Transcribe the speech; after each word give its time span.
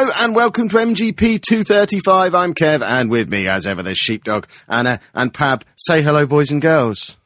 Hello 0.00 0.12
and 0.20 0.34
welcome 0.34 0.66
to 0.70 0.76
MGP 0.78 1.42
235. 1.42 2.34
I'm 2.34 2.54
Kev 2.54 2.80
and 2.80 3.10
with 3.10 3.28
me 3.28 3.46
as 3.48 3.66
ever 3.66 3.82
there's 3.82 3.98
Sheepdog, 3.98 4.46
Anna 4.66 4.98
and 5.12 5.30
Pab. 5.30 5.60
Say 5.76 6.00
hello 6.02 6.24
boys 6.24 6.50
and 6.50 6.62
girls. 6.62 7.18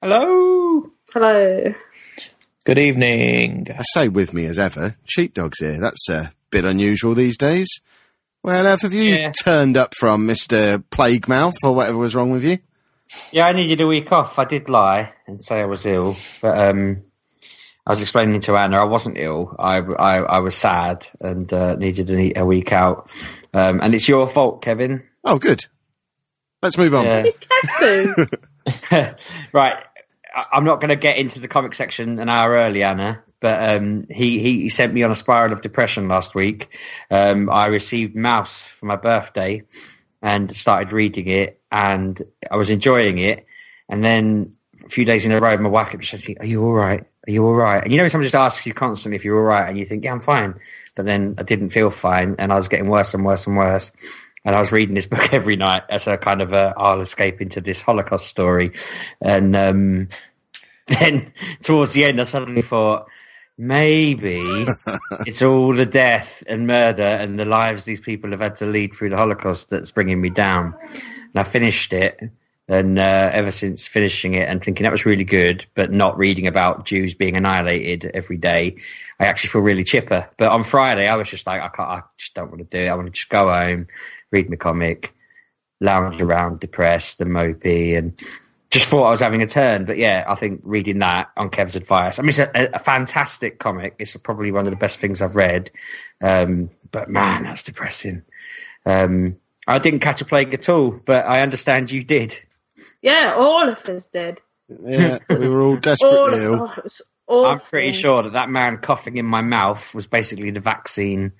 Hello. 0.00 0.92
Hello. 1.12 1.74
Good 2.62 2.78
evening. 2.78 3.66
I 3.76 3.82
say 3.94 4.06
with 4.06 4.32
me 4.32 4.44
as 4.46 4.60
ever. 4.60 4.94
Sheepdog's 5.06 5.58
here. 5.58 5.80
That's 5.80 6.08
a 6.08 6.30
bit 6.50 6.64
unusual 6.64 7.14
these 7.14 7.36
days. 7.36 7.66
Well, 8.44 8.64
have 8.78 8.94
you 8.94 9.02
Yeah. 9.02 9.32
turned 9.32 9.76
up 9.76 9.94
from 9.98 10.24
Mr. 10.28 10.84
Plague 10.90 11.26
Mouth 11.26 11.56
or 11.64 11.74
whatever 11.74 11.98
was 11.98 12.14
wrong 12.14 12.30
with 12.30 12.44
you? 12.44 12.58
Yeah, 13.32 13.48
I 13.48 13.52
needed 13.52 13.80
a 13.80 13.88
week 13.88 14.12
off. 14.12 14.38
I 14.38 14.44
did 14.44 14.68
lie 14.68 15.12
and 15.26 15.42
say 15.42 15.60
I 15.60 15.64
was 15.64 15.84
ill, 15.84 16.14
but 16.42 16.56
um, 16.56 17.02
I 17.90 17.92
was 17.92 18.02
explaining 18.02 18.40
to 18.42 18.56
Anna 18.56 18.78
I 18.78 18.84
wasn't 18.84 19.18
ill. 19.18 19.56
I, 19.58 19.78
I, 19.78 20.18
I 20.18 20.38
was 20.38 20.54
sad 20.54 21.08
and 21.20 21.52
uh, 21.52 21.74
needed 21.74 22.08
a, 22.08 22.38
a 22.38 22.46
week 22.46 22.70
out. 22.70 23.10
Um, 23.52 23.80
and 23.82 23.96
it's 23.96 24.08
your 24.08 24.28
fault, 24.28 24.62
Kevin. 24.62 25.02
Oh, 25.24 25.40
good. 25.40 25.66
Let's 26.62 26.78
move 26.78 26.94
on. 26.94 27.04
Yeah. 27.04 27.24
Right. 29.52 29.74
I- 30.32 30.44
I'm 30.52 30.62
not 30.62 30.80
going 30.80 30.90
to 30.90 30.94
get 30.96 31.16
into 31.18 31.40
the 31.40 31.48
comic 31.48 31.74
section 31.74 32.20
an 32.20 32.28
hour 32.28 32.52
early, 32.52 32.84
Anna, 32.84 33.24
but 33.40 33.60
um, 33.76 34.06
he, 34.08 34.38
he, 34.38 34.60
he 34.60 34.68
sent 34.68 34.94
me 34.94 35.02
on 35.02 35.10
a 35.10 35.16
spiral 35.16 35.52
of 35.52 35.60
depression 35.60 36.06
last 36.06 36.36
week. 36.36 36.68
Um, 37.10 37.50
I 37.50 37.66
received 37.66 38.14
Maus 38.14 38.68
for 38.70 38.86
my 38.86 38.94
birthday 38.94 39.64
and 40.22 40.54
started 40.54 40.92
reading 40.92 41.26
it, 41.26 41.60
and 41.72 42.22
I 42.48 42.56
was 42.56 42.70
enjoying 42.70 43.18
it. 43.18 43.46
And 43.88 44.04
then 44.04 44.54
a 44.84 44.88
few 44.88 45.04
days 45.04 45.26
in 45.26 45.32
a 45.32 45.40
row, 45.40 45.56
my 45.56 45.68
wife 45.68 45.90
kept 45.90 46.04
saying, 46.04 46.22
to 46.22 46.28
me, 46.28 46.36
Are 46.38 46.46
you 46.46 46.62
all 46.64 46.72
right? 46.72 47.04
Are 47.30 47.32
you 47.32 47.46
all 47.46 47.54
right? 47.54 47.84
And 47.84 47.92
you 47.92 47.98
know, 47.98 48.08
someone 48.08 48.24
just 48.24 48.34
asks 48.34 48.66
you 48.66 48.74
constantly 48.74 49.14
if 49.14 49.24
you're 49.24 49.38
all 49.38 49.44
right, 49.44 49.68
and 49.68 49.78
you 49.78 49.86
think, 49.86 50.02
Yeah, 50.02 50.12
I'm 50.12 50.20
fine. 50.20 50.56
But 50.96 51.04
then 51.04 51.36
I 51.38 51.44
didn't 51.44 51.68
feel 51.68 51.88
fine, 51.88 52.34
and 52.40 52.52
I 52.52 52.56
was 52.56 52.66
getting 52.66 52.88
worse 52.88 53.14
and 53.14 53.24
worse 53.24 53.46
and 53.46 53.56
worse. 53.56 53.92
And 54.44 54.56
I 54.56 54.58
was 54.58 54.72
reading 54.72 54.96
this 54.96 55.06
book 55.14 55.32
every 55.32 55.54
night 55.54 55.84
as 55.88 56.08
a 56.08 56.18
kind 56.18 56.42
of 56.42 56.52
a, 56.52 56.74
I'll 56.76 57.00
escape 57.00 57.40
into 57.40 57.60
this 57.60 57.82
Holocaust 57.82 58.26
story. 58.26 58.72
And 59.20 59.54
um, 59.54 60.08
then 60.88 61.32
towards 61.62 61.92
the 61.92 62.04
end, 62.04 62.20
I 62.20 62.24
suddenly 62.24 62.62
thought, 62.62 63.06
maybe 63.56 64.42
it's 65.24 65.42
all 65.42 65.72
the 65.72 65.86
death 65.86 66.42
and 66.48 66.66
murder 66.66 67.02
and 67.02 67.38
the 67.38 67.44
lives 67.44 67.84
these 67.84 68.00
people 68.00 68.30
have 68.30 68.40
had 68.40 68.56
to 68.56 68.66
lead 68.66 68.92
through 68.92 69.10
the 69.10 69.16
Holocaust 69.16 69.70
that's 69.70 69.92
bringing 69.92 70.20
me 70.20 70.30
down. 70.30 70.74
And 70.82 71.36
I 71.36 71.44
finished 71.44 71.92
it. 71.92 72.18
And 72.70 73.00
uh, 73.00 73.30
ever 73.32 73.50
since 73.50 73.88
finishing 73.88 74.34
it 74.34 74.48
and 74.48 74.62
thinking 74.62 74.84
that 74.84 74.92
was 74.92 75.04
really 75.04 75.24
good, 75.24 75.66
but 75.74 75.90
not 75.90 76.16
reading 76.16 76.46
about 76.46 76.86
Jews 76.86 77.14
being 77.14 77.36
annihilated 77.36 78.12
every 78.14 78.36
day, 78.36 78.76
I 79.18 79.26
actually 79.26 79.48
feel 79.48 79.62
really 79.62 79.82
chipper. 79.82 80.30
But 80.36 80.52
on 80.52 80.62
Friday, 80.62 81.08
I 81.08 81.16
was 81.16 81.28
just 81.28 81.48
like, 81.48 81.60
I 81.60 81.68
can't, 81.68 81.88
I 81.88 82.02
just 82.16 82.34
don't 82.34 82.48
want 82.48 82.58
to 82.60 82.78
do 82.78 82.84
it. 82.84 82.88
I 82.88 82.94
want 82.94 83.08
to 83.08 83.12
just 83.12 83.28
go 83.28 83.52
home, 83.52 83.88
read 84.30 84.48
my 84.48 84.54
comic, 84.54 85.12
lounge 85.80 86.22
around 86.22 86.60
depressed 86.60 87.20
and 87.20 87.32
mopey, 87.32 87.98
and 87.98 88.16
just 88.70 88.86
thought 88.86 89.04
I 89.04 89.10
was 89.10 89.18
having 89.18 89.42
a 89.42 89.48
turn. 89.48 89.84
But 89.84 89.98
yeah, 89.98 90.24
I 90.28 90.36
think 90.36 90.60
reading 90.62 91.00
that 91.00 91.28
on 91.36 91.50
Kev's 91.50 91.74
advice, 91.74 92.20
I 92.20 92.22
mean, 92.22 92.28
it's 92.28 92.38
a, 92.38 92.70
a 92.72 92.78
fantastic 92.78 93.58
comic. 93.58 93.96
It's 93.98 94.16
probably 94.18 94.52
one 94.52 94.64
of 94.64 94.70
the 94.70 94.76
best 94.76 94.98
things 94.98 95.20
I've 95.20 95.34
read. 95.34 95.72
Um, 96.22 96.70
but 96.92 97.08
man, 97.08 97.42
that's 97.42 97.64
depressing. 97.64 98.22
Um, 98.86 99.38
I 99.66 99.80
didn't 99.80 100.00
catch 100.00 100.20
a 100.20 100.24
plague 100.24 100.54
at 100.54 100.68
all, 100.68 100.92
but 101.04 101.26
I 101.26 101.42
understand 101.42 101.90
you 101.90 102.04
did. 102.04 102.40
Yeah, 103.02 103.34
all 103.36 103.68
of 103.68 103.88
us 103.88 104.06
did. 104.06 104.40
Yeah, 104.84 105.18
we 105.28 105.48
were 105.48 105.62
all 105.62 105.78
All 106.02 106.32
ill. 106.32 106.54
it 106.66 106.84
was 106.84 107.02
awful. 107.26 107.46
I'm 107.46 107.60
pretty 107.60 107.92
sure 107.92 108.22
that 108.22 108.32
that 108.34 108.48
man 108.50 108.78
coughing 108.78 109.16
in 109.16 109.26
my 109.26 109.40
mouth 109.40 109.94
was 109.94 110.06
basically 110.06 110.50
the 110.50 110.60
vaccine. 110.60 111.32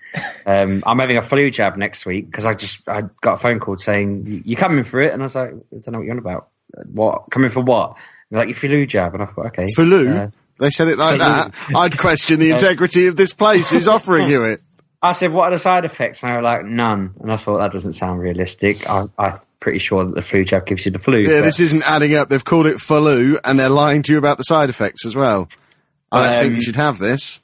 Um, 0.46 0.82
I'm 0.86 0.98
having 0.98 1.16
a 1.16 1.22
flu 1.22 1.50
jab 1.50 1.76
next 1.76 2.06
week 2.06 2.26
because 2.26 2.44
I 2.44 2.54
just 2.54 2.88
I 2.88 3.02
got 3.20 3.34
a 3.34 3.36
phone 3.36 3.60
call 3.60 3.78
saying 3.78 4.42
you're 4.44 4.58
coming 4.58 4.84
for 4.84 5.00
it, 5.00 5.12
and 5.12 5.22
I 5.22 5.26
was 5.26 5.34
like, 5.36 5.50
I 5.50 5.52
don't 5.72 5.88
know 5.92 5.98
what 5.98 6.04
you're 6.04 6.14
on 6.14 6.18
about. 6.18 6.48
What 6.92 7.30
coming 7.30 7.50
for 7.50 7.60
what? 7.62 7.96
They're 8.30 8.38
like 8.40 8.48
your 8.48 8.56
flu 8.56 8.86
jab, 8.86 9.14
and 9.14 9.22
I 9.22 9.26
thought, 9.26 9.46
okay, 9.46 9.66
For 9.74 9.84
Lou, 9.84 10.08
Uh, 10.12 10.30
they 10.58 10.70
said 10.70 10.88
it 10.88 10.98
like 10.98 11.14
for 11.14 11.18
that. 11.18 11.54
I'd 11.74 11.98
question 11.98 12.38
the 12.40 12.50
integrity 12.52 13.06
of 13.06 13.16
this 13.16 13.32
place. 13.32 13.70
Who's 13.70 13.88
offering 13.88 14.28
you 14.28 14.44
it? 14.44 14.62
I 15.02 15.12
said, 15.12 15.32
what 15.32 15.44
are 15.48 15.50
the 15.52 15.58
side 15.58 15.86
effects? 15.86 16.22
And 16.22 16.30
they 16.30 16.36
were 16.36 16.42
like, 16.42 16.62
none. 16.64 17.14
And 17.20 17.32
I 17.32 17.38
thought 17.38 17.56
that 17.58 17.72
doesn't 17.72 17.92
sound 17.92 18.20
realistic. 18.20 18.76
I, 18.88 19.04
I'm 19.18 19.32
pretty 19.60 19.78
sure 19.78 20.04
that 20.04 20.14
the 20.14 20.22
flu 20.22 20.44
jab 20.44 20.66
gives 20.66 20.84
you 20.86 20.90
the 20.90 20.98
flu. 20.98 21.18
Yeah, 21.18 21.40
but- 21.40 21.44
this 21.44 21.60
isn't 21.60 21.82
adding 21.88 22.14
up. 22.16 22.28
They've 22.28 22.44
called 22.44 22.66
it 22.66 22.76
Faloo, 22.76 23.38
and 23.44 23.58
they're 23.58 23.68
lying 23.68 24.02
to 24.04 24.12
you 24.12 24.18
about 24.18 24.38
the 24.38 24.42
side 24.44 24.70
effects 24.70 25.04
as 25.06 25.14
well. 25.14 25.48
I 26.10 26.26
don't 26.26 26.40
think 26.40 26.50
Um, 26.52 26.56
you 26.56 26.62
should 26.62 26.76
have 26.76 26.98
this. 26.98 27.42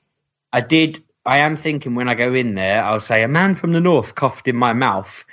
I 0.53 0.61
did. 0.61 1.03
I 1.25 1.39
am 1.39 1.57
thinking 1.57 1.95
when 1.95 2.09
I 2.09 2.15
go 2.15 2.35
in 2.35 2.55
there, 2.55 2.83
I'll 2.85 3.01
say 3.01 3.23
a 3.23 3.29
man 3.29 3.55
from 3.55 3.73
the 3.73 3.81
north 3.81 4.15
coughed 4.15 4.49
in 4.49 4.57
my 4.57 4.73
mouth, 4.73 5.25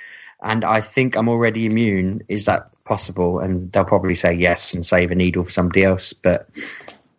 and 0.42 0.64
I 0.64 0.80
think 0.80 1.16
I'm 1.16 1.28
already 1.28 1.66
immune. 1.66 2.20
Is 2.28 2.44
that 2.46 2.68
possible? 2.84 3.38
And 3.38 3.72
they'll 3.72 3.84
probably 3.84 4.14
say 4.14 4.32
yes 4.34 4.74
and 4.74 4.84
save 4.84 5.10
a 5.10 5.14
needle 5.14 5.42
for 5.44 5.50
somebody 5.50 5.84
else. 5.84 6.12
But 6.12 6.48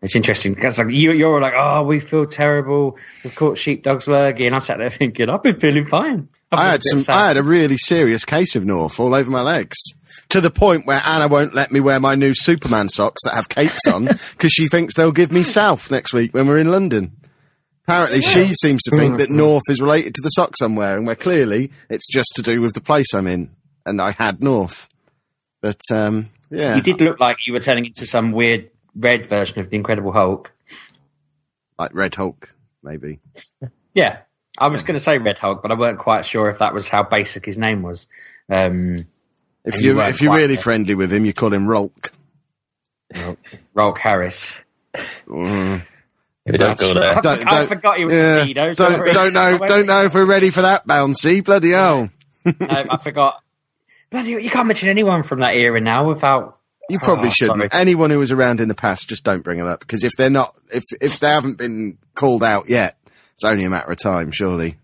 it's 0.06 0.16
interesting 0.16 0.54
because 0.54 0.78
like 0.78 0.90
you, 0.90 1.12
you're 1.12 1.42
like, 1.42 1.54
oh, 1.58 1.84
we 1.84 2.00
feel 2.00 2.26
terrible. 2.26 2.98
We've 3.24 3.36
caught 3.36 3.58
sheepdogs 3.58 4.08
lurgy, 4.08 4.46
and 4.46 4.56
I 4.56 4.60
sat 4.60 4.78
there 4.78 4.90
thinking, 4.90 5.30
I've 5.30 5.44
been 5.44 5.60
feeling 5.60 5.86
fine. 5.86 6.30
I've 6.52 6.60
I 6.60 6.68
had 6.70 6.84
some. 6.84 7.02
sad. 7.02 7.16
I 7.16 7.28
had 7.28 7.38
a 7.38 7.44
really 7.44 7.78
serious 7.78 8.24
case 8.24 8.56
of 8.56 8.66
North 8.66 9.00
all 9.00 9.14
over 9.14 9.30
my 9.30 9.42
legs, 9.42 9.76
to 10.30 10.42
the 10.42 10.52
point 10.52 10.86
where 10.86 11.02
Anna 11.06 11.28
won't 11.28 11.54
let 11.54 11.72
me 11.72 11.80
wear 11.80 12.00
my 12.00 12.16
new 12.16 12.34
Superman 12.34 12.90
socks 12.90 13.22
that 13.26 13.34
have 13.34 13.50
capes 13.50 13.88
on 13.88 14.06
because 14.32 14.52
she 14.52 14.68
thinks 14.68 14.96
they'll 14.96 15.12
give 15.12 15.32
me 15.32 15.44
South 15.44 15.92
next 15.92 16.14
week 16.14 16.34
when 16.34 16.48
we're 16.48 16.60
in 16.60 16.72
London. 16.72 17.18
Apparently, 17.88 18.22
she 18.22 18.54
seems 18.56 18.82
to 18.84 18.98
think 18.98 19.20
that 19.20 19.30
North 19.30 19.64
is 19.70 19.80
related 19.80 20.16
to 20.16 20.22
the 20.24 20.30
socks 20.30 20.60
I'm 20.62 20.76
wearing, 20.76 21.06
where 21.06 21.16
clearly 21.16 21.72
it's 21.90 22.12
just 22.12 22.32
to 22.36 22.42
do 22.42 22.60
with 22.62 22.74
the 22.74 22.82
place 22.82 23.14
I'm 23.14 23.28
in, 23.28 23.52
and 23.86 24.02
I 24.02 24.12
had 24.12 24.44
North. 24.44 24.90
But 25.62 25.80
um, 25.92 26.30
yeah, 26.50 26.76
You 26.76 26.82
did 26.82 27.02
look 27.02 27.20
like 27.20 27.46
you 27.46 27.54
were 27.54 27.60
turning 27.60 27.86
into 27.86 28.06
some 28.06 28.32
weird 28.32 28.70
red 28.96 29.26
version 29.28 29.60
of 29.60 29.70
the 29.70 29.76
Incredible 29.76 30.12
Hulk. 30.12 30.52
like 31.78 31.94
Red 31.94 32.16
Hulk, 32.16 32.54
maybe. 32.84 33.20
Yeah, 33.94 34.20
I 34.58 34.68
was 34.68 34.84
going 34.84 34.96
to 34.96 35.00
say 35.00 35.18
Red 35.18 35.38
Hulk, 35.38 35.62
but 35.62 35.72
I 35.72 35.76
weren't 35.76 36.00
quite 36.00 36.26
sure 36.26 36.50
if 36.50 36.60
that 36.60 36.74
was 36.74 36.88
how 36.90 37.04
basic 37.04 37.46
his 37.46 37.58
name 37.58 37.82
was. 37.82 38.08
Um, 38.50 38.98
If 39.64 39.82
you 39.82 39.90
you 39.92 39.96
weren't 39.98 40.10
if 40.16 40.22
you're 40.22 40.34
really 40.34 40.56
there. 40.56 40.64
friendly 40.64 40.96
with 40.96 41.12
him, 41.12 41.26
you 41.26 41.34
call 41.34 41.54
him 41.54 41.68
Rolk. 41.68 42.12
Rolk 43.74 43.98
Harris. 44.00 44.56
Mm. 45.28 45.84
Don't 46.48 46.78
go 46.80 46.94
there. 46.94 47.18
I, 47.18 47.22
Don't- 47.22 47.48
I 47.48 47.58
don't- 47.60 47.68
forgot 47.68 47.98
he 47.98 48.06
was 48.06 48.14
Yeah, 48.16 48.44
a 48.44 48.46
pedo. 48.46 48.54
don't 48.54 48.76
sorry. 48.76 49.14
don't 49.14 49.34
know 49.34 49.58
don't 49.68 49.86
know 49.88 50.04
if 50.04 50.14
we're 50.14 50.26
ready 50.26 50.50
for 50.52 50.62
that 50.62 50.86
bouncy. 50.88 51.44
Bloody 51.44 51.72
hell! 51.72 52.10
Um, 52.46 52.56
I 52.70 52.98
forgot. 52.98 53.42
Bloody, 54.12 54.30
you 54.32 54.50
can't 54.50 54.68
mention 54.68 54.88
anyone 54.90 55.24
from 55.24 55.40
that 55.40 55.56
era 55.56 55.82
now 55.82 56.08
without. 56.08 56.60
You 56.90 57.00
probably 57.00 57.30
Oh, 57.30 57.32
shouldn't. 57.32 57.58
sorry. 57.60 57.70
Anyone 57.72 58.10
who 58.12 58.20
was 58.20 58.32
around 58.32 58.60
in 58.60 58.68
the 58.68 58.76
past, 58.76 59.10
just 59.10 59.24
don't 59.24 59.44
bring 59.44 59.58
them 59.60 59.68
up 59.68 59.80
because 59.80 60.04
if 60.04 60.12
they're 60.18 60.30
not, 60.30 60.56
if 60.72 60.84
if 61.02 61.20
they 61.20 61.30
haven't 61.30 61.58
been 61.58 61.98
called 62.16 62.44
out 62.44 62.70
yet, 62.70 62.98
it's 63.34 63.44
only 63.44 63.64
a 63.66 63.70
matter 63.70 63.92
of 63.92 63.98
time, 63.98 64.32
surely. 64.32 64.78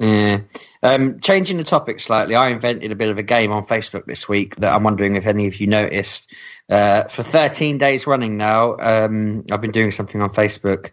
Yeah. 0.00 0.40
Um, 0.82 1.20
changing 1.20 1.56
the 1.58 1.64
topic 1.64 2.00
slightly, 2.00 2.34
I 2.34 2.48
invented 2.48 2.90
a 2.90 2.96
bit 2.96 3.08
of 3.10 3.16
a 3.18 3.22
game 3.22 3.52
on 3.52 3.62
Facebook 3.62 4.04
this 4.06 4.28
week 4.28 4.56
that 4.56 4.74
I'm 4.74 4.82
wondering 4.82 5.16
if 5.16 5.26
any 5.26 5.46
of 5.46 5.56
you 5.56 5.66
noticed. 5.66 6.30
Uh, 6.68 7.04
for 7.04 7.22
13 7.22 7.78
days 7.78 8.06
running 8.06 8.36
now, 8.36 8.76
um, 8.80 9.44
I've 9.52 9.60
been 9.60 9.70
doing 9.70 9.92
something 9.92 10.20
on 10.20 10.30
Facebook 10.30 10.90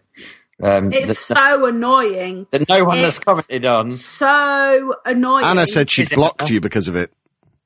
um, 0.62 0.92
It's 0.92 1.26
that, 1.28 1.36
so 1.36 1.66
annoying. 1.66 2.46
that 2.52 2.68
no 2.68 2.84
one 2.84 2.98
has 2.98 3.18
commented 3.18 3.66
on. 3.66 3.90
So 3.90 4.94
annoying. 5.04 5.44
Anna 5.44 5.66
said 5.66 5.90
she 5.90 6.02
Is 6.02 6.12
it- 6.12 6.14
blocked 6.16 6.48
you 6.50 6.60
because 6.60 6.86
of 6.88 6.94
it. 6.94 7.12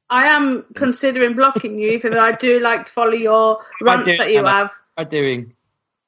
I 0.09 0.27
am 0.29 0.65
considering 0.75 1.35
blocking 1.35 1.79
you, 1.81 1.91
even 1.93 2.13
though 2.13 2.21
I 2.21 2.33
do 2.33 2.61
like 2.61 2.87
to 2.87 2.93
follow 2.93 3.13
your 3.13 3.59
rants 3.83 4.07
do, 4.07 4.17
that 4.19 4.31
you 4.31 4.39
Anna. 4.39 4.51
have. 4.51 4.73
What 4.95 5.13
are 5.13 5.17
you 5.17 5.23
doing? 5.23 5.53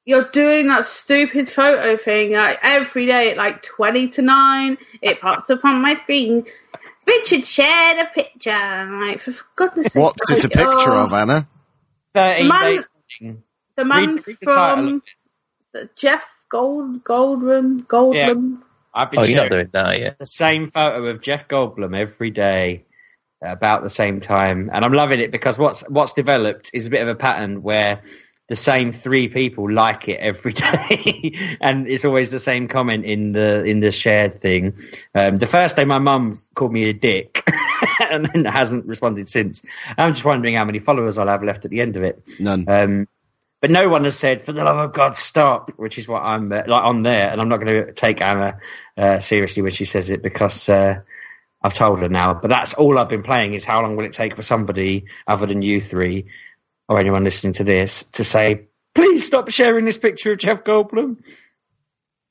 You're 0.05 0.23
doing 0.29 0.67
that 0.69 0.85
stupid 0.85 1.49
photo 1.49 1.95
thing 1.97 2.31
like 2.33 2.59
every 2.63 3.05
day 3.05 3.31
at 3.31 3.37
like 3.37 3.61
20 3.61 4.07
to 4.09 4.21
9. 4.21 4.77
It 5.01 5.19
pops 5.21 5.49
up 5.49 5.63
on 5.65 5.81
my 5.81 5.95
screen. 5.95 6.45
Richard 7.05 7.45
shared 7.45 7.99
a 7.99 8.09
picture. 8.13 8.49
I'm 8.51 8.99
like, 9.01 9.19
for 9.19 9.33
goodness 9.55 9.93
sake. 9.93 10.03
What's 10.03 10.31
it 10.31 10.45
a 10.45 10.49
picture 10.49 10.65
oh, 10.91 11.05
of, 11.05 11.13
Anna? 11.13 11.47
13 12.15 12.47
Man- 12.47 12.83
The 13.75 13.85
man 13.85 14.15
Read- 14.15 14.27
read 14.27 14.37
the 14.41 14.45
from 14.51 15.01
it. 15.73 15.95
Jeff 15.95 16.45
Gold 16.49 17.03
Goldrum 17.03 17.83
Goldblum. 17.83 18.61
I've 18.93 19.11
been 19.11 19.19
Oh, 19.19 19.23
you're 19.23 19.43
not 19.43 19.51
doing 19.51 19.69
that 19.73 19.99
yet. 19.99 20.17
the 20.17 20.25
same 20.25 20.71
photo 20.71 21.05
of 21.05 21.21
Jeff 21.21 21.47
Goldblum 21.47 21.95
every 21.95 22.31
day 22.31 22.73
at 22.73 22.88
about 23.41 23.83
the 23.83 23.89
same 23.89 24.19
time, 24.19 24.69
and 24.73 24.83
I'm 24.83 24.93
loving 24.93 25.19
it 25.19 25.31
because 25.31 25.57
what's 25.57 25.81
what's 25.89 26.13
developed 26.13 26.71
is 26.73 26.87
a 26.87 26.89
bit 26.89 27.01
of 27.01 27.07
a 27.07 27.15
pattern 27.15 27.61
where 27.61 28.01
the 28.49 28.55
same 28.55 28.91
three 28.91 29.27
people 29.27 29.71
like 29.71 30.09
it 30.09 30.19
every 30.19 30.53
day, 30.53 31.57
and 31.61 31.87
it's 31.87 32.03
always 32.03 32.31
the 32.31 32.39
same 32.39 32.67
comment 32.67 33.05
in 33.05 33.31
the 33.31 33.63
in 33.63 33.79
the 33.79 33.91
shared 33.91 34.33
thing. 34.33 34.77
Um, 35.15 35.37
the 35.37 35.47
first 35.47 35.75
day, 35.75 35.85
my 35.85 35.99
mum 35.99 36.37
called 36.55 36.73
me 36.73 36.89
a 36.89 36.93
dick, 36.93 37.47
and 38.11 38.25
then 38.25 38.45
hasn't 38.45 38.85
responded 38.85 39.29
since. 39.29 39.63
I'm 39.97 40.13
just 40.13 40.25
wondering 40.25 40.55
how 40.55 40.65
many 40.65 40.79
followers 40.79 41.17
I'll 41.17 41.27
have 41.27 41.43
left 41.43 41.65
at 41.65 41.71
the 41.71 41.81
end 41.81 41.95
of 41.95 42.03
it. 42.03 42.27
None. 42.39 42.65
Um, 42.67 43.07
but 43.61 43.71
no 43.71 43.87
one 43.87 44.05
has 44.05 44.17
said, 44.17 44.41
"For 44.41 44.51
the 44.51 44.63
love 44.63 44.77
of 44.77 44.93
God, 44.93 45.15
stop!" 45.15 45.71
Which 45.77 45.97
is 45.97 46.07
what 46.07 46.23
I'm 46.23 46.51
uh, 46.51 46.63
like 46.65 46.83
on 46.83 47.03
there, 47.03 47.29
and 47.29 47.39
I'm 47.39 47.49
not 47.49 47.61
going 47.61 47.85
to 47.85 47.93
take 47.93 48.19
Anna 48.19 48.57
uh, 48.97 49.19
seriously 49.19 49.61
when 49.61 49.71
she 49.71 49.85
says 49.85 50.09
it 50.09 50.23
because 50.23 50.69
uh, 50.69 51.01
I've 51.61 51.73
told 51.73 51.99
her 51.99 52.09
now. 52.09 52.33
But 52.33 52.49
that's 52.49 52.73
all 52.73 52.97
I've 52.97 53.09
been 53.09 53.23
playing 53.23 53.53
is 53.53 53.65
how 53.65 53.81
long 53.81 53.95
will 53.95 54.05
it 54.05 54.13
take 54.13 54.35
for 54.35 54.41
somebody 54.43 55.05
other 55.27 55.45
than 55.45 55.61
you 55.61 55.81
three 55.81 56.25
or 56.87 56.99
anyone 56.99 57.23
listening 57.23 57.53
to 57.53 57.63
this 57.63 58.03
to 58.11 58.23
say, 58.23 58.67
"Please 58.95 59.25
stop 59.25 59.49
sharing 59.49 59.85
this 59.85 59.97
picture 59.97 60.31
of 60.31 60.37
Jeff 60.39 60.63
Goldblum." 60.63 61.17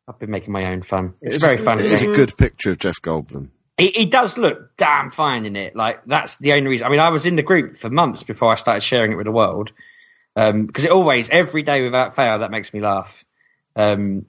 I've 0.09 0.19
been 0.19 0.31
making 0.31 0.53
my 0.53 0.73
own 0.73 0.81
fun. 0.83 1.15
It's, 1.21 1.37
It's- 1.37 1.45
very 1.47 1.59
fun. 1.59 1.79
It 1.81 1.87
is 1.87 2.03
a 2.03 2.07
good 2.07 2.37
picture 2.39 2.71
of 2.71 2.79
Jeff 2.79 3.01
Goldblum. 3.03 3.49
He, 3.77 3.89
he 3.89 4.07
does 4.07 4.37
look 4.39 4.77
damn 4.77 5.11
fine 5.11 5.45
in 5.45 5.55
it. 5.55 5.77
Like 5.77 6.05
that's 6.07 6.37
the 6.37 6.53
only 6.55 6.69
reason. 6.69 6.87
I 6.87 6.91
mean, 6.91 6.99
I 7.01 7.11
was 7.11 7.27
in 7.27 7.37
the 7.37 7.43
group 7.43 7.77
for 7.77 7.91
months 7.91 8.23
before 8.25 8.51
I 8.51 8.55
started 8.57 8.83
sharing 8.83 9.13
it 9.13 9.17
with 9.17 9.27
the 9.27 9.33
world 9.33 9.71
because 10.35 10.85
it 10.85 10.91
always, 10.91 11.29
every 11.29 11.63
day 11.63 11.83
without 11.85 12.15
fail, 12.17 12.39
that 12.39 12.51
makes 12.53 12.73
me 12.73 12.81
laugh. 12.81 13.25
Um, 13.77 14.25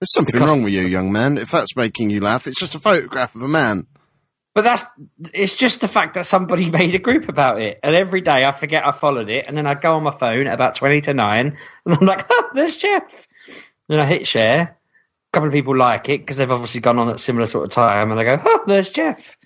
There's 0.00 0.12
something 0.12 0.32
Because- 0.32 0.48
wrong 0.50 0.62
with 0.62 0.74
you, 0.74 0.82
young 0.82 1.10
man. 1.12 1.38
If 1.38 1.50
that's 1.52 1.74
making 1.76 2.10
you 2.10 2.20
laugh, 2.20 2.46
it's 2.46 2.58
just 2.60 2.74
a 2.74 2.80
photograph 2.80 3.34
of 3.34 3.42
a 3.42 3.48
man. 3.48 3.86
But 4.54 4.62
that's 4.62 4.84
it's 5.32 5.54
just 5.54 5.80
the 5.80 5.88
fact 5.88 6.14
that 6.14 6.26
somebody 6.26 6.70
made 6.70 6.94
a 6.94 6.98
group 6.98 7.28
about 7.28 7.60
it, 7.60 7.80
and 7.82 7.94
every 7.94 8.20
day 8.20 8.46
I 8.46 8.52
forget 8.52 8.86
I 8.86 8.92
followed 8.92 9.28
it, 9.28 9.46
and 9.48 9.56
then 9.56 9.66
I 9.66 9.74
go 9.74 9.96
on 9.96 10.02
my 10.02 10.12
phone 10.12 10.46
at 10.46 10.54
about 10.54 10.76
twenty 10.76 11.00
to 11.02 11.14
nine, 11.14 11.58
and 11.84 11.94
I'm 11.94 12.06
like, 12.06 12.26
oh, 12.30 12.50
"There's 12.54 12.76
Jeff." 12.76 13.28
Then 13.88 14.00
I 14.00 14.06
hit 14.06 14.26
share. 14.26 14.60
A 14.62 15.36
couple 15.36 15.48
of 15.48 15.52
people 15.52 15.76
like 15.76 16.08
it 16.08 16.20
because 16.20 16.36
they've 16.36 16.50
obviously 16.50 16.80
gone 16.80 16.98
on 16.98 17.10
at 17.10 17.20
similar 17.20 17.46
sort 17.46 17.64
of 17.64 17.70
time, 17.70 18.10
and 18.10 18.20
I 18.20 18.24
go, 18.24 18.40
"Oh, 18.44 18.64
there's 18.66 18.90
Jeff." 18.90 19.36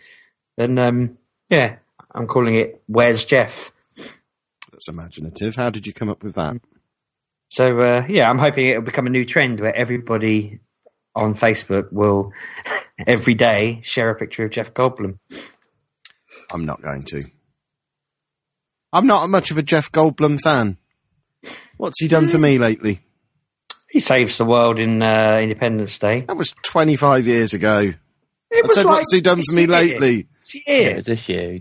And 0.58 0.78
um, 0.78 1.18
yeah, 1.48 1.76
I'm 2.12 2.26
calling 2.26 2.54
it 2.54 2.82
"Where's 2.86 3.24
Jeff." 3.24 3.72
That's 4.70 4.88
imaginative. 4.88 5.56
How 5.56 5.70
did 5.70 5.86
you 5.86 5.92
come 5.92 6.10
up 6.10 6.22
with 6.22 6.34
that? 6.34 6.56
So 7.48 7.80
uh, 7.80 8.04
yeah, 8.08 8.28
I'm 8.28 8.38
hoping 8.38 8.66
it'll 8.66 8.82
become 8.82 9.06
a 9.06 9.10
new 9.10 9.24
trend 9.24 9.58
where 9.60 9.74
everybody 9.74 10.60
on 11.18 11.34
Facebook 11.34 11.92
will 11.92 12.32
every 13.06 13.34
day 13.34 13.80
share 13.82 14.10
a 14.10 14.14
picture 14.14 14.44
of 14.44 14.50
Jeff 14.50 14.72
Goldblum. 14.74 15.18
I'm 16.52 16.64
not 16.64 16.80
going 16.82 17.02
to. 17.04 17.22
I'm 18.92 19.06
not 19.06 19.28
much 19.28 19.50
of 19.50 19.58
a 19.58 19.62
Jeff 19.62 19.92
Goldblum 19.92 20.40
fan. 20.40 20.78
What's 21.76 22.00
he 22.00 22.08
done 22.08 22.28
for 22.28 22.38
me 22.38 22.58
lately? 22.58 23.00
He 23.90 24.00
saves 24.00 24.38
the 24.38 24.44
world 24.44 24.78
in 24.78 25.02
uh, 25.02 25.38
Independence 25.42 25.98
Day. 25.98 26.22
That 26.22 26.36
was 26.36 26.54
25 26.62 27.26
years 27.26 27.54
ago. 27.54 27.92
It 28.50 28.64
I 28.64 28.68
said, 28.74 28.86
what's 28.86 29.12
he 29.12 29.20
done 29.20 29.42
for 29.42 29.54
me 29.54 29.62
year. 29.62 29.68
lately? 29.70 30.26
This 30.38 30.54
Yeah, 30.66 30.74
year. 30.74 30.90
it 30.90 30.96
was 30.96 31.06
this 31.06 31.28
year. 31.28 31.60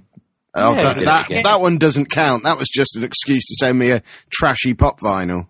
Oh, 0.54 0.74
Yeah, 0.74 0.84
that, 0.84 0.88
he 0.88 1.00
did 1.00 1.02
it 1.04 1.06
that, 1.06 1.44
that 1.44 1.62
one 1.62 1.78
doesn't 1.78 2.10
count. 2.10 2.44
That 2.44 2.58
was 2.58 2.70
just 2.70 2.96
an 2.96 3.04
excuse 3.04 3.46
to 3.46 3.56
send 3.60 3.78
me 3.78 3.92
a 3.92 4.02
trashy 4.30 4.74
pop 4.74 5.00
vinyl 5.02 5.48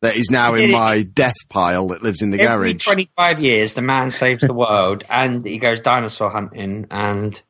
that 0.00 0.16
is 0.16 0.30
now 0.30 0.54
in 0.54 0.70
it. 0.70 0.72
my 0.72 1.02
death 1.02 1.36
pile 1.48 1.88
that 1.88 2.02
lives 2.02 2.22
in 2.22 2.30
the 2.30 2.38
garage. 2.38 2.50
Every 2.50 2.72
garage. 2.72 2.84
25 2.84 3.40
years, 3.40 3.74
the 3.74 3.82
man 3.82 4.10
saves 4.10 4.42
the 4.42 4.54
world, 4.54 5.04
and 5.10 5.44
he 5.44 5.58
goes 5.58 5.80
dinosaur 5.80 6.30
hunting, 6.30 6.86
and 6.90 7.40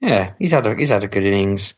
yeah, 0.00 0.32
he's 0.38 0.52
had 0.52 0.66
a 0.66 0.74
he's 0.74 0.90
had 0.90 1.04
a 1.04 1.08
good 1.08 1.24
innings. 1.24 1.74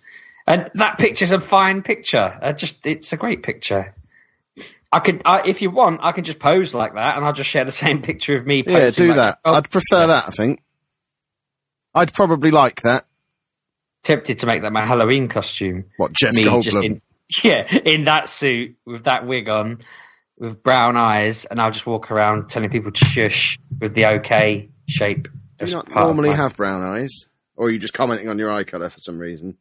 And 0.47 0.71
that 0.75 0.99
picture's 0.99 1.33
a 1.33 1.41
fine 1.41 1.83
picture. 1.83 2.39
Uh, 2.43 2.53
just 2.53 2.87
it's 2.87 3.13
a 3.13 3.17
great 3.17 3.43
picture. 3.43 3.95
I 4.95 5.01
could, 5.01 5.23
I, 5.25 5.43
if 5.47 5.63
you 5.63 5.71
want, 5.71 6.01
I 6.03 6.13
could 6.13 6.27
just 6.27 6.39
pose 6.39 6.75
like 6.75 6.95
that, 6.95 7.17
and 7.17 7.25
I'll 7.25 7.33
just 7.33 7.49
share 7.49 7.65
the 7.65 7.73
same 7.85 8.03
picture 8.03 8.37
of 8.37 8.47
me. 8.47 8.63
yeah, 8.67 8.91
do 8.91 9.09
like 9.09 9.17
that. 9.17 9.39
Oh, 9.45 9.55
I'd 9.55 9.71
prefer 9.71 10.07
that, 10.09 10.29
I 10.29 10.31
think. 10.31 10.63
I'd 11.95 12.13
probably 12.13 12.51
like 12.51 12.83
that. 12.83 13.07
tempted 14.03 14.41
to 14.41 14.47
make 14.47 14.63
that 14.63 14.73
my 14.73 14.85
Halloween 14.85 15.29
costume. 15.29 15.85
What, 15.97 16.13
Jeff 16.13 16.35
me 16.35 16.45
Goldblum? 16.45 16.63
just 16.63 16.77
in 16.79 17.01
yeah 17.45 17.67
in 17.85 18.05
that 18.05 18.29
suit 18.29 18.77
with 18.87 19.05
that 19.05 19.27
wig 19.27 19.49
on 19.49 19.81
with 20.39 20.63
brown 20.63 20.97
eyes 20.97 21.45
and 21.47 21.61
i'll 21.61 21.71
just 21.71 21.87
walk 21.87 22.11
around 22.11 22.49
telling 22.49 22.69
people 22.71 22.91
to 22.93 23.05
shush 23.05 23.59
with 23.81 23.95
the 23.95 24.07
okay 24.07 24.69
shape 24.89 25.29
Do 25.59 25.67
you 25.67 25.73
not 25.75 25.89
normally 25.91 26.31
my- 26.31 26.37
have 26.37 26.57
brown 26.57 26.83
eyes? 26.83 27.29
Or 27.55 27.67
are 27.67 27.71
you 27.71 27.79
just 27.79 27.93
commenting 27.95 28.29
on 28.29 28.39
your 28.39 28.51
eye 28.51 28.65
colour 28.65 28.89
for 28.91 28.99
some 29.01 29.19
reason? 29.19 29.57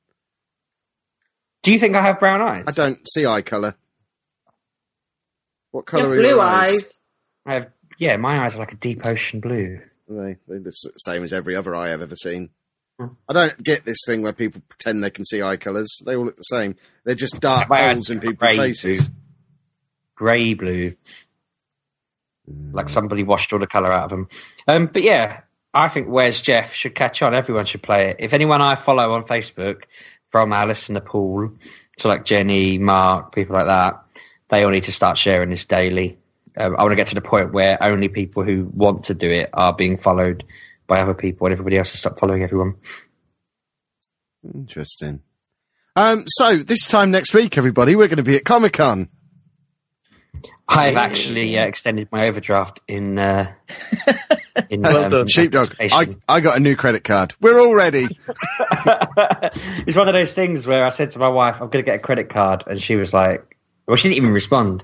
do 1.63 1.71
you 1.71 1.77
think 1.79 1.95
i 1.95 2.01
have 2.01 2.17
brown 2.19 2.41
eyes 2.41 2.65
I 2.67 2.71
don't 2.71 2.99
see 3.07 3.25
eye 3.25 3.41
colour. 3.43 3.75
What 5.71 5.85
colour 5.85 6.03
have 6.03 6.11
are 6.11 6.15
your 6.15 6.23
blue 6.33 6.41
eyes? 6.41 6.75
eyes. 6.75 6.99
i 7.45 7.53
have 7.53 7.69
yeah 7.97 8.17
my 8.17 8.39
eyes 8.43 8.55
are 8.55 8.59
like 8.59 8.73
a 8.73 8.77
deep 8.77 9.05
ocean 9.05 9.39
blue 9.39 9.79
They, 10.09 10.37
they 10.47 10.55
look 10.55 10.63
the 10.63 10.91
same 10.97 11.23
as 11.23 11.31
every 11.33 11.55
other 11.55 11.75
eye 11.75 11.93
I've 11.93 12.01
ever 12.01 12.15
seen. 12.15 12.49
Hmm. 12.99 13.07
I 13.29 13.33
don't 13.33 13.63
get 13.63 13.85
this 13.85 13.99
thing 14.05 14.21
where 14.21 14.33
people 14.33 14.61
pretend 14.69 15.03
they 15.03 15.09
can 15.09 15.25
see 15.25 15.41
eye 15.41 15.57
colours. 15.57 16.01
They 16.05 16.15
all 16.15 16.25
look 16.25 16.37
the 16.37 16.43
same. 16.43 16.75
They're 17.03 17.15
just 17.15 17.39
dark 17.39 17.69
My 17.69 17.83
holes 17.83 18.09
in 18.09 18.19
people's 18.19 18.55
faces. 18.55 19.09
grey 20.15 20.53
blue 20.53 20.93
like 22.71 22.89
somebody 22.89 23.23
washed 23.23 23.53
all 23.53 23.59
the 23.59 23.67
color 23.67 23.91
out 23.91 24.05
of 24.05 24.09
them 24.09 24.27
um 24.67 24.87
but 24.87 25.03
yeah 25.03 25.41
i 25.73 25.87
think 25.87 26.07
where's 26.07 26.41
jeff 26.41 26.73
should 26.73 26.95
catch 26.95 27.21
on 27.21 27.33
everyone 27.33 27.65
should 27.65 27.81
play 27.81 28.09
it 28.09 28.17
if 28.19 28.33
anyone 28.33 28.61
i 28.61 28.75
follow 28.75 29.13
on 29.13 29.23
facebook 29.23 29.83
from 30.29 30.53
our 30.53 30.67
the 30.67 31.01
pool 31.03 31.51
to 31.97 32.07
like 32.07 32.25
jenny 32.25 32.77
mark 32.77 33.33
people 33.33 33.55
like 33.55 33.67
that 33.67 34.03
they 34.49 34.63
all 34.63 34.71
need 34.71 34.83
to 34.83 34.91
start 34.91 35.17
sharing 35.17 35.49
this 35.49 35.65
daily 35.65 36.17
um, 36.57 36.75
i 36.77 36.81
want 36.83 36.91
to 36.91 36.95
get 36.95 37.07
to 37.07 37.15
the 37.15 37.21
point 37.21 37.53
where 37.53 37.81
only 37.81 38.09
people 38.09 38.43
who 38.43 38.65
want 38.73 39.05
to 39.05 39.13
do 39.13 39.29
it 39.29 39.49
are 39.53 39.73
being 39.73 39.97
followed 39.97 40.43
by 40.91 40.99
other 40.99 41.13
people 41.13 41.47
and 41.47 41.53
everybody 41.53 41.77
else 41.77 41.91
to 41.91 41.97
stop 41.97 42.19
following 42.19 42.43
everyone 42.43 42.75
Interesting. 44.43 45.21
Um, 45.95 46.23
so 46.27 46.57
this 46.57 46.87
time 46.87 47.11
next 47.11 47.33
week, 47.33 47.57
everybody, 47.57 47.95
we're 47.95 48.07
going 48.07 48.17
to 48.17 48.23
be 48.23 48.35
at 48.35 48.43
Comic 48.43 48.73
Con. 48.73 49.07
i've 50.67 50.97
actually 50.97 51.57
uh, 51.59 51.65
extended 51.65 52.07
my 52.11 52.27
overdraft 52.27 52.79
in 52.87 53.19
uh 53.19 53.51
in 54.69 54.81
Well 54.81 55.03
um, 55.03 55.11
done. 55.11 55.27
Sheepdog, 55.27 55.75
I. 55.79 56.15
I 56.27 56.39
got 56.39 56.57
a 56.57 56.59
new 56.59 56.75
credit 56.75 57.03
card. 57.03 57.35
We're 57.39 57.59
all 57.59 57.75
ready. 57.75 58.07
it's 58.27 59.95
one 59.95 60.07
of 60.07 60.13
those 60.13 60.33
things 60.33 60.65
where 60.65 60.83
I 60.83 60.89
said 60.89 61.11
to 61.11 61.19
my 61.19 61.29
wife, 61.29 61.55
I'm 61.55 61.69
going 61.69 61.83
to 61.85 61.91
get 61.91 61.99
a 61.99 62.03
credit 62.03 62.29
card. 62.29 62.63
And 62.67 62.81
she 62.81 62.95
was 62.95 63.13
like, 63.13 63.57
well, 63.85 63.95
she 63.95 64.09
didn't 64.09 64.17
even 64.17 64.33
respond. 64.33 64.83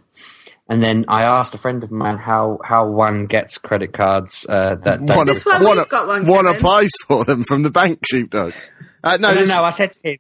And 0.69 0.83
then 0.83 1.05
I 1.07 1.23
asked 1.23 1.55
a 1.55 1.57
friend 1.57 1.83
of 1.83 1.91
mine 1.91 2.17
how, 2.17 2.59
how 2.63 2.87
one 2.89 3.25
gets 3.25 3.57
credit 3.57 3.93
cards 3.93 4.45
uh, 4.49 4.75
that 4.75 5.05
don't 5.05 5.17
One, 5.17 5.27
This 5.27 5.45
one 5.45 5.63
one, 5.63 5.77
we've 5.77 5.87
got 5.89 6.07
one, 6.07 6.25
one 6.25 6.45
applies 6.47 6.91
for 7.07 7.23
them 7.23 7.43
from 7.45 7.63
the 7.63 7.71
bank, 7.71 8.05
Sheepdog. 8.05 8.53
Uh, 9.03 9.17
no, 9.17 9.33
No, 9.33 9.39
no, 9.41 9.45
no. 9.45 9.63
I 9.63 9.69
said 9.69 9.93
to 9.93 9.99
him, 10.11 10.17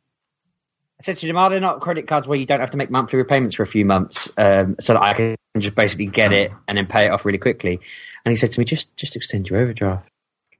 I 0.99 1.03
said 1.03 1.17
to 1.17 1.27
him, 1.27 1.37
are 1.37 1.49
there 1.49 1.59
not 1.59 1.81
credit 1.81 2.07
cards 2.07 2.27
where 2.27 2.39
you 2.39 2.45
don't 2.45 2.61
have 2.61 2.71
to 2.71 2.77
make 2.77 2.89
monthly 2.89 3.17
repayments 3.17 3.55
for 3.55 3.63
a 3.63 3.67
few 3.67 3.85
months, 3.85 4.29
um, 4.37 4.77
so 4.79 4.93
that 4.93 5.01
I 5.01 5.13
can 5.13 5.35
just 5.59 5.75
basically 5.75 6.07
get 6.07 6.31
it 6.31 6.51
and 6.67 6.77
then 6.77 6.87
pay 6.87 7.05
it 7.05 7.11
off 7.11 7.25
really 7.25 7.37
quickly? 7.37 7.79
And 8.23 8.31
he 8.31 8.35
said 8.35 8.51
to 8.53 8.59
me, 8.59 8.65
just 8.65 8.95
just 8.95 9.15
extend 9.15 9.49
your 9.49 9.59
overdraft. 9.59 10.09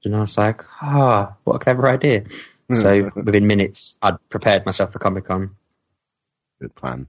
And 0.04 0.14
I 0.14 0.20
was 0.20 0.38
like, 0.38 0.62
ah, 0.80 1.34
what 1.44 1.56
a 1.56 1.58
clever 1.58 1.88
idea. 1.88 2.24
so 2.72 3.10
within 3.16 3.46
minutes, 3.46 3.96
I'd 4.02 4.16
prepared 4.28 4.64
myself 4.64 4.92
for 4.92 4.98
Comic 5.00 5.26
Con. 5.26 5.56
Good 6.60 6.74
plan. 6.74 7.06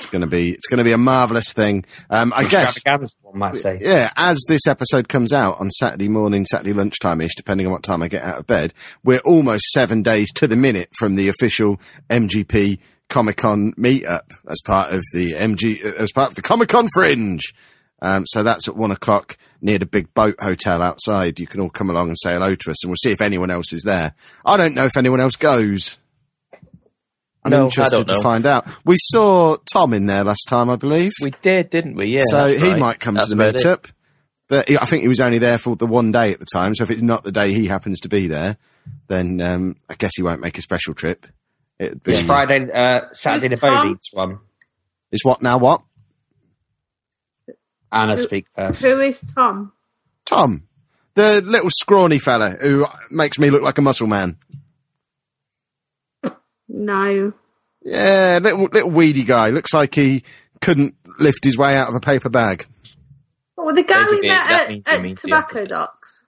It's 0.00 0.08
going 0.08 0.22
to 0.22 0.26
be 0.26 0.52
it's 0.52 0.66
going 0.66 0.78
to 0.78 0.84
be 0.84 0.92
a 0.92 0.98
marvelous 0.98 1.52
thing. 1.52 1.84
Um, 2.08 2.32
I 2.34 2.44
guess 2.44 2.82
one 3.20 3.38
might 3.38 3.54
say. 3.54 3.78
yeah, 3.82 4.10
as 4.16 4.42
this 4.48 4.66
episode 4.66 5.10
comes 5.10 5.30
out 5.30 5.60
on 5.60 5.70
Saturday 5.70 6.08
morning, 6.08 6.46
Saturday 6.46 6.72
lunchtime 6.72 7.20
ish, 7.20 7.34
depending 7.36 7.66
on 7.66 7.72
what 7.72 7.82
time 7.82 8.02
I 8.02 8.08
get 8.08 8.24
out 8.24 8.38
of 8.38 8.46
bed, 8.46 8.72
we're 9.04 9.18
almost 9.18 9.66
seven 9.66 10.02
days 10.02 10.32
to 10.36 10.46
the 10.46 10.56
minute 10.56 10.88
from 10.98 11.16
the 11.16 11.28
official 11.28 11.78
MGP 12.08 12.78
Comic 13.10 13.36
Con 13.36 13.74
meetup 13.74 14.32
as 14.48 14.62
part 14.64 14.94
of 14.94 15.02
the 15.12 15.34
MG 15.34 15.82
as 15.82 16.10
part 16.12 16.30
of 16.30 16.34
the 16.34 16.42
Comic 16.42 16.70
Con 16.70 16.88
Fringe. 16.94 17.42
Um, 18.00 18.24
so 18.26 18.42
that's 18.42 18.68
at 18.68 18.76
one 18.76 18.92
o'clock 18.92 19.36
near 19.60 19.78
the 19.78 19.84
big 19.84 20.14
boat 20.14 20.36
hotel 20.40 20.80
outside. 20.80 21.38
You 21.38 21.46
can 21.46 21.60
all 21.60 21.68
come 21.68 21.90
along 21.90 22.08
and 22.08 22.16
say 22.18 22.32
hello 22.32 22.54
to 22.54 22.70
us, 22.70 22.82
and 22.82 22.88
we'll 22.88 22.96
see 22.96 23.10
if 23.10 23.20
anyone 23.20 23.50
else 23.50 23.74
is 23.74 23.82
there. 23.82 24.14
I 24.46 24.56
don't 24.56 24.74
know 24.74 24.86
if 24.86 24.96
anyone 24.96 25.20
else 25.20 25.36
goes. 25.36 25.98
I'm 27.44 27.50
No, 27.52 27.64
interested 27.66 28.06
to 28.06 28.14
know. 28.14 28.20
find 28.20 28.44
out. 28.46 28.66
We 28.84 28.96
saw 28.98 29.56
Tom 29.72 29.94
in 29.94 30.06
there 30.06 30.24
last 30.24 30.44
time, 30.48 30.68
I 30.68 30.76
believe 30.76 31.12
We 31.22 31.30
did, 31.42 31.70
didn't 31.70 31.94
we? 31.94 32.06
Yeah. 32.06 32.22
so 32.28 32.46
he 32.48 32.70
right. 32.72 32.78
might 32.78 33.00
come 33.00 33.14
That's 33.14 33.30
to 33.30 33.34
the 33.34 33.42
about 33.48 33.54
it. 33.60 33.62
meetup. 33.66 33.92
But 34.48 34.68
he, 34.68 34.76
I 34.76 34.84
think 34.84 35.02
he 35.02 35.08
was 35.08 35.20
only 35.20 35.38
there 35.38 35.58
for 35.58 35.76
the 35.76 35.86
one 35.86 36.12
day 36.12 36.32
at 36.32 36.40
the 36.40 36.46
time. 36.52 36.74
So 36.74 36.82
if 36.84 36.90
it's 36.90 37.00
not 37.02 37.24
the 37.24 37.32
day 37.32 37.52
he 37.52 37.66
happens 37.66 38.00
to 38.00 38.08
be 38.08 38.26
there, 38.26 38.56
then 39.06 39.40
um, 39.40 39.76
I 39.88 39.94
guess 39.94 40.10
he 40.16 40.22
won't 40.22 40.40
make 40.40 40.58
a 40.58 40.62
special 40.62 40.92
trip. 40.92 41.26
It'd 41.78 42.02
be, 42.02 42.10
It's 42.12 42.20
Friday, 42.20 42.70
uh, 42.70 43.02
Saturday 43.12 43.48
the 43.48 43.54
Who's 43.54 43.60
Tom? 43.60 43.86
Bowleads 43.94 44.12
one. 44.12 44.38
Is 45.12 45.24
what 45.24 45.40
now? 45.40 45.56
What? 45.58 45.82
Anna 47.92 48.16
Who- 48.16 48.22
speak 48.22 48.46
first. 48.54 48.82
Who 48.82 49.00
is 49.00 49.20
Tom? 49.20 49.72
Tom, 50.26 50.64
the 51.14 51.40
little 51.42 51.70
scrawny 51.70 52.18
fella 52.18 52.50
who 52.60 52.86
makes 53.10 53.38
me 53.38 53.50
look 53.50 53.62
like 53.62 53.78
a 53.78 53.82
muscle 53.82 54.06
man. 54.06 54.36
No. 56.72 57.32
Yeah, 57.82 58.38
little 58.42 58.64
little 58.72 58.90
weedy 58.90 59.24
guy. 59.24 59.50
Looks 59.50 59.74
like 59.74 59.94
he 59.94 60.22
couldn't 60.60 60.94
lift 61.18 61.44
his 61.44 61.56
way 61.58 61.76
out 61.76 61.88
of 61.88 61.94
a 61.94 62.00
paper 62.00 62.28
bag. 62.28 62.66
Oh, 63.58 63.72
the 63.74 63.82
guy 63.82 64.04
Those 64.04 64.10
we 64.12 64.18
are 64.18 64.32
met 64.32 64.48
that 64.48 64.62
at, 64.64 64.68
means 64.68 64.88
he 64.88 64.96
at 64.96 65.02
means 65.02 65.22
the 65.22 65.28
Tobacco 65.28 65.48
opposite. 65.58 65.68
Docks. 65.68 66.22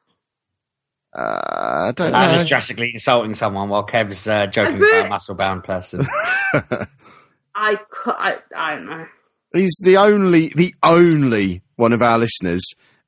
Uh, 1.14 1.20
I 1.20 1.92
don't 1.94 2.14
Anna's 2.14 2.42
know. 2.42 2.48
drastically 2.48 2.90
insulting 2.94 3.34
someone 3.34 3.68
while 3.68 3.84
Kev's 3.84 4.26
uh, 4.26 4.46
joking 4.46 4.76
I've 4.76 4.80
about 4.82 5.06
a 5.06 5.08
muscle 5.10 5.34
bound 5.34 5.64
person. 5.64 6.06
I, 7.54 7.76
cou- 7.90 8.14
I, 8.16 8.38
I 8.56 8.76
don't 8.76 8.86
know. 8.86 9.06
He's 9.54 9.76
the 9.84 9.98
only, 9.98 10.48
the 10.48 10.74
only 10.82 11.60
one 11.76 11.92
of 11.92 12.00
our 12.00 12.18
listeners 12.18 12.62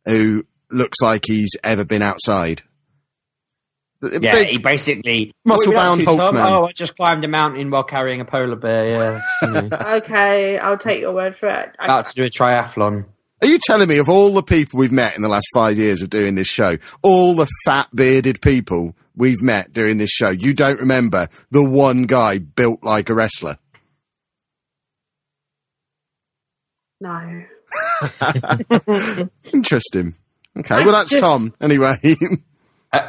who 0.05 0.45
looks 0.71 1.01
like 1.01 1.23
he's 1.27 1.57
ever 1.65 1.87
been 1.87 2.03
outside. 2.03 2.63
Yeah, 4.21 4.33
Big- 4.33 4.49
he 4.49 4.59
basically 4.59 5.33
muscle-bound 5.45 6.01
What 6.07 6.09
are 6.09 6.13
you 6.15 6.21
up 6.21 6.33
Hulk 6.33 6.33
to, 6.35 6.39
Tom? 6.39 6.53
man. 6.53 6.53
Oh, 6.53 6.67
I 6.67 6.73
just 6.73 6.97
climbed 6.97 7.25
a 7.25 7.29
mountain 7.29 7.71
while 7.71 7.85
carrying 7.85 8.21
a 8.21 8.25
polar 8.25 8.57
bear. 8.57 8.87
Yes, 8.87 9.23
you 9.43 9.69
Okay, 9.97 10.59
I'll 10.59 10.79
take 10.79 11.01
your 11.01 11.13
word 11.13 11.35
for 11.35 11.49
it. 11.49 11.75
I, 11.79 11.85
about 11.87 12.07
to 12.07 12.15
do 12.15 12.25
a 12.25 12.31
triathlon. 12.31 13.07
Are 13.43 13.49
you 13.49 13.59
telling 13.59 13.89
me 13.89 13.99
of 13.99 14.09
all 14.09 14.33
the 14.33 14.43
people 14.43 14.79
we've 14.79 14.93
met 14.93 15.17
in 15.17 15.23
the 15.23 15.29
last 15.29 15.47
five 15.53 15.77
years 15.77 16.01
of 16.03 16.09
doing 16.11 16.35
this 16.35 16.49
show, 16.49 16.79
all 17.03 17.35
the 17.35 17.47
fat 17.67 17.89
bearded 17.95 18.41
people 18.41 18.97
we've 19.17 19.43
met 19.43 19.73
during 19.73 19.99
this 19.99 20.11
show, 20.11 20.31
you 20.31 20.55
don't 20.55 20.81
remember 20.81 21.29
the 21.51 21.63
one 21.63 22.05
guy 22.05 22.39
built 22.39 22.83
like 22.83 23.11
a 23.11 23.15
wrestler? 23.15 23.59
no. 27.01 27.43
Interesting. 29.53 30.15
Okay, 30.57 30.85
well 30.85 30.93
that's 30.93 31.19
Tom. 31.19 31.53
Anyway, 31.61 31.99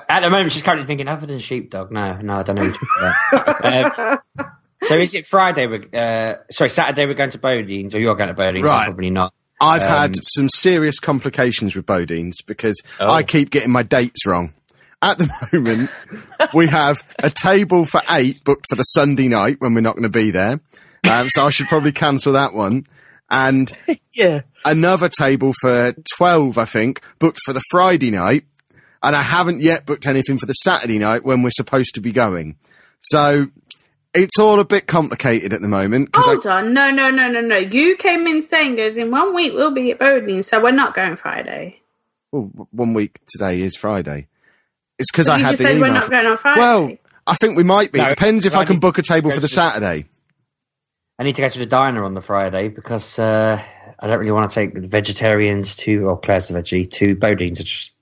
at 0.10 0.20
the 0.22 0.30
moment, 0.30 0.52
she's 0.52 0.62
currently 0.62 0.86
thinking 0.88 1.08
other 1.08 1.26
than 1.26 1.40
sheepdog. 1.40 1.92
No, 1.92 2.18
no, 2.22 2.36
I 2.36 2.44
don't 2.44 2.56
know. 2.56 2.72
What 2.72 3.64
you're. 3.64 4.22
Um, 4.46 4.52
so 4.84 4.96
is 4.98 5.16
it 5.16 5.26
Friday? 5.26 5.66
We're, 5.68 5.86
uh, 5.94 6.36
sorry, 6.52 6.70
Saturday. 6.70 7.06
We're 7.08 7.16
going 7.16 7.32
to 7.32 7.38
Bodean's, 7.40 7.96
or 7.96 8.00
you're 8.00 8.16
going 8.16 8.28
to 8.28 8.34
Bodean's? 8.36 8.64
Right. 8.64 8.86
Probably 8.86 9.10
not. 9.10 9.34
I've 9.60 9.82
Um, 9.82 9.88
had 9.88 10.16
some 10.24 10.50
serious 10.50 11.00
complications 11.00 11.76
with 11.76 11.86
Bodean's 11.86 12.42
because 12.46 12.80
Oh. 13.00 13.10
I 13.10 13.24
keep 13.24 13.50
getting 13.50 13.72
my 13.72 13.84
dates 13.84 14.26
wrong. 14.28 14.54
At 15.02 15.18
the 15.18 15.30
moment, 15.54 15.90
we 16.54 16.68
have 16.68 16.98
a 17.24 17.30
table 17.30 17.86
for 17.86 18.02
eight 18.12 18.44
booked 18.44 18.66
for 18.70 18.76
the 18.76 18.84
Sunday 18.84 19.28
night 19.28 19.58
when 19.60 19.74
we're 19.74 19.82
not 19.82 19.94
going 19.96 20.04
to 20.04 20.10
be 20.10 20.30
there. 20.32 20.60
Um, 21.10 21.30
so 21.30 21.46
I 21.46 21.50
should 21.50 21.68
probably 21.68 21.92
cancel 21.92 22.34
that 22.34 22.54
one. 22.54 22.86
And 23.30 23.72
Yeah. 24.14 24.42
another 24.66 25.10
table 25.10 25.54
for 25.62 25.94
12, 26.18 26.58
I 26.60 26.66
think, 26.66 27.02
booked 27.18 27.40
for 27.46 27.54
the 27.54 27.62
Friday 27.72 28.12
night. 28.12 28.44
And 29.06 29.16
I 29.16 29.22
haven't 29.22 29.62
yet 29.62 29.86
booked 29.86 30.08
anything 30.08 30.38
for 30.40 30.46
the 30.48 30.54
Saturday 30.54 30.98
night 30.98 31.24
when 31.24 31.44
we're 31.44 31.52
supposed 31.52 31.94
to 31.94 32.02
be 32.02 32.12
going. 32.12 32.58
So 33.04 33.48
it's 34.16 34.40
all 34.40 34.60
a 34.60 34.66
bit 34.66 34.88
complicated 34.88 35.54
at 35.54 35.62
the 35.62 35.68
moment. 35.68 36.12
'cause 36.12 36.28
I- 36.28 36.32
Hold 36.32 36.48
on. 36.48 36.74
No, 36.74 36.90
no, 36.90 37.12
no, 37.12 37.28
no, 37.30 37.40
no. 37.42 37.58
You 37.58 37.96
came 37.98 38.26
in 38.28 38.42
saying 38.42 38.78
goes 38.78 38.98
in 38.98 39.12
one 39.12 39.36
week 39.36 39.54
we'll 39.54 39.72
be 39.74 39.92
at 39.92 40.00
Bodean, 40.00 40.44
so 40.44 40.60
we're 40.62 40.72
not 40.72 40.96
going 40.96 41.16
Friday. 41.18 41.80
well, 42.32 42.50
one 42.72 42.94
week 42.94 43.20
today 43.30 43.62
is 43.62 43.76
Friday. 43.78 44.28
It's 44.98 45.12
because 45.12 45.28
But 45.28 45.34
I 45.34 45.38
had 45.40 45.48
just 45.52 45.58
the 45.60 45.64
said 45.66 45.78
email. 45.78 45.90
we're 45.90 45.94
not 46.00 46.10
going 46.10 46.26
on 46.26 46.38
Friday. 46.38 46.60
well, 46.60 46.98
I 47.28 47.36
think 47.36 47.56
we 47.58 47.64
might 47.64 47.92
be. 47.92 48.00
No, 48.00 48.06
It 48.06 48.10
depends 48.10 48.46
if 48.46 48.56
I 48.56 48.62
I 48.62 48.66
can 48.66 48.80
book 48.80 48.98
a 48.98 49.02
table 49.04 49.30
for 49.32 49.40
the 49.40 49.48
Saturday. 49.48 50.06
I 51.20 51.24
need 51.24 51.36
to 51.36 51.42
go 51.44 51.50
to 51.50 51.60
the 51.60 51.66
diner 51.66 52.04
on 52.04 52.14
the 52.14 52.22
Friday 52.22 52.68
because 52.70 53.20
uh, 53.20 53.62
I 54.00 54.08
don't 54.08 54.20
really 54.20 54.32
want 54.32 54.50
to 54.50 54.56
take 54.56 54.74
the 54.74 54.88
vegetarians 54.88 55.76
to, 55.78 56.08
or 56.10 56.20
Claire's 56.20 56.48
the 56.50 56.60
veggie, 56.60 56.90
to 56.94 57.16
Bodean's. 57.16 57.60
It's 57.62 57.70
just, 57.70 57.95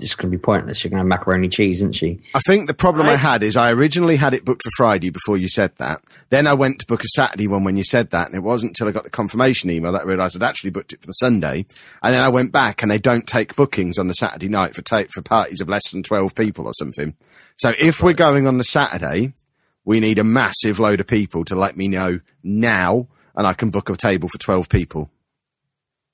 just 0.00 0.18
going 0.18 0.30
to 0.30 0.36
be 0.36 0.40
pointless. 0.40 0.82
You're 0.84 0.90
going 0.90 0.98
to 0.98 1.02
have 1.02 1.20
macaroni 1.20 1.48
cheese, 1.48 1.78
isn't 1.78 1.94
she? 1.94 2.20
I 2.34 2.40
think 2.40 2.66
the 2.68 2.74
problem 2.74 3.06
I 3.06 3.10
Right. 3.10 3.18
had 3.18 3.42
is 3.42 3.56
I 3.56 3.70
originally 3.72 4.16
had 4.16 4.32
it 4.34 4.44
booked 4.44 4.62
for 4.62 4.70
Friday 4.76 5.10
before 5.10 5.36
you 5.36 5.48
said 5.48 5.72
that. 5.78 6.02
Then 6.30 6.46
I 6.46 6.54
went 6.54 6.78
to 6.80 6.86
book 6.86 7.02
a 7.02 7.08
Saturday 7.08 7.46
one 7.48 7.64
when 7.64 7.76
you 7.76 7.84
said 7.84 8.10
that, 8.10 8.26
and 8.26 8.34
it 8.36 8.42
wasn't 8.42 8.70
until 8.70 8.88
I 8.88 8.92
got 8.92 9.04
the 9.04 9.10
confirmation 9.10 9.70
email 9.70 9.92
that 9.92 10.02
I 10.02 10.04
realised 10.04 10.36
I'd 10.36 10.46
actually 10.48 10.70
booked 10.70 10.92
it 10.92 11.00
for 11.00 11.06
the 11.06 11.12
Sunday. 11.14 11.66
And 12.02 12.14
then 12.14 12.22
I 12.22 12.28
went 12.28 12.52
back, 12.52 12.82
and 12.82 12.90
they 12.90 12.98
don't 12.98 13.26
take 13.26 13.56
bookings 13.56 13.98
on 13.98 14.06
the 14.08 14.14
Saturday 14.14 14.48
night 14.48 14.74
for 14.74 14.82
ta- 14.82 15.04
for 15.12 15.22
parties 15.22 15.60
of 15.60 15.68
less 15.68 15.90
than 15.90 16.02
twelve 16.02 16.34
people 16.34 16.66
or 16.66 16.72
something. 16.74 17.14
So 17.56 17.72
if 17.78 18.02
we're 18.02 18.12
going 18.12 18.46
on 18.46 18.58
the 18.58 18.64
Saturday, 18.64 19.32
we 19.84 20.00
need 20.00 20.18
a 20.18 20.24
massive 20.24 20.78
load 20.78 21.00
of 21.00 21.06
people 21.06 21.44
to 21.46 21.54
let 21.56 21.76
me 21.76 21.88
know 21.88 22.20
now, 22.44 23.08
and 23.34 23.46
I 23.46 23.52
can 23.52 23.70
book 23.70 23.90
a 23.90 23.96
table 23.96 24.28
for 24.28 24.38
twelve 24.38 24.68
people. 24.68 25.10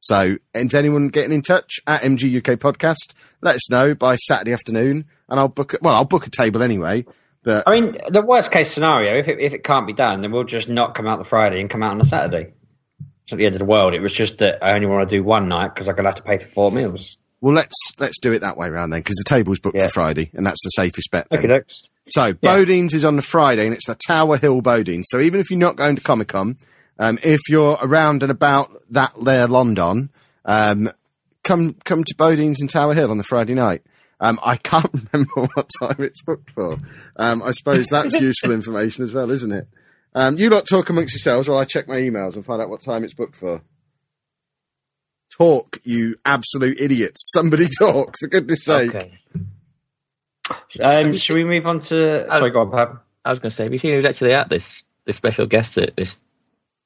So, 0.06 0.36
is 0.54 0.74
anyone 0.74 1.08
getting 1.08 1.32
in 1.32 1.40
touch 1.40 1.80
at 1.86 2.02
MG 2.02 2.36
UK 2.38 2.58
Podcast? 2.58 3.14
Let 3.40 3.54
us 3.56 3.70
know 3.70 3.94
by 3.94 4.16
Saturday 4.16 4.52
afternoon, 4.52 5.06
and 5.30 5.40
I'll 5.40 5.48
book. 5.48 5.74
Well, 5.80 5.94
I'll 5.94 6.04
book 6.04 6.26
a 6.26 6.30
table 6.30 6.62
anyway. 6.62 7.06
But 7.42 7.64
I 7.66 7.80
mean, 7.80 7.96
the 8.10 8.20
worst 8.22 8.52
case 8.52 8.70
scenario, 8.70 9.14
if 9.16 9.28
it, 9.28 9.38
if 9.40 9.52
it 9.54 9.64
can't 9.64 9.86
be 9.86 9.92
done, 9.94 10.20
then 10.20 10.30
we'll 10.30 10.44
just 10.44 10.68
not 10.68 10.94
come 10.94 11.06
out 11.06 11.18
the 11.18 11.24
Friday 11.24 11.60
and 11.60 11.70
come 11.70 11.82
out 11.82 11.92
on 11.92 11.98
the 11.98 12.04
Saturday. 12.04 12.52
It's 13.22 13.32
not 13.32 13.38
the 13.38 13.46
end 13.46 13.54
of 13.54 13.58
the 13.60 13.64
world. 13.64 13.94
It 13.94 14.02
was 14.02 14.12
just 14.12 14.38
that 14.38 14.62
I 14.62 14.74
only 14.74 14.86
want 14.86 15.08
to 15.08 15.16
do 15.16 15.22
one 15.24 15.48
night 15.48 15.74
because 15.74 15.88
I'm 15.88 15.94
going 15.94 16.04
to 16.04 16.10
have 16.10 16.16
to 16.16 16.22
pay 16.22 16.36
for 16.38 16.44
four 16.46 16.70
meals. 16.70 17.16
well, 17.40 17.54
let's 17.54 17.74
let's 17.98 18.20
do 18.20 18.32
it 18.32 18.40
that 18.40 18.58
way 18.58 18.68
round 18.68 18.92
then, 18.92 19.00
because 19.00 19.16
the 19.16 19.28
table's 19.28 19.58
booked 19.58 19.76
Yeah. 19.78 19.86
for 19.86 19.92
Friday, 19.94 20.30
and 20.34 20.44
that's 20.44 20.62
the 20.64 20.70
safest 20.70 21.10
bet. 21.10 21.26
then. 21.30 21.38
Okay, 21.38 21.48
dokes. 21.48 21.88
So 22.08 22.34
Bodean's 22.34 22.92
is 22.92 23.06
on 23.06 23.16
the 23.16 23.22
Friday, 23.22 23.64
and 23.64 23.74
it's 23.74 23.86
the 23.86 23.94
Tower 24.06 24.36
Hill 24.36 24.60
Bodean's. 24.60 25.06
So 25.08 25.20
even 25.20 25.40
if 25.40 25.50
you're 25.50 25.58
not 25.58 25.76
going 25.76 25.96
to 25.96 26.02
Comic 26.02 26.28
Con, 26.28 26.58
um, 26.98 27.18
if 27.22 27.40
you're 27.48 27.78
around 27.80 28.22
and 28.22 28.30
about 28.30 28.70
that 28.90 29.12
there 29.20 29.46
London, 29.46 30.10
um, 30.44 30.90
come 31.42 31.74
come 31.84 32.04
to 32.04 32.14
Bodean's 32.16 32.60
in 32.60 32.68
Tower 32.68 32.94
Hill 32.94 33.10
on 33.10 33.18
the 33.18 33.24
Friday 33.24 33.54
night. 33.54 33.82
Um, 34.20 34.38
I 34.42 34.56
can't 34.56 34.90
remember 35.12 35.48
what 35.54 35.68
time 35.80 35.96
it's 35.98 36.22
booked 36.22 36.50
for. 36.50 36.78
Um, 37.16 37.42
I 37.42 37.50
suppose 37.50 37.86
that's 37.86 38.20
useful 38.20 38.50
information 38.52 39.04
as 39.04 39.12
well, 39.12 39.30
isn't 39.30 39.52
it? 39.52 39.68
Um, 40.14 40.38
you 40.38 40.48
lot 40.48 40.66
talk 40.68 40.88
amongst 40.90 41.14
yourselves 41.14 41.48
while 41.48 41.58
I 41.58 41.64
check 41.64 41.88
my 41.88 41.96
emails 41.96 42.36
and 42.36 42.44
find 42.44 42.62
out 42.62 42.68
what 42.68 42.82
time 42.82 43.02
it's 43.02 43.14
booked 43.14 43.36
for. 43.36 43.62
Talk, 45.36 45.80
you 45.82 46.16
absolute 46.24 46.80
idiots! 46.80 47.32
Somebody 47.34 47.66
talk, 47.78 48.14
for 48.20 48.28
goodness 48.28 48.64
sake. 48.64 48.94
Okay. 48.94 49.10
Um, 50.80 51.16
should 51.16 51.34
we 51.34 51.44
move 51.44 51.66
on 51.66 51.80
to? 51.80 52.26
Sorry, 52.30 52.50
go 52.50 52.60
on, 52.60 52.70
Pab. 52.70 53.00
I 53.24 53.30
was 53.30 53.40
going 53.40 53.50
to 53.50 53.56
say, 53.56 53.64
have 53.64 53.72
you 53.72 53.78
seen 53.78 53.94
who's 53.94 54.04
actually 54.04 54.34
at 54.34 54.48
this 54.48 54.84
this 55.06 55.16
special 55.16 55.46
guest 55.46 55.78
at 55.78 55.96
this 55.96 56.20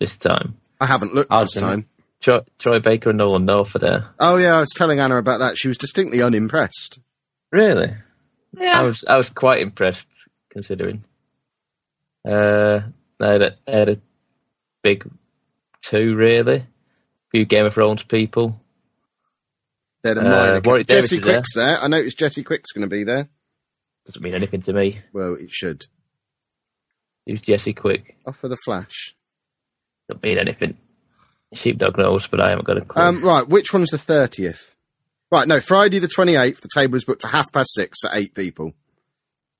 this 0.00 0.16
time? 0.18 0.56
I 0.80 0.86
haven't 0.86 1.14
looked 1.14 1.32
I 1.32 1.40
this 1.42 1.54
time. 1.54 1.86
Troy, 2.20 2.40
Troy 2.58 2.78
Baker 2.80 3.10
and 3.10 3.18
Nolan 3.18 3.44
North 3.44 3.74
are 3.76 3.80
there. 3.80 4.08
Oh 4.18 4.36
yeah, 4.36 4.56
I 4.56 4.60
was 4.60 4.70
telling 4.74 4.98
Anna 5.00 5.16
about 5.18 5.38
that. 5.38 5.56
She 5.58 5.68
was 5.68 5.78
distinctly 5.78 6.20
unimpressed. 6.22 7.00
Really? 7.52 7.92
yeah. 8.58 8.80
I 8.80 8.82
was 8.82 9.04
I 9.08 9.16
was 9.16 9.30
quite 9.30 9.60
impressed 9.60 10.08
considering. 10.50 11.02
Uh, 12.28 12.80
they 13.18 13.28
had 13.32 13.42
a, 13.42 13.56
had 13.66 13.88
a 13.90 13.96
big 14.82 15.08
two 15.82 16.16
really. 16.16 16.64
few 17.30 17.44
Game 17.44 17.66
of 17.66 17.74
Thrones 17.74 18.02
people. 18.02 18.60
They're 20.02 20.14
the 20.14 20.20
Uh, 20.20 20.24
minor 20.24 20.60
Warwick 20.64 20.86
ca- 20.88 20.94
Davis 20.94 21.10
Jesse 21.10 21.16
is 21.16 21.22
there. 21.24 21.34
Quick's 21.36 21.54
there. 21.54 21.78
I 21.80 21.88
noticed 21.88 22.18
Jesse 22.18 22.42
Quick's 22.44 22.72
going 22.72 22.88
to 22.88 22.94
be 22.94 23.04
there. 23.04 23.28
Doesn't 24.06 24.22
mean 24.22 24.34
anything 24.34 24.62
to 24.62 24.72
me. 24.72 24.98
Well, 25.12 25.34
it 25.34 25.50
should. 25.50 25.86
Who's 27.26 27.42
Jesse 27.42 27.74
Quick? 27.74 28.16
Off 28.26 28.36
for 28.38 28.48
the 28.48 28.56
flash. 28.64 29.14
Doesn't 30.08 30.22
mean 30.22 30.38
anything. 30.38 30.76
Sheepdog 31.54 31.96
knows, 31.98 32.26
but 32.26 32.40
I 32.40 32.50
haven't 32.50 32.66
got 32.66 32.76
a 32.76 32.82
clue. 32.82 33.02
Um, 33.02 33.22
right, 33.24 33.46
which 33.48 33.72
one's 33.72 33.90
the 33.90 33.98
thirtieth? 33.98 34.74
Right, 35.30 35.48
no, 35.48 35.60
Friday 35.60 35.98
the 35.98 36.08
twenty 36.08 36.34
eighth. 36.36 36.60
The 36.60 36.68
table 36.72 36.96
is 36.96 37.04
booked 37.04 37.22
for 37.22 37.28
half 37.28 37.52
past 37.52 37.70
six 37.74 37.98
for 38.00 38.10
eight 38.12 38.34
people. 38.34 38.72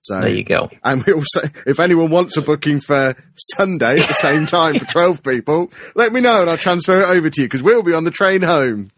So, 0.03 0.21
there 0.21 0.31
you 0.31 0.45
go. 0.45 0.71
and 0.85 1.05
we 1.05 1.13
also, 1.13 1.43
if 1.67 1.79
anyone 1.81 2.11
wants 2.11 2.37
a 2.39 2.43
booking 2.43 2.81
for 2.81 3.15
Sunday 3.35 3.99
at 4.01 4.09
the 4.09 4.15
same 4.15 4.47
time 4.47 4.75
for 4.75 4.85
twelve 4.91 5.23
people, 5.23 5.71
let 5.95 6.13
me 6.13 6.21
know 6.21 6.43
and 6.43 6.51
I'll 6.51 6.57
transfer 6.57 7.01
it 7.03 7.09
over 7.09 7.29
to 7.29 7.41
you 7.43 7.47
because 7.47 7.63
we'll 7.63 7.83
be 7.83 7.95
on 7.95 8.05
the 8.05 8.11
train 8.11 8.43
home. 8.43 8.89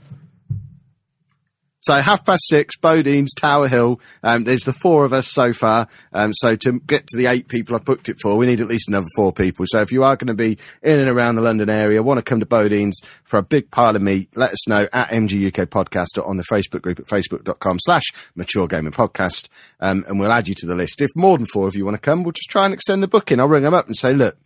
So 1.83 1.95
half 1.95 2.27
past 2.27 2.43
six, 2.49 2.77
Bodean's, 2.77 3.33
Tower 3.33 3.67
Hill. 3.67 4.01
Um, 4.23 4.45
there's 4.45 4.65
the 4.65 4.73
four 4.75 5.07
of 5.07 5.15
us 5.15 5.29
so 5.33 5.55
far. 5.55 5.89
Um, 6.13 6.33
so 6.35 6.55
to 6.57 6.79
get 6.81 7.07
to 7.07 7.17
the 7.17 7.25
eight 7.27 7.49
people 7.49 7.75
I've 7.75 7.87
booked 7.87 8.11
it 8.11 8.19
for, 8.21 8.37
we 8.37 8.47
need 8.47 8.61
at 8.61 8.69
least 8.69 8.89
another 8.89 9.07
four 9.17 9.33
people. 9.33 9.65
So 9.67 9.81
if 9.81 9.91
you 9.91 10.05
are 10.05 10.15
going 10.15 10.27
to 10.29 10.35
be 10.35 10.59
in 10.83 10.99
and 10.99 11.09
around 11.09 11.37
the 11.37 11.43
London 11.43 11.71
area, 11.71 12.03
want 12.03 12.19
to 12.19 12.23
come 12.23 12.41
to 12.41 12.47
Bodean's 12.47 13.01
for 13.25 13.39
a 13.39 13.43
big 13.43 13.71
pile 13.71 13.97
of 13.97 14.03
meat, 14.03 14.29
let 14.37 14.51
us 14.53 14.69
know 14.69 14.89
at 14.93 15.09
MG 15.09 15.47
UK 15.49 15.69
Podcast 15.71 16.19
or 16.19 16.25
on 16.27 16.37
the 16.37 16.45
Facebook 16.45 16.83
group 16.83 17.01
at 17.01 17.07
facebook.com 17.07 17.79
slash 17.81 18.05
mature 18.35 18.67
gaming 18.67 18.93
podcast. 18.93 19.49
Um, 19.81 20.05
and 20.07 20.21
we'll 20.21 20.33
add 20.33 20.49
you 20.49 20.55
to 20.57 20.67
the 20.67 20.75
list. 20.75 21.01
If 21.01 21.11
more 21.17 21.39
than 21.39 21.47
four 21.47 21.67
of 21.67 21.77
you 21.77 21.87
want 21.87 21.95
to 21.95 22.01
come, 22.01 22.25
we'll 22.25 22.33
just 22.33 22.51
try 22.51 22.67
and 22.67 22.75
extend 22.75 23.03
the 23.03 23.09
booking. 23.09 23.41
I'll 23.41 23.49
ring 23.49 23.63
them 23.63 23.73
up 23.75 23.87
and 23.87 23.97
say, 23.97 24.13
look, 24.13 24.37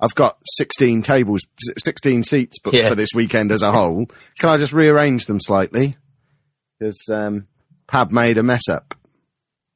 I've 0.00 0.14
got 0.14 0.38
16 0.58 1.02
tables, 1.02 1.40
16 1.76 2.22
seats 2.22 2.58
booked 2.60 2.76
Yeah. 2.76 2.88
for 2.88 2.94
this 2.94 3.10
weekend 3.14 3.50
as 3.50 3.62
a 3.62 3.72
whole. 3.72 4.06
Can 4.38 4.48
I 4.50 4.58
just 4.58 4.72
rearrange 4.72 5.26
them 5.26 5.40
slightly? 5.40 5.96
Because 6.78 7.08
um, 7.08 7.46
Pab 7.88 8.10
made 8.10 8.38
a 8.38 8.42
mess 8.42 8.68
up. 8.68 8.94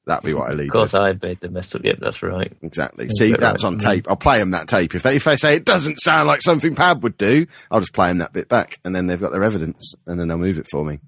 That'd 0.06 0.24
be 0.24 0.32
what 0.32 0.50
I 0.50 0.54
leave. 0.54 0.68
Of 0.68 0.72
course, 0.72 0.92
with. 0.94 1.02
I 1.02 1.26
made 1.26 1.40
the 1.40 1.50
mess 1.50 1.74
up. 1.74 1.84
Yep, 1.84 1.98
that's 2.00 2.22
right. 2.22 2.50
exactly. 2.62 3.04
That's 3.04 3.18
See, 3.18 3.32
that's 3.32 3.62
right. 3.62 3.68
on 3.70 3.78
tape. 3.78 4.06
I'll 4.08 4.16
play 4.16 4.38
them 4.38 4.52
that 4.52 4.66
tape. 4.66 4.94
If 4.94 5.02
they 5.02 5.16
if 5.16 5.24
they 5.24 5.36
say 5.36 5.54
it 5.56 5.66
doesn't 5.66 5.96
sound 5.96 6.26
like 6.26 6.40
something 6.40 6.74
Pab 6.74 7.02
would 7.02 7.18
do, 7.18 7.46
I'll 7.70 7.80
just 7.80 7.92
play 7.92 8.08
them 8.08 8.18
that 8.18 8.32
bit 8.32 8.48
back, 8.48 8.80
and 8.84 8.96
then 8.96 9.06
they've 9.06 9.20
got 9.20 9.32
their 9.32 9.44
evidence, 9.44 9.94
and 10.06 10.18
then 10.18 10.28
they'll 10.28 10.38
move 10.38 10.58
it 10.58 10.66
for 10.70 10.82
me, 10.82 11.00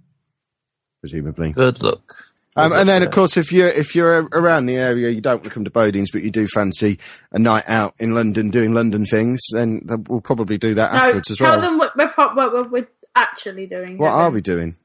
presumably. 1.01 1.53
Good 1.53 1.83
luck. 1.83 2.27
Um, 2.57 2.73
and 2.73 2.89
then, 2.89 3.03
of 3.03 3.11
course, 3.11 3.37
if 3.37 3.53
you're 3.53 3.69
if 3.69 3.95
you're 3.95 4.29
around 4.33 4.67
the 4.67 4.77
area, 4.77 5.09
you 5.09 5.21
don't 5.21 5.37
want 5.37 5.45
to 5.45 5.51
come 5.51 5.65
to 5.65 5.71
Bodean's, 5.71 6.11
but 6.11 6.23
you 6.23 6.31
do 6.31 6.47
fancy 6.49 6.99
a 7.33 7.39
night 7.39 7.65
out 7.69 7.95
in 7.99 8.15
London 8.15 8.51
doing 8.51 8.75
London 8.75 9.07
things, 9.07 9.41
then 9.53 9.83
we'll 10.09 10.21
probably 10.21 10.59
do 10.59 10.75
that 10.75 10.93
no, 10.93 10.99
afterwards 10.99 11.31
as 11.31 11.41
well. 11.41 11.53
tell 11.53 11.61
well. 11.61 11.71
them 11.71 11.79
what 11.79 11.97
we're, 11.97 12.35
what 12.35 12.53
we're, 12.53 12.69
we're 12.69 12.89
actually 13.15 13.67
doing. 13.67 13.97
what 13.97 14.11
are 14.11 14.31
we 14.31 14.41
doing? 14.43 14.77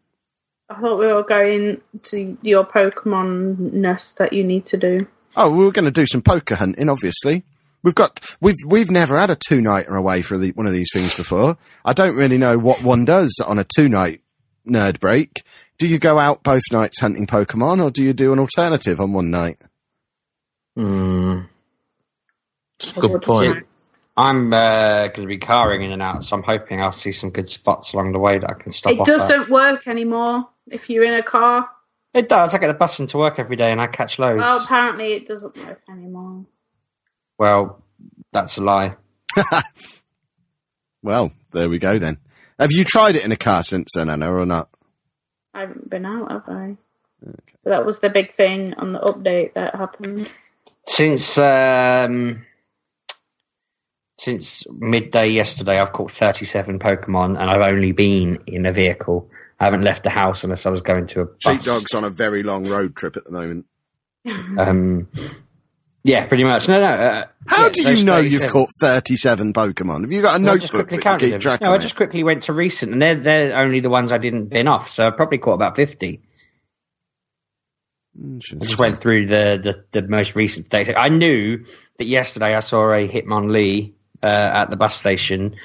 I 0.69 0.81
thought 0.81 0.97
we 0.97 1.07
were 1.07 1.23
going 1.23 1.81
to 2.03 2.37
your 2.41 2.65
Pokemon 2.65 3.73
nest 3.73 4.17
that 4.17 4.33
you 4.33 4.43
need 4.43 4.65
to 4.67 4.77
do. 4.77 5.07
Oh, 5.37 5.51
we 5.51 5.63
were 5.63 5.71
going 5.71 5.85
to 5.85 5.91
do 5.91 6.07
some 6.07 6.21
poker 6.21 6.55
hunting, 6.55 6.89
obviously. 6.89 7.43
We've 7.83 7.93
got 7.93 8.25
we've 8.41 8.55
we've 8.65 8.89
never 8.89 9.15
had 9.15 9.29
a 9.29 9.35
two 9.35 9.61
nighter 9.61 9.95
away 9.95 10.23
for 10.23 10.39
the, 10.39 10.51
one 10.51 10.65
of 10.65 10.73
these 10.73 10.89
things 10.91 11.15
before. 11.15 11.57
I 11.83 11.93
don't 11.93 12.15
really 12.15 12.39
know 12.39 12.57
what 12.57 12.81
one 12.81 13.05
does 13.05 13.31
on 13.45 13.59
a 13.59 13.63
two 13.63 13.87
night 13.87 14.21
nerd 14.67 14.99
break. 14.99 15.43
Do 15.77 15.85
you 15.85 15.99
go 15.99 16.17
out 16.17 16.41
both 16.41 16.63
nights 16.71 16.99
hunting 16.99 17.27
Pokemon, 17.27 17.83
or 17.83 17.91
do 17.91 18.03
you 18.03 18.13
do 18.13 18.33
an 18.33 18.39
alternative 18.39 18.99
on 18.99 19.13
one 19.13 19.29
night? 19.29 19.59
Hmm. 20.75 21.41
Good 22.99 23.21
point. 23.21 23.67
I'm 24.17 24.51
uh, 24.51 25.07
going 25.07 25.21
to 25.21 25.27
be 25.27 25.37
carring 25.37 25.83
in 25.83 25.91
and 25.91 26.01
out, 26.01 26.23
so 26.23 26.37
I'm 26.37 26.43
hoping 26.43 26.81
I'll 26.81 26.91
see 26.91 27.11
some 27.11 27.29
good 27.29 27.49
spots 27.49 27.93
along 27.93 28.13
the 28.13 28.19
way 28.19 28.39
that 28.39 28.49
I 28.49 28.53
can 28.53 28.71
stop 28.71 28.93
It 28.93 28.99
off 29.01 29.07
doesn't 29.07 29.49
work 29.49 29.87
anymore 29.87 30.47
if 30.67 30.89
you're 30.89 31.03
in 31.03 31.13
a 31.13 31.23
car. 31.23 31.69
It 32.13 32.29
does. 32.29 32.55
I 32.55 32.59
get 32.59 32.69
a 32.69 32.73
bus 32.73 32.99
into 32.99 33.17
work 33.17 33.39
every 33.39 33.57
day 33.57 33.71
and 33.71 33.81
I 33.81 33.87
catch 33.87 34.19
loads. 34.19 34.39
Well, 34.39 34.63
apparently 34.63 35.13
it 35.13 35.27
doesn't 35.27 35.57
work 35.57 35.81
anymore. 35.89 36.45
Well, 37.37 37.83
that's 38.31 38.57
a 38.57 38.63
lie. 38.63 38.95
Well, 41.05 41.31
there 41.51 41.69
we 41.69 41.77
go 41.77 41.99
then. 41.99 42.17
Have 42.57 42.71
you 42.71 42.83
tried 42.83 43.15
it 43.15 43.23
in 43.23 43.31
a 43.31 43.35
car 43.37 43.61
since 43.61 43.91
then, 43.93 44.09
Anna, 44.09 44.33
or 44.33 44.43
not? 44.43 44.69
I 45.53 45.59
haven't 45.61 45.87
been 45.87 46.03
out, 46.03 46.31
have 46.31 46.49
I? 46.49 46.77
But 47.21 47.69
that 47.69 47.85
was 47.85 47.99
the 47.99 48.09
big 48.09 48.33
thing 48.33 48.73
on 48.73 48.91
the 48.91 48.99
update 48.99 49.53
that 49.53 49.75
happened. 49.75 50.27
Since 50.87 51.37
um, 51.37 52.43
since 54.19 54.63
midday 54.71 55.29
yesterday, 55.29 55.79
I've 55.79 55.93
caught 55.93 56.09
37 56.09 56.79
Pokemon 56.79 57.39
and 57.39 57.51
I've 57.51 57.61
only 57.61 57.91
been 57.91 58.39
in 58.47 58.65
a 58.65 58.73
vehicle. 58.73 59.29
I 59.59 59.65
haven't 59.65 59.83
left 59.83 60.03
the 60.03 60.09
house 60.09 60.43
unless 60.43 60.65
I 60.65 60.69
was 60.69 60.81
going 60.81 61.07
to 61.07 61.21
a 61.21 61.25
bus. 61.25 61.35
Sheepdog's 61.43 61.93
on 61.93 62.03
a 62.03 62.09
very 62.09 62.43
long 62.43 62.67
road 62.67 62.95
trip 62.95 63.17
at 63.17 63.23
the 63.25 63.31
moment. 63.31 63.65
Um, 64.57 65.07
yeah, 66.05 66.25
pretty 66.27 66.43
much. 66.43 66.67
No, 66.67 66.79
no. 66.79 66.85
Uh, 66.87 67.25
How 67.47 67.63
yeah, 67.63 67.69
do 67.69 67.95
you 67.95 68.05
know 68.05 68.17
you've 68.17 68.51
caught 68.51 68.69
37 68.79 69.53
Pokemon? 69.53 70.01
Have 70.01 70.11
you 70.11 70.21
got 70.21 70.39
a 70.39 70.43
No, 70.43 70.53
notebook 70.53 70.89
that 70.89 71.21
you 71.23 71.31
keep 71.31 71.41
track 71.41 71.61
No? 71.61 71.73
I 71.73 71.79
just 71.79 71.95
quickly 71.95 72.23
went 72.23 72.43
to 72.43 72.53
recent, 72.53 72.91
and 72.93 73.01
they're 73.01 73.15
they're 73.15 73.57
only 73.57 73.79
the 73.79 73.89
ones 73.89 74.11
I 74.11 74.19
didn't 74.19 74.45
bin 74.45 74.67
off. 74.67 74.87
So 74.87 75.07
I 75.07 75.09
probably 75.09 75.39
caught 75.39 75.53
about 75.53 75.75
fifty. 75.75 76.21
I 78.23 78.37
just 78.37 78.77
went 78.77 78.97
through 78.97 79.25
the 79.25 79.83
the, 79.91 80.01
the 80.01 80.07
most 80.07 80.35
recent 80.35 80.69
data. 80.69 80.95
I 80.95 81.09
knew 81.09 81.63
that 81.97 82.05
yesterday 82.05 82.55
I 82.55 82.59
saw 82.59 82.91
a 82.91 83.07
Hitmonlee 83.07 83.93
uh, 84.21 84.27
at 84.27 84.69
the 84.69 84.77
bus 84.77 84.93
station 84.95 85.55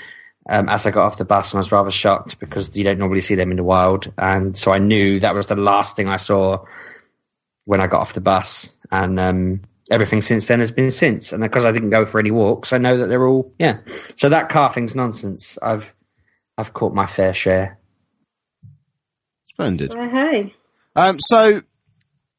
um, 0.49 0.69
as 0.69 0.87
I 0.87 0.91
got 0.91 1.05
off 1.05 1.19
the 1.19 1.25
bus, 1.25 1.53
and 1.53 1.59
I 1.59 1.61
was 1.61 1.73
rather 1.73 1.91
shocked 1.91 2.39
because 2.39 2.77
you 2.77 2.85
don't 2.85 2.99
normally 2.99 3.21
see 3.21 3.35
them 3.35 3.51
in 3.51 3.57
the 3.57 3.65
wild. 3.65 4.13
And 4.19 4.57
so 4.57 4.73
I 4.73 4.79
knew 4.79 5.21
that 5.21 5.35
was 5.35 5.47
the 5.47 5.57
last 5.57 5.97
thing 5.97 6.09
I 6.09 6.17
saw 6.17 6.65
when 7.65 7.81
I 7.81 7.87
got 7.87 8.01
off 8.01 8.15
the 8.15 8.21
bus, 8.21 8.75
and 8.91 9.21
um, 9.21 9.63
everything 9.91 10.23
since 10.23 10.47
then 10.47 10.61
has 10.61 10.71
been 10.71 10.91
since. 10.91 11.33
And 11.33 11.43
because 11.43 11.65
I 11.65 11.73
didn't 11.73 11.91
go 11.91 12.07
for 12.07 12.19
any 12.19 12.31
walks, 12.31 12.73
I 12.73 12.79
know 12.79 12.99
that 12.99 13.09
they're 13.09 13.27
all 13.27 13.53
yeah. 13.59 13.79
So 14.17 14.29
that 14.29 14.49
car 14.49 14.73
thing's 14.73 14.97
nonsense. 14.97 15.59
I've 15.63 15.95
I've 16.57 16.73
caught 16.73 16.95
my 16.95 17.07
fair 17.07 17.35
share. 17.35 17.79
Splendid. 19.51 19.95
Well, 19.95 20.09
hey. 20.09 20.55
Um, 20.97 21.21
so, 21.21 21.63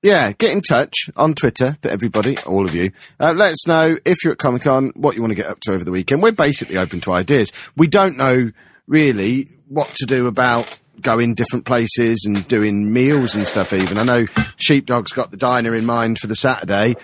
yeah, 0.04 0.32
get 0.32 0.52
in 0.52 0.62
touch 0.62 0.96
on 1.16 1.34
Twitter 1.36 1.78
for 1.82 1.90
everybody, 1.90 2.38
all 2.48 2.66
of 2.66 2.74
you. 2.74 2.92
Uh, 3.20 3.34
let 3.34 3.52
us 3.54 3.68
know 3.68 3.98
if 4.06 4.24
you're 4.24 4.34
at 4.34 4.40
Comic 4.40 4.64
Con, 4.64 4.92
what 4.96 5.16
you 5.16 5.22
want 5.22 5.32
to 5.32 5.36
get 5.36 5.48
up 5.48 5.60
to 5.62 5.74
over 5.74 5.84
the 5.84 5.92
weekend. 5.92 6.24
We're 6.24 6.32
basically 6.32 6.78
open 6.78 7.02
to 7.02 7.12
ideas. 7.14 7.52
We 7.78 7.88
don't 7.88 8.18
know 8.18 8.52
really 8.88 9.50
what 9.68 9.88
to 9.98 10.06
do 10.06 10.28
about 10.28 10.80
going 11.02 11.34
different 11.34 11.66
places 11.66 12.24
and 12.26 12.48
doing 12.48 12.92
meals 12.92 13.34
and 13.36 13.46
stuff 13.46 13.74
even. 13.74 13.98
I 13.98 14.04
know 14.04 14.26
Sheepdog's 14.58 15.14
got 15.14 15.32
the 15.32 15.38
diner 15.38 15.74
in 15.76 15.86
mind 15.86 16.20
for 16.20 16.28
the 16.28 16.36
Saturday. 16.36 16.96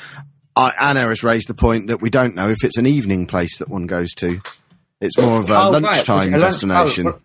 I, 0.56 0.72
Anna 0.80 1.02
has 1.08 1.24
raised 1.24 1.48
the 1.50 1.54
point 1.54 1.88
that 1.88 2.02
we 2.02 2.10
don't 2.10 2.36
know 2.36 2.48
if 2.50 2.64
it's 2.64 2.78
an 2.78 2.86
evening 2.88 3.28
place 3.28 3.60
that 3.60 3.70
one 3.70 3.86
goes 3.88 4.14
to. 4.16 4.40
It's 5.00 5.18
more 5.20 5.40
of 5.40 5.50
a 5.52 5.56
Oh, 5.56 5.70
lunchtime 5.70 6.16
Was 6.18 6.28
it 6.28 6.34
a 6.34 6.38
lunch- 6.38 6.42
destination. 6.42 7.08
oh, 7.08 7.12
well, 7.12 7.22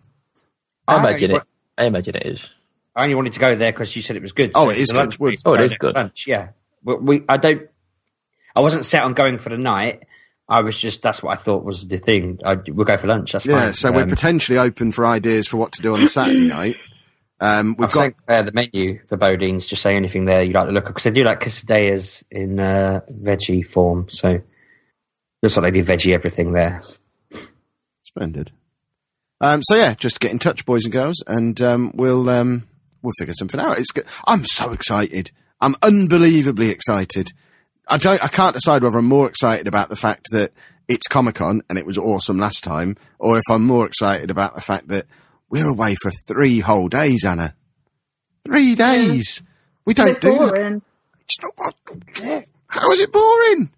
I 0.87 0.93
I 0.95 0.99
imagine 1.09 1.31
it. 1.31 1.43
I 1.77 1.85
imagine 1.85 2.15
it 2.15 2.25
is. 2.27 2.51
I 2.95 3.03
only 3.03 3.15
wanted 3.15 3.33
to 3.33 3.39
go 3.39 3.55
there 3.55 3.71
because 3.71 3.95
you 3.95 4.01
said 4.01 4.15
it 4.15 4.21
was 4.21 4.33
good. 4.33 4.51
Oh, 4.55 4.69
it 4.69 4.73
it's 4.73 4.81
is 4.83 4.89
a 4.91 4.95
lunch 4.95 5.17
good. 5.19 5.35
Oh, 5.45 5.53
it 5.55 5.61
is 5.61 5.77
good. 5.77 5.95
Lunch, 5.95 6.27
yeah. 6.27 6.49
We, 6.83 6.95
we, 6.95 7.21
I 7.27 7.37
don't. 7.37 7.67
I 8.55 8.59
wasn't 8.61 8.85
set 8.85 9.03
on 9.03 9.13
going 9.13 9.39
for 9.39 9.49
the 9.49 9.57
night. 9.57 10.05
I 10.47 10.61
was 10.61 10.77
just 10.77 11.01
that's 11.01 11.23
what 11.23 11.31
I 11.31 11.35
thought 11.35 11.63
was 11.63 11.87
the 11.87 11.97
thing. 11.97 12.39
I, 12.45 12.55
we'll 12.55 12.85
go 12.85 12.97
for 12.97 13.07
lunch. 13.07 13.31
That's 13.31 13.45
Yeah, 13.45 13.59
fine. 13.65 13.73
so 13.73 13.91
we're 13.91 14.03
Um, 14.03 14.09
potentially 14.09 14.57
open 14.59 14.91
for 14.91 15.05
ideas 15.05 15.47
for 15.47 15.57
what 15.57 15.71
to 15.73 15.81
do 15.81 15.93
on 15.95 16.01
the 16.01 16.09
Saturday 16.09 16.39
night. 16.47 16.75
Um, 17.39 17.75
we've 17.79 17.87
I've 17.87 17.93
got 17.93 17.99
sent 18.01 18.15
uh, 18.27 18.41
the 18.43 18.51
menu 18.51 18.99
for 19.07 19.17
Bodean's. 19.17 19.65
Just 19.65 19.81
say 19.81 19.95
anything 19.95 20.25
there 20.25 20.43
you 20.43 20.53
like 20.53 20.67
to 20.67 20.71
look 20.73 20.83
at 20.85 20.89
because 20.89 21.05
they 21.05 21.11
do 21.11 21.23
like 21.23 21.39
quesadillas 21.41 22.23
in 22.29 22.59
uh, 22.59 23.01
veggie 23.11 23.65
form. 23.67 24.07
So 24.09 24.41
looks 25.41 25.57
like 25.57 25.73
they 25.73 25.81
do 25.81 25.87
veggie 25.89 26.13
everything 26.13 26.53
there. 26.53 26.79
splendid. 28.03 28.51
Um, 29.41 29.61
so 29.63 29.75
yeah, 29.75 29.93
just 29.93 30.19
get 30.19 30.31
in 30.31 30.39
touch, 30.39 30.65
boys 30.65 30.83
and 30.85 30.93
girls, 30.93 31.23
and 31.27 31.59
um, 31.61 31.91
we'll 31.95 32.29
um, 32.29 32.67
we'll 33.03 33.13
figure 33.19 33.33
something 33.37 33.59
out. 33.59 33.77
It's 33.77 33.91
good. 33.91 34.05
I'm 34.25 34.45
so 34.45 34.71
excited. 34.71 35.31
I'm 35.61 35.75
unbelievably 35.83 36.69
excited. 36.69 37.31
I 37.87 37.97
don't. 37.97 38.23
I 38.23 38.27
can't 38.27 38.55
decide 38.55 38.81
whether 38.81 38.97
I'm 38.97 39.05
more 39.05 39.27
excited 39.27 39.67
about 39.67 39.89
the 39.89 39.95
fact 39.95 40.27
that 40.31 40.53
it's 40.87 41.07
Comic 41.07 41.35
Con 41.35 41.61
and 41.69 41.77
it 41.77 41.85
was 41.85 41.97
awesome 41.97 42.37
last 42.37 42.63
time, 42.63 42.95
or 43.19 43.37
if 43.37 43.43
I'm 43.49 43.63
more 43.63 43.85
excited 43.85 44.31
about 44.31 44.55
the 44.55 44.61
fact 44.61 44.87
that 44.87 45.05
we're 45.49 45.69
away 45.69 45.95
for 45.95 46.11
three 46.27 46.59
whole 46.59 46.87
days, 46.87 47.23
Anna. 47.25 47.55
Three 48.45 48.75
days. 48.75 49.43
We 49.85 49.93
don't 49.93 50.09
It's 50.09 50.19
do 50.19 50.37
that. 50.37 50.81
It's 51.21 51.37
not. 51.41 52.45
How 52.67 52.91
is 52.91 53.01
it 53.01 53.11
boring? 53.11 53.69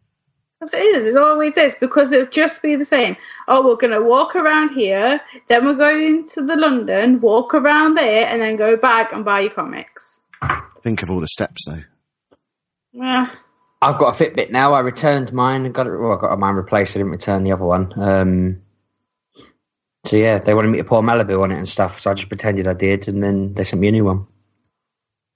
Yes, 0.61 0.73
it 0.73 0.77
is. 0.77 1.15
It 1.15 1.21
always 1.21 1.57
is 1.57 1.75
because 1.75 2.11
it'll 2.11 2.27
just 2.27 2.61
be 2.61 2.75
the 2.75 2.85
same. 2.85 3.17
Oh, 3.47 3.67
we're 3.67 3.75
going 3.75 3.93
to 3.93 4.01
walk 4.01 4.35
around 4.35 4.69
here, 4.69 5.19
then 5.47 5.65
we're 5.65 5.75
going 5.75 6.27
to 6.29 6.41
the 6.41 6.55
London, 6.55 7.19
walk 7.19 7.53
around 7.53 7.95
there, 7.95 8.27
and 8.27 8.39
then 8.39 8.55
go 8.55 8.77
back 8.77 9.11
and 9.11 9.25
buy 9.25 9.41
your 9.41 9.51
comics. 9.51 10.21
Think 10.81 11.03
of 11.03 11.09
all 11.09 11.19
the 11.19 11.27
steps 11.27 11.65
though. 11.67 11.83
Yeah. 12.93 13.27
I've 13.81 13.97
got 13.97 14.19
a 14.19 14.23
Fitbit 14.23 14.51
now. 14.51 14.73
I 14.73 14.79
returned 14.79 15.33
mine 15.33 15.65
and 15.65 15.75
got 15.75 15.87
it. 15.87 15.97
Well, 15.97 16.13
I 16.17 16.21
got 16.21 16.39
mine 16.39 16.55
replaced. 16.55 16.95
I 16.95 16.99
didn't 16.99 17.11
return 17.11 17.43
the 17.43 17.51
other 17.51 17.65
one. 17.65 17.93
Um, 17.99 18.61
so 20.05 20.15
yeah, 20.15 20.39
they 20.39 20.53
wanted 20.53 20.69
me 20.69 20.77
to 20.77 20.83
pour 20.83 21.01
Malibu 21.01 21.43
on 21.43 21.51
it 21.51 21.57
and 21.57 21.67
stuff. 21.67 21.99
So 21.99 22.09
I 22.09 22.13
just 22.13 22.29
pretended 22.29 22.67
I 22.67 22.73
did, 22.73 23.07
and 23.07 23.21
then 23.21 23.53
they 23.53 23.63
sent 23.63 23.81
me 23.81 23.89
a 23.89 23.91
new 23.91 24.05
one. 24.05 24.27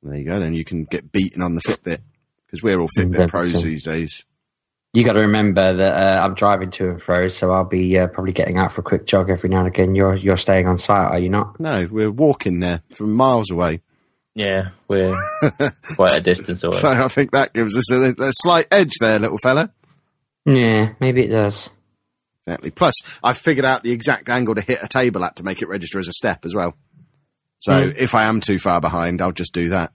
There 0.01 0.15
you 0.15 0.25
go. 0.25 0.39
Then 0.39 0.53
you 0.53 0.63
can 0.63 0.85
get 0.85 1.11
beaten 1.11 1.41
on 1.41 1.55
the 1.55 1.61
Fitbit 1.61 1.99
because 2.45 2.63
we're 2.63 2.79
all 2.79 2.87
Fitbit 2.97 3.29
pros 3.29 3.51
so- 3.51 3.59
these 3.59 3.83
days. 3.83 4.25
You 4.93 5.03
got 5.03 5.13
to 5.13 5.19
remember 5.19 5.71
that 5.73 5.93
uh, 6.19 6.25
I'm 6.25 6.33
driving 6.33 6.71
to 6.71 6.89
and 6.89 7.01
fro, 7.01 7.27
so 7.27 7.51
I'll 7.51 7.63
be 7.63 7.97
uh, 7.99 8.07
probably 8.07 8.33
getting 8.33 8.57
out 8.57 8.71
for 8.71 8.81
a 8.81 8.83
quick 8.83 9.05
jog 9.05 9.29
every 9.29 9.47
now 9.49 9.59
and 9.59 9.67
again. 9.67 9.93
You're 9.93 10.15
you're 10.15 10.35
staying 10.37 10.67
on 10.67 10.77
site, 10.79 11.11
are 11.11 11.19
you 11.19 11.29
not? 11.29 11.59
No, 11.59 11.87
we're 11.91 12.09
walking 12.09 12.59
there 12.59 12.81
from 12.95 13.13
miles 13.13 13.51
away. 13.51 13.81
Yeah, 14.33 14.69
we're 14.87 15.15
quite 15.95 16.17
a 16.17 16.21
distance 16.21 16.63
away. 16.63 16.75
So 16.79 16.89
I 16.89 17.07
think 17.07 17.31
that 17.31 17.53
gives 17.53 17.77
us 17.77 17.91
a, 17.91 18.15
a 18.19 18.31
slight 18.33 18.65
edge 18.71 18.93
there, 18.99 19.19
little 19.19 19.37
fella. 19.37 19.71
Yeah, 20.45 20.93
maybe 20.99 21.23
it 21.23 21.29
does. 21.29 21.69
Exactly. 22.47 22.71
Plus, 22.71 22.95
I've 23.23 23.37
figured 23.37 23.65
out 23.65 23.83
the 23.83 23.91
exact 23.91 24.27
angle 24.29 24.55
to 24.55 24.61
hit 24.61 24.79
a 24.81 24.87
table 24.87 25.23
at 25.23 25.35
to 25.35 25.43
make 25.43 25.61
it 25.61 25.67
register 25.67 25.99
as 25.99 26.07
a 26.07 26.13
step 26.13 26.45
as 26.45 26.55
well. 26.55 26.75
So 27.59 27.89
Hmm. 27.89 27.91
if 27.95 28.15
I 28.15 28.23
am 28.23 28.41
too 28.41 28.57
far 28.57 28.81
behind, 28.81 29.21
I'll 29.21 29.33
just 29.33 29.53
do 29.53 29.69
that. 29.69 29.91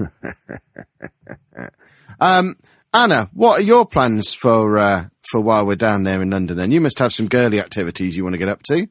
um, 2.20 2.56
Anna, 2.92 3.30
what 3.32 3.60
are 3.60 3.62
your 3.62 3.86
plans 3.86 4.32
for 4.34 4.78
uh, 4.78 5.04
for 5.30 5.40
while 5.40 5.64
we're 5.64 5.76
down 5.76 6.02
there 6.02 6.20
in 6.22 6.30
London? 6.30 6.56
Then 6.56 6.70
you 6.72 6.80
must 6.80 6.98
have 6.98 7.12
some 7.12 7.28
girly 7.28 7.60
activities 7.60 8.16
you 8.16 8.24
want 8.24 8.34
to 8.34 8.38
get 8.38 8.48
up 8.48 8.62
to. 8.64 8.88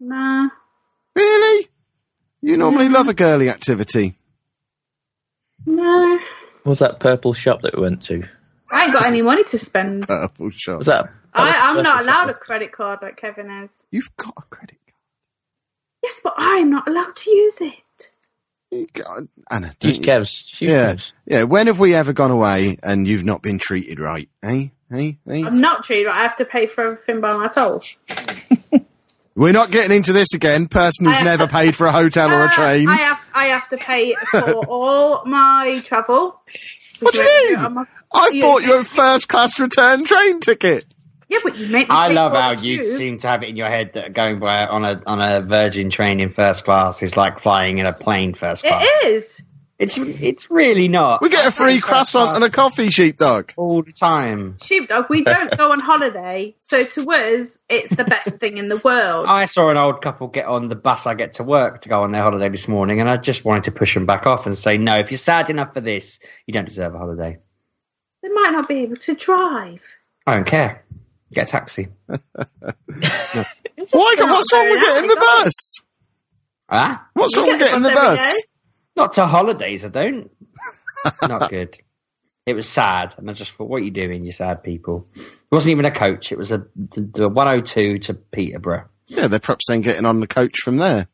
Nah. 0.00 0.48
Really? 1.16 1.68
You 2.42 2.56
normally 2.56 2.88
love 2.88 3.08
a 3.08 3.14
girly 3.14 3.48
activity. 3.48 4.16
No. 5.66 6.18
What 6.62 6.70
was 6.72 6.78
that 6.80 7.00
purple 7.00 7.32
shop 7.32 7.62
that 7.62 7.74
we 7.74 7.82
went 7.82 8.02
to? 8.02 8.28
I 8.70 8.84
ain't 8.84 8.92
got 8.92 9.06
any 9.06 9.22
money 9.22 9.44
to 9.44 9.58
spend. 9.58 10.06
Purple 10.06 10.50
shop. 10.50 10.78
Was 10.78 10.86
that? 10.88 11.10
I, 11.32 11.70
I'm 11.70 11.82
not 11.82 11.98
was- 11.98 12.06
allowed 12.06 12.30
a 12.30 12.34
credit 12.34 12.72
card 12.72 13.00
like 13.02 13.16
Kevin 13.16 13.50
is. 13.50 13.70
You've 13.90 14.14
got 14.16 14.34
a 14.36 14.42
credit 14.42 14.76
card. 14.86 14.94
Yes, 16.02 16.20
but 16.22 16.34
I'm 16.36 16.70
not 16.70 16.86
allowed 16.86 17.16
to 17.16 17.30
use 17.30 17.60
it. 17.62 17.74
You 18.70 18.86
Anna, 19.50 19.72
don't 19.80 19.96
you- 19.96 20.02
Kev's. 20.02 20.60
Use 20.60 20.72
Yeah, 20.72 20.88
Kev's. 20.90 21.14
yeah. 21.26 21.42
When 21.44 21.66
have 21.68 21.78
we 21.78 21.94
ever 21.94 22.12
gone 22.12 22.30
away 22.30 22.78
and 22.82 23.08
you've 23.08 23.24
not 23.24 23.40
been 23.42 23.58
treated 23.58 23.98
right? 23.98 24.28
Hey, 24.42 24.72
hey, 24.90 25.18
hey. 25.26 25.44
I'm 25.44 25.60
not 25.60 25.84
treated. 25.84 26.06
right. 26.08 26.16
I 26.16 26.22
have 26.22 26.36
to 26.36 26.44
pay 26.44 26.66
for 26.66 26.84
everything 26.84 27.20
by 27.20 27.36
myself. 27.38 27.96
We're 29.34 29.52
not 29.52 29.70
getting 29.70 29.96
into 29.96 30.12
this 30.12 30.34
again. 30.34 30.66
Person 30.66 31.06
who's 31.06 31.16
I- 31.16 31.22
never 31.22 31.46
paid 31.46 31.76
for 31.76 31.86
a 31.86 31.92
hotel 31.92 32.30
or 32.30 32.42
a 32.42 32.46
Uh, 32.46 32.52
train. 32.52 32.88
I 32.88 32.96
have 32.96 33.28
I 33.34 33.44
have 33.46 33.68
to 33.68 33.76
pay 33.76 34.14
for 34.30 34.40
all 34.66 35.24
my 35.24 35.80
travel. 35.84 36.40
What 37.00 37.14
do 37.14 37.20
you 37.20 37.24
Which 37.24 37.58
mean? 37.58 37.86
I'm 38.12 38.34
you- 38.34 38.42
bought 38.42 38.62
you 38.64 38.80
a 38.80 38.84
first 38.84 39.28
class 39.28 39.60
return 39.60 40.04
train 40.04 40.40
ticket. 40.40 40.84
Yeah, 41.28 41.38
but 41.44 41.58
you 41.58 41.66
make 41.68 41.88
me. 41.88 41.94
I 41.94 42.08
love 42.08 42.32
how 42.32 42.52
you 42.52 42.78
too. 42.78 42.84
seem 42.84 43.18
to 43.18 43.28
have 43.28 43.42
it 43.42 43.50
in 43.50 43.56
your 43.56 43.68
head 43.68 43.92
that 43.92 44.14
going 44.14 44.38
by 44.38 44.66
on 44.66 44.84
a 44.84 45.02
on 45.06 45.20
a 45.20 45.42
Virgin 45.42 45.90
train 45.90 46.20
in 46.20 46.30
first 46.30 46.64
class 46.64 47.02
is 47.02 47.16
like 47.16 47.38
flying 47.38 47.78
in 47.78 47.86
a 47.86 47.92
plane 47.92 48.32
first 48.32 48.64
class. 48.64 48.82
It 48.82 49.06
is. 49.08 49.42
It's 49.78 49.96
it's 49.96 50.50
really 50.50 50.88
not. 50.88 51.22
We 51.22 51.28
get 51.28 51.46
a 51.46 51.52
free 51.52 51.78
croissant 51.78 52.34
and 52.34 52.42
a 52.42 52.50
class 52.50 52.74
coffee, 52.74 52.90
sheepdog. 52.90 53.52
all 53.56 53.82
the 53.82 53.92
time. 53.92 54.56
Sheepdog, 54.60 55.06
we 55.08 55.22
don't 55.22 55.56
go 55.56 55.70
on 55.70 55.78
holiday, 55.78 56.56
so 56.58 56.82
to 56.82 57.12
us, 57.12 57.58
it's 57.68 57.94
the 57.94 58.02
best 58.04 58.38
thing 58.38 58.56
in 58.56 58.68
the 58.68 58.78
world. 58.78 59.26
I 59.28 59.44
saw 59.44 59.68
an 59.68 59.76
old 59.76 60.02
couple 60.02 60.26
get 60.26 60.46
on 60.46 60.68
the 60.68 60.74
bus 60.74 61.06
I 61.06 61.14
get 61.14 61.34
to 61.34 61.44
work 61.44 61.82
to 61.82 61.88
go 61.88 62.02
on 62.02 62.10
their 62.10 62.22
holiday 62.22 62.48
this 62.48 62.66
morning, 62.66 62.98
and 62.98 63.08
I 63.08 63.18
just 63.18 63.44
wanted 63.44 63.64
to 63.64 63.72
push 63.72 63.94
them 63.94 64.04
back 64.04 64.26
off 64.26 64.46
and 64.46 64.56
say, 64.56 64.78
"No, 64.78 64.98
if 64.98 65.12
you're 65.12 65.18
sad 65.18 65.48
enough 65.48 65.74
for 65.74 65.80
this, 65.80 66.18
you 66.46 66.52
don't 66.52 66.68
deserve 66.68 66.96
a 66.96 66.98
holiday. 66.98 67.38
They 68.22 68.30
might 68.30 68.50
not 68.50 68.66
be 68.66 68.80
able 68.80 68.96
to 68.96 69.14
drive. 69.14 69.84
I 70.26 70.34
don't 70.34 70.46
care. 70.46 70.84
Get 71.32 71.48
a 71.48 71.50
taxi." 71.50 71.88
It's 73.00 73.92
Why? 73.92 74.14
What's 74.18 74.52
wrong 74.52 74.70
with 74.70 74.80
getting 74.80 75.08
the 75.08 75.16
bus? 75.16 75.74
Ah, 76.68 77.06
What's 77.14 77.36
You 77.36 77.42
wrong 77.42 77.50
with 77.52 77.60
getting 77.60 77.82
the 77.82 77.90
the 77.90 77.94
bus 77.94 78.18
day? 78.20 78.38
not 78.96 79.12
to 79.14 79.26
holidays. 79.26 79.84
I 79.84 79.88
don't. 79.88 80.30
not 81.28 81.48
good. 81.50 81.78
It 82.44 82.54
was 82.54 82.68
sad, 82.68 83.14
and 83.18 83.30
I 83.30 83.34
just 83.34 83.52
thought, 83.52 83.68
"What 83.68 83.82
are 83.82 83.84
you 83.84 83.90
doing, 83.90 84.24
you 84.24 84.32
sad 84.32 84.62
people?" 84.62 85.06
It 85.14 85.38
wasn't 85.50 85.72
even 85.72 85.84
a 85.84 85.90
coach. 85.90 86.32
It 86.32 86.38
was 86.38 86.50
a 86.50 86.66
the, 86.76 87.00
the 87.02 87.28
102 87.28 87.98
to 88.00 88.14
Peterborough. 88.14 88.88
Yeah, 89.06 89.28
they're 89.28 89.38
perhaps 89.38 89.66
then 89.68 89.80
getting 89.82 90.06
on 90.06 90.20
the 90.20 90.26
coach 90.26 90.58
from 90.64 90.76
there. 90.78 91.06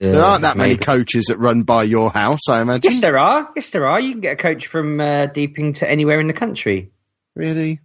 There 0.00 0.24
aren't 0.24 0.42
that 0.42 0.56
many 0.56 0.76
coaches 0.76 1.26
that 1.28 1.38
run 1.38 1.62
by 1.62 1.84
your 1.84 2.10
house, 2.10 2.48
I 2.48 2.60
imagine. 2.60 2.90
Yes, 2.90 3.00
there 3.00 3.18
are. 3.18 3.48
Yes, 3.54 3.70
there 3.70 3.86
are. 3.86 4.00
You 4.00 4.12
can 4.12 4.20
get 4.20 4.32
a 4.32 4.36
coach 4.36 4.66
from 4.66 4.98
uh, 4.98 5.26
Deeping 5.26 5.74
to 5.74 5.88
anywhere 5.88 6.18
in 6.18 6.26
the 6.26 6.32
country. 6.32 6.90
Really? 7.36 7.78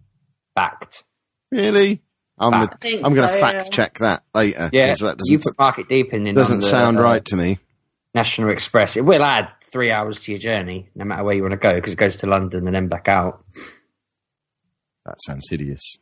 Fact. 0.55 1.03
Really? 1.51 2.01
I'm, 2.37 2.53
I 2.53 2.65
the- 2.67 2.77
think 2.77 3.03
I'm 3.05 3.13
going 3.13 3.27
to 3.27 3.33
so, 3.33 3.39
fact 3.39 3.55
yeah. 3.55 3.63
check 3.69 3.97
that 3.99 4.23
later. 4.35 4.69
Yeah, 4.73 4.89
'cause 4.89 4.99
that 4.99 5.17
you 5.25 5.37
doesn't, 5.37 5.51
put 5.55 5.59
Market 5.59 5.89
Deeping 5.89 6.27
in. 6.27 6.35
doesn't 6.35 6.55
on 6.55 6.59
the, 6.61 6.65
sound 6.67 6.97
uh, 6.99 7.01
right 7.03 7.23
to 7.25 7.35
me. 7.35 7.57
National 8.13 8.49
Express. 8.51 8.95
It 8.97 9.05
will 9.05 9.23
add 9.23 9.49
three 9.63 9.91
hours 9.91 10.21
to 10.21 10.31
your 10.31 10.39
journey, 10.39 10.89
no 10.95 11.05
matter 11.05 11.23
where 11.23 11.35
you 11.35 11.41
want 11.41 11.51
to 11.53 11.57
go, 11.57 11.73
because 11.75 11.93
it 11.93 11.97
goes 11.97 12.17
to 12.17 12.27
London 12.27 12.65
and 12.67 12.75
then 12.75 12.87
back 12.87 13.07
out. 13.07 13.43
That 15.05 15.15
sounds 15.25 15.49
hideous. 15.49 15.97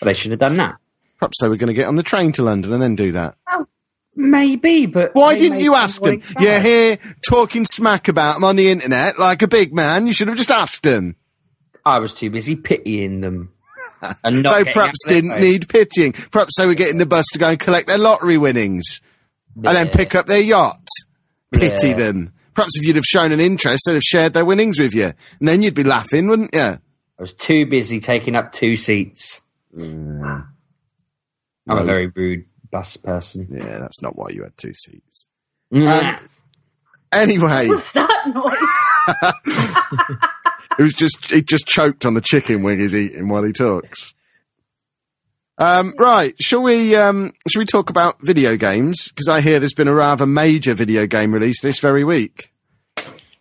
But 0.00 0.06
they 0.06 0.14
should 0.14 0.30
have 0.32 0.40
done 0.40 0.56
that. 0.56 0.74
Perhaps 1.18 1.40
they 1.40 1.48
were 1.48 1.56
going 1.56 1.68
to 1.68 1.74
get 1.74 1.86
on 1.86 1.96
the 1.96 2.02
train 2.02 2.32
to 2.32 2.42
London 2.42 2.72
and 2.72 2.82
then 2.82 2.94
do 2.96 3.12
that. 3.12 3.36
Maybe, 4.14 4.86
but 4.86 5.14
Why 5.14 5.36
didn't 5.36 5.60
you 5.60 5.74
ask 5.74 6.00
them? 6.00 6.20
really 6.20 6.22
bad. 6.34 6.42
You're 6.42 6.60
here 6.60 6.98
talking 7.28 7.66
smack 7.66 8.08
about 8.08 8.34
them 8.34 8.44
on 8.44 8.56
the 8.56 8.70
internet 8.70 9.18
like 9.18 9.42
a 9.42 9.48
big 9.48 9.74
man. 9.74 10.06
You 10.06 10.12
should 10.14 10.28
have 10.28 10.36
just 10.38 10.50
asked 10.50 10.82
them. 10.84 11.16
I 11.84 11.98
was 11.98 12.14
too 12.14 12.30
busy 12.30 12.56
pitying 12.56 13.20
them. 13.20 13.52
And 14.24 14.42
not 14.42 14.64
They 14.64 14.72
perhaps 14.72 14.78
out 14.78 14.88
of 14.88 14.94
their 15.06 15.14
didn't 15.14 15.30
way. 15.30 15.40
need 15.40 15.68
pitying. 15.68 16.12
Perhaps 16.12 16.56
they 16.58 16.66
were 16.66 16.74
getting 16.74 16.98
the 16.98 17.06
bus 17.06 17.24
to 17.32 17.38
go 17.38 17.48
and 17.50 17.58
collect 17.58 17.86
their 17.88 17.98
lottery 17.98 18.36
winnings 18.38 19.00
and 19.54 19.64
then 19.64 19.88
pick 19.88 20.14
up 20.14 20.26
their 20.26 20.40
yacht. 20.40 20.78
Pity 21.52 21.88
Yeah. 21.88 21.94
them. 21.96 22.32
Perhaps 22.54 22.72
if 22.76 22.86
you'd 22.86 22.96
have 22.96 23.04
shown 23.04 23.32
an 23.32 23.40
interest, 23.40 23.82
they'd 23.86 23.94
have 23.94 24.02
shared 24.02 24.32
their 24.34 24.44
winnings 24.44 24.78
with 24.78 24.94
you. 24.94 25.12
And 25.40 25.48
then 25.48 25.62
you'd 25.62 25.74
be 25.74 25.84
laughing, 25.84 26.26
wouldn't 26.28 26.54
you? 26.54 26.60
I 26.60 26.78
was 27.18 27.32
too 27.34 27.66
busy 27.66 28.00
taking 28.00 28.34
up 28.36 28.52
two 28.52 28.76
seats. 28.76 29.40
Mm. 29.76 30.22
I'm 31.68 31.76
No. 31.76 31.82
a 31.82 31.84
very 31.84 32.06
rude 32.14 32.44
bus 32.70 32.96
person. 32.96 33.48
Yeah, 33.50 33.78
that's 33.78 34.02
not 34.02 34.16
why 34.16 34.28
you 34.30 34.42
had 34.42 34.56
two 34.58 34.72
seats. 34.74 35.26
Nah. 35.70 36.18
Anyway, 37.12 37.68
What's 37.68 37.92
that 37.92 38.26
noise? 38.34 40.16
it 40.78 40.82
was 40.82 40.92
just 40.94 41.30
he 41.30 41.42
just 41.42 41.66
choked 41.66 42.04
on 42.06 42.14
the 42.14 42.20
chicken 42.20 42.62
wing 42.62 42.80
he's 42.80 42.94
eating 42.94 43.28
while 43.28 43.42
he 43.42 43.52
talks. 43.52 44.14
Um, 45.58 45.94
right, 45.98 46.34
shall 46.40 46.62
we 46.62 46.94
um, 46.96 47.32
shall 47.48 47.60
we 47.60 47.66
talk 47.66 47.88
about 47.88 48.20
video 48.20 48.56
games? 48.56 49.10
Because 49.10 49.28
I 49.28 49.40
hear 49.40 49.58
there's 49.58 49.72
been 49.74 49.88
a 49.88 49.94
rather 49.94 50.26
major 50.26 50.74
video 50.74 51.06
game 51.06 51.32
release 51.32 51.62
this 51.62 51.80
very 51.80 52.04
week. 52.04 52.52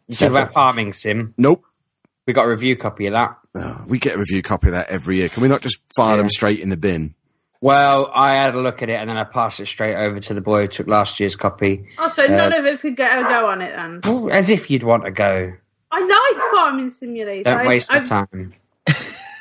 You 0.08 0.16
talk 0.16 0.32
about 0.32 0.54
Farming 0.54 0.94
Sim. 0.94 1.34
Nope. 1.38 1.66
We 2.26 2.34
got 2.34 2.46
a 2.46 2.50
review 2.50 2.76
copy 2.76 3.08
of 3.08 3.14
that. 3.14 3.38
Oh, 3.56 3.84
we 3.88 4.00
get 4.00 4.16
a 4.16 4.18
review 4.18 4.42
copy 4.42 4.68
of 4.68 4.74
that 4.74 4.90
every 4.90 5.18
year. 5.18 5.30
Can 5.30 5.42
we 5.44 5.50
not 5.50 5.62
just 5.62 5.80
fire 5.96 6.12
Yeah. 6.16 6.18
them 6.22 6.30
straight 6.30 6.60
in 6.60 6.70
the 6.70 6.78
bin? 6.78 7.16
Well, 7.62 8.12
I 8.14 8.36
had 8.36 8.54
a 8.56 8.62
look 8.62 8.82
at 8.82 8.90
it 8.90 8.94
and 8.94 9.10
then 9.10 9.18
I 9.18 9.24
passed 9.24 9.60
it 9.60 9.66
straight 9.66 9.96
over 9.96 10.20
to 10.20 10.34
the 10.34 10.42
boy 10.42 10.62
who 10.64 10.68
took 10.68 10.88
last 10.88 11.20
year's 11.20 11.36
copy. 11.36 11.86
Oh, 11.98 12.10
so 12.10 12.26
none 12.28 12.54
of 12.54 12.64
us 12.66 12.82
could 12.82 12.96
get 12.96 13.18
a 13.18 13.24
go 13.24 13.50
on 13.50 13.62
it 13.62 13.76
then. 13.76 14.02
Well, 14.04 14.30
as 14.32 14.50
if 14.50 14.70
you'd 14.70 14.84
want 14.84 15.06
to 15.06 15.12
go. 15.12 15.54
I 15.98 16.34
like 16.34 16.52
Farming 16.52 16.90
Simulator. 16.90 17.44
Don't 17.44 17.60
I, 17.62 17.68
waste 17.68 17.92
I, 17.92 18.00
my 18.00 18.04
time. 18.04 18.54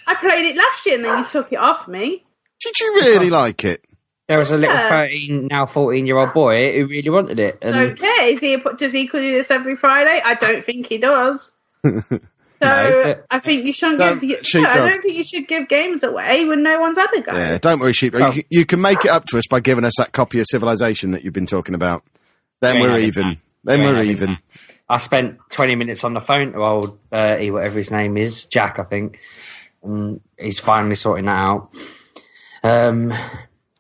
I 0.06 0.14
played 0.14 0.44
it 0.46 0.56
last 0.56 0.86
year 0.86 0.96
and 0.96 1.04
then 1.04 1.18
you 1.18 1.24
took 1.26 1.52
it 1.52 1.56
off 1.56 1.88
me. 1.88 2.24
Did 2.60 2.80
you 2.80 2.94
really 2.94 3.30
like 3.30 3.64
it? 3.64 3.84
There 4.28 4.38
was 4.38 4.50
a 4.50 4.56
little 4.56 4.74
Yeah. 4.74 4.88
13, 4.88 5.48
now 5.48 5.66
14 5.66 6.06
year 6.06 6.16
old 6.16 6.32
boy 6.32 6.72
who 6.78 6.86
really 6.86 7.10
wanted 7.10 7.38
it. 7.40 7.58
And 7.60 7.74
Don't 7.74 7.98
care. 7.98 8.28
Is 8.28 8.40
he? 8.40 8.54
A, 8.54 8.58
does 8.74 8.92
he 8.92 9.06
do 9.06 9.20
this 9.20 9.50
every 9.50 9.74
Friday? 9.76 10.20
I 10.24 10.34
don't 10.34 10.64
think 10.64 10.86
he 10.88 10.98
does. 10.98 11.52
So 12.62 13.02
but- 13.04 13.26
I 13.30 13.40
think 13.40 13.66
you 13.66 13.74
shouldn't 13.74 13.98
No, 13.98 14.14
give. 14.14 14.24
You, 14.24 14.38
sheep 14.42 14.62
no, 14.62 14.70
I 14.70 14.76
dog. 14.76 14.88
don't 14.88 15.02
think 15.02 15.16
you 15.18 15.24
should 15.24 15.46
give 15.46 15.68
games 15.68 16.02
away 16.02 16.46
when 16.46 16.62
no 16.62 16.80
one's 16.80 16.96
had 16.96 17.08
a 17.14 17.20
go. 17.20 17.32
Yeah, 17.32 17.58
don't 17.58 17.78
worry, 17.78 17.92
sheep. 17.92 18.14
Oh. 18.14 18.28
You, 18.28 18.32
can- 18.32 18.44
you 18.48 18.64
can 18.64 18.80
make 18.80 19.04
it 19.04 19.10
up 19.10 19.26
to 19.26 19.36
us 19.38 19.46
by 19.50 19.60
giving 19.60 19.84
us 19.84 19.94
that 19.98 20.12
copy 20.12 20.38
of 20.40 20.46
Civilization 20.48 21.10
that 21.10 21.24
you've 21.24 21.34
been 21.34 21.44
talking 21.46 21.74
about. 21.74 22.04
Then 22.62 22.76
You 22.76 22.82
we're 22.82 22.90
having 22.92 23.06
even. 23.06 23.28
that. 23.28 23.38
Then 23.64 23.80
You 23.80 23.86
we're 23.86 23.94
having 23.96 24.10
even. 24.12 24.38
I 24.88 24.98
spent 24.98 25.38
20 25.50 25.76
minutes 25.76 26.04
on 26.04 26.14
the 26.14 26.20
phone 26.20 26.52
to 26.52 26.62
old 26.62 26.98
Bertie, 27.10 27.50
whatever 27.50 27.78
his 27.78 27.90
name 27.90 28.16
is, 28.16 28.44
Jack, 28.46 28.78
I 28.78 28.84
think. 28.84 29.18
And 29.82 30.20
he's 30.38 30.58
finally 30.58 30.96
sorting 30.96 31.26
that 31.26 31.38
out. 31.38 31.74
Um, 32.62 33.12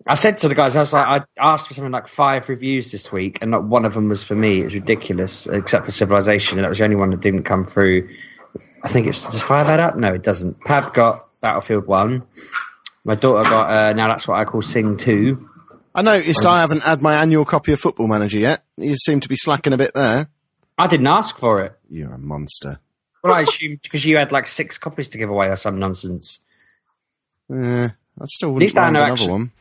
I 0.06 0.14
said 0.16 0.38
to 0.38 0.48
the 0.48 0.54
guys, 0.54 0.76
I 0.76 0.80
was 0.80 0.92
like, 0.92 1.06
I 1.06 1.24
asked 1.38 1.68
for 1.68 1.74
something 1.74 1.92
like 1.92 2.08
five 2.08 2.48
reviews 2.48 2.92
this 2.92 3.10
week, 3.10 3.38
and 3.40 3.50
not 3.50 3.64
one 3.64 3.86
of 3.86 3.94
them 3.94 4.08
was 4.10 4.22
for 4.22 4.34
me. 4.34 4.60
It 4.60 4.64
was 4.64 4.74
ridiculous, 4.74 5.46
except 5.46 5.86
for 5.86 5.90
Civilization, 5.90 6.58
and 6.58 6.64
that 6.64 6.68
was 6.68 6.78
the 6.78 6.84
only 6.84 6.96
one 6.96 7.10
that 7.10 7.20
didn't 7.20 7.44
come 7.44 7.64
through. 7.64 8.10
I 8.82 8.88
think 8.88 9.06
it's 9.06 9.24
does 9.24 9.42
five 9.42 9.66
add 9.68 9.80
up? 9.80 9.96
No, 9.96 10.12
it 10.12 10.22
doesn't. 10.22 10.60
Pab 10.60 10.92
got 10.92 11.26
Battlefield 11.40 11.86
One. 11.86 12.22
My 13.04 13.14
daughter 13.14 13.48
got 13.48 13.70
uh, 13.70 13.92
now 13.94 14.08
that's 14.08 14.28
what 14.28 14.38
I 14.38 14.44
call 14.44 14.60
Sing 14.62 14.98
Two. 14.98 15.48
I 15.94 16.02
noticed 16.02 16.44
I 16.44 16.60
haven't 16.60 16.82
had 16.82 17.00
my 17.00 17.14
annual 17.14 17.44
copy 17.44 17.72
of 17.72 17.80
Football 17.80 18.08
Manager 18.08 18.38
yet. 18.38 18.64
You 18.76 18.96
seem 18.96 19.20
to 19.20 19.28
be 19.28 19.36
slacking 19.36 19.72
a 19.72 19.78
bit 19.78 19.92
there. 19.94 20.28
I 20.78 20.86
didn't 20.86 21.06
ask 21.06 21.38
for 21.38 21.62
it. 21.62 21.78
You're 21.88 22.12
a 22.14 22.18
monster. 22.18 22.80
Well, 23.22 23.32
I 23.34 23.42
assumed 23.42 23.80
because 23.82 24.04
you 24.04 24.16
had 24.16 24.32
like 24.32 24.46
six 24.46 24.76
copies 24.76 25.08
to 25.10 25.18
give 25.18 25.30
away 25.30 25.48
or 25.48 25.56
some 25.56 25.78
nonsense. 25.78 26.40
Yeah, 27.48 27.90
I 28.20 28.24
still 28.26 28.50
wouldn't 28.50 28.60
least 28.62 28.76
I 28.78 28.90
know 28.90 29.00
another 29.00 29.12
actually- 29.12 29.30
one. 29.30 29.52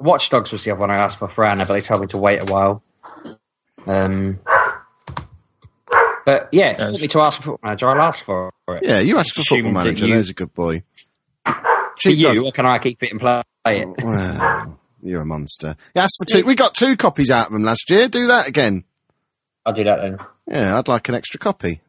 Watch 0.00 0.30
Dogs 0.30 0.52
was 0.52 0.62
the 0.62 0.70
other 0.70 0.80
one 0.80 0.92
I 0.92 0.96
asked 0.98 1.18
for 1.18 1.26
for 1.26 1.44
Anna, 1.44 1.66
but 1.66 1.72
they 1.72 1.80
told 1.80 2.00
me 2.02 2.06
to 2.08 2.18
wait 2.18 2.38
a 2.40 2.44
while. 2.52 2.84
Um, 3.88 4.38
but 6.24 6.48
yeah, 6.52 6.78
want 6.90 7.00
me 7.00 7.08
to 7.08 7.20
ask 7.20 7.38
for 7.38 7.42
Football 7.42 7.60
Manager, 7.68 7.88
I'll 7.88 8.02
ask 8.02 8.24
for 8.24 8.52
it. 8.68 8.82
Yeah, 8.84 9.00
you 9.00 9.18
asked 9.18 9.34
for 9.34 9.42
Football 9.42 9.72
Manager. 9.72 10.06
you- 10.06 10.14
There's 10.14 10.30
a 10.30 10.34
good 10.34 10.54
boy. 10.54 10.84
For 12.00 12.10
you, 12.10 12.44
or 12.46 12.52
can 12.52 12.64
I 12.66 12.78
keep 12.78 13.02
it 13.02 13.10
and 13.10 13.18
play 13.18 13.42
it? 13.66 13.88
Well, 14.04 14.78
you're 15.02 15.22
a 15.22 15.26
monster. 15.26 15.74
You 15.96 16.02
asked 16.02 16.14
for 16.18 16.26
two. 16.26 16.44
We 16.44 16.54
got 16.54 16.74
two 16.74 16.96
copies 16.96 17.30
out 17.30 17.46
of 17.46 17.52
them 17.52 17.64
last 17.64 17.90
year. 17.90 18.06
Do 18.06 18.28
that 18.28 18.46
again. 18.46 18.84
I'll 19.68 19.74
do 19.74 19.84
that 19.84 20.00
then. 20.00 20.16
Yeah, 20.50 20.78
I'd 20.78 20.88
like 20.88 21.08
an 21.10 21.14
extra 21.14 21.38
copy. 21.38 21.80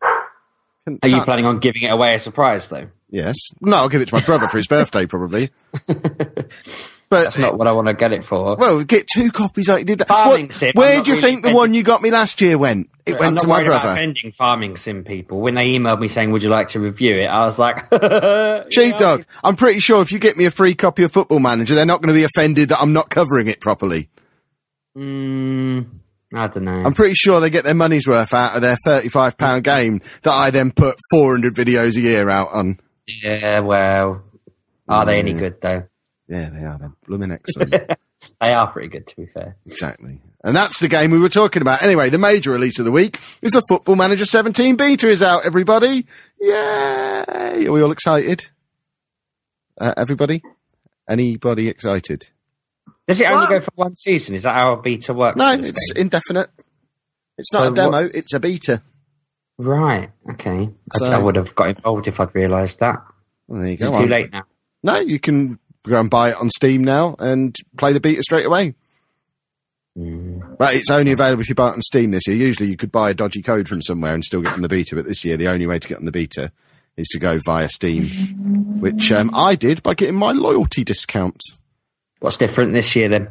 Can- 0.86 1.00
Are 1.02 1.08
you 1.08 1.16
can't- 1.16 1.26
planning 1.26 1.46
on 1.46 1.60
giving 1.60 1.84
it 1.84 1.92
away 1.92 2.14
as 2.14 2.22
a 2.22 2.24
surprise 2.26 2.68
though? 2.70 2.88
Yes. 3.10 3.38
No, 3.62 3.78
I'll 3.78 3.90
give 3.90 4.02
it 4.02 4.10
to 4.10 4.16
my 4.16 4.22
brother 4.22 4.48
for 4.50 4.58
his 4.58 4.68
birthday, 4.68 5.06
probably. 5.06 5.50
But 7.12 7.24
That's 7.24 7.40
not 7.40 7.58
what 7.58 7.66
I 7.68 7.72
want 7.72 7.88
to 7.88 7.96
get 7.96 8.14
it 8.14 8.24
for. 8.24 8.56
well, 8.56 8.84
get 8.84 9.08
two 9.08 9.32
copies 9.32 9.68
like 9.68 9.80
you 9.80 9.96
did. 9.96 10.08
Farming 10.08 10.46
What- 10.46 10.54
sim, 10.54 10.74
I'm 10.76 10.80
where 10.80 10.98
not 10.98 11.06
do 11.06 11.10
you 11.12 11.18
really 11.18 11.28
think 11.32 11.44
the 11.44 11.54
one 11.56 11.74
you 11.74 11.82
got 11.82 12.04
me 12.04 12.12
last 12.12 12.40
year 12.40 12.56
went? 12.56 12.88
It 13.08 13.14
I'm 13.16 13.20
went 13.20 13.34
not 13.34 13.42
to 13.42 13.48
my 13.48 13.54
worried 13.58 13.68
about 13.68 13.82
brother. 13.82 14.00
offending 14.00 14.32
farming 14.32 14.78
sim 14.78 15.04
people. 15.04 15.40
When 15.42 15.56
they 15.56 15.74
emailed 15.74 16.00
me 16.00 16.08
saying, 16.08 16.30
"Would 16.30 16.44
you 16.44 16.50
like 16.50 16.68
to 16.68 16.80
review 16.80 17.16
it?" 17.16 17.26
I 17.26 17.46
was 17.46 17.58
like, 17.58 17.80
Sheepdog, 18.72 19.26
I'm 19.44 19.56
pretty 19.56 19.80
sure 19.80 20.04
if 20.04 20.12
you 20.12 20.20
get 20.20 20.38
me 20.38 20.46
a 20.46 20.52
free 20.52 20.76
copy 20.76 21.02
of 21.02 21.12
Football 21.12 21.40
Manager, 21.40 21.74
they're 21.74 21.84
not 21.88 22.00
going 22.04 22.14
to 22.14 22.20
be 22.20 22.26
offended 22.26 22.70
that 22.70 22.80
I'm 22.80 22.94
not 22.94 23.10
covering 23.10 23.48
it 23.48 23.60
properly. 23.60 24.08
Mm, 24.96 25.88
I 26.34 26.48
don't 26.48 26.64
know. 26.66 26.84
I'm 26.86 26.94
pretty 26.94 27.16
sure 27.16 27.40
they 27.40 27.50
get 27.50 27.64
their 27.64 27.74
money's 27.74 28.08
worth 28.08 28.34
out 28.34 28.56
of 28.56 28.62
their 28.62 28.78
£35 28.86 29.64
game 29.64 30.02
that 30.22 30.32
I 30.32 30.52
then 30.52 30.72
put 30.72 31.00
400 31.12 31.56
videos 31.56 31.96
a 31.98 32.02
year 32.02 32.30
out 32.30 32.50
on. 32.54 32.80
yeah, 33.08 33.60
well, 33.62 34.24
are 34.88 35.06
they 35.06 35.20
any 35.20 35.34
good 35.34 35.60
though? 35.62 35.88
Yeah, 36.28 36.50
they 36.52 36.64
are. 36.64 36.78
They're 36.78 36.94
blooming 37.08 37.32
excellent. 37.34 37.74
They 38.40 38.54
are 38.54 38.68
pretty 38.72 38.90
good, 38.90 39.08
to 39.08 39.16
be 39.16 39.26
fair. 39.26 39.58
exactly. 39.66 40.22
And 40.44 40.56
that's 40.56 40.80
the 40.80 40.88
game 40.88 41.10
we 41.12 41.20
were 41.20 41.28
talking 41.30 41.62
about. 41.62 41.82
Anyway, 41.82 42.10
the 42.10 42.18
major 42.20 42.52
release 42.52 42.78
of 42.80 42.86
the 42.86 42.92
week 42.92 43.20
is 43.42 43.52
the 43.54 43.64
Football 43.68 43.96
Manager 43.96 44.26
17 44.26 44.76
beta 44.76 45.10
is 45.10 45.24
out, 45.24 45.46
everybody. 45.46 46.06
Yay! 46.40 47.24
Are 47.66 47.72
we 47.72 47.82
all 47.82 47.92
excited? 47.92 48.50
Uh, 49.82 49.94
everybody? 49.98 50.42
Anybody 51.10 51.68
excited? 51.68 52.30
Does 53.10 53.22
it 53.22 53.26
only 53.26 53.48
go 53.48 53.60
for 53.60 53.72
one 53.74 53.92
season? 53.96 54.36
Is 54.36 54.44
that 54.44 54.54
how 54.54 54.74
a 54.74 54.82
beta 54.82 55.14
works? 55.16 55.36
No, 55.38 55.52
it's 55.52 55.72
game? 55.94 56.04
indefinite. 56.04 56.50
It's 57.40 57.52
not 57.52 57.64
So 57.66 57.72
a 57.72 57.76
demo, 57.76 57.92
what- 58.04 58.16
it's 58.16 58.34
a 58.34 58.40
beta. 58.40 58.82
right. 59.58 60.12
Okay, 60.32 60.70
I- 60.94 60.98
So- 60.98 61.06
I, 61.06 61.18
would 61.18 61.36
have 61.36 61.56
got 61.56 61.70
involved 61.70 62.08
if 62.08 62.20
I'd 62.20 62.36
realised 62.36 62.80
that. 62.82 63.04
Well, 63.48 63.62
there 63.62 63.70
you 63.70 63.74
It's 63.80 63.90
go. 63.90 64.00
too 64.02 64.08
late 64.08 64.32
now. 64.32 64.44
No, 64.84 65.00
you 65.00 65.20
can 65.20 65.58
go 65.88 66.00
and 66.00 66.10
buy 66.10 66.30
it 66.30 66.38
on 66.38 66.50
Steam 66.52 66.84
now 66.84 67.16
and 67.18 67.56
play 67.78 67.94
the 67.94 68.00
beta 68.00 68.22
straight 68.22 68.46
away. 68.46 68.76
But 69.96 70.76
it's 70.76 70.90
only 70.90 71.12
available 71.12 71.42
if 71.42 71.50
you 71.50 71.56
buy 71.56 71.70
it 71.70 71.74
on 71.74 71.82
Steam 71.82 72.12
this 72.12 72.28
year. 72.28 72.38
Usually 72.38 72.70
you 72.70 72.78
could 72.78 72.92
buy 72.92 73.10
a 73.10 73.14
dodgy 73.14 73.42
code 73.42 73.68
from 73.68 73.82
somewhere 73.82 74.14
and 74.14 74.24
still 74.24 74.42
get 74.42 74.54
on 74.54 74.62
the 74.62 74.70
beta, 74.70 74.96
but 74.96 75.06
this 75.06 75.26
year 75.26 75.36
the 75.36 75.48
only 75.50 75.68
way 75.68 75.80
to 75.80 75.88
get 75.88 75.98
on 75.98 76.06
the 76.06 76.12
beta 76.12 76.52
is 76.96 77.08
to 77.10 77.20
go 77.20 77.38
via 77.44 77.68
Steam, 77.70 78.04
which 78.80 79.12
um, 79.12 79.30
I 79.34 79.56
did 79.56 79.82
by 79.84 79.96
getting 79.96 80.16
my 80.16 80.32
loyalty 80.32 80.84
discount. 80.84 81.42
What's 82.20 82.38
different 82.38 82.74
this 82.74 82.96
year 82.96 83.08
then? 83.08 83.30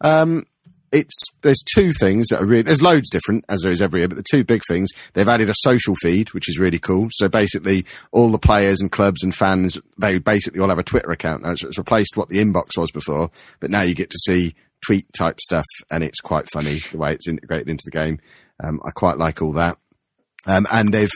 Um, 0.00 0.46
it's 0.92 1.24
there's 1.40 1.62
two 1.74 1.92
things 1.92 2.28
that 2.28 2.42
are 2.42 2.46
really 2.46 2.62
there's 2.62 2.82
loads 2.82 3.08
different 3.10 3.44
as 3.48 3.62
there 3.62 3.72
is 3.72 3.80
every 3.80 4.00
year, 4.00 4.08
but 4.08 4.16
the 4.16 4.24
two 4.30 4.44
big 4.44 4.60
things 4.68 4.90
they've 5.14 5.28
added 5.28 5.48
a 5.48 5.54
social 5.54 5.94
feed 5.96 6.32
which 6.34 6.48
is 6.48 6.58
really 6.58 6.78
cool. 6.78 7.08
So 7.12 7.28
basically, 7.28 7.86
all 8.12 8.30
the 8.30 8.38
players 8.38 8.80
and 8.80 8.92
clubs 8.92 9.24
and 9.24 9.34
fans 9.34 9.80
they 9.98 10.18
basically 10.18 10.60
all 10.60 10.68
have 10.68 10.78
a 10.78 10.84
Twitter 10.84 11.10
account 11.10 11.42
now. 11.42 11.54
So 11.54 11.68
it's 11.68 11.78
replaced 11.78 12.16
what 12.16 12.28
the 12.28 12.38
inbox 12.38 12.76
was 12.76 12.90
before, 12.90 13.30
but 13.58 13.70
now 13.70 13.82
you 13.82 13.94
get 13.94 14.10
to 14.10 14.18
see 14.18 14.54
tweet 14.84 15.06
type 15.16 15.40
stuff, 15.40 15.66
and 15.90 16.04
it's 16.04 16.20
quite 16.20 16.50
funny 16.52 16.74
the 16.90 16.98
way 16.98 17.14
it's 17.14 17.28
integrated 17.28 17.68
into 17.68 17.84
the 17.84 17.90
game. 17.90 18.18
Um, 18.62 18.80
I 18.84 18.90
quite 18.90 19.16
like 19.16 19.40
all 19.40 19.52
that, 19.52 19.78
um, 20.46 20.66
and 20.70 20.92
they've 20.92 21.12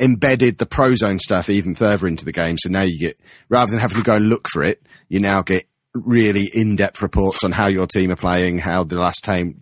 embedded 0.00 0.58
the 0.58 0.66
Prozone 0.66 1.20
stuff 1.20 1.48
even 1.48 1.74
further 1.74 2.06
into 2.06 2.24
the 2.24 2.32
game. 2.32 2.58
So 2.58 2.68
now 2.68 2.82
you 2.82 2.98
get, 2.98 3.18
rather 3.48 3.70
than 3.70 3.80
having 3.80 3.98
to 3.98 4.04
go 4.04 4.16
and 4.16 4.28
look 4.28 4.48
for 4.48 4.62
it, 4.62 4.82
you 5.08 5.20
now 5.20 5.42
get 5.42 5.66
really 5.94 6.50
in-depth 6.52 7.00
reports 7.02 7.44
on 7.44 7.52
how 7.52 7.68
your 7.68 7.86
team 7.86 8.10
are 8.10 8.16
playing, 8.16 8.58
how 8.58 8.84
the 8.84 8.96
last 8.96 9.24
time, 9.24 9.58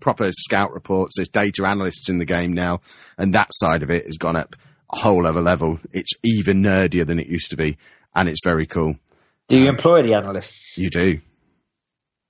proper 0.00 0.30
scout 0.32 0.72
reports. 0.72 1.14
There's 1.16 1.28
data 1.28 1.66
analysts 1.66 2.08
in 2.08 2.18
the 2.18 2.24
game 2.24 2.52
now, 2.52 2.80
and 3.18 3.34
that 3.34 3.48
side 3.52 3.82
of 3.82 3.90
it 3.90 4.06
has 4.06 4.16
gone 4.16 4.36
up 4.36 4.56
a 4.90 4.98
whole 4.98 5.26
other 5.26 5.42
level. 5.42 5.78
It's 5.92 6.12
even 6.24 6.62
nerdier 6.62 7.06
than 7.06 7.18
it 7.18 7.26
used 7.26 7.50
to 7.50 7.56
be, 7.56 7.76
and 8.14 8.28
it's 8.28 8.40
very 8.44 8.66
cool. 8.66 8.96
Do 9.48 9.56
you 9.56 9.68
um, 9.68 9.76
employ 9.76 10.02
the 10.02 10.14
analysts? 10.14 10.78
You 10.78 10.90
do. 10.90 11.20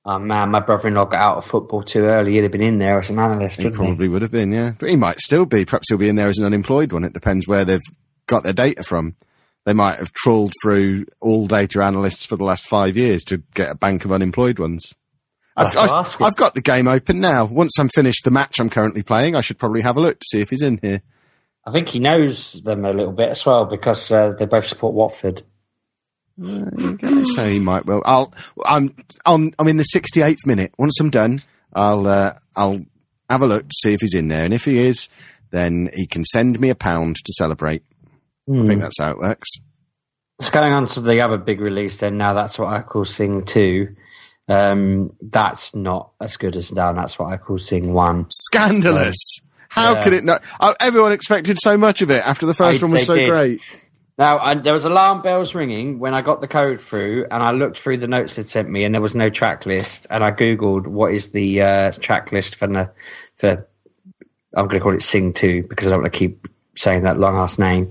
Oh 0.05 0.19
man, 0.19 0.51
my 0.51 0.61
brother-in-law 0.61 1.07
got 1.07 1.21
out 1.21 1.37
of 1.39 1.45
football 1.45 1.83
too 1.83 2.05
early. 2.05 2.35
He'd 2.35 2.45
have 2.45 2.53
been 2.53 2.63
in 2.63 2.79
there 2.79 2.99
as 3.01 3.11
an 3.11 3.19
analyst, 3.19 3.59
He 3.59 3.65
wouldn't 3.65 3.81
he? 3.83 3.87
probably 3.87 4.09
would 4.09 4.23
have 4.23 4.31
been, 4.31 4.53
yeah. 4.53 4.73
But 4.79 4.91
he 4.91 4.97
might 4.97 5.19
still 5.19 5.47
be. 5.47 5.65
Perhaps 5.65 5.89
he'll 5.89 5.99
be 5.99 6.09
in 6.09 6.15
there 6.17 6.29
as 6.29 6.39
an 6.39 6.45
unemployed 6.47 6.93
one. 6.93 7.03
It 7.05 7.13
depends 7.13 7.49
where 7.49 7.65
they've 7.65 7.81
got 8.27 8.45
their 8.45 8.53
data 8.53 8.83
from. 8.85 9.17
They 9.67 9.73
might 9.73 9.99
have 9.99 10.13
trawled 10.13 10.53
through 10.63 11.07
all 11.21 11.49
data 11.49 11.83
analysts 11.83 12.25
for 12.25 12.37
the 12.37 12.45
last 12.45 12.67
five 12.69 12.97
years 12.97 13.25
to 13.25 13.43
get 13.53 13.69
a 13.69 13.75
bank 13.75 14.05
of 14.05 14.13
unemployed 14.13 14.61
ones. 14.61 14.95
I've, 15.57 15.75
have 15.75 15.91
I've- 15.91 16.25
I've 16.25 16.37
got 16.37 16.55
the 16.55 16.61
game 16.61 16.87
open 16.87 17.21
now. 17.21 17.47
Once 17.47 17.77
I'm 17.79 17.89
finished 17.89 18.25
the 18.25 18.31
match 18.31 18.61
I'm 18.61 18.71
currently 18.71 19.03
playing, 19.03 19.35
I 19.35 19.41
should 19.41 19.59
probably 19.59 19.83
have 19.83 19.97
a 19.97 20.01
look 20.01 20.21
to 20.21 20.27
see 20.31 20.41
if 20.41 20.51
he's 20.51 20.63
in 20.63 20.79
here. 20.83 21.03
I 21.65 21.73
think 21.73 21.89
he 21.89 21.99
knows 21.99 22.53
them 22.63 22.85
a 22.85 22.93
little 22.93 23.13
bit 23.13 23.31
as 23.31 23.45
well 23.45 23.65
because 23.65 24.13
uh, 24.13 24.35
they 24.39 24.47
both 24.47 24.67
support 24.67 24.95
Watford. 24.95 25.43
Okay, 26.41 27.25
so 27.35 27.49
he 27.49 27.59
might 27.59 27.87
well. 27.87 28.03
I'll. 28.05 28.33
I'm. 28.65 28.95
I'm. 29.25 29.53
I'm 29.59 29.67
in 29.69 29.79
the 29.79 29.87
68th 29.93 30.45
minute. 30.47 30.73
Once 30.79 31.01
I'm 31.01 31.11
done, 31.11 31.41
I'll. 31.73 32.07
Uh, 32.07 32.35
I'll 32.55 32.85
have 33.31 33.43
a 33.43 33.47
look 33.47 33.67
to 33.67 33.75
see 33.81 33.95
if 33.95 34.01
he's 34.03 34.15
in 34.15 34.29
there, 34.29 34.45
and 34.45 34.53
if 34.55 34.67
he 34.67 34.79
is, 34.79 35.09
then 35.51 35.89
he 35.95 36.07
can 36.07 36.25
send 36.27 36.61
me 36.61 36.69
a 36.69 36.75
pound 36.77 37.17
to 37.17 37.33
celebrate. 37.33 37.83
I 38.49 38.53
Hmm. 38.53 38.67
think 38.69 38.83
that's 38.83 38.99
how 39.01 39.11
it 39.11 39.19
works. 39.19 39.49
It's 40.39 40.51
going 40.51 40.73
on 40.73 40.87
to 40.89 41.01
the 41.01 41.21
other 41.23 41.39
big 41.39 41.61
release 41.61 41.99
then. 41.99 42.19
Now 42.19 42.35
that's 42.35 42.59
what 42.59 42.69
I 42.73 42.83
call 42.83 43.05
Sing 43.05 43.45
2. 43.45 43.89
Um, 44.49 45.13
that's 45.21 45.75
not 45.75 46.11
as 46.21 46.37
good 46.37 46.55
as 46.57 46.69
Down. 46.71 46.97
That's 46.97 47.19
what 47.19 47.33
I 47.33 47.37
call 47.39 47.59
Sing 47.59 47.93
1. 47.93 48.27
Scandalous. 48.31 49.41
How 49.69 49.95
Yeah. 49.95 50.03
could 50.03 50.13
it 50.13 50.25
not? 50.25 50.43
Oh, 50.61 50.75
everyone 50.79 51.13
expected 51.13 51.59
so 51.59 51.77
much 51.77 52.03
of 52.03 52.11
it 52.11 52.25
after 52.27 52.47
the 52.47 52.55
first 52.55 52.83
I- 52.83 52.87
one 52.87 52.93
was 52.93 53.07
so 53.07 53.17
did. 53.17 53.29
great. 53.29 53.61
Now, 54.19 54.39
I, 54.39 54.55
there 54.55 54.73
was 54.73 54.87
alarm 54.87 55.21
bells 55.21 55.55
ringing 55.55 55.99
when 55.99 56.15
I 56.15 56.23
got 56.23 56.41
the 56.41 56.49
code 56.49 56.81
through, 56.81 57.27
and 57.31 57.43
I 57.43 57.51
looked 57.51 57.79
through 57.79 57.99
the 57.99 58.07
notes 58.09 58.37
they'd 58.37 58.47
sent 58.47 58.71
me, 58.71 58.85
and 58.85 58.95
there 58.95 59.03
was 59.03 59.15
no 59.15 59.29
track 59.29 59.67
list. 59.67 60.07
And 60.11 60.25
I 60.25 60.31
googled 60.33 60.87
what 60.87 61.13
is 61.13 61.33
the 61.33 61.61
uh, 61.61 61.93
track 62.01 62.33
list 62.33 62.57
for 62.57 62.67
the 62.67 62.91
for 63.37 63.67
I'm 64.57 64.69
going 64.69 64.79
to 64.79 64.81
call 64.81 64.95
it 64.95 65.03
Sing 65.03 65.35
Two 65.35 65.65
because 65.65 65.87
I 65.87 65.91
don't 65.91 66.01
want 66.03 66.13
to 66.15 66.19
keep 66.19 66.47
saying 66.77 67.03
that 67.03 67.19
long 67.19 67.37
ass 67.37 67.59
name. 67.59 67.91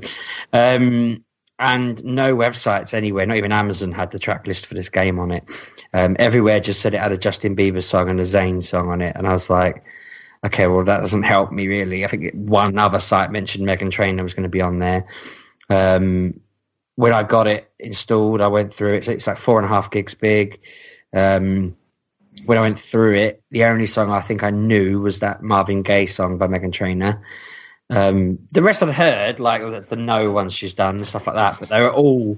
Um, 0.53 1.23
and 1.57 2.03
no 2.03 2.35
websites 2.35 2.93
anywhere, 2.93 3.25
not 3.25 3.37
even 3.37 3.51
Amazon 3.51 3.91
had 3.91 4.11
the 4.11 4.19
track 4.19 4.45
list 4.45 4.65
for 4.65 4.73
this 4.73 4.89
game 4.89 5.19
on 5.19 5.31
it. 5.31 5.43
Um, 5.93 6.15
everywhere 6.19 6.59
just 6.59 6.81
said 6.81 6.93
it 6.93 6.99
had 6.99 7.13
a 7.13 7.17
Justin 7.17 7.55
Bieber 7.55 7.81
song 7.81 8.09
and 8.09 8.19
a 8.19 8.23
Zayn 8.23 8.61
song 8.61 8.89
on 8.89 9.01
it, 9.01 9.15
and 9.15 9.25
I 9.25 9.31
was 9.31 9.49
like, 9.49 9.83
okay, 10.45 10.67
well 10.67 10.83
that 10.83 10.99
doesn't 10.99 11.23
help 11.23 11.51
me 11.51 11.67
really. 11.67 12.03
I 12.03 12.07
think 12.07 12.33
one 12.33 12.77
other 12.77 12.99
site 12.99 13.31
mentioned 13.31 13.65
Meghan 13.65 13.89
Trainor 13.89 14.23
was 14.23 14.33
going 14.33 14.43
to 14.43 14.49
be 14.49 14.61
on 14.61 14.79
there. 14.79 15.05
Um, 15.69 16.39
when 16.95 17.13
I 17.13 17.23
got 17.23 17.47
it 17.47 17.71
installed, 17.79 18.41
I 18.41 18.47
went 18.47 18.73
through 18.73 18.95
it. 18.95 19.07
It's 19.07 19.27
like 19.27 19.37
four 19.37 19.57
and 19.57 19.65
a 19.65 19.69
half 19.69 19.91
gigs 19.91 20.13
big. 20.13 20.59
Um, 21.13 21.75
when 22.45 22.57
I 22.57 22.61
went 22.61 22.79
through 22.79 23.15
it, 23.15 23.41
the 23.51 23.63
only 23.63 23.85
song 23.85 24.11
I 24.11 24.21
think 24.21 24.43
I 24.43 24.49
knew 24.49 25.01
was 25.01 25.19
that 25.19 25.41
Marvin 25.41 25.83
Gaye 25.83 26.05
song 26.05 26.37
by 26.37 26.47
Meghan 26.47 26.73
Trainor. 26.73 27.23
Um, 27.89 28.39
the 28.51 28.63
rest 28.63 28.81
I'd 28.81 28.89
heard, 28.93 29.39
like 29.39 29.61
the, 29.61 29.85
the 29.87 29.95
No 29.95 30.31
ones 30.31 30.53
she's 30.53 30.73
done 30.73 30.97
and 30.97 31.05
stuff 31.05 31.27
like 31.27 31.35
that, 31.35 31.59
but 31.59 31.69
they 31.69 31.81
were 31.81 31.93
all 31.93 32.37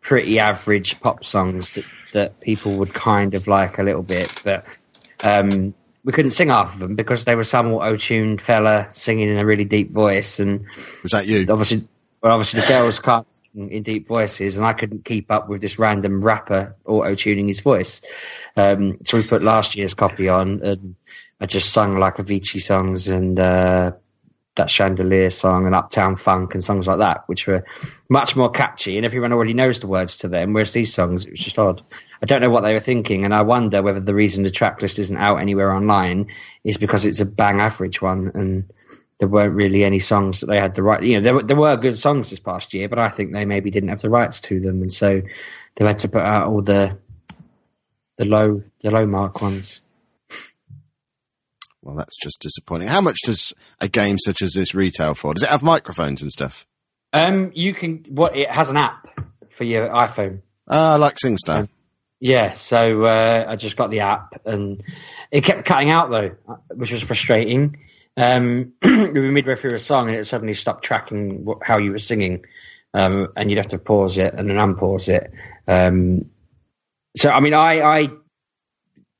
pretty 0.00 0.38
average 0.38 0.98
pop 1.00 1.24
songs 1.24 1.74
that, 1.74 1.84
that 2.12 2.40
people 2.40 2.78
would 2.78 2.94
kind 2.94 3.34
of 3.34 3.46
like 3.46 3.78
a 3.78 3.82
little 3.82 4.02
bit. 4.02 4.32
But 4.44 4.64
um, 5.24 5.74
we 6.04 6.12
couldn't 6.12 6.30
sing 6.30 6.48
half 6.48 6.74
of 6.74 6.80
them 6.80 6.96
because 6.96 7.24
they 7.26 7.34
were 7.34 7.44
some 7.44 7.72
auto-tuned 7.72 8.40
fella 8.40 8.88
singing 8.92 9.28
in 9.28 9.38
a 9.38 9.44
really 9.44 9.66
deep 9.66 9.92
voice, 9.92 10.40
and 10.40 10.64
Was 11.02 11.12
that 11.12 11.26
you? 11.26 11.44
obviously, 11.50 11.86
well, 12.22 12.32
obviously 12.32 12.60
the 12.60 12.66
girls 12.68 12.98
can't 12.98 13.26
sing 13.52 13.70
in 13.70 13.82
deep 13.82 14.08
voices, 14.08 14.56
and 14.56 14.64
I 14.64 14.72
couldn't 14.72 15.04
keep 15.04 15.30
up 15.30 15.50
with 15.50 15.60
this 15.60 15.78
random 15.78 16.22
rapper 16.22 16.76
auto 16.86 17.14
tuning 17.14 17.48
his 17.48 17.60
voice. 17.60 18.00
Um, 18.56 18.98
so 19.04 19.18
we 19.18 19.22
put 19.22 19.42
last 19.42 19.76
year's 19.76 19.92
copy 19.92 20.30
on, 20.30 20.62
and 20.62 20.94
I 21.40 21.46
just 21.46 21.74
sung 21.74 21.98
like 21.98 22.16
Avicii 22.16 22.62
songs 22.62 23.08
and 23.08 23.38
uh, 23.38 23.92
that 24.58 24.70
Chandelier 24.70 25.30
song 25.30 25.66
and 25.66 25.74
Uptown 25.74 26.14
Funk 26.14 26.54
and 26.54 26.62
songs 26.62 26.86
like 26.86 26.98
that, 26.98 27.24
which 27.26 27.46
were 27.46 27.64
much 28.08 28.36
more 28.36 28.50
catchy, 28.50 28.96
and 28.96 29.06
everyone 29.06 29.32
already 29.32 29.54
knows 29.54 29.80
the 29.80 29.86
words 29.86 30.18
to 30.18 30.28
them. 30.28 30.52
Whereas 30.52 30.72
these 30.72 30.92
songs, 30.92 31.24
it 31.24 31.30
was 31.30 31.40
just 31.40 31.58
odd. 31.58 31.82
I 32.22 32.26
don't 32.26 32.42
know 32.42 32.50
what 32.50 32.62
they 32.62 32.74
were 32.74 32.80
thinking, 32.80 33.24
and 33.24 33.34
I 33.34 33.42
wonder 33.42 33.82
whether 33.82 34.00
the 34.00 34.14
reason 34.14 34.42
the 34.42 34.50
track 34.50 34.82
list 34.82 34.98
isn't 34.98 35.16
out 35.16 35.36
anywhere 35.36 35.72
online 35.72 36.28
is 36.62 36.76
because 36.76 37.06
it's 37.06 37.20
a 37.20 37.26
bang 37.26 37.60
average 37.60 38.02
one 38.02 38.30
and 38.34 38.70
there 39.18 39.28
weren't 39.28 39.54
really 39.54 39.82
any 39.82 39.98
songs 39.98 40.40
that 40.40 40.46
they 40.46 40.60
had 40.60 40.74
the 40.74 40.82
right. 40.82 41.02
You 41.02 41.14
know, 41.14 41.20
there 41.20 41.34
were, 41.34 41.42
there 41.42 41.56
were 41.56 41.76
good 41.76 41.98
songs 41.98 42.30
this 42.30 42.40
past 42.40 42.72
year, 42.72 42.88
but 42.88 42.98
I 42.98 43.08
think 43.08 43.32
they 43.32 43.44
maybe 43.44 43.70
didn't 43.70 43.88
have 43.88 44.02
the 44.02 44.10
rights 44.10 44.40
to 44.40 44.60
them, 44.60 44.82
and 44.82 44.92
so 44.92 45.22
they 45.74 45.84
had 45.84 45.98
to 46.00 46.08
put 46.08 46.22
out 46.22 46.46
all 46.46 46.62
the 46.62 46.96
the 48.16 48.24
low 48.24 48.62
the 48.80 48.90
low 48.90 49.06
mark 49.06 49.40
ones. 49.42 49.82
Well, 51.82 51.96
that's 51.96 52.16
just 52.20 52.40
disappointing. 52.40 52.88
How 52.88 53.00
much 53.00 53.18
does 53.24 53.52
a 53.80 53.88
game 53.88 54.18
such 54.18 54.42
as 54.42 54.52
this 54.52 54.74
retail 54.74 55.14
for? 55.14 55.34
Does 55.34 55.44
it 55.44 55.50
have 55.50 55.62
microphones 55.62 56.22
and 56.22 56.32
stuff? 56.32 56.66
Um, 57.12 57.52
you 57.54 57.72
can 57.72 58.04
what 58.08 58.36
it 58.36 58.50
has 58.50 58.68
an 58.68 58.76
app 58.76 59.08
for 59.50 59.64
your 59.64 59.88
iPhone. 59.88 60.42
Ah, 60.68 60.96
like 60.96 61.16
SingStar. 61.16 61.68
Yeah, 62.20 62.52
so 62.54 63.04
uh, 63.04 63.44
I 63.48 63.56
just 63.56 63.76
got 63.76 63.90
the 63.90 64.00
app, 64.00 64.44
and 64.44 64.82
it 65.30 65.44
kept 65.44 65.64
cutting 65.64 65.90
out 65.90 66.10
though, 66.10 66.36
which 66.74 66.90
was 66.90 67.02
frustrating. 67.02 67.78
Um, 68.16 68.72
we 68.84 69.12
were 69.12 69.30
midway 69.30 69.54
through 69.54 69.74
a 69.74 69.78
song, 69.78 70.08
and 70.08 70.16
it 70.16 70.26
suddenly 70.26 70.54
stopped 70.54 70.84
tracking 70.84 71.44
what, 71.44 71.58
how 71.62 71.78
you 71.78 71.92
were 71.92 71.98
singing, 71.98 72.44
um, 72.92 73.28
and 73.36 73.50
you'd 73.50 73.58
have 73.58 73.68
to 73.68 73.78
pause 73.78 74.18
it 74.18 74.34
and 74.34 74.50
then 74.50 74.56
unpause 74.56 75.08
it. 75.08 75.32
Um, 75.68 76.28
so, 77.16 77.30
I 77.30 77.40
mean, 77.40 77.54
I, 77.54 77.80
I 77.82 78.08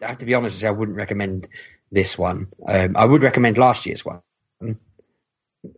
have 0.00 0.18
to 0.18 0.26
be 0.26 0.34
honest 0.34 0.56
and 0.56 0.60
say 0.60 0.66
I 0.68 0.72
wouldn't 0.72 0.96
recommend 0.96 1.48
this 1.90 2.18
one. 2.18 2.48
Um, 2.66 2.96
I 2.96 3.04
would 3.04 3.22
recommend 3.22 3.58
last 3.58 3.86
year's 3.86 4.04
one. 4.04 4.20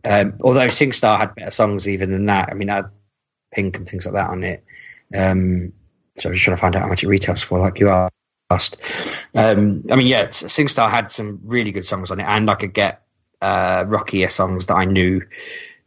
Um, 0.05 0.33
although 0.41 0.67
SingStar 0.67 1.17
had 1.17 1.35
better 1.35 1.51
songs 1.51 1.87
even 1.87 2.11
than 2.11 2.25
that. 2.27 2.49
I 2.49 2.53
mean, 2.53 2.69
I 2.69 2.77
had 2.77 2.89
Pink 3.51 3.77
and 3.77 3.87
things 3.87 4.05
like 4.05 4.15
that 4.15 4.29
on 4.29 4.43
it. 4.43 4.63
Um, 5.15 5.73
so 6.17 6.29
I 6.29 6.31
was 6.31 6.41
trying 6.41 6.55
to 6.55 6.61
find 6.61 6.75
out 6.75 6.83
how 6.83 6.87
much 6.87 7.03
it 7.03 7.07
retails 7.07 7.41
for, 7.41 7.59
like 7.59 7.79
you 7.79 7.89
asked. 8.49 8.81
Um, 9.35 9.83
I 9.89 9.95
mean, 9.95 10.07
yeah, 10.07 10.27
SingStar 10.27 10.89
had 10.89 11.11
some 11.11 11.39
really 11.43 11.71
good 11.71 11.85
songs 11.85 12.11
on 12.11 12.19
it, 12.19 12.25
and 12.27 12.49
I 12.49 12.55
could 12.55 12.73
get 12.73 13.01
uh, 13.41 13.85
rockier 13.87 14.29
songs 14.29 14.67
that 14.67 14.75
I 14.75 14.85
knew 14.85 15.21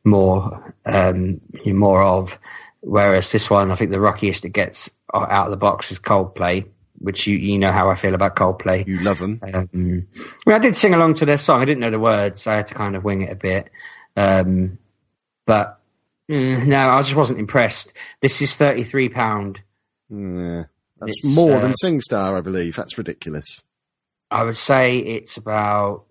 more 0.04 0.74
um, 0.84 1.40
more 1.66 2.02
of. 2.02 2.38
Whereas 2.80 3.32
this 3.32 3.48
one, 3.48 3.70
I 3.70 3.76
think 3.76 3.90
the 3.90 4.00
rockiest 4.00 4.44
it 4.44 4.50
gets 4.50 4.90
out 5.14 5.46
of 5.46 5.50
the 5.50 5.56
box 5.56 5.90
is 5.90 5.98
Coldplay, 5.98 6.68
which 6.98 7.26
you 7.26 7.36
you 7.36 7.58
know 7.58 7.72
how 7.72 7.90
I 7.90 7.94
feel 7.94 8.14
about 8.14 8.36
Coldplay. 8.36 8.86
You 8.86 9.00
love 9.00 9.18
them. 9.18 9.40
Um, 9.42 9.68
I 9.72 9.76
mean, 9.76 10.06
I 10.46 10.58
did 10.58 10.76
sing 10.76 10.94
along 10.94 11.14
to 11.14 11.26
their 11.26 11.36
song. 11.36 11.60
I 11.60 11.64
didn't 11.64 11.80
know 11.80 11.90
the 11.90 12.00
words, 12.00 12.42
so 12.42 12.52
I 12.52 12.56
had 12.56 12.68
to 12.68 12.74
kind 12.74 12.96
of 12.96 13.04
wing 13.04 13.22
it 13.22 13.32
a 13.32 13.36
bit. 13.36 13.70
Um, 14.16 14.78
but 15.46 15.80
mm, 16.30 16.66
no, 16.66 16.90
I 16.90 17.02
just 17.02 17.16
wasn't 17.16 17.40
impressed. 17.40 17.94
This 18.20 18.40
is 18.42 18.54
thirty 18.54 18.84
three 18.84 19.08
pound. 19.08 19.60
Yeah. 20.08 20.64
That's 21.00 21.12
It's, 21.16 21.36
more 21.36 21.56
uh, 21.56 21.60
than 21.60 21.72
SingStar, 21.72 22.36
I 22.36 22.40
believe. 22.40 22.76
That's 22.76 22.96
ridiculous. 22.96 23.64
I 24.30 24.44
would 24.44 24.56
say 24.56 24.98
it's 24.98 25.36
about 25.36 26.04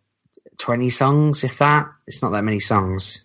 twenty 0.57 0.89
songs, 0.89 1.43
if 1.43 1.57
that. 1.59 1.87
It's 2.07 2.21
not 2.21 2.31
that 2.33 2.43
many 2.43 2.59
songs. 2.59 3.23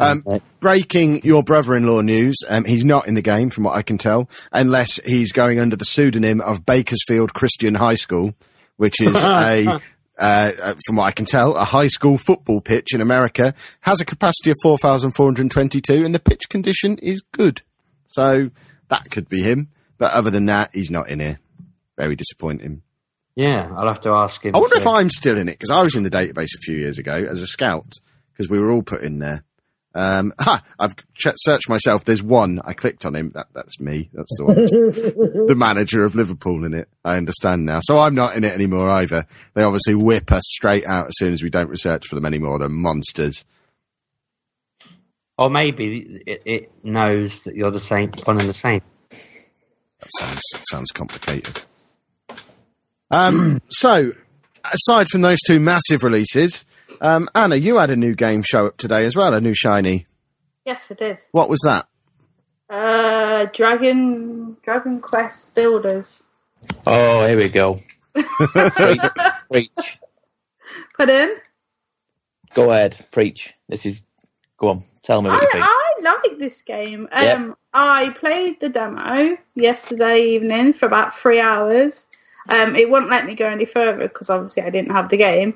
Um, 0.00 0.22
breaking 0.60 1.24
your 1.24 1.42
brother-in-law 1.42 2.02
news. 2.02 2.36
Um, 2.48 2.64
he's 2.64 2.84
not 2.84 3.08
in 3.08 3.14
the 3.14 3.22
game, 3.22 3.50
from 3.50 3.64
what 3.64 3.74
I 3.76 3.82
can 3.82 3.98
tell, 3.98 4.28
unless 4.52 5.02
he's 5.04 5.32
going 5.32 5.58
under 5.58 5.74
the 5.74 5.84
pseudonym 5.84 6.40
of 6.40 6.64
Bakersfield 6.64 7.34
Christian 7.34 7.74
High 7.74 7.96
School, 7.96 8.34
which 8.76 9.00
is 9.00 9.16
a, 9.24 9.66
uh, 9.66 9.80
uh, 10.18 10.74
from 10.86 10.96
what 10.96 11.04
I 11.04 11.10
can 11.10 11.26
tell, 11.26 11.56
a 11.56 11.64
high 11.64 11.88
school 11.88 12.16
football 12.16 12.60
pitch 12.60 12.94
in 12.94 13.00
America 13.00 13.54
has 13.80 14.00
a 14.00 14.04
capacity 14.04 14.50
of 14.50 14.56
four 14.62 14.78
thousand 14.78 15.12
four 15.12 15.26
hundred 15.26 15.50
twenty-two, 15.50 16.04
and 16.04 16.14
the 16.14 16.20
pitch 16.20 16.48
condition 16.48 16.96
is 16.98 17.22
good. 17.32 17.62
So 18.06 18.50
that 18.88 19.10
could 19.10 19.28
be 19.28 19.42
him. 19.42 19.68
But 19.98 20.12
other 20.12 20.30
than 20.30 20.46
that, 20.46 20.70
he's 20.72 20.92
not 20.92 21.08
in 21.08 21.18
here. 21.18 21.40
Very 21.96 22.14
disappointing. 22.14 22.82
Yeah, 23.34 23.72
I'll 23.76 23.88
have 23.88 24.00
to 24.02 24.10
ask 24.10 24.44
him. 24.44 24.54
I 24.54 24.58
wonder 24.58 24.76
to- 24.76 24.80
if 24.80 24.86
I'm 24.86 25.10
still 25.10 25.36
in 25.36 25.48
it 25.48 25.58
because 25.58 25.70
I 25.70 25.80
was 25.80 25.96
in 25.96 26.04
the 26.04 26.10
database 26.10 26.54
a 26.56 26.60
few 26.62 26.76
years 26.76 26.98
ago 26.98 27.14
as 27.28 27.42
a 27.42 27.46
scout 27.46 27.94
because 28.32 28.48
we 28.48 28.58
were 28.60 28.70
all 28.70 28.82
put 28.82 29.02
in 29.02 29.18
there. 29.18 29.44
Um, 29.98 30.32
ha, 30.40 30.62
I've 30.78 30.94
ch- 31.14 31.34
searched 31.36 31.68
myself. 31.68 32.04
There's 32.04 32.22
one. 32.22 32.60
I 32.64 32.72
clicked 32.72 33.04
on 33.04 33.16
him. 33.16 33.32
That, 33.34 33.48
that's 33.52 33.80
me. 33.80 34.08
That's 34.12 34.36
the 34.38 34.44
one. 34.44 34.54
the 35.46 35.54
manager 35.56 36.04
of 36.04 36.14
Liverpool 36.14 36.64
in 36.64 36.72
it. 36.72 36.88
I 37.04 37.16
understand 37.16 37.66
now. 37.66 37.80
So 37.82 37.98
I'm 37.98 38.14
not 38.14 38.36
in 38.36 38.44
it 38.44 38.52
anymore 38.52 38.88
either. 38.90 39.26
They 39.54 39.64
obviously 39.64 39.96
whip 39.96 40.30
us 40.30 40.44
straight 40.46 40.86
out 40.86 41.08
as 41.08 41.14
soon 41.16 41.32
as 41.32 41.42
we 41.42 41.50
don't 41.50 41.68
research 41.68 42.06
for 42.06 42.14
them 42.14 42.26
anymore. 42.26 42.60
They're 42.60 42.68
monsters. 42.68 43.44
Or 45.36 45.50
maybe 45.50 46.22
it, 46.26 46.42
it 46.44 46.84
knows 46.84 47.42
that 47.44 47.56
you're 47.56 47.70
the 47.72 47.80
same, 47.80 48.12
one 48.24 48.38
and 48.38 48.48
the 48.48 48.52
same. 48.52 48.82
That 49.10 50.10
sounds 50.18 50.40
sounds 50.70 50.90
complicated. 50.92 51.60
Um, 53.10 53.60
so, 53.68 54.12
aside 54.72 55.08
from 55.08 55.22
those 55.22 55.38
two 55.44 55.58
massive 55.58 56.04
releases, 56.04 56.64
um, 57.00 57.28
Anna, 57.34 57.56
you 57.56 57.76
had 57.78 57.90
a 57.90 57.96
new 57.96 58.14
game 58.14 58.42
show 58.42 58.66
up 58.66 58.76
today 58.76 59.04
as 59.04 59.14
well, 59.16 59.34
a 59.34 59.40
new 59.40 59.54
shiny. 59.54 60.06
Yes, 60.64 60.90
I 60.90 60.94
did. 60.94 61.18
What 61.32 61.48
was 61.48 61.60
that? 61.64 61.86
Uh, 62.70 63.46
Dragon 63.46 64.56
Dragon 64.62 65.00
Quest 65.00 65.54
Builders. 65.54 66.22
Oh, 66.86 67.26
here 67.26 67.36
we 67.38 67.48
go. 67.48 67.78
preach, 68.14 69.00
preach. 69.50 69.98
Put 70.96 71.08
in. 71.08 71.36
Go 72.54 72.70
ahead, 72.70 72.96
preach. 73.10 73.54
This 73.68 73.86
is. 73.86 74.04
Go 74.58 74.70
on, 74.70 74.80
tell 75.02 75.22
me 75.22 75.30
what 75.30 75.40
you 75.40 75.48
think. 75.52 75.64
I, 75.64 75.94
I 75.98 76.02
like 76.02 76.38
this 76.38 76.62
game. 76.62 77.08
Um, 77.12 77.24
Yep. 77.24 77.56
I 77.72 78.10
played 78.18 78.58
the 78.60 78.68
demo 78.68 79.36
yesterday 79.54 80.20
evening 80.22 80.72
for 80.72 80.86
about 80.86 81.14
three 81.14 81.38
hours. 81.38 82.06
Um, 82.48 82.74
it 82.74 82.90
wouldn't 82.90 83.10
let 83.10 83.24
me 83.24 83.34
go 83.36 83.46
any 83.46 83.66
further 83.66 84.08
because 84.08 84.30
obviously 84.30 84.64
I 84.64 84.70
didn't 84.70 84.90
have 84.90 85.10
the 85.10 85.16
game. 85.16 85.54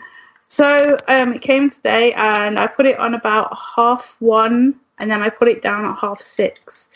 So 0.53 0.99
um, 1.09 1.33
it 1.33 1.41
came 1.41 1.71
today 1.71 2.13
and 2.13 2.59
I 2.59 2.67
put 2.67 2.85
it 2.85 2.99
on 2.99 3.15
about 3.15 3.57
half 3.75 4.17
one 4.19 4.79
and 4.99 5.11
then 5.11 5.23
I 5.23 5.31
put 5.31 5.49
it 5.49 5.63
down 5.63 5.87
at 5.87 5.97
half 5.97 6.21
six. 6.21 6.91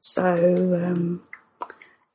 So 0.00 0.24
um, 0.34 1.22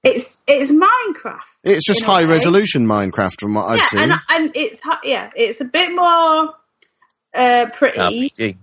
it's 0.03 0.43
it's 0.45 0.69
Minecraft. 0.69 1.39
It's 1.63 1.85
just 1.85 2.03
high 2.03 2.25
way. 2.25 2.31
resolution 2.31 2.85
Minecraft 2.85 3.39
from 3.39 3.53
what 3.53 3.67
I've 3.67 3.77
yeah, 3.77 3.85
seen. 3.85 3.99
and 3.99 4.13
and 4.27 4.51
it's 4.55 4.81
yeah, 5.05 5.29
it's 5.37 5.61
a 5.61 5.65
bit 5.65 5.95
more 5.95 6.53
uh, 7.33 7.67
pretty. 7.73 7.97
RPG. 8.29 8.57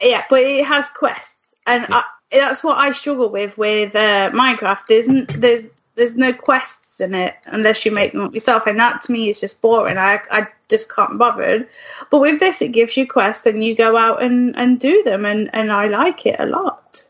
Yeah, 0.00 0.22
but 0.30 0.42
it 0.42 0.64
has 0.64 0.88
quests, 0.90 1.56
and 1.66 1.84
I, 1.88 2.04
that's 2.30 2.62
what 2.62 2.78
I 2.78 2.92
struggle 2.92 3.30
with 3.30 3.58
with 3.58 3.96
uh, 3.96 4.30
Minecraft. 4.30 4.86
There's 4.88 5.08
n- 5.08 5.26
there's 5.28 5.66
there's 5.94 6.16
no 6.16 6.32
quests 6.32 7.00
in 7.00 7.14
it 7.14 7.34
unless 7.46 7.84
you 7.84 7.92
make 7.92 8.12
them 8.12 8.22
up 8.22 8.34
yourself, 8.34 8.66
and 8.66 8.78
that 8.78 9.02
to 9.02 9.12
me 9.12 9.28
is 9.28 9.40
just 9.40 9.60
boring. 9.60 9.98
I 9.98 10.20
I 10.30 10.48
just 10.68 10.92
can't 10.92 11.18
bother. 11.18 11.68
But 12.10 12.20
with 12.20 12.40
this, 12.40 12.62
it 12.62 12.72
gives 12.72 12.96
you 12.96 13.06
quests, 13.06 13.46
and 13.46 13.62
you 13.62 13.74
go 13.74 13.96
out 13.96 14.22
and, 14.22 14.56
and 14.56 14.80
do 14.80 15.02
them, 15.02 15.26
and, 15.26 15.50
and 15.52 15.70
I 15.70 15.88
like 15.88 16.26
it 16.26 16.36
a 16.38 16.46
lot. 16.46 17.04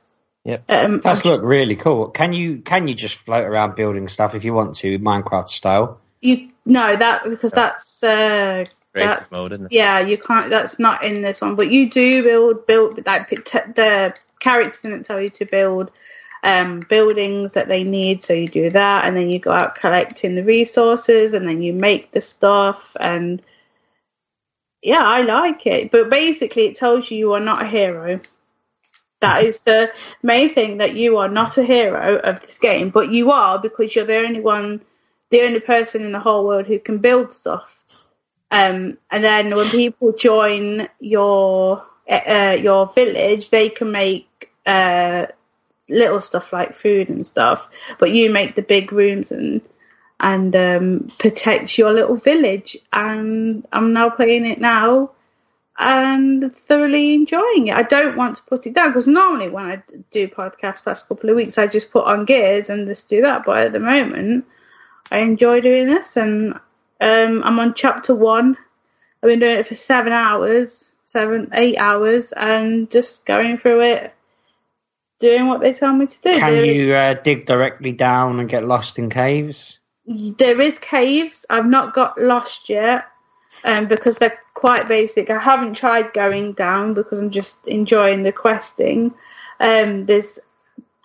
Yep. 0.44 0.64
Um, 0.68 1.00
Does 1.00 1.24
look 1.24 1.42
really 1.42 1.76
cool. 1.76 2.08
Can 2.08 2.32
you 2.32 2.58
can 2.58 2.88
you 2.88 2.94
just 2.94 3.14
float 3.14 3.44
around 3.44 3.76
building 3.76 4.08
stuff 4.08 4.34
if 4.34 4.44
you 4.44 4.52
want 4.52 4.76
to, 4.76 4.98
Minecraft 4.98 5.48
style? 5.48 6.00
you 6.22 6.50
no 6.64 6.96
that 6.96 7.24
because 7.24 7.52
that's 7.52 8.02
uh, 8.02 8.64
Creative 8.92 9.18
that's 9.18 9.32
mode, 9.32 9.52
isn't 9.52 9.66
it? 9.66 9.72
yeah 9.72 9.98
you 10.00 10.16
can't 10.16 10.48
that's 10.48 10.78
not 10.78 11.02
in 11.02 11.20
this 11.20 11.40
one 11.40 11.56
but 11.56 11.70
you 11.70 11.90
do 11.90 12.22
build 12.22 12.66
build 12.66 13.04
like 13.04 13.28
the 13.28 14.14
characters 14.38 14.80
didn't 14.80 15.02
tell 15.02 15.20
you 15.20 15.30
to 15.30 15.44
build 15.44 15.90
um 16.42 16.80
buildings 16.80 17.54
that 17.54 17.68
they 17.68 17.84
need. 17.84 18.22
So 18.22 18.32
you 18.32 18.48
do 18.48 18.70
that 18.70 19.04
and 19.04 19.16
then 19.16 19.30
you 19.30 19.38
go 19.38 19.52
out 19.52 19.74
collecting 19.74 20.34
the 20.34 20.44
resources 20.44 21.34
and 21.34 21.46
then 21.46 21.62
you 21.62 21.72
make 21.72 22.10
the 22.10 22.20
stuff 22.20 22.96
and 22.98 23.42
yeah 24.82 25.02
i 25.04 25.22
like 25.22 25.66
it. 25.66 25.90
But 25.90 26.10
basically 26.10 26.66
it 26.66 26.76
tells 26.76 27.10
you 27.10 27.18
you 27.18 27.32
are 27.34 27.40
not 27.40 27.62
a 27.62 27.66
hero. 27.66 28.20
That 29.20 29.44
is 29.44 29.60
the 29.60 29.92
main 30.20 30.50
thing 30.50 30.78
that 30.78 30.94
you 30.94 31.18
are 31.18 31.28
not 31.28 31.56
a 31.58 31.62
hero 31.62 32.18
of 32.18 32.40
this 32.40 32.58
game 32.58 32.90
but 32.90 33.12
you 33.12 33.30
are 33.30 33.58
because 33.58 33.94
you're 33.94 34.04
the 34.04 34.26
only 34.26 34.40
one 34.40 34.82
the 35.32 35.42
only 35.42 35.60
person 35.60 36.04
in 36.04 36.12
the 36.12 36.20
whole 36.20 36.46
world 36.46 36.66
who 36.66 36.78
can 36.78 36.98
build 36.98 37.32
stuff. 37.32 37.82
Um, 38.50 38.98
and 39.10 39.24
then 39.24 39.54
when 39.56 39.66
people 39.70 40.12
join 40.12 40.88
your 41.00 41.84
uh, 42.08 42.56
your 42.60 42.86
village, 42.86 43.48
they 43.48 43.70
can 43.70 43.90
make 43.90 44.50
uh, 44.66 45.26
little 45.92 46.20
stuff 46.20 46.52
like 46.52 46.74
food 46.74 47.10
and 47.10 47.26
stuff, 47.26 47.68
but 47.98 48.10
you 48.10 48.32
make 48.32 48.54
the 48.54 48.62
big 48.62 48.92
rooms 48.92 49.32
and 49.32 49.60
and 50.20 50.54
um, 50.54 51.08
protect 51.18 51.76
your 51.76 51.92
little 51.92 52.16
village. 52.16 52.76
And 52.92 53.66
I'm 53.72 53.92
now 53.92 54.08
playing 54.08 54.46
it 54.46 54.60
now 54.60 55.10
and 55.78 56.54
thoroughly 56.54 57.14
enjoying 57.14 57.68
it. 57.68 57.74
I 57.74 57.82
don't 57.82 58.16
want 58.16 58.36
to 58.36 58.44
put 58.44 58.66
it 58.66 58.74
down 58.74 58.90
because 58.90 59.08
normally 59.08 59.48
when 59.48 59.64
I 59.64 59.82
do 60.10 60.28
podcasts 60.28 60.84
past 60.84 61.08
couple 61.08 61.30
of 61.30 61.36
weeks, 61.36 61.58
I 61.58 61.66
just 61.66 61.90
put 61.90 62.06
on 62.06 62.24
gears 62.24 62.70
and 62.70 62.86
just 62.86 63.08
do 63.08 63.22
that. 63.22 63.44
But 63.44 63.58
at 63.58 63.72
the 63.72 63.80
moment, 63.80 64.46
I 65.10 65.18
enjoy 65.18 65.60
doing 65.60 65.86
this 65.86 66.16
and 66.16 66.54
um, 67.00 67.42
I'm 67.44 67.58
on 67.58 67.74
chapter 67.74 68.14
one. 68.14 68.56
I've 69.22 69.30
been 69.30 69.40
doing 69.40 69.58
it 69.58 69.66
for 69.66 69.74
seven 69.74 70.12
hours, 70.12 70.90
seven, 71.06 71.50
eight 71.52 71.78
hours, 71.78 72.32
and 72.32 72.90
just 72.90 73.26
going 73.26 73.56
through 73.56 73.82
it, 73.82 74.14
doing 75.22 75.46
what 75.46 75.60
they 75.60 75.72
tell 75.72 75.92
me 75.94 76.06
to 76.06 76.20
do. 76.20 76.38
Can 76.38 76.52
There- 76.52 76.64
you 76.64 76.94
uh, 76.94 77.14
dig 77.14 77.46
directly 77.46 77.92
down 77.92 78.40
and 78.40 78.48
get 78.48 78.66
lost 78.66 78.98
in 78.98 79.08
caves? 79.08 79.78
there 80.04 80.60
is 80.60 80.78
caves. 80.80 81.46
I've 81.48 81.66
not 81.66 81.94
got 81.94 82.20
lost 82.20 82.68
yet, 82.68 83.06
um, 83.64 83.86
because 83.86 84.18
they're 84.18 84.38
quite 84.54 84.88
basic. 84.88 85.30
I 85.30 85.38
haven't 85.38 85.74
tried 85.76 86.12
going 86.12 86.54
down 86.54 86.94
because 86.94 87.20
I'm 87.20 87.30
just 87.30 87.66
enjoying 87.68 88.24
the 88.24 88.32
questing. 88.32 89.14
Um, 89.60 90.04
there's 90.04 90.40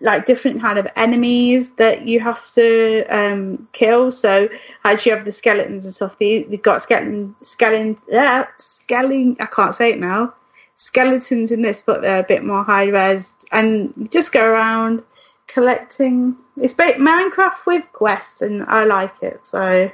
like 0.02 0.26
different 0.26 0.62
kind 0.62 0.78
of 0.80 0.88
enemies 0.96 1.74
that 1.76 2.08
you 2.08 2.20
have 2.20 2.44
to 2.54 3.06
um, 3.10 3.68
kill. 3.72 4.12
So 4.12 4.50
as 4.84 5.06
you 5.06 5.16
have 5.16 5.26
the 5.26 5.32
skeletons 5.32 5.86
and 5.86 5.94
stuff, 5.94 6.18
the, 6.18 6.48
you've 6.50 6.62
got 6.64 6.82
skeleton, 6.82 7.36
skeleton, 7.42 7.98
yeah, 8.10 8.48
skeleton. 8.58 9.38
I 9.40 9.46
can't 9.46 9.76
say 9.76 9.92
it 9.92 10.00
now. 10.00 10.34
Skeletons 10.78 11.52
in 11.52 11.62
this, 11.62 11.84
but 11.86 12.02
they're 12.02 12.22
a 12.22 12.28
bit 12.28 12.44
more 12.44 12.64
high 12.64 12.88
res, 12.88 13.36
and 13.52 13.94
you 13.98 14.08
just 14.08 14.32
go 14.32 14.48
around 14.50 15.04
collecting. 15.48 16.38
It's 16.56 16.74
ba- 16.74 16.94
Minecraft 16.94 17.66
with 17.66 17.92
quests, 17.92 18.42
and 18.42 18.64
I 18.64 18.86
like 18.86 19.22
it. 19.22 19.46
So. 19.46 19.92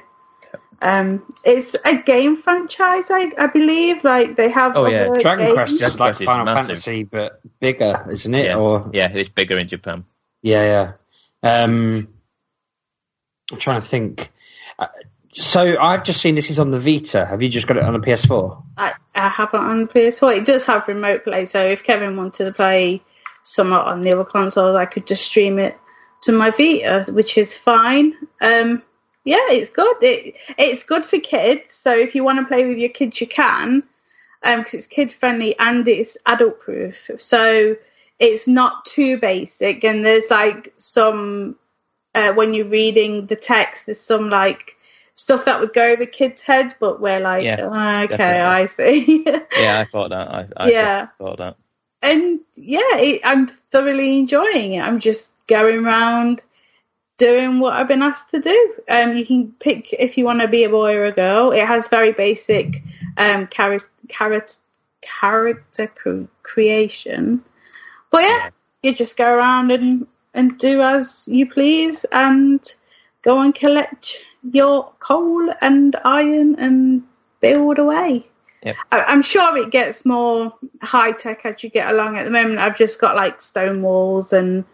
Um, 0.82 1.22
it's 1.44 1.74
a 1.86 1.96
game 2.02 2.36
franchise, 2.36 3.10
I, 3.10 3.32
I 3.38 3.46
believe. 3.46 4.04
Like 4.04 4.36
they 4.36 4.50
have. 4.50 4.76
Oh, 4.76 4.86
yeah, 4.86 5.06
other 5.08 5.20
Dragon 5.20 5.46
games. 5.46 5.54
Quest 5.54 5.80
is 5.80 6.00
like 6.00 6.16
Final 6.16 6.44
massive. 6.44 6.66
Fantasy, 6.66 7.04
but 7.04 7.40
bigger, 7.60 8.06
isn't 8.10 8.34
it? 8.34 8.46
Yeah. 8.46 8.56
Or 8.56 8.90
Yeah, 8.92 9.10
it's 9.14 9.30
bigger 9.30 9.56
in 9.56 9.66
Japan. 9.68 10.04
Yeah, 10.42 10.92
yeah. 11.42 11.62
Um, 11.62 12.08
I'm 13.50 13.58
trying 13.58 13.80
to 13.80 13.86
think. 13.86 14.30
So 15.34 15.76
I've 15.80 16.04
just 16.04 16.20
seen 16.20 16.36
this 16.36 16.50
is 16.50 16.60
on 16.60 16.70
the 16.70 16.78
Vita. 16.78 17.24
Have 17.26 17.42
you 17.42 17.48
just 17.48 17.66
got 17.66 17.76
it 17.76 17.82
on 17.82 17.92
the 17.92 17.98
PS4? 17.98 18.62
I, 18.76 18.92
I 19.16 19.28
have 19.28 19.52
it 19.52 19.60
on 19.60 19.80
the 19.80 19.86
PS4. 19.86 20.38
It 20.38 20.46
does 20.46 20.64
have 20.66 20.86
remote 20.86 21.24
play, 21.24 21.46
so 21.46 21.60
if 21.60 21.82
Kevin 21.82 22.16
wanted 22.16 22.44
to 22.46 22.52
play 22.52 23.02
somewhat 23.42 23.86
on 23.86 24.02
the 24.02 24.12
other 24.12 24.24
consoles, 24.24 24.76
I 24.76 24.86
could 24.86 25.06
just 25.06 25.24
stream 25.24 25.58
it 25.58 25.76
to 26.22 26.32
my 26.32 26.50
Vita, 26.50 27.06
which 27.10 27.36
is 27.36 27.56
fine. 27.56 28.14
Um, 28.40 28.82
yeah, 29.24 29.50
it's 29.50 29.70
good. 29.70 29.96
It, 30.02 30.36
it's 30.56 30.84
good 30.84 31.04
for 31.04 31.18
kids, 31.18 31.72
so 31.72 31.92
if 31.92 32.14
you 32.14 32.22
want 32.22 32.38
to 32.38 32.46
play 32.46 32.68
with 32.68 32.78
your 32.78 32.90
kids, 32.90 33.20
you 33.20 33.26
can, 33.26 33.82
because 34.40 34.74
it's 34.74 34.86
kid 34.86 35.12
friendly 35.12 35.58
and 35.58 35.86
it's 35.88 36.16
adult 36.26 36.60
proof. 36.60 37.10
So 37.18 37.76
it's 38.20 38.46
not 38.46 38.84
too 38.84 39.18
basic, 39.18 39.82
and 39.82 40.04
there's 40.04 40.30
like 40.30 40.74
some 40.78 41.56
uh, 42.14 42.32
when 42.34 42.54
you're 42.54 42.66
reading 42.66 43.26
the 43.26 43.36
text, 43.36 43.86
there's 43.86 44.00
some 44.00 44.30
like 44.30 44.76
stuff 45.14 45.44
that 45.46 45.60
would 45.60 45.72
go 45.72 45.92
over 45.92 46.06
kids' 46.06 46.42
heads, 46.42 46.74
but 46.78 47.00
we're 47.00 47.20
like, 47.20 47.44
Yes, 47.44 47.60
"Oh, 47.62 48.02
okay, 48.04 48.16
definitely. 48.16 48.40
I 48.42 48.66
see. 48.66 49.24
Yeah, 49.60 49.78
I 49.80 49.84
thought 49.84 50.10
that. 50.10 50.28
I, 50.28 50.48
I 50.56 50.70
Yeah. 50.70 51.08
thought 51.18 51.38
that. 51.38 51.56
and 52.02 52.40
yeah, 52.54 52.96
it, 52.96 53.20
I'm 53.24 53.46
thoroughly 53.46 54.18
enjoying 54.18 54.74
it. 54.74 54.82
I'm 54.84 54.98
just 55.00 55.32
going 55.46 55.84
around 55.84 56.42
doing 57.16 57.60
what 57.60 57.72
I've 57.74 57.86
been 57.88 58.02
asked 58.02 58.30
to 58.32 58.40
do. 58.40 58.74
Um, 58.90 59.16
you 59.16 59.24
can 59.24 59.52
pick 59.52 59.92
if 59.92 60.18
you 60.18 60.24
want 60.24 60.40
to 60.40 60.48
be 60.48 60.64
a 60.64 60.68
boy 60.70 60.96
or 60.96 61.04
a 61.04 61.12
girl. 61.12 61.52
It 61.52 61.64
has 61.66 61.88
very 61.88 62.12
basic 62.12 62.82
um, 63.16 63.46
char- 63.48 63.78
char- 64.08 64.44
character 65.00 65.92
creation. 66.42 67.44
But 68.10 68.22
yeah, 68.22 68.50
you 68.82 68.94
just 68.94 69.16
go 69.16 69.32
around 69.32 69.70
and 69.70 70.06
and 70.34 70.58
do 70.58 70.82
as 70.82 71.28
you 71.28 71.48
please 71.48 72.04
and 72.10 72.60
go 73.22 73.38
and 73.40 73.54
collect 73.54 74.16
your 74.52 74.92
coal 74.98 75.50
and 75.60 75.96
iron 76.04 76.56
and 76.56 77.02
build 77.40 77.78
away. 77.78 78.26
Yep. 78.62 78.76
I, 78.90 79.02
I'm 79.04 79.22
sure 79.22 79.56
it 79.56 79.70
gets 79.70 80.04
more 80.04 80.54
high 80.82 81.12
tech 81.12 81.44
as 81.44 81.62
you 81.62 81.70
get 81.70 81.92
along. 81.92 82.16
At 82.16 82.24
the 82.24 82.30
moment, 82.30 82.60
I've 82.60 82.76
just 82.76 83.00
got 83.00 83.16
like 83.16 83.40
stone 83.40 83.82
walls 83.82 84.32
and 84.32 84.64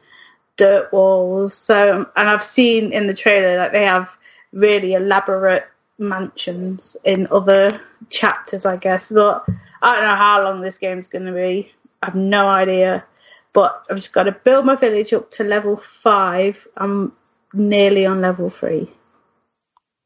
dirt 0.56 0.92
walls. 0.92 1.54
So, 1.54 2.08
and 2.16 2.28
I've 2.28 2.44
seen 2.44 2.92
in 2.92 3.06
the 3.06 3.14
trailer 3.14 3.56
that 3.56 3.72
they 3.72 3.84
have 3.84 4.16
really 4.52 4.94
elaborate 4.94 5.64
mansions 5.98 6.96
in 7.04 7.28
other 7.30 7.80
chapters, 8.08 8.66
I 8.66 8.76
guess. 8.76 9.10
But 9.12 9.44
I 9.82 9.94
don't 9.94 10.04
know 10.04 10.16
how 10.16 10.44
long 10.44 10.60
this 10.60 10.78
game's 10.78 11.08
going 11.08 11.26
to 11.26 11.32
be. 11.32 11.72
I 12.02 12.06
have 12.06 12.14
no 12.14 12.48
idea. 12.48 13.04
But 13.52 13.84
I've 13.90 13.96
just 13.96 14.12
got 14.12 14.24
to 14.24 14.32
build 14.32 14.64
my 14.64 14.76
village 14.76 15.12
up 15.12 15.30
to 15.32 15.44
level 15.44 15.76
five. 15.76 16.66
I'm 16.76 17.12
nearly 17.52 18.06
on 18.06 18.20
level 18.20 18.48
three. 18.50 18.88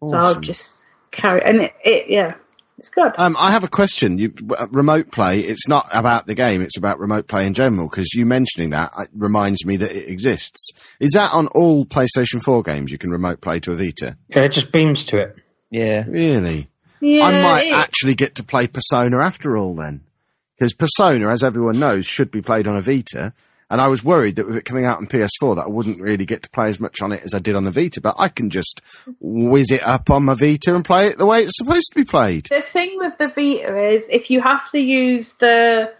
So 0.06 0.16
I'll 0.16 0.40
just 0.40 0.84
carry. 1.10 1.42
And 1.42 1.62
it, 1.62 1.74
it 1.84 2.10
yeah, 2.10 2.34
it's 2.78 2.88
good. 2.88 3.12
Um, 3.16 3.36
I 3.38 3.50
have 3.52 3.64
a 3.64 3.68
question. 3.68 4.18
You, 4.18 4.34
uh, 4.56 4.66
remote 4.70 5.10
play, 5.10 5.40
it's 5.40 5.68
not 5.68 5.86
about 5.92 6.26
the 6.26 6.34
game, 6.34 6.60
it's 6.60 6.76
about 6.76 6.98
remote 6.98 7.26
play 7.28 7.46
in 7.46 7.54
general, 7.54 7.88
because 7.88 8.12
you 8.14 8.26
mentioning 8.26 8.70
that 8.70 8.92
reminds 9.14 9.64
me 9.64 9.76
that 9.78 9.92
it 9.92 10.08
exists. 10.10 10.72
Is 11.00 11.12
that 11.12 11.32
on 11.32 11.46
all 11.48 11.86
PlayStation 11.86 12.42
4 12.42 12.62
games 12.62 12.90
you 12.92 12.98
can 12.98 13.10
remote 13.10 13.40
play 13.40 13.60
to 13.60 13.72
a 13.72 13.76
Vita? 13.76 14.16
Yeah, 14.28 14.42
it 14.42 14.52
just 14.52 14.72
beams 14.72 15.06
to 15.06 15.18
it. 15.18 15.36
Yeah. 15.70 16.04
Really? 16.06 16.68
yeah, 17.00 17.24
I 17.24 17.42
might 17.42 17.66
it- 17.66 17.74
actually 17.74 18.14
get 18.14 18.34
to 18.36 18.42
play 18.44 18.66
Persona 18.66 19.20
after 19.22 19.56
all 19.56 19.74
then. 19.74 20.02
Because 20.58 20.74
Persona, 20.74 21.30
as 21.30 21.42
everyone 21.42 21.80
knows, 21.80 22.06
should 22.06 22.30
be 22.30 22.40
played 22.40 22.66
on 22.68 22.76
a 22.76 22.82
Vita. 22.82 23.32
And 23.74 23.80
I 23.80 23.88
was 23.88 24.04
worried 24.04 24.36
that 24.36 24.46
with 24.46 24.56
it 24.56 24.64
coming 24.64 24.84
out 24.84 24.98
on 24.98 25.08
PS4 25.08 25.56
that 25.56 25.64
I 25.64 25.68
wouldn't 25.68 26.00
really 26.00 26.24
get 26.24 26.44
to 26.44 26.50
play 26.50 26.68
as 26.68 26.78
much 26.78 27.02
on 27.02 27.10
it 27.10 27.24
as 27.24 27.34
I 27.34 27.40
did 27.40 27.56
on 27.56 27.64
the 27.64 27.72
Vita. 27.72 28.00
But 28.00 28.14
I 28.20 28.28
can 28.28 28.48
just 28.48 28.80
whiz 29.18 29.72
it 29.72 29.82
up 29.84 30.10
on 30.10 30.22
my 30.26 30.34
Vita 30.34 30.72
and 30.72 30.84
play 30.84 31.08
it 31.08 31.18
the 31.18 31.26
way 31.26 31.42
it's 31.42 31.58
supposed 31.58 31.88
to 31.92 31.96
be 31.96 32.04
played. 32.04 32.46
The 32.50 32.60
thing 32.60 32.98
with 32.98 33.18
the 33.18 33.26
Vita 33.26 33.76
is 33.76 34.08
if 34.08 34.30
you 34.30 34.40
have 34.42 34.70
to 34.70 34.78
use 34.78 35.32
the 35.32 35.92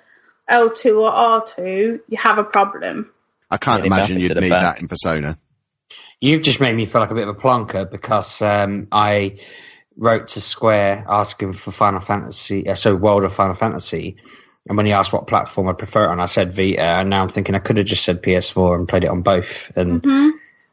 L2 0.48 1.00
or 1.00 1.10
R2, 1.10 2.00
you 2.08 2.16
have 2.16 2.38
a 2.38 2.44
problem. 2.44 3.10
I 3.50 3.56
can't 3.56 3.80
Yeah, 3.80 3.86
imagine 3.88 4.20
you'd 4.20 4.36
the 4.36 4.40
need 4.40 4.50
back. 4.50 4.76
that 4.76 4.80
in 4.80 4.86
Persona. 4.86 5.36
You've 6.20 6.42
just 6.42 6.60
made 6.60 6.76
me 6.76 6.86
feel 6.86 7.00
like 7.00 7.10
a 7.10 7.14
bit 7.16 7.26
of 7.26 7.36
a 7.36 7.40
plonker 7.40 7.90
because 7.90 8.40
um, 8.40 8.86
I 8.92 9.38
wrote 9.96 10.28
to 10.28 10.40
Square 10.40 11.06
asking 11.08 11.54
for 11.54 11.72
Final 11.72 11.98
Fantasy, 11.98 12.68
uh, 12.68 12.76
so 12.76 12.94
World 12.94 13.24
of 13.24 13.32
Final 13.32 13.54
Fantasy. 13.54 14.16
And 14.66 14.76
when 14.76 14.86
he 14.86 14.92
asked 14.92 15.12
what 15.12 15.26
platform 15.26 15.68
I 15.68 15.74
prefer 15.74 16.04
it 16.04 16.08
on, 16.08 16.20
I 16.20 16.26
said 16.26 16.54
Vita. 16.54 16.80
And 16.80 17.10
now 17.10 17.22
I'm 17.22 17.28
thinking 17.28 17.54
I 17.54 17.58
could 17.58 17.76
have 17.76 17.86
just 17.86 18.04
said 18.04 18.22
PS4 18.22 18.76
and 18.76 18.88
played 18.88 19.04
it 19.04 19.10
on 19.10 19.22
both. 19.22 19.70
And 19.76 20.04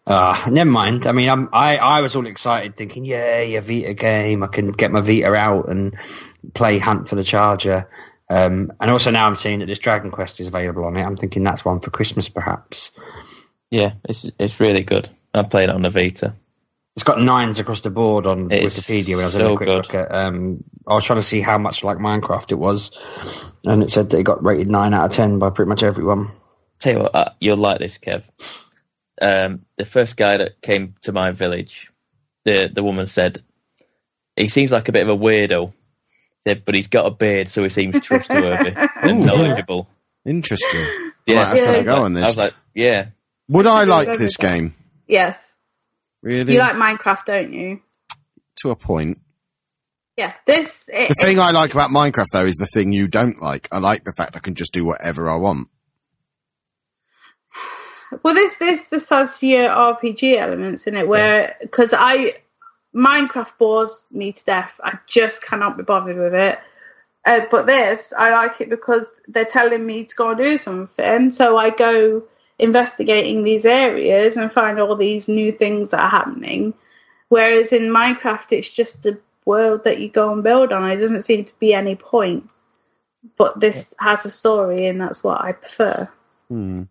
uh, 0.08 0.50
never 0.50 0.70
mind. 0.70 1.08
I 1.08 1.12
mean, 1.12 1.30
I'm, 1.30 1.50
I 1.52 1.78
I 1.78 2.02
was 2.02 2.16
all 2.16 2.26
excited, 2.26 2.78
thinking, 2.78 3.06
yeah, 3.06 3.40
a 3.40 3.60
Vita 3.60 3.94
game. 3.94 4.44
I 4.44 4.48
can 4.48 4.72
get 4.72 4.92
my 4.92 5.02
Vita 5.02 5.34
out 5.34 5.70
and 5.70 5.98
play 6.54 6.80
Hunt 6.80 7.10
for 7.10 7.16
the 7.16 7.24
Charger. 7.24 7.90
Um, 8.30 8.72
and 8.80 8.90
also 8.90 9.12
now 9.12 9.28
I'm 9.28 9.36
seeing 9.36 9.60
that 9.60 9.66
this 9.66 9.80
Dragon 9.80 10.10
Quest 10.10 10.40
is 10.40 10.48
available 10.48 10.86
on 10.86 10.96
it. 10.96 11.04
I'm 11.04 11.18
thinking 11.18 11.44
that's 11.44 11.66
one 11.66 11.82
for 11.82 11.90
Christmas, 11.90 12.30
perhaps. 12.30 12.94
Yeah, 13.70 13.94
it's 14.08 14.32
it's 14.40 14.60
really 14.62 14.84
good. 14.84 15.10
I 15.34 15.44
played 15.44 15.70
it 15.70 15.76
on 15.76 15.82
the 15.82 15.90
Vita. 15.90 16.34
It's 16.96 17.04
got 17.04 17.20
nines 17.22 17.60
across 17.60 17.82
the 17.82 17.90
board 17.90 18.26
on 18.26 18.52
It's 18.52 18.78
Wikipedia. 18.78 19.16
When 19.16 19.24
I 19.24 19.28
was 19.28 19.34
having 19.34 19.48
so 19.48 19.54
a 19.54 19.58
quick 19.58 19.68
good. 19.68 19.76
look 19.78 19.94
at, 19.96 20.14
um, 20.14 20.64
I 20.86 20.94
was 20.94 21.06
trying 21.06 21.20
to 21.20 21.24
see 21.24 21.40
how 21.42 21.58
much 21.58 21.84
like 21.84 21.98
Minecraft 21.98 22.52
it 22.52 22.56
was, 22.56 22.92
and 23.64 23.82
it 23.82 23.90
said 23.92 24.10
that 24.10 24.20
it 24.20 24.24
got 24.24 24.44
rated 24.44 24.70
nine 24.70 24.94
out 24.94 25.06
of 25.06 25.12
ten 25.12 25.40
by 25.40 25.50
pretty 25.52 25.70
much 25.70 25.84
everyone. 25.84 26.32
Tell 26.80 26.94
you 26.94 27.00
what, 27.00 27.16
uh, 27.16 27.30
you'll 27.40 27.58
like 27.58 27.80
this, 27.80 27.98
Kev. 27.98 28.30
Um, 29.22 29.66
the 29.78 29.86
first 29.86 30.18
guy 30.18 30.38
that 30.38 30.62
came 30.62 30.96
to 31.04 31.14
my 31.14 31.32
village, 31.32 31.90
the 32.44 32.70
the 32.74 32.84
woman 32.84 33.08
said, 33.08 33.42
he 34.36 34.50
seems 34.50 34.72
like 34.72 34.90
a 34.90 34.92
bit 34.92 35.08
of 35.08 35.10
a 35.10 35.18
weirdo, 35.24 35.74
said, 36.46 36.66
but 36.66 36.76
he's 36.76 36.88
got 36.88 37.06
a 37.06 37.12
beard, 37.12 37.48
so 37.48 37.64
he 37.64 37.70
seems 37.70 38.02
trustworthy 38.02 38.74
and 39.02 39.22
Ooh. 39.22 39.26
knowledgeable. 39.26 39.88
Interesting. 40.26 40.86
Yeah, 41.26 41.36
Might 41.36 41.46
have 41.46 41.52
to 41.56 41.62
Yeah. 41.62 41.72
have 41.72 41.82
a 41.82 41.84
go 41.86 42.04
on 42.04 42.18
I 42.18 42.22
was 42.22 42.30
this. 42.32 42.38
like, 42.38 42.54
yeah, 42.76 43.06
Would 43.48 43.68
I 43.68 43.86
like 43.86 44.18
this 44.18 44.36
game? 44.38 44.74
Yes. 45.08 45.51
Really? 46.22 46.54
You 46.54 46.60
like 46.60 46.76
Minecraft, 46.76 47.26
don't 47.26 47.54
you? 47.54 47.82
to 48.62 48.70
a 48.70 48.76
point. 48.76 49.20
Yeah. 50.18 50.34
This 50.46 50.90
it, 50.92 51.10
The 51.10 51.16
thing 51.16 51.40
I 51.40 51.52
like 51.52 51.72
about 51.72 51.90
Minecraft, 51.90 52.28
though, 52.32 52.46
is 52.46 52.56
the 52.56 52.68
thing 52.68 52.92
you 52.92 53.08
don't 53.08 53.42
like. 53.42 53.68
I 53.72 53.80
like 53.80 54.04
the 54.04 54.14
fact 54.16 54.36
I 54.36 54.40
can 54.40 54.56
just 54.56 54.74
do 54.74 54.86
whatever 54.86 55.30
I 55.30 55.36
want. 55.36 55.68
Well, 58.24 58.34
this 58.34 58.58
this 58.58 58.90
just 58.90 59.10
has 59.10 59.42
your 59.42 59.70
RPG 59.70 60.36
elements 60.36 60.86
in 60.86 60.98
it, 60.98 61.08
where 61.08 61.56
because 61.62 61.94
I 61.98 62.34
Minecraft 62.94 63.58
bores 63.58 64.06
me 64.12 64.34
to 64.34 64.44
death. 64.44 64.82
I 64.84 65.00
just 65.08 65.42
cannot 65.42 65.78
be 65.78 65.84
bothered 65.84 66.18
with 66.18 66.36
it. 66.36 66.60
Uh, 67.26 67.46
but 67.50 67.68
this, 67.68 68.12
I 68.12 68.32
like 68.32 68.60
it 68.60 68.70
because 68.70 69.06
they're 69.30 69.46
telling 69.46 69.86
me 69.86 70.04
to 70.04 70.14
go 70.14 70.32
and 70.32 70.38
do 70.38 70.58
something, 70.58 71.32
so 71.32 71.56
I 71.56 71.70
go 71.70 72.24
investigating 72.62 73.44
these 73.44 73.66
areas 73.66 74.38
and 74.38 74.52
find 74.52 74.80
all 74.80 74.96
these 74.96 75.28
new 75.28 75.52
things 75.52 75.92
that 75.92 76.00
are 76.02 76.10
happening. 76.10 76.74
Whereas 77.30 77.72
in 77.74 77.84
Minecraft, 77.92 78.52
it's 78.52 78.70
just 78.70 79.06
a 79.06 79.18
world 79.46 79.84
that 79.86 80.00
you 80.00 80.10
go 80.10 80.32
and 80.32 80.44
build 80.44 80.72
on. 80.72 80.90
It 80.90 80.98
doesn't 80.98 81.24
seem 81.24 81.46
to 81.46 81.54
be 81.60 81.74
any 81.74 81.96
point. 81.96 82.50
But 83.38 83.60
this 83.60 83.94
has 84.00 84.26
a 84.26 84.30
story, 84.30 84.88
and 84.88 85.00
that's 85.00 85.24
what 85.24 85.42
I 85.42 85.52
prefer. 85.52 86.10
Hmm. 86.50 86.84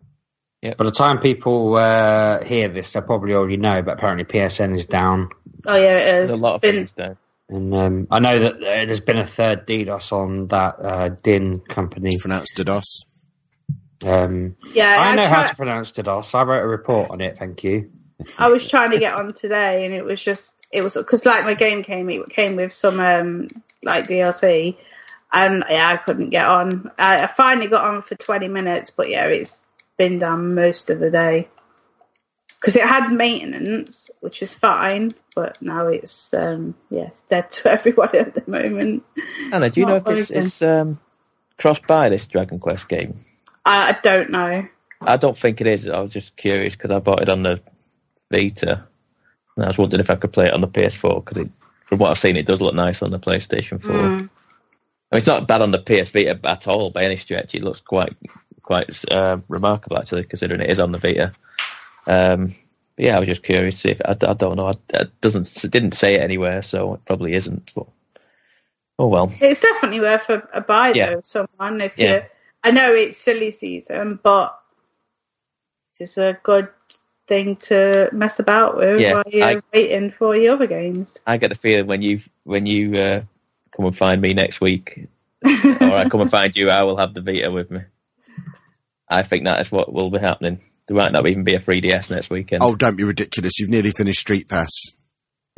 By 0.63 0.73
the 0.77 0.91
time 0.91 1.19
people 1.19 1.75
uh, 1.75 2.43
hear 2.43 2.67
this, 2.69 2.93
they'll 2.93 3.01
probably 3.01 3.33
already 3.33 3.57
know. 3.57 3.81
But 3.81 3.93
apparently, 3.97 4.25
PSN 4.25 4.75
is 4.75 4.85
down, 4.85 5.29
Oh 5.65 5.75
yeah, 5.75 5.97
it 5.97 6.23
is. 6.23 6.29
there's 6.29 6.39
a 6.39 6.43
lot 6.43 6.55
of 6.55 6.61
Been- 6.61 6.75
things 6.75 6.91
down. 6.93 7.17
and 7.49 7.73
um, 7.75 8.07
I 8.11 8.19
know 8.19 8.39
that 8.39 8.55
uh, 8.55 8.85
there's 8.85 8.99
been 9.01 9.17
a 9.17 9.25
third 9.25 9.67
DDoS 9.67 10.11
on 10.13 10.47
that 10.47 10.75
uh, 10.79 11.09
Dyn 11.09 11.67
company. 11.67 12.17
Pronounced 12.17 12.53
DDoS. 12.55 13.05
Um, 14.03 14.55
Yeah, 14.73 14.95
I 14.97 15.15
know 15.15 15.27
how 15.27 15.41
try- 15.41 15.49
to 15.49 15.55
pronounce 15.55 15.91
DDoS. 15.91 16.33
I 16.35 16.43
wrote 16.43 16.63
a 16.63 16.67
report 16.67 17.11
on 17.11 17.21
it. 17.21 17.37
Thank 17.37 17.63
you. 17.63 17.91
I 18.37 18.49
was 18.49 18.69
trying 18.69 18.91
to 18.91 18.99
get 18.99 19.15
on 19.15 19.33
today, 19.33 19.85
and 19.85 19.93
it 19.93 20.05
was 20.05 20.23
just 20.23 20.55
it 20.71 20.83
was 20.83 20.95
because 20.95 21.25
like 21.25 21.43
my 21.43 21.53
game 21.55 21.83
came, 21.83 22.09
it 22.09 22.29
came 22.29 22.55
with 22.55 22.71
some 22.71 22.99
um 22.99 23.47
like 23.83 24.07
DLC, 24.07 24.77
and 25.31 25.63
yeah, 25.69 25.89
I 25.89 25.97
couldn't 25.97 26.29
get 26.29 26.45
on. 26.45 26.91
I, 26.99 27.23
I 27.23 27.27
finally 27.27 27.67
got 27.67 27.83
on 27.83 28.01
for 28.01 28.15
twenty 28.15 28.47
minutes, 28.47 28.91
but 28.91 29.09
yeah, 29.09 29.25
it's 29.25 29.65
been 29.97 30.19
down 30.19 30.53
most 30.55 30.89
of 30.89 30.99
the 30.99 31.09
day 31.09 31.47
because 32.59 32.75
it 32.75 32.83
had 32.83 33.11
maintenance, 33.11 34.11
which 34.19 34.43
is 34.43 34.53
fine, 34.53 35.11
but 35.35 35.59
now 35.61 35.87
it's 35.87 36.33
um 36.33 36.75
yeah, 36.91 37.05
it's 37.07 37.21
dead 37.23 37.49
to 37.51 37.71
everybody 37.71 38.19
at 38.19 38.35
the 38.35 38.43
moment. 38.49 39.03
Anna, 39.51 39.65
It's 39.65 39.75
do 39.75 39.81
you 39.81 39.87
know 39.87 39.95
if 39.95 40.07
it's, 40.07 40.29
it's 40.29 40.61
um, 40.61 40.99
crossed 41.57 41.87
by 41.87 42.09
this 42.09 42.27
Dragon 42.27 42.59
Quest 42.59 42.87
game? 42.87 43.15
I, 43.65 43.89
I 43.89 43.99
don't 44.01 44.29
know. 44.31 44.67
I 45.01 45.17
don't 45.17 45.37
think 45.37 45.61
it 45.61 45.67
is. 45.67 45.87
I 45.89 45.99
was 45.99 46.13
just 46.13 46.35
curious 46.35 46.75
because 46.75 46.91
I 46.91 46.99
bought 46.99 47.21
it 47.21 47.29
on 47.29 47.43
the 47.43 47.61
Vita, 48.31 48.87
and 49.55 49.65
I 49.65 49.67
was 49.67 49.77
wondering 49.77 49.99
if 49.99 50.09
I 50.09 50.15
could 50.15 50.33
play 50.33 50.47
it 50.47 50.53
on 50.53 50.61
the 50.61 50.67
PS4 50.67 51.23
because 51.25 51.51
from 51.87 51.97
what 51.99 52.11
I've 52.11 52.19
seen, 52.19 52.37
it 52.37 52.45
does 52.45 52.61
look 52.61 52.75
nice 52.75 53.01
on 53.01 53.11
the 53.11 53.19
PlayStation 53.19 53.81
4. 53.81 53.95
I 53.95 53.99
Mm. 53.99 54.19
mean, 54.19 54.29
it's 55.17 55.27
not 55.27 55.47
bad 55.47 55.61
on 55.61 55.71
the 55.71 55.79
PS 55.79 56.09
Vita 56.11 56.39
at 56.43 56.67
all 56.67 56.89
by 56.91 57.03
any 57.03 57.17
stretch. 57.17 57.53
It 57.55 57.63
looks 57.63 57.81
quite 57.81 58.13
quite 58.61 59.03
uh, 59.11 59.37
remarkable 59.49 59.97
actually, 59.97 60.23
considering 60.23 60.61
it 60.61 60.69
is 60.69 60.79
on 60.79 60.91
the 60.91 60.99
Vita. 60.99 61.33
Um, 62.07 62.45
but 62.95 63.05
yeah, 63.05 63.15
I 63.17 63.19
was 63.19 63.27
just 63.27 63.43
curious. 63.43 63.75
to 63.75 63.81
See 63.81 63.89
if 63.89 64.01
I, 64.05 64.11
I 64.11 64.33
don't 64.33 64.55
know. 64.55 64.67
I, 64.67 64.73
it 64.93 65.19
doesn't 65.19 65.63
it 65.65 65.71
didn't 65.71 65.93
say 65.93 66.15
it 66.15 66.21
anywhere, 66.21 66.61
so 66.61 66.93
it 66.93 67.05
probably 67.05 67.33
isn't. 67.33 67.73
But 67.75 67.87
oh 68.99 69.07
well. 69.07 69.29
It's 69.41 69.61
definitely 69.61 69.99
worth 69.99 70.29
a, 70.29 70.47
a 70.53 70.61
buy 70.61 70.93
Yeah. 70.93 71.15
though. 71.15 71.21
Someone 71.23 71.81
if 71.81 71.97
Yeah. 71.97 72.13
you, 72.15 72.21
I 72.63 72.71
know 72.71 72.93
it's 72.93 73.17
silly 73.17 73.51
season, 73.51 74.19
but 74.21 74.57
it's 75.99 76.17
a 76.17 76.37
good 76.43 76.69
thing 77.27 77.55
to 77.55 78.09
mess 78.11 78.39
about 78.39 78.77
with 78.77 78.99
Yeah, 79.01 79.13
while 79.13 79.23
you're 79.27 79.43
I- 79.43 79.61
waiting 79.73 80.11
for 80.11 80.35
your 80.35 80.53
other 80.53 80.67
games. 80.67 81.19
I 81.25 81.37
get 81.37 81.49
the 81.49 81.55
feeling 81.55 81.87
when 81.87 82.01
you 82.01 82.19
when 82.43 82.65
you 82.65 82.95
uh, 82.95 83.21
come 83.75 83.85
and 83.85 83.97
find 83.97 84.21
me 84.21 84.33
next 84.33 84.61
week, 84.61 85.07
or 85.45 85.49
I 85.91 86.09
come 86.09 86.21
and 86.21 86.31
find 86.31 86.55
you, 86.55 86.69
I 86.69 86.83
will 86.83 86.97
have 86.97 87.13
the 87.13 87.21
Vita 87.21 87.51
with 87.51 87.71
me. 87.71 87.81
I 89.09 89.23
think 89.23 89.45
that 89.45 89.59
is 89.59 89.71
what 89.71 89.91
will 89.91 90.09
be 90.09 90.19
happening. 90.19 90.59
There 90.87 90.95
might 90.97 91.11
not 91.11 91.27
even 91.27 91.43
be 91.43 91.53
a 91.55 91.59
3DS 91.59 92.11
next 92.11 92.29
weekend. 92.29 92.63
Oh, 92.63 92.75
don't 92.75 92.95
be 92.95 93.03
ridiculous. 93.03 93.59
You've 93.59 93.69
nearly 93.69 93.91
finished 93.91 94.21
Street 94.21 94.47
Pass. 94.47 94.69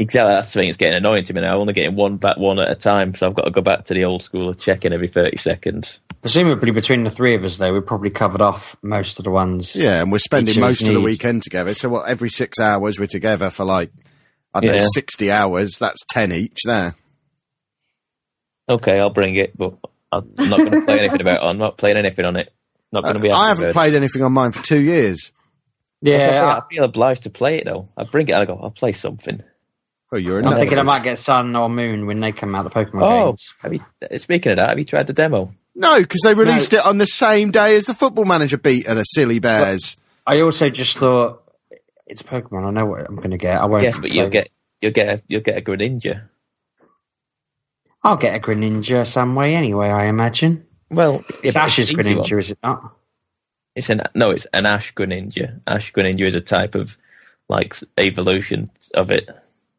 Exactly, 0.03 0.33
that's 0.33 0.53
the 0.53 0.59
thing. 0.59 0.67
It's 0.67 0.77
getting 0.77 0.97
annoying 0.97 1.23
to 1.23 1.33
me 1.33 1.39
now. 1.39 1.53
I'm 1.53 1.61
only 1.61 1.71
getting 1.71 1.95
one 1.95 2.17
back 2.17 2.35
one 2.35 2.59
at 2.59 2.69
a 2.69 2.75
time, 2.75 3.15
so 3.15 3.25
I've 3.25 3.35
got 3.35 3.45
to 3.45 3.51
go 3.51 3.61
back 3.61 3.85
to 3.85 3.93
the 3.93 4.03
old 4.03 4.21
school 4.21 4.49
of 4.49 4.59
checking 4.59 4.91
every 4.91 5.07
30 5.07 5.37
seconds. 5.37 6.01
Presumably, 6.19 6.71
between 6.71 7.05
the 7.05 7.09
three 7.09 7.35
of 7.35 7.45
us, 7.45 7.57
though, 7.57 7.71
we've 7.71 7.85
probably 7.85 8.09
covered 8.09 8.41
off 8.41 8.75
most 8.81 9.17
of 9.17 9.23
the 9.23 9.31
ones. 9.31 9.77
Yeah, 9.77 10.01
and 10.01 10.11
we're 10.11 10.17
spending 10.17 10.51
Each 10.51 10.57
of 10.57 10.63
us 10.63 10.81
most 10.81 10.89
of 10.89 10.93
the 10.93 10.99
weekend 10.99 11.43
together. 11.43 11.73
So 11.73 11.87
what? 11.87 12.09
Every 12.09 12.29
six 12.29 12.59
hours 12.59 12.99
we're 12.99 13.05
together 13.05 13.49
for 13.49 13.63
like 13.63 13.93
I 14.53 14.59
don't 14.59 14.75
know, 14.77 14.87
sixty 14.93 15.31
hours. 15.31 15.77
That's 15.79 16.03
ten 16.09 16.33
each 16.33 16.59
there. 16.65 16.95
Okay, 18.67 18.99
I'll 18.99 19.09
bring 19.09 19.35
it, 19.35 19.57
but 19.57 19.77
I'm 20.11 20.33
not 20.37 20.57
going 20.57 20.71
to 20.71 20.81
play 20.81 20.99
anything 20.99 21.21
about 21.21 21.43
it. 21.43 21.45
I'm 21.45 21.57
not 21.57 21.77
playing 21.77 21.95
anything 21.95 22.25
on 22.25 22.35
it. 22.35 22.53
Not 22.91 23.03
going 23.03 23.15
to 23.15 23.21
be. 23.21 23.29
Uh, 23.29 23.37
I 23.37 23.47
haven't 23.47 23.63
about 23.63 23.69
it. 23.69 23.73
played 23.73 23.95
anything 23.95 24.21
on 24.21 24.33
mine 24.33 24.51
for 24.51 24.65
two 24.65 24.81
years. 24.81 25.31
I 26.03 26.09
feel, 26.09 26.19
Yeah, 26.19 26.59
I 26.61 26.61
feel 26.69 26.83
obliged 26.83 27.23
to 27.23 27.29
play 27.29 27.59
it 27.59 27.65
though. 27.65 27.87
I 27.95 28.03
bring 28.03 28.27
it. 28.27 28.35
I 28.35 28.43
go. 28.43 28.59
I'll 28.61 28.71
play 28.71 28.91
something. 28.91 29.41
Oh, 30.13 30.17
you're 30.17 30.39
a 30.39 30.45
I, 30.45 30.51
I'm 30.51 30.57
thinking 30.59 30.77
I 30.77 30.83
might 30.83 31.01
get 31.03 31.17
Sun 31.17 31.55
or 31.55 31.69
Moon 31.69 32.05
when 32.05 32.19
they 32.19 32.31
come 32.31 32.53
out 32.53 32.63
the 32.63 32.69
Pokemon 32.69 32.99
Oh, 33.01 33.31
games. 33.31 33.51
have 33.63 33.73
you? 33.73 33.79
Uh, 34.11 34.17
speaking 34.19 34.51
of 34.51 34.57
that, 34.57 34.69
have 34.69 34.77
you 34.77 34.85
tried 34.85 35.07
the 35.07 35.13
demo? 35.13 35.51
No, 35.73 35.99
because 35.99 36.21
they 36.23 36.35
released 36.35 36.71
No. 36.71 36.77
it 36.79 36.85
on 36.85 36.99
the 36.99 37.07
same 37.07 37.49
day 37.49 37.75
as 37.77 37.85
the 37.87 37.95
Football 37.95 38.25
Manager 38.25 38.57
beat 38.57 38.83
beta, 38.85 38.93
the 38.93 39.03
silly 39.05 39.39
bears. 39.39 39.97
I 40.27 40.41
also 40.41 40.69
just 40.69 40.97
thought 40.97 41.41
it's 42.05 42.21
Pokemon. 42.21 42.65
I 42.67 42.69
know 42.69 42.85
what 42.85 43.07
I'm 43.07 43.15
going 43.15 43.31
to 43.31 43.39
get. 43.39 43.59
I 43.59 43.65
won't. 43.65 43.81
Yes, 43.81 43.97
but 43.97 44.13
you'll 44.13 44.29
get 44.29 44.49
you'll 44.83 44.91
get 44.91 45.07
a, 45.19 45.23
you'll 45.27 45.41
get 45.41 45.57
a 45.57 45.61
Greninja. 45.61 46.29
I'll 48.03 48.17
get 48.17 48.35
a 48.35 48.39
Greninja 48.39 49.07
some 49.07 49.33
way 49.33 49.55
anyway. 49.55 49.89
I 49.89 50.05
imagine 50.05 50.65
Well, 50.91 51.23
it's 51.27 51.43
yeah, 51.43 51.51
but 51.55 51.61
Ash's 51.63 51.89
an 51.89 51.99
easy 51.99 52.15
one. 52.15 52.23
Greninja, 52.25 52.39
is 52.39 52.51
it 52.51 52.59
not? 52.61 52.95
It's 53.75 53.89
an 53.89 54.03
no, 54.13 54.29
it's 54.29 54.45
an 54.53 54.67
Ash 54.67 54.93
Greninja. 54.93 55.59
Ash 55.65 55.91
Greninja 55.91 56.21
is 56.21 56.35
a 56.35 56.41
type 56.41 56.75
of 56.75 56.95
like 57.49 57.75
evolution 57.97 58.69
of 58.93 59.09
it. 59.09 59.27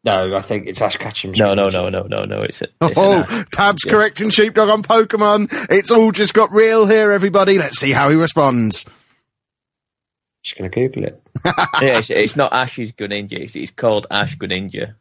No, 0.05 0.37
I 0.37 0.43
think 0.43 0.67
it's 0.67 0.83
Ash 0.83 0.97
Ketchum's. 0.99 1.39
No, 1.39 1.55
no, 1.55 1.71
no, 1.71 1.89
no, 1.89 2.03
no, 2.03 2.25
no. 2.25 2.43
It's, 2.43 2.61
a, 2.61 2.67
it's 2.83 2.99
Oh. 2.99 3.25
Pab's 3.53 3.85
Yeah. 3.87 3.93
correcting 3.93 4.29
Sheepdog 4.31 4.69
on 4.69 4.83
Pokemon. 4.83 5.49
It's 5.71 5.91
all 5.91 6.13
just 6.13 6.35
got 6.35 6.51
real 6.53 6.87
here, 6.87 7.11
everybody. 7.11 7.57
Let's 7.59 7.79
see 7.79 7.93
how 7.93 8.11
he 8.11 8.17
responds. 8.17 8.85
Just 10.43 10.59
going 10.59 10.71
to 10.71 10.75
Google 10.89 11.05
it. 11.05 11.23
yeah, 11.47 11.99
it's, 11.99 12.11
it's 12.11 12.37
not 12.37 12.53
Ash's 12.53 12.93
Greninja. 12.93 13.33
It's, 13.39 13.57
it's 13.57 13.71
called 13.71 14.07
Ash 14.11 14.37
Greninja. 14.37 14.95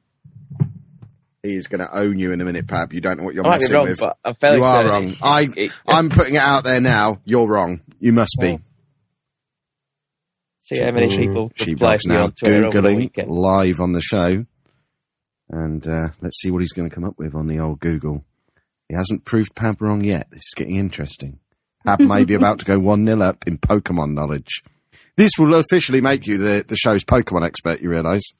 He's 1.41 1.68
going 1.68 1.82
to 1.82 1.93
own 1.93 2.18
you 2.18 2.32
in 2.32 2.39
a 2.39 2.45
minute, 2.45 2.66
Pab. 2.68 2.93
You 2.93 3.01
don't 3.01 3.18
know 3.18 3.26
what 3.26 3.36
you're 3.36 3.45
I 3.45 3.58
messing 3.58 3.76
wrong, 3.76 3.89
with. 3.89 3.99
But 3.99 4.16
I'm 4.24 4.34
fairly 4.36 4.60
You 4.60 4.64
are 4.64 4.84
certain 4.84 5.08
wrong. 5.08 5.14
I, 5.22 5.49
it- 5.58 5.72
I'm 5.86 6.10
putting 6.10 6.36
it 6.36 6.41
out 6.41 6.64
there 6.64 6.80
now. 6.80 7.20
You're 7.26 7.45
wrong. 7.47 7.82
You 7.99 8.14
must 8.14 8.38
be. 8.39 8.58
see 10.62 10.80
how 10.80 10.91
many 10.91 11.10
people 11.10 11.51
replied 11.60 11.60
Sheepdog's 12.01 12.06
now 12.06 12.24
on 12.24 12.32
Twitter 12.32 12.66
over 12.68 12.80
the 12.82 12.88
Googling 12.88 12.95
weekend. 12.95 13.30
live 13.30 13.82
on 13.82 13.91
the 13.91 13.99
show. 13.99 14.45
And 15.54 15.88
uh, 15.88 16.08
let's 16.20 16.41
see 16.41 16.49
what 16.49 16.62
he's 16.62 16.72
going 16.72 16.89
to 16.89 16.95
come 16.95 17.04
up 17.04 17.20
with 17.20 17.36
on 17.36 17.45
the 17.45 17.60
old 17.60 17.80
Google. 17.80 18.26
He 18.89 18.95
hasn't 18.95 19.24
proved 19.24 19.54
Pab 19.54 19.82
wrong 19.82 20.04
yet. 20.04 20.28
This 20.32 20.39
is 20.39 20.54
getting 20.56 20.78
interesting. 20.78 21.38
Pab 21.86 21.99
may 21.99 22.26
be 22.26 22.34
about 22.34 22.58
to 22.60 22.66
go 22.66 22.80
1 22.80 23.06
0 23.06 23.22
up 23.22 23.45
in 23.45 23.60
Pokemon 23.60 24.16
knowledge. 24.16 24.64
This 25.16 25.34
will 25.38 25.54
officially 25.54 26.01
make 26.01 26.26
you 26.26 26.39
the, 26.39 26.66
the 26.68 26.76
show's 26.76 27.04
Pokemon 27.04 27.45
expert, 27.45 27.82
you 27.82 27.91
realise? 27.91 28.34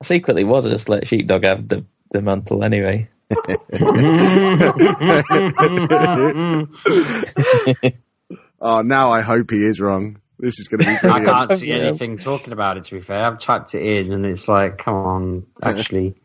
I 0.00 0.04
secretly 0.04 0.44
was. 0.44 0.64
I 0.64 0.70
just 0.70 0.88
let 0.88 1.08
Sheepdog 1.08 1.42
have 1.42 1.66
the, 1.66 1.84
the 2.12 2.22
mantle 2.22 2.62
anyway. 2.62 3.08
Oh, 8.60 8.82
now 8.84 9.10
I 9.10 9.22
hope 9.22 9.50
he 9.50 9.64
is 9.64 9.80
wrong. 9.80 10.21
This 10.42 10.58
is 10.58 10.66
going 10.68 10.80
to 10.80 10.86
be 10.86 11.08
I 11.08 11.24
can't 11.24 11.52
see 11.52 11.68
Yeah. 11.68 11.76
anything 11.76 12.18
talking 12.18 12.52
about 12.52 12.76
it. 12.76 12.84
To 12.84 12.94
be 12.96 13.00
fair, 13.00 13.24
I've 13.24 13.38
typed 13.38 13.74
it 13.76 13.82
in, 13.82 14.12
and 14.12 14.26
it's 14.26 14.48
like, 14.48 14.76
come 14.76 14.94
on, 14.94 15.46
actually, 15.62 16.16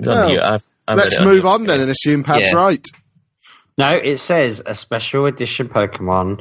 Well, 0.00 0.30
you. 0.32 0.40
I've, 0.40 0.62
I've 0.88 0.96
Let's 0.96 1.20
move 1.20 1.44
you. 1.44 1.48
on 1.48 1.64
then 1.64 1.80
and 1.80 1.90
assume 1.90 2.24
Pab's 2.24 2.40
Yeah. 2.46 2.54
right. 2.54 2.84
no. 3.76 3.90
It 3.96 4.16
says 4.16 4.62
a 4.64 4.74
special 4.74 5.26
edition 5.26 5.68
Pokemon 5.68 6.40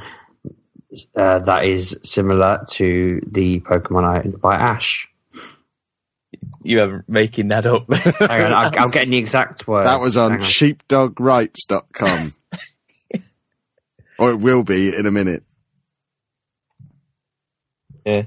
uh, 1.14 1.40
that 1.40 1.66
is 1.66 2.00
similar 2.04 2.64
to 2.72 3.20
the 3.30 3.60
Pokemon 3.60 4.24
owned 4.26 4.40
by 4.42 4.56
Ash. 4.56 5.10
You 6.64 6.82
are 6.84 7.04
making 7.08 7.50
that 7.50 7.66
up. 7.66 7.94
Hang 7.94 8.46
on, 8.46 8.54
I, 8.54 8.72
I'm 8.78 8.92
getting 8.92 9.12
the 9.12 9.18
exact 9.18 9.68
word. 9.68 9.86
That 9.88 10.00
was 10.00 10.16
on 10.16 10.32
Hang 10.32 10.40
sheepdogrights.com. 10.40 12.32
or 14.20 14.32
it 14.32 14.38
will 14.38 14.64
be 14.64 14.96
in 14.96 15.06
a 15.06 15.12
minute. 15.12 15.44
Yeah. 18.06 18.24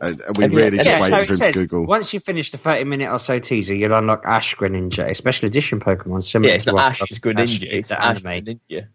Uh, 0.00 0.14
we 0.36 0.44
Have 0.44 0.52
you- 0.52 0.58
really 0.58 0.76
Yeah, 0.78 0.84
just 0.84 1.10
Yeah, 1.10 1.18
so 1.18 1.24
for 1.26 1.34
says, 1.36 1.54
Google? 1.54 1.84
once 1.84 2.14
you 2.14 2.20
finish 2.20 2.50
the 2.50 2.56
30 2.56 2.84
minute 2.84 3.10
or 3.10 3.18
so 3.18 3.38
teaser, 3.38 3.74
you'll 3.74 3.92
unlock 3.92 4.22
Ash 4.24 4.54
Greninja, 4.56 5.10
a 5.10 5.14
special 5.14 5.46
edition 5.46 5.80
Pokemon 5.80 6.22
similar 6.22 6.48
Yeah, 6.50 6.54
it's 6.54 6.64
to 6.64 6.72
not 6.72 6.80
Ash 6.92 7.00
Greninja. 7.00 7.64
in 7.70 7.78
It's 7.78 7.88
the 7.90 8.02
Ash 8.02 8.24
anime. 8.24 8.44
Greninja. 8.70 8.86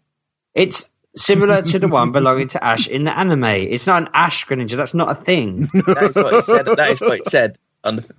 It's 0.54 0.90
similar 1.14 1.62
to 1.62 1.78
the 1.78 1.86
one 1.86 2.10
belonging 2.10 2.48
to 2.48 2.64
Ash 2.64 2.88
in 2.88 3.04
the 3.04 3.16
anime. 3.16 3.44
It's 3.44 3.86
not 3.86 4.02
an 4.02 4.08
Ash 4.12 4.44
Greninja. 4.46 4.76
That's 4.76 4.94
not 4.94 5.08
a 5.10 5.14
thing. 5.14 5.68
That 5.72 6.02
is 6.10 6.14
what 6.16 6.34
it 6.34 6.44
said. 6.46 6.66
That 6.66 6.90
is 6.90 7.00
what 7.00 7.18
it 7.20 7.24
said 7.26 7.56
on 7.84 7.96
the. 7.96 8.14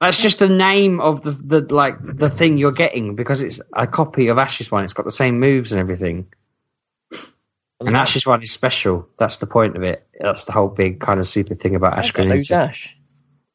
That's 0.00 0.22
just 0.22 0.38
the 0.38 0.48
name 0.48 1.00
of 1.00 1.20
the, 1.22 1.32
the 1.32 1.74
like 1.74 1.96
the 2.00 2.30
thing 2.30 2.56
you're 2.58 2.72
getting 2.72 3.16
because 3.16 3.42
it's 3.42 3.60
a 3.74 3.86
copy 3.88 4.28
of 4.28 4.38
Ash's 4.38 4.70
one. 4.70 4.84
It's 4.84 4.94
got 4.94 5.04
the 5.04 5.10
same 5.10 5.40
moves 5.40 5.72
and 5.72 5.80
everything. 5.80 6.28
And 7.80 7.96
Ash's 7.96 8.26
one 8.26 8.42
is 8.42 8.52
special. 8.52 9.08
That's 9.18 9.38
the 9.38 9.46
point 9.46 9.76
of 9.76 9.82
it. 9.82 10.06
That's 10.20 10.44
the 10.44 10.52
whole 10.52 10.68
big 10.68 11.00
kind 11.00 11.18
of 11.18 11.26
super 11.26 11.54
thing 11.54 11.74
about 11.74 11.98
Ash 11.98 12.12
Who's 12.14 12.50
Ash? 12.50 12.96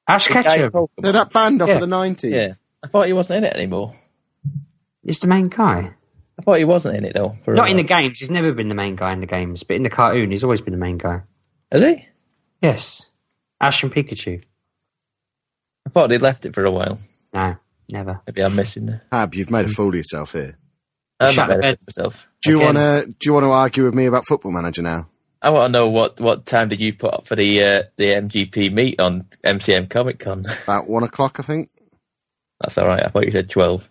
Ash 0.07 0.27
The 0.27 0.33
guy 0.33 0.39
in 0.39 0.61
Ketchum 0.71 0.87
No, 0.99 1.11
that 1.11 1.31
band 1.31 1.61
off 1.61 1.69
Yeah. 1.69 1.75
of 1.75 1.81
the 1.81 1.87
90s. 1.87 2.31
Yeah, 2.31 2.53
I 2.83 2.87
thought 2.87 3.05
he 3.07 3.13
wasn't 3.13 3.37
in 3.37 3.43
it 3.43 3.53
anymore. 3.55 3.91
He's 5.03 5.19
the 5.19 5.27
main 5.27 5.49
guy. 5.49 5.93
I 6.37 6.41
thought 6.41 6.57
he 6.57 6.65
wasn't 6.65 6.97
in 6.97 7.05
it 7.05 7.13
though. 7.13 7.29
For 7.29 7.53
a 7.53 7.55
Not 7.55 7.69
in 7.69 7.77
the 7.77 7.83
games. 7.83 8.19
He's 8.19 8.31
never 8.31 8.51
been 8.51 8.67
the 8.69 8.75
main 8.75 8.95
guy 8.95 9.13
in 9.13 9.19
the 9.21 9.27
games, 9.27 9.63
but 9.63 9.75
in 9.75 9.83
the 9.83 9.89
cartoon, 9.89 10.31
he's 10.31 10.43
always 10.43 10.61
been 10.61 10.73
the 10.73 10.77
main 10.79 10.97
guy. 10.97 11.21
Has 11.71 11.81
he? 11.81 12.07
Yes, 12.61 13.05
Ash 13.61 13.83
and 13.83 13.93
Pikachu. 13.93 14.43
I 15.85 15.89
thought 15.91 16.09
he'd 16.09 16.21
left 16.21 16.45
it 16.45 16.55
for 16.55 16.65
a 16.65 16.71
while. 16.71 16.97
No, 17.33 17.57
never. 17.89 18.21
Maybe 18.25 18.43
I'm 18.43 18.55
missing 18.55 18.89
it. 18.89 19.05
Hab, 19.11 19.35
you've 19.35 19.51
made 19.51 19.65
a 19.65 19.69
fool 19.69 19.89
of 19.89 19.95
yourself 19.95 20.31
here. 20.33 20.57
I'm 21.19 21.33
Shut 21.33 21.47
not 21.47 21.55
the 21.55 21.61
mad 21.61 21.79
myself. 21.87 22.27
Do 22.41 22.51
you 22.51 22.59
want 22.59 22.77
to? 22.77 23.05
Do 23.07 23.15
you 23.23 23.33
want 23.33 23.45
to 23.45 23.51
argue 23.51 23.83
with 23.85 23.93
me 23.93 24.05
about 24.05 24.25
Football 24.27 24.51
Manager 24.51 24.81
now? 24.81 25.09
I 25.41 25.49
want 25.49 25.67
to 25.67 25.71
know 25.71 25.89
what, 25.89 26.19
what 26.19 26.45
time 26.45 26.69
did 26.69 26.79
you 26.79 26.93
put 26.93 27.13
up 27.13 27.25
for 27.27 27.35
the 27.35 27.63
uh, 27.63 27.83
the 27.97 28.05
MGP 28.05 28.71
meet 28.73 28.99
on 28.99 29.21
MCM 29.43 29.89
Comic 29.89 30.19
Con? 30.19 30.43
About 30.63 30.89
one 30.89 31.03
o'clock, 31.03 31.39
I 31.39 31.43
think. 31.43 31.69
That's 32.59 32.77
all 32.77 32.87
right. 32.87 33.03
I 33.03 33.07
thought 33.07 33.25
you 33.25 33.31
said 33.31 33.49
twelve. 33.49 33.89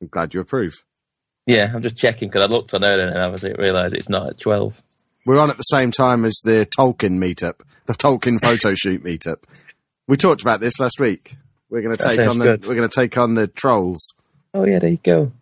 I'm 0.00 0.08
glad 0.08 0.32
you 0.32 0.40
approve. 0.40 0.74
Yeah, 1.46 1.72
I'm 1.74 1.82
just 1.82 1.96
checking 1.96 2.28
because 2.28 2.42
I 2.42 2.52
looked 2.52 2.72
on 2.72 2.84
earlier 2.84 3.06
and 3.06 3.18
I 3.18 3.26
was 3.26 3.42
realised 3.42 3.96
it's 3.96 4.08
not 4.08 4.28
at 4.28 4.38
twelve. 4.38 4.82
We're 5.26 5.40
on 5.40 5.50
at 5.50 5.56
the 5.56 5.62
same 5.64 5.90
time 5.90 6.24
as 6.24 6.40
the 6.44 6.66
Tolkien 6.78 7.18
meetup, 7.18 7.60
the 7.86 7.94
Tolkien 7.94 8.40
photo 8.42 8.74
shoot 8.74 9.02
meetup. 9.02 9.42
We 10.06 10.16
talked 10.16 10.40
about 10.40 10.60
this 10.60 10.78
last 10.78 11.00
week. 11.00 11.36
We're 11.68 11.82
going 11.82 11.96
to 11.96 12.02
take 12.02 12.30
on 12.30 12.38
the 12.38 12.44
good. 12.44 12.66
we're 12.66 12.76
going 12.76 12.88
to 12.88 12.94
take 12.94 13.18
on 13.18 13.34
the 13.34 13.46
trolls. 13.46 14.14
Oh 14.58 14.64
yeah, 14.64 14.78
there 14.80 14.90
you 14.90 14.98
go. 15.02 15.32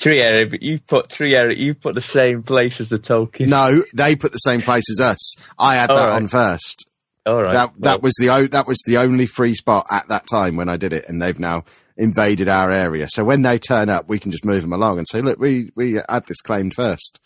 Tree 0.00 0.20
area, 0.22 0.46
but 0.46 0.62
you 0.62 0.78
put 0.78 1.10
tree 1.10 1.34
area. 1.34 1.56
You 1.56 1.74
put 1.74 1.94
the 1.94 2.00
same 2.00 2.42
place 2.42 2.80
as 2.80 2.88
the 2.88 2.96
Tolkien. 2.98 3.48
No, 3.48 3.82
they 3.94 4.16
put 4.16 4.32
the 4.32 4.38
same 4.38 4.60
place 4.62 4.84
as 4.90 5.00
us. 5.00 5.34
I 5.58 5.74
had 5.74 5.90
All 5.90 5.96
that 5.96 6.06
right. 6.08 6.16
on 6.16 6.28
first. 6.28 6.88
all 7.26 7.42
right. 7.42 7.52
That 7.52 7.72
that 7.80 7.92
Well, 7.94 8.00
was 8.02 8.14
the 8.18 8.28
o- 8.30 8.46
that 8.46 8.66
was 8.66 8.78
the 8.86 8.96
only 8.98 9.26
free 9.26 9.54
spot 9.54 9.86
at 9.90 10.08
that 10.08 10.26
time 10.26 10.56
when 10.56 10.68
I 10.68 10.76
did 10.76 10.92
it, 10.92 11.04
and 11.08 11.20
they've 11.20 11.38
now 11.38 11.64
invaded 11.96 12.48
our 12.48 12.70
area. 12.70 13.08
So 13.10 13.24
when 13.24 13.42
they 13.42 13.58
turn 13.58 13.90
up, 13.90 14.08
we 14.08 14.18
can 14.18 14.30
just 14.30 14.44
move 14.46 14.62
them 14.62 14.72
along 14.72 14.98
and 14.98 15.06
say, 15.08 15.20
"Look, 15.20 15.38
we 15.38 15.70
we 15.74 15.94
had 16.08 16.24
this 16.26 16.40
claimed 16.40 16.74
first. 16.74 17.20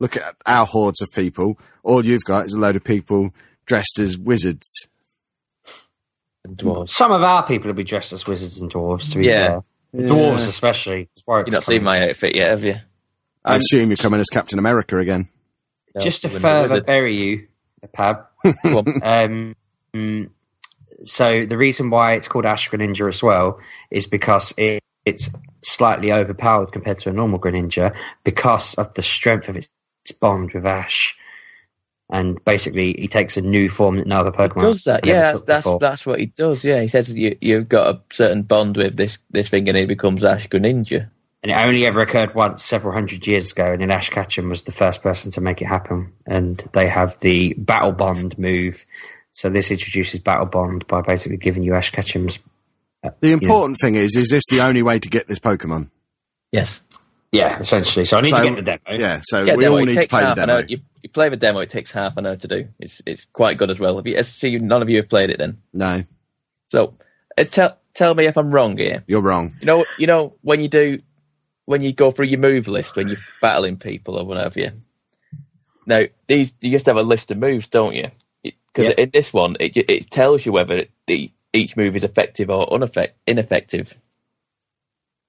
Look 0.00 0.16
at 0.16 0.34
our 0.44 0.66
hordes 0.66 1.00
of 1.00 1.10
people. 1.12 1.58
All 1.82 2.04
you've 2.04 2.24
got 2.24 2.46
is 2.46 2.52
a 2.52 2.60
load 2.60 2.76
of 2.76 2.84
people 2.84 3.30
dressed 3.64 3.98
as 4.00 4.18
wizards." 4.18 4.66
And 6.44 6.56
dwarves. 6.58 6.90
Some 6.90 7.10
of 7.12 7.22
our 7.22 7.46
people 7.46 7.68
will 7.68 7.74
be 7.74 7.84
dressed 7.84 8.12
as 8.12 8.26
wizards 8.26 8.60
and 8.60 8.70
dwarves. 8.70 9.12
To 9.12 9.18
be 9.18 9.26
Yeah. 9.26 9.46
fair, 9.48 9.60
the 9.98 10.08
dwarves 10.14 10.48
especially. 10.48 11.08
You've 11.26 11.48
not 11.50 11.64
seen 11.64 11.84
my 11.84 12.08
outfit 12.08 12.36
yet, 12.36 12.50
have 12.50 12.64
you? 12.64 12.74
I 13.44 13.56
assume 13.56 13.90
you're 13.90 13.96
coming 13.96 14.20
as 14.20 14.28
Captain 14.28 14.58
America 14.58 14.98
again. 14.98 15.28
No, 15.94 16.00
Just 16.02 16.22
to 16.22 16.28
further 16.28 16.74
wizard. 16.74 16.86
bury 16.86 17.14
you, 17.14 17.48
Pab. 17.96 18.26
Um, 19.94 20.30
so 21.04 21.46
the 21.46 21.56
reason 21.56 21.90
why 21.90 22.12
it's 22.14 22.28
called 22.28 22.44
Ash 22.44 22.68
Greninja 22.68 23.08
as 23.08 23.22
well 23.22 23.60
is 23.90 24.06
because 24.06 24.52
it, 24.56 24.82
it's 25.04 25.30
slightly 25.62 26.12
overpowered 26.12 26.72
compared 26.72 26.98
to 27.00 27.10
a 27.10 27.12
normal 27.12 27.38
Greninja 27.38 27.96
because 28.24 28.74
of 28.74 28.94
the 28.94 29.02
strength 29.02 29.48
of 29.48 29.56
its 29.56 29.68
bond 30.20 30.52
with 30.52 30.66
Ash. 30.66 31.16
And 32.10 32.42
basically, 32.44 32.94
he 32.98 33.06
takes 33.06 33.36
a 33.36 33.42
new 33.42 33.68
form 33.68 33.96
that 33.96 34.06
no 34.06 34.20
other 34.20 34.30
Pokemon 34.32 34.60
does 34.60 34.84
that? 34.84 35.04
Yeah, 35.04 35.32
took 35.32 35.44
that's 35.46 35.68
that's 35.78 36.06
what 36.06 36.18
he 36.18 36.26
does. 36.26 36.64
Yeah, 36.64 36.80
he 36.80 36.88
says 36.88 37.14
you 37.14 37.36
you've 37.40 37.68
got 37.68 37.94
a 37.94 38.00
certain 38.10 38.42
bond 38.42 38.78
with 38.78 38.96
this 38.96 39.18
this 39.30 39.50
thing, 39.50 39.68
and 39.68 39.76
he 39.76 39.84
becomes 39.84 40.24
Ash 40.24 40.48
Greninja. 40.48 41.10
And 41.42 41.52
it 41.52 41.54
only 41.54 41.84
ever 41.86 42.00
occurred 42.00 42.34
once 42.34 42.64
several 42.64 42.94
hundred 42.94 43.26
years 43.26 43.52
ago, 43.52 43.72
and 43.72 43.82
then 43.82 43.90
Ash 43.90 44.08
Ketchum 44.08 44.48
was 44.48 44.62
the 44.62 44.72
first 44.72 45.02
person 45.02 45.30
to 45.32 45.42
make 45.42 45.60
it 45.60 45.66
happen. 45.66 46.14
And 46.26 46.56
they 46.72 46.88
have 46.88 47.18
the 47.20 47.52
Battle 47.58 47.92
Bond 47.92 48.38
move. 48.38 48.82
So 49.32 49.50
this 49.50 49.70
introduces 49.70 50.18
Battle 50.20 50.46
Bond 50.46 50.86
by 50.86 51.02
basically 51.02 51.36
giving 51.36 51.62
you 51.62 51.74
Ash 51.74 51.90
Ketchum's. 51.90 52.38
Uh, 53.04 53.10
the 53.20 53.32
important 53.32 53.76
thing 53.80 53.94
is, 53.94 54.16
is 54.16 54.28
this 54.30 54.44
the 54.50 54.64
only 54.66 54.82
way 54.82 54.98
to 54.98 55.08
get 55.10 55.28
this 55.28 55.38
Pokemon? 55.38 55.90
Yes. 56.52 56.82
Yeah, 57.30 57.58
essentially. 57.58 58.06
So 58.06 58.16
I 58.16 58.22
need 58.22 58.30
So- 58.34 58.42
to 58.42 58.48
get 58.48 58.56
the 58.56 58.62
demo. 58.62 58.98
Yeah, 58.98 59.20
so 59.22 59.42
Yeah, 59.44 59.54
we 59.56 59.64
demo. 59.64 59.76
all 59.78 59.84
need 59.84 59.92
to 59.92 60.00
takes 60.00 60.10
play 60.10 60.22
the 60.22 60.26
half 60.28 60.36
demo. 60.36 60.64
You, 60.66 60.78
you 61.08 61.12
play 61.12 61.28
the 61.30 61.36
demo. 61.36 61.60
It 61.60 61.70
takes 61.70 61.90
half 61.90 62.16
an 62.18 62.26
hour 62.26 62.36
to 62.36 62.48
do. 62.48 62.68
It's 62.78 63.02
it's 63.06 63.24
quite 63.24 63.56
good 63.58 63.70
as 63.70 63.80
well. 63.80 63.96
Have 63.96 64.06
you? 64.06 64.22
See, 64.22 64.58
none 64.58 64.82
of 64.82 64.90
you 64.90 64.96
have 64.98 65.08
played 65.08 65.30
it 65.30 65.38
then. 65.38 65.58
No, 65.72 66.04
So 66.70 66.94
uh, 67.36 67.44
tell 67.44 67.78
tell 67.94 68.14
me 68.14 68.26
if 68.26 68.36
I'm 68.36 68.50
wrong 68.50 68.76
here. 68.76 69.02
you're 69.06 69.22
wrong. 69.22 69.56
You 69.60 69.66
know, 69.66 69.86
you 69.96 70.06
know 70.06 70.34
when 70.42 70.60
you 70.60 70.68
do 70.68 70.98
when 71.64 71.82
you 71.82 71.92
go 71.92 72.10
through 72.10 72.26
your 72.26 72.40
move 72.40 72.68
list 72.68 72.96
when 72.96 73.08
you're 73.08 73.18
battling 73.40 73.78
people 73.78 74.18
or 74.18 74.24
whatever. 74.24 74.60
You 74.60 74.72
now 75.86 76.02
these 76.26 76.52
you 76.60 76.70
just 76.70 76.86
have 76.86 76.96
a 76.96 77.02
list 77.02 77.30
of 77.30 77.38
moves, 77.38 77.68
don't 77.68 77.94
you? 77.94 78.08
Because 78.42 78.88
Yeah. 78.88 78.94
in 78.98 79.10
this 79.10 79.32
one, 79.32 79.56
it 79.60 79.76
it 79.76 80.10
tells 80.10 80.44
you 80.44 80.52
whether 80.52 80.84
the, 81.06 81.30
each 81.52 81.76
move 81.76 81.96
is 81.96 82.04
effective 82.04 82.50
or 82.50 82.68
ineffective. 83.26 83.96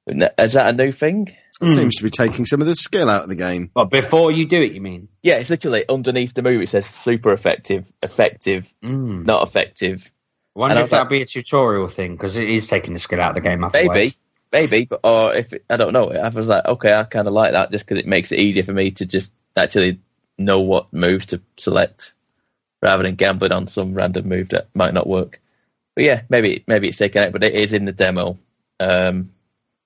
Is 0.08 0.54
that 0.54 0.74
a 0.74 0.78
new 0.78 0.92
thing? 0.92 1.36
It 1.62 1.72
seems 1.72 1.96
to 1.98 2.04
be 2.04 2.10
taking 2.10 2.46
some 2.46 2.62
of 2.62 2.68
the 2.68 2.76
skill 2.76 3.10
out 3.10 3.24
of 3.24 3.30
the 3.30 3.36
game. 3.36 3.70
But 3.74 3.86
before 3.90 4.32
you 4.32 4.46
do 4.46 4.62
it, 4.62 4.72
you 4.72 4.80
mean? 4.82 5.10
Yeah, 5.24 5.36
it's 5.36 5.50
literally 5.50 5.84
underneath 5.90 6.34
the 6.34 6.42
move. 6.42 6.62
It 6.62 6.70
says 6.70 6.86
super 6.86 7.34
effective, 7.34 7.92
effective, 8.02 8.74
Mm. 8.84 9.26
not 9.26 9.46
effective. 9.46 10.10
I 10.56 10.60
wonder 10.60 10.72
And 10.74 10.80
I 10.80 10.82
if 10.82 10.86
was 10.86 10.92
like- 10.94 11.00
that'll 11.00 11.10
be 11.12 11.22
a 11.22 11.26
tutorial 11.26 11.88
thing 11.90 12.14
because 12.14 12.38
it 12.38 12.50
is 12.50 12.68
taking 12.68 12.94
the 12.94 13.00
skill 13.00 13.20
out 13.20 13.36
of 13.38 13.44
the 13.44 13.50
game. 13.50 13.64
Otherwise. 13.64 14.18
Maybe, 14.52 14.68
maybe, 14.70 14.86
but 14.86 15.02
or 15.04 15.34
if 15.36 15.52
it, 15.54 15.66
I 15.70 15.76
don't 15.76 15.92
know, 15.94 16.10
I 16.12 16.30
was 16.30 16.48
like, 16.48 16.66
okay, 16.66 16.94
I 16.94 17.04
kind 17.04 17.28
of 17.28 17.34
like 17.34 17.52
that 17.52 17.72
just 17.72 17.86
because 17.86 17.98
it 18.00 18.08
makes 18.08 18.32
it 18.32 18.40
easier 18.40 18.64
for 18.64 18.74
me 18.74 18.92
to 18.92 19.06
just 19.06 19.34
actually 19.58 20.00
know 20.38 20.62
what 20.62 20.92
moves 20.94 21.26
to 21.28 21.42
select 21.58 22.14
rather 22.82 23.04
than 23.04 23.16
gambling 23.16 23.52
on 23.52 23.68
some 23.68 23.92
random 23.92 24.30
move 24.30 24.48
that 24.50 24.70
might 24.74 24.94
not 24.94 25.08
work. 25.08 25.42
But 25.96 26.06
yeah, 26.06 26.22
maybe 26.30 26.64
maybe 26.68 26.88
it's 26.88 26.98
taken 26.98 27.22
out, 27.22 27.34
but 27.34 27.44
it 27.44 27.54
is 27.54 27.74
in 27.74 27.84
the 27.84 27.92
demo. 27.92 28.38
Um, 28.80 29.30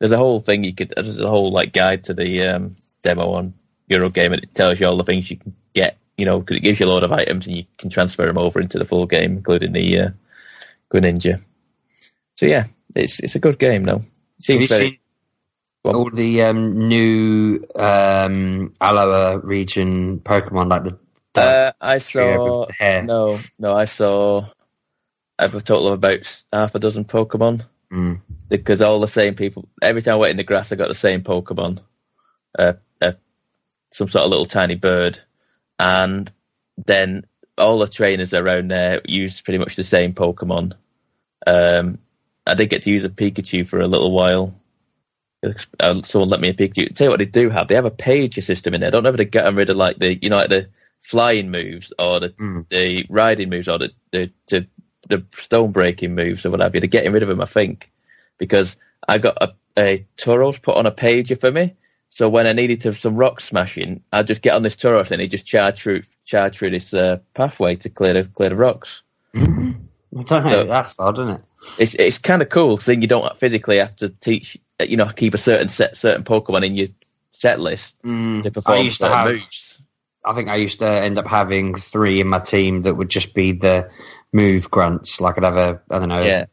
there's 0.03 0.11
a 0.11 0.17
whole 0.17 0.41
thing 0.41 0.65
you 0.65 0.75
could. 0.75 0.91
There's 0.93 1.17
a 1.17 1.29
whole 1.29 1.49
like 1.49 1.71
guide 1.71 2.03
to 2.05 2.13
the 2.13 2.43
um, 2.43 2.71
demo 3.03 3.35
on 3.35 3.53
Eurogamer, 3.89 4.33
and 4.33 4.43
it 4.43 4.53
tells 4.53 4.77
you 4.77 4.85
all 4.85 4.97
the 4.97 5.05
things 5.05 5.31
you 5.31 5.37
can 5.37 5.55
get. 5.73 5.97
You 6.17 6.25
know, 6.25 6.41
because 6.41 6.57
it 6.57 6.59
gives 6.59 6.81
you 6.81 6.87
a 6.87 6.89
load 6.89 7.03
of 7.03 7.13
items, 7.13 7.47
and 7.47 7.55
you 7.55 7.63
can 7.77 7.89
transfer 7.89 8.25
them 8.25 8.37
over 8.37 8.59
into 8.59 8.77
the 8.77 8.83
full 8.83 9.05
game, 9.05 9.37
including 9.37 9.71
the 9.71 9.99
uh, 9.99 10.09
Greninja. 10.93 11.41
So 12.35 12.45
yeah, 12.45 12.65
it's 12.93 13.21
it's 13.21 13.35
a 13.35 13.39
good 13.39 13.57
game 13.57 13.85
though. 13.85 14.01
Seems 14.41 14.63
you 14.63 14.67
very. 14.67 14.85
seen 14.89 14.97
on. 15.85 15.95
all 15.95 16.09
the 16.09 16.41
um, 16.41 16.89
new 16.89 17.65
um, 17.73 18.73
Alola 18.81 19.41
region 19.41 20.19
Pokemon 20.19 20.69
like 20.69 20.83
the? 20.83 20.99
the 21.33 21.41
Uh, 21.41 21.71
I 21.79 21.99
saw 21.99 22.65
no, 22.81 23.39
no. 23.57 23.73
I 23.73 23.85
saw 23.85 24.43
I 25.39 25.43
have 25.43 25.55
a 25.55 25.61
total 25.61 25.87
of 25.87 25.93
about 25.93 26.43
half 26.51 26.75
a 26.75 26.79
dozen 26.79 27.05
Pokemon 27.05 27.65
Mm. 27.93 28.21
because 28.49 28.81
all 28.81 28.99
the 28.99 29.07
same 29.07 29.35
people. 29.35 29.67
Every 29.81 30.01
time 30.01 30.15
I 30.15 30.17
went 30.17 30.31
in 30.31 30.37
the 30.37 30.43
grass, 30.43 30.71
I 30.71 30.75
got 30.75 30.87
the 30.87 30.95
same 30.95 31.21
Pokemon, 31.21 31.79
uh, 32.57 32.73
uh, 33.01 33.11
some 33.91 34.07
sort 34.07 34.25
of 34.25 34.31
little 34.31 34.45
tiny 34.45 34.75
bird, 34.75 35.19
and 35.77 36.31
then 36.85 37.25
all 37.57 37.77
the 37.77 37.87
trainers 37.87 38.33
around 38.33 38.69
there 38.71 39.01
use 39.07 39.41
pretty 39.41 39.59
much 39.59 39.75
the 39.75 39.83
same 39.83 40.13
Pokemon. 40.13 40.73
Um, 41.45 41.99
I 42.47 42.55
did 42.55 42.69
get 42.69 42.81
to 42.83 42.89
use 42.89 43.03
a 43.03 43.09
Pikachu 43.09 43.65
for 43.67 43.79
a 43.79 43.87
little 43.87 44.11
while. 44.11 44.55
Uh, 45.79 46.01
Someone 46.03 46.29
let 46.29 46.41
me 46.41 46.49
a 46.49 46.53
Pikachu. 46.53 46.95
Tell 46.95 47.05
you 47.05 47.11
what 47.11 47.19
they 47.19 47.25
do 47.25 47.49
have. 47.49 47.67
They 47.67 47.75
have 47.75 47.85
a 47.85 47.91
page 47.91 48.35
system 48.35 48.73
in 48.73 48.81
there. 48.81 48.87
I 48.87 48.91
don't 48.91 49.03
know 49.03 49.09
if 49.09 49.17
they 49.17 49.25
get 49.25 49.53
rid 49.53 49.69
of 49.69 49.75
like 49.75 49.99
the 49.99 50.17
you 50.21 50.29
know 50.29 50.37
like 50.37 50.49
the 50.49 50.69
flying 51.01 51.51
moves 51.51 51.93
or 51.99 52.19
the 52.21 52.29
Mm. 52.29 52.67
the 52.69 53.05
riding 53.09 53.49
moves 53.49 53.67
or 53.67 53.77
the 53.77 53.91
the, 54.11 54.31
the 54.47 54.67
the 55.09 55.23
stone 55.31 55.71
breaking 55.71 56.15
moves 56.15 56.45
or 56.45 56.49
whatever. 56.51 56.79
They're 56.79 56.87
getting 56.87 57.11
rid 57.11 57.23
of 57.23 57.29
them, 57.29 57.41
I 57.41 57.45
think, 57.45 57.91
because 58.37 58.77
I 59.07 59.17
got 59.17 59.37
a, 59.41 59.53
a 59.77 60.05
Tauros 60.17 60.61
put 60.61 60.77
on 60.77 60.85
a 60.85 60.91
pager 60.91 61.39
for 61.39 61.51
me. 61.51 61.75
So 62.09 62.29
when 62.29 62.45
I 62.45 62.53
needed 62.53 62.81
to 62.81 62.89
have 62.89 62.97
some 62.97 63.15
rock 63.15 63.39
smashing, 63.39 64.03
I'd 64.11 64.27
just 64.27 64.43
get 64.43 64.53
on 64.55 64.61
this 64.63 64.75
Tauros 64.75 65.09
and 65.11 65.19
he'd 65.19 65.31
just 65.31 65.47
charge 65.47 65.81
through 65.81 66.03
charge 66.25 66.57
through 66.57 66.69
this 66.69 66.93
uh, 66.93 67.17
pathway 67.33 67.75
to 67.77 67.89
clear 67.89 68.13
the 68.13 68.23
clear 68.25 68.49
the 68.49 68.55
rocks. 68.55 69.01
I 69.35 69.41
don't 69.41 70.29
know. 70.29 70.49
So- 70.49 70.63
that's 70.65 70.99
odd, 70.99 71.19
isn't 71.19 71.29
it? 71.35 71.41
It's 71.79 71.95
it's 71.95 72.17
kind 72.17 72.41
of 72.41 72.49
cool 72.49 72.75
because 72.75 72.85
then 72.87 73.01
you 73.01 73.07
don't 73.07 73.37
physically 73.37 73.77
have 73.77 73.95
to 73.97 74.09
teach, 74.09 74.57
you 74.85 74.97
know, 74.97 75.05
keep 75.07 75.33
a 75.33 75.37
certain 75.37 75.69
set 75.69 75.97
certain 75.97 76.23
Pokemon 76.23 76.65
in 76.65 76.75
your 76.75 76.87
set 77.31 77.59
list 77.59 78.01
Mm. 78.03 78.43
to 78.43 78.51
perform 78.51 78.77
I 78.77 78.81
used 78.81 78.99
to 78.99 79.07
have. 79.07 79.27
moves. 79.27 79.81
I 80.25 80.33
think 80.33 80.49
I 80.49 80.55
used 80.57 80.79
to 80.79 80.87
end 80.87 81.17
up 81.17 81.25
having 81.27 81.75
three 81.75 82.21
in 82.21 82.27
my 82.27 82.39
team 82.39 82.83
that 82.83 82.95
would 82.95 83.09
just 83.09 83.33
be 83.33 83.53
the 83.53 83.89
move 84.33 84.69
grunts. 84.69 85.21
Like 85.21 85.37
I'd 85.37 85.43
have 85.43 85.57
a 85.57 85.81
I 85.89 85.99
don't 85.99 86.09
know 86.09 86.23
Yeah, 86.23 86.45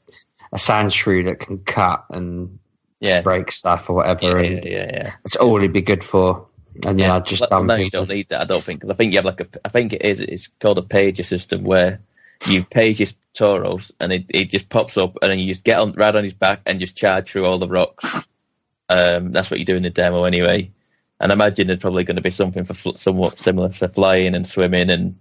a 0.53 0.57
Sandshrew 0.57 1.25
that 1.27 1.41
can 1.41 1.59
cut 1.59 2.05
and 2.11 2.59
yeah, 3.01 3.23
break 3.23 3.51
stuff 3.51 3.91
or 3.91 3.97
whatever, 3.97 4.43
yeah, 4.43 4.51
yeah, 4.51 4.65
yeah. 4.65 4.91
yeah. 4.93 5.13
that's 5.25 5.37
all 5.37 5.57
it'd 5.57 5.73
be 5.73 5.83
good 5.83 6.05
for. 6.05 6.47
And 6.87 7.01
yeah, 7.01 7.17
I'd 7.17 7.27
just 7.27 7.45
well, 7.51 7.65
no, 7.65 7.75
you 7.75 7.91
don't 7.91 8.09
need 8.09 8.29
that. 8.29 8.43
I 8.43 8.45
don't 8.45 8.63
think. 8.63 8.85
I 8.89 8.95
think 8.95 9.13
you 9.13 9.19
have 9.19 9.25
like 9.25 9.41
a. 9.41 9.49
I 9.65 9.71
think 9.71 9.93
it 9.93 10.03
is. 10.03 10.21
It's 10.21 10.49
called 10.61 10.79
a 10.79 10.83
pager 10.83 11.25
system 11.25 11.65
where 11.65 12.01
you 12.47 12.65
page 12.65 12.99
his 12.99 13.15
Tauros 13.35 13.93
and 14.01 14.13
it, 14.13 14.27
it 14.29 14.51
just 14.51 14.69
pops 14.69 14.97
up 14.97 15.19
and 15.21 15.31
then 15.31 15.39
you 15.39 15.47
just 15.47 15.65
get 15.65 15.79
on 15.79 15.93
right 15.93 16.15
on 16.15 16.25
his 16.25 16.35
back 16.35 16.63
and 16.67 16.81
just 16.81 16.97
charge 16.97 17.29
through 17.29 17.45
all 17.45 17.59
the 17.59 17.69
rocks. 17.69 18.29
Um, 18.89 19.33
that's 19.33 19.51
what 19.51 19.61
you 19.61 19.67
do 19.67 19.77
in 19.77 19.83
the 19.83 19.91
demo 19.91 20.25
anyway. 20.25 20.73
And 21.21 21.31
I 21.31 21.35
imagine 21.35 21.67
there's 21.67 21.79
probably 21.79 22.05
going 22.05 22.17
to 22.17 22.23
be 22.23 22.31
something 22.31 22.65
for 22.65 22.75
fl- 22.75 22.95
somewhat 22.95 23.39
similar 23.39 23.69
for 23.69 23.89
flying 23.89 24.35
and 24.35 24.47
swimming 24.47 24.91
and 24.91 25.19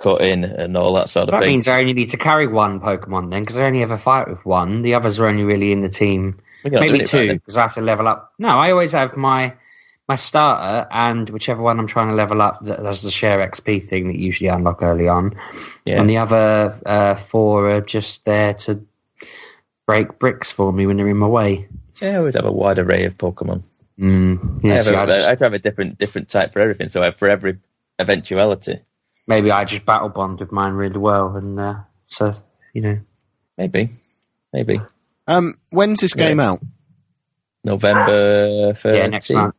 cutting 0.00 0.44
and 0.44 0.76
all 0.76 0.94
that 0.94 1.08
sort 1.08 1.28
of 1.28 1.32
That 1.32 1.40
thing. 1.40 1.48
That 1.48 1.52
means 1.52 1.68
I 1.68 1.80
only 1.80 1.92
need 1.92 2.10
to 2.10 2.16
carry 2.16 2.46
one 2.46 2.80
Pokemon 2.80 3.30
then, 3.30 3.42
because 3.42 3.58
I 3.58 3.64
only 3.64 3.82
ever 3.82 3.96
fight 3.96 4.28
with 4.28 4.44
one. 4.44 4.82
The 4.82 4.94
others 4.94 5.20
are 5.20 5.26
only 5.26 5.44
really 5.44 5.70
in 5.72 5.82
the 5.82 5.88
team. 5.88 6.40
Maybe 6.64 6.76
doing 6.76 6.94
it 6.96 6.98
right 6.98 7.06
two, 7.06 7.32
because 7.34 7.56
I 7.56 7.62
have 7.62 7.74
to 7.74 7.80
level 7.80 8.08
up. 8.08 8.32
No, 8.38 8.48
I 8.58 8.72
always 8.72 8.92
have 8.92 9.16
my 9.16 9.54
my 10.08 10.16
starter 10.16 10.88
and 10.90 11.30
whichever 11.30 11.62
one 11.62 11.78
I'm 11.78 11.86
trying 11.86 12.08
to 12.08 12.14
level 12.14 12.42
up 12.42 12.64
that 12.64 12.82
does 12.82 13.02
the 13.02 13.12
share 13.12 13.38
XP 13.48 13.86
thing 13.86 14.08
that 14.08 14.16
you 14.16 14.26
usually 14.26 14.48
unlock 14.48 14.82
early 14.82 15.06
on. 15.06 15.38
Yeah. 15.84 16.00
And 16.00 16.10
the 16.10 16.18
other 16.18 16.80
uh, 16.84 17.14
four 17.14 17.70
are 17.70 17.80
just 17.80 18.24
there 18.24 18.54
to 18.54 18.84
break 19.86 20.18
bricks 20.18 20.50
for 20.50 20.72
me 20.72 20.86
when 20.86 20.96
they're 20.96 21.06
in 21.08 21.16
my 21.16 21.28
way. 21.28 21.68
Yeah, 22.02 22.14
I 22.14 22.16
always 22.16 22.34
have 22.34 22.44
a 22.44 22.50
wide 22.50 22.80
array 22.80 23.04
of 23.04 23.16
Pokemon. 23.18 23.64
Mm, 24.00 24.64
I, 24.64 24.68
have 24.68 24.86
a, 24.88 24.98
I 24.98 25.06
just- 25.06 25.28
I 25.42 25.44
have 25.44 25.52
a 25.52 25.58
different 25.60 25.98
different 25.98 26.28
type 26.28 26.52
for 26.54 26.60
everything. 26.60 26.88
So 26.88 27.02
I 27.02 27.06
have 27.06 27.16
for 27.16 27.28
every 27.28 27.58
eventuality. 27.98 28.80
Maybe 29.30 29.50
I 29.50 29.64
just 29.64 29.86
battle 29.86 30.10
bond 30.10 30.40
with 30.40 30.52
mine 30.52 30.74
really 30.74 30.98
well, 30.98 31.36
and 31.36 31.58
uh, 31.58 31.74
so 32.08 32.34
you 32.74 32.82
know. 32.82 33.00
Maybe, 33.58 33.90
maybe 34.54 34.80
Um, 35.26 35.54
when's 35.68 36.00
this 36.00 36.14
game 36.14 36.40
out? 36.40 36.60
November. 37.62 38.72
13th. 38.72 38.96
Yeah, 38.96 39.06
next 39.08 39.30
month. 39.30 39.54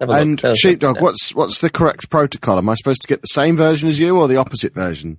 Have 0.00 0.08
a 0.08 0.12
look. 0.12 0.20
And 0.22 0.38
Tell 0.40 0.52
us 0.52 0.58
Sheepdog, 0.58 0.96
what- 0.96 1.02
what's 1.02 1.34
what's 1.36 1.60
the 1.60 1.70
correct 1.70 2.10
protocol? 2.10 2.58
Am 2.58 2.68
I 2.68 2.74
supposed 2.74 3.02
to 3.02 3.06
get 3.08 3.20
the 3.22 3.28
same 3.28 3.56
version 3.56 3.88
as 3.88 3.98
you 4.00 4.18
or 4.18 4.26
the 4.26 4.36
opposite 4.36 4.74
version? 4.74 5.18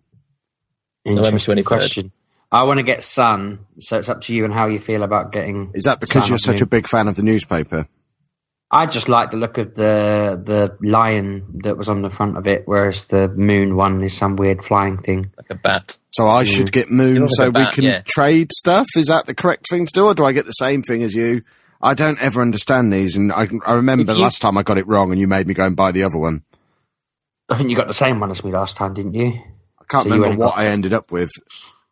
November 1.06 1.28
Interesting 1.30 1.64
question. 1.64 2.12
I 2.51 2.64
want 2.64 2.80
to 2.80 2.84
get 2.84 3.03
Sun, 3.06 3.60
so 3.80 3.97
it's 3.99 4.10
up 4.10 4.22
to 4.22 4.34
you 4.34 4.43
and 4.43 4.53
how 4.53 4.68
you 4.68 4.80
feel 4.80 5.03
about 5.03 5.32
getting. 5.32 5.72
Is 5.74 5.86
that 5.86 5.99
because 6.01 6.24
Sun 6.24 6.30
you're 6.32 6.39
such 6.39 6.58
me. 6.58 6.64
a 6.64 6.68
big 6.68 6.88
fan 6.88 7.08
of 7.08 7.16
the 7.16 7.24
newspaper? 7.24 7.88
I 8.76 8.86
just 8.88 9.08
like 9.08 9.32
the 9.32 9.38
look 9.38 9.58
of 9.58 9.74
the 9.76 10.42
the 10.44 10.78
lion 10.86 11.46
that 11.64 11.78
was 11.78 11.88
on 11.88 12.02
the 12.02 12.10
front 12.10 12.38
of 12.38 12.46
it, 12.46 12.64
whereas 12.66 13.06
the 13.06 13.30
moon 13.30 13.78
one 13.78 14.04
is 14.04 14.18
some 14.18 14.36
weird 14.36 14.66
flying 14.66 14.98
thing. 14.98 15.32
like 15.38 15.50
a 15.50 15.56
bat. 15.56 15.96
So 16.12 16.28
I 16.28 16.44
mm. 16.44 16.48
should 16.48 16.72
get 16.74 16.90
Moon 16.92 17.30
so 17.30 17.46
like 17.46 17.56
a 17.56 17.60
we 17.60 17.74
can 17.74 17.84
yeah. 17.86 18.02
trade 18.02 18.52
stuff. 18.52 18.88
Is 18.98 19.08
that 19.08 19.28
the 19.28 19.34
correct 19.36 19.68
thing 19.70 19.86
to 19.86 19.92
do, 19.94 20.06
or 20.06 20.14
do 20.14 20.26
I 20.26 20.34
get 20.34 20.46
the 20.46 20.52
same 20.52 20.82
thing 20.82 21.04
as 21.04 21.14
you? 21.14 21.44
I 21.82 21.94
don't 21.94 22.22
ever 22.22 22.42
understand 22.42 22.92
these, 22.92 23.16
and 23.16 23.32
I, 23.32 23.48
I 23.66 23.76
remember 23.76 24.12
If 24.12 24.18
you- 24.18 24.24
last 24.24 24.42
time 24.42 24.58
I 24.58 24.64
got 24.64 24.78
it 24.78 24.88
wrong, 24.88 25.12
and 25.12 25.20
you 25.20 25.28
made 25.28 25.48
me 25.48 25.54
go 25.54 25.66
and 25.66 25.76
buy 25.76 25.92
the 25.94 26.04
other 26.04 26.18
one. 26.18 26.44
I 27.48 27.56
think 27.56 27.70
you 27.70 27.78
got 27.78 27.88
the 27.88 27.94
same 27.94 28.20
one 28.20 28.32
as 28.32 28.44
me 28.44 28.52
last 28.52 28.76
time, 28.76 28.94
didn't 28.94 29.14
you? 29.14 29.40
I 29.80 29.84
can't 29.88 30.08
So 30.08 30.14
remember 30.14 30.38
what 30.38 30.58
I 30.58 30.68
ended 30.68 30.94
up 30.94 31.12
with. 31.12 31.30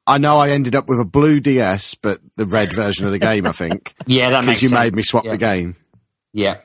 I 0.05 0.17
know 0.17 0.37
I 0.37 0.49
ended 0.49 0.75
up 0.75 0.89
with 0.89 0.99
a 0.99 1.05
blue 1.05 1.39
DS, 1.39 1.95
but 1.95 2.19
the 2.35 2.45
red 2.45 2.73
version 2.73 3.05
of 3.05 3.11
the 3.11 3.19
game, 3.19 3.45
I 3.45 3.51
think, 3.51 3.93
Yeah, 4.07 4.31
that 4.31 4.43
makes 4.43 4.59
because 4.59 4.63
you 4.63 4.69
sense. 4.69 4.79
made 4.79 4.95
me 4.95 5.03
swap 5.03 5.25
yeah. 5.25 5.31
the 5.31 5.37
game. 5.37 5.75
Yeah, 6.33 6.57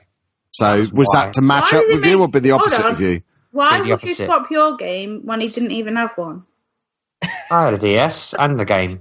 So 0.51 0.79
was 0.79 0.91
was 0.91 1.07
why. 1.13 1.25
that 1.25 1.33
to 1.33 1.41
match 1.41 1.71
Why 1.73 1.79
up 1.79 1.85
with 1.87 2.03
it 2.03 2.09
you, 2.09 2.17
make- 2.17 2.27
or 2.27 2.27
be 2.29 2.39
the 2.39 2.51
opposite 2.51 2.85
of 2.85 3.01
you? 3.01 3.21
Why 3.51 3.81
would 3.81 4.03
you 4.03 4.13
swap 4.13 4.51
your 4.51 4.77
game 4.77 5.21
when 5.25 5.41
he 5.41 5.47
didn't 5.47 5.71
even 5.71 5.95
have 5.95 6.15
one? 6.17 6.43
I 7.51 7.65
had 7.65 7.73
a 7.73 7.77
DS 7.79 8.33
and 8.35 8.59
the 8.59 8.65
game. 8.65 8.99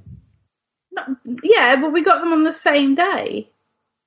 No, 0.93 1.03
yeah, 1.43 1.77
but 1.81 1.93
we 1.93 2.03
got 2.03 2.21
them 2.21 2.33
on 2.33 2.45
the 2.45 2.53
same 2.53 2.95
day. 2.95 3.51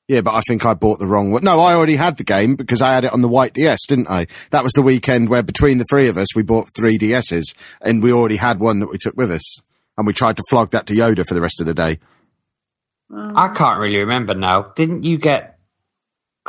Yeah, 0.08 0.22
but 0.22 0.34
I 0.34 0.42
think 0.42 0.66
I 0.66 0.74
bought 0.74 1.00
the 1.00 1.06
wrong 1.06 1.32
one. 1.32 1.44
No, 1.44 1.62
I 1.62 1.74
already 1.74 1.96
had 1.96 2.18
the 2.18 2.26
game 2.26 2.56
because 2.56 2.82
I 2.82 2.94
had 2.94 3.06
it 3.06 3.14
on 3.14 3.22
the 3.22 3.30
white 3.30 3.54
DS, 3.54 3.80
didn't 3.88 4.10
I? 4.10 4.28
That 4.50 4.64
was 4.64 4.74
the 4.74 4.82
weekend 4.82 5.30
where 5.30 5.44
between 5.44 5.78
the 5.78 5.86
three 5.90 6.10
of 6.10 6.18
us, 6.18 6.36
we 6.36 6.44
bought 6.44 6.68
three 6.76 6.98
DSs 6.98 7.56
and 7.80 8.04
we 8.04 8.12
already 8.12 8.36
had 8.36 8.60
one 8.60 8.80
that 8.80 8.90
we 8.90 8.98
took 8.98 9.16
with 9.16 9.32
us. 9.32 9.62
And 9.98 10.06
we 10.08 10.14
tried 10.14 10.38
to 10.38 10.44
flog 10.50 10.72
that 10.72 10.88
to 10.88 10.96
Yoda 10.96 11.26
for 11.26 11.34
the 11.34 11.40
rest 11.40 11.62
of 11.62 11.66
the 11.66 11.74
day. 11.74 12.00
Um, 13.14 13.34
I 13.38 13.50
can't 13.50 13.80
really 13.80 14.00
remember 14.00 14.34
now. 14.34 14.74
Didn't 14.76 15.04
you 15.04 15.18
get? 15.18 15.60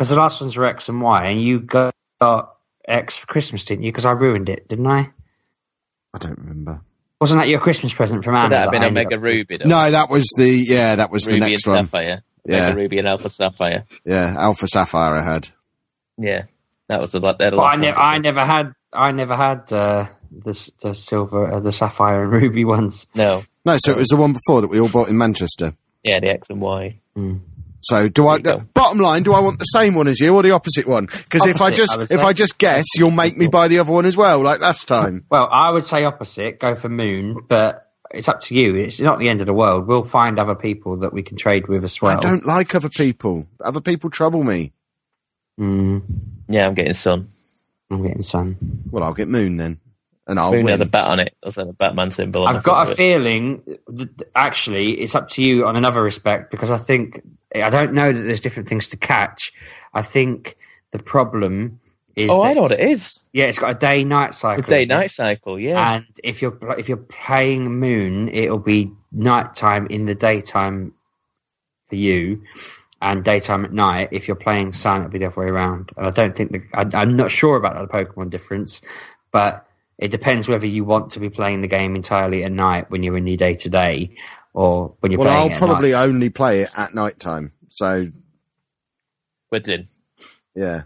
Because 0.03 0.11
the 0.11 0.17
last 0.17 0.41
ones 0.41 0.57
were 0.57 0.65
X 0.65 0.89
and 0.89 1.01
Y, 1.01 1.27
and 1.27 1.41
you 1.41 1.61
got, 1.61 1.95
got 2.21 2.57
X 2.89 3.17
for 3.19 3.29
Christmas, 3.29 3.65
didn't 3.65 3.85
you? 3.85 3.93
Because 3.93 4.05
I 4.05 4.11
ruined 4.11 4.49
it, 4.49 4.67
didn't 4.67 4.89
I? 4.89 5.13
I 6.13 6.19
don't 6.19 6.37
remember. 6.41 6.81
Wasn't 7.21 7.41
that 7.41 7.47
your 7.49 7.61
Christmas 7.61 7.95
present 7.95 8.25
from 8.25 8.35
Anna? 8.35 8.47
Would 8.47 8.51
that 8.53 8.63
have 8.63 8.71
been 8.73 8.83
I 8.83 8.87
a 8.89 8.91
Mega 8.91 9.15
up- 9.15 9.23
Ruby? 9.23 9.59
Though? 9.59 9.69
No, 9.69 9.93
that 9.93 10.11
was 10.11 10.27
the, 10.37 10.49
yeah, 10.51 10.97
that 10.97 11.13
was 11.13 11.29
Ruby 11.29 11.39
the 11.39 11.45
and 11.45 11.53
next 11.53 11.67
one. 11.69 11.85
Sapphire. 11.85 12.25
Yeah. 12.45 12.67
Mega 12.71 12.77
Ruby 12.81 12.99
and 12.99 13.07
Alpha 13.07 13.29
Sapphire. 13.29 13.85
Yeah, 14.05 14.35
Alpha 14.37 14.67
Sapphire 14.67 15.15
I 15.15 15.23
had. 15.23 15.49
Yeah, 16.19 16.47
that 16.89 17.01
was 17.01 17.13
the, 17.13 17.21
la- 17.21 17.35
they're 17.35 17.53
the 17.53 17.57
But 17.59 17.63
I, 17.63 17.77
last 17.77 17.79
ne- 17.79 17.93
I 18.03 18.19
never 18.19 18.45
had. 18.45 18.73
I 18.93 19.13
never 19.13 19.37
had 19.37 19.73
uh, 19.73 20.09
the 20.33 20.71
the 20.81 20.95
silver, 20.97 21.49
uh, 21.49 21.61
the 21.61 21.71
sapphire 21.71 22.25
and 22.25 22.33
ruby 22.33 22.65
ones. 22.77 23.07
No, 23.15 23.45
No, 23.65 23.77
so 23.79 23.93
it 23.93 23.99
was 23.99 24.09
the 24.09 24.17
one 24.17 24.33
before 24.33 24.63
that 24.63 24.69
we 24.69 24.81
all 24.81 24.89
bought 24.89 25.11
in 25.11 25.17
Manchester. 25.17 25.75
yeah, 26.03 26.19
the 26.19 26.31
X 26.31 26.51
and 26.51 26.61
Y. 26.61 26.97
Mm. 27.17 27.39
So 27.83 28.09
do 28.09 28.29
I? 28.29 28.39
There 28.39 28.55
you 28.55 28.59
go. 28.61 28.65
Bottom 28.75 28.99
line, 28.99 29.23
do 29.23 29.33
I 29.33 29.41
want 29.41 29.59
the 29.59 29.65
same 29.65 29.95
one 29.95 30.09
as 30.09 30.21
you 30.21 30.35
or 30.35 30.43
the 30.43 30.53
opposite 30.53 30.87
one? 30.87 31.07
Because 31.07 31.47
if 31.47 31.61
I 31.61 31.71
just 31.71 31.99
I 31.99 32.03
if. 32.03 32.13
I 32.21 32.33
just 32.33 32.59
guess, 32.59 32.85
you'll 32.97 33.11
make 33.11 33.37
me 33.37 33.49
buy 33.49 33.69
the 33.69 33.79
other 33.81 33.93
one 33.93 34.07
as 34.07 34.17
well, 34.17 34.41
like 34.41 34.61
last 34.61 34.87
time. 34.89 35.25
Well, 35.31 35.49
I 35.51 35.71
would 35.71 35.85
say 35.85 36.05
opposite. 36.05 36.61
Go 36.61 36.75
for 36.75 36.89
Moon, 36.89 37.45
but 37.49 37.89
it's 38.13 38.29
up 38.29 38.41
to 38.43 38.55
you. 38.55 38.75
It's 38.77 39.01
not 39.01 39.19
the 39.19 39.29
end 39.29 39.41
of 39.41 39.47
the 39.47 39.55
world. 39.55 39.87
We'll 39.87 40.05
find 40.05 40.39
other 40.39 40.55
people 40.55 40.99
that 40.99 41.13
we 41.13 41.23
can 41.23 41.37
trade 41.37 41.67
with 41.69 41.83
as 41.83 42.01
well. 42.01 42.19
I 42.19 42.21
don't 42.21 42.47
like 42.47 42.75
other 42.75 42.89
people. 42.91 43.47
Other 43.65 43.81
people 43.81 44.11
trouble 44.11 44.45
me. 44.45 44.73
Mm, 45.61 46.03
Yeah, 46.49 46.67
I'm 46.67 46.75
getting 46.75 46.95
Sun. 46.95 47.27
I'm 47.91 48.03
getting 48.03 48.23
sun. 48.23 48.57
Well, 48.91 49.05
I'll 49.05 49.13
get 49.13 49.29
Moon 49.29 49.59
then, 49.59 49.79
and 50.27 50.39
I'll 50.39 50.53
Moon 50.53 50.65
win. 50.65 50.71
has 50.73 50.81
a 50.81 50.87
bat 50.87 51.07
on 51.07 51.21
it. 51.21 51.35
Does 51.43 51.57
have 51.57 51.69
a 51.69 51.73
Batman 51.73 52.11
symbol. 52.11 52.47
I've 52.47 52.63
got 52.63 52.89
a 52.89 52.91
it. 52.93 52.97
feeling. 52.97 53.63
that- 53.89 54.29
Actually, 54.35 54.93
it's 55.01 55.15
up 55.15 55.29
to 55.31 55.43
you 55.43 55.67
on 55.67 55.77
another 55.77 56.03
respect 56.03 56.51
because 56.51 56.71
I 56.71 56.79
think 56.79 57.23
I 57.55 57.71
don't 57.71 57.93
know 57.93 58.13
that 58.13 58.23
there's 58.23 58.41
different 58.41 58.69
things 58.69 58.89
to 58.91 58.97
catch. 58.97 59.53
I 59.93 60.03
think 60.03 60.57
the 60.93 60.99
problem 60.99 61.81
is. 62.17 62.31
Oh, 62.31 62.43
that 62.43 62.51
I 62.51 62.53
know 62.55 62.63
what 62.63 62.73
it's- 62.73 63.27
Yeah, 63.33 63.45
it's 63.47 63.59
got 63.59 63.71
a 63.71 63.79
day-night 63.79 64.35
cycle. 64.35 64.63
The 64.63 64.69
day-night 64.69 65.11
cycle. 65.11 65.59
Yeah. 65.59 65.95
And 65.97 66.07
if 66.23 66.41
you're 66.41 66.57
if 66.79 66.89
you're 66.89 66.97
playing 66.99 67.79
Moon, 67.79 68.29
it'll 68.29 68.59
be 68.59 68.93
nighttime 69.11 69.87
in 69.89 70.07
the 70.07 70.15
daytime 70.15 70.93
for 71.89 71.97
you, 71.97 72.43
and 73.03 73.25
daytime 73.25 73.65
at 73.65 73.73
night. 73.73 74.11
If 74.13 74.29
you're 74.29 74.37
playing 74.37 74.73
Sun, 74.73 75.01
it'll 75.01 75.11
be 75.11 75.19
the 75.19 75.27
other 75.27 75.41
way 75.41 75.49
around. 75.49 75.91
And 75.97 76.07
I 76.07 76.11
don't 76.11 76.35
think 76.37 76.53
the, 76.53 76.63
I, 76.73 76.89
I'm 76.95 77.17
not 77.17 77.31
sure 77.31 77.57
about 77.57 77.75
the 77.87 77.93
Pokemon 77.93 78.31
difference, 78.31 78.81
but 79.33 79.67
it 80.03 80.11
depends 80.11 80.49
whether 80.49 80.67
you 80.67 80.85
want 80.85 81.13
to 81.13 81.21
be 81.21 81.31
playing 81.31 81.61
the 81.63 81.69
game 81.69 81.95
entirely 81.97 82.45
at 82.45 82.53
night 82.53 82.91
when 82.91 83.03
you're 83.03 83.17
in 83.17 83.27
your 83.27 83.37
day 83.37 83.55
to 83.57 83.69
day, 83.69 84.17
or 84.53 84.95
when 85.01 85.13
you're 85.13 85.19
playing. 85.21 85.35
well. 85.35 85.45
I'll 85.47 85.53
at 85.53 85.59
probably 85.59 85.93
night. 85.93 86.03
only 86.05 86.29
play 86.31 86.61
it 86.63 86.71
at 86.77 86.95
night 86.95 87.19
time. 87.21 87.53
So 87.71 88.09
We're 89.51 89.61
in. 89.67 89.85
yeah, 90.55 90.83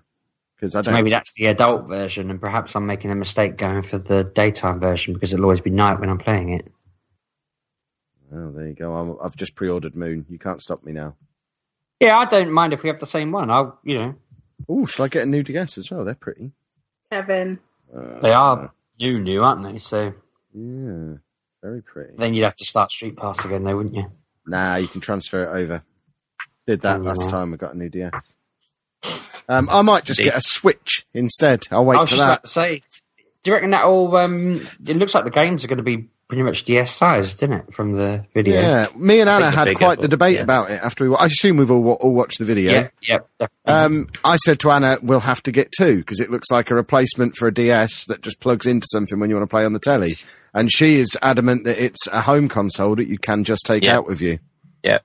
because 0.54 0.74
I 0.74 0.80
So 0.80 0.82
don't. 0.84 0.94
maybe 0.94 1.10
that's 1.10 1.32
the 1.34 1.46
adult 1.46 1.88
version, 1.88 2.30
and 2.30 2.40
perhaps 2.40 2.76
I'm 2.76 2.86
making 2.86 3.10
a 3.10 3.14
mistake 3.16 3.56
going 3.56 3.82
for 3.82 3.98
the 3.98 4.24
daytime 4.24 4.78
version 4.80 5.14
because 5.14 5.32
it'll 5.32 5.44
always 5.46 5.60
be 5.60 5.70
night 5.70 5.98
when 6.00 6.08
I'm 6.10 6.18
playing 6.18 6.50
it. 6.54 6.70
Oh, 8.34 8.50
there 8.50 8.66
you 8.66 8.74
go. 8.74 8.92
I'm, 8.94 9.16
I've 9.22 9.36
just 9.36 9.54
pre-ordered 9.54 9.94
Moon. 9.94 10.26
You 10.28 10.38
can't 10.38 10.60
stop 10.60 10.82
me 10.84 10.92
now. 10.92 11.14
Yeah, 12.00 12.18
I 12.18 12.24
don't 12.24 12.50
mind 12.52 12.72
if 12.72 12.82
we 12.82 12.88
have 12.88 12.98
the 12.98 13.06
same 13.06 13.30
one. 13.32 13.50
I'll, 13.50 13.78
you 13.84 13.98
know, 13.98 14.14
Oh, 14.68 14.84
shall 14.86 15.04
I 15.04 15.08
get 15.08 15.22
a 15.22 15.26
new 15.26 15.42
DS 15.42 15.78
as 15.78 15.90
well? 15.90 16.04
They're 16.04 16.14
pretty. 16.14 16.50
Kevin. 17.12 17.58
Uh, 17.94 18.20
They 18.20 18.32
are 18.32 18.72
new, 19.00 19.20
new, 19.20 19.42
aren't 19.42 19.62
they? 19.62 19.78
So 19.78 20.14
Yeah, 20.54 21.14
very 21.62 21.82
pretty. 21.82 22.14
then 22.16 22.34
you'd 22.34 22.44
have 22.44 22.56
to 22.56 22.64
start 22.64 22.90
Street 22.92 23.16
Pass 23.16 23.44
again, 23.44 23.64
though, 23.64 23.76
wouldn't 23.76 23.94
you? 23.94 24.10
Nah, 24.46 24.76
you 24.76 24.88
can 24.88 25.00
transfer 25.00 25.44
it 25.44 25.60
over. 25.62 25.82
Did 26.66 26.80
that 26.82 27.02
last 27.02 27.28
time. 27.30 27.52
I 27.54 27.56
got 27.56 27.74
a 27.74 27.78
new 27.78 27.88
DS. 27.88 28.36
Um, 29.48 29.68
I 29.70 29.82
might 29.82 30.04
just 30.04 30.20
get 30.20 30.36
a 30.36 30.42
Switch 30.42 31.06
instead. 31.14 31.64
I'll 31.70 31.84
wait 31.84 31.98
I 31.98 32.00
was 32.00 32.10
for 32.10 32.16
that. 32.16 32.48
say, 32.48 32.80
do 33.44 33.50
you 33.50 33.54
reckon 33.54 33.70
that 33.70 33.84
all? 33.84 34.16
Um, 34.16 34.66
it 34.86 34.96
looks 34.96 35.14
like 35.14 35.22
the 35.24 35.30
games 35.30 35.64
are 35.64 35.68
going 35.68 35.76
to 35.78 35.84
be 35.84 36.08
pretty 36.28 36.42
much 36.42 36.64
DS 36.64 36.94
sized, 36.94 37.38
didn't 37.40 37.60
it, 37.60 37.74
from 37.74 37.92
the 37.92 38.24
video? 38.34 38.60
Yeah, 38.60 38.86
me 38.98 39.20
and 39.20 39.30
Anna 39.30 39.50
had 39.50 39.74
quite 39.76 40.00
the 40.00 40.08
debate 40.08 40.36
yeah. 40.36 40.42
about 40.42 40.70
it 40.70 40.82
after 40.82 41.08
we. 41.08 41.16
I 41.16 41.26
assume 41.26 41.56
we've 41.56 41.70
all, 41.70 41.92
all 41.92 42.12
watched 42.12 42.38
the 42.38 42.44
video. 42.44 42.72
Yep, 42.72 42.94
yep, 43.02 43.28
definitely. 43.38 43.98
Um, 43.98 44.08
I 44.24 44.36
said 44.36 44.60
to 44.60 44.70
Anna, 44.70 44.98
we'll 45.02 45.20
have 45.20 45.42
to 45.44 45.52
get 45.52 45.70
two 45.76 45.98
because 45.98 46.20
it 46.20 46.30
looks 46.30 46.50
like 46.50 46.70
a 46.70 46.74
replacement 46.74 47.36
for 47.36 47.48
a 47.48 47.54
DS 47.54 48.06
that 48.06 48.22
just 48.22 48.40
plugs 48.40 48.66
into 48.66 48.86
something 48.90 49.18
when 49.18 49.30
you 49.30 49.36
want 49.36 49.48
to 49.48 49.52
play 49.52 49.64
on 49.64 49.72
the 49.72 49.78
telly. 49.78 50.14
And 50.54 50.72
she 50.72 50.96
is 50.96 51.16
adamant 51.22 51.64
that 51.64 51.82
it's 51.82 52.06
a 52.08 52.22
home 52.22 52.48
console 52.48 52.96
that 52.96 53.08
you 53.08 53.18
can 53.18 53.44
just 53.44 53.66
take 53.66 53.84
Yeah. 53.84 53.96
out 53.96 54.06
with 54.06 54.20
you. 54.20 54.38
Yeah, 54.82 54.98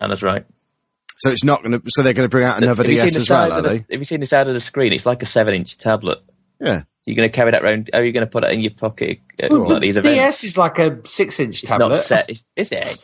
Anna's 0.00 0.22
right. 0.22 0.44
So 1.18 1.30
it's 1.30 1.42
not 1.42 1.62
going 1.62 1.72
to. 1.72 1.82
So 1.88 2.02
they're 2.02 2.12
going 2.12 2.28
to 2.28 2.30
bring 2.30 2.44
out 2.44 2.62
another 2.62 2.84
have 2.84 2.92
you 2.92 2.98
seen 2.98 3.06
DS 3.06 3.14
the 3.14 3.20
as 3.20 3.30
well, 3.30 3.50
size 3.50 3.58
are 3.58 3.62
the, 3.62 3.68
they? 3.68 3.74
Have 3.94 4.00
you 4.00 4.04
seen 4.04 4.20
the 4.20 4.26
side 4.26 4.46
of 4.46 4.54
the 4.54 4.60
screen? 4.60 4.92
It's 4.92 5.06
like 5.06 5.22
a 5.22 5.26
seven-inch 5.26 5.78
tablet. 5.78 6.20
Yeah. 6.60 6.82
You're 7.08 7.16
going 7.16 7.28
to 7.30 7.34
carry 7.34 7.50
that 7.52 7.62
around. 7.64 7.88
How 7.92 8.00
are 8.00 8.04
you 8.04 8.12
going 8.12 8.26
to 8.26 8.30
put 8.30 8.44
it 8.44 8.52
in 8.52 8.60
your 8.60 8.70
pocket 8.72 9.20
at 9.38 9.50
Well, 9.50 9.66
like 9.66 9.80
these 9.80 9.94
the 9.94 10.00
events? 10.00 10.16
DS 10.18 10.44
is 10.44 10.58
like 10.58 10.78
a 10.78 11.00
six-inch 11.06 11.62
tablet. 11.62 11.62
It's 11.62 11.70
tablet. 11.70 11.88
not 11.88 12.26
set. 12.26 12.30
It's, 12.30 12.44
it's 12.54 12.72
egg. 12.72 12.98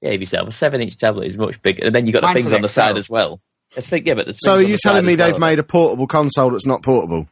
Yeah, 0.00 0.12
yourself. 0.12 0.48
A 0.48 0.52
seven-inch 0.52 0.96
tablet 0.96 1.26
is 1.26 1.36
much 1.36 1.60
bigger, 1.60 1.84
and 1.84 1.94
then 1.94 2.06
you 2.06 2.12
have 2.14 2.22
got 2.22 2.28
the 2.28 2.34
Mine's 2.34 2.44
things 2.46 2.52
on 2.54 2.62
the 2.62 2.68
XL. 2.68 2.72
side 2.72 2.96
as 2.98 3.10
well. 3.10 3.40
It's 3.76 3.92
like, 3.92 4.06
yeah, 4.06 4.14
but 4.14 4.26
the 4.26 4.32
So 4.32 4.54
are 4.54 4.62
you 4.62 4.72
the 4.76 4.80
telling 4.82 5.04
me 5.04 5.14
they've 5.14 5.38
made 5.38 5.58
a 5.58 5.62
portable 5.62 6.06
console 6.06 6.50
that's 6.52 6.64
not 6.66 6.82
portable? 6.82 7.28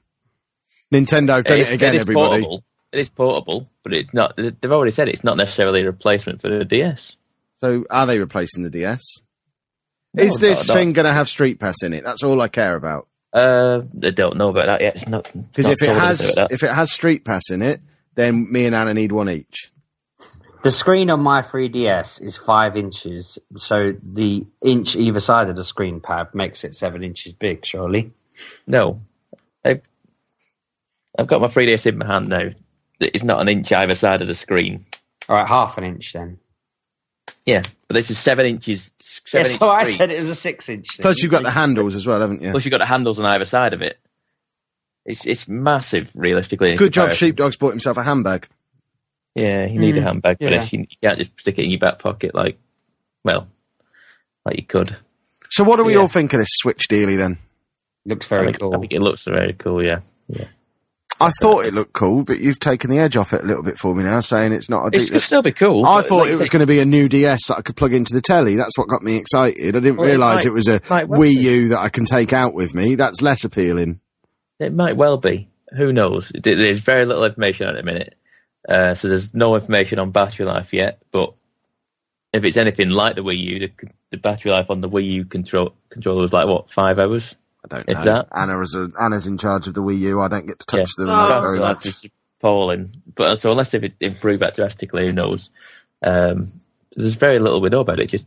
Nintendo 0.93 1.43
done 1.43 1.47
It 1.47 1.51
it, 1.51 1.61
is, 1.61 1.71
again, 1.71 1.95
it 1.95 1.97
is 1.97 2.03
everybody. 2.03 2.43
portable. 2.43 2.65
It 2.93 2.99
is 2.99 3.09
portable, 3.09 3.71
but 3.83 3.93
it's 3.95 4.13
not. 4.13 4.37
They've 4.37 4.73
already 4.73 4.91
said 4.91 5.09
it's 5.09 5.25
not 5.25 5.37
necessarily 5.37 5.83
a 5.83 5.87
replacement 5.87 6.43
for 6.43 6.49
the 6.49 6.65
DS. 6.65 7.17
So 7.61 7.85
are 7.89 8.07
they 8.07 8.19
replacing 8.19 8.65
the 8.65 8.71
DS? 8.71 9.01
No, 10.13 10.25
is 10.25 10.41
this 10.41 10.67
no, 10.69 10.75
no. 10.75 10.81
thing 10.81 10.93
going 10.93 11.07
to 11.07 11.13
have 11.13 11.29
Street 11.29 11.61
Pass 11.61 11.77
in 11.85 11.93
it? 11.95 12.03
That's 12.05 12.23
all 12.25 12.41
I 12.41 12.49
care 12.49 12.75
about. 12.75 13.07
Uh, 13.33 13.83
I 14.03 14.11
don't 14.11 14.37
know 14.37 14.49
about 14.49 14.67
that 14.67 14.81
yet. 14.81 14.97
It's 14.97 15.09
not 15.09 15.31
Because 15.55 15.67
if 15.67 15.83
it 15.83 15.89
has 15.97 16.21
anything 16.21 16.33
about 16.39 16.49
that. 16.49 16.55
if 16.55 16.63
it 16.63 16.71
has 16.71 16.93
Street 16.93 17.25
Pass 17.25 17.43
in 17.51 17.63
it, 17.63 17.81
then 18.17 18.51
me 18.51 18.67
and 18.67 18.75
Anna 18.75 18.93
need 18.95 19.13
one 19.13 19.31
each. 19.31 19.73
The 20.63 20.71
screen 20.73 21.09
on 21.11 21.23
my 21.23 21.41
3DS 21.41 22.21
is 22.21 22.37
five 22.37 22.77
inches, 22.77 23.39
so 23.57 23.95
the 24.03 24.47
inch 24.63 24.95
either 24.95 25.21
side 25.21 25.49
of 25.49 25.57
the 25.57 25.65
screen 25.65 26.01
pad 26.01 26.35
makes 26.35 26.65
it 26.65 26.75
seven 26.75 27.03
inches 27.03 27.33
big. 27.33 27.65
Surely. 27.65 28.13
no, 28.67 29.01
I've, 29.65 29.81
I've 31.19 31.27
got 31.27 31.41
my 31.41 31.47
3DS 31.47 31.87
in 31.87 31.99
my 31.99 32.07
hand 32.07 32.29
now. 32.29 32.51
It's 33.01 33.25
not 33.25 33.41
an 33.41 33.49
inch 33.49 33.73
either 33.73 33.95
side 33.95 34.21
of 34.21 34.29
the 34.29 34.35
screen. 34.35 34.85
All 35.31 35.37
right, 35.37 35.49
half 35.49 35.79
an 35.79 35.85
inch 35.85 36.13
then. 36.13 36.39
Yeah, 37.47 37.63
but 37.89 37.95
this 37.95 38.11
is 38.11 38.19
seven 38.19 38.47
inches. 38.47 38.93
Yeah, 39.33 39.43
so 39.45 39.53
inch 39.55 39.63
I 39.63 39.85
screen. 39.85 39.97
said 39.99 40.11
it 40.11 40.19
was 40.19 40.31
a 40.31 40.35
six-inch. 40.35 40.97
thing. 40.97 41.03
Plus, 41.03 41.19
you've 41.23 41.31
got 41.31 41.43
the 41.43 41.51
handles 41.51 41.95
as 41.97 42.07
well, 42.07 42.21
haven't 42.21 42.43
you? 42.43 42.51
Plus, 42.51 42.65
you've 42.65 42.71
got 42.71 42.79
the 42.79 42.87
handles 42.87 43.19
on 43.19 43.25
either 43.25 43.45
side 43.47 43.73
of 43.75 43.83
it. 43.83 43.99
It's 45.07 45.25
it's 45.27 45.49
massive, 45.49 46.13
realistically. 46.15 46.77
Good 46.77 46.93
job, 46.93 47.05
comparison. 47.05 47.29
Sheepdog's 47.29 47.57
bought 47.57 47.71
himself 47.71 47.97
a 47.97 48.03
handbag. 48.03 48.47
Yeah, 49.35 49.67
you 49.67 49.79
need 49.79 49.97
a 49.97 50.01
Mm, 50.01 50.05
handbag 50.05 50.39
for 50.39 50.45
yeah. 50.45 50.51
this. 50.51 50.73
You, 50.73 50.81
you 50.81 50.97
can't 51.03 51.19
just 51.19 51.39
stick 51.41 51.59
it 51.59 51.65
in 51.65 51.71
your 51.71 51.79
back 51.79 51.99
pocket 51.99 52.35
like, 52.35 52.59
well, 53.25 53.49
like 54.45 54.57
you 54.59 54.67
could. 54.67 54.95
So, 55.51 55.65
what 55.65 55.77
do 55.77 55.85
we 55.85 55.95
Yeah. 55.95 56.01
all 56.01 56.09
think 56.09 56.33
of 56.35 56.41
this 56.41 56.49
Switch 56.53 56.89
dealy 56.89 57.17
then? 57.17 57.39
Looks 58.05 58.27
I 58.31 58.37
very 58.37 58.47
think, 58.49 58.61
cool. 58.61 58.75
I 58.75 58.79
think 58.79 58.93
it 58.93 59.01
looks 59.01 59.25
very 59.25 59.55
cool. 59.55 59.83
Yeah, 59.83 60.01
yeah, 60.29 60.45
I 61.21 61.31
thought 61.41 61.65
it 61.67 61.75
looked 61.75 61.93
cool, 61.93 62.23
but 62.25 62.41
you've 62.41 62.59
taken 62.59 62.91
the 62.91 62.99
edge 62.99 63.17
off 63.17 63.33
it 63.33 63.43
a 63.43 63.47
little 63.47 63.63
bit 63.63 63.77
for 63.79 63.95
me 63.95 64.05
now, 64.05 64.21
saying 64.21 64.53
it's 64.53 64.69
not 64.71 64.85
a. 64.85 64.97
it's 64.97 65.07
D- 65.07 65.13
could 65.13 65.21
still 65.23 65.43
be 65.43 65.53
cool. 65.53 65.85
I 65.87 66.03
thought 66.03 66.23
like 66.25 66.31
it 66.33 66.39
was 66.39 66.49
going 66.49 66.61
to 66.61 66.67
be 66.67 66.79
a 66.81 66.85
new 66.85 67.09
DS 67.09 67.47
that 67.49 67.59
I 67.59 67.63
could 67.63 67.77
plug 67.77 67.93
into 67.93 68.15
the 68.15 68.21
telly. 68.21 68.57
That's 68.57 68.77
what 68.79 68.89
got 68.89 69.03
me 69.03 69.17
excited. 69.17 69.77
I 69.77 69.81
didn't 69.81 69.97
Well, 69.99 70.09
realise 70.09 70.37
might- 70.37 70.47
it 70.47 70.53
was 70.53 70.69
a 70.69 70.81
Wii. 70.81 71.33
U 71.43 71.69
that 71.69 71.79
I 71.81 71.89
can 71.89 72.05
take 72.05 72.33
out 72.33 72.55
with 72.55 72.75
me. 72.75 72.95
That's 72.95 73.21
less 73.21 73.45
appealing. 73.45 74.01
It 74.59 74.73
might 74.73 74.97
well 74.97 75.17
be. 75.17 75.49
Who 75.77 75.93
knows? 75.93 76.33
There's 76.35 76.81
very 76.81 77.05
little 77.05 77.25
information 77.25 77.69
at 77.69 77.77
the 77.77 77.83
minute, 77.83 78.15
uh, 78.69 78.95
so 78.95 79.09
there's 79.09 79.33
no 79.35 79.55
information 79.55 79.99
on 79.99 80.11
battery 80.11 80.45
life 80.47 80.73
yet. 80.75 81.01
But 81.13 81.35
if 82.33 82.45
it's 82.45 82.57
anything 82.57 82.91
like 82.91 83.15
the 83.17 83.23
Wii 83.23 83.39
U, 83.39 83.59
the, 83.61 83.71
the 84.11 84.17
battery 84.17 84.51
life 84.53 84.71
on 84.71 84.81
the 84.81 84.89
Wii 84.89 85.05
U 85.13 85.25
control 85.25 85.75
controller 85.89 86.23
was 86.23 86.33
like 86.33 86.47
what 86.47 86.71
five 86.71 86.99
hours. 86.99 87.37
I 87.65 87.69
don't 87.77 87.89
If 87.89 87.99
know. 87.99 88.05
that. 88.05 88.29
Anna 88.35 88.61
is 88.61 88.75
a, 88.75 88.91
Anna's 89.01 89.27
in 89.27 89.37
charge 89.39 89.67
of 89.67 89.75
the 89.75 89.83
Wii 89.83 89.99
U. 89.99 90.21
I 90.21 90.29
don't 90.29 90.47
get 90.47 90.61
to 90.61 90.67
touch 90.67 90.79
Yeah. 90.99 91.05
the 91.05 91.05
Oh. 91.05 91.07
remote 91.15 91.29
battery 91.29 91.49
very 91.51 91.59
life 91.61 91.77
much. 91.77 91.87
is 91.87 92.07
appalling. 92.41 92.91
But 93.15 93.37
so 93.37 93.51
unless 93.51 93.75
if 93.75 93.83
it 93.83 93.95
improved 94.01 94.41
that 94.41 94.57
drastically, 94.57 95.07
who 95.07 95.13
knows? 95.13 95.51
Um, 96.03 96.47
there's 96.97 97.17
very 97.17 97.39
little 97.39 97.61
we 97.61 97.69
know 97.69 97.81
about 97.81 98.01
it. 98.01 98.07
Just 98.09 98.27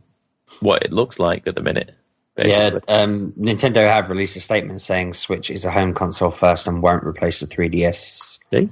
what 0.60 0.84
it 0.84 0.92
looks 0.92 1.18
like 1.18 1.46
at 1.46 1.54
the 1.56 1.62
minute. 1.62 1.94
Yeah, 2.36 2.78
um, 2.88 3.32
Nintendo 3.38 3.86
have 3.88 4.10
released 4.10 4.36
a 4.36 4.40
statement 4.40 4.80
saying 4.80 5.14
Switch 5.14 5.50
is 5.50 5.64
a 5.64 5.70
home 5.70 5.94
console 5.94 6.30
first 6.32 6.66
and 6.66 6.82
won't 6.82 7.04
replace 7.04 7.38
the 7.40 7.46
3DS. 7.46 8.40
See? 8.52 8.70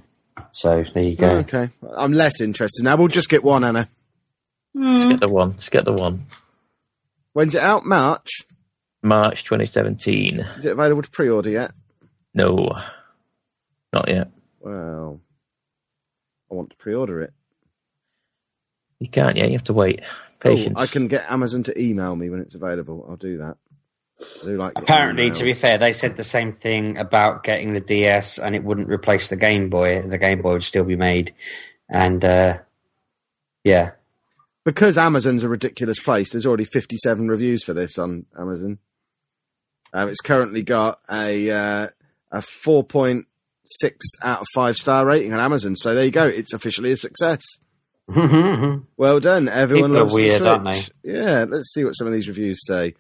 So 0.51 0.85
there 0.95 1.03
you 1.05 1.17
go. 1.17 1.29
Okay, 1.39 1.71
I'm 1.97 2.13
less 2.13 2.41
interested 2.41 2.83
now. 2.83 2.97
We'll 2.97 3.07
just 3.09 3.29
get 3.29 3.45
one, 3.45 3.63
Anna. 3.65 3.89
Let's 4.75 5.05
Hmm. 5.05 5.11
get 5.11 5.21
the 5.21 5.29
one. 5.29 5.51
Let's 5.51 5.69
get 5.69 5.85
the 5.85 5.93
one. 5.93 6.21
When's 7.35 7.55
it 7.55 7.63
out? 7.63 7.85
March. 7.85 8.43
March 9.03 9.45
2017. 9.45 10.41
Is 10.41 10.65
it 10.65 10.73
available 10.73 11.03
to 11.03 11.11
pre-order 11.11 11.51
yet? 11.51 11.73
No, 12.35 12.77
not 13.93 14.09
yet. 14.09 14.31
Well, 14.61 15.21
I 16.51 16.55
want 16.55 16.71
to 16.71 16.77
pre-order 16.77 17.23
it. 17.23 17.33
You 19.01 19.09
can't 19.09 19.37
yet. 19.37 19.47
You 19.49 19.55
have 19.55 19.65
to 19.65 19.73
wait. 19.73 20.01
Oh, 20.05 20.29
Patience. 20.41 20.81
I 20.81 20.87
can 20.87 21.09
get 21.09 21.31
Amazon 21.31 21.65
to 21.65 21.81
email 21.81 22.15
me 22.15 22.31
when 22.31 22.41
it's 22.41 22.55
available. 22.55 23.05
I'll 23.09 23.17
do 23.17 23.39
that. 23.39 23.57
I 24.21 24.47
do 24.47 24.57
like 24.57 24.73
Apparently, 24.77 25.31
to 25.31 25.45
be 25.45 25.55
fair, 25.55 25.79
they 25.79 25.93
said 25.93 26.17
the 26.17 26.25
same 26.25 26.53
thing 26.53 26.99
about 26.99 27.43
getting 27.43 27.73
the 27.73 27.81
DS, 27.81 28.39
and 28.39 28.55
it 28.55 28.63
wouldn't 28.63 28.89
replace 28.89 29.29
the 29.29 29.37
Game 29.37 29.69
Boy. 29.69 30.03
The 30.03 30.19
Game 30.19 30.43
Boy 30.43 30.53
would 30.53 30.63
still 30.63 30.85
be 30.85 30.95
made, 30.95 31.35
and 31.89 32.25
uh, 32.25 32.59
yeah, 33.65 33.93
because 34.65 34.97
Amazon's 34.97 35.43
a 35.43 35.49
ridiculous 35.49 35.99
place. 35.99 36.31
There's 36.31 36.47
already 36.47 36.65
57 36.65 37.29
reviews 37.29 37.65
for 37.65 37.73
this 37.73 37.99
on 37.99 38.27
Amazon. 38.39 38.79
Um, 39.93 40.09
it's 40.09 40.21
currently 40.21 40.63
got 40.63 41.01
a 41.11 41.51
uh, 41.51 41.89
a 42.31 42.39
4.6 42.39 43.25
out 44.23 44.41
of 44.41 44.47
five 44.55 44.77
star 44.77 45.05
rating 45.05 45.33
on 45.33 45.41
Amazon. 45.41 45.77
So 45.77 45.95
there 45.95 46.05
you 46.05 46.11
go. 46.11 46.27
It's 46.27 46.53
officially 46.53 46.93
a 46.93 46.97
success. 46.97 47.43
Well 48.97 49.21
done. 49.21 49.49
Everyone 49.49 49.91
People 49.91 50.05
loves 50.05 50.15
weird, 50.15 50.43
the 50.43 50.75
Switch. 50.75 50.91
Yeah, 51.03 51.47
let's 51.49 51.73
see 51.73 51.85
what 51.85 51.93
some 51.93 52.07
of 52.07 52.13
these 52.13 52.29
reviews 52.29 52.61
say. 52.67 52.95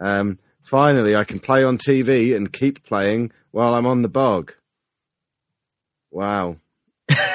Um, 0.00 0.38
finally, 0.62 1.14
I 1.14 1.24
can 1.24 1.40
play 1.40 1.62
on 1.62 1.78
TV 1.78 2.34
and 2.34 2.52
keep 2.52 2.84
playing 2.84 3.32
while 3.52 3.74
I'm 3.74 3.86
on 3.86 4.02
the 4.02 4.08
bog. 4.08 4.54
Wow. 6.10 6.56
that's, 7.08 7.28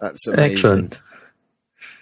that's 0.00 0.26
amazing. 0.26 0.52
Excellent. 0.52 0.98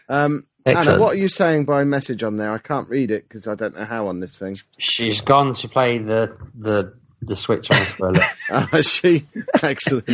Um, 0.08 0.46
Anna, 0.76 0.98
what 0.98 1.14
are 1.14 1.18
you 1.18 1.28
saying 1.28 1.64
by 1.64 1.84
message 1.84 2.22
on 2.22 2.36
there? 2.36 2.52
I 2.52 2.58
can't 2.58 2.88
read 2.88 3.10
it 3.10 3.28
because 3.28 3.46
I 3.46 3.54
don't 3.54 3.76
know 3.76 3.84
how 3.84 4.08
on 4.08 4.20
this 4.20 4.36
thing. 4.36 4.56
She's 4.78 5.20
gone 5.20 5.54
to 5.54 5.68
play 5.68 5.98
the 5.98 6.36
the 6.54 6.94
the 7.22 7.36
switch 7.36 7.70
on 7.70 7.76
for 7.78 8.06
a 8.08 8.10
little. 8.12 8.28
Oh, 8.50 8.80
she 8.82 9.24
excellent. 9.62 10.08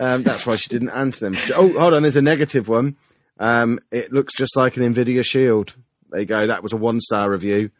Um, 0.00 0.22
that's 0.22 0.46
why 0.46 0.56
she 0.56 0.68
didn't 0.68 0.90
answer 0.90 1.30
them. 1.30 1.34
Oh, 1.54 1.72
hold 1.78 1.94
on. 1.94 2.02
There's 2.02 2.16
a 2.16 2.22
negative 2.22 2.68
one. 2.68 2.96
Um, 3.38 3.80
it 3.90 4.12
looks 4.12 4.34
just 4.34 4.56
like 4.56 4.76
an 4.76 4.94
Nvidia 4.94 5.24
Shield. 5.24 5.74
There 6.10 6.20
you 6.20 6.26
go. 6.26 6.46
That 6.46 6.62
was 6.62 6.72
a 6.72 6.76
one 6.76 7.00
star 7.00 7.30
review. 7.30 7.70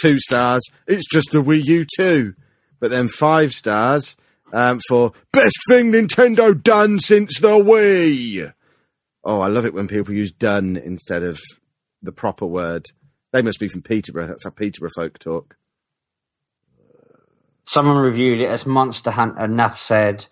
Two 0.00 0.18
stars. 0.18 0.62
It's 0.86 1.06
just 1.10 1.32
the 1.32 1.42
Wii 1.42 1.64
U 1.64 1.86
2. 1.96 2.34
But 2.80 2.90
then 2.90 3.08
five 3.08 3.52
stars 3.52 4.16
um, 4.52 4.80
for 4.88 5.12
best 5.32 5.58
thing 5.68 5.92
Nintendo 5.92 6.60
done 6.60 6.98
since 7.00 7.40
the 7.40 7.50
Wii. 7.50 8.52
Oh, 9.24 9.40
I 9.40 9.48
love 9.48 9.66
it 9.66 9.74
when 9.74 9.88
people 9.88 10.14
use 10.14 10.32
done 10.32 10.76
instead 10.76 11.22
of 11.22 11.40
the 12.02 12.12
proper 12.12 12.46
word. 12.46 12.86
They 13.32 13.42
must 13.42 13.60
be 13.60 13.68
from 13.68 13.82
Peterborough. 13.82 14.26
That's 14.26 14.44
how 14.44 14.50
Peterborough 14.50 14.90
folk 14.96 15.18
talk. 15.18 15.56
Someone 17.64 17.98
reviewed 17.98 18.40
it 18.40 18.50
as 18.50 18.66
Monster 18.66 19.10
Hunter. 19.12 19.44
Enough 19.44 19.78
said, 19.78 20.26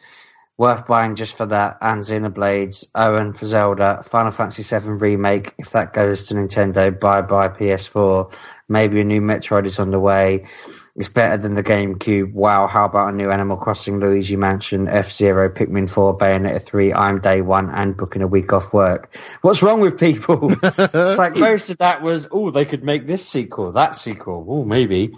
worth 0.58 0.86
buying 0.86 1.14
just 1.14 1.34
for 1.36 1.46
that. 1.46 1.78
And 1.80 2.02
Xenoblades, 2.02 2.86
Owen 2.94 3.32
for 3.32 3.46
Zelda, 3.46 4.02
Final 4.02 4.32
Fantasy 4.32 4.62
VII 4.62 4.90
remake. 4.90 5.54
If 5.58 5.70
that 5.70 5.94
goes 5.94 6.24
to 6.24 6.34
Nintendo, 6.34 6.98
bye 6.98 7.22
bye 7.22 7.48
PS4. 7.48 8.34
Maybe 8.68 9.00
a 9.00 9.04
new 9.04 9.20
Metroid 9.20 9.66
is 9.66 9.78
on 9.78 9.90
the 9.90 10.00
way. 10.00 10.48
It's 10.96 11.08
better 11.08 11.36
than 11.36 11.54
the 11.54 11.62
GameCube. 11.62 12.32
Wow, 12.32 12.66
how 12.66 12.84
about 12.84 13.12
a 13.12 13.16
new 13.16 13.30
Animal 13.30 13.56
Crossing, 13.56 14.00
Luigi 14.00 14.36
Mansion, 14.36 14.88
F 14.88 15.12
Zero, 15.12 15.48
Pikmin 15.48 15.88
4, 15.88 16.18
Bayonetta 16.18 16.60
3, 16.60 16.92
I'm 16.92 17.20
Day 17.20 17.40
One, 17.42 17.70
and 17.70 17.96
booking 17.96 18.22
a 18.22 18.26
week 18.26 18.52
off 18.52 18.72
work. 18.72 19.16
What's 19.42 19.62
wrong 19.62 19.80
with 19.80 19.98
people? 20.00 20.52
it's 20.62 21.18
like 21.18 21.36
most 21.36 21.70
of 21.70 21.78
that 21.78 22.02
was, 22.02 22.26
oh, 22.32 22.50
they 22.50 22.64
could 22.64 22.82
make 22.82 23.06
this 23.06 23.26
sequel, 23.26 23.72
that 23.72 23.94
sequel. 23.94 24.44
Oh, 24.48 24.64
maybe. 24.64 25.14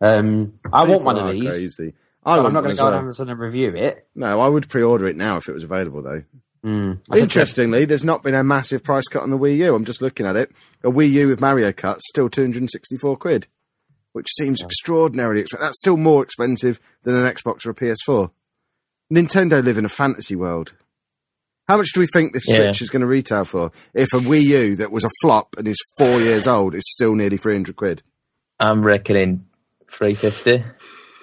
Um, 0.00 0.58
I 0.72 0.84
want 0.84 1.02
one 1.02 1.18
of 1.18 1.30
these. 1.32 1.50
Crazy. 1.50 1.94
I 2.24 2.36
I'm 2.36 2.52
not 2.52 2.62
going 2.62 2.76
to 2.76 2.80
go 2.80 2.88
on. 2.88 2.94
Amazon 2.94 3.28
and 3.30 3.40
review 3.40 3.74
it. 3.74 4.06
No, 4.14 4.40
I 4.40 4.48
would 4.48 4.68
pre-order 4.68 5.08
it 5.08 5.16
now 5.16 5.38
if 5.38 5.48
it 5.48 5.52
was 5.52 5.64
available, 5.64 6.02
though. 6.02 6.22
Mm. 6.64 7.00
I 7.10 7.14
said 7.14 7.16
to- 7.16 7.22
Interestingly, 7.22 7.84
there's 7.86 8.04
not 8.04 8.22
been 8.22 8.34
a 8.34 8.44
massive 8.44 8.82
price 8.84 9.06
cut 9.08 9.22
on 9.22 9.30
the 9.30 9.38
Wii 9.38 9.56
U. 9.58 9.74
I'm 9.74 9.84
just 9.84 10.02
looking 10.02 10.26
at 10.26 10.36
it. 10.36 10.50
A 10.84 10.90
Wii 10.90 11.10
U 11.10 11.28
with 11.28 11.40
Mario 11.40 11.72
Kart 11.72 12.00
still 12.00 12.28
264 12.28 13.16
quid, 13.16 13.46
which 14.12 14.28
seems 14.36 14.62
extraordinarily 14.62 15.40
expensive. 15.42 15.66
That's 15.66 15.78
still 15.78 15.96
more 15.96 16.22
expensive 16.22 16.80
than 17.02 17.14
an 17.14 17.24
Xbox 17.32 17.66
or 17.66 17.70
a 17.70 17.74
PS4. 17.74 18.30
Nintendo 19.12 19.62
live 19.64 19.78
in 19.78 19.84
a 19.84 19.88
fantasy 19.88 20.36
world. 20.36 20.74
How 21.68 21.76
much 21.76 21.88
do 21.94 22.00
we 22.00 22.06
think 22.06 22.32
this 22.32 22.48
Yeah. 22.48 22.56
Switch 22.72 22.82
is 22.82 22.90
going 22.90 23.02
to 23.02 23.06
retail 23.06 23.44
for? 23.44 23.70
If 23.94 24.12
a 24.14 24.18
Wii 24.18 24.42
U 24.44 24.76
that 24.76 24.90
was 24.90 25.04
a 25.04 25.10
flop 25.22 25.56
and 25.58 25.68
is 25.68 25.76
four 25.98 26.20
years 26.20 26.46
old 26.46 26.74
is 26.74 26.84
still 26.86 27.14
nearly 27.14 27.36
300 27.36 27.76
quid. 27.76 28.02
I'm 28.58 28.82
reckoning 28.82 29.46
350 29.90 30.64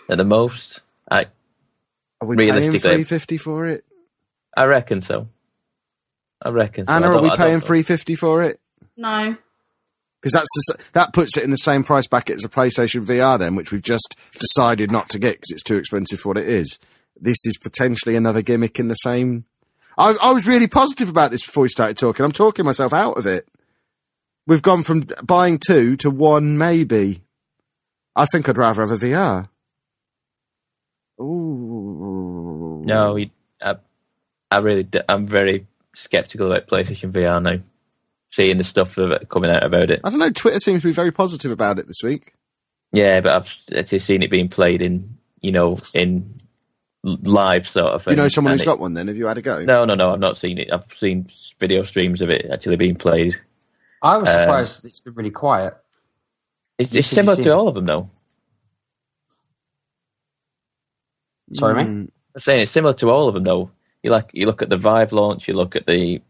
at 0.09 0.17
the 0.17 0.23
most. 0.23 0.81
I 1.09 1.25
Are 2.21 2.27
we 2.27 2.35
paying 2.37 2.49
Realistically- 2.49 2.79
350 2.79 3.37
for 3.37 3.65
it? 3.65 3.83
I 4.55 4.65
reckon 4.65 5.01
so. 5.01 5.27
I 6.41 6.49
reckon 6.49 6.85
so. 6.85 6.93
I 6.93 6.97
Anna, 6.97 7.07
are 7.17 7.21
we 7.21 7.29
paying 7.31 7.59
350 7.59 8.15
for 8.15 8.43
it? 8.43 8.59
No. 8.95 9.35
Because 10.25 10.39
that's 10.41 10.49
the, 10.55 10.83
that 10.93 11.13
puts 11.13 11.37
it 11.37 11.43
in 11.43 11.51
the 11.51 11.57
same 11.57 11.83
price 11.83 12.07
bracket 12.07 12.37
as 12.37 12.43
a 12.43 12.49
PlayStation 12.49 13.05
VR, 13.05 13.37
then, 13.37 13.53
which 13.53 13.71
we've 13.71 13.83
just 13.83 14.15
decided 14.33 14.91
not 14.91 15.07
to 15.09 15.19
get 15.19 15.35
because 15.35 15.51
it's 15.51 15.61
too 15.61 15.77
expensive 15.77 16.19
for 16.19 16.29
what 16.29 16.39
it 16.39 16.47
is. 16.47 16.79
This 17.15 17.37
is 17.45 17.59
potentially 17.59 18.15
another 18.15 18.41
gimmick 18.41 18.79
in 18.79 18.87
the 18.87 18.95
same. 18.95 19.45
I, 19.99 20.15
I 20.19 20.31
was 20.31 20.47
really 20.47 20.65
positive 20.65 21.09
about 21.09 21.29
this 21.29 21.45
before 21.45 21.61
we 21.61 21.69
started 21.69 21.95
talking. 21.95 22.25
I'm 22.25 22.31
talking 22.31 22.65
myself 22.65 22.91
out 22.91 23.19
of 23.19 23.27
it. 23.27 23.47
We've 24.47 24.63
gone 24.63 24.81
from 24.81 25.05
buying 25.21 25.59
two 25.59 25.95
to 25.97 26.09
one, 26.09 26.57
maybe. 26.57 27.21
I 28.15 28.25
think 28.25 28.49
I'd 28.49 28.57
rather 28.57 28.81
have 28.81 28.91
a 28.91 28.97
VR. 28.97 29.47
Ooh. 31.21 32.81
No, 32.83 33.19
I, 33.61 33.75
I 34.49 34.57
really, 34.57 34.87
I'm 35.07 35.27
very 35.27 35.67
skeptical 35.93 36.51
about 36.51 36.65
PlayStation 36.65 37.11
VR 37.11 37.43
now. 37.43 37.59
Seeing 38.35 38.57
the 38.57 38.65
stuff 38.65 38.95
coming 39.29 39.49
out 39.49 39.63
about 39.63 39.91
it. 39.91 40.01
I 40.03 40.09
don't 40.09 40.19
know. 40.19 40.29
Twitter 40.29 40.59
seems 40.59 40.81
to 40.81 40.89
be 40.89 40.93
very 40.93 41.13
positive 41.13 41.51
about 41.51 41.79
it 41.79 41.87
this 41.87 42.03
week. 42.03 42.33
Yeah, 42.91 43.21
but 43.21 43.31
I've 43.33 43.77
actually 43.77 43.99
seen 43.99 44.23
it 44.23 44.29
being 44.29 44.49
played 44.49 44.81
in, 44.81 45.17
you 45.39 45.53
know, 45.53 45.77
in 45.93 46.35
live 47.01 47.65
sort 47.65 47.93
of 47.93 48.03
thing. 48.03 48.11
you 48.11 48.17
know 48.17 48.27
someone 48.27 48.51
And 48.51 48.59
who's 48.59 48.63
it- 48.63 48.69
got 48.69 48.79
one 48.79 48.93
then? 48.93 49.07
Have 49.07 49.15
you 49.15 49.27
had 49.27 49.37
a 49.37 49.41
go? 49.41 49.63
No, 49.63 49.85
no, 49.85 49.95
no. 49.95 50.11
I've 50.11 50.19
not 50.19 50.35
seen 50.35 50.57
it. 50.57 50.69
I've 50.73 50.91
seen 50.91 51.27
video 51.61 51.83
streams 51.83 52.21
of 52.21 52.29
it 52.29 52.47
actually 52.51 52.75
being 52.75 52.97
played. 52.97 53.35
I 54.01 54.17
was 54.17 54.27
Um, 54.27 54.33
surprised 54.35 54.83
it's 54.85 54.99
been 54.99 55.13
really 55.13 55.31
quiet. 55.31 55.73
It's, 56.77 56.93
it's 56.93 57.07
similar 57.07 57.37
to 57.41 57.49
it. 57.49 57.53
all 57.53 57.69
of 57.69 57.73
them, 57.75 57.85
though. 57.85 58.09
Sorry, 61.53 61.73
mate? 61.75 61.87
Mm, 61.87 62.09
I'm 62.35 62.39
saying 62.41 62.63
it's 62.63 62.71
similar 62.71 62.93
to 62.95 63.09
all 63.11 63.29
of 63.29 63.33
them, 63.33 63.45
though. 63.45 63.71
You 64.03 64.11
like 64.11 64.31
you 64.33 64.45
look 64.45 64.61
at 64.61 64.69
the 64.69 64.75
Vive 64.77 65.13
launch, 65.13 65.47
you 65.47 65.53
look 65.53 65.77
at 65.77 65.87
the 65.87 66.21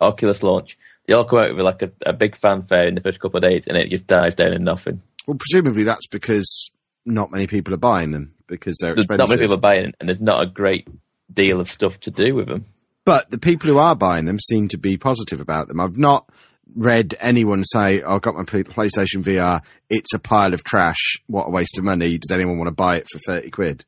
Oculus 0.00 0.42
launch. 0.42 0.76
They 1.06 1.14
all 1.14 1.24
come 1.24 1.40
out 1.40 1.54
with 1.54 1.64
like 1.64 1.82
a, 1.82 1.92
a 2.06 2.12
big 2.12 2.34
fanfare 2.36 2.88
in 2.88 2.94
the 2.94 3.00
first 3.00 3.20
couple 3.20 3.36
of 3.36 3.42
days, 3.42 3.66
and 3.66 3.76
it 3.76 3.90
just 3.90 4.06
dies 4.06 4.34
down 4.34 4.54
in 4.54 4.64
nothing. 4.64 5.00
Well, 5.26 5.36
presumably 5.38 5.84
that's 5.84 6.06
because 6.06 6.70
not 7.04 7.30
many 7.30 7.46
people 7.46 7.74
are 7.74 7.78
buying 7.78 8.10
them 8.10 8.34
because 8.46 8.76
they're 8.80 8.94
There's 8.94 9.08
not 9.08 9.28
many 9.28 9.40
people 9.40 9.54
are 9.54 9.58
buying, 9.58 9.86
it, 9.86 9.94
and 10.00 10.08
there's 10.08 10.20
not 10.20 10.42
a 10.42 10.46
great 10.46 10.88
deal 11.32 11.60
of 11.60 11.68
stuff 11.68 12.00
to 12.00 12.10
do 12.10 12.34
with 12.34 12.46
them. 12.46 12.62
But 13.04 13.30
the 13.30 13.38
people 13.38 13.68
who 13.68 13.78
are 13.78 13.94
buying 13.94 14.24
them 14.24 14.38
seem 14.40 14.68
to 14.68 14.78
be 14.78 14.96
positive 14.96 15.40
about 15.40 15.68
them. 15.68 15.78
I've 15.80 15.98
not 15.98 16.26
read 16.74 17.14
anyone 17.20 17.62
say, 17.64 18.00
oh, 18.02 18.16
"I 18.16 18.18
got 18.18 18.34
my 18.34 18.44
PlayStation 18.44 19.22
VR. 19.22 19.62
It's 19.90 20.14
a 20.14 20.18
pile 20.18 20.54
of 20.54 20.64
trash. 20.64 21.20
What 21.26 21.48
a 21.48 21.50
waste 21.50 21.76
of 21.76 21.84
money. 21.84 22.16
Does 22.16 22.30
anyone 22.30 22.56
want 22.56 22.68
to 22.68 22.72
buy 22.74 22.96
it 22.96 23.06
for 23.12 23.18
thirty 23.26 23.50
quid?" 23.50 23.84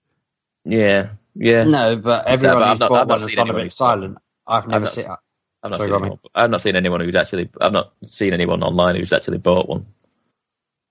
Yeah, 0.66 1.10
yeah. 1.34 1.64
No, 1.64 1.96
but 1.96 2.24
So, 2.26 2.32
everyone 2.32 2.58
but 2.58 2.62
I've 2.62 2.70
who's 2.72 2.80
not- 2.80 2.88
bought 2.90 3.00
I've 3.00 3.08
not 3.08 3.14
one 3.14 3.20
has 3.20 3.28
seen 3.30 3.36
gone 3.36 3.50
a 3.50 3.54
bit 3.54 3.72
silent. 3.72 4.18
I've 4.46 4.68
never 4.68 4.84
not 4.84 4.92
seen. 4.92 5.06
I've 5.66 5.72
not 5.72 5.80
Sorry, 5.80 5.88
seen 5.90 6.00
anyone, 6.02 6.18
I've 6.34 6.50
not 6.50 6.60
seen 6.62 6.76
anyone 6.76 7.00
who's 7.00 7.16
actually 7.16 7.48
I've 7.60 7.72
not 7.72 7.92
seen 8.06 8.32
anyone 8.32 8.62
online 8.62 8.94
who's 8.94 9.12
actually 9.12 9.38
bought 9.38 9.68
one. 9.68 9.86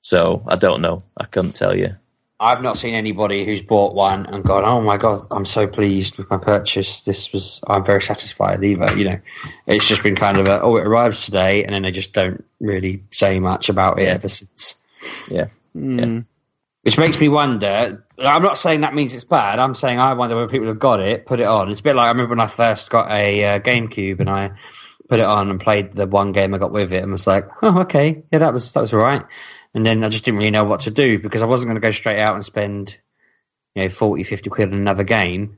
So 0.01 0.43
I 0.47 0.55
don't 0.55 0.81
know. 0.81 0.99
I 1.17 1.25
couldn't 1.25 1.55
tell 1.55 1.75
you. 1.75 1.95
I've 2.41 2.61
not 2.61 2.77
seen 2.77 2.93
anybody 2.93 3.45
who's 3.45 3.61
bought 3.61 3.95
one 3.95 4.25
and 4.25 4.43
gone, 4.43 4.65
"Oh 4.65 4.81
my 4.81 4.97
god, 4.97 5.27
I'm 5.31 5.45
so 5.45 5.65
pleased 5.65 6.17
with 6.17 6.29
my 6.29 6.37
purchase. 6.37 7.05
This 7.05 7.31
was 7.31 7.61
I'm 7.67 7.85
very 7.85 8.01
satisfied." 8.01 8.61
Either 8.61 8.97
you 8.97 9.05
know, 9.05 9.19
it's 9.65 9.87
just 9.87 10.03
been 10.03 10.17
kind 10.17 10.37
of 10.37 10.45
a, 10.45 10.61
"Oh, 10.61 10.75
it 10.75 10.85
arrives 10.85 11.23
today," 11.23 11.63
and 11.63 11.73
then 11.73 11.83
they 11.83 11.91
just 11.91 12.11
don't 12.11 12.43
really 12.59 13.01
say 13.11 13.39
much 13.39 13.69
about 13.69 13.97
it 13.99 14.03
Yeah. 14.03 14.15
ever 14.15 14.27
since. 14.27 14.75
Yeah. 15.29 15.47
Mm. 15.75 16.25
Which 16.85 16.99
makes 16.99 17.19
me 17.19 17.29
wonder. 17.29 18.05
I'm 18.19 18.43
not 18.43 18.59
saying 18.59 18.81
that 18.81 18.93
means 18.93 19.15
it's 19.15 19.23
bad. 19.23 19.57
I'm 19.57 19.73
saying 19.73 19.97
I 19.97 20.13
wonder 20.13 20.35
whether 20.35 20.47
people 20.47 20.67
have 20.67 20.77
got 20.77 20.99
it, 20.99 21.25
put 21.25 21.39
it 21.39 21.47
on. 21.47 21.71
It's 21.71 21.79
a 21.79 21.83
bit 21.83 21.95
like 21.95 22.05
I 22.05 22.09
remember 22.09 22.29
when 22.29 22.39
I 22.39 22.45
first 22.45 22.91
got 22.91 23.11
a 23.11 23.43
uh, 23.43 23.59
GameCube 23.59 24.19
and 24.19 24.29
I 24.29 24.51
put 25.09 25.19
it 25.19 25.25
on 25.25 25.49
and 25.49 25.59
played 25.59 25.95
the 25.95 26.05
one 26.05 26.31
game 26.31 26.53
I 26.53 26.59
got 26.59 26.71
with 26.71 26.93
it 26.93 27.01
and 27.01 27.11
was 27.11 27.25
like, 27.25 27.47
oh, 27.63 27.81
okay, 27.81 28.23
yeah, 28.31 28.37
that 28.37 28.53
was 28.53 28.71
that 28.73 28.81
was 28.81 28.93
all 28.93 28.99
right. 28.99 29.23
And 29.73 29.83
then 29.83 30.03
I 30.03 30.09
just 30.09 30.25
didn't 30.25 30.37
really 30.37 30.51
know 30.51 30.63
what 30.63 30.81
to 30.81 30.91
do 30.91 31.17
because 31.17 31.41
I 31.41 31.47
wasn't 31.47 31.69
going 31.69 31.81
to 31.81 31.87
go 31.87 31.89
straight 31.89 32.19
out 32.19 32.35
and 32.35 32.45
spend, 32.45 32.95
you 33.73 33.81
know, 33.81 33.89
40, 33.89 34.21
50 34.21 34.49
quid 34.51 34.69
on 34.69 34.75
another 34.75 35.03
game. 35.03 35.57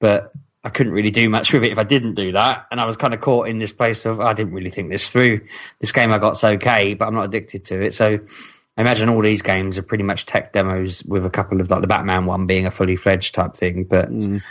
But 0.00 0.32
I 0.64 0.70
couldn't 0.70 0.94
really 0.94 1.10
do 1.10 1.28
much 1.28 1.52
with 1.52 1.64
it 1.64 1.72
if 1.72 1.78
I 1.78 1.84
didn't 1.84 2.14
do 2.14 2.32
that. 2.32 2.66
And 2.70 2.80
I 2.80 2.86
was 2.86 2.96
kind 2.96 3.12
of 3.12 3.20
caught 3.20 3.48
in 3.48 3.58
this 3.58 3.74
place 3.74 4.06
of 4.06 4.20
I 4.20 4.32
didn't 4.32 4.54
really 4.54 4.70
think 4.70 4.88
this 4.88 5.10
through. 5.10 5.42
This 5.80 5.92
game 5.92 6.12
I 6.12 6.18
got's 6.18 6.42
okay, 6.42 6.94
but 6.94 7.06
I'm 7.06 7.14
not 7.14 7.26
addicted 7.26 7.66
to 7.66 7.82
it. 7.82 7.92
So 7.92 8.20
I 8.76 8.82
imagine 8.82 9.08
all 9.08 9.22
these 9.22 9.42
games 9.42 9.78
are 9.78 9.82
pretty 9.82 10.04
much 10.04 10.26
tech 10.26 10.52
demos 10.52 11.02
with 11.04 11.24
a 11.24 11.30
couple 11.30 11.60
of 11.60 11.70
like 11.70 11.80
the 11.80 11.86
Batman 11.86 12.26
one 12.26 12.46
being 12.46 12.66
a 12.66 12.70
fully 12.70 12.96
fledged 12.96 13.34
type 13.34 13.54
thing. 13.54 13.84
But 13.84 14.10
Mm. 14.10 14.42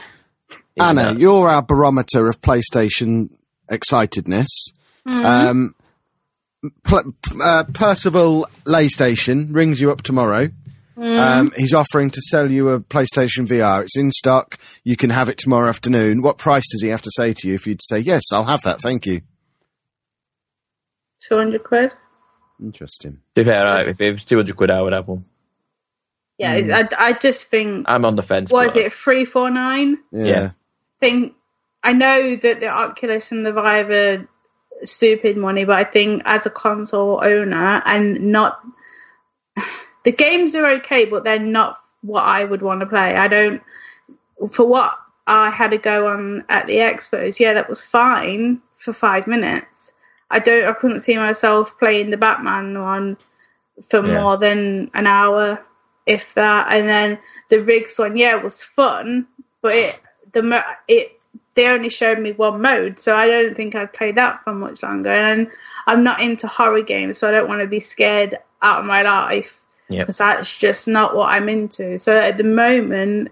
Anna, 0.80 1.02
that- 1.14 1.20
you're 1.20 1.48
our 1.50 1.62
barometer 1.62 2.28
of 2.28 2.42
PlayStation 2.42 3.30
excitedness. 3.70 4.48
Um, 5.06 5.76
Pl- 6.84 7.14
uh, 7.44 7.64
Percival 7.74 8.48
Laystation 8.66 9.54
rings 9.54 9.80
you 9.80 9.92
up 9.92 10.02
tomorrow. 10.02 10.50
Um, 10.98 11.52
he's 11.58 11.74
offering 11.74 12.10
to 12.10 12.22
sell 12.30 12.50
you 12.50 12.70
a 12.70 12.80
PlayStation 12.80 13.46
VR. 13.48 13.84
It's 13.84 13.98
in 13.98 14.12
stock. 14.12 14.58
You 14.84 14.96
can 14.98 15.10
have 15.12 15.30
it 15.30 15.38
tomorrow 15.38 15.68
afternoon. 15.70 16.22
What 16.24 16.38
price 16.40 16.64
does 16.72 16.82
he 16.82 16.88
have 16.90 17.02
to 17.04 17.12
say 17.16 17.34
to 17.34 17.48
you 17.48 17.54
if 17.54 17.68
you'd 17.68 17.82
say 17.84 18.00
yes? 18.00 18.24
I'll 18.32 18.46
have 18.46 18.62
that. 18.64 18.82
Thank 18.82 19.06
you. 19.06 19.22
Two 21.22 21.38
hundred 21.38 21.64
quid. 21.64 21.92
Interesting. 22.62 23.14
To 23.36 23.42
be 23.42 23.44
fair, 23.44 23.66
right, 23.66 23.88
if 23.88 24.00
it 24.00 24.12
was 24.12 24.26
two 24.26 24.38
hundred 24.38 24.56
quid, 24.56 24.72
I 24.72 24.82
would 24.82 24.94
have 24.94 25.08
one. 25.08 25.26
Yeah, 26.38 26.60
hmm. 26.60 26.72
I, 26.72 26.90
I 26.98 27.14
just 27.14 27.48
think. 27.48 27.86
I'm 27.88 28.06
on 28.06 28.16
the 28.16 28.24
fence. 28.24 28.52
What 28.52 28.68
is 28.68 28.74
but- 28.74 28.84
it? 28.84 28.94
Three 28.94 29.26
four 29.26 29.50
nine. 29.50 29.98
Yeah. 30.12 30.26
Yeah. 30.26 30.52
Think. 31.00 31.36
I 31.84 31.94
know 31.94 32.36
that 32.36 32.62
the 32.62 32.68
Oculus 32.68 33.32
and 33.32 33.46
the 33.46 33.54
Vive 33.54 33.90
are 33.92 34.28
stupid 34.84 35.38
money, 35.38 35.66
but 35.66 35.78
I 35.78 35.84
think 35.84 36.24
as 36.26 36.46
a 36.46 36.50
console 36.50 37.24
owner 37.24 37.82
and 37.86 38.20
not 38.32 38.60
the 40.04 40.12
games 40.12 40.56
are 40.56 40.66
okay, 40.66 41.06
but 41.06 41.24
they're 41.24 41.40
not 41.40 41.78
what 42.02 42.24
I 42.24 42.44
would 42.44 42.62
want 42.62 42.80
to 42.80 42.86
play. 42.86 43.16
I 43.16 43.28
don't 43.28 43.62
for 44.52 44.66
what 44.66 44.98
I 45.28 45.50
had 45.50 45.72
to 45.72 45.78
go 45.78 46.08
on 46.08 46.46
at 46.50 46.68
the 46.68 46.78
expos. 46.78 47.40
Yeah, 47.40 47.54
that 47.54 47.70
was 47.70 47.82
fine 47.82 48.62
for 48.78 48.94
five 48.94 49.28
minutes. 49.28 49.92
I 50.32 50.40
don't. 50.40 50.66
I 50.68 50.74
couldn't 50.74 51.02
see 51.02 51.18
myself 51.18 51.78
playing 51.80 52.10
the 52.10 52.18
Batman 52.18 52.82
one 52.82 53.18
for 53.88 54.06
Yeah. 54.06 54.22
more 54.22 54.38
than 54.38 54.90
an 54.94 55.08
hour, 55.08 55.64
if 56.06 56.34
that. 56.36 56.68
And 56.72 56.88
then 56.88 57.20
the 57.50 57.62
rigs 57.62 57.98
one, 58.00 58.18
yeah, 58.18 58.36
it 58.38 58.44
was 58.44 58.64
fun, 58.64 59.28
but 59.62 59.74
it 59.74 60.00
the 60.34 60.44
mo- 60.44 60.64
it 60.88 61.20
they 61.56 61.68
only 61.68 61.90
showed 61.90 62.20
me 62.20 62.34
one 62.34 62.62
mode, 62.62 63.00
so 63.00 63.16
I 63.16 63.28
don't 63.28 63.56
think 63.56 63.76
I'd 63.76 63.94
play 63.94 64.12
that 64.14 64.44
for 64.44 64.54
much 64.54 64.84
longer. 64.84 65.10
And 65.12 65.50
I'm 65.88 66.04
not 66.04 66.20
into 66.22 66.48
horror 66.48 66.82
games, 66.82 67.18
so 67.20 67.28
I 67.28 67.32
don't 67.32 67.48
want 67.48 67.62
to 67.62 67.68
be 67.68 67.80
scared 67.80 68.38
out 68.62 68.80
of 68.82 68.86
my 68.86 69.04
life 69.04 69.62
Yep. 69.90 70.08
because 70.08 70.18
that's 70.18 70.58
just 70.58 70.88
not 70.88 71.16
what 71.16 71.30
I'm 71.30 71.48
into. 71.48 71.98
So 72.00 72.18
at 72.18 72.38
the 72.38 72.44
moment, 72.44 73.30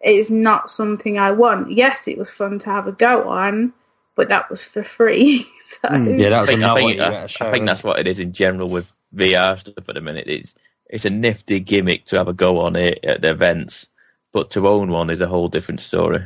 it's 0.00 0.30
not 0.30 0.70
something 0.70 1.18
I 1.18 1.32
want. 1.32 1.70
Yes, 1.72 2.06
it 2.08 2.16
was 2.16 2.30
fun 2.30 2.58
to 2.60 2.70
have 2.70 2.86
a 2.86 2.92
go 2.92 3.28
on, 3.28 3.72
but 4.16 4.28
that 4.30 4.50
was 4.50 4.64
for 4.64 4.82
free. 4.82 5.46
so 5.60 5.92
Yeah, 5.92 6.30
that 6.30 6.32
I 6.32 6.40
was 6.40 6.48
think, 6.50 6.62
I, 6.62 6.64
another 6.64 6.80
think, 6.80 7.00
one. 7.00 7.12
I, 7.14 7.24
I 7.24 7.52
think 7.52 7.66
that's 7.66 7.84
what 7.84 7.98
it 8.00 8.08
is 8.08 8.18
in 8.18 8.32
general 8.32 8.68
with 8.68 8.92
VR 9.14 9.58
stuff 9.58 9.88
at 9.88 9.94
the 9.94 10.00
minute. 10.00 10.26
It's 10.28 10.54
it's 10.88 11.04
a 11.04 11.10
nifty 11.10 11.60
gimmick 11.60 12.06
to 12.06 12.16
have 12.18 12.28
a 12.28 12.32
go 12.32 12.60
on 12.60 12.76
it 12.76 13.04
at 13.04 13.20
the 13.22 13.30
events, 13.30 13.88
but 14.32 14.50
to 14.52 14.66
own 14.68 14.90
one 14.90 15.10
is 15.10 15.20
a 15.20 15.26
whole 15.26 15.48
different 15.48 15.80
story. 15.80 16.24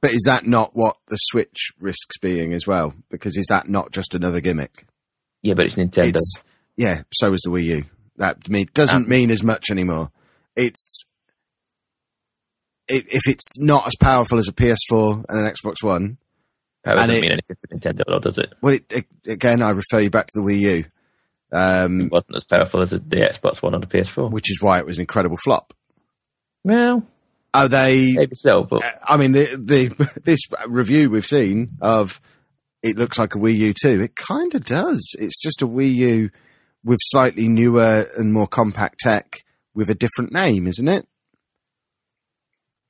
But 0.00 0.12
is 0.12 0.22
that 0.26 0.46
not 0.46 0.76
what 0.76 0.96
the 1.08 1.16
Switch 1.16 1.72
risks 1.80 2.18
being 2.18 2.52
as 2.52 2.66
well? 2.66 2.94
Because 3.10 3.36
is 3.36 3.46
that 3.48 3.68
not 3.68 3.90
just 3.90 4.14
another 4.14 4.40
gimmick? 4.40 4.72
Yeah, 5.42 5.54
but 5.54 5.66
it's 5.66 5.76
Nintendo. 5.76 6.14
It's 6.16 6.44
yeah. 6.76 7.02
So 7.12 7.32
is 7.32 7.40
the 7.44 7.50
Wii 7.50 7.64
U. 7.64 7.84
That 8.16 8.48
mean 8.48 8.68
doesn't 8.74 9.04
Um, 9.04 9.08
mean 9.08 9.30
as 9.30 9.42
much 9.42 9.70
anymore. 9.70 10.10
It's 10.56 11.04
i 12.90 13.02
if 13.10 13.28
it's 13.28 13.58
not 13.58 13.86
as 13.86 13.94
powerful 14.00 14.38
as 14.38 14.48
a 14.48 14.52
PS4 14.52 15.24
and 15.28 15.38
an 15.46 15.52
Xbox 15.52 15.82
One. 15.82 16.18
That 16.94 17.06
doesn't 17.06 17.14
it- 17.16 17.20
mean 17.22 17.32
anything 17.32 17.56
for 17.60 17.66
Nintendo, 17.76 18.02
though, 18.06 18.18
does 18.18 18.38
it? 18.38 18.54
Well, 18.62 18.74
it, 18.74 18.84
it, 18.92 19.06
again, 19.26 19.62
I 19.62 19.70
refer 19.70 20.00
you 20.00 20.10
back 20.10 20.26
to 20.28 20.32
the 20.34 20.42
Wii 20.42 20.58
U, 20.60 20.84
um, 21.52 22.00
It 22.02 22.12
wasn't 22.12 22.36
as 22.36 22.44
powerful 22.44 22.80
as 22.82 22.90
the 22.90 22.98
Xbox 22.98 23.62
One 23.62 23.74
on 23.74 23.80
the 23.80 23.86
PS4. 23.86 24.30
which 24.30 24.50
is 24.50 24.62
why 24.62 24.78
it 24.78 24.86
was 24.86 24.98
an 24.98 25.02
incredible 25.02 25.36
flop. 25.44 25.72
Well, 26.64 27.06
Are 27.54 27.68
they? 27.68 28.12
maybe 28.14 28.34
so, 28.34 28.64
but 28.64 28.82
I 29.06 29.16
mean, 29.16 29.32
the 29.32 29.44
the 29.56 30.20
this 30.24 30.40
review 30.66 31.08
we've 31.10 31.24
seen 31.26 31.70
of 31.80 32.20
it 32.82 32.96
looks 32.96 33.18
like 33.18 33.34
a 33.34 33.38
Wii 33.38 33.56
U 33.56 33.74
too. 33.74 34.00
It 34.02 34.14
kind 34.16 34.54
of 34.54 34.64
does. 34.64 35.14
It's 35.18 35.40
just 35.40 35.62
a 35.62 35.66
Wii 35.66 35.94
U 35.94 36.30
with 36.84 36.98
slightly 37.02 37.48
newer 37.48 38.06
and 38.16 38.32
more 38.32 38.46
compact 38.46 39.00
tech 39.00 39.36
with 39.74 39.88
a 39.90 39.94
different 39.94 40.32
name, 40.32 40.66
isn't 40.66 40.86
it? 40.88 41.06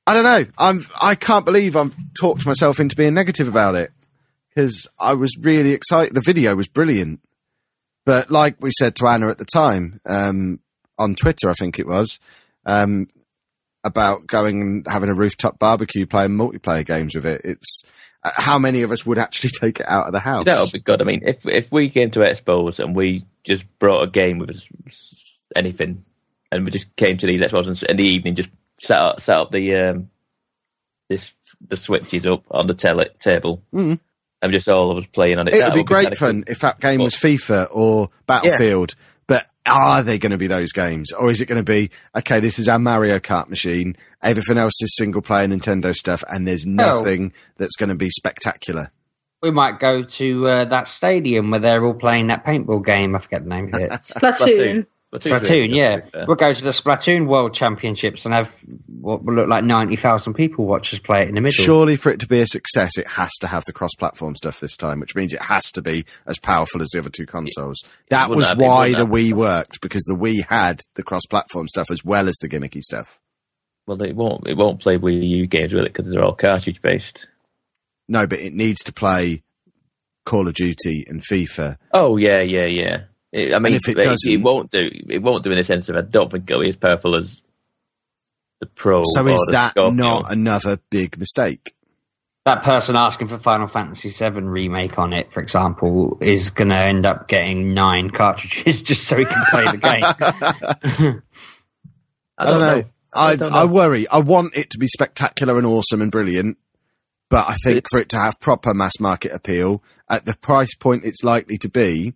I 0.09 0.13
don't 0.13 0.23
know. 0.23 0.45
I'm. 0.57 0.81
I 0.99 1.13
can't 1.13 1.45
believe 1.45 1.75
I've 1.75 1.95
talked 2.19 2.43
myself 2.43 2.79
into 2.79 2.95
being 2.95 3.13
negative 3.13 3.47
about 3.47 3.75
it 3.75 3.91
because 4.49 4.87
I 4.99 5.13
was 5.13 5.37
really 5.39 5.73
excited. 5.73 6.15
The 6.15 6.21
video 6.21 6.55
was 6.55 6.67
brilliant, 6.67 7.19
but 8.07 8.31
like 8.31 8.55
we 8.59 8.71
said 8.71 8.95
to 8.95 9.07
Anna 9.07 9.29
at 9.29 9.37
the 9.37 9.45
time 9.45 10.01
um, 10.07 10.61
on 10.97 11.13
Twitter, 11.13 11.47
I 11.47 11.53
think 11.53 11.77
it 11.77 11.85
was. 11.85 12.19
Um, 12.65 13.07
about 13.83 14.25
going 14.25 14.61
and 14.61 14.85
having 14.89 15.09
a 15.09 15.13
rooftop 15.13 15.59
barbecue 15.59 16.07
playing 16.07 16.31
multiplayer 16.31 16.85
games 16.85 17.15
with 17.15 17.27
it. 17.27 17.41
It's 17.43 17.83
uh, 18.23 18.31
how 18.35 18.57
many 18.57 18.81
of 18.81 18.91
us 18.91 19.05
would 19.05 19.19
actually 19.19 19.51
take 19.61 19.79
it 19.79 19.87
out 19.87 20.07
of 20.07 20.13
the 20.13 20.19
house? 20.19 20.45
that 20.45 20.59
would 20.59 20.71
be 20.71 20.79
good. 20.79 21.03
I 21.03 21.05
mean, 21.05 21.21
if 21.23 21.45
if 21.45 21.71
we 21.71 21.87
came 21.87 22.09
to 22.11 22.21
Expos 22.21 22.83
and 22.83 22.95
we 22.95 23.25
just 23.43 23.63
brought 23.77 24.01
a 24.01 24.07
game 24.07 24.39
with 24.39 24.49
us, 24.49 25.39
anything, 25.55 26.03
and 26.51 26.65
we 26.65 26.71
just 26.71 26.95
came 26.95 27.17
to 27.19 27.27
these 27.27 27.41
Expos 27.41 27.83
in 27.83 27.95
the 27.95 28.03
evening 28.03 28.33
just 28.33 28.49
set 28.79 28.99
up 28.99 29.21
set 29.21 29.37
up 29.37 29.51
the 29.51 29.75
um 29.75 30.09
this 31.09 31.33
the 31.67 31.77
switches 31.77 32.25
up 32.25 32.43
on 32.51 32.67
the 32.67 32.73
tele- 32.73 33.09
table 33.19 33.61
Mm. 33.73 33.99
and 34.41 34.51
just 34.51 34.69
all 34.69 34.91
of 34.91 34.97
us 34.97 35.07
playing 35.07 35.39
on 35.39 35.47
it. 35.47 35.55
It 35.55 35.59
that 35.59 35.71
would 35.71 35.77
be 35.77 35.83
great 35.83 36.03
kinda 36.03 36.15
fun 36.15 36.43
cool. 36.43 36.51
if 36.51 36.59
that 36.59 36.79
game 36.79 37.01
was 37.01 37.15
FIFA 37.15 37.67
or 37.71 38.09
Battlefield. 38.27 38.95
But 39.27 39.45
are 39.67 40.01
they 40.01 40.17
going 40.17 40.31
to 40.31 40.39
be 40.39 40.47
those 40.47 40.71
games, 40.71 41.11
or 41.11 41.29
is 41.29 41.39
it 41.39 41.45
going 41.45 41.63
to 41.63 41.71
be 41.71 41.91
okay? 42.17 42.39
This 42.39 42.57
is 42.57 42.67
our 42.67 42.79
Mario 42.79 43.19
Kart 43.19 43.47
machine. 43.47 43.95
Everything 44.23 44.57
else 44.57 44.73
is 44.81 44.95
single 44.97 45.21
player 45.21 45.47
Nintendo 45.47 45.93
stuff, 45.93 46.23
and 46.31 46.47
there's 46.47 46.65
nothing 46.65 47.31
that's 47.57 47.75
going 47.75 47.89
to 47.89 47.95
be 47.95 48.09
spectacular. 48.09 48.91
We 49.43 49.51
might 49.51 49.79
go 49.79 50.01
to 50.01 50.47
uh, 50.47 50.65
that 50.65 50.87
stadium 50.87 51.51
where 51.51 51.59
they're 51.59 51.85
all 51.85 51.93
playing 51.93 52.27
that 52.27 52.43
paintball 52.43 52.83
game. 52.83 53.15
I 53.15 53.19
forget 53.19 53.43
the 53.43 53.49
name 53.49 53.69
of 53.71 53.79
it. 53.79 53.91
Splatoon. 54.01 54.33
Splatoon's 54.33 54.85
Splatoon, 55.11 55.41
really 55.41 55.67
good, 55.67 55.75
yeah. 55.75 55.95
to 55.95 56.01
be 56.03 56.09
fair. 56.09 56.25
We'll 56.27 56.35
go 56.35 56.53
to 56.53 56.63
the 56.63 56.69
Splatoon 56.69 57.25
World 57.25 57.53
Championships 57.55 58.25
and 58.25 58.33
have 58.33 58.55
what 58.87 59.23
will 59.23 59.33
look 59.33 59.47
like 59.49 59.63
90,000 59.63 60.35
people 60.35 60.65
watch 60.65 60.93
us 60.93 60.99
play 60.99 61.23
it 61.23 61.29
in 61.29 61.35
the 61.35 61.41
middle. 61.41 61.63
Surely, 61.63 61.95
for 61.95 62.11
it 62.11 62.19
to 62.19 62.27
be 62.27 62.39
a 62.39 62.45
success, 62.47 62.95
it 62.97 63.07
has 63.07 63.31
to 63.41 63.47
have 63.47 63.65
the 63.65 63.73
cross-platform 63.73 64.35
stuff 64.35 64.59
this 64.59 64.77
time, 64.77 64.99
which 64.99 65.15
means 65.15 65.33
it 65.33 65.41
has 65.41 65.71
to 65.71 65.81
be 65.81 66.05
as 66.27 66.37
powerful 66.37 66.81
as 66.81 66.89
the 66.89 66.99
other 66.99 67.09
two 67.09 67.25
consoles. 67.25 67.81
That 68.09 68.29
was 68.29 68.47
have- 68.47 68.59
it 68.59 68.63
why 68.63 68.93
the 68.93 69.05
Wii 69.05 69.33
worked 69.33 69.81
because 69.81 70.03
the 70.03 70.15
Wii 70.15 70.45
had 70.47 70.81
the 70.93 71.03
cross-platform 71.03 71.67
stuff 71.69 71.89
as 71.89 72.05
well 72.05 72.27
as 72.27 72.35
the 72.41 72.49
gimmicky 72.49 72.83
stuff. 72.83 73.19
Well, 73.87 73.99
it 74.03 74.15
won't 74.15 74.47
it 74.47 74.55
won't 74.55 74.79
play 74.79 74.99
Wii 74.99 75.27
U 75.27 75.47
games 75.47 75.73
with 75.73 75.85
it 75.85 75.93
because 75.93 76.11
they're 76.11 76.23
all 76.23 76.35
cartridge 76.35 76.83
based. 76.83 77.27
No, 78.07 78.27
but 78.27 78.37
it 78.37 78.53
needs 78.53 78.83
to 78.83 78.93
play 78.93 79.41
Call 80.27 80.47
of 80.47 80.53
Duty 80.53 81.05
and 81.07 81.23
FIFA. 81.23 81.77
Oh 81.91 82.17
yeah, 82.17 82.41
yeah, 82.41 82.65
yeah. 82.65 83.03
It, 83.31 83.53
I 83.53 83.59
mean, 83.59 83.73
if 83.75 83.87
it 83.87 83.97
it, 83.97 84.03
doesn't- 84.03 84.41
won't 84.41 84.71
do. 84.71 84.89
It 85.09 85.21
won't 85.21 85.43
do 85.43 85.51
in 85.51 85.57
the 85.57 85.63
sense 85.63 85.89
of 85.89 85.95
I 85.95 86.01
don't 86.01 86.31
think 86.31 86.49
it'll 86.49 86.63
be 86.63 86.69
as 86.69 86.77
powerful 86.77 87.15
as 87.15 87.41
the 88.59 88.65
Pro. 88.65 89.03
So 89.05 89.27
is 89.27 89.47
that 89.51 89.71
Scorpio. 89.71 89.95
not 89.95 90.31
another 90.31 90.79
big 90.89 91.17
mistake? 91.17 91.75
That 92.45 92.63
person 92.63 92.95
asking 92.95 93.27
for 93.27 93.37
Final 93.37 93.67
Fantasy 93.67 94.09
VII 94.09 94.41
remake 94.41 94.97
on 94.97 95.13
it, 95.13 95.31
for 95.31 95.41
example, 95.41 96.17
is 96.21 96.49
going 96.49 96.69
to 96.69 96.75
end 96.75 97.05
up 97.05 97.27
getting 97.27 97.73
nine 97.75 98.09
cartridges 98.11 98.81
just 98.81 99.03
so 99.07 99.17
he 99.17 99.25
can 99.25 99.43
play 99.51 99.65
the 99.65 99.77
game. 99.77 101.21
I 102.37 102.45
don't 102.45 102.59
know. 102.61 102.83
I, 103.13 103.35
don't 103.35 103.53
I 103.53 103.65
worry. 103.65 104.07
I 104.07 104.19
want 104.19 104.55
it 104.55 104.69
to 104.71 104.77
be 104.79 104.87
spectacular 104.87 105.57
and 105.57 105.67
awesome 105.67 106.01
and 106.01 106.11
brilliant, 106.11 106.57
but 107.29 107.47
I 107.47 107.55
think 107.63 107.85
for 107.89 107.99
it 107.99 108.09
to 108.09 108.17
have 108.17 108.39
proper 108.39 108.73
mass 108.73 108.99
market 108.99 109.31
appeal 109.31 109.83
at 110.07 110.25
the 110.25 110.35
price 110.35 110.73
point 110.75 111.03
it's 111.05 111.23
likely 111.23 111.57
to 111.59 111.69
be, 111.69 112.13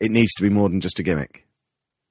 it 0.00 0.10
needs 0.10 0.32
to 0.34 0.42
be 0.42 0.50
more 0.50 0.68
than 0.68 0.80
just 0.80 0.98
a 0.98 1.02
gimmick. 1.02 1.44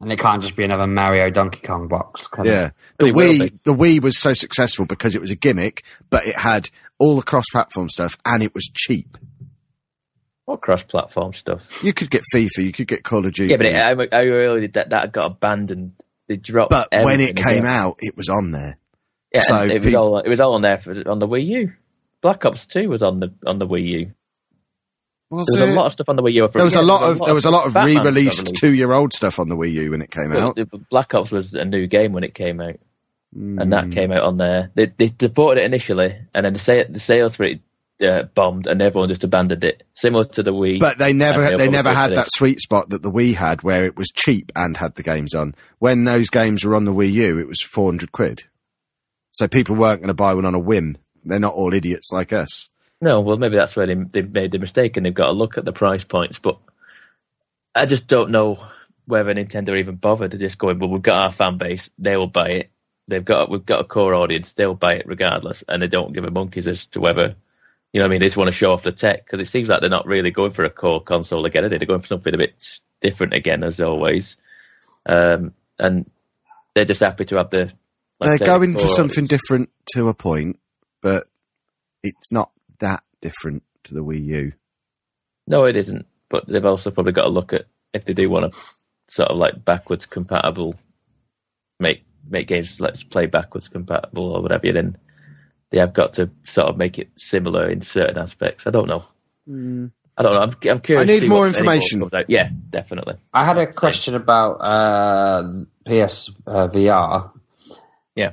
and 0.02 0.12
it 0.12 0.20
can't 0.20 0.42
just 0.42 0.56
be 0.56 0.64
another 0.64 0.88
Mario 0.88 1.30
Donkey 1.30 1.60
Kong 1.66 1.88
box. 1.88 2.28
Yeah, 2.44 2.72
the 3.00 3.06
Wii, 3.12 3.58
the 3.64 3.74
Wii 3.74 4.02
was 4.02 4.20
so 4.20 4.34
successful 4.34 4.86
because 4.88 5.16
it 5.16 5.22
was 5.22 5.32
a 5.32 5.36
gimmick, 5.36 5.84
but 6.10 6.26
it 6.28 6.36
had 6.38 6.70
all 7.00 7.16
the 7.16 7.24
cross-platform 7.24 7.90
stuff 7.90 8.18
and 8.26 8.44
it 8.44 8.54
was 8.54 8.70
cheap. 8.74 9.18
What 10.46 10.62
cross-platform 10.62 11.34
stuff? 11.34 11.84
You 11.84 11.92
could 11.94 12.10
get 12.10 12.24
FIFA, 12.34 12.58
you 12.64 12.72
could 12.72 12.88
get 12.88 13.04
Call 13.04 13.26
of 13.26 13.34
Duty, 13.34 13.52
Yeah, 13.52 13.58
but 13.58 13.66
it, 13.66 13.76
how, 13.76 13.96
how 13.98 14.24
early 14.24 14.62
did 14.62 14.74
that 14.74 14.90
that 14.92 15.12
got 15.12 15.26
abandoned? 15.32 15.94
They 16.28 16.38
dropped. 16.38 16.72
but 16.72 16.90
when 16.92 17.20
it 17.22 17.36
came 17.36 17.60
again. 17.60 17.66
out, 17.66 17.98
it 18.00 18.16
was 18.16 18.30
on 18.30 18.52
there. 18.52 18.78
yeah, 19.34 19.42
so 19.42 19.64
it 19.64 19.78
was 19.84 19.88
pe- 19.88 19.94
all 19.96 20.18
it 20.20 20.28
was 20.30 20.40
all 20.40 20.54
on 20.54 20.62
there 20.62 20.78
for, 20.78 20.92
on 21.10 21.20
the 21.20 21.28
Wii 21.28 21.46
U. 21.48 21.74
Black 22.22 22.46
Ops 22.46 22.66
Two 22.66 22.90
was 22.90 23.02
on 23.04 23.20
the 23.20 23.34
on 23.46 23.60
the 23.60 23.68
Wii 23.68 23.88
U. 23.88 24.12
Was 25.30 25.46
There 25.48 25.62
was 25.62 25.70
it? 25.70 25.74
a 25.74 25.76
lot 25.76 25.86
of 25.88 25.92
stuff 25.94 26.10
on 26.10 26.16
the 26.16 26.24
Wii 26.24 26.34
U. 26.34 26.48
There 26.48 26.64
was 26.64 26.74
Yeah, 26.76 26.82
a 26.82 26.84
lot 26.84 27.04
of 27.10 27.20
there 27.26 27.36
was 27.36 27.46
a 27.46 27.52
lot 27.52 27.68
of 27.68 27.74
Batman 27.74 27.98
re-released 27.98 28.56
two-year-old 28.56 29.14
stuff 29.14 29.40
on 29.40 29.50
the 29.50 29.58
Wii 29.58 29.74
U 29.74 29.92
when 29.92 30.02
it 30.02 30.10
came 30.12 30.30
Well, 30.30 30.50
out. 30.58 30.90
Black 30.90 31.14
Ops 31.14 31.32
was 31.32 31.54
a 31.54 31.66
new 31.66 31.86
game 31.88 32.14
when 32.14 32.24
it 32.24 32.34
came 32.34 32.62
out, 32.62 32.78
and 33.36 33.62
Hmm. 33.62 33.70
that 33.72 33.92
came 33.92 34.12
out 34.14 34.24
on 34.24 34.38
there. 34.38 34.72
They 34.76 34.86
they 34.86 35.08
supported 35.20 35.62
it 35.62 35.66
initially, 35.66 36.16
and 36.34 36.46
then 36.46 36.54
the 36.54 36.88
the 36.90 37.00
sales 37.00 37.36
for 37.36 37.44
it 37.44 37.60
uh, 38.02 38.24
bombed, 38.36 38.68
and 38.68 38.80
everyone 38.82 39.10
just 39.10 39.24
abandoned 39.24 39.64
it. 39.64 39.84
Similar 39.96 40.26
to 40.26 40.44
the 40.44 40.54
Wii. 40.54 40.80
But 40.80 40.98
they 41.00 41.12
never 41.14 41.42
And 41.44 41.60
they 41.60 41.68
never 41.68 41.92
had 41.92 42.14
that 42.14 42.32
sweet 42.32 42.60
spot 42.62 42.90
that 42.92 43.02
the 43.02 43.12
Wii 43.12 43.34
had, 43.36 43.64
where 43.64 43.86
it 43.86 43.98
was 43.98 44.12
cheap 44.16 44.52
and 44.56 44.78
had 44.78 44.96
the 44.96 45.04
games 45.04 45.34
on. 45.34 45.56
When 45.80 46.04
those 46.04 46.30
games 46.30 46.64
were 46.64 46.76
on 46.76 46.86
the 46.86 46.94
Wii 46.94 47.12
U, 47.12 47.40
it 47.40 47.48
was 47.48 47.60
four 47.62 47.90
hundred 47.90 48.12
quid. 48.12 48.44
So 49.32 49.48
people 49.48 49.76
weren't 49.76 50.00
going 50.00 50.08
to 50.08 50.14
buy 50.14 50.34
one 50.36 50.46
on 50.46 50.56
a 50.56 50.60
whim. 50.60 50.98
They're 51.26 51.40
not 51.40 51.54
all 51.56 51.74
idiots 51.74 52.12
like 52.12 52.32
us. 52.32 52.70
No, 53.00 53.22
well, 53.22 53.38
maybe 53.38 53.56
that's 53.56 53.76
where 53.76 53.86
they 53.86 53.94
they 53.94 54.22
made 54.24 54.52
the 54.52 54.60
mistake, 54.60 54.98
and 54.98 55.06
they've 55.06 55.14
got 55.14 55.28
to 55.28 55.34
look 55.34 55.58
at 55.58 55.66
the 55.66 55.74
price 55.74 56.04
points. 56.04 56.40
But 56.40 56.58
I 57.76 57.86
just 57.86 58.08
don't 58.08 58.32
know 58.32 58.58
whether 59.06 59.34
Nintendo 59.34 59.78
even 59.78 59.96
bothered 59.96 60.32
to 60.32 60.38
just 60.38 60.58
going. 60.58 60.80
Well, 60.80 60.90
we've 60.90 61.02
got 61.02 61.24
our 61.24 61.32
fan 61.32 61.58
base; 61.58 61.90
they 62.00 62.18
will 62.18 62.28
buy 62.28 62.50
it. 62.50 62.72
They've 63.08 63.24
got 63.24 63.52
we've 63.52 63.66
got 63.66 63.82
a 63.82 63.84
core 63.84 64.16
audience; 64.16 64.54
they'll 64.54 64.74
buy 64.74 64.96
it 64.96 65.08
regardless, 65.08 65.64
and 65.68 65.82
they 65.82 65.88
don't 65.88 66.14
give 66.14 66.24
a 66.24 66.32
monkeys 66.32 66.68
as 66.68 66.88
to 66.88 67.00
whether 67.00 67.36
you 67.94 68.00
know. 68.00 68.06
what 68.06 68.06
I 68.06 68.10
mean, 68.10 68.20
they 68.20 68.28
just 68.28 68.38
want 68.38 68.48
to 68.48 68.52
show 68.52 68.72
off 68.72 68.84
the 68.84 68.92
tech 68.92 69.26
because 69.26 69.40
it 69.40 69.50
seems 69.50 69.70
like 69.70 69.82
they're 69.82 69.90
not 69.92 70.08
really 70.08 70.32
going 70.32 70.52
for 70.52 70.66
a 70.66 70.70
core 70.70 71.02
console 71.02 71.46
again. 71.46 71.66
Are 71.66 71.70
they? 71.70 71.78
They're 71.78 71.88
going 71.88 72.02
for 72.02 72.08
something 72.08 72.34
a 72.34 72.38
bit 72.38 72.80
different 73.00 73.34
again, 73.34 73.64
as 73.64 73.80
always. 73.80 74.38
Um, 75.06 75.54
and 75.78 76.10
they're 76.74 76.86
just 76.86 77.02
happy 77.02 77.26
to 77.26 77.38
have 77.38 77.52
the. 77.52 77.72
like 78.20 78.40
They're 78.40 78.48
going 78.48 78.74
for 78.74 78.88
something 78.88 79.26
audience. 79.26 79.30
different 79.30 79.70
to 79.90 80.10
a 80.10 80.16
point, 80.16 80.60
but 81.02 81.28
it's 82.02 82.32
not 82.32 82.52
that 82.80 83.04
different 83.22 83.64
to 83.86 83.94
the 83.94 84.04
Wii 84.04 84.26
U. 84.26 84.54
No, 85.48 85.66
it 85.66 85.76
isn't. 85.76 86.06
but 86.30 86.48
they've 86.48 86.66
also 86.66 86.92
probably 86.92 87.14
got 87.14 87.24
to 87.24 87.30
look 87.30 87.54
at 87.54 87.66
if 87.94 88.06
they 88.06 88.14
do 88.14 88.30
want 88.30 88.52
to 88.52 88.60
sort 89.10 89.30
of 89.30 89.38
like 89.38 89.64
backwards 89.64 90.06
compatible, 90.06 90.76
make 91.80 92.04
make 92.30 92.48
games 92.48 92.82
let's 92.82 93.04
play 93.04 93.26
backwards 93.26 93.70
compatible 93.70 94.36
or 94.36 94.42
whatever. 94.42 94.72
Then 94.72 94.98
they 95.72 95.80
have 95.80 95.94
got 95.94 96.14
to 96.14 96.30
sort 96.44 96.68
of 96.68 96.78
make 96.78 97.00
it 97.00 97.10
similar 97.16 97.70
in 97.70 97.82
certain 97.82 98.18
aspects. 98.18 98.68
I 98.68 98.72
don't 98.72 98.88
know. 98.88 99.04
I 100.20 100.24
don't 100.24 100.34
know. 100.34 100.42
I'm, 100.42 100.54
I'm 100.70 100.80
curious. 100.82 101.10
I 101.10 101.14
need 101.14 101.30
more 101.30 101.48
information. 101.48 102.00
comes 102.00 102.14
out. 102.14 102.30
Yeah, 102.30 102.50
definitely. 102.70 103.16
I 103.34 103.46
had 103.46 103.58
a 103.58 103.68
question 103.68 104.16
about 104.16 104.54
uh, 104.56 105.44
PS 105.86 106.32
uh, 106.46 106.68
VR. 106.68 107.32
Yeah. 108.16 108.32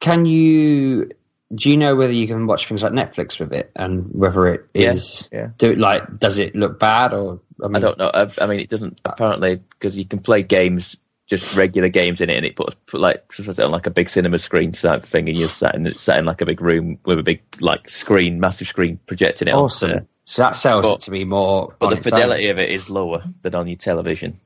Can 0.00 0.26
you? 0.26 1.10
Do 1.54 1.70
you 1.70 1.76
know 1.76 1.94
whether 1.96 2.12
you 2.12 2.26
can 2.26 2.46
watch 2.46 2.66
things 2.66 2.82
like 2.82 2.92
Netflix 2.92 3.38
with 3.38 3.52
it, 3.52 3.70
and 3.76 4.06
whether 4.12 4.46
it 4.46 4.66
Yeah, 4.72 4.94
yeah. 5.30 5.48
do 5.58 5.74
like 5.74 6.18
does 6.18 6.38
it 6.38 6.54
look 6.56 6.78
bad 6.78 7.12
or? 7.12 7.40
I, 7.62 7.66
mean, 7.68 7.76
I 7.76 7.80
don't 7.80 7.98
know. 7.98 8.10
I, 8.12 8.28
I 8.40 8.46
mean, 8.46 8.60
it 8.60 8.70
doesn't 8.70 9.00
apparently 9.04 9.56
because 9.56 9.96
you 9.98 10.04
can 10.06 10.20
play 10.20 10.42
games, 10.42 10.96
just 11.26 11.54
regular 11.56 11.88
games 11.88 12.20
in 12.22 12.30
it, 12.30 12.36
and 12.36 12.46
it 12.46 12.56
puts 12.56 12.74
put 12.86 13.00
like 13.00 13.28
puts 13.28 13.58
on 13.58 13.70
like 13.70 13.86
a 13.86 13.90
big 13.90 14.08
cinema 14.08 14.38
screen 14.38 14.72
type 14.72 15.04
thing, 15.04 15.28
and 15.28 15.36
you're 15.36 15.48
sat 15.50 15.74
in 15.74 15.90
sat 15.90 16.18
in 16.18 16.24
like 16.24 16.40
a 16.40 16.46
big 16.46 16.62
room 16.62 16.98
with 17.04 17.18
a 17.18 17.22
big 17.22 17.42
like 17.60 17.88
screen, 17.88 18.40
massive 18.40 18.66
screen 18.68 18.98
projecting 19.06 19.48
it. 19.48 19.54
Awesome. 19.54 19.90
onto- 19.90 20.06
So 20.24 20.42
that 20.42 20.56
sells 20.56 20.82
But- 20.82 20.94
it 20.94 21.00
to 21.00 21.10
me 21.10 21.24
more. 21.24 21.74
but 21.78 21.90
the 21.90 21.96
its 21.96 22.06
own. 22.06 22.12
fidelity 22.12 22.48
of 22.48 22.58
it 22.58 22.70
is 22.70 22.88
lower 22.88 23.22
than 23.42 23.54
on 23.54 23.66
your 23.66 23.76
television. 23.76 24.40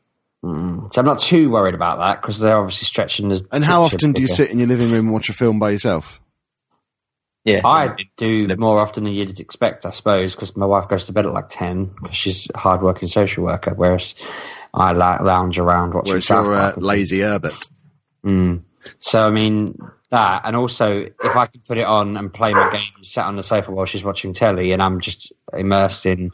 Mm. 0.45 0.93
So 0.93 1.01
I'm 1.01 1.07
not 1.07 1.19
too 1.21 1.51
worried 1.51 1.75
about 1.75 1.99
that 1.99 2.21
because 2.21 2.39
they're 2.41 2.57
obviously 2.57 2.87
stretching 2.87 3.29
the. 3.29 3.47
And 3.53 3.65
how 3.65 3.83
picture 3.85 3.97
often 3.97 4.13
do 4.13 4.23
you 4.23 4.29
sit 4.29 4.51
in 4.51 4.59
your 4.59 4.69
living 4.69 4.91
room 4.91 5.07
and 5.07 5.13
watch 5.13 5.29
a 5.29 5.33
film 5.33 5.59
by 5.59 5.71
yourself? 5.71 6.21
Yeah, 7.47 7.61
I 7.65 7.95
do 8.17 8.49
more 8.57 8.81
often 8.81 9.05
than 9.05 9.13
you'd 9.13 9.39
expect, 9.39 9.87
I 9.87 9.93
suppose, 9.93 10.35
because 10.35 10.57
my 10.57 10.67
wife 10.67 10.89
goes 10.89 11.07
to 11.07 11.13
bed 11.13 11.27
at 11.27 11.33
like 11.33 11.49
ten 11.49 11.85
because 11.85 12.17
she's 12.17 12.51
a 12.53 12.59
hard-working 12.59 13.07
social 13.07 13.45
worker, 13.45 13.73
whereas 13.73 14.17
I 14.75 14.91
like 14.93 15.21
lounge 15.21 15.61
around 15.61 15.95
watching. 15.95 16.11
Whereas 16.11 16.27
South 16.27 16.47
you're 16.47 16.55
uh, 16.57 16.73
lazy 16.77 17.21
Herbert. 17.21 17.55
Mm. 18.25 18.65
So 18.99 19.25
I 19.25 19.31
mean 19.31 19.79
that, 20.11 20.43
and 20.45 20.57
also 20.57 21.03
if 21.03 21.37
I 21.37 21.47
can 21.47 21.61
put 21.61 21.79
it 21.79 21.87
on 21.87 22.17
and 22.17 22.35
play 22.35 22.53
my 22.53 22.73
game, 22.73 23.05
sat 23.05 23.27
on 23.27 23.37
the 23.37 23.45
sofa 23.45 23.71
while 23.71 23.87
she's 23.87 24.03
watching 24.03 24.33
telly, 24.33 24.73
and 24.73 24.83
I'm 24.83 25.01
just 25.01 25.33
immersed 25.53 26.05
in 26.05 26.33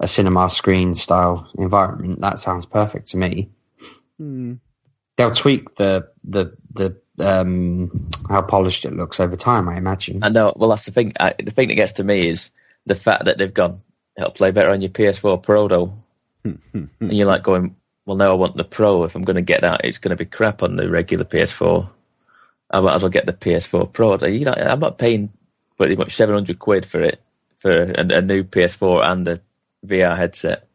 a 0.00 0.08
cinema 0.08 0.48
screen 0.48 0.94
style 0.94 1.50
environment, 1.58 2.22
that 2.22 2.38
sounds 2.38 2.64
perfect 2.64 3.08
to 3.08 3.18
me. 3.18 3.50
Mm. 4.18 4.60
They'll 5.18 5.32
tweak 5.32 5.74
the 5.74 6.08
the 6.24 6.56
the 6.72 6.98
um 7.20 8.08
how 8.28 8.42
polished 8.42 8.84
it 8.84 8.92
looks 8.92 9.20
over 9.20 9.36
time, 9.36 9.68
I 9.68 9.76
imagine. 9.76 10.22
I 10.22 10.28
know. 10.28 10.52
Well, 10.56 10.70
that's 10.70 10.86
the 10.86 10.92
thing. 10.92 11.12
I, 11.18 11.34
the 11.38 11.50
thing 11.50 11.68
that 11.68 11.74
gets 11.74 11.92
to 11.92 12.04
me 12.04 12.28
is 12.28 12.50
the 12.84 12.94
fact 12.94 13.24
that 13.26 13.38
they've 13.38 13.52
gone. 13.52 13.82
It'll 14.16 14.30
play 14.30 14.50
better 14.50 14.70
on 14.70 14.80
your 14.80 14.90
PS4 14.90 15.42
Pro 15.42 15.68
though, 15.68 15.98
and 16.44 16.90
you're 17.00 17.26
like 17.26 17.42
going, 17.42 17.76
"Well, 18.04 18.16
now 18.16 18.30
I 18.30 18.34
want 18.34 18.56
the 18.56 18.64
Pro. 18.64 19.04
If 19.04 19.14
I'm 19.14 19.24
going 19.24 19.36
to 19.36 19.42
get 19.42 19.62
that, 19.62 19.82
it's 19.84 19.98
going 19.98 20.16
to 20.16 20.24
be 20.24 20.28
crap 20.28 20.62
on 20.62 20.76
the 20.76 20.88
regular 20.88 21.24
PS4. 21.24 21.88
I 22.70 22.80
might 22.80 22.94
as 22.94 23.02
well 23.02 23.10
get 23.10 23.26
the 23.26 23.32
PS4 23.32 23.92
Pro." 23.92 24.16
You 24.26 24.46
know, 24.46 24.54
I'm 24.54 24.80
not 24.80 24.98
paying 24.98 25.32
pretty 25.76 25.96
much 25.96 26.16
700 26.16 26.58
quid 26.58 26.86
for 26.86 27.02
it 27.02 27.20
for 27.58 27.70
a, 27.70 28.00
a 28.00 28.22
new 28.22 28.44
PS4 28.44 29.04
and 29.04 29.28
a 29.28 29.40
VR 29.86 30.16
headset. 30.16 30.66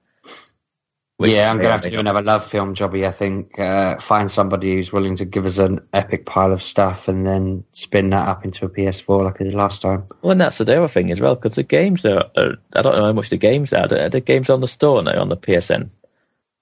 Which, 1.22 1.32
yeah, 1.34 1.52
I'm 1.52 1.58
gonna 1.58 1.72
have 1.72 1.82
to 1.82 1.90
do 1.92 1.98
mean, 1.98 2.08
another 2.08 2.24
LoveFilm 2.24 2.74
jobby. 2.74 3.08
I 3.08 3.12
think 3.12 3.60
uh, 3.60 4.00
find 4.00 4.32
somebody 4.32 4.74
who's 4.74 4.92
willing 4.92 5.16
to 5.18 5.26
give 5.26 5.46
us 5.46 5.60
an 5.60 5.82
epic 5.94 6.26
pile 6.26 6.52
of 6.52 6.64
stuff 6.64 7.08
and 7.08 7.28
then 7.28 7.64
spin 7.70 8.10
that 8.10 8.28
up 8.28 8.44
into 8.44 8.66
a 8.66 8.70
PS4 8.70 9.22
like 9.22 9.40
I 9.40 9.44
did 9.44 9.54
last 9.54 9.84
time. 9.84 10.06
Well, 10.24 10.32
and 10.32 10.42
that's 10.42 10.58
the 10.58 10.76
other 10.76 10.88
thing 10.88 11.12
as 11.12 11.22
well, 11.22 11.36
because 11.36 11.54
the 11.54 11.64
games 11.64 12.04
are, 12.06 12.26
are. 12.36 12.56
I 12.74 12.82
don't 12.82 12.96
know 12.96 13.06
how 13.06 13.14
much 13.14 13.30
the 13.30 13.38
games 13.38 13.72
are. 13.72 13.82
Are 13.94 14.10
the 14.10 14.20
games 14.20 14.50
on 14.50 14.62
the 14.62 14.68
store 14.68 15.04
now 15.04 15.22
on 15.22 15.30
the 15.30 15.38
PSN? 15.38 15.84
Do 15.84 15.92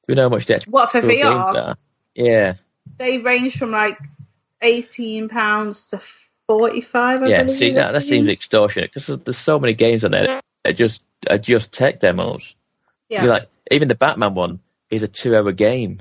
we 0.09 0.15
know 0.15 0.23
how 0.23 0.29
much 0.29 0.45
the 0.47 0.55
actual 0.55 0.71
What 0.71 0.91
for 0.91 1.01
games 1.01 1.23
VR? 1.23 1.55
are? 1.55 1.77
Yeah, 2.15 2.55
They 2.97 3.19
range 3.19 3.57
from 3.57 3.71
like 3.71 3.97
eighteen 4.61 5.29
pounds 5.29 5.87
to 5.87 6.01
forty-five. 6.47 7.23
I 7.23 7.27
yeah. 7.27 7.47
See, 7.47 7.71
that, 7.71 7.93
that 7.93 8.01
seems 8.01 8.27
extortionate 8.27 8.91
because 8.93 9.07
there's 9.23 9.37
so 9.37 9.57
many 9.57 9.73
games 9.73 10.03
on 10.03 10.11
there 10.11 10.27
that 10.27 10.43
are 10.65 10.73
just 10.73 11.05
are 11.29 11.37
just 11.37 11.71
tech 11.71 12.01
demos. 12.01 12.57
Yeah. 13.09 13.23
You're 13.23 13.33
like 13.33 13.49
even 13.71 13.87
the 13.87 13.95
Batman 13.95 14.33
one 14.35 14.59
is 14.89 15.03
a 15.03 15.07
two-hour 15.07 15.51
game, 15.51 15.99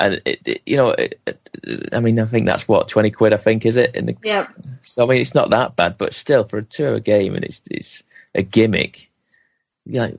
and 0.00 0.20
it, 0.24 0.40
it- 0.46 0.62
you 0.66 0.76
know, 0.76 0.90
it, 0.90 1.20
it- 1.26 1.88
I 1.92 2.00
mean, 2.00 2.18
I 2.20 2.24
think 2.26 2.46
that's 2.46 2.68
what 2.68 2.88
twenty 2.88 3.10
quid. 3.10 3.32
I 3.34 3.36
think 3.36 3.66
is 3.66 3.76
it? 3.76 3.94
In 3.94 4.06
the, 4.06 4.16
yeah. 4.22 4.46
so 4.82 5.04
I 5.04 5.08
mean, 5.08 5.20
it's 5.20 5.34
not 5.34 5.50
that 5.50 5.76
bad, 5.76 5.98
but 5.98 6.14
still 6.14 6.44
for 6.44 6.58
a 6.58 6.64
two-hour 6.64 7.00
game 7.00 7.34
and 7.34 7.44
it's 7.44 7.62
it's 7.70 8.02
a 8.34 8.42
gimmick. 8.42 9.10
Yeah, 9.84 10.10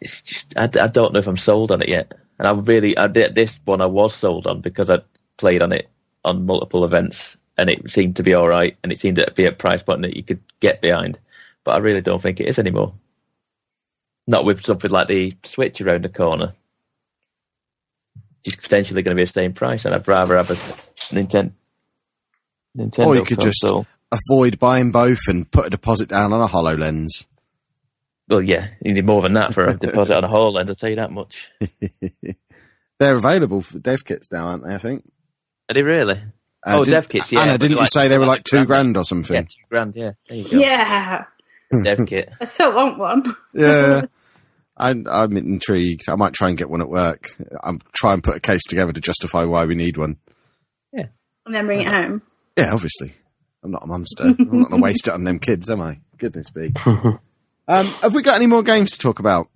it's 0.00 0.22
just 0.22 0.56
I, 0.56 0.64
I 0.64 0.86
don't 0.88 1.12
know 1.12 1.18
if 1.18 1.26
I'm 1.26 1.36
sold 1.36 1.72
on 1.72 1.82
it 1.82 1.88
yet. 1.88 2.12
And 2.38 2.46
I 2.46 2.52
really, 2.52 2.96
I 2.96 3.08
did 3.08 3.34
this 3.34 3.58
one 3.64 3.80
I 3.80 3.86
was 3.86 4.14
sold 4.14 4.46
on 4.46 4.60
because 4.60 4.90
I 4.90 5.00
played 5.36 5.62
on 5.62 5.72
it 5.72 5.88
on 6.24 6.46
multiple 6.46 6.84
events 6.84 7.36
and 7.56 7.68
it 7.68 7.90
seemed 7.90 8.16
to 8.16 8.22
be 8.22 8.34
all 8.34 8.46
right 8.46 8.76
and 8.82 8.92
it 8.92 8.98
seemed 9.00 9.16
to 9.16 9.32
be 9.34 9.46
a 9.46 9.52
price 9.52 9.82
point 9.82 10.02
that 10.02 10.16
you 10.16 10.22
could 10.22 10.40
get 10.60 10.80
behind. 10.80 11.18
But 11.64 11.72
I 11.72 11.78
really 11.78 12.00
don't 12.00 12.22
think 12.22 12.40
it 12.40 12.46
is 12.46 12.58
anymore. 12.60 12.94
Not 14.28 14.44
with 14.44 14.62
something 14.64 14.90
like 14.90 15.08
the 15.08 15.32
Switch 15.42 15.80
around 15.80 16.04
the 16.04 16.08
corner. 16.10 16.52
It's 18.44 18.56
potentially 18.56 19.02
going 19.02 19.16
to 19.16 19.20
be 19.20 19.24
the 19.24 19.30
same 19.30 19.54
price, 19.54 19.84
and 19.86 19.94
I'd 19.94 20.06
rather 20.06 20.36
have 20.36 20.50
a 20.50 20.54
Nintendo. 21.14 21.50
Nintendo 22.76 23.06
Or 23.06 23.16
you 23.16 23.24
could 23.24 23.40
just- 23.40 23.64
Avoid 24.30 24.58
buying 24.58 24.90
both 24.90 25.18
and 25.28 25.50
put 25.50 25.66
a 25.66 25.70
deposit 25.70 26.08
down 26.08 26.32
on 26.32 26.40
a 26.40 26.46
HoloLens. 26.46 27.26
Well, 28.28 28.40
yeah, 28.42 28.68
you 28.82 28.94
need 28.94 29.04
more 29.04 29.20
than 29.22 29.32
that 29.34 29.52
for 29.54 29.64
a 29.66 29.74
deposit 29.78 30.16
on 30.16 30.24
a 30.24 30.28
HoloLens. 30.28 30.68
I'll 30.68 30.74
tell 30.74 30.88
you 30.90 30.96
that 30.96 31.10
much. 31.10 31.50
They're 32.98 33.16
available 33.16 33.60
for 33.62 33.78
dev 33.78 34.04
kits 34.06 34.30
now, 34.32 34.46
aren't 34.48 34.66
they? 34.66 34.74
I 34.74 34.78
think. 34.78 35.10
Are 35.70 35.74
they 35.74 35.82
really? 35.82 36.14
Uh, 36.66 36.78
Oh, 36.78 36.84
did- 36.84 36.90
dev 36.92 37.08
kits, 37.08 37.32
yeah, 37.32 37.40
Anna, 37.40 37.58
didn't 37.58 37.72
you 37.72 37.76
like- 37.78 37.90
say 37.90 38.08
they 38.08 38.16
were 38.18 38.24
like 38.26 38.38
like 38.38 38.44
two 38.44 38.56
grand. 38.64 38.94
grand 38.94 38.96
or 38.98 39.04
something? 39.04 39.34
Yeah, 39.34 39.42
two 39.42 39.64
grand. 39.70 39.94
Yeah, 39.96 40.12
there 40.28 40.38
you 40.38 40.50
go. 40.50 40.58
Yeah. 40.58 41.24
Dev 41.84 42.06
kit. 42.06 42.32
I 42.40 42.44
still 42.46 42.74
want 42.74 42.96
one. 42.98 43.36
Yeah. 43.52 44.02
I, 44.78 44.94
I'm 45.10 45.36
intrigued. 45.36 46.08
I 46.08 46.16
might 46.16 46.32
try 46.32 46.48
and 46.48 46.58
get 46.58 46.70
one 46.70 46.80
at 46.80 46.88
work. 46.88 47.30
I'm 47.62 47.80
try 47.92 48.14
and 48.14 48.22
put 48.22 48.36
a 48.36 48.40
case 48.40 48.64
together 48.64 48.92
to 48.92 49.00
justify 49.00 49.44
why 49.44 49.64
we 49.64 49.74
need 49.74 49.96
one. 49.96 50.18
Yeah, 50.92 51.06
and 51.46 51.54
then 51.54 51.66
bring 51.66 51.80
it 51.80 51.88
home. 51.88 52.22
Yeah, 52.56 52.72
obviously. 52.72 53.12
I'm 53.62 53.72
not 53.72 53.82
a 53.82 53.86
monster. 53.86 54.24
I'm 54.24 54.36
not 54.38 54.70
going 54.70 54.70
to 54.70 54.76
waste 54.76 55.08
it 55.08 55.14
on 55.14 55.24
them 55.24 55.40
kids, 55.40 55.68
am 55.68 55.80
I? 55.80 55.98
Goodness 56.16 56.54
me. 56.54 56.72
um, 56.86 57.18
have 57.66 58.14
we 58.14 58.22
got 58.22 58.36
any 58.36 58.46
more 58.46 58.62
games 58.62 58.92
to 58.92 58.98
talk 58.98 59.18
about? 59.18 59.48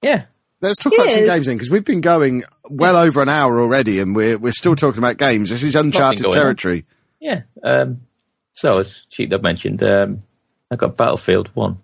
Yeah, 0.00 0.24
Let's 0.62 0.78
talk 0.78 0.94
about 0.94 1.10
some 1.10 1.26
games 1.26 1.46
then, 1.46 1.56
because 1.56 1.70
we've 1.70 1.84
been 1.84 2.00
going 2.00 2.44
well 2.68 2.96
over 2.96 3.20
an 3.20 3.28
hour 3.28 3.60
already, 3.60 3.98
and 3.98 4.14
we're 4.14 4.38
we're 4.38 4.52
still 4.52 4.76
talking 4.76 4.98
about 4.98 5.18
games. 5.18 5.50
This 5.50 5.64
is 5.64 5.74
uncharted 5.74 6.22
going 6.22 6.36
on. 6.36 6.40
territory. 6.40 6.86
yeah. 7.18 7.42
Um, 7.64 8.02
so 8.52 8.78
as 8.78 9.08
Sheepdog 9.10 9.42
mentioned, 9.42 9.82
um, 9.82 10.22
I 10.70 10.76
got 10.76 10.96
Battlefield 10.96 11.48
One, 11.56 11.78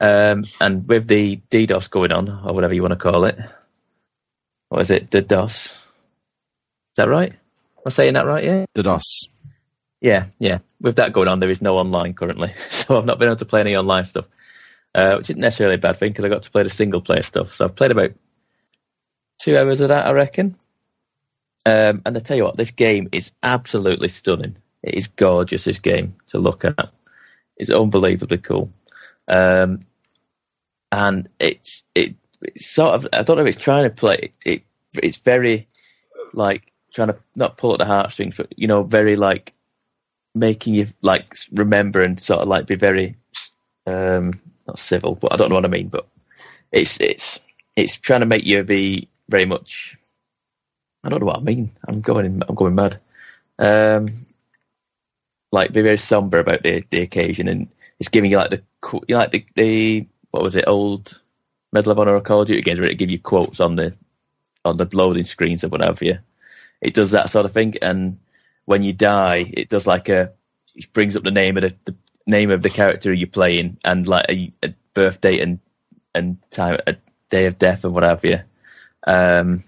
um, 0.00 0.44
and 0.60 0.88
with 0.88 1.06
the 1.06 1.40
DDoS 1.50 1.90
going 1.90 2.12
on 2.12 2.28
or 2.28 2.54
whatever 2.54 2.72
you 2.72 2.82
want 2.82 2.92
to 2.92 2.96
call 2.96 3.24
it, 3.24 3.38
what 4.70 4.82
is 4.82 4.90
it? 4.90 5.10
The 5.10 5.20
DOS. 5.20 5.66
Is 5.66 5.76
that 6.96 7.08
right? 7.08 7.32
Am 7.32 7.82
I 7.86 7.90
saying 7.90 8.14
that 8.14 8.26
right? 8.26 8.44
Yeah. 8.44 8.64
The 8.74 8.82
DOS. 8.82 9.28
Yeah, 10.00 10.26
yeah. 10.38 10.58
With 10.80 10.96
that 10.96 11.12
going 11.12 11.28
on, 11.28 11.40
there 11.40 11.50
is 11.50 11.60
no 11.60 11.76
online 11.76 12.14
currently, 12.14 12.54
so 12.70 12.96
I've 12.96 13.04
not 13.04 13.18
been 13.18 13.28
able 13.28 13.36
to 13.36 13.44
play 13.44 13.60
any 13.60 13.76
online 13.76 14.06
stuff, 14.06 14.24
uh, 14.94 15.16
which 15.16 15.28
isn't 15.28 15.40
necessarily 15.40 15.74
a 15.74 15.78
bad 15.78 15.98
thing 15.98 16.10
because 16.10 16.24
I 16.24 16.30
got 16.30 16.44
to 16.44 16.50
play 16.50 16.62
the 16.62 16.70
single 16.70 17.02
player 17.02 17.22
stuff. 17.22 17.54
So 17.54 17.66
I've 17.66 17.76
played 17.76 17.90
about 17.90 18.12
two 19.40 19.58
hours 19.58 19.80
of 19.80 19.88
that, 19.88 20.06
I 20.06 20.12
reckon. 20.12 20.56
Um, 21.66 22.00
and 22.06 22.16
I 22.16 22.20
tell 22.20 22.38
you 22.38 22.44
what, 22.44 22.56
this 22.56 22.70
game 22.70 23.08
is 23.12 23.32
absolutely 23.42 24.08
stunning. 24.08 24.56
It 24.82 24.94
is 24.94 25.08
gorgeous. 25.08 25.64
This 25.64 25.78
game 25.78 26.16
to 26.28 26.38
look 26.38 26.64
at, 26.64 26.90
it's 27.58 27.68
unbelievably 27.68 28.38
cool. 28.38 28.72
Um, 29.28 29.80
and 30.92 31.28
it's 31.38 31.84
it 31.94 32.14
it's 32.42 32.66
sort 32.66 32.94
of 32.94 33.06
I 33.12 33.22
don't 33.22 33.36
know 33.36 33.42
if 33.42 33.48
it's 33.48 33.62
trying 33.62 33.84
to 33.84 33.90
play 33.90 34.16
it. 34.16 34.34
it 34.44 34.62
it's 35.02 35.18
very 35.18 35.68
like 36.32 36.72
trying 36.92 37.08
to 37.08 37.16
not 37.36 37.56
pull 37.56 37.72
at 37.72 37.78
the 37.78 37.84
heartstrings, 37.84 38.36
but 38.36 38.52
you 38.56 38.66
know, 38.66 38.82
very 38.82 39.16
like 39.16 39.52
making 40.34 40.74
you 40.74 40.86
like 41.02 41.36
remember 41.52 42.02
and 42.02 42.20
sort 42.20 42.40
of 42.40 42.48
like 42.48 42.66
be 42.66 42.76
very 42.76 43.16
um 43.86 44.40
not 44.66 44.78
civil, 44.78 45.14
but 45.14 45.32
I 45.32 45.36
don't 45.36 45.48
know 45.48 45.56
what 45.56 45.64
I 45.64 45.68
mean. 45.68 45.88
But 45.88 46.06
it's 46.72 47.00
it's 47.00 47.40
it's 47.76 47.96
trying 47.96 48.20
to 48.20 48.26
make 48.26 48.46
you 48.46 48.62
be 48.64 49.08
very 49.28 49.44
much. 49.44 49.96
I 51.04 51.08
don't 51.08 51.20
know 51.20 51.26
what 51.26 51.38
I 51.38 51.42
mean. 51.42 51.70
I'm 51.86 52.00
going 52.00 52.42
I'm 52.46 52.54
going 52.54 52.74
mad. 52.74 52.98
Um, 53.58 54.08
like 55.52 55.72
be 55.72 55.82
very 55.82 55.98
somber 55.98 56.38
about 56.38 56.62
the 56.62 56.84
the 56.90 57.00
occasion, 57.02 57.48
and 57.48 57.68
it's 57.98 58.08
giving 58.08 58.30
you 58.30 58.38
like 58.38 58.50
the 58.50 58.62
you 58.92 59.00
know, 59.08 59.18
like 59.18 59.30
the 59.30 59.44
the 59.54 60.06
what 60.30 60.42
was 60.42 60.56
it 60.56 60.64
old 60.66 61.20
Medal 61.72 61.92
of 61.92 61.98
Honor 61.98 62.16
or 62.16 62.20
Call 62.20 62.42
of 62.42 62.48
Duty 62.48 62.62
games 62.62 62.80
where 62.80 62.88
it 62.88 62.98
give 62.98 63.10
you 63.10 63.18
quotes 63.18 63.60
on 63.60 63.76
the 63.76 63.94
on 64.64 64.76
the 64.76 64.88
loading 64.92 65.24
screens 65.24 65.64
or 65.64 65.68
whatever. 65.68 66.04
You, 66.04 66.18
it 66.80 66.94
does 66.94 67.12
that 67.12 67.30
sort 67.30 67.46
of 67.46 67.52
thing, 67.52 67.76
and 67.82 68.18
when 68.64 68.82
you 68.82 68.92
die, 68.92 69.50
it 69.52 69.68
does 69.68 69.86
like 69.86 70.08
a 70.08 70.32
it 70.74 70.92
brings 70.92 71.16
up 71.16 71.24
the 71.24 71.30
name 71.30 71.56
of 71.56 71.62
the, 71.62 71.76
the 71.84 71.94
name 72.26 72.50
of 72.50 72.62
the 72.62 72.70
character 72.70 73.12
you're 73.12 73.28
playing 73.28 73.78
and 73.84 74.06
like 74.06 74.26
a, 74.28 74.52
a 74.62 74.74
birth 74.94 75.20
date 75.20 75.40
and 75.40 75.58
and 76.14 76.38
time 76.50 76.78
a 76.86 76.96
Day 77.30 77.46
of 77.46 77.58
Death 77.58 77.84
and 77.84 77.94
what 77.94 78.02
have 78.02 78.24
you. 78.24 78.40
Um, 79.06 79.62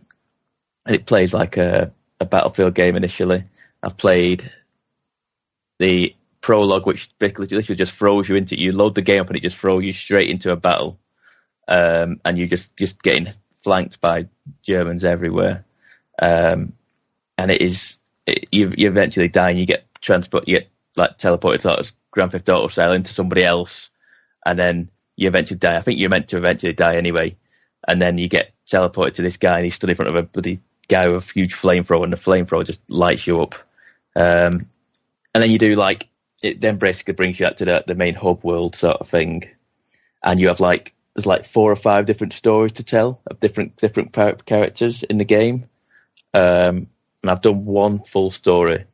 and 0.84 0.97
it 0.97 1.06
plays 1.06 1.32
like 1.32 1.56
a, 1.56 1.93
a 2.20 2.24
battlefield 2.24 2.74
game 2.74 2.97
initially. 2.97 3.44
I've 3.82 3.97
played 3.97 4.51
the 5.78 6.14
prologue, 6.43 6.86
which 6.86 7.10
literally 7.20 7.62
just 7.62 7.94
throws 7.94 8.28
you 8.28 8.36
into 8.36 8.59
you 8.59 8.73
load 8.73 8.94
the 8.94 9.02
game 9.02 9.23
up 9.23 9.28
and 9.28 9.36
it 9.36 9.43
just 9.43 9.56
throws 9.56 9.85
you 9.85 9.93
straight 9.93 10.28
into 10.28 10.52
a 10.52 10.56
battle, 10.56 10.98
um, 11.69 12.20
and 12.24 12.36
you 12.36 12.47
just 12.47 12.77
just 12.77 13.02
getting 13.02 13.32
flanked 13.59 14.01
by 14.01 14.28
Germans 14.62 15.05
everywhere, 15.05 15.64
um, 16.20 16.74
and 17.39 17.51
it 17.51 17.62
is 17.62 17.98
it, 18.27 18.48
you 18.52 18.74
you 18.77 18.89
eventually 18.89 19.28
die 19.28 19.51
and 19.51 19.59
you 19.59 19.66
get 19.66 19.86
transport 20.02 20.48
you 20.48 20.59
get 20.59 20.69
like 20.97 21.16
teleported 21.16 21.64
of 21.64 21.93
Grand 22.10 22.32
Theft 22.32 22.48
Auto 22.51 22.66
style 22.66 22.93
into 22.93 23.14
somebody 23.14 23.44
else, 23.44 23.89
and 24.44 24.59
then 24.59 24.90
you 25.16 25.28
eventually 25.28 25.59
die. 25.59 25.77
I 25.77 25.81
think 25.81 25.98
you're 25.98 26.10
meant 26.10 26.28
to 26.28 26.36
eventually 26.36 26.74
die 26.74 26.97
anyway, 26.97 27.36
and 27.89 28.02
then 28.02 28.19
you 28.19 28.28
get 28.28 28.52
teleported 28.66 29.14
to 29.14 29.23
this 29.23 29.36
guy 29.36 29.56
and 29.56 29.64
he's 29.64 29.74
stood 29.74 29.90
in 29.90 29.97
front 29.97 30.09
of 30.09 30.16
a 30.16 30.23
bloody 30.23 30.60
guy 30.89 31.09
with 31.09 31.31
a 31.31 31.32
huge 31.32 31.55
flamethrower 31.55 32.05
and 32.05 32.12
the 32.12 32.16
flamethrower 32.16 32.64
just 32.64 32.81
lights 32.90 33.27
you 33.27 33.40
up. 33.40 33.55
Um, 34.14 34.69
and 35.35 35.43
then 35.43 35.51
you 35.51 35.59
do 35.59 35.74
like 35.77 36.09
it 36.43 36.60
then 36.60 36.77
basically 36.77 37.14
brings 37.14 37.39
you 37.39 37.47
out 37.47 37.59
to 37.59 37.64
the, 37.64 37.85
the 37.86 37.94
main 37.94 38.14
hub 38.14 38.44
world 38.44 38.74
sort 38.74 38.98
of 38.98 39.09
thing, 39.09 39.48
and 40.23 40.40
you 40.40 40.48
have 40.48 40.60
like 40.60 40.94
there's 41.14 41.27
like 41.27 41.44
four 41.44 41.70
or 41.70 41.77
five 41.77 42.06
different 42.06 42.32
stories 42.32 42.73
to 42.73 42.85
tell 42.85 43.20
of 43.27 43.40
different 43.40 43.77
different 43.77 44.12
characters 44.12 45.02
in 45.02 45.19
the 45.19 45.24
game. 45.24 45.64
Um, 46.35 46.89
and 47.23 47.31
I've 47.31 47.43
done 47.43 47.64
one 47.64 48.01
full 48.01 48.31
story 48.31 48.85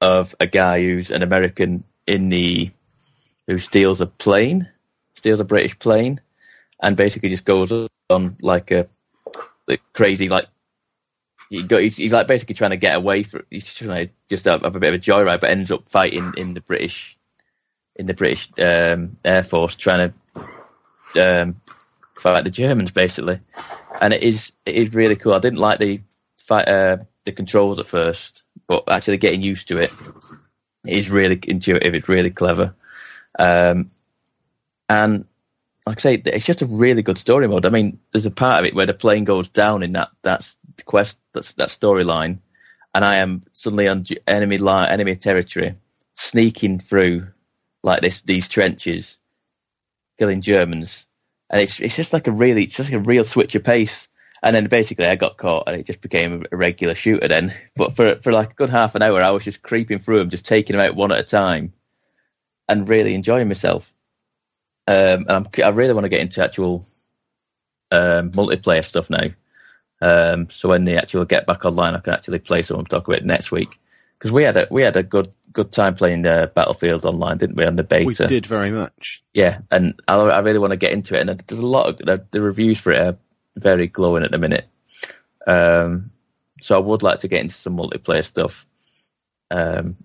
of 0.00 0.34
a 0.40 0.46
guy 0.46 0.80
who's 0.80 1.10
an 1.10 1.22
American 1.22 1.84
in 2.06 2.28
the 2.28 2.70
who 3.46 3.58
steals 3.58 4.00
a 4.00 4.06
plane, 4.06 4.68
steals 5.14 5.40
a 5.40 5.44
British 5.44 5.78
plane, 5.78 6.20
and 6.82 6.96
basically 6.96 7.28
just 7.28 7.44
goes 7.44 7.88
on 8.10 8.36
like 8.40 8.70
a 8.70 8.88
like 9.66 9.82
crazy 9.92 10.28
like 10.28 10.46
he 11.50 11.62
got, 11.62 11.80
he's, 11.80 11.96
he's 11.96 12.12
like 12.12 12.26
basically 12.26 12.54
trying 12.54 12.70
to 12.70 12.76
get 12.76 12.96
away 12.96 13.22
from 13.22 13.44
he's 13.50 13.72
trying 13.72 14.08
to 14.08 14.12
just 14.28 14.44
have, 14.44 14.62
have 14.62 14.76
a 14.76 14.80
bit 14.80 14.94
of 14.94 14.94
a 14.94 15.02
joyride, 15.02 15.40
but 15.40 15.50
ends 15.50 15.70
up 15.70 15.88
fighting 15.88 16.34
in 16.36 16.54
the 16.54 16.60
British 16.60 17.16
in 17.94 18.06
the 18.06 18.14
British 18.14 18.50
um, 18.58 19.16
Air 19.24 19.42
Force, 19.42 19.74
trying 19.74 20.12
to 21.14 21.42
um, 21.42 21.60
fight 22.14 22.42
the 22.44 22.50
Germans 22.50 22.90
basically. 22.90 23.40
And 24.00 24.12
it 24.12 24.22
is 24.22 24.52
it 24.64 24.74
is 24.74 24.94
really 24.94 25.16
cool. 25.16 25.34
I 25.34 25.38
didn't 25.38 25.58
like 25.58 25.78
the 25.78 26.00
fight 26.38 26.68
uh, 26.68 26.98
the 27.24 27.32
controls 27.32 27.78
at 27.78 27.86
first, 27.86 28.42
but 28.66 28.84
actually 28.88 29.18
getting 29.18 29.42
used 29.42 29.68
to 29.68 29.82
it 29.82 29.92
is 30.86 31.10
really 31.10 31.38
intuitive. 31.46 31.94
It's 31.94 32.08
really 32.08 32.30
clever, 32.30 32.74
um, 33.38 33.88
and 34.88 35.26
like 35.86 35.98
I 35.98 36.00
say, 36.00 36.14
it's 36.14 36.44
just 36.44 36.62
a 36.62 36.66
really 36.66 37.02
good 37.02 37.16
story 37.16 37.46
mode. 37.46 37.64
I 37.64 37.68
mean, 37.68 38.00
there's 38.10 38.26
a 38.26 38.30
part 38.30 38.60
of 38.60 38.66
it 38.66 38.74
where 38.74 38.86
the 38.86 38.94
plane 38.94 39.24
goes 39.24 39.48
down 39.48 39.84
in 39.84 39.92
that 39.92 40.10
that's 40.22 40.58
quest 40.84 41.18
that's 41.32 41.52
that 41.54 41.68
storyline, 41.68 42.38
and 42.92 43.04
I 43.04 43.16
am 43.16 43.44
suddenly 43.52 43.86
on 43.86 44.04
enemy 44.26 44.58
line, 44.58 44.90
enemy 44.90 45.14
territory, 45.14 45.74
sneaking 46.14 46.80
through 46.80 47.28
like 47.84 48.02
this 48.02 48.22
these 48.22 48.48
trenches, 48.48 49.18
killing 50.18 50.40
Germans, 50.40 51.06
and 51.48 51.62
it's 51.62 51.78
it's 51.80 51.96
just 51.96 52.12
like 52.12 52.26
a 52.26 52.32
really 52.32 52.64
it's 52.64 52.76
just 52.76 52.90
like 52.90 53.00
a 53.00 53.04
real 53.04 53.24
switch 53.24 53.54
of 53.54 53.62
pace. 53.62 54.08
And 54.42 54.54
then 54.54 54.66
basically 54.66 55.06
I 55.06 55.16
got 55.16 55.38
caught, 55.38 55.64
and 55.68 55.76
it 55.76 55.86
just 55.86 56.02
became 56.02 56.44
a 56.50 56.56
regular 56.56 56.94
shooter. 56.94 57.28
Then, 57.28 57.54
but 57.76 57.94
for 57.94 58.16
for 58.16 58.32
like 58.32 58.50
a 58.50 58.54
good 58.54 58.70
half 58.70 58.96
an 58.96 59.02
hour, 59.02 59.22
I 59.22 59.30
was 59.30 59.44
just 59.44 59.62
creeping 59.62 60.00
through 60.00 60.18
them, 60.18 60.30
just 60.30 60.46
taking 60.46 60.76
them 60.76 60.84
out 60.84 60.96
one 60.96 61.12
at 61.12 61.20
a 61.20 61.24
time, 61.24 61.72
and 62.68 62.88
really 62.88 63.14
enjoying 63.14 63.48
myself. 63.48 63.95
Um, 64.88 65.26
and 65.28 65.30
I'm, 65.30 65.46
I 65.64 65.68
really 65.68 65.94
want 65.94 66.04
to 66.04 66.10
get 66.10 66.20
into 66.20 66.42
actual 66.42 66.86
um, 67.90 68.30
multiplayer 68.32 68.84
stuff 68.84 69.10
now. 69.10 69.28
Um, 70.00 70.48
so 70.50 70.68
when 70.68 70.84
they 70.84 70.96
actually 70.96 71.26
get 71.26 71.46
back 71.46 71.64
online, 71.64 71.94
I 71.94 72.00
can 72.00 72.12
actually 72.12 72.38
play 72.38 72.62
some 72.62 72.78
and 72.78 72.88
talk 72.88 73.08
about 73.08 73.20
it 73.20 73.26
next 73.26 73.50
week. 73.50 73.80
Because 74.18 74.32
we 74.32 74.44
had 74.44 74.56
a 74.56 74.66
we 74.70 74.82
had 74.82 74.96
a 74.96 75.02
good 75.02 75.32
good 75.52 75.72
time 75.72 75.94
playing 75.94 76.26
uh, 76.26 76.46
Battlefield 76.54 77.04
online, 77.04 77.38
didn't 77.38 77.56
we? 77.56 77.64
On 77.64 77.76
the 77.76 77.82
beta, 77.82 78.06
We 78.06 78.12
did 78.28 78.46
very 78.46 78.70
much. 78.70 79.22
yeah. 79.32 79.60
And 79.70 79.98
I, 80.06 80.14
I 80.16 80.38
really 80.40 80.58
want 80.58 80.72
to 80.72 80.76
get 80.76 80.92
into 80.92 81.18
it. 81.18 81.26
And 81.28 81.40
there's 81.40 81.58
a 81.58 81.66
lot 81.66 81.88
of 81.88 81.98
the, 81.98 82.24
the 82.30 82.42
reviews 82.42 82.78
for 82.80 82.92
it 82.92 83.00
are 83.00 83.18
very 83.56 83.86
glowing 83.86 84.22
at 84.22 84.30
the 84.30 84.38
minute. 84.38 84.66
Um, 85.46 86.10
so 86.60 86.76
I 86.76 86.78
would 86.78 87.02
like 87.02 87.20
to 87.20 87.28
get 87.28 87.40
into 87.40 87.54
some 87.54 87.76
multiplayer 87.76 88.24
stuff. 88.24 88.66
Um, 89.50 89.96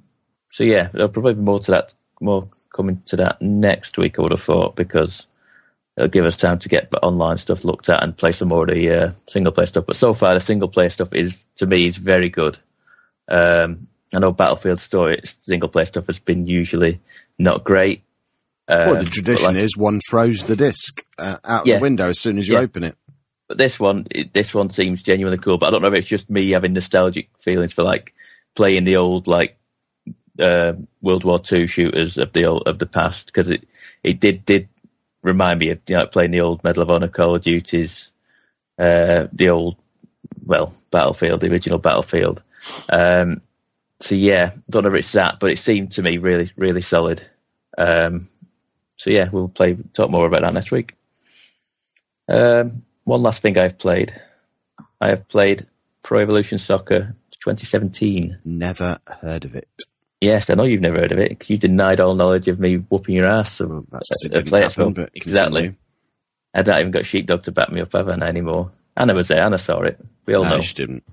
so 0.51 0.63
yeah, 0.63 0.89
there'll 0.93 1.09
probably 1.09 1.33
be 1.33 1.41
more 1.41 1.59
to 1.59 1.71
that, 1.71 1.93
more 2.19 2.49
coming 2.73 3.01
to 3.07 3.17
that 3.17 3.41
next 3.41 3.97
week. 3.97 4.17
I 4.17 4.21
would 4.23 4.31
have 4.31 4.41
thought 4.41 4.75
because 4.75 5.27
it'll 5.97 6.09
give 6.09 6.25
us 6.25 6.37
time 6.37 6.59
to 6.59 6.69
get 6.69 6.89
the 6.91 7.01
online 7.03 7.37
stuff 7.37 7.63
looked 7.65 7.89
at 7.89 8.03
and 8.03 8.15
play 8.17 8.31
some 8.31 8.47
more 8.49 8.63
of 8.63 8.69
the 8.69 8.89
uh, 8.91 9.11
single 9.27 9.51
player 9.51 9.67
stuff. 9.67 9.85
But 9.85 9.95
so 9.97 10.13
far, 10.13 10.33
the 10.33 10.39
single 10.39 10.69
player 10.69 10.89
stuff 10.89 11.13
is 11.13 11.47
to 11.57 11.65
me 11.67 11.85
is 11.87 11.97
very 11.97 12.29
good. 12.29 12.57
Um, 13.27 13.87
I 14.13 14.19
know 14.19 14.31
Battlefield 14.31 14.79
story 14.79 15.21
single 15.25 15.69
player 15.69 15.85
stuff 15.85 16.07
has 16.07 16.19
been 16.19 16.47
usually 16.47 16.99
not 17.39 17.63
great. 17.63 18.03
Uh, 18.67 18.87
well, 18.91 19.03
the 19.03 19.09
tradition 19.09 19.47
like- 19.55 19.63
is 19.63 19.75
one 19.77 19.99
throws 20.09 20.45
the 20.45 20.55
disc 20.55 21.03
uh, 21.17 21.37
out 21.43 21.65
Yeah. 21.65 21.75
the 21.77 21.81
window 21.81 22.09
as 22.09 22.19
soon 22.19 22.37
as 22.37 22.47
you 22.47 22.55
Yeah. 22.55 22.61
open 22.61 22.83
it. 22.83 22.95
but 23.49 23.57
this 23.57 23.77
one 23.79 24.07
this 24.33 24.53
one 24.53 24.69
seems 24.69 25.03
genuinely 25.03 25.37
cool 25.37 25.57
but 25.57 25.65
i 25.67 25.69
don't 25.71 25.81
know 25.81 25.89
if 25.89 25.93
it's 25.95 26.07
just 26.07 26.29
me 26.29 26.51
having 26.51 26.71
nostalgic 26.71 27.27
feelings 27.37 27.73
for 27.73 27.83
like 27.83 28.13
playing 28.55 28.85
the 28.85 28.95
old 28.95 29.27
like 29.27 29.57
uh, 30.41 30.73
world 31.01 31.23
war 31.23 31.39
ii 31.51 31.67
shooters 31.67 32.17
of 32.17 32.33
the 32.33 32.49
of 32.49 32.79
the 32.79 32.85
past 32.85 33.27
because 33.27 33.49
it 33.49 33.67
it 34.03 34.19
did 34.19 34.45
did 34.45 34.67
remind 35.21 35.59
me 35.59 35.69
of 35.69 35.79
you 35.87 35.95
know 35.95 36.05
playing 36.05 36.31
the 36.31 36.41
old 36.41 36.63
medal 36.63 36.83
of 36.83 36.89
honor 36.89 37.07
call 37.07 37.35
of 37.35 37.41
duties 37.41 38.11
uh 38.79 39.27
the 39.33 39.49
old 39.49 39.75
well 40.45 40.73
battlefield 40.89 41.41
the 41.41 41.51
original 41.51 41.77
battlefield 41.77 42.41
um 42.89 43.41
so 43.99 44.15
yeah 44.15 44.51
don't 44.69 44.83
know 44.83 44.89
if 44.89 44.99
it's 44.99 45.11
that 45.11 45.39
but 45.39 45.51
it 45.51 45.59
seemed 45.59 45.91
to 45.91 46.01
me 46.01 46.17
really 46.17 46.49
really 46.55 46.81
solid 46.81 47.21
um 47.77 48.25
so 48.95 49.09
yeah 49.09 49.29
we'll 49.31 49.47
play 49.47 49.77
talk 49.93 50.09
more 50.09 50.25
about 50.25 50.41
that 50.41 50.53
next 50.53 50.71
week 50.71 50.95
um, 52.31 52.83
one 53.03 53.21
last 53.21 53.41
thing 53.41 53.57
I've 53.57 53.77
played. 53.77 54.13
I 54.99 55.09
have 55.09 55.27
played 55.27 55.67
Pro 56.03 56.19
Evolution 56.19 56.59
Soccer 56.59 57.15
2017. 57.31 58.39
Never 58.45 58.99
heard 59.21 59.45
of 59.45 59.55
it. 59.55 59.67
Yes, 60.21 60.49
I 60.49 60.53
know 60.53 60.63
you've 60.63 60.81
never 60.81 60.99
heard 60.99 61.11
of 61.11 61.17
it. 61.19 61.39
'cause 61.39 61.49
You 61.49 61.57
denied 61.57 61.99
all 61.99 62.13
knowledge 62.13 62.47
of 62.47 62.59
me 62.59 62.75
whooping 62.75 63.15
your 63.15 63.25
ass. 63.27 63.53
So 63.53 63.67
Well, 63.67 63.85
that's 63.91 64.23
it 64.25 64.45
play 64.45 64.61
it 64.61 64.71
happen, 64.71 64.93
for- 64.93 65.09
exactly. 65.15 65.75
I 66.53 66.61
don't 66.61 66.79
even 66.79 66.91
got 66.91 67.05
Sheepdog 67.05 67.43
to 67.43 67.51
back 67.51 67.71
me 67.71 67.81
up, 67.81 67.91
have 67.93 68.07
I, 68.09 68.13
anymore? 68.13 68.71
Anna 68.95 69.13
was 69.13 69.29
there. 69.29 69.41
Anna 69.41 69.57
saw 69.57 69.81
it. 69.81 69.99
We 70.25 70.35
all 70.35 70.43
No, 70.43 70.57
know. 70.57 70.61
she 70.61 70.73
didn't. 70.75 71.03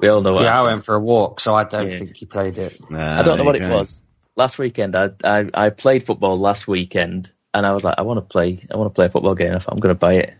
We 0.00 0.08
all 0.08 0.22
know 0.22 0.34
what 0.34 0.44
Yeah, 0.44 0.60
I 0.60 0.64
went 0.64 0.84
for 0.84 0.94
a 0.94 1.00
walk, 1.00 1.40
so 1.40 1.54
I 1.54 1.64
don't 1.64 1.90
Yeah. 1.90 1.98
think 1.98 2.20
you 2.20 2.26
played 2.26 2.56
it. 2.58 2.78
Ah, 2.92 3.18
I 3.18 3.22
don't 3.22 3.38
know 3.38 3.44
what 3.44 3.58
you 3.60 3.66
it 3.66 3.70
was. 3.70 4.02
Last 4.36 4.58
weekend, 4.58 4.96
I, 4.96 5.10
I 5.22 5.48
I 5.54 5.70
played 5.70 6.02
football 6.02 6.36
last 6.36 6.66
weekend, 6.66 7.32
and 7.52 7.64
I 7.66 7.72
was 7.72 7.84
like, 7.84 7.96
I 7.98 8.02
want 8.02 8.16
to 8.18 8.22
play. 8.22 8.66
I 8.72 8.76
want 8.76 8.90
to 8.90 8.94
play 8.94 9.06
a 9.06 9.10
football 9.10 9.34
game. 9.34 9.52
I'm 9.52 9.78
going 9.78 9.94
to 9.94 9.98
buy 9.98 10.14
it. 10.14 10.34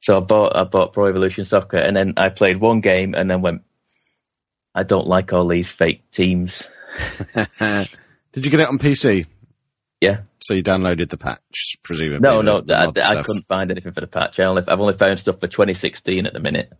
So 0.00 0.16
I 0.18 0.20
bought 0.20 0.54
I 0.56 0.64
bought 0.64 0.92
Pro 0.92 1.06
Evolution 1.06 1.44
Soccer, 1.44 1.78
and 1.78 1.96
then 1.96 2.14
I 2.16 2.28
played 2.28 2.58
one 2.58 2.80
game, 2.80 3.14
and 3.14 3.30
then 3.30 3.40
went. 3.42 3.62
I 4.74 4.82
don't 4.82 5.06
like 5.08 5.32
all 5.32 5.48
these 5.48 5.72
fake 5.72 6.10
teams. 6.10 6.68
Did 8.32 8.44
you 8.44 8.50
get 8.50 8.60
it 8.60 8.68
on 8.68 8.78
PC? 8.78 9.26
Yeah, 10.00 10.20
So 10.40 10.52
you 10.52 10.62
downloaded 10.62 11.08
the 11.08 11.16
patch, 11.16 11.76
presumably. 11.82 12.20
no, 12.20 12.42
no, 12.42 12.62
I, 12.68 12.92
I 12.94 13.22
couldn't 13.22 13.46
find 13.46 13.70
anything 13.70 13.92
for 13.92 14.02
the 14.02 14.06
patch. 14.06 14.38
I 14.38 14.44
only 14.44 14.62
I've 14.68 14.78
only 14.80 14.92
found 14.92 15.18
stuff 15.18 15.40
for 15.40 15.46
2016 15.46 16.26
at 16.26 16.34
the 16.34 16.40
minute. 16.40 16.70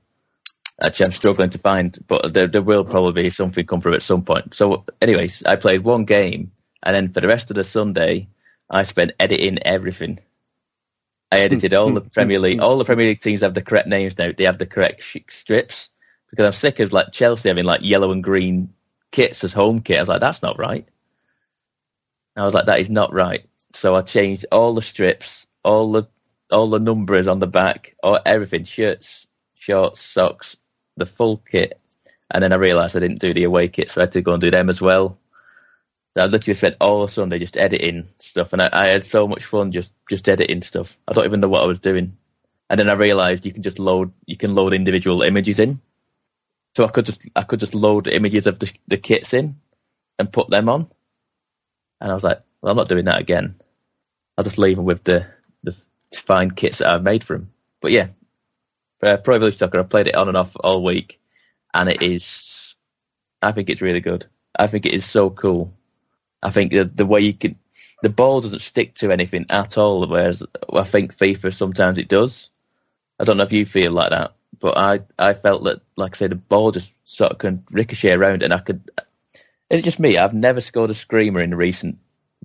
Actually, 0.82 1.06
I'm 1.06 1.12
struggling 1.12 1.48
to 1.51 1.59
find, 1.59 1.97
but 2.06 2.34
there 2.34 2.47
there 2.47 2.60
will 2.60 2.84
probably 2.84 3.22
be 3.22 3.30
something 3.30 3.64
come 3.64 3.80
through 3.80 3.94
at 3.94 4.02
some 4.02 4.22
point. 4.22 4.52
So, 4.55 4.84
anyways, 5.01 5.43
I 5.44 5.56
played 5.56 5.82
one 5.82 6.05
game, 6.05 6.52
and 6.82 6.94
then 6.94 7.09
for 7.10 7.20
the 7.22 7.28
rest 7.28 7.51
of 7.51 7.55
the 7.56 7.64
Sunday, 7.64 8.28
I 8.68 8.82
spent 8.82 9.12
editing 9.18 9.59
everything. 9.62 10.18
I 11.32 11.40
edited 11.40 11.72
all 11.72 11.90
the 11.90 12.01
Premier 12.12 12.38
League. 12.38 12.60
All 12.60 12.76
the 12.76 12.84
Premier 12.84 13.06
League 13.06 13.20
teams 13.20 13.40
have 13.40 13.55
the 13.55 13.62
correct 13.62 13.88
names 13.88 14.18
now. 14.18 14.30
They 14.36 14.44
have 14.44 14.59
the 14.59 14.66
correct 14.66 15.02
sh- 15.02 15.16
strips 15.30 15.88
because 16.30 16.44
I'm 16.44 16.52
sick 16.52 16.80
of 16.80 16.93
like 16.93 17.12
Chelsea 17.12 17.48
having 17.48 17.64
like 17.64 17.80
yellow 17.82 18.12
and 18.12 18.22
green 18.22 18.74
kits 19.16 19.44
as 19.44 19.55
home 19.55 19.80
kit. 19.80 19.97
I 19.97 20.02
was 20.02 20.10
like, 20.10 20.20
that's 20.20 20.43
not 20.43 20.59
right. 20.59 20.86
I 22.36 22.44
was 22.44 22.52
like, 22.52 22.66
that 22.66 22.80
is 22.80 22.90
not 22.90 23.14
right. 23.14 23.48
So 23.72 23.94
I 23.94 24.02
changed 24.02 24.44
all 24.52 24.74
the 24.74 24.82
strips, 24.82 25.47
all 25.64 25.90
the 25.90 26.05
all 26.51 26.68
the 26.68 26.78
numbers 26.78 27.26
on 27.26 27.40
the 27.40 27.47
back, 27.47 27.97
or 28.02 28.20
everything, 28.26 28.64
shirts, 28.64 29.26
shorts, 29.55 30.02
socks, 30.02 30.59
the 30.98 31.06
full 31.06 31.38
kit. 31.38 31.80
And 32.30 32.43
then 32.43 32.52
I 32.52 32.56
realised 32.56 32.94
I 32.94 33.01
didn't 33.01 33.20
do 33.20 33.32
the 33.32 33.44
away 33.44 33.68
kit, 33.68 33.90
so 33.90 34.02
I 34.02 34.05
had 34.05 34.12
to 34.12 34.20
go 34.20 34.34
and 34.34 34.40
do 34.40 34.51
them 34.51 34.68
as 34.68 34.82
well. 34.82 35.18
So 36.14 36.22
I 36.22 36.26
literally 36.26 36.55
spent 36.55 36.76
all 36.78 37.02
of 37.02 37.10
Sunday 37.10 37.38
just 37.38 37.56
editing 37.56 38.06
stuff, 38.18 38.52
and 38.52 38.60
I, 38.60 38.68
I 38.70 38.86
had 38.88 39.05
so 39.05 39.26
much 39.26 39.47
fun 39.47 39.72
just 39.72 39.94
just 40.10 40.28
editing 40.28 40.60
stuff. 40.60 40.98
I 41.09 41.14
don't 41.14 41.24
even 41.24 41.40
know 41.40 41.48
what 41.48 41.62
I 41.62 41.66
was 41.66 41.80
doing. 41.80 42.18
And 42.68 42.78
then 42.78 42.90
I 42.90 42.94
realised 42.94 43.47
you 43.47 43.52
can 43.52 43.62
just 43.62 43.78
load 43.78 44.12
you 44.26 44.36
can 44.36 44.55
load 44.55 44.74
individual 44.74 45.22
images 45.22 45.59
in. 45.59 45.80
So 46.77 46.85
I 46.85 46.89
could 46.89 47.07
just 47.07 47.27
I 47.35 47.43
could 47.43 47.61
just 47.61 47.74
load 47.74 48.07
images 48.07 48.47
of 48.47 48.59
the, 48.59 48.70
the 48.86 48.98
kits 48.98 49.32
in 49.32 49.57
and 50.19 50.31
put 50.31 50.51
them 50.51 50.69
on. 50.69 50.86
And 52.03 52.11
I 52.11 52.15
was 52.15 52.23
like, 52.23 52.43
well, 52.61 52.70
I'm 52.70 52.77
not 52.77 52.90
doing 52.90 53.07
that 53.07 53.19
again. 53.19 53.55
I'll 54.36 54.44
just 54.44 54.59
leave 54.59 54.77
them 54.77 54.85
with 54.85 55.03
the 55.03 55.24
the 55.62 55.74
fine 56.15 56.51
kits 56.51 56.77
that 56.77 56.89
I've 56.89 57.03
made 57.03 57.24
for 57.24 57.39
them. 57.39 57.51
but 57.81 57.93
yeah, 57.93 58.09
uh, 59.03 59.16
Pro 59.16 59.36
Evolution 59.36 59.57
Soccer. 59.57 59.78
I've 59.78 59.89
played 59.89 60.09
it 60.09 60.16
on 60.16 60.28
and 60.28 60.36
off 60.36 60.55
all 60.61 60.85
week, 60.85 61.19
and 61.73 61.89
it 61.89 62.03
is. 62.03 62.77
I 63.40 63.53
think 63.53 63.70
it's 63.70 63.81
really 63.81 64.01
good. 64.01 64.27
I 64.59 64.66
think 64.66 64.85
it 64.85 64.93
is 64.93 65.07
so 65.07 65.31
cool. 65.31 65.73
I 66.43 66.51
think 66.51 66.73
the, 66.73 66.85
the 66.85 67.07
way 67.07 67.20
you 67.20 67.32
can, 67.32 67.59
the 68.03 68.11
ball 68.11 68.43
doesn't 68.43 68.59
stick 68.59 68.97
to 68.97 69.12
anything 69.12 69.47
at 69.48 69.78
all. 69.78 70.07
Whereas 70.07 70.44
I 70.70 70.82
think 70.82 71.16
FIFA 71.16 71.55
sometimes 71.55 71.97
it 71.97 72.09
does. 72.09 72.51
I 73.19 73.24
don't 73.24 73.39
know 73.39 73.44
if 73.44 73.53
you 73.53 73.65
feel 73.65 73.93
like 73.93 74.11
that, 74.11 74.35
but 74.59 74.77
I, 74.77 75.01
I 75.19 75.35
felt 75.35 75.65
that, 75.65 75.81
like 75.97 76.15
I 76.15 76.19
said, 76.19 76.31
the 76.31 76.37
ball 76.37 76.73
just 76.73 76.93
sort 77.05 77.33
of 77.33 77.39
can 77.39 77.65
ricochet 77.73 78.12
around, 78.12 78.43
and 78.43 78.53
I 78.53 78.59
could. 78.59 78.91
It's 79.69 79.83
just 79.83 79.99
me. 79.99 80.16
I've 80.16 80.35
never 80.35 80.61
scored 80.61 80.91
a 80.91 80.95
screamer 80.95 81.41
in 81.41 81.55
recent 81.55 81.99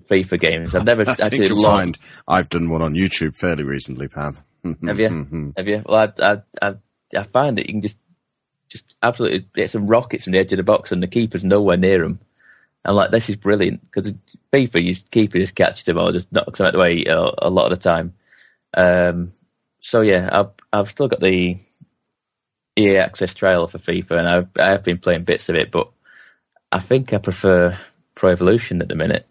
FIFA 0.08 0.40
games. 0.40 0.74
I've 0.74 0.84
never 0.84 1.02
I 1.08 1.16
actually 1.20 1.48
logged. 1.48 1.64
find 1.64 1.98
I've 2.26 2.48
done 2.48 2.68
one 2.68 2.82
on 2.82 2.94
YouTube 2.94 3.36
fairly 3.36 3.64
recently, 3.64 4.08
Pab. 4.08 4.36
Have 4.86 5.00
you? 5.00 5.52
Have 5.56 5.68
you? 5.68 5.82
Well, 5.86 6.12
I, 6.20 6.24
I, 6.32 6.42
I, 6.60 6.74
I 7.16 7.22
find 7.22 7.58
that 7.58 7.66
you 7.66 7.74
can 7.74 7.82
just, 7.82 7.98
just 8.68 8.94
absolutely 9.02 9.46
get 9.54 9.70
some 9.70 9.86
rockets 9.86 10.24
from 10.24 10.32
the 10.32 10.38
edge 10.38 10.52
of 10.52 10.56
the 10.56 10.64
box, 10.64 10.92
and 10.92 11.02
the 11.02 11.08
keeper's 11.08 11.44
nowhere 11.44 11.76
near 11.76 12.00
them. 12.00 12.20
And 12.84 12.96
like, 12.96 13.12
this 13.12 13.30
is 13.30 13.36
brilliant 13.36 13.80
because 13.82 14.12
FIFA, 14.52 14.82
you 14.82 14.96
keeper 15.10 15.38
just 15.38 15.54
catches 15.54 15.84
them 15.84 15.98
or 15.98 16.10
just 16.10 16.32
knocks 16.32 16.58
them 16.58 16.66
out 16.66 16.72
the 16.72 16.80
way 16.80 17.04
a, 17.04 17.30
a 17.38 17.50
lot 17.50 17.70
of 17.70 17.78
the 17.78 17.82
time. 17.82 18.14
Um, 18.74 19.32
so 19.80 20.00
yeah, 20.00 20.28
I've, 20.32 20.50
I've 20.72 20.88
still 20.88 21.08
got 21.08 21.20
the 21.20 21.56
EA 22.76 22.98
Access 22.98 23.34
trial 23.34 23.66
for 23.66 23.78
FIFA, 23.78 24.18
and 24.18 24.28
I've, 24.28 24.48
I've 24.58 24.84
been 24.84 24.98
playing 24.98 25.24
bits 25.24 25.48
of 25.48 25.56
it, 25.56 25.70
but 25.70 25.90
I 26.70 26.78
think 26.78 27.12
I 27.12 27.18
prefer 27.18 27.76
Pro 28.14 28.30
Evolution 28.30 28.80
at 28.80 28.88
the 28.88 28.94
minute. 28.94 29.26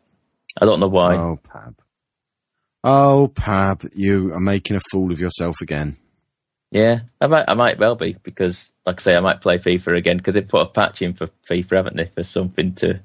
I 0.60 0.66
don't 0.66 0.80
know 0.80 0.88
why. 0.88 1.16
Oh, 1.16 1.40
Pab. 1.44 1.76
Oh, 2.84 3.32
Pab, 3.34 3.90
you 3.96 4.34
are 4.34 4.40
making 4.40 4.76
a 4.76 4.82
fool 4.92 5.12
of 5.12 5.20
yourself 5.20 5.62
again. 5.62 5.98
Yeah, 6.72 7.02
I 7.20 7.28
might, 7.28 7.46
I 7.48 7.54
might 7.54 7.80
well 7.80 7.96
be 7.96 8.16
because, 8.24 8.72
like 8.86 9.02
I 9.02 9.04
say, 9.04 9.16
I 9.16 9.20
might 9.20 9.42
play 9.42 9.58
FIFA 9.58 9.98
again 9.98 10.18
because 10.18 10.36
they 10.36 10.42
put 10.42 10.62
a 10.62 10.70
patch 10.70 11.02
in 11.02 11.14
for 11.14 11.28
FIFA, 11.50 11.76
haven't 11.76 11.98
they, 11.98 12.06
for 12.06 12.24
something 12.24 12.74
to 12.76 13.02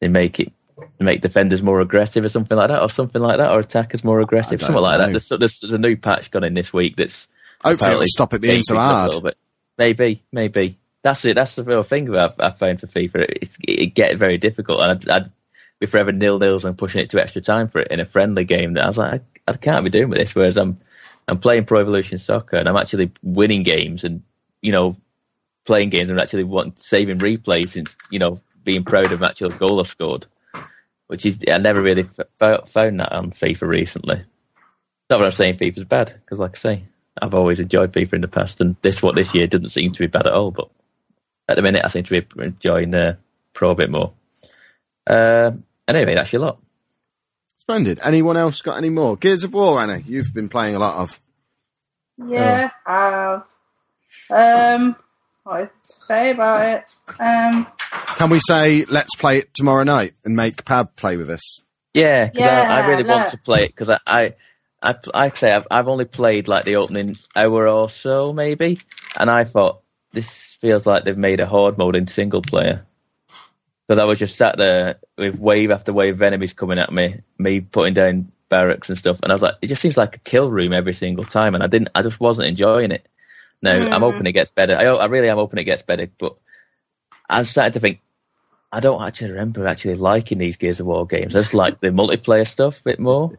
they 0.00 0.08
make 0.08 0.40
it 0.40 0.52
make 1.00 1.20
defenders 1.20 1.62
more 1.62 1.80
aggressive 1.80 2.24
or 2.24 2.28
something 2.28 2.56
like 2.56 2.68
that, 2.68 2.82
or 2.82 2.88
something 2.88 3.22
like 3.22 3.38
that, 3.38 3.50
or 3.52 3.60
attackers 3.60 4.02
more 4.02 4.20
aggressive, 4.20 4.60
something 4.60 4.82
like 4.82 4.98
know. 4.98 5.06
that. 5.06 5.12
There's, 5.12 5.28
there's, 5.28 5.60
there's 5.60 5.72
a 5.72 5.78
new 5.78 5.96
patch 5.96 6.30
gone 6.30 6.44
in 6.44 6.54
this 6.54 6.72
week 6.72 6.96
that's 6.96 7.28
Hopefully, 7.62 7.92
it'll 7.92 8.04
stop 8.06 8.34
it 8.34 8.42
being 8.42 8.62
so 8.62 8.76
up 8.76 8.80
a 8.80 8.84
hard. 8.84 9.06
little 9.08 9.22
bit. 9.22 9.36
Maybe, 9.78 10.22
maybe 10.32 10.78
that's 11.02 11.24
it. 11.24 11.34
That's 11.34 11.54
the 11.54 11.64
real 11.64 11.82
thing 11.82 12.08
about 12.08 12.34
I 12.40 12.50
found 12.50 12.80
for 12.80 12.86
FIFA. 12.88 13.26
It's, 13.40 13.56
it 13.66 13.94
get 13.94 14.18
very 14.18 14.38
difficult, 14.38 14.80
and 14.80 14.90
I'd, 14.90 15.08
I'd 15.08 15.32
be 15.78 15.86
forever 15.86 16.12
nil 16.12 16.38
nils 16.38 16.64
and 16.64 16.76
pushing 16.76 17.00
it 17.00 17.10
to 17.10 17.22
extra 17.22 17.40
time 17.40 17.68
for 17.68 17.80
it 17.80 17.88
in 17.88 18.00
a 18.00 18.04
friendly 18.04 18.44
game. 18.44 18.74
That 18.74 18.84
I 18.84 18.88
was 18.88 18.98
like, 18.98 19.22
I, 19.46 19.52
I 19.52 19.56
can't 19.56 19.84
be 19.84 19.90
doing 19.90 20.08
with 20.08 20.18
this. 20.18 20.34
Whereas 20.34 20.56
I'm 20.56 20.78
I'm 21.28 21.38
playing 21.38 21.66
Pro 21.66 21.80
Evolution 21.80 22.18
Soccer 22.18 22.56
and 22.56 22.68
I'm 22.68 22.76
actually 22.76 23.12
winning 23.22 23.62
games 23.62 24.02
and 24.04 24.22
you 24.60 24.72
know 24.72 24.96
playing 25.64 25.90
games 25.90 26.10
and 26.10 26.18
actually 26.18 26.44
want 26.44 26.80
saving 26.80 27.18
replays 27.18 27.76
and 27.76 27.94
you 28.10 28.18
know 28.18 28.40
being 28.64 28.84
proud 28.84 29.12
of 29.12 29.22
an 29.22 29.28
actual 29.28 29.50
goal 29.50 29.80
I've 29.80 29.86
scored, 29.86 30.26
which 31.06 31.24
is 31.24 31.38
I 31.48 31.58
never 31.58 31.80
really 31.80 32.04
f- 32.40 32.68
found 32.68 33.00
that 33.00 33.12
on 33.12 33.30
FIFA 33.30 33.68
recently. 33.68 34.24
Not 35.10 35.18
that 35.18 35.24
I'm 35.24 35.30
saying 35.30 35.56
FIFA's 35.56 35.84
bad 35.84 36.12
because, 36.12 36.38
like 36.38 36.56
I 36.56 36.58
say, 36.58 36.82
I've 37.22 37.34
always 37.34 37.60
enjoyed 37.60 37.92
FIFA 37.92 38.14
in 38.14 38.20
the 38.20 38.28
past, 38.28 38.60
and 38.60 38.76
this 38.82 39.02
what 39.02 39.14
this 39.14 39.34
year 39.34 39.46
doesn't 39.46 39.70
seem 39.70 39.92
to 39.92 40.00
be 40.00 40.06
bad 40.06 40.26
at 40.26 40.32
all. 40.32 40.50
But 40.50 40.68
at 41.48 41.56
the 41.56 41.62
minute, 41.62 41.84
I 41.84 41.88
seem 41.88 42.04
to 42.04 42.22
be 42.22 42.42
enjoying 42.44 42.90
the 42.90 43.18
Pro 43.54 43.70
a 43.70 43.74
bit 43.74 43.90
more. 43.90 44.12
Uh, 45.06 45.52
anyway, 45.86 46.14
that's 46.14 46.32
your 46.32 46.42
lot. 46.42 46.58
Splendid. 47.60 48.00
Anyone 48.02 48.36
else 48.36 48.62
got 48.62 48.76
any 48.78 48.90
more? 48.90 49.16
Gears 49.16 49.44
of 49.44 49.52
War, 49.52 49.80
Anna, 49.80 49.98
you've 49.98 50.32
been 50.32 50.48
playing 50.48 50.74
a 50.74 50.78
lot 50.78 50.96
of. 50.96 51.20
Yeah, 52.26 52.70
I 52.86 53.42
have. 54.30 54.74
Um, 54.80 54.96
what 55.44 55.62
is 55.62 55.68
to 55.68 55.92
say 55.92 56.30
about 56.30 56.64
it? 56.64 56.94
Um, 57.20 57.66
Can 58.16 58.30
we 58.30 58.40
say 58.40 58.84
let's 58.86 59.14
play 59.14 59.38
it 59.38 59.54
tomorrow 59.54 59.82
night 59.84 60.14
and 60.24 60.34
make 60.34 60.64
Pab 60.64 60.96
play 60.96 61.16
with 61.16 61.30
us? 61.30 61.60
Yeah, 61.94 62.26
because 62.26 62.46
I, 62.46 62.62
I 62.64 62.80
Yeah, 62.80 62.86
really 62.86 63.04
want 63.04 63.30
to 63.30 63.38
play 63.38 63.64
it 63.64 63.68
because 63.68 63.90
I, 63.90 63.98
I, 64.06 64.34
I, 64.82 64.94
I 65.12 65.28
say 65.30 65.52
I've, 65.52 65.66
I've 65.70 65.88
only 65.88 66.04
played 66.04 66.48
like 66.48 66.64
the 66.64 66.76
opening 66.76 67.16
hour 67.34 67.66
or 67.68 67.88
so 67.88 68.32
maybe, 68.32 68.78
and 69.18 69.30
I 69.30 69.44
thought 69.44 69.82
this 70.12 70.54
feels 70.54 70.86
like 70.86 71.04
they've 71.04 71.16
made 71.18 71.40
a 71.40 71.46
horde 71.46 71.78
mode 71.78 71.96
in 71.96 72.06
single 72.06 72.42
player. 72.42 72.84
Because 73.86 73.98
I 73.98 74.04
was 74.04 74.18
just 74.18 74.36
sat 74.36 74.58
there 74.58 74.96
with 75.16 75.40
wave 75.40 75.70
after 75.70 75.92
wave 75.92 76.14
of 76.14 76.22
enemies 76.22 76.52
coming 76.52 76.78
at 76.78 76.92
me, 76.92 77.20
me 77.38 77.60
putting 77.60 77.94
down 77.94 78.30
barracks 78.50 78.88
and 78.88 78.98
stuff, 78.98 79.18
and 79.22 79.32
I 79.32 79.34
was 79.34 79.42
like, 79.42 79.54
it 79.62 79.66
just 79.68 79.82
seems 79.82 79.96
like 79.96 80.16
a 80.16 80.20
kill 80.20 80.50
room 80.50 80.72
every 80.72 80.92
single 80.92 81.24
time, 81.24 81.54
and 81.54 81.64
I 81.64 81.66
didn't, 81.66 81.90
I 81.94 82.02
just 82.02 82.20
wasn't 82.20 82.48
enjoying 82.48 82.92
it. 82.92 83.08
Now 83.62 83.74
I'm 83.74 84.02
Mm. 84.02 84.12
hoping 84.12 84.26
it 84.26 84.32
gets 84.32 84.50
better. 84.50 84.76
I, 84.76 84.84
I 84.84 85.06
really 85.06 85.28
am 85.28 85.38
hoping 85.38 85.58
it 85.58 85.64
gets 85.64 85.82
better, 85.82 86.08
but 86.18 86.36
I'm 87.28 87.44
starting 87.44 87.72
to 87.72 87.80
think 87.80 88.00
I 88.70 88.80
don't 88.80 89.02
actually 89.02 89.30
remember 89.32 89.66
actually 89.66 89.94
liking 89.96 90.38
these 90.38 90.58
Gears 90.58 90.80
of 90.80 90.86
War 90.86 91.06
games. 91.06 91.34
I 91.34 91.40
just 91.40 91.54
like 91.54 91.80
the 91.80 91.88
multiplayer 91.88 92.46
stuff 92.46 92.80
a 92.80 92.84
bit 92.84 93.00
more. 93.00 93.38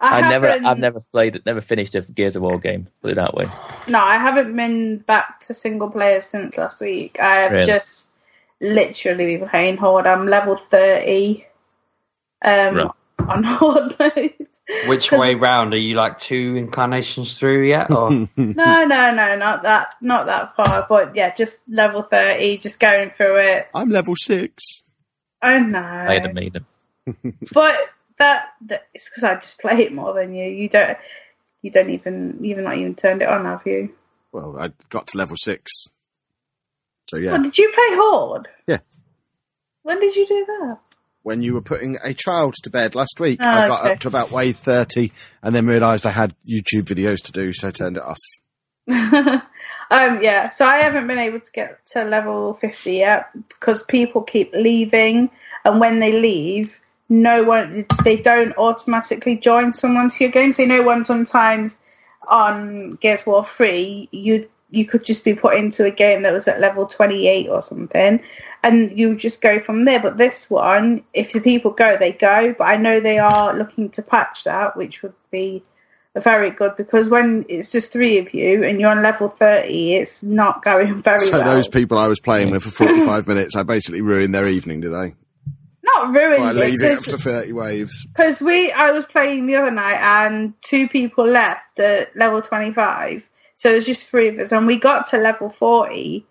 I, 0.00 0.20
never, 0.30 0.46
haven't- 0.48 0.66
I've 0.66 0.78
never 0.78 1.00
played, 1.12 1.42
never 1.44 1.60
finished 1.60 1.94
a 1.94 2.02
Gears 2.02 2.36
of 2.36 2.42
War 2.42 2.58
game. 2.58 2.86
Put 3.02 3.12
it 3.12 3.14
that 3.16 3.34
way. 3.34 3.46
No, 3.88 3.98
I 4.00 4.16
haven't 4.16 4.54
been 4.54 4.98
back 4.98 5.40
to 5.40 5.54
single 5.54 5.90
player 5.90 6.20
since 6.20 6.56
last 6.56 6.80
week. 6.80 7.18
I 7.20 7.34
have 7.36 7.52
Really? 7.52 7.66
just 7.66 8.08
literally 8.60 9.36
been 9.36 9.48
playing 9.48 9.76
Horde. 9.76 10.06
I'm 10.06 10.26
level 10.26 10.56
30 10.56 11.44
um, 12.42 12.74
Right. 12.76 12.90
on 13.28 13.42
Horde 13.44 13.94
mode. 13.98 14.34
Which 14.86 15.10
way 15.12 15.34
round? 15.34 15.74
Are 15.74 15.78
you 15.78 15.94
like 15.96 16.18
two 16.18 16.54
incarnations 16.56 17.38
through 17.38 17.64
yet? 17.64 17.90
Or 17.90 18.10
No, 18.36 18.84
no, 18.84 18.84
no, 19.14 19.36
not 19.36 19.62
that, 19.62 19.94
not 20.00 20.26
that 20.26 20.54
far. 20.54 20.86
But 20.88 21.16
yeah, 21.16 21.34
just 21.34 21.60
level 21.68 22.02
30, 22.02 22.58
just 22.58 22.78
going 22.78 23.10
through 23.10 23.38
it. 23.38 23.68
I'm 23.74 23.88
level 23.90 24.14
six. 24.16 24.62
Oh 25.42 25.58
no. 25.58 25.80
I 25.80 26.18
had 26.20 26.34
made 26.34 26.52
them. 26.52 26.66
But 27.52 27.76
that, 28.18 28.50
that 28.66 28.88
it's 28.94 29.08
because 29.08 29.24
I 29.24 29.34
just 29.36 29.60
play 29.60 29.82
it 29.82 29.92
more 29.92 30.14
than 30.14 30.34
you. 30.34 30.44
You 30.44 30.68
don't, 30.68 30.98
you 31.62 31.70
don't 31.70 31.90
even, 31.90 32.38
you've 32.42 32.58
not 32.58 32.76
even 32.76 32.94
turned 32.94 33.22
it 33.22 33.28
on, 33.28 33.44
have 33.44 33.66
you? 33.66 33.94
Well, 34.32 34.56
I 34.58 34.72
got 34.90 35.06
to 35.08 35.18
level 35.18 35.36
six. 35.36 35.70
So 37.08 37.16
yeah, 37.16 37.32
Oh, 37.34 37.42
did 37.42 37.56
you 37.56 37.70
play 37.74 37.96
Horde? 37.96 38.48
Yeah. 38.66 38.78
When 39.82 40.00
did 40.00 40.14
you 40.16 40.26
do 40.26 40.44
that? 40.46 40.78
when 41.22 41.42
you 41.42 41.52
were 41.52 41.60
putting 41.60 41.98
a 42.02 42.14
child 42.14 42.54
to 42.62 42.70
bed 42.70 42.94
last 42.94 43.20
week, 43.20 43.38
Oh, 43.42 43.46
I 43.48 43.68
got 43.68 43.80
okay. 43.80 43.92
up 43.92 44.00
to 44.00 44.08
about 44.08 44.30
wave 44.30 44.56
thirty, 44.56 45.12
and 45.42 45.54
then 45.54 45.66
realised 45.66 46.06
I 46.06 46.10
had 46.10 46.34
YouTube 46.48 46.84
videos 46.84 47.22
to 47.24 47.32
do, 47.32 47.52
so 47.52 47.68
I 47.68 47.70
turned 47.70 47.98
it 47.98 48.02
off. 48.02 48.16
um, 48.88 50.22
yeah, 50.22 50.48
so 50.48 50.64
I 50.64 50.78
haven't 50.78 51.06
been 51.06 51.18
able 51.18 51.40
to 51.40 51.52
get 51.52 51.84
to 51.88 52.04
level 52.04 52.54
50 52.54 52.92
yet 52.92 53.28
because 53.48 53.82
people 53.82 54.22
keep 54.22 54.52
leaving, 54.54 55.30
and 55.66 55.80
when 55.80 55.98
they 55.98 56.12
leave, 56.18 56.80
no 57.08 57.42
one 57.42 57.86
they 58.04 58.16
don't 58.16 58.56
automatically 58.56 59.36
join 59.36 59.72
someone 59.72 60.10
to 60.10 60.24
your 60.24 60.30
game. 60.30 60.52
So 60.52 60.62
you 60.62 60.68
know 60.68 60.82
when 60.82 61.04
sometimes 61.04 61.78
on 62.26 62.94
Gears 62.96 63.22
of 63.22 63.26
War 63.28 63.44
3 63.44 64.08
you 64.12 64.48
you 64.70 64.84
could 64.84 65.04
just 65.04 65.24
be 65.24 65.34
put 65.34 65.54
into 65.54 65.84
a 65.84 65.90
game 65.90 66.22
that 66.22 66.32
was 66.32 66.46
at 66.46 66.60
level 66.60 66.86
28 66.86 67.48
or 67.48 67.62
something 67.62 68.22
and 68.62 68.98
you 68.98 69.16
just 69.16 69.40
go 69.40 69.58
from 69.58 69.84
there 69.84 70.00
but 70.00 70.18
this 70.18 70.50
one 70.50 71.02
if 71.14 71.32
the 71.32 71.40
people 71.40 71.70
go 71.70 71.96
they 71.96 72.12
go 72.12 72.54
but 72.58 72.68
i 72.68 72.76
know 72.76 73.00
they 73.00 73.18
are 73.18 73.56
looking 73.56 73.88
to 73.88 74.02
patch 74.02 74.44
that 74.44 74.76
which 74.76 75.02
would 75.02 75.14
be 75.30 75.62
very 76.20 76.50
good 76.50 76.74
because 76.76 77.08
when 77.08 77.46
it's 77.48 77.70
just 77.70 77.92
three 77.92 78.18
of 78.18 78.34
you 78.34 78.64
and 78.64 78.80
you're 78.80 78.90
on 78.90 79.02
level 79.02 79.28
30 79.28 79.94
it's 79.94 80.22
not 80.22 80.62
going 80.62 80.94
very 81.02 81.18
So 81.20 81.38
well 81.38 81.46
So, 81.46 81.54
those 81.54 81.68
people 81.68 81.98
I 81.98 82.08
was 82.08 82.20
playing 82.20 82.50
with 82.50 82.64
for 82.64 82.70
forty-five 82.70 83.28
minutes, 83.28 83.54
I 83.54 83.62
basically 83.62 84.02
ruined 84.02 84.34
their 84.34 84.48
evening, 84.48 84.80
did 84.80 84.94
I? 84.94 85.14
Not 85.94 86.12
ruined 86.12 86.58
it 86.58 86.82
after 86.82 87.18
thirty 87.18 87.52
waves. 87.52 88.06
because 88.06 88.40
we 88.40 88.72
I 88.72 88.90
was 88.90 89.04
playing 89.04 89.46
the 89.46 89.56
other 89.56 89.70
night 89.70 89.98
and 90.00 90.54
two 90.62 90.88
people 90.88 91.26
left 91.26 91.78
at 91.78 92.16
level 92.16 92.42
25 92.42 93.28
so 93.54 93.72
there's 93.72 93.86
just 93.86 94.06
three 94.06 94.28
of 94.28 94.38
us 94.38 94.52
and 94.52 94.66
we 94.66 94.78
got 94.78 95.08
to 95.10 95.18
level 95.18 95.50
40 95.50 96.26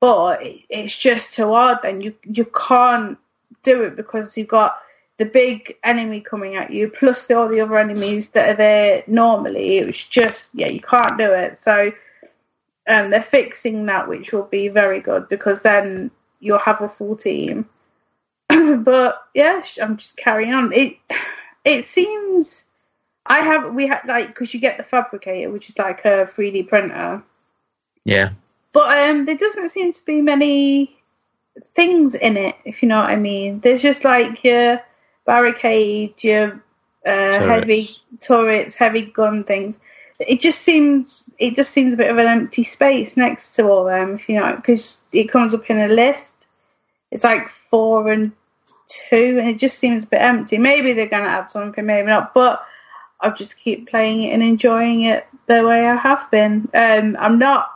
but 0.00 0.40
it's 0.42 0.96
just 0.96 1.34
too 1.34 1.48
hard 1.48 1.78
then. 1.82 2.00
You 2.00 2.14
you 2.24 2.44
can't 2.44 3.18
do 3.62 3.82
it 3.82 3.96
because 3.96 4.36
you've 4.36 4.48
got 4.48 4.78
the 5.16 5.24
big 5.24 5.76
enemy 5.82 6.20
coming 6.20 6.54
at 6.54 6.70
you 6.70 6.88
plus 6.88 7.26
the, 7.26 7.36
all 7.36 7.48
the 7.48 7.60
other 7.60 7.76
enemies 7.76 8.30
that 8.30 8.50
are 8.50 8.56
there 8.56 9.02
normally. 9.06 9.78
It 9.78 9.86
was 9.86 10.02
just 10.02 10.54
yeah 10.54 10.68
you 10.68 10.80
can't 10.80 11.18
do 11.18 11.32
it. 11.32 11.58
So 11.58 11.92
um, 12.88 13.10
they're 13.10 13.22
fixing 13.22 13.86
that 13.86 14.08
which 14.08 14.32
will 14.32 14.44
be 14.44 14.68
very 14.68 15.00
good 15.00 15.28
because 15.28 15.62
then 15.62 16.10
you'll 16.40 16.58
have 16.60 16.80
a 16.80 16.88
full 16.88 17.16
team 17.16 17.68
but 18.84 19.26
yeah, 19.34 19.62
I'm 19.82 19.96
just 19.96 20.16
carrying 20.16 20.52
on. 20.52 20.72
It 20.72 20.96
it 21.64 21.86
seems 21.86 22.64
I 23.26 23.40
have 23.40 23.74
we 23.74 23.86
had 23.86 24.00
like 24.06 24.28
because 24.28 24.54
you 24.54 24.60
get 24.60 24.78
the 24.78 24.84
fabricator, 24.84 25.50
which 25.50 25.68
is 25.68 25.78
like 25.78 26.04
a 26.04 26.24
3D 26.24 26.68
printer, 26.68 27.22
Yeah, 28.04 28.30
but 28.72 29.10
um, 29.10 29.24
there 29.24 29.36
doesn't 29.36 29.70
seem 29.70 29.92
to 29.92 30.04
be 30.04 30.22
many 30.22 30.96
things 31.74 32.14
in 32.14 32.36
it. 32.36 32.56
If 32.64 32.82
you 32.82 32.88
know 32.88 33.00
what 33.00 33.10
I 33.10 33.16
mean, 33.16 33.60
there's 33.60 33.82
just 33.82 34.04
like 34.04 34.42
your 34.44 34.80
barricade, 35.26 36.22
your 36.24 36.62
uh, 37.04 37.38
heavy 37.38 37.86
turrets, 38.20 38.76
heavy 38.76 39.02
gun 39.02 39.44
things. 39.44 39.78
it 40.20 40.40
just 40.40 40.62
seems 40.62 41.34
it 41.38 41.54
just 41.54 41.70
seems 41.70 41.92
a 41.92 41.96
bit 41.98 42.10
of 42.10 42.18
an 42.18 42.26
empty 42.26 42.64
space 42.64 43.16
next 43.16 43.54
to 43.56 43.68
all 43.68 43.84
them. 43.84 44.14
If 44.14 44.28
you 44.28 44.40
know, 44.40 44.56
because 44.56 45.04
it 45.12 45.30
comes 45.30 45.54
up 45.54 45.68
in 45.68 45.78
a 45.78 45.88
list. 45.88 46.37
It's 47.10 47.24
like 47.24 47.48
four 47.50 48.10
and 48.10 48.32
two, 48.88 49.38
and 49.38 49.48
it 49.48 49.58
just 49.58 49.78
seems 49.78 50.04
a 50.04 50.08
bit 50.08 50.20
empty. 50.22 50.58
Maybe 50.58 50.92
they're 50.92 51.08
going 51.08 51.24
to 51.24 51.30
add 51.30 51.50
something, 51.50 51.84
maybe 51.84 52.06
not. 52.08 52.34
But 52.34 52.64
I'll 53.20 53.34
just 53.34 53.58
keep 53.58 53.88
playing 53.90 54.22
it 54.24 54.32
and 54.32 54.42
enjoying 54.42 55.02
it 55.02 55.26
the 55.46 55.66
way 55.66 55.86
I 55.86 55.96
have 55.96 56.30
been. 56.30 56.68
Um, 56.74 57.16
I'm 57.18 57.38
not 57.38 57.70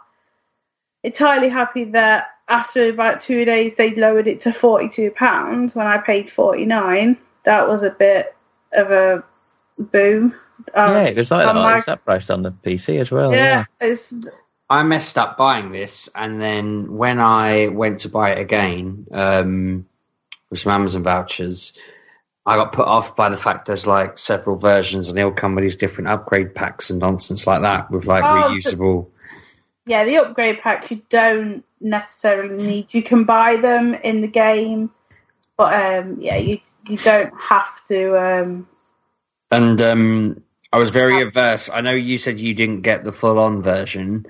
entirely 1.03 1.49
happy 1.49 1.85
that 1.85 2.29
after 2.49 2.89
about 2.91 3.21
two 3.21 3.45
days 3.45 3.75
they 3.77 3.95
lowered 3.95 4.27
it 4.27 4.43
to 4.43 4.53
forty 4.53 4.89
two 4.89 5.11
pounds 5.11 5.75
when 5.75 5.87
I 5.87 5.99
paid 5.99 6.31
forty 6.31 6.65
nine. 6.67 7.17
That 7.45 7.69
was 7.69 7.83
a 7.83 7.91
bit 7.91 8.37
of 8.73 8.91
a 8.91 9.25
boom. 9.79 10.35
Um, 10.75 10.93
yeah, 10.93 11.03
it 11.05 11.17
was 11.17 11.31
like 11.31 11.47
that. 11.47 11.57
Like- 11.57 11.85
that 11.87 12.05
price 12.05 12.31
on 12.31 12.43
the 12.43 12.53
PC 12.53 13.01
as 13.01 13.11
well. 13.11 13.33
yeah, 13.33 13.65
Yeah. 13.81 13.89
it's 13.89 14.15
I 14.79 14.83
messed 14.85 15.19
up 15.19 15.37
buying 15.37 15.69
this, 15.69 16.09
and 16.15 16.41
then 16.41 16.97
when 16.97 17.21
I 17.21 17.69
went 17.69 18.01
to 18.01 18.09
buy 18.09 18.31
it 18.33 18.39
again 18.39 19.07
um, 19.13 19.87
with 20.51 20.61
some 20.61 20.73
Amazon 20.73 21.03
vouchers, 21.03 21.79
I 22.47 22.57
got 22.57 22.73
put 22.73 22.89
off 22.89 23.15
by 23.15 23.29
the 23.29 23.37
fact 23.37 23.67
there's 23.67 23.87
like 23.87 24.17
several 24.19 24.57
versions, 24.57 25.09
and 25.09 25.17
they 25.19 25.23
all 25.23 25.31
come 25.31 25.55
with 25.55 25.63
these 25.65 25.77
different 25.77 26.09
upgrade 26.09 26.55
packs 26.55 26.91
and 26.91 27.01
nonsense 27.01 27.47
like 27.47 27.61
that 27.63 27.91
with 27.91 28.05
like 28.07 28.25
Oh, 28.25 28.49
the- 28.49 28.61
reusable. 28.61 29.09
yeah, 29.87 30.05
the 30.05 30.17
upgrade 30.17 30.61
packs 30.61 30.91
you 30.91 31.03
don't 31.11 31.65
necessarily 31.81 32.57
need. 32.65 32.95
You 32.95 33.03
can 33.03 33.25
buy 33.25 33.57
them 33.57 33.95
in 33.95 34.23
the 34.23 34.29
game, 34.29 34.91
but 35.57 35.75
um, 35.75 36.17
yeah, 36.21 36.37
you 36.39 36.59
you 36.89 36.97
don't 36.97 37.33
have 37.39 37.85
to. 37.89 38.17
Um, 38.17 38.69
And 39.51 39.81
um, 39.83 40.43
I 40.73 40.79
was 40.79 40.89
very 40.91 41.21
averse. 41.21 41.69
I 41.69 41.83
know 41.83 41.93
you 41.93 42.17
said 42.19 42.41
you 42.41 42.55
didn't 42.55 42.81
get 42.81 43.05
the 43.05 43.13
full 43.13 43.39
on 43.39 43.63
version, 43.63 44.25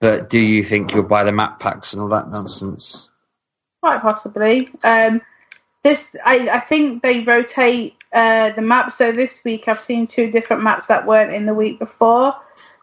but 0.00 0.30
do 0.30 0.38
you 0.38 0.62
think 0.62 0.92
you'll 0.92 1.04
buy 1.04 1.24
the 1.24 1.32
map 1.32 1.60
packs 1.60 1.92
and 1.92 2.02
all 2.02 2.08
that 2.08 2.30
nonsense? 2.30 3.10
quite 3.86 4.02
possibly. 4.02 4.68
Um, 4.82 5.22
this, 5.84 6.16
I, 6.24 6.48
I 6.50 6.58
think 6.58 7.02
they 7.02 7.22
rotate 7.22 7.94
uh, 8.12 8.50
the 8.50 8.62
maps. 8.62 8.96
So 8.96 9.12
this 9.12 9.44
week 9.44 9.68
I've 9.68 9.78
seen 9.78 10.08
two 10.08 10.28
different 10.28 10.64
maps 10.64 10.88
that 10.88 11.06
weren't 11.06 11.32
in 11.32 11.46
the 11.46 11.54
week 11.54 11.78
before. 11.78 12.34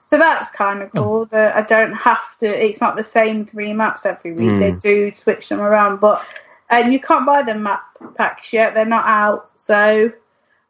So 0.06 0.18
that's 0.18 0.50
kind 0.52 0.82
of 0.82 0.92
cool. 0.94 1.26
That 1.26 1.56
I 1.56 1.62
don't 1.64 1.94
have 1.94 2.38
to. 2.38 2.46
It's 2.46 2.80
not 2.80 2.96
the 2.96 3.04
same 3.04 3.46
three 3.46 3.74
maps 3.74 4.06
every 4.06 4.32
week. 4.32 4.50
Hmm. 4.50 4.60
They 4.60 4.72
do 4.72 5.12
switch 5.12 5.50
them 5.50 5.60
around, 5.60 6.00
but 6.00 6.24
and 6.70 6.94
you 6.94 7.00
can't 7.00 7.26
buy 7.26 7.42
the 7.42 7.56
map 7.56 7.84
packs 8.16 8.54
yet. 8.54 8.74
They're 8.74 8.86
not 8.86 9.06
out. 9.06 9.50
So 9.58 10.14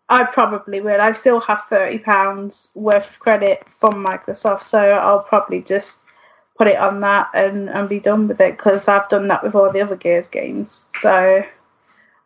I 0.07 0.23
probably 0.23 0.79
will. 0.79 1.01
I 1.01 1.11
still 1.11 1.41
have 1.41 1.63
thirty 1.63 1.99
pounds 1.99 2.69
worth 2.73 3.09
of 3.09 3.19
credit 3.19 3.67
from 3.69 3.95
Microsoft, 3.95 4.61
so 4.61 4.79
I'll 4.79 5.23
probably 5.23 5.61
just 5.61 6.02
put 6.55 6.67
it 6.67 6.77
on 6.77 7.01
that 7.01 7.29
and, 7.33 7.69
and 7.69 7.89
be 7.89 7.99
done 7.99 8.27
with 8.27 8.39
it 8.39 8.57
because 8.57 8.87
I've 8.87 9.09
done 9.09 9.27
that 9.29 9.43
with 9.43 9.55
all 9.55 9.71
the 9.71 9.81
other 9.81 9.95
Gears 9.95 10.27
games. 10.27 10.87
So 10.99 11.43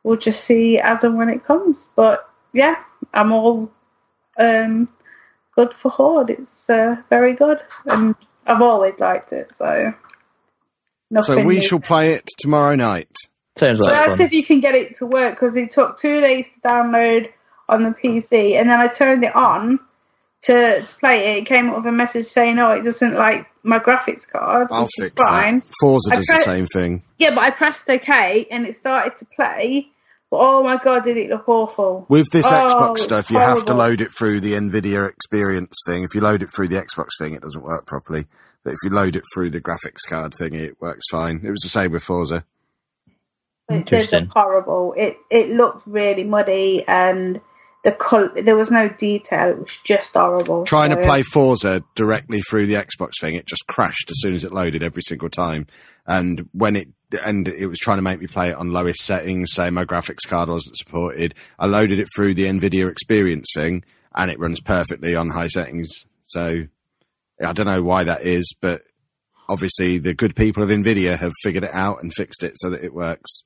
we'll 0.04 0.18
just 0.18 0.44
see 0.44 0.80
as 0.80 1.04
and 1.04 1.18
when 1.18 1.30
it 1.30 1.46
comes. 1.46 1.90
But 1.96 2.30
yeah, 2.54 2.84
I'm 3.14 3.32
all 3.32 3.72
um, 4.38 4.90
good 5.56 5.74
for 5.74 5.90
Horde. 5.90 6.30
It's 6.30 6.70
uh, 6.70 6.98
very 7.10 7.34
good, 7.34 7.60
and 7.90 8.16
I've 8.46 8.62
always 8.62 9.00
liked 9.00 9.34
it. 9.34 9.56
So 9.56 9.94
nothing. 11.10 11.36
So 11.36 11.46
we 11.46 11.56
new. 11.56 11.62
shall 11.62 11.80
play 11.80 12.14
it 12.14 12.30
tomorrow 12.38 12.76
night. 12.76 13.16
Sounds 13.58 13.80
So 13.80 13.86
like 13.86 13.96
that's 13.96 14.18
fun. 14.18 14.26
if 14.26 14.34
you 14.34 14.44
can 14.44 14.60
get 14.60 14.76
it 14.76 14.96
to 14.98 15.06
work 15.06 15.36
because 15.36 15.56
it 15.56 15.72
took 15.72 15.98
two 15.98 16.22
days 16.22 16.48
to 16.54 16.68
download 16.68 17.32
on 17.70 17.84
the 17.84 17.90
PC, 17.90 18.54
and 18.54 18.70
then 18.70 18.80
I 18.80 18.88
turned 18.88 19.24
it 19.24 19.36
on 19.36 19.80
to, 20.44 20.82
to 20.82 20.96
play 20.98 21.36
it. 21.36 21.38
It 21.40 21.46
came 21.46 21.70
up 21.70 21.78
with 21.78 21.86
a 21.86 21.92
message 21.92 22.26
saying, 22.26 22.60
"Oh, 22.60 22.72
it 22.72 22.84
doesn't 22.84 23.14
like 23.16 23.48
my 23.64 23.80
graphics 23.80 24.28
card, 24.30 24.68
I'll 24.72 24.84
which 24.84 24.92
fix 24.98 25.08
is 25.10 25.28
fine." 25.28 25.60
that. 25.60 25.68
Forza 25.82 26.10
I 26.12 26.16
does 26.18 26.26
tried- 26.26 26.38
the 26.38 26.42
same 26.44 26.66
thing. 26.68 27.04
Yeah, 27.18 27.32
but 27.36 27.40
I 27.44 27.50
pressed 27.52 27.90
OK, 27.90 28.46
and 28.52 28.66
it 28.66 28.76
started 28.76 29.18
to 29.18 29.26
play. 29.26 29.90
But 30.30 30.40
oh 30.42 30.62
my 30.64 30.76
god, 30.78 31.06
did 31.06 31.16
it 31.18 31.30
look 31.30 31.48
awful! 31.48 32.06
With 32.10 32.28
this 32.32 32.46
Oh, 32.48 32.50
Xbox 32.52 32.98
stuff, 33.00 33.32
you 33.32 33.38
have 33.38 33.64
to 33.66 33.74
load 33.74 34.02
it 34.02 34.12
through 34.14 34.42
the 34.42 34.54
NVIDIA 34.54 35.10
Experience 35.10 35.78
thing. 35.88 36.04
If 36.04 36.14
you 36.16 36.22
load 36.22 36.44
it 36.44 36.50
through 36.54 36.68
the 36.68 36.76
Xbox 36.76 37.10
thing, 37.18 37.34
it 37.34 37.42
doesn't 37.42 37.64
work 37.64 37.86
properly. 37.86 38.28
But 38.64 38.72
if 38.74 38.78
you 38.84 38.90
load 38.90 39.16
it 39.16 39.24
through 39.34 39.52
the 39.52 39.62
graphics 39.62 40.06
card 40.08 40.34
thing, 40.38 40.54
it 40.54 40.82
works 40.82 41.06
fine. 41.10 41.40
It 41.46 41.50
was 41.52 41.62
the 41.62 41.70
same 41.70 41.94
with 41.94 42.04
Forza. 42.04 42.44
It 43.08 43.14
did 43.70 43.78
Interesting. 43.78 44.24
look 44.26 44.34
horrible. 44.34 44.94
It 44.98 45.18
it 45.30 45.50
looked 45.50 45.88
really 45.88 46.26
muddy, 46.26 46.84
and 46.88 47.40
the 47.88 47.94
col- 47.94 48.30
there 48.36 48.58
was 48.58 48.70
no 48.70 48.90
detail. 48.90 49.52
It 49.52 49.60
was 49.60 49.78
just 49.78 50.16
horrible. 50.16 50.66
Trying 50.66 50.90
to 50.90 50.98
play 50.98 51.24
Forza 51.24 51.82
directly 51.96 52.42
through 52.42 52.66
the 52.68 52.74
Xbox 52.74 53.12
thing, 53.22 53.36
it 53.36 53.46
just 53.46 53.66
crashed 53.68 54.12
as 54.12 54.18
soon 54.20 54.34
as 54.34 54.44
it 54.44 54.52
loaded 54.52 54.84
every 54.84 55.02
single 55.02 55.30
time. 55.30 55.68
And 56.06 56.50
when 56.52 56.76
it 56.76 56.90
and 57.24 57.48
it 57.48 57.68
was 57.68 57.80
trying 57.80 58.00
to 58.00 58.02
make 58.02 58.20
me 58.20 58.28
play 58.28 58.50
it 58.50 58.56
on 58.56 58.72
lowest 58.72 59.06
settings, 59.06 59.54
say 59.54 59.70
my 59.70 59.86
graphics 59.86 60.28
card 60.28 60.50
wasn't 60.50 60.76
supported. 60.76 61.34
I 61.58 61.68
loaded 61.68 61.98
it 62.00 62.10
through 62.14 62.34
the 62.34 62.48
Nvidia 62.48 62.92
Experience 62.92 63.48
thing, 63.56 63.86
and 64.14 64.30
it 64.30 64.38
runs 64.38 64.60
perfectly 64.60 65.16
on 65.16 65.30
high 65.30 65.48
settings. 65.48 65.88
So 66.26 66.64
I 67.42 67.54
don't 67.54 67.68
know 67.68 67.84
why 67.84 68.04
that 68.04 68.24
is, 68.24 68.54
but 68.60 68.82
obviously 69.48 69.98
the 69.98 70.14
good 70.14 70.36
people 70.36 70.62
of 70.62 70.70
Nvidia 70.70 71.18
have 71.18 71.32
figured 71.42 71.64
it 71.64 71.74
out 71.74 72.04
and 72.04 72.14
fixed 72.14 72.44
it 72.44 72.56
so 72.58 72.70
that 72.70 72.84
it 72.84 72.94
works. 72.94 73.44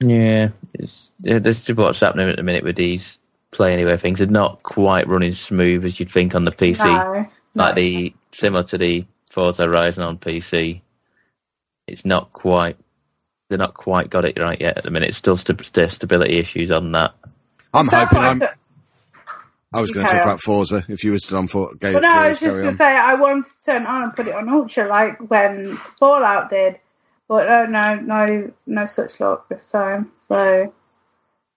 Yeah, 0.00 0.50
it's, 0.74 1.12
yeah, 1.20 1.38
this 1.38 1.68
is 1.68 1.76
what's 1.76 2.00
happening 2.00 2.28
at 2.28 2.36
the 2.36 2.42
minute 2.42 2.64
with 2.64 2.76
these 2.76 3.20
Play 3.50 3.72
Anywhere 3.72 3.96
things. 3.96 4.18
They're 4.20 4.28
not 4.28 4.62
quite 4.62 5.08
running 5.08 5.32
smooth 5.32 5.84
as 5.84 5.98
you'd 6.00 6.10
think 6.10 6.34
on 6.34 6.44
the 6.44 6.52
PC. 6.52 6.84
No, 6.84 7.28
like 7.54 7.74
no. 7.74 7.82
the 7.82 8.14
similar 8.32 8.62
to 8.64 8.78
the 8.78 9.04
Forza 9.30 9.64
Horizon 9.64 10.04
on 10.04 10.18
PC. 10.18 10.80
It's 11.86 12.04
not 12.04 12.32
quite. 12.32 12.76
They're 13.48 13.58
not 13.58 13.74
quite 13.74 14.08
got 14.08 14.24
it 14.24 14.38
right 14.38 14.60
yet 14.60 14.78
at 14.78 14.84
the 14.84 14.90
minute. 14.92 15.08
It's 15.08 15.18
still 15.18 15.36
st- 15.36 15.64
st- 15.64 15.90
stability 15.90 16.38
issues 16.38 16.70
on 16.70 16.92
that. 16.92 17.14
I'm 17.74 17.88
Sounds 17.88 18.10
hoping 18.10 18.24
I'm. 18.24 18.42
a- 18.42 18.54
I 19.72 19.80
was 19.80 19.92
going 19.92 20.06
to 20.06 20.12
talk 20.12 20.22
on. 20.22 20.26
about 20.28 20.40
Forza 20.40 20.84
if 20.88 21.04
you 21.04 21.12
were 21.12 21.18
still 21.18 21.38
on 21.38 21.48
for. 21.48 21.74
Go, 21.74 21.98
no, 21.98 22.08
I 22.08 22.28
was 22.28 22.40
just 22.40 22.56
going 22.56 22.70
to 22.70 22.76
say 22.76 22.84
I 22.96 23.14
wanted 23.14 23.44
to 23.44 23.64
turn 23.64 23.86
on 23.86 24.02
and 24.04 24.16
put 24.16 24.26
it 24.26 24.34
on 24.34 24.48
Ultra 24.48 24.88
like 24.88 25.18
when 25.30 25.76
Fallout 25.98 26.50
did, 26.50 26.78
but 27.30 27.48
oh 27.48 27.66
no, 27.66 27.94
no, 27.94 28.52
no 28.66 28.86
such 28.86 29.20
luck 29.20 29.48
this 29.48 29.70
time. 29.70 30.10
So 30.28 30.74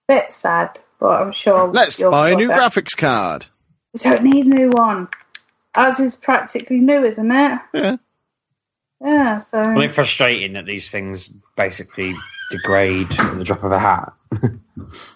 bit 0.06 0.32
sad, 0.32 0.78
but 1.00 1.20
I'm 1.20 1.32
sure. 1.32 1.66
Let's 1.66 1.98
you'll 1.98 2.12
buy 2.12 2.30
a 2.30 2.36
new 2.36 2.46
that. 2.46 2.72
graphics 2.72 2.96
card. 2.96 3.46
We 3.92 3.98
don't 3.98 4.22
need 4.22 4.46
a 4.46 4.50
new 4.50 4.70
one. 4.70 5.08
Ours 5.74 5.98
is 5.98 6.14
practically 6.14 6.78
new, 6.78 7.04
isn't 7.04 7.28
it? 7.28 7.60
Yeah. 7.74 7.96
Yeah. 9.00 9.38
So 9.40 9.58
I 9.58 9.74
think 9.74 9.90
frustrating 9.90 10.52
that 10.52 10.64
these 10.64 10.88
things 10.88 11.30
basically 11.56 12.14
degrade 12.52 13.10
at 13.10 13.36
the 13.36 13.42
drop 13.42 13.64
of 13.64 13.72
a 13.72 13.78
hat. 13.78 14.12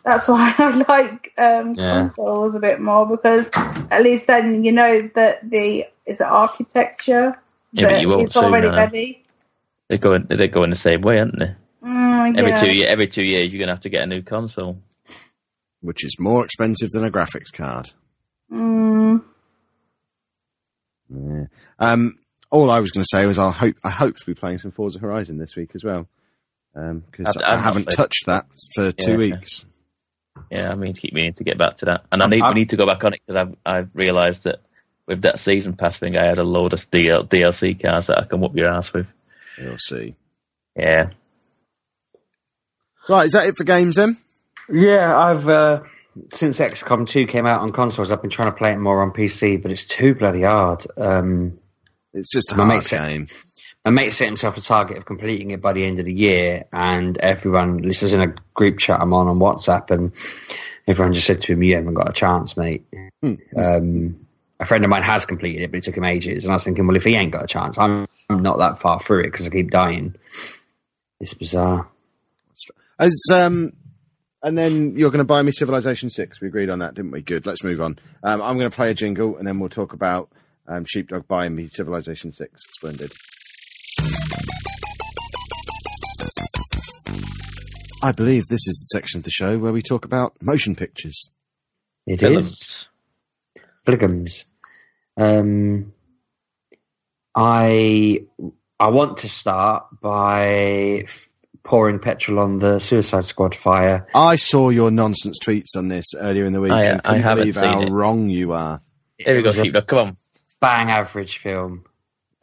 that's 0.04 0.26
why 0.26 0.52
I 0.58 0.70
like 0.88 1.34
um, 1.38 1.74
Yeah. 1.74 2.00
consoles 2.00 2.56
a 2.56 2.60
bit 2.60 2.80
more 2.80 3.06
because 3.06 3.48
at 3.92 4.02
least 4.02 4.26
then 4.26 4.64
you 4.64 4.72
know 4.72 5.08
that 5.14 5.48
the 5.48 5.86
is 6.04 6.20
it 6.20 6.26
architecture 6.26 7.38
Yeah, 7.72 7.84
but 7.84 7.90
that 7.90 8.02
you 8.02 8.08
won't 8.08 8.22
it's 8.22 8.36
already 8.36 8.66
uh, 8.66 8.74
ready. 8.74 9.24
They're 9.88 9.98
going. 9.98 10.26
They're 10.28 10.48
going 10.48 10.70
the 10.70 10.76
same 10.76 11.00
way, 11.02 11.18
aren't 11.18 11.38
they? 11.38 11.54
Mm, 11.84 12.38
Every 12.38 12.58
two 12.58 12.72
year, 12.74 12.88
every 12.88 13.06
two 13.06 13.22
years, 13.22 13.52
you're 13.52 13.58
going 13.58 13.68
to 13.68 13.72
have 13.72 13.80
to 13.80 13.88
get 13.88 14.02
a 14.02 14.06
new 14.06 14.22
console. 14.22 14.80
which 15.80 16.04
is 16.04 16.16
more 16.18 16.44
expensive 16.44 16.88
than 16.90 17.04
a 17.04 17.10
graphics 17.10 17.52
card. 17.52 17.86
Mm, 18.52 19.22
Yeah. 21.08 21.44
Um, 21.78 22.18
all 22.50 22.70
I 22.70 22.80
was 22.80 22.90
going 22.90 23.04
to 23.04 23.08
say 23.16 23.24
was 23.26 23.38
I 23.38 23.50
hope 23.50 23.76
I 23.84 23.90
hope 23.90 24.16
to 24.16 24.26
be 24.26 24.34
playing 24.34 24.58
some 24.58 24.72
Forza 24.72 24.98
Horizon 24.98 25.38
this 25.38 25.54
week 25.56 25.70
as 25.74 25.84
well 25.84 26.08
because 26.74 27.36
I've- 27.36 27.44
I 27.44 27.68
I've 27.68 27.74
not 27.76 27.90
touched 27.92 28.26
that 28.26 28.46
for 28.74 28.90
two 28.92 29.12
Yeah. 29.12 29.16
weeks. 29.16 29.64
Yeah, 30.50 30.70
I 30.72 30.74
mean 30.74 30.92
to 30.94 31.00
keep 31.00 31.14
meaning 31.14 31.32
to 31.34 31.44
get 31.44 31.58
back 31.58 31.76
to 31.76 31.86
that, 31.86 32.04
and 32.12 32.22
I 32.22 32.24
I'm- 32.24 32.30
need 32.30 32.42
I'm- 32.42 32.54
we 32.54 32.60
need 32.60 32.70
to 32.70 32.76
go 32.76 32.86
back 32.86 33.02
on 33.04 33.12
it 33.14 33.20
because 33.26 33.36
I've 33.40 33.56
I've 33.64 33.90
realised 33.94 34.44
that 34.44 34.60
with 35.06 35.22
that 35.22 35.38
season 35.38 35.74
pass 35.74 35.96
thing, 35.96 36.16
I 36.16 36.24
had 36.24 36.38
a 36.38 36.44
load 36.44 36.72
of 36.72 36.80
DL, 36.90 37.24
DLC 37.26 37.74
cards 37.80 38.08
that 38.08 38.18
I 38.18 38.24
can 38.24 38.40
whoop 38.40 38.56
your 38.56 38.68
ass 38.68 38.92
with. 38.92 39.12
You'll 39.62 39.78
see. 39.78 40.14
Yeah, 40.76 41.10
Right, 43.08 43.26
is 43.26 43.32
that 43.32 43.46
it 43.46 43.56
for 43.56 43.64
games 43.64 43.96
then? 43.96 44.18
Yeah, 44.70 45.16
I've 45.18 45.48
uh, 45.48 45.82
since 46.32 46.60
XCOM 46.60 47.08
2 47.08 47.26
came 47.26 47.46
out 47.46 47.62
on 47.62 47.70
consoles, 47.70 48.12
I've 48.12 48.20
been 48.20 48.30
trying 48.30 48.52
to 48.52 48.56
play 48.56 48.72
it 48.72 48.78
more 48.78 49.00
on 49.02 49.10
PC, 49.12 49.60
but 49.62 49.70
it's 49.72 49.86
too 49.86 50.14
bloody 50.14 50.42
hard. 50.42 50.84
Um, 50.98 51.58
It's 52.12 52.30
just 52.30 52.52
a 52.52 52.54
hard 52.54 52.68
mate 52.68 52.82
said- 52.84 52.98
game. 53.08 53.26
my 53.84 53.90
mate 53.90 54.10
set 54.12 54.26
himself 54.28 54.56
a 54.58 54.60
target 54.60 54.98
of 54.98 55.06
completing 55.06 55.50
it 55.52 55.62
by 55.62 55.72
the 55.72 55.84
end 55.86 55.98
of 55.98 56.04
the 56.04 56.12
year, 56.12 56.66
and 56.72 57.16
everyone, 57.18 57.80
this 57.80 58.02
is 58.02 58.12
in 58.12 58.20
a 58.20 58.34
group 58.54 58.78
chat 58.78 59.00
I'm 59.00 59.14
on 59.14 59.26
on 59.26 59.38
WhatsApp, 59.38 59.90
and 59.90 60.12
everyone 60.86 61.14
just 61.14 61.26
said 61.26 61.40
to 61.42 61.54
him, 61.54 61.62
You 61.62 61.76
haven't 61.76 61.94
got 61.94 62.10
a 62.10 62.12
chance, 62.12 62.56
mate. 62.58 62.84
Hmm. 63.22 63.34
Um, 63.56 64.26
a 64.60 64.66
friend 64.66 64.84
of 64.84 64.90
mine 64.90 65.02
has 65.02 65.24
completed 65.24 65.62
it, 65.62 65.70
but 65.70 65.78
it 65.78 65.84
took 65.84 65.96
him 65.96 66.04
ages, 66.04 66.44
and 66.44 66.52
I 66.52 66.56
was 66.56 66.64
thinking, 66.64 66.86
Well, 66.86 66.96
if 66.96 67.04
he 67.04 67.14
ain't 67.14 67.32
got 67.32 67.44
a 67.44 67.46
chance, 67.46 67.78
I'm, 67.78 68.06
I'm 68.28 68.42
not 68.42 68.58
that 68.58 68.78
far 68.78 69.00
through 69.00 69.20
it 69.20 69.32
because 69.32 69.46
I 69.46 69.50
keep 69.50 69.70
dying. 69.70 70.14
It's 71.20 71.34
bizarre. 71.34 71.88
Has 72.98 73.16
um, 73.32 73.72
And 74.42 74.56
then 74.58 74.96
you're 74.96 75.10
going 75.10 75.18
to 75.18 75.24
buy 75.24 75.42
me 75.42 75.52
Civilization 75.52 76.10
6. 76.10 76.40
We 76.40 76.48
agreed 76.48 76.70
on 76.70 76.80
that, 76.80 76.94
didn't 76.94 77.12
we? 77.12 77.22
Good. 77.22 77.46
Let's 77.46 77.64
move 77.64 77.80
on. 77.80 77.98
Um, 78.22 78.42
I'm 78.42 78.58
going 78.58 78.70
to 78.70 78.74
play 78.74 78.90
a 78.90 78.94
jingle 78.94 79.36
and 79.36 79.46
then 79.46 79.58
we'll 79.58 79.68
talk 79.68 79.92
about 79.92 80.30
um, 80.66 80.84
Sheepdog 80.84 81.26
buying 81.28 81.54
me 81.54 81.68
Civilization 81.68 82.32
6. 82.32 82.60
Splendid. 82.74 83.12
I 88.00 88.12
believe 88.12 88.46
this 88.46 88.66
is 88.68 88.78
the 88.78 88.96
section 88.96 89.18
of 89.18 89.24
the 89.24 89.30
show 89.30 89.58
where 89.58 89.72
we 89.72 89.82
talk 89.82 90.04
about 90.04 90.36
motion 90.40 90.76
pictures. 90.76 91.30
It 92.06 92.22
is 92.22 92.30
Films. 92.30 92.88
Flickums. 93.88 94.44
Um, 95.16 95.92
I 97.34 98.20
I 98.78 98.88
want 98.90 99.18
to 99.18 99.28
start 99.28 99.86
by 100.00 100.44
f- 101.04 101.28
pouring 101.64 101.98
petrol 101.98 102.38
on 102.38 102.58
the 102.58 102.78
Suicide 102.78 103.24
Squad 103.24 103.54
fire. 103.54 104.06
I 104.14 104.36
saw 104.36 104.68
your 104.70 104.90
nonsense 104.90 105.38
tweets 105.38 105.76
on 105.76 105.88
this 105.88 106.06
earlier 106.16 106.44
in 106.44 106.52
the 106.52 106.60
week 106.60 106.72
I- 106.72 106.84
and 106.84 107.00
I 107.04 107.16
haven't 107.16 107.42
believe 107.42 107.54
seen 107.56 107.64
how 107.64 107.80
it. 107.82 107.90
wrong 107.90 108.28
you 108.28 108.52
are. 108.52 108.80
Here 109.18 109.34
we 109.36 109.42
go, 109.42 109.48
was 109.48 109.56
Sheepdog. 109.56 109.86
Come 109.86 109.98
on. 110.08 110.16
bang 110.60 110.90
average 110.90 111.38
film. 111.38 111.84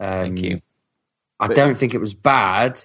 Um, 0.00 0.08
Thank 0.08 0.40
you. 0.42 0.60
I 1.38 1.48
But- 1.48 1.56
don't 1.56 1.76
think 1.76 1.94
it 1.94 2.00
was 2.00 2.14
bad, 2.14 2.82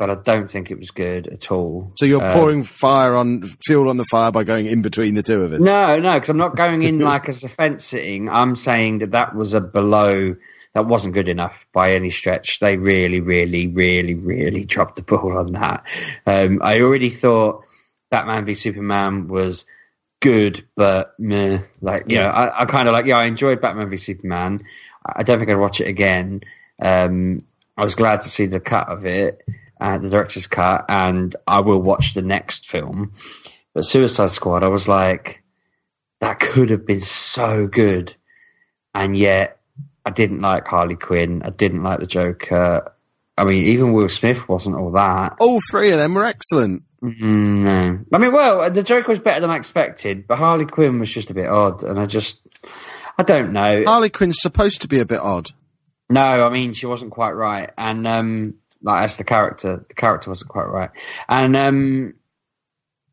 but 0.00 0.08
I 0.08 0.14
don't 0.14 0.48
think 0.48 0.70
it 0.70 0.78
was 0.78 0.92
good 0.92 1.28
at 1.28 1.52
all. 1.52 1.92
So 1.96 2.06
you're 2.06 2.24
Um, 2.24 2.32
pouring 2.32 2.64
fire 2.64 3.14
on 3.14 3.42
fuel 3.66 3.90
on 3.90 3.98
the 3.98 4.06
fire 4.06 4.32
by 4.32 4.44
going 4.44 4.64
in 4.64 4.80
between 4.80 5.12
the 5.14 5.22
two 5.22 5.42
of 5.42 5.52
us. 5.52 5.60
No, 5.60 6.00
no, 6.00 6.14
because 6.14 6.30
I'm 6.30 6.38
not 6.38 6.56
going 6.56 6.82
in 6.82 7.00
like 7.12 7.28
as 7.28 7.44
a 7.44 7.50
fence 7.50 7.84
sitting. 7.84 8.30
I'm 8.30 8.56
saying 8.56 9.00
that 9.00 9.10
that 9.10 9.36
was 9.36 9.52
a 9.52 9.60
below. 9.60 10.36
That 10.72 10.86
wasn't 10.86 11.12
good 11.12 11.28
enough 11.28 11.66
by 11.74 11.92
any 11.92 12.08
stretch. 12.08 12.60
They 12.60 12.78
really, 12.78 13.20
really, 13.20 13.66
really, 13.66 14.14
really 14.14 14.64
dropped 14.74 14.96
the 14.96 15.02
ball 15.02 15.36
on 15.36 15.52
that. 15.52 15.84
Um, 16.24 16.60
I 16.62 16.80
already 16.80 17.10
thought 17.10 17.64
Batman 18.10 18.46
v 18.46 18.54
Superman 18.54 19.28
was 19.28 19.66
good, 20.20 20.64
but 20.76 21.10
meh. 21.18 21.58
Like, 21.82 22.04
you 22.08 22.16
know, 22.16 22.28
I, 22.28 22.62
I 22.62 22.64
kind 22.64 22.88
of 22.88 22.94
like, 22.94 23.04
yeah, 23.04 23.18
I 23.18 23.24
enjoyed 23.24 23.60
Batman 23.60 23.90
v 23.90 23.98
Superman. 23.98 24.60
I 25.04 25.12
I 25.16 25.22
don't 25.24 25.38
think 25.38 25.50
I'd 25.50 25.56
watch 25.56 25.82
it 25.82 25.88
again. 25.88 26.40
Um, 26.80 27.44
I 27.76 27.84
was 27.84 27.94
glad 27.94 28.22
to 28.22 28.30
see 28.30 28.46
the 28.46 28.60
cut 28.60 28.88
of 28.88 29.04
it, 29.06 29.42
uh, 29.80 29.98
the 29.98 30.10
director's 30.10 30.46
cut, 30.46 30.86
and 30.88 31.34
I 31.46 31.60
will 31.60 31.80
watch 31.80 32.14
the 32.14 32.22
next 32.22 32.68
film. 32.68 33.12
But 33.74 33.86
Suicide 33.86 34.30
Squad, 34.30 34.62
I 34.62 34.68
was 34.68 34.88
like, 34.88 35.42
that 36.20 36.40
could 36.40 36.70
have 36.70 36.86
been 36.86 37.00
so 37.00 37.66
good, 37.66 38.14
and 38.94 39.16
yet 39.16 39.60
I 40.04 40.10
didn't 40.10 40.40
like 40.40 40.66
Harley 40.66 40.96
Quinn. 40.96 41.42
I 41.44 41.50
didn't 41.50 41.82
like 41.82 42.00
the 42.00 42.06
Joker. 42.06 42.92
I 43.36 43.44
mean, 43.44 43.64
even 43.66 43.92
Will 43.92 44.08
Smith 44.08 44.48
wasn't 44.48 44.76
all 44.76 44.92
that. 44.92 45.36
All 45.40 45.60
three 45.70 45.92
of 45.92 45.98
them 45.98 46.14
were 46.14 46.26
excellent. 46.26 46.82
Mm, 47.02 47.22
no, 47.22 47.98
I 48.12 48.18
mean, 48.18 48.32
well, 48.32 48.70
the 48.70 48.82
Joker 48.82 49.08
was 49.08 49.20
better 49.20 49.40
than 49.40 49.50
I 49.50 49.56
expected, 49.56 50.26
but 50.26 50.36
Harley 50.36 50.66
Quinn 50.66 50.98
was 50.98 51.08
just 51.10 51.30
a 51.30 51.34
bit 51.34 51.48
odd, 51.48 51.82
and 51.82 51.98
I 51.98 52.04
just, 52.04 52.40
I 53.16 53.22
don't 53.22 53.52
know. 53.52 53.84
Harley 53.86 54.10
Quinn's 54.10 54.40
supposed 54.40 54.82
to 54.82 54.88
be 54.88 55.00
a 55.00 55.06
bit 55.06 55.20
odd. 55.20 55.50
No, 56.10 56.46
I 56.46 56.50
mean 56.50 56.74
she 56.74 56.86
wasn't 56.86 57.12
quite 57.12 57.30
right, 57.30 57.70
and 57.78 58.06
um, 58.06 58.54
like 58.82 59.02
that's 59.02 59.16
the 59.16 59.24
character. 59.24 59.84
The 59.88 59.94
character 59.94 60.30
wasn't 60.30 60.50
quite 60.50 60.68
right, 60.68 60.90
and 61.28 61.56
um, 61.56 62.14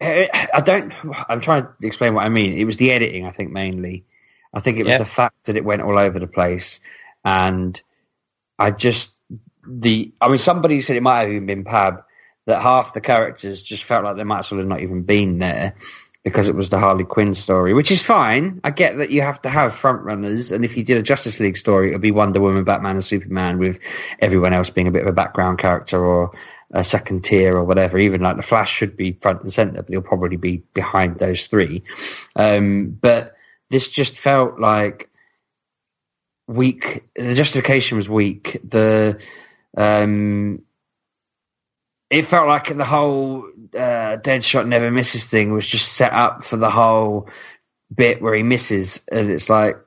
I 0.02 0.50
I 0.54 0.62
don't. 0.62 0.94
I'm 1.30 1.42
trying 1.42 1.64
to 1.64 1.88
explain 1.88 2.14
what 2.14 2.26
I 2.26 2.30
mean. 2.30 2.54
It 2.54 2.66
was 2.66 2.78
the 2.78 2.92
editing, 2.92 3.26
I 3.26 3.32
think, 3.32 3.52
mainly. 3.52 4.06
I 4.54 4.62
think 4.62 4.78
it 4.78 4.86
was 4.86 4.98
the 4.98 5.06
fact 5.06 5.46
that 5.46 5.58
it 5.58 5.66
went 5.66 5.82
all 5.82 5.98
over 5.98 6.20
the 6.20 6.28
place, 6.28 6.80
and 7.24 7.80
I 8.58 8.72
just 8.72 9.18
the. 9.68 10.14
I 10.22 10.30
mean, 10.30 10.38
somebody 10.38 10.82
said 10.82 10.96
it 10.96 11.04
might 11.04 11.22
have 11.22 11.32
even 11.32 11.46
been 11.46 11.64
Pab 11.64 12.04
that 12.46 12.62
half 12.62 12.94
the 12.94 13.02
characters 13.02 13.62
just 13.62 13.84
felt 13.84 14.06
like 14.06 14.16
they 14.16 14.24
might 14.24 14.40
as 14.40 14.52
well 14.52 14.60
have 14.60 14.68
not 14.68 14.82
even 14.82 15.04
been 15.04 15.38
there 15.38 15.76
because 16.28 16.50
it 16.50 16.56
was 16.56 16.70
the 16.70 16.78
Harley 16.78 17.06
Quinn 17.06 17.34
story, 17.34 17.74
which 17.74 17.90
is 17.90 18.04
fine. 18.04 18.60
I 18.62 18.72
get 18.72 18.98
that 18.98 19.12
you 19.12 19.22
have 19.22 19.42
to 19.44 19.50
have 19.50 19.74
front 19.74 20.04
runners, 20.04 20.52
and 20.52 20.66
if 20.66 20.76
you 20.76 20.84
did 20.84 20.98
a 20.98 21.02
Justice 21.02 21.40
League 21.40 21.56
story, 21.56 21.90
it 21.90 21.94
would 21.94 22.02
be 22.02 22.12
Wonder 22.12 22.42
Woman, 22.42 22.66
Batman, 22.66 22.98
and 22.98 23.06
Superman, 23.06 23.60
with 23.60 23.80
everyone 24.20 24.52
else 24.52 24.70
being 24.70 24.90
a 24.90 24.92
bit 24.92 25.04
of 25.04 25.08
a 25.08 25.14
background 25.14 25.58
character 25.58 26.04
or 26.04 26.32
a 26.70 26.84
second 26.84 27.24
tier 27.24 27.56
or 27.56 27.64
whatever. 27.64 27.98
Even 27.98 28.20
like 28.20 28.36
the 28.36 28.42
Flash 28.42 28.70
should 28.70 28.98
be 28.98 29.14
front 29.14 29.42
and 29.42 29.54
center, 29.54 29.82
but 29.82 29.88
he'll 29.88 30.02
probably 30.02 30.36
be 30.36 30.58
behind 30.74 31.18
those 31.18 31.48
three. 31.48 31.84
Um, 32.36 32.90
but 32.90 33.38
this 33.70 33.88
just 33.88 34.18
felt 34.18 34.60
like 34.60 35.10
weak. 36.46 37.06
The 37.16 37.36
justification 37.36 37.96
was 37.96 38.10
weak. 38.10 38.60
The 38.66 39.22
um, 39.78 40.62
it 42.10 42.24
felt 42.24 42.50
like 42.50 42.76
the 42.76 42.84
whole 42.84 43.48
uh, 43.76 44.18
Deadshot 44.18 44.68
never 44.68 44.92
misses 44.92 45.26
thing 45.26 45.52
was 45.52 45.66
just 45.66 45.94
set 45.94 46.14
up 46.14 46.44
for 46.44 46.58
the 46.58 46.70
whole 46.70 47.30
bit 47.94 48.22
where 48.22 48.34
he 48.34 48.44
misses, 48.44 49.02
and 49.12 49.32
it's 49.32 49.50
like 49.50 49.78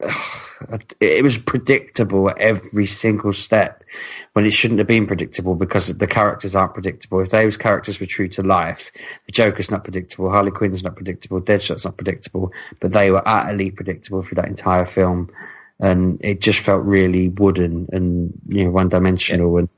it 1.00 1.22
was 1.22 1.38
predictable 1.38 2.30
at 2.30 2.38
every 2.38 2.86
single 2.86 3.32
step 3.32 3.84
when 4.32 4.46
it 4.46 4.52
shouldn't 4.52 4.78
have 4.78 4.86
been 4.86 5.06
predictable 5.06 5.54
because 5.54 5.96
the 5.96 6.06
characters 6.06 6.54
aren't 6.54 6.74
predictable. 6.74 7.20
If 7.20 7.30
those 7.30 7.56
characters 7.56 8.00
were 8.00 8.06
true 8.06 8.28
to 8.30 8.42
life, 8.42 8.90
the 9.26 9.32
Joker's 9.32 9.70
not 9.70 9.84
predictable, 9.84 10.30
Harley 10.30 10.50
Quinn's 10.50 10.82
not 10.82 10.96
predictable, 10.96 11.40
Deadshot's 11.40 11.84
not 11.84 11.96
predictable, 11.96 12.52
but 12.80 12.92
they 12.92 13.10
were 13.10 13.26
utterly 13.26 13.70
predictable 13.70 14.22
through 14.22 14.36
that 14.36 14.48
entire 14.48 14.86
film. 14.86 15.30
And 15.80 16.18
it 16.24 16.40
just 16.40 16.58
felt 16.58 16.84
really 16.84 17.28
wooden 17.28 17.88
and 17.92 18.32
you 18.48 18.64
know 18.64 18.70
one 18.70 18.88
dimensional. 18.88 19.58
And 19.58 19.68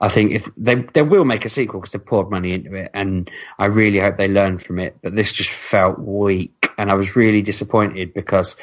I 0.00 0.08
think 0.08 0.32
if 0.32 0.48
they 0.56 0.76
they 0.76 1.02
will 1.02 1.24
make 1.24 1.44
a 1.44 1.50
sequel 1.50 1.80
because 1.80 1.92
they 1.92 1.98
poured 1.98 2.30
money 2.30 2.52
into 2.52 2.74
it, 2.74 2.90
and 2.94 3.30
I 3.58 3.66
really 3.66 3.98
hope 3.98 4.16
they 4.16 4.28
learn 4.28 4.58
from 4.58 4.78
it. 4.78 4.96
But 5.02 5.14
this 5.14 5.32
just 5.32 5.50
felt 5.50 5.98
weak, 5.98 6.70
and 6.78 6.90
I 6.90 6.94
was 6.94 7.16
really 7.16 7.42
disappointed 7.42 8.14
because 8.14 8.56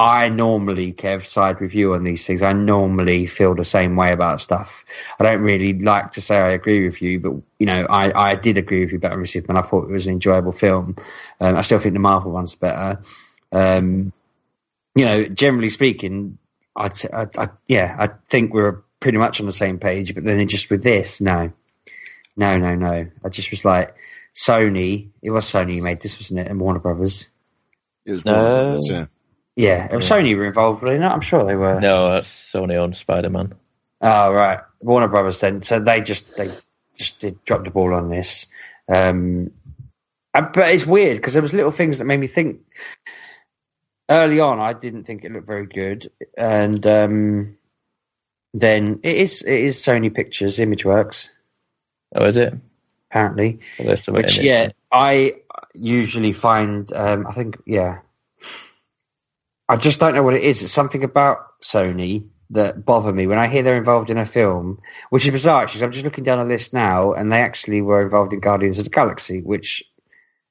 I 0.00 0.30
normally, 0.30 0.94
Kev, 0.94 1.26
side 1.26 1.60
with 1.60 1.74
you 1.74 1.92
on 1.92 2.04
these 2.04 2.26
things. 2.26 2.42
I 2.42 2.54
normally 2.54 3.26
feel 3.26 3.54
the 3.54 3.66
same 3.66 3.96
way 3.96 4.12
about 4.12 4.40
stuff. 4.40 4.82
I 5.18 5.24
don't 5.24 5.42
really 5.42 5.78
like 5.78 6.12
to 6.12 6.22
say 6.22 6.38
I 6.38 6.48
agree 6.52 6.86
with 6.86 7.02
you, 7.02 7.20
but 7.20 7.32
you 7.58 7.66
know, 7.66 7.84
I, 7.84 8.30
I 8.30 8.34
did 8.34 8.56
agree 8.56 8.80
with 8.80 8.92
you 8.92 8.98
v 8.98 9.26
Superman. 9.26 9.62
I 9.62 9.66
thought 9.66 9.84
it 9.84 9.92
was 9.92 10.06
an 10.06 10.14
enjoyable 10.14 10.52
film. 10.52 10.96
Um, 11.38 11.54
I 11.54 11.60
still 11.60 11.78
think 11.78 11.92
the 11.92 12.00
Marvel 12.00 12.32
one's 12.32 12.54
better. 12.54 12.98
Um, 13.52 14.14
you 14.94 15.04
know, 15.04 15.24
generally 15.24 15.70
speaking, 15.70 16.38
I'd, 16.76 16.96
say- 16.96 17.10
I, 17.12 17.26
I, 17.38 17.48
yeah, 17.66 17.96
I 17.98 18.08
think 18.28 18.52
we're 18.52 18.82
pretty 19.00 19.18
much 19.18 19.40
on 19.40 19.46
the 19.46 19.52
same 19.52 19.78
page. 19.78 20.14
But 20.14 20.24
then 20.24 20.46
just 20.48 20.70
with 20.70 20.82
this, 20.82 21.20
no, 21.20 21.52
no, 22.36 22.58
no, 22.58 22.74
no. 22.74 23.06
I 23.24 23.28
just 23.28 23.50
was 23.50 23.64
like, 23.64 23.94
Sony. 24.34 25.08
It 25.22 25.30
was 25.30 25.44
Sony 25.46 25.76
who 25.76 25.82
made 25.82 26.00
this, 26.00 26.16
wasn't 26.18 26.40
it? 26.40 26.46
And 26.48 26.60
Warner 26.60 26.78
Brothers. 26.80 27.30
It 28.04 28.12
was 28.12 28.24
No. 28.24 28.32
one 28.68 28.74
of 28.76 28.80
yeah. 28.84 29.06
Yeah, 29.56 29.88
it 29.90 29.96
was 29.96 30.08
Sony 30.08 30.34
were 30.36 30.46
involved, 30.46 30.80
were 30.80 30.90
they 30.90 30.98
not? 30.98 31.12
I'm 31.12 31.20
sure 31.20 31.44
they 31.44 31.56
were. 31.56 31.80
No, 31.80 32.12
that's 32.12 32.28
Sony 32.28 32.82
on 32.82 32.94
Spider 32.94 33.28
Man. 33.28 33.52
Oh 34.00 34.32
right, 34.32 34.60
Warner 34.78 35.08
Brothers. 35.08 35.40
Then 35.40 35.62
so 35.62 35.80
they 35.80 36.00
just 36.00 36.36
they 36.38 36.48
just 36.96 37.18
did 37.18 37.44
drop 37.44 37.64
the 37.64 37.70
ball 37.70 37.92
on 37.92 38.08
this. 38.08 38.46
Um, 38.88 39.50
uh, 40.32 40.42
but 40.42 40.72
it's 40.72 40.86
weird 40.86 41.16
because 41.18 41.34
there 41.34 41.42
was 41.42 41.52
little 41.52 41.72
things 41.72 41.98
that 41.98 42.06
made 42.06 42.20
me 42.20 42.26
think. 42.28 42.60
Early 44.10 44.40
on, 44.40 44.58
I 44.58 44.72
didn't 44.72 45.04
think 45.04 45.24
it 45.24 45.30
looked 45.30 45.46
very 45.46 45.66
good, 45.66 46.10
and 46.36 46.84
um, 46.86 47.56
then 48.52 48.98
it 49.04 49.16
is 49.16 49.42
it 49.42 49.54
is 49.54 49.76
Sony 49.78 50.12
Pictures, 50.12 50.58
ImageWorks, 50.58 51.30
Oh, 52.16 52.24
is 52.24 52.36
it? 52.36 52.52
apparently. 53.10 53.60
Well, 53.78 53.96
Which 54.08 54.38
it. 54.38 54.44
yeah, 54.44 54.68
I 54.90 55.34
usually 55.74 56.32
find. 56.32 56.92
Um, 56.92 57.26
I 57.26 57.32
think 57.32 57.58
yeah, 57.66 58.00
I 59.68 59.76
just 59.76 60.00
don't 60.00 60.14
know 60.14 60.22
what 60.24 60.34
it 60.34 60.42
is. 60.42 60.62
It's 60.62 60.72
something 60.72 61.04
about 61.04 61.60
Sony 61.62 62.26
that 62.52 62.84
bother 62.84 63.12
me 63.12 63.28
when 63.28 63.38
I 63.38 63.46
hear 63.46 63.62
they're 63.62 63.76
involved 63.76 64.10
in 64.10 64.18
a 64.18 64.26
film, 64.26 64.80
which 65.10 65.24
is 65.24 65.30
bizarre. 65.30 65.66
Because 65.66 65.82
I'm 65.82 65.92
just 65.92 66.04
looking 66.04 66.24
down 66.24 66.40
a 66.40 66.44
list 66.44 66.72
now, 66.72 67.12
and 67.12 67.30
they 67.32 67.40
actually 67.42 67.80
were 67.80 68.02
involved 68.02 68.32
in 68.32 68.40
Guardians 68.40 68.78
of 68.78 68.84
the 68.84 68.90
Galaxy, 68.90 69.40
which 69.40 69.84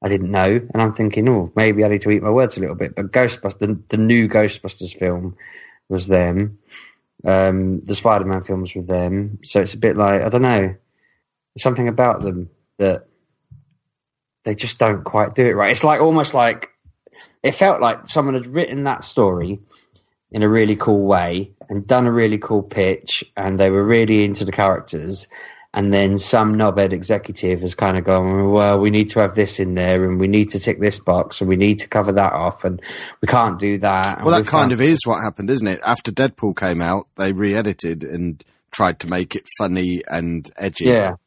I 0.02 0.08
didn't 0.08 0.32
know, 0.32 0.48
and 0.74 0.82
I'm 0.82 0.94
thinking, 0.94 1.28
oh, 1.28 1.52
maybe 1.56 1.84
I 1.84 1.90
need 1.90 2.02
to 2.02 2.12
eat 2.12 2.24
my 2.24 2.30
words 2.30 2.58
a 2.58 2.62
little 2.62 2.76
bit. 2.76 2.96
But 2.96 3.12
Ghostbusters, 3.12 3.60
the, 3.60 3.80
the 3.90 3.98
new 3.98 4.30
Ghostbusters 4.30 4.98
film, 4.98 5.36
was 5.90 6.08
them. 6.08 6.60
Um, 7.26 7.82
the 7.82 7.96
Spider-Man 7.96 8.44
films 8.44 8.74
were 8.76 8.84
them. 8.84 9.40
So 9.44 9.60
it's 9.62 9.74
a 9.74 9.78
bit 9.78 9.98
like 9.98 10.22
I 10.22 10.30
don't 10.30 10.42
know, 10.42 10.76
something 11.58 11.88
about 11.88 12.22
them 12.22 12.50
that 12.78 13.08
they 14.46 14.56
just 14.56 14.80
don't 14.80 15.04
quite 15.04 15.36
do 15.36 15.46
it 15.46 15.56
right. 15.56 15.72
It's 15.72 15.84
like 15.84 16.00
almost 16.00 16.34
like 16.34 16.70
it 17.44 17.52
felt 17.52 17.82
like 17.82 18.08
someone 18.08 18.36
had 18.36 18.48
written 18.48 18.86
that 18.86 19.04
story 19.04 19.60
in 20.32 20.44
a 20.44 20.50
really 20.50 20.76
cool 20.76 21.06
way 21.06 21.52
and 21.70 21.86
done 21.86 22.08
a 22.08 22.12
really 22.12 22.38
cool 22.38 22.64
pitch, 22.64 23.24
and 23.36 23.60
they 23.60 23.70
were 23.70 23.84
really 23.84 24.24
into 24.24 24.46
the 24.46 24.52
characters. 24.52 25.28
And 25.72 25.94
then 25.94 26.18
some 26.18 26.52
knobhead 26.54 26.94
executive 26.94 27.62
has 27.62 27.76
kind 27.76 27.96
of 27.96 28.04
gone, 28.04 28.50
well, 28.50 28.80
we 28.80 28.90
need 28.90 29.10
to 29.10 29.20
have 29.20 29.36
this 29.36 29.60
in 29.60 29.76
there, 29.76 30.04
and 30.04 30.20
we 30.20 30.28
need 30.28 30.50
to 30.50 30.60
tick 30.60 30.80
this 30.80 31.00
box, 31.00 31.42
and 31.42 31.48
we 31.48 31.58
need 31.58 31.80
to 31.80 31.88
cover 31.88 32.12
that 32.14 32.34
off, 32.34 32.64
and 32.64 32.82
we 33.22 33.28
can't 33.28 33.60
do 33.60 33.78
that. 33.78 34.24
Well, 34.24 34.36
that 34.36 34.48
kind 34.48 34.72
of 34.72 34.82
is 34.82 35.06
what 35.06 35.22
happened, 35.22 35.52
isn't 35.52 35.68
it? 35.68 35.80
After 35.86 36.12
Deadpool 36.12 36.58
came 36.58 36.82
out, 36.82 37.08
they 37.18 37.34
re-edited 37.34 38.04
and 38.04 38.44
tried 38.72 39.00
to 39.02 39.08
make 39.10 39.36
it 39.36 39.44
funny 39.60 40.02
and 40.10 40.50
edgy. 40.58 40.86
Yeah. 40.86 41.18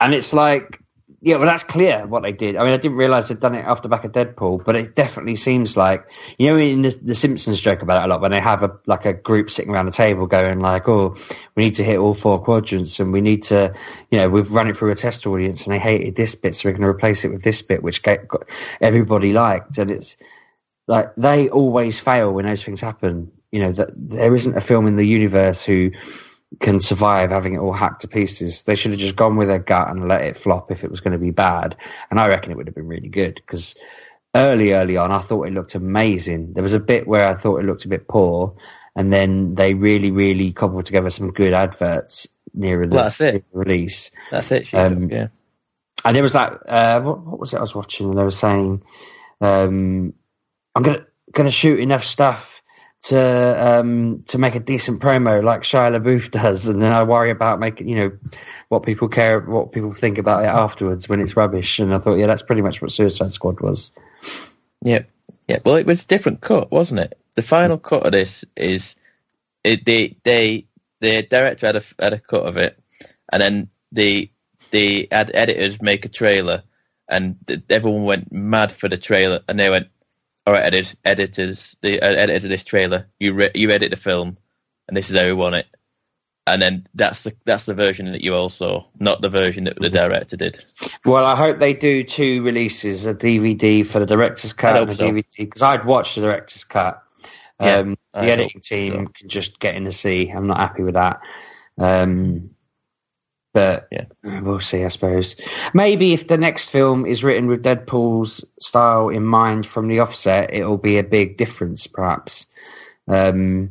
And 0.00 0.14
it's 0.14 0.32
like 0.32 0.80
Yeah, 1.22 1.36
well, 1.36 1.46
that's 1.46 1.64
clear 1.64 2.06
what 2.06 2.22
they 2.22 2.32
did. 2.32 2.56
I 2.56 2.64
mean, 2.64 2.74
I 2.74 2.76
didn't 2.76 2.98
realize 2.98 3.28
they'd 3.28 3.40
done 3.40 3.54
it 3.54 3.66
off 3.66 3.82
the 3.82 3.88
back 3.88 4.04
of 4.04 4.12
Deadpool, 4.12 4.64
but 4.64 4.76
it 4.76 4.94
definitely 4.94 5.36
seems 5.36 5.76
like 5.76 6.08
you 6.38 6.48
know 6.48 6.58
in 6.58 6.82
the, 6.82 6.90
the 7.02 7.14
Simpsons 7.14 7.60
joke 7.60 7.80
about 7.82 8.02
it 8.02 8.04
a 8.04 8.08
lot 8.08 8.20
when 8.20 8.30
they 8.32 8.40
have 8.40 8.62
a 8.62 8.70
like 8.86 9.06
a 9.06 9.14
group 9.14 9.50
sitting 9.50 9.72
around 9.72 9.86
the 9.86 9.92
table 9.92 10.26
going 10.26 10.60
like, 10.60 10.86
"Oh, 10.88 11.16
we 11.56 11.64
need 11.64 11.74
to 11.74 11.84
hit 11.84 11.98
all 11.98 12.12
four 12.12 12.42
quadrants, 12.42 13.00
and 13.00 13.12
we 13.12 13.22
need 13.22 13.42
to, 13.44 13.74
you 14.10 14.18
know, 14.18 14.28
we've 14.28 14.50
run 14.52 14.68
it 14.68 14.76
through 14.76 14.92
a 14.92 14.94
test 14.94 15.26
audience, 15.26 15.64
and 15.64 15.74
they 15.74 15.78
hated 15.78 16.16
this 16.16 16.34
bit, 16.34 16.54
so 16.54 16.68
we're 16.68 16.74
going 16.74 16.82
to 16.82 16.88
replace 16.88 17.24
it 17.24 17.32
with 17.32 17.42
this 17.42 17.62
bit, 17.62 17.82
which 17.82 18.02
everybody 18.82 19.32
liked." 19.32 19.78
And 19.78 19.90
it's 19.90 20.18
like 20.86 21.14
they 21.16 21.48
always 21.48 21.98
fail 21.98 22.32
when 22.32 22.44
those 22.44 22.62
things 22.62 22.80
happen. 22.80 23.32
You 23.52 23.60
know 23.60 23.72
that 23.72 23.90
there 23.96 24.36
isn't 24.36 24.56
a 24.56 24.60
film 24.60 24.86
in 24.86 24.96
the 24.96 25.06
universe 25.06 25.62
who 25.62 25.92
can 26.60 26.80
survive 26.80 27.30
having 27.30 27.54
it 27.54 27.58
all 27.58 27.72
hacked 27.72 28.02
to 28.02 28.08
pieces. 28.08 28.62
They 28.62 28.76
should 28.76 28.92
have 28.92 29.00
just 29.00 29.16
gone 29.16 29.36
with 29.36 29.48
their 29.48 29.58
gut 29.58 29.88
and 29.88 30.08
let 30.08 30.22
it 30.22 30.36
flop 30.36 30.70
if 30.70 30.84
it 30.84 30.90
was 30.90 31.00
going 31.00 31.12
to 31.12 31.18
be 31.18 31.30
bad. 31.32 31.76
And 32.10 32.20
I 32.20 32.28
reckon 32.28 32.50
it 32.52 32.56
would 32.56 32.66
have 32.66 32.74
been 32.74 32.86
really 32.86 33.08
good 33.08 33.34
because 33.34 33.74
early, 34.34 34.72
early 34.72 34.96
on, 34.96 35.10
I 35.10 35.18
thought 35.18 35.48
it 35.48 35.52
looked 35.54 35.74
amazing. 35.74 36.52
There 36.52 36.62
was 36.62 36.72
a 36.72 36.80
bit 36.80 37.06
where 37.06 37.26
I 37.26 37.34
thought 37.34 37.58
it 37.58 37.66
looked 37.66 37.84
a 37.84 37.88
bit 37.88 38.08
poor, 38.08 38.56
and 38.94 39.12
then 39.12 39.54
they 39.54 39.74
really, 39.74 40.10
really 40.10 40.52
cobbled 40.52 40.86
together 40.86 41.10
some 41.10 41.32
good 41.32 41.52
adverts 41.52 42.28
nearer 42.54 42.86
the, 42.86 42.94
Well, 42.94 43.04
that's 43.04 43.20
it. 43.20 43.44
release. 43.52 44.10
That's 44.30 44.50
it. 44.52 44.72
Um, 44.72 45.10
yeah. 45.10 45.28
And 46.04 46.14
there 46.14 46.22
was 46.22 46.34
that. 46.34 46.60
Uh, 46.66 47.00
what, 47.00 47.20
what 47.20 47.40
was 47.40 47.52
it 47.52 47.58
I 47.58 47.60
was 47.60 47.74
watching? 47.74 48.08
And 48.10 48.18
they 48.18 48.22
were 48.22 48.30
saying, 48.30 48.82
um, 49.40 50.14
"I'm 50.74 50.82
gonna 50.82 51.04
gonna 51.32 51.50
shoot 51.50 51.80
enough 51.80 52.04
stuff." 52.04 52.55
To 53.08 53.80
um, 53.80 54.24
to 54.28 54.38
make 54.38 54.54
a 54.54 54.60
decent 54.60 55.00
promo 55.00 55.42
like 55.42 55.62
Shia 55.62 55.96
LaBeouf 55.96 56.30
does, 56.30 56.68
and 56.68 56.82
then 56.82 56.92
I 56.92 57.02
worry 57.04 57.30
about 57.30 57.60
making 57.60 57.88
you 57.88 57.96
know 57.96 58.18
what 58.68 58.82
people 58.82 59.08
care, 59.08 59.38
what 59.38 59.70
people 59.70 59.92
think 59.92 60.18
about 60.18 60.44
it 60.44 60.48
afterwards 60.48 61.08
when 61.08 61.20
it's 61.20 61.36
rubbish. 61.36 61.78
And 61.78 61.94
I 61.94 61.98
thought, 61.98 62.16
yeah, 62.18 62.26
that's 62.26 62.42
pretty 62.42 62.62
much 62.62 62.82
what 62.82 62.90
Suicide 62.90 63.30
Squad 63.30 63.60
was. 63.60 63.92
Yeah, 64.82 65.04
yeah. 65.46 65.58
Well, 65.64 65.76
it 65.76 65.86
was 65.86 66.04
a 66.04 66.06
different 66.06 66.40
cut, 66.40 66.70
wasn't 66.70 67.00
it? 67.00 67.18
The 67.34 67.42
final 67.42 67.78
cut 67.78 68.06
of 68.06 68.12
this 68.12 68.44
is 68.56 68.96
it, 69.62 69.84
they 69.84 70.16
they 70.22 70.66
the 71.00 71.22
director 71.22 71.66
had 71.66 71.76
a 71.76 71.82
had 71.98 72.12
a 72.12 72.18
cut 72.18 72.46
of 72.46 72.56
it, 72.56 72.78
and 73.32 73.42
then 73.42 73.68
the 73.92 74.30
the 74.70 75.10
ad 75.12 75.30
editors 75.34 75.82
make 75.82 76.04
a 76.04 76.08
trailer, 76.08 76.62
and 77.08 77.36
everyone 77.68 78.04
went 78.04 78.32
mad 78.32 78.72
for 78.72 78.88
the 78.88 78.98
trailer, 78.98 79.42
and 79.48 79.58
they 79.58 79.70
went, 79.70 79.88
"All 80.46 80.52
right, 80.54 80.64
editors, 80.64 80.96
editors, 81.04 81.76
the 81.82 82.00
uh, 82.00 82.06
editors 82.06 82.44
of 82.44 82.50
this 82.50 82.64
trailer, 82.64 83.06
you 83.18 83.32
re- 83.34 83.50
you 83.54 83.70
edit 83.70 83.90
the 83.90 83.96
film, 83.96 84.38
and 84.88 84.96
this 84.96 85.10
is 85.10 85.16
how 85.16 85.26
we 85.26 85.32
want 85.32 85.56
it." 85.56 85.66
And 86.48 86.62
then 86.62 86.86
that's 86.94 87.24
the 87.24 87.34
that's 87.44 87.66
the 87.66 87.74
version 87.74 88.12
that 88.12 88.22
you 88.22 88.32
all 88.34 88.48
saw, 88.48 88.84
not 89.00 89.20
the 89.20 89.28
version 89.28 89.64
that 89.64 89.80
the 89.80 89.90
director 89.90 90.36
did. 90.36 90.58
Well, 91.04 91.24
I 91.24 91.34
hope 91.34 91.58
they 91.58 91.74
do 91.74 92.04
two 92.04 92.42
releases: 92.42 93.04
a 93.06 93.14
DVD 93.14 93.84
for 93.84 93.98
the 93.98 94.06
director's 94.06 94.52
cut 94.52 94.76
I 94.76 94.80
and 94.82 94.90
a 94.90 94.94
so. 94.94 95.10
DVD. 95.10 95.24
Because 95.36 95.62
I'd 95.62 95.84
watch 95.84 96.14
the 96.14 96.20
director's 96.20 96.64
cut. 96.64 97.02
Yeah, 97.60 97.78
Um, 97.78 97.96
I 98.14 98.26
the 98.26 98.32
hope 98.36 98.40
editing 98.40 98.60
team 98.60 99.06
so. 99.06 99.12
can 99.14 99.28
just 99.28 99.58
get 99.58 99.74
in 99.74 99.84
the 99.84 99.92
sea. 99.92 100.30
I'm 100.30 100.46
not 100.46 100.58
happy 100.58 100.82
with 100.82 100.94
that. 100.94 101.20
Um, 101.78 102.50
but 103.56 103.88
Yeah. 103.90 104.04
we'll 104.42 104.60
see. 104.60 104.84
I 104.84 104.88
suppose 104.88 105.34
maybe 105.72 106.12
if 106.12 106.28
the 106.28 106.36
next 106.36 106.68
film 106.68 107.06
is 107.06 107.24
written 107.24 107.46
with 107.46 107.64
Deadpool's 107.64 108.44
style 108.60 109.08
in 109.08 109.24
mind 109.24 109.66
from 109.66 109.88
the 109.88 110.00
offset, 110.00 110.50
it'll 110.52 110.76
be 110.76 110.98
a 110.98 111.02
big 111.02 111.38
difference, 111.38 111.86
perhaps. 111.86 112.46
Um, 113.08 113.70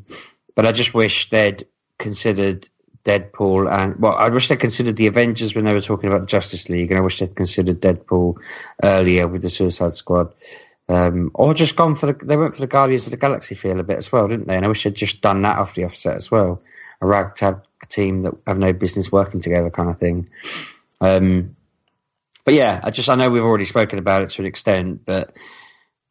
but 0.56 0.66
I 0.66 0.72
just 0.72 0.96
wish 0.96 1.30
they'd 1.30 1.68
considered 2.00 2.68
Deadpool 3.06 3.72
and 3.72 3.96
well, 4.00 4.16
I 4.16 4.30
wish 4.30 4.48
they 4.48 4.56
considered 4.56 4.96
the 4.96 5.06
Avengers 5.06 5.54
when 5.54 5.66
they 5.66 5.74
were 5.74 5.82
talking 5.82 6.10
about 6.12 6.28
Justice 6.28 6.68
League, 6.68 6.90
and 6.90 6.98
I 6.98 7.04
wish 7.04 7.20
they'd 7.20 7.36
considered 7.36 7.80
Deadpool 7.80 8.38
earlier 8.82 9.28
with 9.28 9.44
the 9.44 9.52
Suicide 9.52 9.94
Squad. 9.94 10.34
Um, 10.90 11.30
or 11.36 11.54
just 11.54 11.76
gone 11.76 11.94
for 11.94 12.08
the 12.08 12.26
they 12.26 12.38
went 12.38 12.56
for 12.56 12.62
the 12.62 12.68
Guardians 12.68 13.06
of 13.06 13.12
the 13.12 13.18
Galaxy 13.18 13.54
feel 13.54 13.80
a 13.80 13.84
bit 13.84 13.98
as 13.98 14.12
well, 14.12 14.28
didn't 14.28 14.48
they? 14.48 14.56
And 14.56 14.66
I 14.66 14.68
wish 14.68 14.84
they'd 14.84 14.96
just 14.96 15.22
done 15.22 15.44
that 15.44 15.60
off 15.60 15.76
the 15.76 15.84
offset 15.84 16.16
as 16.16 16.32
well. 16.32 16.64
A 17.02 17.06
ragtag 17.06 17.58
team 17.90 18.24
that 18.24 18.34
have 18.48 18.58
no 18.58 18.74
business 18.74 19.12
working 19.12 19.40
together 19.40 19.70
kind 19.70 19.90
of 19.90 20.00
thing. 20.00 20.30
Um, 21.02 21.56
but 22.44 22.54
yeah, 22.54 22.80
I 22.84 22.92
just 22.92 23.10
I 23.10 23.16
know 23.16 23.30
we've 23.30 23.44
already 23.44 23.66
spoken 23.66 24.00
about 24.00 24.24
it 24.24 24.30
to 24.32 24.42
an 24.42 24.46
extent, 24.46 25.02
but 25.06 25.36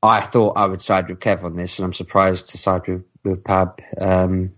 I 0.03 0.21
thought 0.21 0.57
I 0.57 0.67
would 0.67 0.83
side 0.83 1.09
with 1.09 1.21
Kev 1.21 1.45
on 1.45 1.57
this, 1.57 1.79
and 1.79 1.87
I'm 1.87 1.93
surprised 1.93 2.51
to 2.51 2.59
side 2.59 2.87
with 2.89 3.05
with 3.23 3.45
Pab 3.45 3.79
um, 4.01 4.53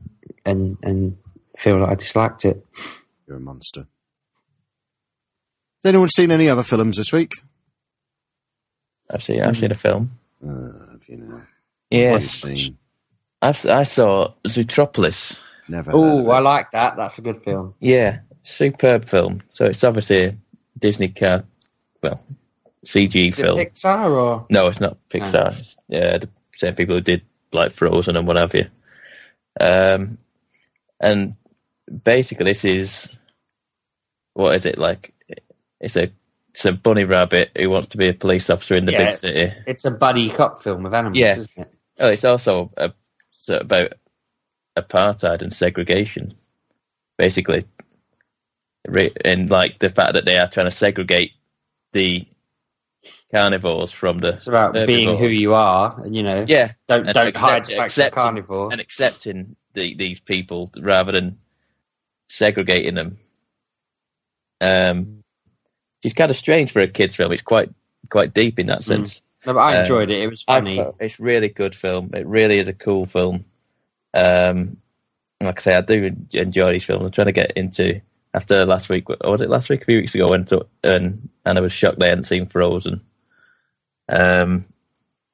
and 0.45 0.77
and 0.83 1.17
feel 1.57 1.81
that 1.81 1.89
I 1.89 1.95
disliked 1.95 2.45
it. 2.45 2.65
You're 3.27 3.37
a 3.37 3.41
monster. 3.41 3.87
Has 5.85 5.91
anyone 5.91 6.09
seen 6.09 6.31
any 6.31 6.49
other 6.49 6.65
films 6.65 6.97
this 6.97 7.13
week? 7.13 7.33
I've 9.13 9.23
seen 9.23 9.43
I've 9.43 9.57
seen 9.57 9.71
a 9.71 9.75
film. 9.75 10.11
Uh, 10.45 10.91
have 10.93 11.03
you 11.07 11.19
know? 11.19 11.43
Yeah, 11.91 12.13
What 12.13 12.23
you 12.23 12.29
seen? 12.29 12.79
I've, 13.41 13.65
I 13.67 13.85
saw 13.85 14.33
Zootropolis. 14.49 15.41
Never. 15.69 15.91
Oh, 15.95 16.31
I 16.31 16.39
like 16.41 16.71
that. 16.73 16.97
That's 16.97 17.19
a 17.19 17.23
good 17.23 17.43
film. 17.43 17.75
Yeah, 17.81 18.21
superb 18.43 19.05
film. 19.07 19.41
So 19.51 19.67
it's 19.67 19.83
obviously 19.85 20.25
a 20.25 20.37
Disney 20.79 21.09
car, 21.09 21.45
well, 22.03 22.23
CG 22.85 23.29
Is 23.31 23.39
it 23.39 23.43
film. 23.43 23.59
Pixar 23.59 24.11
or 24.11 24.47
No, 24.51 24.69
it's 24.69 24.81
not 24.81 24.99
Pixar. 25.09 25.59
It's, 25.59 25.77
uh, 25.93 26.19
the 26.19 26.29
same 26.55 26.75
people 26.75 26.95
who 26.95 27.01
did 27.01 27.23
like 27.53 27.73
Frozen 27.73 28.17
and 28.17 28.27
what 28.27 28.37
have 28.39 28.55
you. 28.55 28.67
Um, 29.61 30.19
and 31.01 31.35
basically, 32.05 32.45
this 32.45 32.65
is 32.65 33.19
what 34.35 34.55
is 34.55 34.67
it 34.67 34.79
like? 34.79 35.13
It's 35.81 35.97
a 35.97 36.11
it's 36.51 36.65
a 36.65 36.73
bunny 36.73 37.05
rabbit 37.05 37.51
who 37.57 37.69
wants 37.71 37.89
to 37.89 37.99
be 37.99 38.09
a 38.09 38.15
police 38.15 38.49
officer 38.51 38.77
in 38.77 38.87
the 38.87 38.93
Yeah. 38.93 39.05
big 39.07 39.15
city. 39.15 39.53
it's 39.67 39.85
a 39.85 39.91
buddy 39.91 40.31
cop 40.31 40.63
film 40.63 40.85
with 40.85 40.95
animals, 40.95 41.19
Yeah. 41.19 41.37
isn't 41.37 41.67
it? 41.67 41.75
Oh, 41.99 42.09
it's 42.09 42.25
also 42.25 42.71
a, 42.77 42.93
about 43.49 43.93
apartheid 44.77 45.43
and 45.43 45.53
segregation, 45.53 46.33
basically, 47.19 47.63
and 49.25 49.51
like 49.51 49.79
the 49.79 49.89
fact 49.89 50.15
that 50.15 50.25
they 50.25 50.39
are 50.39 50.49
trying 50.49 50.67
to 50.67 50.71
segregate 50.71 51.33
the 51.93 52.27
carnivores 53.33 53.93
from 53.93 54.19
the 54.19 54.31
It's 54.31 54.47
about 54.47 54.75
being 54.87 55.17
who 55.17 55.27
you 55.27 55.55
are, 55.55 56.01
and 56.03 56.15
you 56.15 56.23
know, 56.23 56.45
yeah, 56.47 56.73
don't 56.89 57.07
and 57.07 57.15
don't 57.15 57.29
accept- 57.29 57.51
hide 57.51 57.65
the 57.65 57.67
fact 57.67 57.77
you're 57.77 57.85
accepting- 57.85 58.19
carnivore. 58.19 58.73
and 58.73 58.81
accepting 58.81 59.57
the, 59.75 59.95
these 59.95 60.21
people 60.21 60.71
rather 60.79 61.13
than 61.13 61.39
segregating 62.29 62.95
them. 62.95 63.17
Um, 64.61 65.23
it's 66.03 66.15
kind 66.15 66.31
of 66.31 66.37
strange 66.37 66.73
for 66.73 66.81
a 66.81 66.89
kids' 66.89 67.17
film. 67.17 67.33
It's 67.33 67.43
quite 67.43 67.71
quite 68.11 68.33
deep 68.33 68.59
in 68.59 68.67
that 68.67 68.85
sense. 68.85 69.23
No, 69.45 69.55
but 69.55 69.61
I 69.61 69.77
um, 69.77 69.83
enjoyed 69.83 70.11
it. 70.11 70.23
It 70.23 70.31
was 70.31 70.43
funny. 70.43 70.77
thought 70.77 70.97
It's 71.01 71.21
really 71.21 71.49
good 71.49 71.75
film. 71.75 72.11
It 72.15 72.27
really 72.27 72.59
is 72.59 72.69
a 72.69 72.73
cool 72.73 73.05
film. 73.05 73.45
Um, 74.17 74.79
like 75.41 75.59
I 75.59 75.61
say, 75.61 75.77
I 75.77 75.83
do 75.83 76.17
enjoy 76.33 76.73
these 76.73 76.87
films. 76.87 77.05
I'm 77.05 77.11
trying 77.11 77.27
to 77.27 77.33
get 77.33 77.53
into 77.53 78.01
after 78.33 78.65
last 78.65 78.89
week. 78.89 79.09
Or 79.11 79.33
was 79.33 79.43
it 79.43 79.51
last 79.51 79.69
week? 79.69 79.83
A 79.83 79.85
few 79.85 79.99
weeks 79.99 80.15
ago, 80.15 80.27
I 80.27 80.31
went 80.31 80.49
to 80.49 80.67
and 80.83 81.29
and 81.45 81.59
I 81.59 81.61
was 81.61 81.73
shocked 81.73 81.99
they 81.99 82.09
hadn't 82.09 82.25
seen 82.25 82.47
Frozen. 82.47 83.03
Um, 84.09 84.65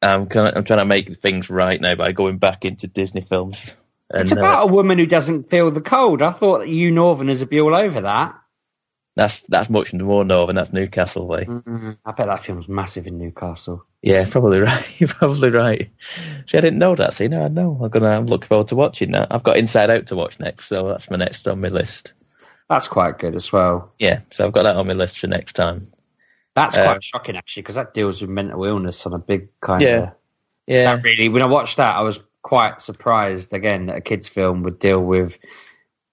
I'm 0.03 0.27
kind 0.27 0.49
of, 0.49 0.57
I'm 0.57 0.65
trying 0.65 0.81
to 0.81 0.85
make 0.85 1.17
things 1.17 1.49
right 1.49 1.81
now 1.81 1.95
by 1.95 2.13
going 2.13 2.39
back 2.39 2.65
into 2.65 2.89
Disney 2.89 3.21
films. 3.21 3.77
And, 4.11 4.23
It's 4.23 4.33
uh, 4.33 4.37
about 4.37 4.65
a 4.65 4.73
woman 4.73 4.99
who 4.99 5.07
doesn't 5.07 5.49
feel 5.49 5.71
the 5.71 5.81
cold. 5.81 6.23
I 6.23 6.33
thought 6.33 6.61
that 6.61 6.69
you 6.69 6.91
Northerners 6.91 7.41
would 7.41 7.51
be 7.51 7.61
all 7.61 7.75
over 7.75 8.01
that. 8.01 8.41
That's 9.14 9.40
that's 9.40 9.68
much 9.70 9.93
more 9.93 10.24
northern. 10.24 10.56
That's 10.56 10.72
Newcastle 10.72 11.26
way. 11.26 11.47
I 11.48 12.12
bet 12.12 12.26
that 12.26 12.43
film's 12.44 12.68
massive 12.68 13.06
in 13.06 13.18
Newcastle. 13.18 13.84
Yeah, 14.02 14.24
probably 14.28 14.60
right. 14.68 15.01
You're 15.01 15.09
probably 15.09 15.51
right. 15.51 15.90
See, 16.47 16.59
I 16.59 16.60
didn't 16.60 16.78
know 16.78 16.94
that. 16.94 17.14
See, 17.14 17.28
now 17.28 17.44
I 17.44 17.48
know. 17.48 17.78
I'm 17.82 17.90
gonna. 17.90 18.09
I'm 18.10 18.26
looking 18.26 18.48
forward 18.48 18.68
to 18.68 18.76
watching 18.76 19.12
that. 19.12 19.28
I've 19.30 19.43
got 19.44 19.56
Inside 19.59 19.90
Out 19.90 20.06
to 20.09 20.16
watch 20.16 20.40
next, 20.40 20.66
so 20.66 20.89
that's 20.89 21.10
my 21.10 21.16
next 21.16 21.47
on 21.47 21.60
my 21.60 21.68
list. 21.68 22.14
That's 22.68 22.89
quite 22.89 23.18
good 23.18 23.34
as 23.34 23.52
well. 23.52 23.93
Yeah, 23.98 24.20
so 24.30 24.47
I've 24.47 24.52
got 24.52 24.62
that 24.62 24.76
on 24.76 24.86
my 24.86 24.94
list 24.94 25.18
for 25.18 25.26
next 25.26 25.52
time. 25.55 25.82
That's 26.55 26.76
Uh, 26.78 26.84
quite 26.84 27.05
shocking 27.05 27.36
actually, 27.36 27.62
because 27.62 27.74
that 27.74 27.93
deals 27.93 28.20
with 28.22 28.30
mental 28.30 28.64
illness 28.64 29.05
on 29.05 29.12
a 29.12 29.18
big 29.18 29.48
kind 29.60 29.82
Yeah. 29.82 30.02
of. 30.02 30.12
Yeah, 30.66 30.94
That 30.97 31.02
really, 31.05 31.28
when 31.28 31.43
I 31.43 31.47
watched 31.47 31.76
that, 31.78 31.97
I 31.97 32.02
was 32.02 32.20
quite 32.43 32.80
surprised 32.80 33.52
again 33.52 33.86
that 33.86 33.97
a 33.97 34.01
kids' 34.01 34.28
film 34.28 34.62
would 34.62 34.78
deal 34.78 35.01
with 35.02 35.39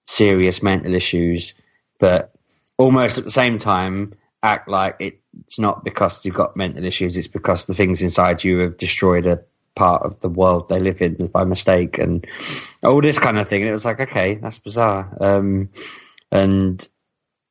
serious 0.06 0.62
mental 0.62 0.94
issues, 0.94 1.54
but 1.98 2.32
almost 2.80 3.18
at 3.18 3.24
the 3.24 3.30
same 3.30 3.58
time 3.58 4.14
act 4.42 4.66
like 4.66 4.96
it's 4.98 5.58
not 5.58 5.84
because 5.84 6.24
you've 6.24 6.34
got 6.34 6.56
mental 6.56 6.84
issues; 6.84 7.16
it's 7.16 7.28
because 7.28 7.66
the 7.66 7.74
things 7.74 8.00
inside 8.00 8.42
you 8.42 8.58
have 8.58 8.78
destroyed 8.78 9.26
a 9.26 9.44
part 9.74 10.02
of 10.02 10.18
the 10.20 10.30
world 10.30 10.68
they 10.68 10.80
live 10.80 11.02
in 11.02 11.26
by 11.26 11.44
mistake, 11.44 11.98
and 11.98 12.26
all 12.82 13.02
this 13.02 13.18
kind 13.18 13.38
of 13.38 13.46
thing. 13.46 13.60
And 13.60 13.68
it 13.68 13.72
was 13.72 13.84
like, 13.84 14.00
okay, 14.00 14.36
that's 14.36 14.58
bizarre. 14.58 15.14
Um, 15.20 15.68
and 16.32 16.86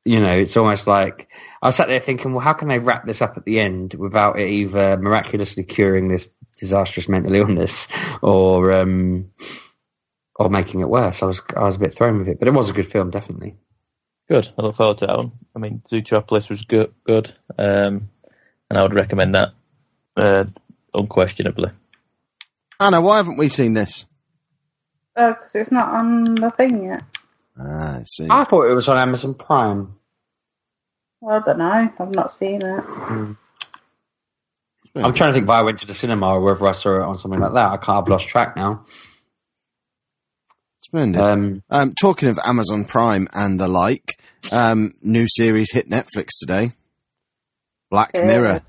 you 0.04 0.18
know, 0.18 0.36
it's 0.36 0.56
almost 0.56 0.88
like 0.88 1.28
I 1.62 1.70
sat 1.70 1.86
there 1.86 2.00
thinking, 2.00 2.32
well, 2.32 2.44
how 2.44 2.54
can 2.54 2.66
they 2.68 2.80
wrap 2.80 3.06
this 3.06 3.22
up 3.22 3.36
at 3.36 3.44
the 3.44 3.60
end 3.60 3.94
without 3.94 4.40
it 4.40 4.48
either 4.48 4.96
miraculously 4.96 5.62
curing 5.62 6.08
this 6.08 6.28
disastrous 6.58 7.08
mental 7.08 7.34
illness 7.42 7.86
or 8.20 8.72
um, 8.72 9.30
or 10.34 10.50
making 10.50 10.80
it 10.80 10.88
worse? 10.88 11.22
I 11.22 11.26
was 11.26 11.40
I 11.56 11.62
was 11.62 11.76
a 11.76 11.80
bit 11.80 11.94
thrown 11.94 12.18
with 12.18 12.28
it, 12.28 12.40
but 12.40 12.48
it 12.48 12.54
was 12.54 12.68
a 12.68 12.72
good 12.74 12.88
film, 12.88 13.10
definitely. 13.10 13.56
Good. 14.30 14.48
I 14.56 14.62
look 14.62 14.76
forward 14.76 14.98
to 14.98 15.06
that 15.08 15.16
one. 15.16 15.32
I 15.56 15.58
mean, 15.58 15.82
Zootropolis 15.88 16.48
was 16.50 16.64
good, 16.64 16.94
good, 17.02 17.32
um, 17.58 18.08
and 18.70 18.78
I 18.78 18.82
would 18.82 18.94
recommend 18.94 19.34
that 19.34 19.54
uh, 20.16 20.44
unquestionably. 20.94 21.72
Anna, 22.78 23.00
why 23.00 23.16
haven't 23.16 23.38
we 23.38 23.48
seen 23.48 23.74
this? 23.74 24.06
Oh, 25.16 25.32
because 25.32 25.56
it's 25.56 25.72
not 25.72 25.88
on 25.88 26.36
the 26.36 26.50
thing 26.52 26.84
yet. 26.84 27.02
Ah, 27.58 27.98
I 27.98 28.04
see. 28.06 28.28
I 28.30 28.44
thought 28.44 28.70
it 28.70 28.74
was 28.74 28.88
on 28.88 28.98
Amazon 28.98 29.34
Prime. 29.34 29.96
Well, 31.20 31.40
I 31.40 31.42
don't 31.44 31.58
know. 31.58 31.92
I've 31.98 32.14
not 32.14 32.32
seen 32.32 32.62
it. 32.62 32.84
I'm 34.94 35.14
trying 35.14 35.30
to 35.30 35.32
think 35.32 35.44
if 35.44 35.50
I 35.50 35.62
went 35.62 35.80
to 35.80 35.88
the 35.88 35.94
cinema 35.94 36.34
or 36.34 36.40
whether 36.40 36.66
I 36.68 36.72
saw 36.72 37.00
it 37.00 37.02
on 37.02 37.18
something 37.18 37.40
like 37.40 37.54
that. 37.54 37.72
I 37.72 37.76
can't. 37.78 37.98
I've 37.98 38.08
lost 38.08 38.28
track 38.28 38.54
now. 38.54 38.84
Splendid. 40.90 41.20
Um, 41.20 41.62
Um, 41.70 41.94
talking 41.94 42.28
of 42.28 42.38
Amazon 42.44 42.84
Prime 42.84 43.28
and 43.32 43.58
the 43.60 43.68
like, 43.68 44.20
um, 44.52 44.92
new 45.02 45.26
series 45.28 45.72
hit 45.72 45.88
Netflix 45.88 46.28
today. 46.40 46.72
Black 47.90 48.10
Yeah. 48.14 48.26
Mirror, 48.26 48.60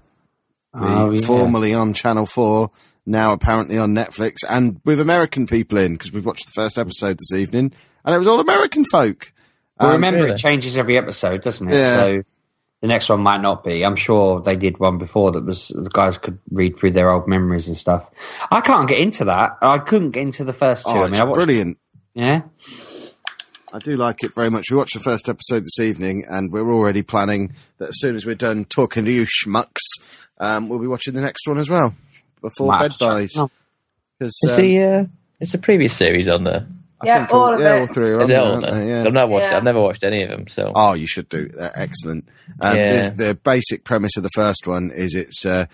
oh, 0.73 1.11
yeah. 1.11 1.21
formerly 1.25 1.73
on 1.73 1.93
Channel 1.93 2.25
4, 2.25 2.69
now 3.05 3.33
apparently 3.33 3.77
on 3.77 3.93
Netflix, 3.93 4.37
and 4.47 4.79
with 4.85 4.99
American 4.99 5.47
people 5.47 5.77
in, 5.77 5.93
because 5.93 6.11
we've 6.11 6.25
watched 6.25 6.45
the 6.45 6.51
first 6.55 6.77
episode 6.77 7.17
this 7.17 7.33
evening, 7.37 7.71
and 8.05 8.15
it 8.15 8.17
was 8.17 8.27
all 8.27 8.39
American 8.39 8.85
folk. 8.91 9.31
Well, 9.79 9.89
Um, 9.89 9.95
remember, 9.95 10.21
really? 10.21 10.31
it 10.33 10.37
changes 10.37 10.77
every 10.77 10.97
episode, 10.97 11.41
doesn't 11.41 11.67
it? 11.69 11.75
Yeah. 11.75 11.95
So 11.95 12.21
the 12.81 12.87
next 12.87 13.09
one 13.09 13.21
might 13.21 13.41
not 13.41 13.63
be. 13.63 13.83
I'm 13.83 13.95
sure 13.95 14.41
they 14.41 14.55
did 14.55 14.79
one 14.79 14.97
before 14.99 15.31
that 15.33 15.45
was 15.45 15.69
the 15.69 15.89
guys 15.91 16.17
could 16.19 16.37
read 16.51 16.77
through 16.77 16.91
their 16.91 17.11
old 17.11 17.27
memories 17.27 17.67
and 17.67 17.75
stuff. 17.77 18.07
I 18.51 18.61
can't 18.61 18.87
get 18.87 18.99
into 18.99 19.25
that. 19.25 19.57
I 19.61 19.77
couldn't 19.79 20.11
get 20.11 20.21
into 20.21 20.43
the 20.43 20.53
first 20.53 20.85
two. 20.85 20.91
oh, 20.91 21.01
I 21.01 21.03
it's 21.03 21.11
mean, 21.13 21.21
I 21.21 21.23
watched, 21.25 21.35
brilliant. 21.35 21.77
Yeah. 22.13 22.41
I 23.73 23.79
do 23.79 23.95
like 23.95 24.23
it 24.23 24.35
very 24.35 24.49
much. 24.49 24.65
We 24.69 24.75
watched 24.77 24.95
the 24.95 24.99
first 24.99 25.29
episode 25.29 25.63
this 25.63 25.79
evening, 25.79 26.25
and 26.29 26.51
we're 26.51 26.69
already 26.73 27.03
planning 27.03 27.53
that 27.77 27.89
as 27.89 27.99
soon 27.99 28.15
as 28.17 28.25
we're 28.25 28.35
done 28.35 28.65
talking 28.65 29.05
to 29.05 29.11
you 29.11 29.25
schmucks, 29.25 29.79
um, 30.39 30.67
we'll 30.67 30.79
be 30.79 30.87
watching 30.87 31.13
the 31.13 31.21
next 31.21 31.47
one 31.47 31.57
as 31.57 31.69
well 31.69 31.95
before 32.41 32.67
Might 32.67 32.79
bed 32.79 32.91
have 32.91 32.91
to 32.91 32.97
check 32.99 33.09
buys. 33.09 33.35
it 33.35 33.39
out. 33.39 33.51
'Cause, 34.19 34.37
Is 34.43 34.51
um, 34.51 34.57
the 34.65 34.83
uh, 34.83 35.05
is 35.39 35.51
the 35.53 35.57
previous 35.57 35.93
series 35.93 36.27
on 36.27 36.43
there? 36.43 36.67
I 36.99 37.05
Yeah, 37.07 37.17
think 37.19 37.33
all 37.33 37.53
of 37.53 37.59
yeah, 37.61 37.75
it. 37.75 37.79
all 37.79 37.87
three 37.87 38.09
are 38.11 38.21
Is 38.21 38.23
on 38.23 38.23
it 38.23 38.27
there, 38.33 38.39
all 38.41 38.45
on 38.47 38.51
aren't 38.51 38.65
there? 38.75 38.75
they? 38.85 38.89
Yeah. 38.91 39.03
I've 39.05 39.13
not 39.13 39.29
watched. 39.29 39.47
Yeah. 39.49 39.57
I've 39.57 39.63
never 39.63 39.81
watched 39.81 40.03
any 40.03 40.21
of 40.23 40.29
them. 40.29 40.47
So 40.47 40.71
Oh, 40.75 40.93
you 40.93 41.07
should 41.07 41.29
do. 41.29 41.47
They're 41.47 41.71
excellent. 41.73 42.27
Um, 42.59 42.75
Yeah. 42.75 43.09
the, 43.09 43.23
the 43.23 43.33
basic 43.35 43.83
premise 43.83 44.11
of 44.17 44.23
the 44.23 44.29
first 44.35 44.67
one 44.67 44.91
is 44.91 45.15
it's 45.15 45.43
uh, 45.45 45.65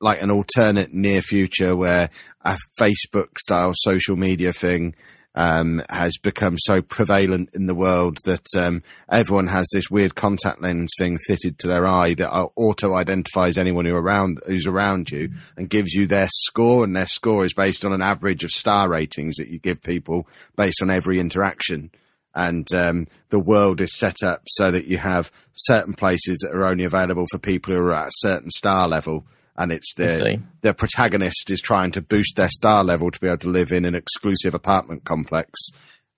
like 0.00 0.22
an 0.22 0.30
alternate 0.30 0.92
near 0.94 1.22
future 1.22 1.74
where 1.74 2.10
a 2.44 2.56
Facebook 2.78 3.38
style 3.38 3.72
social 3.74 4.14
media 4.16 4.52
thing 4.52 4.94
um, 5.34 5.82
has 5.88 6.16
become 6.18 6.56
so 6.58 6.82
prevalent 6.82 7.50
in 7.54 7.66
the 7.66 7.74
world 7.74 8.18
that 8.24 8.46
um, 8.56 8.82
everyone 9.08 9.46
has 9.46 9.66
this 9.72 9.90
weird 9.90 10.14
contact 10.14 10.60
lens 10.60 10.90
thing 10.98 11.18
fitted 11.26 11.58
to 11.58 11.68
their 11.68 11.86
eye 11.86 12.14
that 12.14 12.32
auto 12.56 12.94
identifies 12.94 13.56
anyone 13.56 13.84
who 13.84 13.94
around 13.94 14.40
who's 14.46 14.66
around 14.66 15.10
you 15.10 15.30
and 15.56 15.70
gives 15.70 15.94
you 15.94 16.06
their 16.06 16.28
score, 16.30 16.84
and 16.84 16.96
their 16.96 17.06
score 17.06 17.44
is 17.44 17.54
based 17.54 17.84
on 17.84 17.92
an 17.92 18.02
average 18.02 18.44
of 18.44 18.50
star 18.50 18.88
ratings 18.88 19.36
that 19.36 19.48
you 19.48 19.58
give 19.58 19.82
people 19.82 20.26
based 20.56 20.82
on 20.82 20.90
every 20.90 21.18
interaction. 21.18 21.90
And 22.34 22.72
um, 22.72 23.08
the 23.30 23.40
world 23.40 23.80
is 23.80 23.98
set 23.98 24.22
up 24.22 24.42
so 24.46 24.70
that 24.70 24.86
you 24.86 24.98
have 24.98 25.32
certain 25.52 25.94
places 25.94 26.38
that 26.38 26.54
are 26.54 26.64
only 26.64 26.84
available 26.84 27.26
for 27.28 27.38
people 27.38 27.74
who 27.74 27.80
are 27.80 27.92
at 27.92 28.08
a 28.08 28.18
certain 28.18 28.50
star 28.50 28.86
level, 28.86 29.24
and 29.60 29.70
it's 29.70 29.94
I 29.98 30.02
the 30.06 30.40
the 30.62 30.74
protagonist 30.74 31.50
is 31.50 31.60
trying 31.60 31.92
to 31.92 32.00
boost 32.02 32.36
their 32.36 32.48
star 32.48 32.82
level 32.82 33.10
to 33.10 33.20
be 33.20 33.26
able 33.26 33.38
to 33.38 33.50
live 33.50 33.70
in 33.70 33.84
an 33.84 33.94
exclusive 33.94 34.54
apartment 34.54 35.04
complex, 35.04 35.52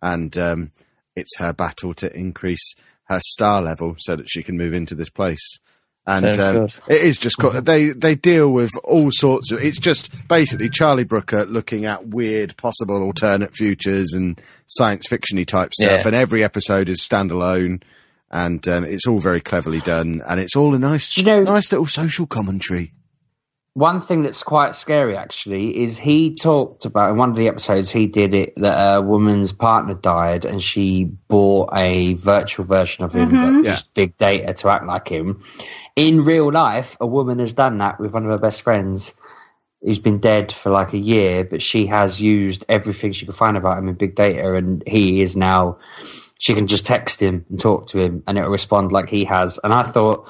and 0.01 0.39
um, 0.39 0.71
it's 1.17 1.37
her 1.39 1.53
battle 1.53 1.93
to 1.95 2.17
increase 2.17 2.75
her 3.09 3.21
star 3.27 3.61
level 3.61 3.97
so 3.99 4.15
that 4.15 4.31
she 4.31 4.43
can 4.45 4.57
move 4.57 4.73
into 4.73 4.95
this 4.95 5.11
place. 5.11 5.59
And 6.07 6.39
um, 6.41 6.65
it 6.89 7.01
is 7.03 7.19
just 7.19 7.39
co- 7.39 7.61
they 7.61 7.91
they 7.91 8.15
deal 8.15 8.51
with 8.51 8.71
all 8.85 9.11
sorts 9.13 9.51
of. 9.53 9.63
It's 9.63 9.79
just 9.79 10.11
basically 10.29 10.69
Charlie 10.69 11.05
Brooker 11.05 11.45
looking 11.45 11.85
at 11.85 12.09
weird 12.09 12.57
possible 12.57 13.03
alternate 13.03 13.55
futures 13.55 14.13
and 14.13 14.41
science 14.69 15.07
fictiony 15.09 15.47
type 15.47 15.75
stuff. 15.75 15.91
Yeah. 15.91 16.07
And 16.07 16.15
every 16.17 16.43
episode 16.43 16.89
is 16.89 17.07
standalone, 17.09 17.83
and 18.31 18.67
um, 18.69 18.85
it's 18.85 19.07
all 19.07 19.21
very 19.21 19.41
cleverly 19.41 19.81
done. 19.81 20.23
And 20.29 20.41
it's 20.41 20.57
all 20.57 20.75
a 20.75 20.79
nice, 20.79 21.17
you 21.17 21.23
know- 21.25 21.43
nice 21.45 21.71
little 21.73 21.87
social 21.87 22.27
commentary. 22.27 22.93
One 23.75 24.03
thing 24.03 24.23
that's 24.23 24.43
quite 24.43 24.77
scary, 24.77 25.17
actually, 25.17 25.83
is 25.83 25.97
he 25.97 26.35
talked 26.35 26.85
about 26.85 27.11
in 27.11 27.17
one 27.17 27.31
of 27.31 27.37
the 27.37 27.49
episodes 27.49 27.91
he 27.91 28.07
did 28.07 28.35
it 28.35 28.53
that 28.57 28.97
a 28.97 29.01
woman's 29.01 29.53
partner 29.53 29.95
died 29.95 30.45
and 30.45 30.63
she 30.63 31.05
bought 31.05 31.71
a 31.75 32.13
virtual 32.15 32.67
version 32.67 33.05
of 33.05 33.15
him 33.15 33.31
that 33.31 33.37
mm-hmm. 33.37 33.65
Yeah. 33.65 33.79
big 33.95 34.19
data 34.19 34.53
to 34.53 34.69
act 34.69 34.85
like 34.85 35.09
him. 35.09 35.43
In 35.97 36.25
real 36.25 36.53
life, 36.53 36.99
a 37.01 37.07
woman 37.07 37.39
has 37.39 37.55
done 37.55 37.79
that 37.79 37.99
with 37.99 38.13
one 38.13 38.25
of 38.25 38.31
her 38.31 38.39
best 38.39 38.61
friends 38.61 39.15
who's 39.81 39.99
been 39.99 40.19
dead 40.19 40.53
for 40.53 40.71
like 40.71 40.93
a 40.93 40.99
year, 40.99 41.43
but 41.43 41.63
she 41.63 41.87
has 41.87 42.21
used 42.21 42.67
everything 42.69 43.13
she 43.13 43.25
could 43.25 43.35
find 43.35 43.57
about 43.57 43.79
him 43.79 43.89
in 43.89 43.95
big 43.95 44.15
data, 44.15 44.55
and 44.55 44.83
he 44.87 45.23
is 45.23 45.35
now. 45.35 45.79
She 46.39 46.55
can 46.55 46.67
just 46.67 46.85
text 46.85 47.21
him 47.21 47.47
and 47.49 47.61
talk 47.61 47.89
to 47.89 47.99
him, 47.99 48.23
and 48.27 48.37
it'll 48.37 48.51
respond 48.51 48.93
like 48.93 49.09
he 49.09 49.25
has. 49.25 49.59
And 49.63 49.73
I 49.73 49.83
thought 49.83 50.29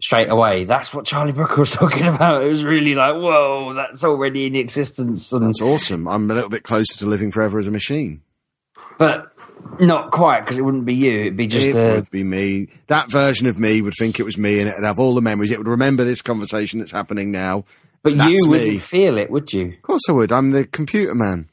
straight 0.00 0.30
away, 0.30 0.64
that's 0.64 0.92
what 0.94 1.04
Charlie 1.06 1.32
Brooker 1.32 1.60
was 1.60 1.70
talking 1.72 2.06
about. 2.06 2.42
It 2.44 2.48
was 2.48 2.64
really 2.64 2.94
like, 2.94 3.14
whoa, 3.14 3.74
that's 3.74 4.04
already 4.04 4.46
in 4.46 4.54
existence, 4.54 5.32
and 5.32 5.48
That's 5.48 5.62
awesome. 5.62 6.06
I'm 6.08 6.30
a 6.30 6.34
little 6.34 6.50
bit 6.50 6.62
closer 6.62 6.98
to 6.98 7.06
living 7.06 7.32
forever 7.32 7.58
as 7.58 7.66
a 7.66 7.70
machine. 7.70 8.22
but 8.98 9.28
not 9.80 10.12
quite 10.12 10.40
because 10.40 10.56
it 10.56 10.62
wouldn't 10.62 10.84
be 10.86 10.94
you. 10.94 11.20
It'd 11.22 11.36
be 11.36 11.46
just 11.48 11.66
it 11.68 11.74
a 11.76 11.94
would 11.96 12.10
be 12.10 12.22
me. 12.24 12.68
That 12.86 13.10
version 13.10 13.46
of 13.48 13.58
me 13.58 13.82
would 13.82 13.94
think 13.98 14.18
it 14.20 14.22
was 14.24 14.38
me, 14.38 14.60
and 14.60 14.68
it'd 14.70 14.84
have 14.84 14.98
all 14.98 15.14
the 15.14 15.20
memories. 15.20 15.50
It 15.50 15.58
would 15.58 15.68
remember 15.68 16.04
this 16.04 16.22
conversation 16.22 16.78
that's 16.78 16.92
happening 16.92 17.30
now. 17.32 17.64
But 18.02 18.16
That's 18.16 18.30
you 18.30 18.48
wouldn't 18.48 18.80
feel 18.80 19.18
it, 19.18 19.28
would 19.30 19.52
you? 19.52 19.72
Of 19.72 19.82
course, 19.82 20.02
I 20.08 20.12
would. 20.12 20.30
I'm 20.32 20.52
the 20.52 20.64
computer 20.64 21.14
man. 21.16 21.48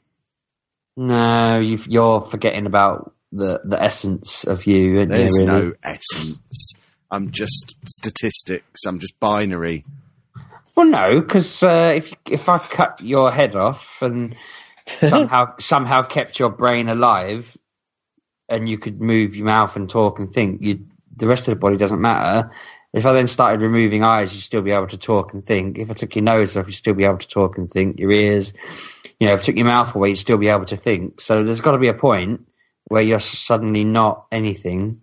No, 0.95 1.59
you 1.59 1.80
you're 1.88 2.22
forgetting 2.22 2.67
about 2.67 3.13
the 3.31 3.59
the 3.65 3.81
essence 3.81 4.43
of 4.45 4.65
you. 4.65 4.99
aren't 4.99 5.11
you, 5.11 5.17
There's 5.17 5.39
really? 5.39 5.45
no 5.45 5.73
essence. 5.84 6.73
I'm 7.16 7.32
just 7.32 7.78
statistics. 7.86 8.86
I'm 8.86 9.00
just 9.00 9.18
binary. 9.22 9.86
Well, 10.76 10.86
no, 10.86 11.22
because 11.22 11.64
uh, 11.64 11.94
if 11.96 12.14
if 12.30 12.50
I 12.50 12.58
cut 12.58 13.00
your 13.02 13.32
head 13.32 13.56
off 13.56 14.02
and 14.02 14.36
somehow 14.86 15.54
somehow 15.58 16.02
kept 16.02 16.38
your 16.40 16.50
brain 16.50 16.90
alive, 16.90 17.56
and 18.50 18.68
you 18.68 18.78
could 18.78 19.00
move 19.00 19.34
your 19.34 19.46
mouth 19.46 19.78
and 19.78 19.90
talk 19.90 20.20
and 20.20 20.30
think, 20.30 20.62
you 20.62 20.86
the 21.16 21.26
rest 21.26 21.48
of 21.48 21.54
the 21.54 21.60
body 21.60 21.78
doesn't 21.78 22.02
matter. 22.02 22.52
If 22.92 23.06
I 23.06 23.14
then 23.14 23.30
started 23.30 23.62
removing 23.62 24.04
eyes, 24.04 24.34
you'd 24.34 24.42
still 24.42 24.62
be 24.62 24.72
able 24.72 24.88
to 24.88 24.98
talk 24.98 25.34
and 25.34 25.44
think. 25.44 25.78
If 25.78 25.90
I 25.90 25.94
took 25.94 26.16
your 26.16 26.24
nose 26.24 26.58
off, 26.58 26.68
you'd 26.68 26.74
still 26.74 26.94
be 26.94 27.06
able 27.06 27.20
to 27.20 27.28
talk 27.28 27.58
and 27.58 27.70
think. 27.70 27.98
Your 27.98 28.12
ears, 28.12 28.54
you 29.22 29.28
know, 29.28 29.34
if 29.34 29.42
I 29.42 29.44
took 29.44 29.56
your 29.56 29.66
mouth 29.68 29.96
away, 29.96 30.10
you'd 30.10 30.18
still 30.18 30.38
be 30.38 30.50
able 30.50 30.66
to 30.66 30.78
think. 30.78 31.22
So 31.22 31.44
there's 31.44 31.62
got 31.62 31.72
to 31.72 31.78
be 31.78 31.88
a 31.88 31.94
point 31.94 32.46
where 32.86 33.02
you're 33.02 33.22
suddenly 33.22 33.86
not 33.86 34.26
anything. 34.34 35.02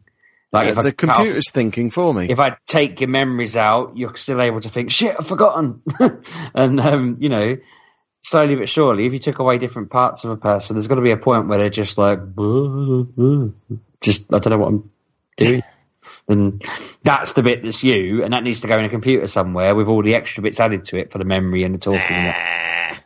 Like 0.52 0.68
Uh, 0.68 0.70
if 0.72 0.78
I 0.78 0.82
the 0.82 0.88
off- 0.90 0.96
computer's 0.96 1.50
thinking 1.50 1.90
for 1.90 2.12
me. 2.12 2.26
if 2.30 2.38
I 2.38 2.56
take 2.66 3.00
your 3.00 3.08
memories 3.08 3.56
out, 3.56 3.96
you're 3.96 4.14
still 4.16 4.40
able 4.40 4.60
to 4.60 4.68
think, 4.68 4.90
shit, 4.90 5.16
I've 5.18 5.26
forgotten. 5.26 5.80
and, 6.54 6.78
um, 6.80 7.16
you 7.20 7.28
know, 7.30 7.56
slowly 8.22 8.56
but 8.56 8.68
surely, 8.68 9.06
if 9.06 9.12
you 9.14 9.18
took 9.18 9.38
away 9.38 9.56
different 9.58 9.90
parts 9.90 10.24
of 10.24 10.30
a 10.30 10.36
person, 10.36 10.76
there's 10.76 10.88
got 10.88 10.96
to 10.96 11.00
be 11.00 11.10
a 11.10 11.16
point 11.16 11.48
where 11.48 11.58
they're 11.58 11.70
just 11.70 11.96
like, 11.96 12.18
just, 14.00 14.32
I 14.32 14.38
don't 14.38 14.50
know 14.50 14.58
what 14.58 14.68
I'm 14.68 14.90
doing. 15.36 15.62
and 16.28 16.62
that's 17.02 17.32
the 17.32 17.42
bit 17.42 17.62
that's 17.62 17.82
you, 17.82 18.22
and 18.22 18.32
that 18.32 18.44
needs 18.44 18.60
to 18.60 18.68
go 18.68 18.78
in 18.78 18.84
a 18.84 18.88
computer 18.88 19.26
somewhere 19.28 19.74
with 19.74 19.88
all 19.88 20.02
the 20.02 20.14
extra 20.14 20.42
bits 20.42 20.60
added 20.60 20.84
to 20.86 20.96
it 20.98 21.10
for 21.10 21.18
the 21.18 21.24
memory 21.24 21.64
and 21.64 21.74
the 21.74 21.78
talking. 21.78 22.00
and. 22.16 23.00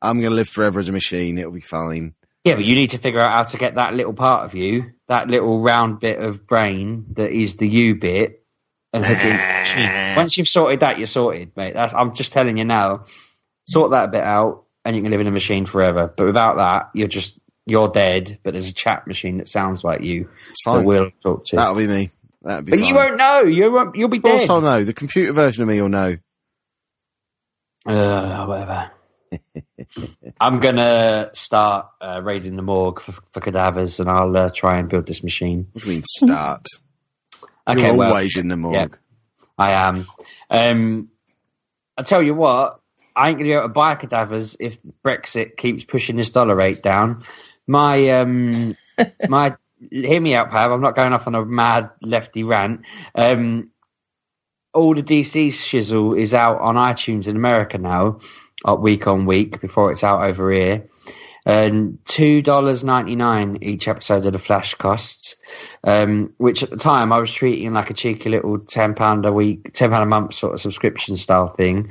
I'm 0.00 0.18
going 0.20 0.30
to 0.30 0.36
live 0.36 0.48
forever 0.48 0.80
as 0.80 0.88
a 0.88 0.92
machine. 0.92 1.38
It'll 1.38 1.52
be 1.52 1.60
fine. 1.60 2.14
Yeah, 2.44 2.56
but 2.56 2.64
you 2.64 2.74
need 2.74 2.90
to 2.90 2.98
figure 2.98 3.20
out 3.20 3.30
how 3.32 3.44
to 3.44 3.56
get 3.56 3.76
that 3.76 3.94
little 3.94 4.14
part 4.14 4.44
of 4.44 4.54
you, 4.54 4.92
that 5.12 5.28
little 5.28 5.60
round 5.60 6.00
bit 6.00 6.18
of 6.18 6.46
brain 6.46 7.04
that 7.16 7.30
is 7.30 7.56
the 7.56 7.68
U 7.68 7.94
bit 7.94 8.42
and 8.94 9.04
hook 9.04 9.18
it 9.18 9.26
into 9.26 9.36
the 9.36 9.58
machine. 9.60 10.16
Once 10.16 10.36
you've 10.38 10.48
sorted 10.48 10.80
that, 10.80 10.96
you're 10.98 11.06
sorted, 11.06 11.52
mate. 11.56 11.74
That's, 11.74 11.92
I'm 11.94 12.14
just 12.14 12.32
telling 12.32 12.56
you 12.58 12.64
now. 12.64 13.04
Sort 13.68 13.90
that 13.92 14.10
bit 14.10 14.22
out, 14.24 14.64
and 14.84 14.96
you 14.96 15.02
can 15.02 15.10
live 15.12 15.20
in 15.20 15.26
a 15.26 15.30
machine 15.30 15.66
forever. 15.66 16.12
But 16.16 16.26
without 16.26 16.56
that, 16.56 16.90
you're 16.94 17.08
just 17.08 17.38
you're 17.66 17.88
dead. 17.88 18.38
But 18.42 18.52
there's 18.54 18.68
a 18.68 18.74
chat 18.74 19.06
machine 19.06 19.38
that 19.38 19.48
sounds 19.48 19.84
like 19.84 20.00
you 20.02 20.28
It's 20.50 20.62
fine. 20.62 20.84
we'll 20.84 21.10
talk 21.22 21.44
to. 21.46 21.56
That'll 21.56 21.74
be 21.76 21.86
me. 21.86 22.10
That'll 22.42 22.62
be 22.62 22.70
but 22.72 22.80
fine. 22.80 22.88
you 22.88 22.94
won't 22.94 23.16
know. 23.18 23.40
You 23.42 23.70
won't. 23.70 23.94
You'll 23.94 24.08
be 24.08 24.16
Of 24.16 24.24
course 24.24 24.40
dead. 24.42 24.50
I'll 24.50 24.60
know. 24.62 24.82
The 24.82 24.92
computer 24.92 25.32
version 25.32 25.62
of 25.62 25.68
me 25.68 25.80
will 25.80 25.88
know. 25.88 26.16
Uh, 27.86 28.46
whatever. 28.46 28.90
I'm 30.40 30.60
gonna 30.60 31.30
start 31.34 31.88
uh, 32.00 32.20
raiding 32.22 32.56
the 32.56 32.62
morgue 32.62 33.00
for, 33.00 33.12
for 33.12 33.40
cadavers, 33.40 34.00
and 34.00 34.08
I'll 34.08 34.36
uh, 34.36 34.50
try 34.50 34.78
and 34.78 34.88
build 34.88 35.06
this 35.06 35.22
machine. 35.22 35.68
What 35.72 35.84
do 35.84 35.90
you 35.90 35.96
mean 35.96 36.04
start? 36.06 36.66
Okay, 37.64 37.86
You're 37.86 37.96
well, 37.96 38.08
always 38.08 38.36
in 38.36 38.48
the 38.48 38.56
morgue. 38.56 38.98
I 39.56 39.70
am. 39.70 40.04
Um, 40.50 41.10
I 41.96 42.02
tell 42.02 42.20
you 42.20 42.34
what, 42.34 42.80
I 43.14 43.28
ain't 43.28 43.38
gonna 43.38 43.48
be 43.48 43.52
able 43.52 43.62
to 43.62 43.68
buy 43.68 43.94
cadavers 43.94 44.56
if 44.58 44.80
Brexit 45.04 45.56
keeps 45.56 45.84
pushing 45.84 46.16
this 46.16 46.30
dollar 46.30 46.56
rate 46.56 46.82
down. 46.82 47.22
My 47.68 48.08
um, 48.18 48.74
my 49.28 49.54
hear 49.90 50.20
me 50.20 50.34
out, 50.34 50.50
Pav. 50.50 50.72
I'm 50.72 50.80
not 50.80 50.96
going 50.96 51.12
off 51.12 51.26
on 51.26 51.34
a 51.34 51.44
mad 51.44 51.90
lefty 52.02 52.42
rant. 52.42 52.84
Um, 53.14 53.70
all 54.74 54.94
the 54.94 55.02
DC 55.02 55.48
shizzle 55.48 56.18
is 56.18 56.32
out 56.32 56.60
on 56.60 56.76
iTunes 56.76 57.28
in 57.28 57.36
America 57.36 57.78
now, 57.78 58.18
uh, 58.64 58.74
week 58.74 59.06
on 59.06 59.26
week 59.26 59.60
before 59.60 59.92
it's 59.92 60.04
out 60.04 60.24
over 60.24 60.50
here. 60.50 60.86
And 61.44 61.98
two 62.04 62.40
dollars 62.40 62.84
ninety 62.84 63.16
nine 63.16 63.58
each 63.62 63.88
episode 63.88 64.24
of 64.24 64.32
the 64.32 64.38
Flash 64.38 64.74
costs, 64.74 65.34
um, 65.82 66.34
which 66.38 66.62
at 66.62 66.70
the 66.70 66.76
time 66.76 67.12
I 67.12 67.18
was 67.18 67.34
treating 67.34 67.72
like 67.72 67.90
a 67.90 67.94
cheeky 67.94 68.28
little 68.28 68.60
ten 68.60 68.94
pound 68.94 69.26
a 69.26 69.32
week, 69.32 69.72
ten 69.72 69.90
pound 69.90 70.04
a 70.04 70.06
month 70.06 70.34
sort 70.34 70.54
of 70.54 70.60
subscription 70.60 71.16
style 71.16 71.48
thing, 71.48 71.90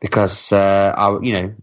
because 0.00 0.50
uh, 0.50 0.94
I, 0.96 1.20
you 1.20 1.32
know, 1.34 1.54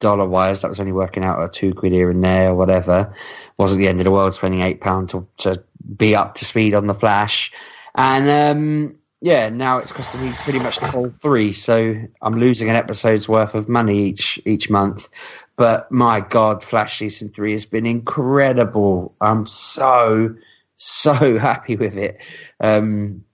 dollar 0.00 0.26
wise, 0.26 0.62
that 0.62 0.68
was 0.68 0.80
only 0.80 0.92
working 0.92 1.24
out 1.24 1.42
at 1.42 1.52
two 1.52 1.74
quid 1.74 1.92
here 1.92 2.10
and 2.10 2.24
there 2.24 2.52
or 2.52 2.54
whatever. 2.54 3.14
Wasn't 3.58 3.78
the 3.78 3.88
end 3.88 4.00
of 4.00 4.04
the 4.04 4.10
world 4.10 4.32
spending 4.32 4.62
eight 4.62 4.80
pound 4.80 5.10
to 5.10 5.28
to 5.38 5.62
be 5.94 6.16
up 6.16 6.36
to 6.36 6.46
speed 6.46 6.72
on 6.72 6.86
the 6.86 6.94
Flash, 6.94 7.52
and 7.94 8.56
um, 8.56 8.96
yeah, 9.20 9.50
now 9.50 9.78
it's 9.78 9.92
costing 9.92 10.20
me 10.20 10.32
pretty 10.32 10.60
much 10.60 10.80
the 10.80 10.86
whole 10.86 11.10
three, 11.10 11.52
so 11.52 11.94
I'm 12.22 12.38
losing 12.38 12.70
an 12.70 12.76
episode's 12.76 13.28
worth 13.28 13.54
of 13.54 13.68
money 13.68 14.04
each 14.04 14.40
each 14.46 14.70
month. 14.70 15.08
But 15.56 15.92
my 15.92 16.20
God, 16.20 16.64
Flash 16.64 16.98
season 16.98 17.28
three 17.28 17.52
has 17.52 17.66
been 17.66 17.84
incredible. 17.84 19.14
I'm 19.20 19.46
so 19.46 20.36
so 20.76 21.12
happy 21.38 21.76
with 21.76 21.98
it. 21.98 22.18
Um, 22.60 23.24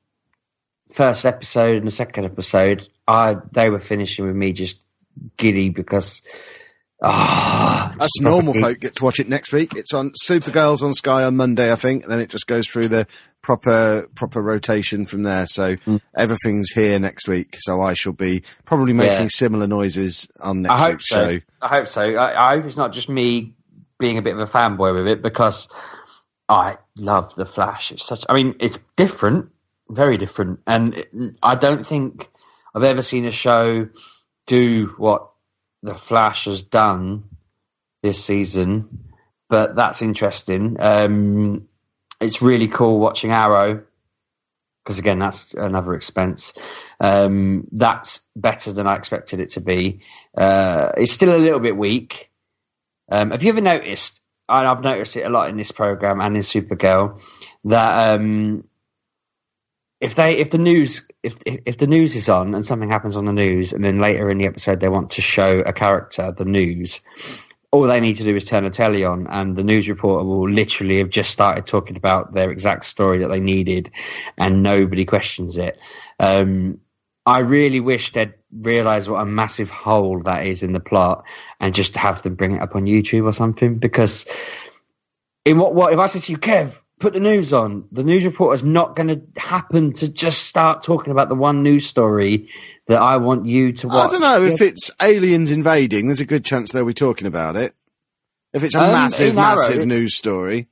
first 0.91 1.25
episode 1.25 1.77
and 1.79 1.87
the 1.87 1.93
second 1.93 2.25
episode, 2.25 2.89
I 3.07 3.37
they 3.53 3.71
were 3.71 3.79
finishing 3.79 4.27
with 4.27 4.35
me 4.35 4.53
just 4.53 4.85
giddy 5.37 5.69
because 5.69 6.23
ah, 7.11 7.93
Us 8.01 8.11
just 8.17 8.23
normal 8.23 8.55
folk 8.55 8.81
get 8.81 8.95
to 8.97 9.05
watch 9.05 9.21
it 9.21 9.29
next 9.29 9.53
week. 9.53 9.75
It's 9.75 9.93
on 9.95 10.13
Supergirls 10.25 10.83
on 10.83 10.93
Sky 10.95 11.25
on 11.25 11.37
Monday, 11.37 11.73
I 11.73 11.77
think. 11.77 12.07
Then 12.07 12.21
it 12.21 12.29
just 12.31 12.47
goes 12.47 12.69
through 12.69 12.89
the 12.89 13.07
proper 13.43 14.09
proper 14.15 14.43
rotation 14.43 15.07
from 15.07 15.23
there. 15.23 15.47
So 15.47 15.77
Hmm. 15.77 15.97
everything's 16.17 16.71
here 16.73 16.99
next 16.99 17.29
week. 17.29 17.57
So 17.61 17.81
I 17.81 17.95
shall 17.95 18.13
be 18.13 18.43
probably 18.65 18.93
making 18.93 19.23
Yeah. 19.25 19.29
similar 19.31 19.67
noises 19.67 20.29
on 20.41 20.63
next 20.63 20.75
I 20.75 20.79
hope 20.79 20.93
week's 20.93 21.09
so. 21.09 21.29
show. 21.31 21.41
I 21.63 21.69
hope 21.69 21.87
so. 21.87 22.03
I, 22.17 22.53
I 22.53 22.57
hope 22.57 22.65
it's 22.67 22.77
not 22.77 22.93
just 22.93 23.09
me 23.09 23.55
being 23.99 24.19
a 24.19 24.23
bit 24.23 24.35
of 24.35 24.41
a 24.41 24.47
fanboy 24.47 24.95
with 24.95 25.07
it 25.09 25.23
because 25.23 25.69
I 26.49 26.77
love 26.97 27.35
the 27.35 27.47
Flash. 27.47 27.93
It's 27.93 28.05
such. 28.07 28.25
I 28.29 28.35
mean, 28.35 28.55
it's 28.61 28.79
different, 28.97 29.49
very 29.89 30.17
different, 30.19 30.61
and 30.67 31.05
I 31.43 31.55
don't 31.55 31.87
think 31.87 32.29
I've 32.75 32.83
ever 32.85 33.01
seen 33.03 33.25
a 33.25 33.33
show 33.33 33.89
do 34.47 34.95
what 34.99 35.31
the 35.83 35.95
Flash 35.95 36.45
has 36.45 36.63
done 36.63 37.25
this 38.03 38.23
season. 38.25 39.13
But 39.49 39.77
that's 39.77 40.03
interesting. 40.03 40.77
Um, 40.81 41.69
it's 42.21 42.43
really 42.43 42.69
cool 42.69 42.99
watching 42.99 43.31
Arrow 43.31 43.85
because 44.87 44.99
again, 45.01 45.19
that's 45.19 45.53
another 45.55 45.95
expense. 45.95 46.53
Um, 47.01 47.67
that's 47.73 48.21
better 48.37 48.73
than 48.73 48.87
I 48.87 48.95
expected 48.95 49.41
it 49.41 49.51
to 49.51 49.61
be. 49.61 50.03
Uh, 50.37 50.93
it's 50.97 51.13
still 51.13 51.35
a 51.35 51.39
little 51.39 51.59
bit 51.59 51.77
weak. 51.77 52.31
Um, 53.11 53.33
have 53.33 53.43
you 53.43 53.49
ever 53.51 53.61
noticed? 53.61 54.21
And 54.49 54.65
I've 54.65 54.85
noticed 54.85 55.17
it 55.17 55.27
a 55.27 55.29
lot 55.29 55.49
in 55.49 55.57
this 55.57 55.73
program 55.73 56.21
and 56.21 56.37
in 56.37 56.43
Supergirl 56.43 57.21
that 57.65 58.15
um, 58.15 58.63
if 60.01 60.15
they 60.15 60.37
if 60.39 60.51
the 60.51 60.59
news 60.59 61.09
if, 61.23 61.37
if 61.45 61.79
the 61.79 61.87
news 61.87 62.15
is 62.15 62.29
on 62.29 62.55
and 62.55 62.65
something 62.65 62.89
happens 62.89 63.17
on 63.17 63.25
the 63.25 63.33
news 63.33 63.73
and 63.73 63.85
then 63.85 64.01
later 64.01 64.31
in 64.31 64.39
the 64.39 64.47
episode 64.47 64.81
they 64.81 64.89
want 64.89 65.13
to 65.13 65.23
show 65.23 65.61
a 65.61 65.73
character 65.73 66.33
the 66.33 66.45
news 66.45 67.01
all 67.73 67.83
they 67.83 68.01
need 68.01 68.17
to 68.17 68.25
do 68.25 68.37
is 68.37 68.45
turn 68.45 68.65
the 68.65 68.71
telly 68.71 69.05
on 69.05 69.27
and 69.27 69.57
the 69.57 69.65
news 69.65 69.89
reporter 69.89 70.25
will 70.25 70.49
literally 70.49 70.99
have 70.99 71.11
just 71.11 71.31
started 71.31 71.67
talking 71.67 71.97
about 71.97 72.33
their 72.33 72.51
exact 72.51 72.85
story 72.85 73.19
that 73.19 73.29
they 73.29 73.41
needed 73.41 73.91
and 74.37 74.63
nobody 74.63 75.05
questions 75.05 75.59
it 75.59 75.79
um, 76.21 76.81
I 77.27 77.41
really 77.41 77.81
wish 77.81 78.13
they'd 78.13 78.35
realise 78.53 79.09
what 79.09 79.21
a 79.21 79.27
massive 79.27 79.69
hole 79.69 80.23
that 80.23 80.47
is 80.47 80.63
in 80.63 80.73
the 80.73 80.81
plot 80.81 81.25
and 81.59 81.75
just 81.75 81.97
have 81.97 82.23
them 82.23 82.37
bring 82.37 82.53
it 82.53 82.63
up 82.63 82.77
on 82.77 82.87
YouTube 82.87 83.25
or 83.25 83.33
something. 83.33 83.79
Because 83.79 84.29
in 85.45 85.59
what 85.59 85.75
what 85.75 85.93
if 85.93 85.99
I 85.99 86.07
said 86.07 86.23
to 86.23 86.33
you, 86.33 86.39
Kev, 86.39 86.79
put 86.99 87.13
the 87.13 87.21
news 87.21 87.53
on, 87.53 87.89
the 87.93 88.05
news 88.05 88.25
reporter's 88.25 88.65
not 88.65 88.97
going 88.97 89.09
to 89.09 89.23
happen 89.41 89.93
to 89.95 90.09
just 90.09 90.45
start 90.45 90.83
talking 90.83 91.11
about 91.11 91.29
the 91.29 91.35
one 91.35 91.63
news 91.63 91.87
story 91.87 92.49
that 92.89 93.01
I 93.01 93.17
want 93.17 93.47
you 93.47 93.73
to 93.73 93.89
watch. 93.89 94.09
I 94.09 94.13
don't 94.13 94.21
know 94.21 94.45
if 94.45 94.61
it's 94.61 94.91
aliens 95.03 95.51
invading. 95.51 96.07
There's 96.07 96.21
a 96.21 96.27
good 96.27 96.45
chance 96.45 96.73
they'll 96.73 96.87
be 96.87 96.95
talking 96.95 97.27
about 97.27 97.57
it. 97.57 97.75
If 98.53 98.63
it's 98.63 98.75
a 98.75 98.81
Um, 98.81 98.93
massive, 98.93 99.33
in 99.33 99.39
Arrow, 99.39 99.57
massive 99.57 99.87
news 99.87 100.17
story. 100.17 100.69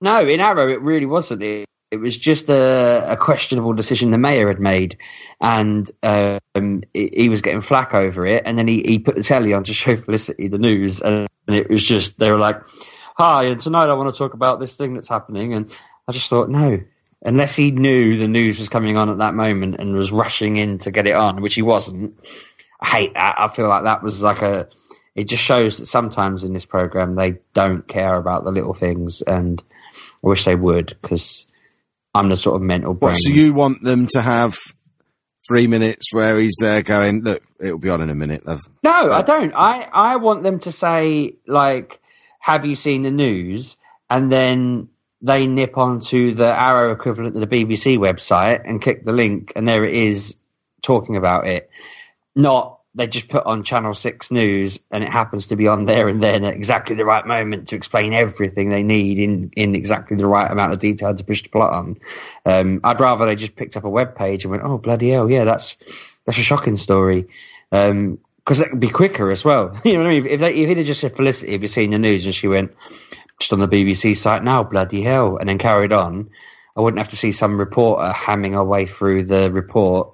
No, 0.00 0.26
in 0.26 0.40
Arrow, 0.40 0.68
it 0.68 0.80
really 0.80 1.06
wasn't. 1.06 1.42
It, 1.42 1.68
it 1.90 1.98
was 1.98 2.18
just 2.18 2.48
a, 2.48 3.12
a 3.12 3.16
questionable 3.16 3.72
decision 3.72 4.10
the 4.10 4.18
mayor 4.18 4.48
had 4.48 4.58
made, 4.58 4.98
and 5.40 5.88
um, 6.02 6.82
he, 6.92 7.10
he 7.14 7.28
was 7.28 7.40
getting 7.40 7.60
flack 7.60 7.94
over 7.94 8.26
it. 8.26 8.42
And 8.44 8.58
then 8.58 8.66
he, 8.66 8.82
he 8.82 8.98
put 8.98 9.14
the 9.14 9.22
telly 9.22 9.52
on 9.54 9.62
to 9.64 9.74
show 9.74 9.94
Felicity 9.94 10.48
the 10.48 10.58
news, 10.58 11.00
and, 11.00 11.28
it 11.46 11.70
was 11.70 11.86
just 11.86 12.18
they 12.18 12.32
were 12.32 12.38
like, 12.38 12.62
"Hi, 13.14 13.44
and 13.44 13.60
tonight 13.60 13.90
I 13.90 13.94
want 13.94 14.14
to 14.14 14.18
talk 14.18 14.34
about 14.34 14.60
this 14.60 14.76
thing 14.76 14.94
that's 14.94 15.08
happening." 15.08 15.54
And 15.54 15.74
I 16.06 16.12
just 16.12 16.28
thought, 16.28 16.48
no, 16.48 16.80
unless 17.22 17.56
he 17.56 17.70
knew 17.70 18.16
the 18.16 18.28
news 18.28 18.58
was 18.58 18.68
coming 18.68 18.96
on 18.96 19.08
at 19.10 19.18
that 19.18 19.34
moment 19.34 19.76
and 19.78 19.94
was 19.94 20.12
rushing 20.12 20.56
in 20.56 20.78
to 20.78 20.90
get 20.90 21.06
it 21.06 21.14
on, 21.14 21.40
which 21.40 21.54
he 21.54 21.62
wasn't. 21.62 22.18
I 22.80 22.86
hate 22.86 23.14
that. 23.14 23.36
I 23.38 23.48
feel 23.48 23.68
like 23.68 23.84
that 23.84 24.02
was 24.02 24.22
like 24.22 24.42
a. 24.42 24.68
It 25.14 25.28
just 25.28 25.42
shows 25.42 25.78
that 25.78 25.86
sometimes 25.86 26.44
in 26.44 26.52
this 26.52 26.66
program 26.66 27.14
they 27.14 27.38
don't 27.54 27.86
care 27.86 28.16
about 28.16 28.44
the 28.44 28.50
little 28.50 28.74
things, 28.74 29.22
and 29.22 29.62
I 29.92 29.98
wish 30.22 30.44
they 30.44 30.56
would 30.56 30.96
because 31.00 31.46
I'm 32.14 32.28
the 32.28 32.36
sort 32.36 32.56
of 32.56 32.62
mental 32.62 32.94
brain. 32.94 33.12
What, 33.12 33.20
so 33.20 33.32
you 33.32 33.54
want 33.54 33.82
them 33.82 34.06
to 34.08 34.20
have 34.20 34.56
three 35.48 35.66
minutes 35.66 36.12
where 36.12 36.38
he's 36.38 36.56
there 36.60 36.82
going, 36.82 37.22
look, 37.22 37.42
it'll 37.60 37.78
be 37.78 37.90
on 37.90 38.00
in 38.00 38.10
a 38.10 38.14
minute, 38.14 38.46
love. 38.46 38.60
No, 38.82 39.12
I 39.12 39.22
don't. 39.22 39.52
I, 39.54 39.88
I 39.92 40.16
want 40.16 40.42
them 40.42 40.58
to 40.60 40.72
say, 40.72 41.34
like, 41.46 42.00
have 42.44 42.66
you 42.66 42.76
seen 42.76 43.00
the 43.00 43.10
news? 43.10 43.78
And 44.10 44.30
then 44.30 44.90
they 45.22 45.46
nip 45.46 45.78
onto 45.78 46.34
the 46.34 46.48
Arrow 46.48 46.92
equivalent 46.92 47.34
of 47.34 47.40
the 47.40 47.46
BBC 47.46 47.96
website 47.96 48.60
and 48.66 48.82
click 48.82 49.06
the 49.06 49.14
link, 49.14 49.54
and 49.56 49.66
there 49.66 49.82
it 49.82 49.94
is 49.94 50.36
talking 50.82 51.16
about 51.16 51.46
it. 51.46 51.70
Not 52.36 52.80
they 52.94 53.06
just 53.06 53.28
put 53.28 53.46
on 53.46 53.62
Channel 53.62 53.94
6 53.94 54.30
News 54.30 54.78
and 54.90 55.02
it 55.02 55.10
happens 55.10 55.46
to 55.46 55.56
be 55.56 55.66
on 55.66 55.86
there 55.86 56.06
and 56.06 56.22
then 56.22 56.44
at 56.44 56.54
exactly 56.54 56.94
the 56.94 57.06
right 57.06 57.26
moment 57.26 57.68
to 57.68 57.76
explain 57.76 58.12
everything 58.12 58.68
they 58.68 58.82
need 58.82 59.18
in, 59.18 59.50
in 59.56 59.74
exactly 59.74 60.16
the 60.16 60.26
right 60.26 60.48
amount 60.48 60.74
of 60.74 60.78
detail 60.78 61.14
to 61.14 61.24
push 61.24 61.42
the 61.42 61.48
plot 61.48 61.72
on. 61.72 61.98
Um, 62.44 62.80
I'd 62.84 63.00
rather 63.00 63.24
they 63.24 63.36
just 63.36 63.56
picked 63.56 63.76
up 63.76 63.84
a 63.84 63.90
web 63.90 64.14
page 64.14 64.44
and 64.44 64.52
went, 64.52 64.62
oh, 64.62 64.78
bloody 64.78 65.10
hell, 65.10 65.28
yeah, 65.28 65.44
that's, 65.44 65.76
that's 66.24 66.38
a 66.38 66.42
shocking 66.42 66.76
story. 66.76 67.26
Um, 67.72 68.18
because 68.44 68.58
that 68.58 68.70
would 68.70 68.80
be 68.80 68.88
quicker 68.88 69.30
as 69.30 69.44
well. 69.44 69.78
You 69.84 69.94
know 69.94 70.00
what 70.00 70.10
I 70.10 70.20
mean? 70.20 70.26
If 70.26 70.40
they, 70.40 70.54
if 70.54 70.76
have 70.76 70.86
just 70.86 71.00
said 71.00 71.16
Felicity, 71.16 71.52
if 71.52 71.62
you 71.62 71.68
seen 71.68 71.90
the 71.90 71.98
news 71.98 72.26
and 72.26 72.34
she 72.34 72.48
went 72.48 72.74
just 73.38 73.52
on 73.52 73.60
the 73.60 73.68
BBC 73.68 74.16
site 74.16 74.44
now, 74.44 74.62
bloody 74.62 75.02
hell, 75.02 75.38
and 75.38 75.48
then 75.48 75.58
carried 75.58 75.92
on, 75.92 76.30
I 76.76 76.80
wouldn't 76.80 76.98
have 76.98 77.08
to 77.08 77.16
see 77.16 77.32
some 77.32 77.58
reporter 77.58 78.12
hamming 78.12 78.52
her 78.52 78.64
way 78.64 78.86
through 78.86 79.24
the 79.24 79.50
report. 79.50 80.12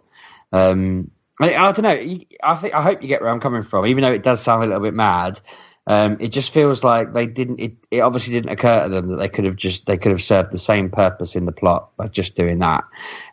Um, 0.52 1.10
I, 1.40 1.54
I 1.54 1.72
don't 1.72 1.82
know. 1.82 2.18
I 2.42 2.54
think 2.56 2.74
I 2.74 2.82
hope 2.82 3.02
you 3.02 3.08
get 3.08 3.20
where 3.20 3.30
I'm 3.30 3.40
coming 3.40 3.62
from, 3.62 3.86
even 3.86 4.02
though 4.02 4.12
it 4.12 4.22
does 4.22 4.42
sound 4.42 4.62
a 4.62 4.66
little 4.66 4.82
bit 4.82 4.94
mad. 4.94 5.40
Um, 5.86 6.18
it 6.20 6.28
just 6.28 6.52
feels 6.52 6.84
like 6.84 7.14
they 7.14 7.26
didn't. 7.26 7.58
It, 7.58 7.72
it 7.90 8.00
obviously 8.00 8.34
didn't 8.34 8.52
occur 8.52 8.84
to 8.84 8.88
them 8.90 9.08
that 9.08 9.16
they 9.16 9.28
could 9.28 9.46
have 9.46 9.56
just 9.56 9.86
they 9.86 9.96
could 9.96 10.12
have 10.12 10.22
served 10.22 10.52
the 10.52 10.58
same 10.58 10.90
purpose 10.90 11.34
in 11.34 11.46
the 11.46 11.52
plot 11.52 11.96
by 11.96 12.08
just 12.08 12.36
doing 12.36 12.58
that. 12.58 12.84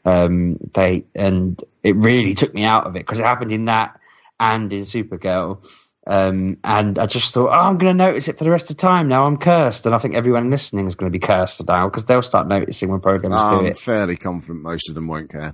Um, 0.05 0.57
they 0.73 1.03
and 1.13 1.61
it 1.83 1.95
really 1.97 2.33
took 2.33 2.53
me 2.53 2.63
out 2.63 2.87
of 2.87 2.95
it 2.95 2.99
because 2.99 3.19
it 3.19 3.25
happened 3.25 3.51
in 3.51 3.65
that 3.65 3.99
and 4.39 4.71
in 4.71 4.81
Supergirl. 4.81 5.63
Um, 6.05 6.57
and 6.63 6.97
I 6.97 7.05
just 7.05 7.33
thought, 7.33 7.49
oh, 7.49 7.51
I'm 7.51 7.77
going 7.77 7.97
to 7.97 8.05
notice 8.05 8.29
it 8.29 8.37
for 8.37 8.45
the 8.45 8.51
rest 8.51 8.71
of 8.71 8.77
time. 8.77 9.09
Now 9.09 9.25
I'm 9.25 9.37
cursed, 9.37 9.85
and 9.85 9.93
I 9.93 9.97
think 9.97 10.15
everyone 10.15 10.49
listening 10.49 10.87
is 10.87 10.95
going 10.95 11.11
to 11.11 11.19
be 11.19 11.25
cursed 11.25 11.67
now 11.67 11.89
because 11.89 12.05
they'll 12.05 12.21
start 12.21 12.47
noticing 12.47 12.89
when 12.89 13.01
programs 13.01 13.43
do 13.43 13.49
I'm 13.49 13.65
it. 13.65 13.77
fairly 13.77 14.15
confident 14.15 14.61
most 14.61 14.87
of 14.87 14.95
them 14.95 15.07
won't 15.07 15.29
care. 15.29 15.53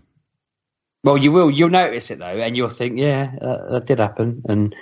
Well, 1.04 1.18
you 1.18 1.32
will. 1.32 1.50
You'll 1.50 1.70
notice 1.70 2.12
it 2.12 2.20
though, 2.20 2.26
and 2.26 2.56
you'll 2.56 2.70
think, 2.70 3.00
yeah, 3.00 3.32
that, 3.42 3.68
that 3.72 3.86
did 3.88 4.00
happen. 4.00 4.44
And 4.48 4.76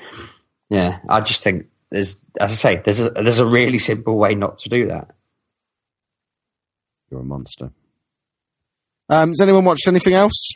yeah, 0.70 1.00
I 1.08 1.22
just 1.22 1.42
think 1.42 1.68
there's, 1.90 2.18
as 2.40 2.52
I 2.52 2.56
say, 2.56 2.82
there's 2.84 3.00
a 3.00 3.10
there's 3.10 3.40
a 3.40 3.46
really 3.46 3.80
simple 3.80 4.18
way 4.18 4.36
not 4.36 4.60
to 4.60 4.70
do 4.70 4.88
that. 4.88 5.12
You're 7.10 7.22
a 7.22 7.24
monster. 7.24 7.72
Um, 9.10 9.30
has 9.30 9.42
anyone 9.42 9.66
watched 9.66 9.88
anything 9.88 10.14
else? 10.14 10.52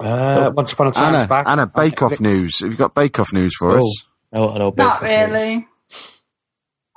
Uh, 0.00 0.50
once 0.54 0.72
upon 0.72 0.86
a 0.88 0.92
time 0.92 1.14
Anna, 1.14 1.26
back, 1.28 1.46
Anna, 1.46 1.66
Bake 1.66 2.00
Off 2.02 2.20
news. 2.20 2.60
Have 2.60 2.70
you 2.70 2.76
got 2.76 2.94
Bake 2.94 3.18
Off 3.20 3.32
news 3.32 3.52
for 3.58 3.72
Oh. 3.72 3.78
us? 3.78 4.04
I 4.32 4.40
want 4.40 4.52
to 4.54 4.58
Not 4.60 4.76
Bake 4.76 4.86
Off 4.86 5.02
news. 5.02 5.10
really. 5.10 5.66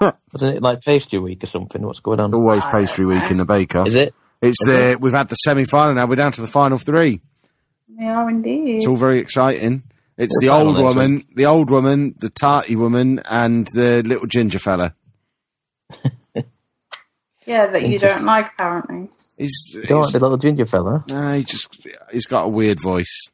Wasn't 0.34 0.56
it 0.58 0.62
like 0.64 0.82
pastry 0.82 1.20
week 1.20 1.44
or 1.44 1.48
something? 1.48 1.82
What's 1.82 2.00
going 2.00 2.20
on? 2.20 2.34
Always 2.34 2.66
pastry 2.66 3.06
week 3.06 3.30
in 3.32 3.38
the 3.38 3.46
Bake 3.46 3.76
Off. 3.76 3.88
Is 3.88 3.96
it? 3.96 4.14
It's 4.42 4.62
Is 4.62 4.68
the 4.68 4.98
we've 5.00 5.14
had 5.14 5.30
the 5.30 5.36
semi 5.36 5.64
final 5.64 5.96
now. 5.96 6.06
We're 6.06 6.16
down 6.16 6.34
to 6.34 6.42
the 6.42 6.48
final 6.48 6.78
three. 6.78 7.22
We 7.98 8.06
are 8.08 8.30
indeed. 8.30 8.78
It's 8.78 8.88
all 8.88 8.98
very 8.98 9.20
exciting. 9.20 9.84
It's 10.18 10.36
What's 10.36 10.46
the 10.46 10.50
old 10.54 10.76
on 10.78 10.84
next 10.84 10.96
woman, 10.96 11.24
the 11.36 11.46
old 11.46 11.70
woman, 11.72 12.16
the 12.20 12.30
tarty 12.30 12.76
woman, 12.76 13.22
and 13.26 13.68
the 13.74 14.02
little 14.04 14.28
ginger 14.28 14.60
fella. 14.60 14.96
Yeah, 17.46 17.68
that 17.68 17.82
you 17.90 18.00
don't 18.00 18.24
like 18.24 18.54
apparently. 18.54 19.10
He's, 19.44 19.72
You 19.76 19.84
don't 19.84 20.00
like 20.02 20.08
he's 20.08 20.14
the 20.14 20.20
little 20.20 20.38
ginger 20.38 20.66
fella? 20.66 21.04
nah, 21.10 21.34
he 21.34 21.44
just 21.44 21.86
he's 22.12 22.26
got 22.26 22.44
a 22.46 22.50
weird 22.50 22.80
voice. 22.82 23.30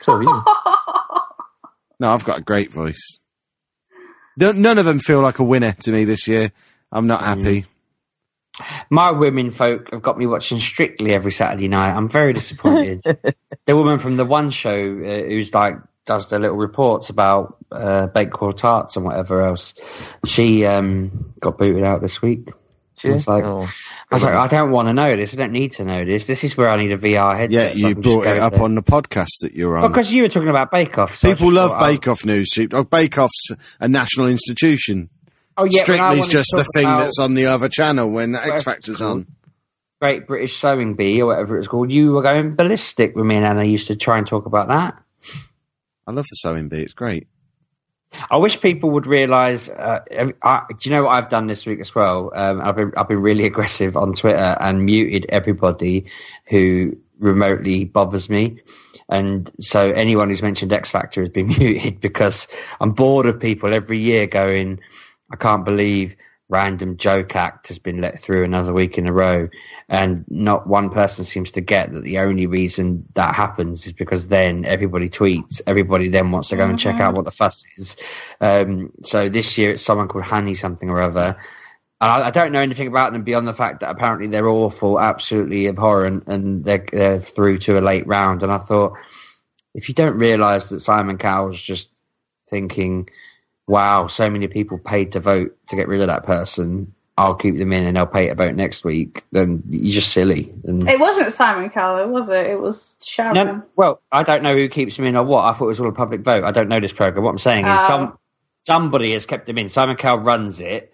So 0.00 0.20
you. 0.20 0.42
No, 1.98 2.10
I've 2.10 2.24
got 2.26 2.38
a 2.38 2.42
great 2.42 2.70
voice. 2.72 3.20
No- 4.36 4.52
None 4.52 4.76
of 4.76 4.84
them 4.84 4.98
feel 4.98 5.22
like 5.22 5.38
a 5.38 5.42
winner 5.44 5.72
to 5.72 5.90
me 5.92 6.04
this 6.04 6.28
year. 6.28 6.52
I'm 6.92 7.06
not 7.06 7.24
happy. 7.24 7.64
My 8.90 9.12
women 9.12 9.50
folk 9.50 9.90
have 9.92 10.02
got 10.02 10.18
me 10.18 10.26
watching 10.26 10.58
Strictly 10.58 11.14
every 11.14 11.32
Saturday 11.32 11.68
night. 11.68 11.94
I'm 11.96 12.08
very 12.10 12.34
disappointed. 12.34 13.02
the 13.64 13.74
woman 13.76 13.98
from 13.98 14.16
the 14.18 14.26
one 14.26 14.50
show 14.50 14.74
uh, 14.74 15.22
who's 15.24 15.54
like 15.54 15.76
does 16.04 16.28
the 16.28 16.38
little 16.38 16.56
reports 16.58 17.08
about 17.08 17.56
uh, 17.72 18.08
Bakewell 18.08 18.52
tarts 18.52 18.96
and 18.96 19.04
whatever 19.06 19.42
else, 19.42 19.74
she 20.26 20.66
um, 20.66 21.32
got 21.40 21.56
booted 21.56 21.82
out 21.82 22.02
this 22.02 22.20
week. 22.20 22.50
She 22.98 23.08
It's 23.08 23.26
like- 23.26 23.44
oh. 23.44 23.68
I 24.10 24.14
was 24.14 24.22
like, 24.22 24.34
I 24.34 24.46
don't 24.46 24.70
want 24.70 24.86
to 24.88 24.94
know 24.94 25.16
this. 25.16 25.34
I 25.34 25.36
don't 25.36 25.50
need 25.52 25.72
to 25.72 25.84
know 25.84 26.04
this. 26.04 26.26
This 26.26 26.44
is 26.44 26.56
where 26.56 26.68
I 26.68 26.76
need 26.76 26.92
a 26.92 26.96
VR 26.96 27.12
Yeah, 27.12 27.36
headset. 27.36 27.78
so 27.78 27.88
you 27.88 27.94
brought 27.96 28.26
it 28.26 28.38
up 28.38 28.52
there. 28.52 28.62
on 28.62 28.76
the 28.76 28.82
podcast 28.82 29.40
that 29.40 29.54
you're 29.54 29.76
on. 29.76 29.90
because 29.90 30.12
you 30.12 30.22
were 30.22 30.28
talking 30.28 30.48
about 30.48 30.70
Bake 30.70 30.96
Off. 30.96 31.16
so 31.16 31.28
People 31.28 31.50
love 31.52 31.72
oh, 31.74 31.80
Bake 31.80 32.06
Off 32.06 32.24
news. 32.24 32.56
Oh, 32.72 32.84
Bake 32.84 33.18
Off's 33.18 33.50
a 33.80 33.88
national 33.88 34.28
institution. 34.28 35.10
Oh, 35.56 35.64
yeah, 35.64 35.82
Strictly's 35.82 36.28
just 36.28 36.50
the 36.52 36.64
thing 36.74 36.84
about 36.84 37.04
that's 37.04 37.18
on 37.18 37.34
the 37.34 37.46
other 37.46 37.68
channel 37.68 38.08
when 38.10 38.36
X 38.36 38.62
Factor's 38.62 39.00
on. 39.00 39.26
Great 40.00 40.26
British 40.26 40.54
Sewing 40.56 40.94
Bee 40.94 41.22
or 41.22 41.26
whatever 41.26 41.58
it's 41.58 41.66
called. 41.66 41.90
You 41.90 42.12
were 42.12 42.22
going 42.22 42.54
ballistic 42.54 43.16
with 43.16 43.24
me 43.24 43.36
and 43.36 43.46
Anna 43.46 43.64
used 43.64 43.88
to 43.88 43.96
try 43.96 44.18
and 44.18 44.26
talk 44.26 44.46
about 44.46 44.68
that. 44.68 45.02
I 46.06 46.12
love 46.12 46.26
the 46.30 46.36
sewing 46.36 46.68
bee. 46.68 46.82
It's 46.82 46.94
great. 46.94 47.26
I 48.30 48.36
wish 48.36 48.60
people 48.60 48.90
would 48.90 49.06
realise. 49.06 49.68
Uh, 49.68 50.00
I, 50.42 50.62
do 50.68 50.88
you 50.88 50.94
know 50.94 51.04
what 51.04 51.10
I've 51.10 51.28
done 51.28 51.46
this 51.46 51.66
week 51.66 51.80
as 51.80 51.94
well? 51.94 52.32
Um, 52.34 52.60
I've 52.60 52.76
been 52.76 52.92
I've 52.96 53.08
been 53.08 53.22
really 53.22 53.44
aggressive 53.52 53.96
on 53.96 54.14
Twitter 54.14 54.56
and 54.60 54.84
muted 54.84 55.26
everybody 55.28 56.06
who 56.48 56.96
remotely 57.18 57.84
bothers 57.84 58.28
me. 58.28 58.60
And 59.08 59.50
so 59.60 59.92
anyone 59.92 60.28
who's 60.28 60.42
mentioned 60.42 60.72
X 60.72 60.90
Factor 60.90 61.20
has 61.20 61.30
been 61.30 61.48
muted 61.58 62.00
because 62.00 62.48
I'm 62.80 62.92
bored 62.92 63.26
of 63.26 63.40
people 63.40 63.72
every 63.72 63.98
year 63.98 64.26
going, 64.26 64.80
I 65.30 65.36
can't 65.36 65.64
believe 65.64 66.16
random 66.48 66.96
joke 66.96 67.34
act 67.34 67.68
has 67.68 67.78
been 67.78 68.00
let 68.00 68.20
through 68.20 68.44
another 68.44 68.72
week 68.72 68.98
in 68.98 69.08
a 69.08 69.12
row. 69.12 69.48
And 69.88 70.24
not 70.28 70.66
one 70.66 70.90
person 70.90 71.24
seems 71.24 71.52
to 71.52 71.60
get 71.60 71.92
that 71.92 72.04
the 72.04 72.20
only 72.20 72.46
reason 72.46 73.06
that 73.14 73.34
happens 73.34 73.86
is 73.86 73.92
because 73.92 74.28
then 74.28 74.64
everybody 74.64 75.08
tweets. 75.08 75.60
Everybody 75.66 76.08
then 76.08 76.30
wants 76.30 76.50
to 76.50 76.56
go 76.56 76.68
and 76.68 76.78
check 76.78 77.00
out 77.00 77.16
what 77.16 77.24
the 77.24 77.30
fuss 77.30 77.66
is. 77.76 77.96
Um, 78.40 78.92
so 79.02 79.28
this 79.28 79.58
year 79.58 79.72
it's 79.72 79.82
someone 79.82 80.08
called 80.08 80.24
Honey 80.24 80.54
something 80.54 80.88
or 80.88 81.02
other. 81.02 81.36
And 82.00 82.10
I, 82.10 82.28
I 82.28 82.30
don't 82.30 82.52
know 82.52 82.60
anything 82.60 82.88
about 82.88 83.12
them 83.12 83.24
beyond 83.24 83.48
the 83.48 83.52
fact 83.52 83.80
that 83.80 83.90
apparently 83.90 84.28
they're 84.28 84.48
awful, 84.48 85.00
absolutely 85.00 85.66
abhorrent, 85.66 86.28
and 86.28 86.64
they're, 86.64 86.86
they're 86.92 87.20
through 87.20 87.58
to 87.60 87.78
a 87.78 87.80
late 87.80 88.06
round. 88.06 88.42
And 88.42 88.52
I 88.52 88.58
thought, 88.58 88.92
if 89.74 89.88
you 89.88 89.94
don't 89.94 90.18
realise 90.18 90.68
that 90.68 90.80
Simon 90.80 91.18
Cowell's 91.18 91.60
just 91.60 91.92
thinking, 92.50 93.08
wow, 93.66 94.06
so 94.06 94.30
many 94.30 94.48
people 94.48 94.78
paid 94.78 95.12
to 95.12 95.20
vote 95.20 95.56
to 95.68 95.76
get 95.76 95.88
rid 95.88 96.00
of 96.00 96.06
that 96.08 96.24
person, 96.24 96.92
I'll 97.18 97.34
keep 97.34 97.56
them 97.56 97.72
in 97.72 97.84
and 97.86 97.96
they'll 97.96 98.06
pay 98.06 98.28
to 98.28 98.34
vote 98.34 98.54
next 98.54 98.84
week, 98.84 99.24
then 99.32 99.62
you're 99.70 99.94
just 99.94 100.12
silly. 100.12 100.52
And 100.64 100.86
It 100.88 101.00
wasn't 101.00 101.32
Simon 101.32 101.70
Cowell, 101.70 102.08
was 102.08 102.28
it? 102.28 102.46
It 102.46 102.60
was 102.60 102.96
Sharon. 103.02 103.34
no, 103.34 103.62
well, 103.76 104.00
I 104.12 104.22
don't 104.22 104.42
know 104.42 104.54
who 104.54 104.68
keeps 104.68 104.96
them 104.96 105.06
in 105.06 105.16
or 105.16 105.24
what. 105.24 105.44
I 105.44 105.52
thought 105.52 105.64
it 105.64 105.68
was 105.68 105.80
all 105.80 105.88
a 105.88 105.92
public 105.92 106.20
vote. 106.20 106.44
I 106.44 106.50
don't 106.52 106.68
know 106.68 106.78
this 106.80 106.92
program. 106.92 107.24
What 107.24 107.30
I'm 107.30 107.38
saying 107.38 107.64
is 107.66 107.78
Oh. 107.80 107.86
some 107.86 108.18
somebody 108.66 109.12
has 109.12 109.26
kept 109.26 109.46
them 109.46 109.58
in. 109.58 109.68
Simon 109.68 109.96
Cowell 109.96 110.18
runs 110.20 110.60
it. 110.60 110.92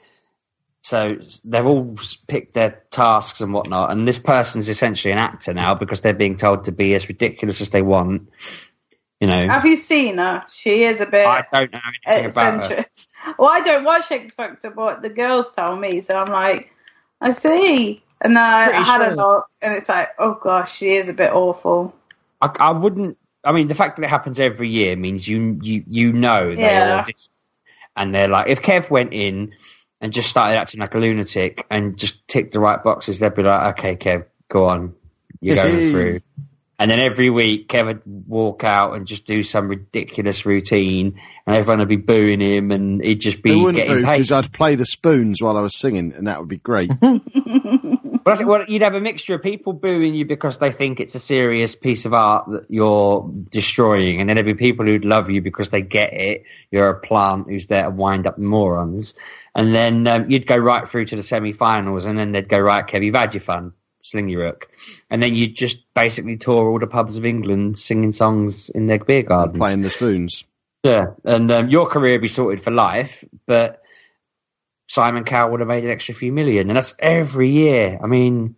So 0.84 1.16
they've 1.44 1.64
all 1.66 1.96
picked 2.26 2.54
their 2.54 2.82
tasks 2.90 3.40
and 3.40 3.52
whatnot, 3.52 3.92
and 3.92 4.06
this 4.06 4.18
person's 4.18 4.68
essentially 4.68 5.12
an 5.12 5.18
actor 5.18 5.54
now 5.54 5.74
because 5.74 6.00
they're 6.00 6.12
being 6.12 6.36
told 6.36 6.64
to 6.64 6.72
be 6.72 6.94
as 6.94 7.08
ridiculous 7.08 7.60
as 7.60 7.70
they 7.70 7.82
want. 7.82 8.28
You 9.22 9.28
know, 9.28 9.48
Have 9.48 9.64
you 9.64 9.76
seen 9.76 10.18
her? 10.18 10.44
She 10.52 10.82
is 10.82 11.00
a 11.00 11.06
bit 11.06 11.26
I 11.26 11.44
don't 11.52 11.72
know 11.72 11.78
anything 11.86 12.30
about 12.32 12.56
her. 12.56 12.60
eccentric. 12.60 12.90
Well, 13.38 13.50
I 13.50 13.60
don't 13.60 13.84
watch 13.84 14.10
X 14.10 14.34
Factor, 14.34 14.70
but 14.70 15.02
the 15.02 15.10
girls 15.10 15.52
tell 15.52 15.76
me, 15.76 16.00
so 16.00 16.18
I'm 16.18 16.32
like, 16.32 16.72
I 17.20 17.30
see. 17.30 18.02
And 18.20 18.36
then 18.36 18.42
I, 18.44 18.64
Pretty 18.64 18.82
had 18.82 18.98
sure. 18.98 19.12
a 19.12 19.14
look, 19.16 19.46
and 19.62 19.74
it's 19.74 19.88
like, 19.88 20.10
oh 20.18 20.38
gosh, 20.42 20.76
she 20.76 20.94
is 20.94 21.08
a 21.08 21.12
bit 21.12 21.32
awful. 21.32 21.94
I, 22.40 22.50
I 22.58 22.70
wouldn't. 22.72 23.16
I 23.44 23.52
mean, 23.52 23.68
the 23.68 23.76
fact 23.76 23.94
that 23.96 24.02
it 24.04 24.10
happens 24.10 24.40
every 24.40 24.68
year 24.68 24.96
means 24.96 25.28
you 25.28 25.60
you 25.62 25.84
you 25.88 26.12
know 26.12 26.56
they 26.56 26.60
Yeah. 26.62 26.98
audition, 26.98 27.30
and 27.96 28.12
they're 28.12 28.26
like, 28.28 28.48
if 28.48 28.60
Kev 28.60 28.90
went 28.90 29.12
in 29.12 29.54
and 30.00 30.12
just 30.12 30.30
started 30.30 30.56
acting 30.56 30.80
like 30.80 30.94
a 30.96 30.98
lunatic 30.98 31.64
and 31.70 31.96
just 31.96 32.26
ticked 32.26 32.54
the 32.54 32.60
right 32.60 32.82
boxes, 32.82 33.20
they'd 33.20 33.34
be 33.36 33.44
like, 33.44 33.78
okay, 33.78 33.94
Kev, 33.94 34.26
go 34.50 34.66
on, 34.66 34.94
you're 35.40 35.54
going 35.62 35.80
through. 35.80 36.20
And 36.82 36.90
then 36.90 36.98
every 36.98 37.30
week, 37.30 37.68
Kev 37.68 37.86
would 37.86 38.02
walk 38.26 38.64
out 38.64 38.94
and 38.96 39.06
just 39.06 39.24
do 39.24 39.44
some 39.44 39.68
ridiculous 39.68 40.44
routine, 40.44 41.20
and 41.46 41.54
everyone 41.54 41.78
would 41.78 41.86
be 41.88 41.94
booing 41.94 42.40
him, 42.40 42.72
and 42.72 43.00
he'd 43.00 43.20
just 43.20 43.40
They 43.42 43.50
be 43.54 43.56
wouldn't 43.62 43.76
getting 43.76 43.98
do 44.00 44.04
paid. 44.04 44.14
because 44.14 44.32
I'd 44.32 44.52
play 44.52 44.74
the 44.74 44.84
spoons 44.84 45.40
while 45.40 45.56
I 45.56 45.60
was 45.60 45.78
singing, 45.78 46.12
and 46.12 46.26
that 46.26 46.40
would 46.40 46.48
be 46.48 46.56
great. 46.58 46.90
Well, 48.24 48.36
that's- 48.36 48.44
well, 48.46 48.64
you'd 48.68 48.82
have 48.82 48.94
a 48.94 49.00
mixture 49.00 49.34
of 49.34 49.42
people 49.42 49.72
booing 49.72 50.14
you 50.14 50.24
because 50.24 50.58
they 50.58 50.70
think 50.70 51.00
it's 51.00 51.16
a 51.16 51.18
serious 51.18 51.74
piece 51.74 52.04
of 52.04 52.14
art 52.14 52.48
that 52.50 52.66
you're 52.68 53.28
destroying, 53.50 54.20
and 54.20 54.28
then 54.28 54.36
there'd 54.36 54.46
be 54.46 54.54
people 54.54 54.86
who'd 54.86 55.04
love 55.04 55.28
you 55.28 55.40
because 55.42 55.70
they 55.70 55.82
get 55.82 56.12
it. 56.12 56.44
You're 56.70 56.88
a 56.90 57.00
plant 57.00 57.48
who's 57.48 57.66
there 57.66 57.82
to 57.84 57.90
wind 57.90 58.28
up 58.28 58.38
morons, 58.38 59.14
and 59.56 59.74
then 59.74 60.06
um, 60.06 60.30
you'd 60.30 60.46
go 60.46 60.56
right 60.56 60.86
through 60.86 61.06
to 61.06 61.16
the 61.16 61.22
semi-finals, 61.22 62.06
and 62.06 62.16
then 62.18 62.30
they'd 62.32 62.48
go 62.48 62.60
right, 62.60 62.86
Kev, 62.86 63.04
you've 63.04 63.14
had 63.16 63.34
your 63.34 63.40
fun, 63.40 63.72
sling 64.02 64.28
your 64.28 64.44
rook, 64.44 64.68
and 65.10 65.22
then 65.22 65.34
you'd 65.34 65.56
just 65.56 65.82
basically 65.94 66.36
tour 66.36 66.68
all 66.68 66.78
the 66.78 66.86
pubs 66.86 67.16
of 67.16 67.24
England 67.24 67.78
singing 67.78 68.12
songs 68.12 68.68
in 68.68 68.86
their 68.86 68.98
beer 68.98 69.22
gardens. 69.22 69.58
playing 69.58 69.82
the 69.82 69.90
spoons. 69.90 70.44
Yeah, 70.82 71.12
and 71.24 71.50
um, 71.50 71.68
your 71.68 71.86
career 71.86 72.14
would 72.14 72.22
be 72.22 72.28
sorted 72.28 72.62
for 72.62 72.72
life, 72.72 73.24
but 73.46 73.82
Simon 74.88 75.24
Cowell 75.24 75.52
would 75.52 75.60
have 75.60 75.68
made 75.68 75.84
an 75.84 75.90
extra 75.90 76.14
few 76.14 76.32
million, 76.32 76.68
and 76.68 76.76
that's 76.76 76.94
every 76.98 77.48
year. 77.48 77.98
I 78.02 78.06
mean, 78.06 78.56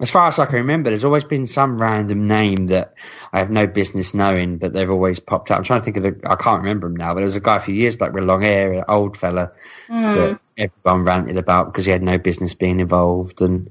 as 0.00 0.10
far 0.10 0.28
as 0.28 0.38
I 0.38 0.46
can 0.46 0.56
remember, 0.56 0.90
there's 0.90 1.04
always 1.04 1.24
been 1.24 1.46
some 1.46 1.80
random 1.80 2.26
name 2.26 2.66
that 2.68 2.94
I 3.32 3.38
have 3.38 3.50
no 3.50 3.66
business 3.66 4.12
knowing, 4.12 4.58
but 4.58 4.72
they've 4.72 4.90
always 4.90 5.20
popped 5.20 5.50
up. 5.50 5.58
I'm 5.58 5.64
trying 5.64 5.80
to 5.80 5.84
think 5.84 5.96
of 5.98 6.02
the, 6.02 6.20
I 6.28 6.36
can't 6.36 6.62
remember 6.62 6.86
him 6.86 6.96
now, 6.96 7.10
but 7.14 7.16
there 7.16 7.24
was 7.24 7.36
a 7.36 7.40
guy 7.40 7.56
a 7.56 7.60
few 7.60 7.74
years 7.74 7.96
back 7.96 8.12
with 8.12 8.24
long 8.24 8.42
hair, 8.42 8.72
an 8.72 8.84
old 8.88 9.16
fella 9.16 9.52
that 9.88 10.40
everyone 10.58 11.04
ranted 11.04 11.36
about 11.36 11.66
because 11.66 11.84
he 11.84 11.92
had 11.92 12.02
no 12.02 12.18
business 12.18 12.54
being 12.54 12.80
involved, 12.80 13.40
and 13.40 13.70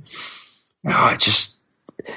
oh, 0.88 1.07
it 1.07 1.20
just 1.20 1.56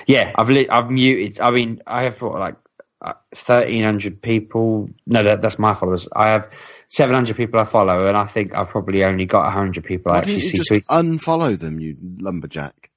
yeah, 0.07 0.33
I've 0.35 0.51
lit, 0.51 0.71
I've 0.71 0.91
muted. 0.91 1.41
I 1.41 1.51
mean, 1.51 1.83
I 1.87 2.05
have 2.05 2.21
what, 2.21 2.39
like 2.39 2.57
uh, 3.01 3.15
thirteen 3.35 3.83
hundred 3.83 4.21
people. 4.21 4.91
No, 5.07 5.23
that, 5.23 5.41
that's 5.41 5.59
my 5.59 5.75
followers. 5.75 6.09
I 6.15 6.29
have 6.29 6.51
seven 6.89 7.15
hundred 7.15 7.37
people 7.37 7.61
I 7.61 7.65
follow, 7.65 8.07
and 8.07 8.17
I 8.17 8.25
think 8.25 8.55
I've 8.55 8.69
probably 8.69 9.05
only 9.05 9.27
got 9.27 9.53
hundred 9.53 9.85
people 9.85 10.13
I 10.13 10.19
actually 10.19 10.41
see 10.41 10.57
just 10.57 10.71
tweets. 10.71 10.87
unfollow 10.87 11.59
them, 11.59 11.81
you 11.81 11.97
lumberjack? 12.19 12.91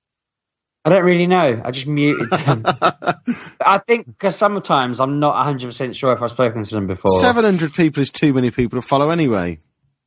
I 0.84 0.89
don't 0.89 1.03
really 1.03 1.27
know. 1.27 1.61
I 1.64 1.69
just 1.69 1.85
muted 1.85 2.30
them. 2.31 2.64
I 3.65 3.77
think 3.77 4.07
because 4.07 4.35
sometimes 4.35 4.99
I'm 4.99 5.19
not 5.19 5.41
hundred 5.43 5.68
percent 5.68 5.95
sure 5.95 6.11
if 6.14 6.22
I've 6.22 6.31
spoken 6.31 6.64
to 6.64 6.76
them 6.76 6.88
before. 6.88 7.19
Seven 7.19 7.43
hundred 7.43 7.73
people 7.73 8.02
is 8.02 8.10
too 8.10 8.34
many 8.34 8.49
people 8.49 8.81
to 8.81 8.88
follow 8.88 9.11
anyway. 9.11 9.60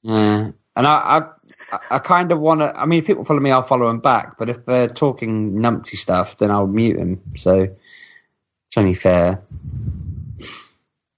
Yeah, 0.02 0.50
and 0.76 0.86
I, 0.86 0.92
I, 0.92 1.22
I 1.90 1.98
kind 1.98 2.32
of 2.32 2.40
want 2.40 2.60
to. 2.60 2.74
I 2.76 2.86
mean, 2.86 3.00
if 3.00 3.06
people 3.06 3.24
follow 3.24 3.40
me, 3.40 3.50
I'll 3.50 3.62
follow 3.62 3.86
them 3.88 4.00
back. 4.00 4.38
But 4.38 4.48
if 4.50 4.64
they're 4.64 4.88
talking 4.88 5.54
numpty 5.54 5.96
stuff, 5.96 6.38
then 6.38 6.50
I'll 6.50 6.66
mute 6.66 6.96
them. 6.96 7.20
So 7.36 7.60
it's 7.62 8.76
only 8.76 8.94
fair. 8.94 9.42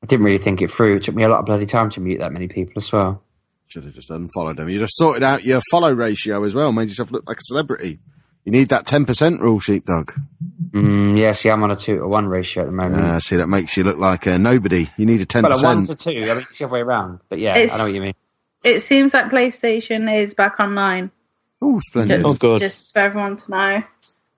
I 0.03 0.07
didn't 0.07 0.25
really 0.25 0.39
think 0.39 0.63
it 0.63 0.71
through. 0.71 0.97
It 0.97 1.03
took 1.05 1.15
me 1.15 1.25
a 1.25 1.29
lot 1.29 1.41
of 1.41 1.47
bloody 1.47 1.67
time 1.67 1.91
to 1.91 2.01
mute 2.01 2.19
that 2.21 2.33
many 2.33 2.49
people 2.49 2.75
as 2.77 2.93
well. 2.93 3.23
Should 3.69 3.85
have 3.85 3.95
just 3.95 4.11
unfollowed 4.11 4.57
them. 4.59 4.69
You'd 4.69 4.83
have 4.83 4.91
sorted 4.93 5.23
out 5.23 5.45
your 5.45 5.61
follow 5.71 5.93
ratio 5.93 6.45
as 6.45 6.55
well, 6.55 6.71
made 6.73 6.89
yourself 6.89 7.11
look 7.11 7.27
like 7.27 7.39
a 7.39 7.43
celebrity. 7.43 7.99
You 8.45 8.53
need 8.53 8.69
that 8.69 8.87
ten 8.87 9.05
percent 9.05 9.41
rule, 9.41 9.59
sheepdog. 9.59 10.13
Mm, 10.71 11.19
yeah, 11.19 11.33
see, 11.33 11.51
I'm 11.51 11.65
on 11.65 11.73
a 11.73 11.77
two 11.77 11.99
to 11.99 12.07
one 12.07 12.27
ratio 12.29 12.63
at 12.63 12.67
the 12.67 12.73
moment. 12.73 13.03
Uh, 13.03 13.19
see, 13.19 13.37
that 13.37 13.49
makes 13.49 13.77
you 13.77 13.83
look 13.83 13.99
like 13.99 14.27
a 14.27 14.39
nobody. 14.39 14.87
You 14.97 15.05
need 15.07 15.21
a 15.21 15.27
ten 15.27 15.43
well, 15.43 15.59
a 15.59 15.63
one 15.63 15.81
percent. 15.81 15.99
to 15.99 16.05
two. 16.15 16.31
I 16.31 16.35
mean, 16.35 16.47
it's 16.49 16.59
the 16.59 16.65
other 16.67 16.75
way 16.75 16.81
around. 16.83 17.19
But 17.29 17.41
yeah, 17.41 17.59
It's- 17.59 17.75
I 17.75 17.79
know 17.79 17.85
what 17.85 17.93
you 17.95 18.03
mean. 18.03 18.15
It 18.67 18.81
seems 18.81 19.15
like 19.15 19.27
PlayStation 19.27 20.13
is 20.13 20.35
back 20.35 20.59
online. 20.59 21.13
Oh, 21.63 21.79
splendid! 21.79 22.25
Oh, 22.25 22.35
good. 22.35 22.61
Just 22.61 22.93
for 22.93 22.99
everyone 22.99 23.37
to 23.37 23.51
know. 23.51 23.83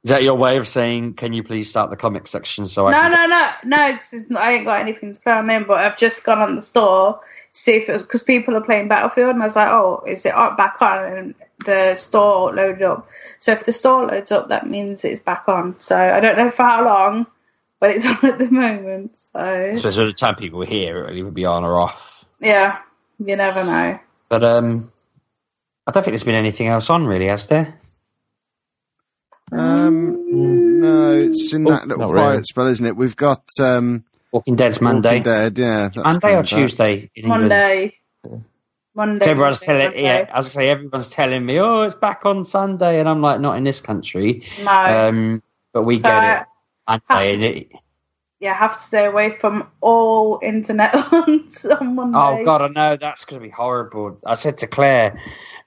Is 0.05 0.11
that 0.11 0.23
your 0.23 0.37
way 0.37 0.59
of 0.59 0.69
saying, 0.69 1.15
can 1.15 1.33
you 1.33 1.43
please 1.43 1.71
start 1.71 1.89
the 1.89 1.97
comic 1.97 2.27
section 2.27 2.67
so 2.67 2.87
I 2.87 2.93
No, 2.93 3.01
can 3.01 3.13
no, 3.13 3.27
no, 3.27 3.51
no, 3.65 3.93
because 3.95 4.31
I 4.37 4.53
ain't 4.53 4.67
got 4.67 4.81
anything 4.81 5.13
to 5.15 5.21
film 5.21 5.49
in, 5.49 5.65
but 5.65 5.79
I've 5.79 5.99
just 5.99 6.25
gone 6.25 6.41
on 6.41 6.57
the 6.57 6.63
store 6.63 7.15
to 7.15 7.59
see 7.59 7.73
if 7.73 7.89
it 7.89 7.93
was 7.93 8.03
because 8.03 8.23
people 8.23 8.55
are 8.55 8.61
playing 8.61 8.89
Battlefield, 8.89 9.31
and 9.31 9.43
I 9.43 9.47
was 9.47 9.57
like, 9.57 9.69
oh, 9.69 10.05
is 10.07 10.27
it 10.27 10.35
up 10.35 10.59
back 10.59 10.81
on? 10.83 11.05
And 11.05 11.35
the 11.65 11.97
store 11.97 12.55
loaded 12.55 12.83
up. 12.83 13.09
So 13.39 13.53
if 13.53 13.65
the 13.65 13.73
store 13.73 14.07
loads 14.07 14.31
up, 14.31 14.51
that 14.51 14.67
means 14.67 15.05
it's 15.07 15.23
back 15.23 15.45
on. 15.49 15.81
So 15.81 15.97
I 15.97 16.21
don't 16.21 16.37
know 16.37 16.51
for 16.51 16.65
how 16.65 16.85
long, 16.85 17.27
but 17.81 17.97
it's 17.97 18.07
on 18.25 18.31
at 18.31 18.39
the 18.39 18.51
moment. 18.51 19.19
So 19.19 19.41
Especially 19.41 20.05
by 20.05 20.07
the 20.07 20.13
time 20.13 20.37
people 20.37 20.61
hear 20.61 21.07
it, 21.07 21.17
it 21.17 21.23
would 21.23 21.35
be 21.35 21.47
on 21.47 21.65
or 21.65 21.81
off. 21.81 22.27
yeah, 22.41 22.83
you 23.19 23.35
never 23.35 23.65
know. 23.65 23.99
But 24.29 24.45
um, 24.45 24.93
I 25.87 25.93
don't 25.93 26.03
think 26.03 26.13
there's 26.13 26.25
been 26.25 26.35
anything 26.35 26.67
else 26.69 26.91
on 26.91 27.07
really, 27.07 27.27
has 27.29 27.47
there? 27.49 27.75
Um, 29.51 30.81
no, 30.81 31.13
it's 31.15 31.55
in 31.55 31.67
Oh, 31.67 31.71
that 31.71 31.89
little 31.89 32.05
not 32.05 32.13
quiet 32.13 32.31
really. 32.33 32.43
spell, 32.45 32.67
isn't 32.67 32.87
it? 32.87 32.97
We've 32.97 33.17
got 33.17 33.43
um, 33.61 34.05
Walking 34.33 34.57
Dead's 34.57 34.81
Monday. 34.81 35.09
Walking 35.09 35.23
Dead, 35.23 35.59
yeah. 35.59 35.89
that's 35.89 35.97
Monday 35.97 36.37
or. 36.37 36.43
Tuesday 36.43 37.11
in 37.15 37.25
England? 37.25 37.49
Monday. 37.49 37.99
Monday. 38.95 39.25
So 39.25 39.31
everyone's 39.31 39.67
Monday, 39.67 39.83
telling, 39.85 39.99
yeah, 40.05 40.17
Monday. 40.19 40.31
I 40.33 40.37
was 40.37 40.47
gonna 40.47 40.53
say 40.53 40.69
everyone's 40.69 41.09
telling 41.09 41.47
me, 41.47 41.61
oh, 41.61 41.83
it's 41.83 41.95
back 41.95 42.27
on 42.27 42.45
Sunday, 42.45 43.01
and 43.01 43.09
I'm 43.09 43.23
like, 43.23 43.41
not 43.41 43.57
in 43.57 43.65
this 43.65 43.81
country. 43.81 44.45
No. 44.63 45.09
Um, 45.09 45.43
but 45.73 45.85
we 45.85 45.97
So, 45.97 46.03
get 46.03 46.41
it 46.43 46.47
Monday, 47.09 47.35
and 47.35 47.43
it, 47.45 47.73
yeah, 48.41 48.55
have 48.55 48.75
to 48.77 48.83
stay 48.83 49.05
away 49.07 49.31
from 49.31 49.69
all 49.81 50.39
internet 50.43 50.95
on, 51.13 51.49
on 51.81 51.95
Monday. 51.95 52.19
oh 52.19 52.45
god, 52.45 52.63
I 52.63 52.69
know 52.69 52.97
that's 52.97 53.25
gonna 53.25 53.43
be 53.43 53.49
horrible. 53.51 54.19
I 54.25 54.35
said 54.35 54.59
to 54.59 54.67
Claire, 54.67 55.21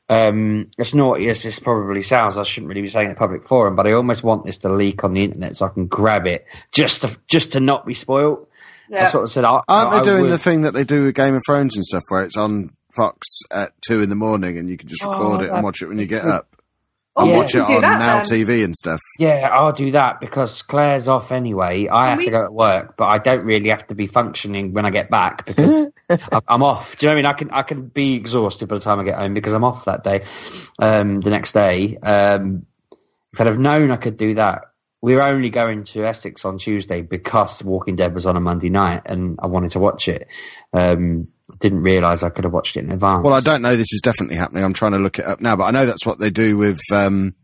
um, 0.09 0.69
as 0.77 0.93
naughty 0.95 1.29
as 1.29 1.43
this 1.43 1.59
probably 1.59 2.01
sounds, 2.01 2.37
I 2.37 2.43
shouldn't 2.43 2.69
really 2.69 2.81
be 2.81 2.87
saying 2.89 3.07
it 3.07 3.09
in 3.11 3.15
a 3.15 3.19
public 3.19 3.43
forum, 3.43 3.75
but 3.75 3.87
I 3.87 3.93
almost 3.93 4.23
want 4.23 4.45
this 4.45 4.57
to 4.59 4.69
leak 4.69 5.03
on 5.03 5.13
the 5.13 5.23
internet 5.23 5.55
so 5.55 5.65
I 5.65 5.69
can 5.69 5.87
grab 5.87 6.27
it 6.27 6.45
just 6.71 7.01
to 7.01 7.17
just 7.29 7.53
to 7.53 7.59
not 7.59 7.85
be 7.85 7.93
spoiled. 7.93 8.47
I 8.89 8.95
Yeah. 8.95 9.07
sort 9.07 9.23
of 9.23 9.31
said, 9.31 9.45
I, 9.45 9.61
Aren't 9.69 9.93
I 9.93 9.99
they 9.99 10.05
doing 10.05 10.21
would- 10.23 10.31
the 10.31 10.37
thing 10.37 10.63
that 10.63 10.71
they 10.73 10.83
do 10.83 11.05
with 11.05 11.15
Game 11.15 11.33
of 11.35 11.41
Thrones 11.45 11.77
and 11.77 11.85
stuff, 11.85 12.03
where 12.09 12.23
it's 12.25 12.35
on 12.35 12.71
Fox 12.93 13.25
at 13.49 13.71
two 13.87 14.01
in 14.01 14.09
the 14.09 14.15
morning 14.15 14.57
and 14.57 14.67
you 14.69 14.75
can 14.77 14.89
just 14.89 15.01
Oh, 15.05 15.11
record 15.11 15.43
it 15.43 15.49
and 15.51 15.63
watch 15.63 15.81
it 15.81 15.87
when 15.87 15.97
you 15.97 16.07
get 16.07 16.25
up? 16.25 16.50
Oh, 17.15 17.23
And 17.23 17.31
Yeah. 17.31 17.37
watch 17.37 17.55
it 17.55 17.59
on 17.61 17.81
that 17.81 17.99
Now 17.99 18.23
then. 18.23 18.25
TV 18.25 18.63
and 18.63 18.75
stuff. 18.75 18.99
Yeah, 19.19 19.49
I'll 19.51 19.73
do 19.73 19.91
that 19.91 20.21
because 20.21 20.61
Claire's 20.61 21.09
off 21.09 21.31
anyway. 21.33 21.87
I 21.91 22.03
Can 22.03 22.09
have 22.09 22.17
we- 22.19 22.25
to 22.25 22.31
go 22.31 22.45
to 22.45 22.51
work, 22.51 22.95
but 22.97 23.05
I 23.05 23.17
don't 23.17 23.43
really 23.43 23.67
have 23.69 23.85
to 23.87 23.95
be 23.95 24.07
functioning 24.07 24.71
when 24.73 24.85
I 24.85 24.91
get 24.91 25.09
back 25.09 25.45
because 25.45 25.87
I- 26.09 26.39
I'm 26.47 26.63
off. 26.63 26.97
Do 26.97 27.05
you 27.05 27.09
know 27.09 27.15
what 27.15 27.19
I 27.19 27.21
mean? 27.21 27.25
I 27.25 27.33
can 27.33 27.51
I 27.51 27.61
can 27.63 27.87
be 27.87 28.15
exhausted 28.15 28.67
by 28.69 28.75
the 28.75 28.81
time 28.81 28.99
I 28.99 29.03
get 29.03 29.19
home 29.19 29.33
because 29.33 29.51
I'm 29.53 29.63
off 29.65 29.85
that 29.85 30.03
day, 30.05 30.23
um, 30.79 31.19
the 31.19 31.31
next 31.31 31.51
day. 31.51 31.97
Um, 31.97 32.65
if 33.33 33.41
I'd 33.41 33.47
have 33.47 33.59
known 33.59 33.91
I 33.91 33.97
could 33.97 34.15
do 34.17 34.35
that, 34.35 34.61
we 35.01 35.15
were 35.15 35.21
only 35.23 35.49
going 35.49 35.83
to 35.85 36.05
Essex 36.05 36.45
on 36.45 36.59
Tuesday 36.59 37.01
because 37.01 37.61
Walking 37.63 37.95
Dead 37.95 38.13
was 38.13 38.25
on 38.25 38.37
a 38.37 38.39
Monday 38.39 38.69
night 38.69 39.01
and 39.05 39.37
I 39.41 39.47
wanted 39.47 39.71
to 39.71 39.79
watch 39.79 40.07
it. 40.07 40.27
Um, 40.73 41.27
didn't 41.59 41.83
realise 41.83 42.23
I 42.23 42.29
could 42.29 42.43
have 42.45 42.53
watched 42.53 42.77
it 42.77 42.85
in 42.85 42.91
advance. 42.91 43.23
Well, 43.23 43.33
I 43.33 43.39
don't 43.39 43.61
know 43.61 43.75
this 43.75 43.93
is 43.93 44.01
definitely 44.01 44.37
happening. 44.37 44.63
I'm 44.63 44.73
trying 44.73 44.93
to 44.93 44.99
look 44.99 45.19
it 45.19 45.25
up 45.25 45.41
now, 45.41 45.55
but 45.55 45.65
I 45.65 45.71
know 45.71 45.85
that's 45.85 46.05
what 46.05 46.19
they 46.19 46.29
do 46.29 46.57
with 46.57 46.79
um, 46.91 47.35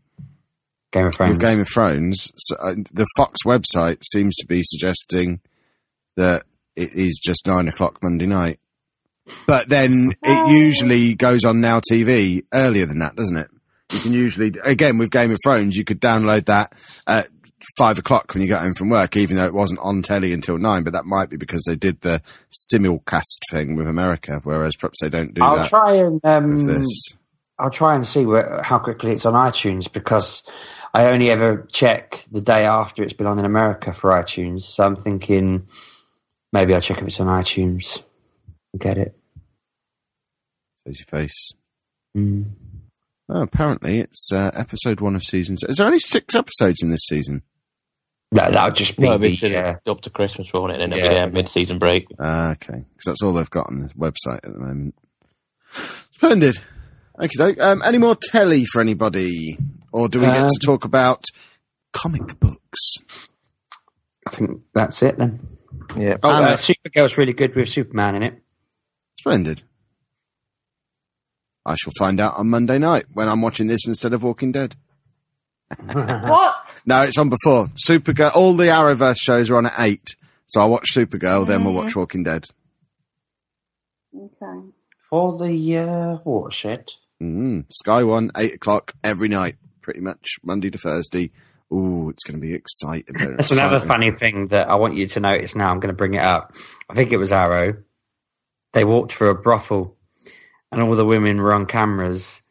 Game 0.92 1.06
of 1.06 1.14
Thrones. 1.14 1.30
with 1.30 1.40
Game 1.40 1.60
of 1.60 1.68
Thrones. 1.68 2.32
So, 2.36 2.56
uh, 2.56 2.74
the 2.92 3.06
Fox 3.16 3.40
website 3.44 4.02
seems 4.04 4.34
to 4.36 4.46
be 4.46 4.62
suggesting 4.62 5.40
that 6.16 6.44
it 6.76 6.94
is 6.94 7.20
just 7.24 7.46
nine 7.46 7.68
o'clock 7.68 8.02
Monday 8.02 8.26
night. 8.26 8.58
But 9.46 9.68
then 9.68 10.14
it 10.22 10.50
usually 10.50 11.14
goes 11.14 11.44
on 11.44 11.60
Now 11.60 11.80
TV 11.80 12.44
earlier 12.52 12.86
than 12.86 13.00
that, 13.00 13.16
doesn't 13.16 13.36
it? 13.36 13.50
You 13.92 14.00
can 14.00 14.12
usually, 14.12 14.52
again, 14.64 14.98
with 14.98 15.10
Game 15.10 15.30
of 15.30 15.38
Thrones, 15.42 15.76
you 15.76 15.84
could 15.84 16.00
download 16.00 16.46
that 16.46 16.72
at 17.06 17.28
five 17.78 17.98
o'clock 17.98 18.34
when 18.34 18.42
you 18.42 18.48
get 18.48 18.60
home 18.60 18.74
from 18.74 18.90
work, 18.90 19.16
even 19.16 19.36
though 19.36 19.46
it 19.46 19.54
wasn't 19.54 19.80
on 19.80 20.02
telly 20.02 20.32
until 20.32 20.58
nine. 20.58 20.82
But 20.82 20.92
that 20.92 21.06
might 21.06 21.30
be 21.30 21.36
because 21.36 21.62
they 21.66 21.76
did 21.76 22.00
the 22.00 22.20
simulcast 22.72 23.40
thing 23.50 23.76
with 23.76 23.86
America, 23.86 24.40
whereas 24.42 24.76
perhaps 24.76 25.00
they 25.00 25.08
don't 25.08 25.32
do 25.32 25.42
I'll 25.42 25.56
that 25.56 25.68
try 25.68 25.94
and 25.94 26.20
um. 26.24 26.84
I'll 27.60 27.70
try 27.70 27.96
and 27.96 28.06
see 28.06 28.24
where, 28.24 28.62
how 28.62 28.78
quickly 28.78 29.10
it's 29.10 29.26
on 29.26 29.34
iTunes 29.34 29.92
because 29.92 30.44
I 30.94 31.06
only 31.06 31.30
ever 31.30 31.66
check 31.72 32.24
the 32.30 32.40
day 32.40 32.64
after 32.64 33.02
it's 33.02 33.14
been 33.14 33.26
on 33.26 33.38
in 33.38 33.44
America 33.44 33.92
for 33.92 34.10
iTunes. 34.10 34.62
So 34.62 34.84
I'm 34.84 34.96
thinking 34.96 35.66
maybe 36.52 36.74
I'll 36.74 36.80
check 36.80 36.98
if 36.98 37.06
it's 37.06 37.20
on 37.20 37.26
iTunes. 37.26 38.04
Get 38.78 38.98
it? 38.98 39.18
Face 40.86 41.00
your 41.00 41.20
face. 41.20 41.52
Mm. 42.16 42.52
Oh, 43.28 43.42
apparently 43.42 43.98
it's 43.98 44.30
uh, 44.32 44.50
episode 44.54 45.00
one 45.00 45.16
of 45.16 45.22
season. 45.22 45.56
Is 45.68 45.76
there 45.76 45.86
only 45.86 45.98
six 45.98 46.34
episodes 46.34 46.82
in 46.82 46.90
this 46.90 47.06
season? 47.06 47.42
No, 48.30 48.50
that 48.50 48.64
would 48.64 48.74
just 48.76 48.96
be 48.98 49.04
No, 49.04 49.16
the, 49.16 49.32
it's 49.32 49.42
uh, 49.42 49.76
up 49.86 50.02
to 50.02 50.10
Christmas, 50.10 50.52
won't 50.52 50.72
it? 50.72 50.80
And 50.82 50.92
then 50.92 50.98
Yeah. 50.98 51.04
it'll 51.06 51.08
be 51.10 51.14
their 51.14 51.30
mid-season 51.30 51.78
break. 51.78 52.06
Ah, 52.20 52.50
okay, 52.52 52.84
because 52.92 53.04
that's 53.06 53.22
all 53.22 53.32
they've 53.32 53.48
got 53.48 53.68
on 53.68 53.80
the 53.80 53.88
website 53.94 54.36
at 54.44 54.52
the 54.52 54.58
moment. 54.58 54.94
Splendid. 55.72 56.56
Okay, 57.18 57.28
doke. 57.36 57.60
Um, 57.60 57.82
any 57.84 57.98
more 57.98 58.14
telly 58.16 58.64
for 58.66 58.80
anybody, 58.80 59.58
or 59.92 60.08
do 60.08 60.20
we 60.20 60.26
get 60.26 60.36
Um, 60.42 60.48
to 60.50 60.66
talk 60.66 60.84
about 60.84 61.24
comic 61.92 62.38
books? 62.38 62.78
I 64.26 64.30
think 64.30 64.60
that's 64.74 65.02
it 65.02 65.16
then. 65.16 65.40
Yeah. 65.96 66.16
Oh, 66.22 66.28
And, 66.30 66.44
uh, 66.46 66.48
uh, 66.50 66.56
Supergirl's 66.56 67.16
really 67.16 67.32
good 67.32 67.54
with 67.54 67.68
Superman 67.68 68.14
in 68.16 68.22
it. 68.22 68.42
Splendid. 69.20 69.62
I 71.64 71.76
shall 71.76 71.92
find 71.98 72.20
out 72.20 72.36
on 72.36 72.48
Monday 72.50 72.78
night 72.78 73.06
when 73.12 73.28
I'm 73.28 73.40
watching 73.42 73.66
this 73.68 73.86
instead 73.86 74.12
of 74.14 74.22
Walking 74.22 74.52
Dead. 74.52 74.76
What? 75.92 76.82
No, 76.86 77.02
it's 77.02 77.18
on 77.18 77.28
before. 77.28 77.66
Supergirl. 77.88 78.34
All 78.34 78.54
the 78.54 78.64
Arrowverse 78.64 79.18
shows 79.20 79.50
are 79.50 79.56
on 79.56 79.66
at 79.66 79.74
eight, 79.78 80.16
so 80.46 80.60
I'll 80.60 80.70
watch 80.70 80.94
Supergirl, 80.94 81.46
then 81.46 81.64
we'll 81.64 81.74
watch 81.74 81.94
Walking 81.94 82.24
Dead. 82.24 82.46
Okay. 84.16 84.68
For 85.10 85.38
the 85.38 85.76
uh, 85.78 86.18
watershed. 86.24 86.92
Mm, 87.22 87.66
Sky 87.72 88.02
One, 88.04 88.30
eight 88.36 88.54
o'clock 88.54 88.92
every 89.02 89.28
night, 89.28 89.56
pretty 89.80 90.00
much 90.00 90.36
Monday 90.42 90.70
to 90.70 90.78
Thursday. 90.78 91.30
Ooh, 91.72 92.08
it's 92.08 92.24
going 92.24 92.40
to 92.40 92.46
be 92.46 92.54
exciting. 92.54 93.14
very 93.16 93.36
That's 93.36 93.50
another 93.50 93.80
funny 93.80 94.10
thing 94.10 94.46
that 94.48 94.70
I 94.70 94.76
want 94.76 94.96
you 94.96 95.06
to 95.08 95.20
notice 95.20 95.54
now. 95.54 95.70
I'm 95.70 95.80
going 95.80 95.92
to 95.92 95.96
bring 95.96 96.14
it 96.14 96.22
up. 96.22 96.54
I 96.88 96.94
think 96.94 97.12
it 97.12 97.18
was 97.18 97.32
Arrow. 97.32 97.76
They 98.72 98.84
walked 98.84 99.12
through 99.12 99.30
a 99.30 99.34
brothel, 99.34 99.96
and 100.72 100.80
all 100.80 100.94
the 100.96 101.04
women 101.04 101.40
were 101.40 101.52
on 101.52 101.66
cameras, 101.66 102.42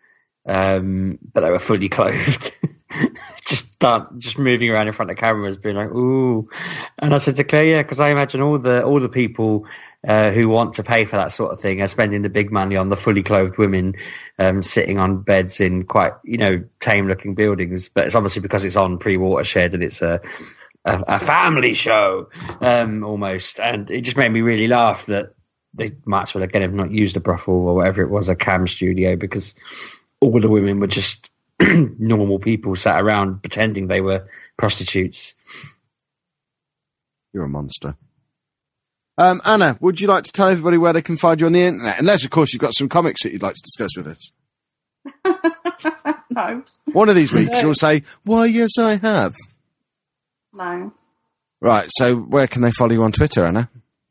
um, 0.48 1.18
but 1.34 1.42
they 1.42 1.50
were 1.50 1.60
fully 1.60 1.90
clothed. 1.90 2.52
just 3.46 3.74
start, 3.74 4.10
just 4.18 4.38
moving 4.38 4.70
around 4.70 4.88
in 4.88 4.94
front 4.94 5.12
of 5.12 5.18
cameras, 5.18 5.58
being 5.58 5.76
like, 5.76 5.90
"Ooh!" 5.90 6.50
And 7.00 7.14
I 7.14 7.18
said 7.18 7.36
to 7.38 7.44
Claire, 7.44 7.66
"Yeah," 7.66 7.82
because 7.82 8.00
I 8.00 8.10
imagine 8.10 8.42
all 8.42 8.58
the 8.58 8.84
all 8.84 9.00
the 9.00 9.10
people 9.10 9.66
uh, 10.08 10.32
who 10.32 10.48
want 10.48 10.76
to 10.76 10.84
pay 10.84 11.06
for 11.06 11.18
that 11.18 11.32
sort 11.32 11.52
of 11.52 11.60
thing 11.60 11.82
are 11.82 11.88
spending 11.88 12.22
the 12.22 12.30
big 12.30 12.52
money 12.52 12.78
on 12.78 12.90
the 12.90 12.96
fully 12.96 13.24
clothed 13.24 13.58
women 13.58 13.96
um, 14.40 14.62
sitting 14.62 15.00
on 15.00 15.22
beds 15.22 15.60
in 15.60 15.84
quite 15.84 16.14
you 16.24 16.38
know 16.38 16.64
tame 16.80 17.08
looking 17.08 17.36
buildings. 17.36 17.90
But 17.90 18.06
it's 18.06 18.16
obviously 18.16 18.42
because 18.42 18.64
it's 18.64 18.76
on 18.76 18.98
pre 18.98 19.18
watershed 19.18 19.74
and 19.74 19.84
it's 19.84 20.02
a 20.02 20.22
a, 20.86 21.04
a 21.08 21.20
family 21.20 21.74
show 21.74 22.30
um, 22.62 23.04
almost, 23.04 23.60
and 23.60 23.92
it 23.92 24.02
just 24.02 24.18
made 24.18 24.30
me 24.30 24.42
really 24.42 24.68
laugh 24.68 25.06
that 25.08 25.34
they 25.74 25.92
might 26.06 26.24
as 26.24 26.34
well 26.34 26.44
again 26.44 26.62
have 26.62 26.74
not 26.74 26.92
used 26.92 27.18
a 27.18 27.20
brothel 27.20 27.68
or 27.68 27.76
whatever 27.76 28.02
it 28.02 28.10
was, 28.10 28.30
a 28.30 28.36
cam 28.36 28.66
studio, 28.66 29.16
because 29.16 29.56
all 30.22 30.40
the 30.40 30.50
women 30.50 30.80
were 30.80 30.88
just 30.88 31.30
normal 32.00 32.40
people 32.40 32.76
sat 32.76 33.02
around 33.02 33.42
pretending 33.42 33.88
they 33.88 34.02
were 34.02 34.28
prostitutes. 34.58 35.34
You're 37.34 37.46
a 37.46 37.50
monster. 37.50 37.96
Um, 39.18 39.42
Anna, 39.46 39.78
would 39.82 40.00
you 40.00 40.08
like 40.08 40.24
to 40.26 40.32
tell 40.32 40.48
everybody 40.48 40.78
where 40.78 40.94
they 40.94 41.02
can 41.02 41.18
find 41.18 41.40
you 41.42 41.48
on 41.48 41.54
the 41.54 41.62
internet? 41.62 42.00
Unless, 42.00 42.24
of 42.24 42.30
course, 42.30 42.54
you've 42.54 42.62
got 42.62 42.74
some 42.76 42.88
comics 42.88 43.24
that 43.24 43.32
you'd 43.34 43.42
like 43.42 43.56
to 43.56 43.62
discuss 43.64 43.98
with 43.98 44.08
us. 44.08 44.32
No. 46.30 46.64
One 46.92 47.10
of 47.10 47.16
these 47.16 47.34
weeks, 47.34 47.50
No. 47.54 47.62
you'll 47.62 47.74
say, 47.74 48.04
"Why, 48.24 48.46
yes, 48.46 48.78
I 48.78 48.98
have." 48.98 49.34
No. 50.54 50.94
Right. 51.62 51.90
So, 51.94 52.16
where 52.16 52.46
can 52.46 52.62
they 52.62 52.70
follow 52.72 52.92
you 52.92 53.02
on 53.02 53.12
Twitter, 53.12 53.44
Anna? 53.44 53.70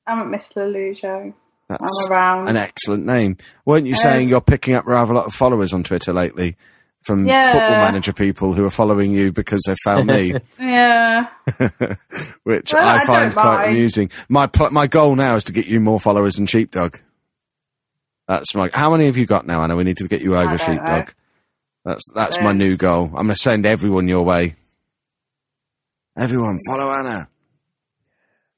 I'm 0.08 0.18
at 0.20 0.26
Miss 0.28 0.48
Lelujo. 0.54 1.32
That's 1.68 2.06
I'm 2.06 2.12
around. 2.12 2.48
an 2.48 2.56
excellent 2.56 3.04
name. 3.06 3.36
Weren't 3.64 3.86
you 3.86 3.92
Yes. 3.92 4.02
saying 4.02 4.28
you're 4.28 4.40
picking 4.40 4.74
up 4.74 4.86
rather 4.86 5.12
a 5.12 5.16
lot 5.16 5.26
of 5.26 5.34
followers 5.34 5.72
on 5.72 5.84
Twitter 5.84 6.12
lately 6.12 6.56
from 7.06 7.26
Yeah. 7.26 7.52
football 7.52 7.70
manager 7.70 8.12
people 8.12 8.52
who 8.52 8.64
are 8.64 8.70
following 8.70 9.12
you 9.12 9.32
because 9.32 9.62
they 9.66 9.74
found 9.84 10.06
me, 10.08 10.34
Yeah. 10.60 11.28
which 12.42 12.72
Well, 12.74 12.86
I 12.86 12.96
I 13.02 13.06
find 13.06 13.32
don't 13.32 13.32
quite 13.32 13.56
mind. 13.58 13.70
amusing. 13.70 14.10
My 14.28 14.46
pl- 14.48 14.70
my 14.70 14.86
goal 14.86 15.14
now 15.16 15.36
is 15.36 15.44
to 15.44 15.52
get 15.52 15.66
you 15.66 15.80
more 15.80 16.00
followers 16.00 16.34
than 16.34 16.46
Sheepdog. 16.46 16.98
That's 18.28 18.54
my. 18.56 18.70
How 18.74 18.90
many 18.90 19.06
have 19.06 19.16
you 19.16 19.24
got 19.26 19.46
now, 19.46 19.62
Anna? 19.62 19.76
We 19.76 19.84
need 19.84 19.98
to 19.98 20.08
get 20.08 20.20
you 20.20 20.34
over 20.36 20.56
don't 20.56 20.58
know. 20.58 20.74
Sheepdog. 20.74 21.10
That's 21.84 22.02
that's 22.12 22.40
my 22.40 22.50
Um, 22.50 22.58
new 22.58 22.76
goal. 22.76 23.04
I'm 23.04 23.26
going 23.26 23.28
to 23.28 23.36
send 23.36 23.64
everyone 23.66 24.08
your 24.08 24.24
way. 24.24 24.56
Everyone, 26.18 26.58
follow 26.66 26.90
Anna. 26.90 27.28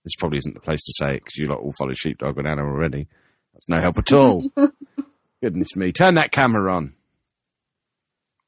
This 0.05 0.15
probably 0.17 0.39
isn't 0.39 0.55
the 0.55 0.61
place 0.61 0.81
to 0.85 0.93
say 0.97 1.17
it 1.17 1.25
because 1.25 1.37
you 1.37 1.49
lot 1.49 1.59
all 1.61 1.75
follow 1.77 1.93
Sheepdog 1.93 2.39
and 2.39 2.49
Anna 2.49 2.63
already. 2.63 3.09
That's 3.53 3.69
no 3.69 3.81
help 3.81 3.99
at 3.99 4.13
all. 4.13 4.45
Goodness 5.43 5.77
me. 5.77 5.93
Turn 5.93 6.15
that 6.15 6.33
camera 6.33 6.75
on 6.75 6.95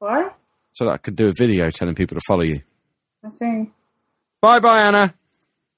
What? 0.01 0.35
so 0.73 0.85
that 0.85 0.91
I 0.91 0.97
could 0.97 1.15
do 1.15 1.27
a 1.27 1.33
video 1.33 1.69
telling 1.69 1.93
people 1.95 2.15
to 2.15 2.21
follow 2.25 2.41
you. 2.43 2.61
I 3.23 3.29
see. 3.29 3.71
Bye 4.41 4.59
bye, 4.59 4.81
Anna. 4.81 5.13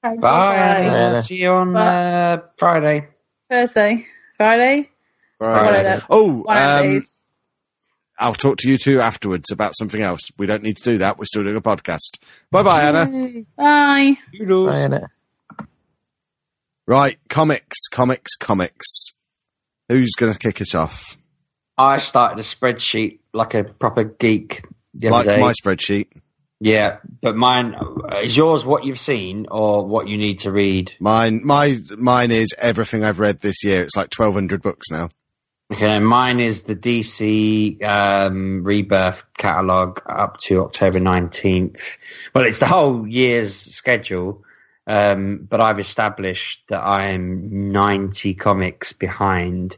Okay, 0.04 0.16
Bye. 0.18 0.56
Annie. 0.56 1.14
Bye. 1.16 1.20
See 1.20 1.42
you 1.42 1.50
on 1.50 1.72
Bye. 1.74 1.80
uh, 1.80 2.38
Friday. 2.56 3.08
Thursday. 3.50 4.06
Friday? 4.38 4.88
Friday. 5.38 5.82
Friday. 5.82 6.00
Oh, 6.08 6.42
One 6.42 6.56
of 6.56 6.86
um. 6.86 7.02
I'll 8.18 8.34
talk 8.34 8.56
to 8.58 8.70
you 8.70 8.78
two 8.78 9.00
afterwards 9.00 9.50
about 9.50 9.74
something 9.76 10.00
else. 10.00 10.20
We 10.38 10.46
don't 10.46 10.62
need 10.62 10.76
to 10.78 10.82
do 10.92 10.98
that. 10.98 11.18
We're 11.18 11.24
still 11.26 11.42
doing 11.42 11.56
a 11.56 11.60
podcast. 11.60 12.22
Bye 12.50 12.62
bye, 12.62 12.82
Anna. 12.84 13.42
Bye. 13.56 14.16
Toodles. 14.34 14.70
Bye, 14.70 14.76
innit? 14.88 15.66
Right, 16.86 17.18
comics, 17.28 17.76
comics, 17.90 18.36
comics. 18.36 18.86
Who's 19.88 20.12
going 20.16 20.32
to 20.32 20.38
kick 20.38 20.60
us 20.62 20.74
off? 20.74 21.18
I 21.76 21.98
started 21.98 22.38
a 22.38 22.42
spreadsheet 22.42 23.18
like 23.34 23.54
a 23.54 23.64
proper 23.64 24.04
geek 24.04 24.64
the 24.94 25.08
other 25.08 25.16
Like 25.16 25.26
day. 25.26 25.40
my 25.40 25.52
spreadsheet. 25.52 26.08
Yeah, 26.60 26.98
but 27.20 27.36
mine 27.36 27.74
is 28.22 28.34
yours. 28.36 28.64
What 28.64 28.84
you've 28.84 28.98
seen 28.98 29.46
or 29.50 29.84
what 29.84 30.08
you 30.08 30.16
need 30.16 30.38
to 30.40 30.52
read? 30.52 30.92
Mine, 31.00 31.42
my, 31.44 31.78
mine 31.98 32.30
is 32.30 32.54
everything 32.56 33.04
I've 33.04 33.20
read 33.20 33.40
this 33.40 33.64
year. 33.64 33.82
It's 33.82 33.96
like 33.96 34.08
twelve 34.10 34.34
hundred 34.34 34.62
books 34.62 34.90
now. 34.90 35.08
Okay, 35.72 35.98
mine 35.98 36.40
is 36.40 36.62
the 36.62 36.76
DC 36.76 37.82
um, 37.82 38.62
Rebirth 38.62 39.24
catalog 39.36 40.00
up 40.06 40.38
to 40.42 40.62
October 40.62 41.00
nineteenth. 41.00 41.98
Well, 42.34 42.44
it's 42.44 42.60
the 42.60 42.66
whole 42.66 43.06
year's 43.06 43.54
schedule, 43.54 44.44
um, 44.86 45.46
but 45.48 45.60
I've 45.60 45.78
established 45.78 46.62
that 46.68 46.82
I'm 46.82 47.72
ninety 47.72 48.34
comics 48.34 48.92
behind. 48.92 49.76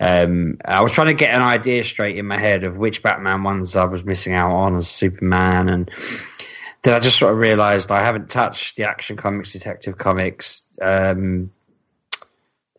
Um, 0.00 0.58
I 0.64 0.80
was 0.80 0.92
trying 0.92 1.08
to 1.08 1.14
get 1.14 1.34
an 1.34 1.42
idea 1.42 1.84
straight 1.84 2.16
in 2.16 2.26
my 2.26 2.38
head 2.38 2.64
of 2.64 2.76
which 2.76 3.02
Batman 3.02 3.42
ones 3.42 3.76
I 3.76 3.84
was 3.84 4.04
missing 4.04 4.34
out 4.34 4.52
on 4.52 4.76
as 4.76 4.88
Superman, 4.88 5.68
and 5.68 5.90
then 6.82 6.94
I 6.94 7.00
just 7.00 7.18
sort 7.18 7.32
of 7.32 7.38
realised 7.38 7.90
I 7.90 8.02
haven't 8.02 8.30
touched 8.30 8.76
the 8.76 8.84
Action 8.84 9.16
Comics, 9.16 9.52
Detective 9.52 9.98
Comics. 9.98 10.64
Um, 10.80 11.50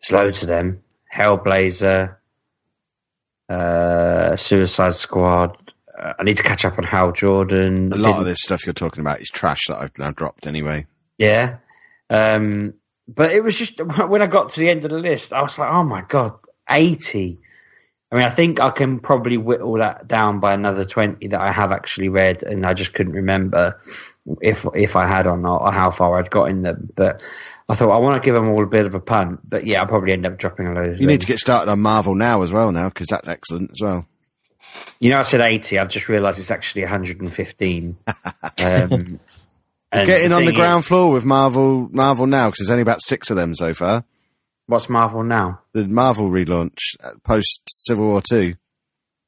there's 0.00 0.12
loads 0.12 0.42
of 0.42 0.48
them. 0.48 0.82
Hellblazer, 1.14 2.16
uh, 3.48 4.36
Suicide 4.36 4.94
Squad. 4.94 5.56
Uh, 5.98 6.14
I 6.18 6.22
need 6.22 6.36
to 6.36 6.42
catch 6.42 6.64
up 6.64 6.78
on 6.78 6.84
Hal 6.84 7.12
Jordan. 7.12 7.92
A 7.92 7.96
lot 7.96 8.18
of 8.18 8.24
this 8.24 8.42
stuff 8.42 8.64
you're 8.64 8.72
talking 8.72 9.00
about 9.00 9.20
is 9.20 9.28
trash 9.28 9.66
that 9.68 9.78
I've 9.78 9.98
now 9.98 10.10
dropped 10.10 10.46
anyway. 10.46 10.86
Yeah. 11.18 11.56
Um, 12.10 12.74
but 13.08 13.32
it 13.32 13.42
was 13.42 13.56
just 13.56 13.80
when 14.08 14.20
I 14.20 14.26
got 14.26 14.50
to 14.50 14.60
the 14.60 14.68
end 14.68 14.84
of 14.84 14.90
the 14.90 14.98
list, 14.98 15.32
I 15.32 15.42
was 15.42 15.58
like, 15.58 15.70
oh 15.70 15.84
my 15.84 16.02
God, 16.02 16.38
80. 16.68 17.38
I 18.12 18.16
mean, 18.16 18.24
I 18.24 18.28
think 18.28 18.58
I 18.60 18.70
can 18.70 18.98
probably 18.98 19.36
whittle 19.36 19.74
that 19.74 20.08
down 20.08 20.40
by 20.40 20.52
another 20.52 20.84
20 20.84 21.28
that 21.28 21.40
I 21.40 21.52
have 21.52 21.70
actually 21.70 22.08
read, 22.08 22.42
and 22.42 22.66
I 22.66 22.74
just 22.74 22.92
couldn't 22.92 23.12
remember 23.12 23.80
if 24.40 24.66
if 24.74 24.96
I 24.96 25.06
had 25.06 25.28
or 25.28 25.36
not, 25.36 25.62
or 25.62 25.72
how 25.72 25.92
far 25.92 26.18
I'd 26.18 26.30
got 26.30 26.50
in 26.50 26.62
them. 26.62 26.90
But 26.96 27.22
I 27.68 27.74
thought 27.76 27.90
I 27.90 27.98
want 27.98 28.20
to 28.20 28.26
give 28.26 28.34
them 28.34 28.48
all 28.48 28.64
a 28.64 28.66
bit 28.66 28.84
of 28.84 28.96
a 28.96 29.00
punt. 29.00 29.48
But 29.48 29.64
yeah, 29.64 29.80
I'll 29.80 29.86
probably 29.86 30.12
end 30.12 30.26
up 30.26 30.38
dropping 30.38 30.66
a 30.66 30.72
load. 30.72 30.98
You 30.98 31.06
need 31.06 31.20
to 31.20 31.26
get 31.26 31.38
started 31.38 31.70
on 31.70 31.80
Marvel 31.80 32.16
now 32.16 32.42
as 32.42 32.50
well 32.50 32.72
now 32.72 32.88
because 32.88 33.06
that's 33.06 33.28
excellent 33.28 33.70
as 33.70 33.80
well. 33.80 34.06
You 34.98 35.10
know, 35.10 35.20
I 35.20 35.22
said 35.22 35.40
80. 35.40 35.78
I've 35.78 35.88
just 35.88 36.08
realised 36.08 36.40
it's 36.40 36.50
actually 36.50 36.82
115. 36.82 37.96
um, 38.64 39.20
and 39.92 40.06
Getting 40.06 40.32
on 40.32 40.44
the 40.44 40.52
ground 40.52 40.80
is- 40.80 40.88
floor 40.88 41.10
with 41.12 41.24
Marvel, 41.24 41.88
Marvel 41.92 42.26
now 42.26 42.46
because 42.46 42.58
there's 42.66 42.70
only 42.70 42.82
about 42.82 43.02
six 43.02 43.30
of 43.30 43.36
them 43.36 43.54
so 43.54 43.74
far. 43.74 44.04
What's 44.66 44.88
Marvel 44.88 45.24
now? 45.24 45.60
The 45.72 45.88
Marvel 45.88 46.30
relaunch 46.30 46.78
post 47.24 47.62
Civil 47.68 48.06
War 48.06 48.22
Two. 48.28 48.54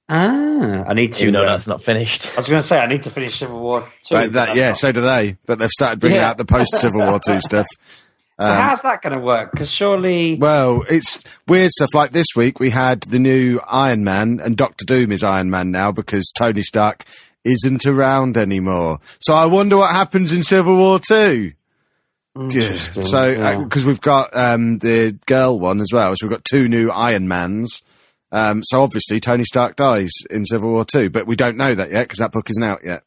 Ah, 0.08 0.84
I 0.86 0.94
need 0.94 1.14
to. 1.14 1.22
Even 1.22 1.34
though 1.34 1.42
uh, 1.42 1.46
that's 1.46 1.66
not 1.66 1.82
finished. 1.82 2.34
I 2.34 2.40
was 2.40 2.48
going 2.48 2.60
to 2.60 2.66
say 2.66 2.78
I 2.80 2.86
need 2.86 3.02
to 3.02 3.10
finish 3.10 3.38
Civil 3.38 3.60
War 3.60 3.80
two. 4.04 4.14
Right, 4.14 4.26
but 4.26 4.32
that, 4.34 4.46
that's 4.46 4.58
yeah, 4.58 4.68
not- 4.70 4.78
so 4.78 4.92
do 4.92 5.00
they. 5.00 5.36
But 5.46 5.58
they've 5.58 5.70
started 5.70 6.00
bringing 6.00 6.20
Yeah. 6.20 6.30
out 6.30 6.38
the 6.38 6.44
post 6.44 6.76
Civil 6.76 7.00
War 7.06 7.20
Two 7.26 7.40
stuff. 7.40 7.66
So 8.40 8.48
Um, 8.48 8.56
how's 8.56 8.82
that 8.82 9.02
going 9.02 9.12
to 9.12 9.20
work? 9.20 9.52
Because 9.52 9.70
surely, 9.70 10.36
Well, 10.36 10.84
it's 10.88 11.22
weird 11.46 11.70
stuff. 11.70 11.90
Like 11.94 12.10
this 12.12 12.28
week, 12.34 12.58
we 12.58 12.70
had 12.70 13.02
the 13.02 13.18
new 13.20 13.60
Iron 13.70 14.02
Man, 14.04 14.40
and 14.42 14.56
Doctor 14.56 14.84
Doom 14.86 15.12
is 15.12 15.22
Iron 15.22 15.50
Man 15.50 15.70
now 15.70 15.92
because 15.92 16.32
Tony 16.34 16.62
Stark 16.62 17.04
isn't 17.44 17.86
around 17.86 18.36
anymore. 18.36 18.98
So 19.20 19.34
I 19.34 19.46
wonder 19.46 19.76
what 19.76 19.90
happens 19.92 20.32
in 20.32 20.42
Civil 20.42 20.76
War 20.76 20.98
Two. 20.98 21.52
Interesting, 22.34 23.02
So 23.02 23.28
yeah. 23.30 23.58
because 23.58 23.84
we've 23.84 24.00
got 24.00 24.34
um, 24.34 24.78
the 24.78 25.18
girl 25.26 25.60
one 25.60 25.80
as 25.80 25.88
well, 25.92 26.14
so 26.16 26.26
we've 26.26 26.32
got 26.32 26.44
two 26.44 26.66
new 26.66 26.90
Iron 26.90 27.28
Mans. 27.28 27.82
Um, 28.30 28.62
so 28.64 28.80
obviously 28.80 29.20
Tony 29.20 29.44
Stark 29.44 29.76
dies 29.76 30.10
in 30.30 30.46
Civil 30.46 30.70
War 30.70 30.86
Two, 30.86 31.10
but 31.10 31.26
we 31.26 31.36
don't 31.36 31.58
know 31.58 31.74
that 31.74 31.90
yet 31.90 32.04
because 32.04 32.20
that 32.20 32.32
book 32.32 32.48
isn't 32.48 32.62
out 32.62 32.80
yet. 32.84 33.02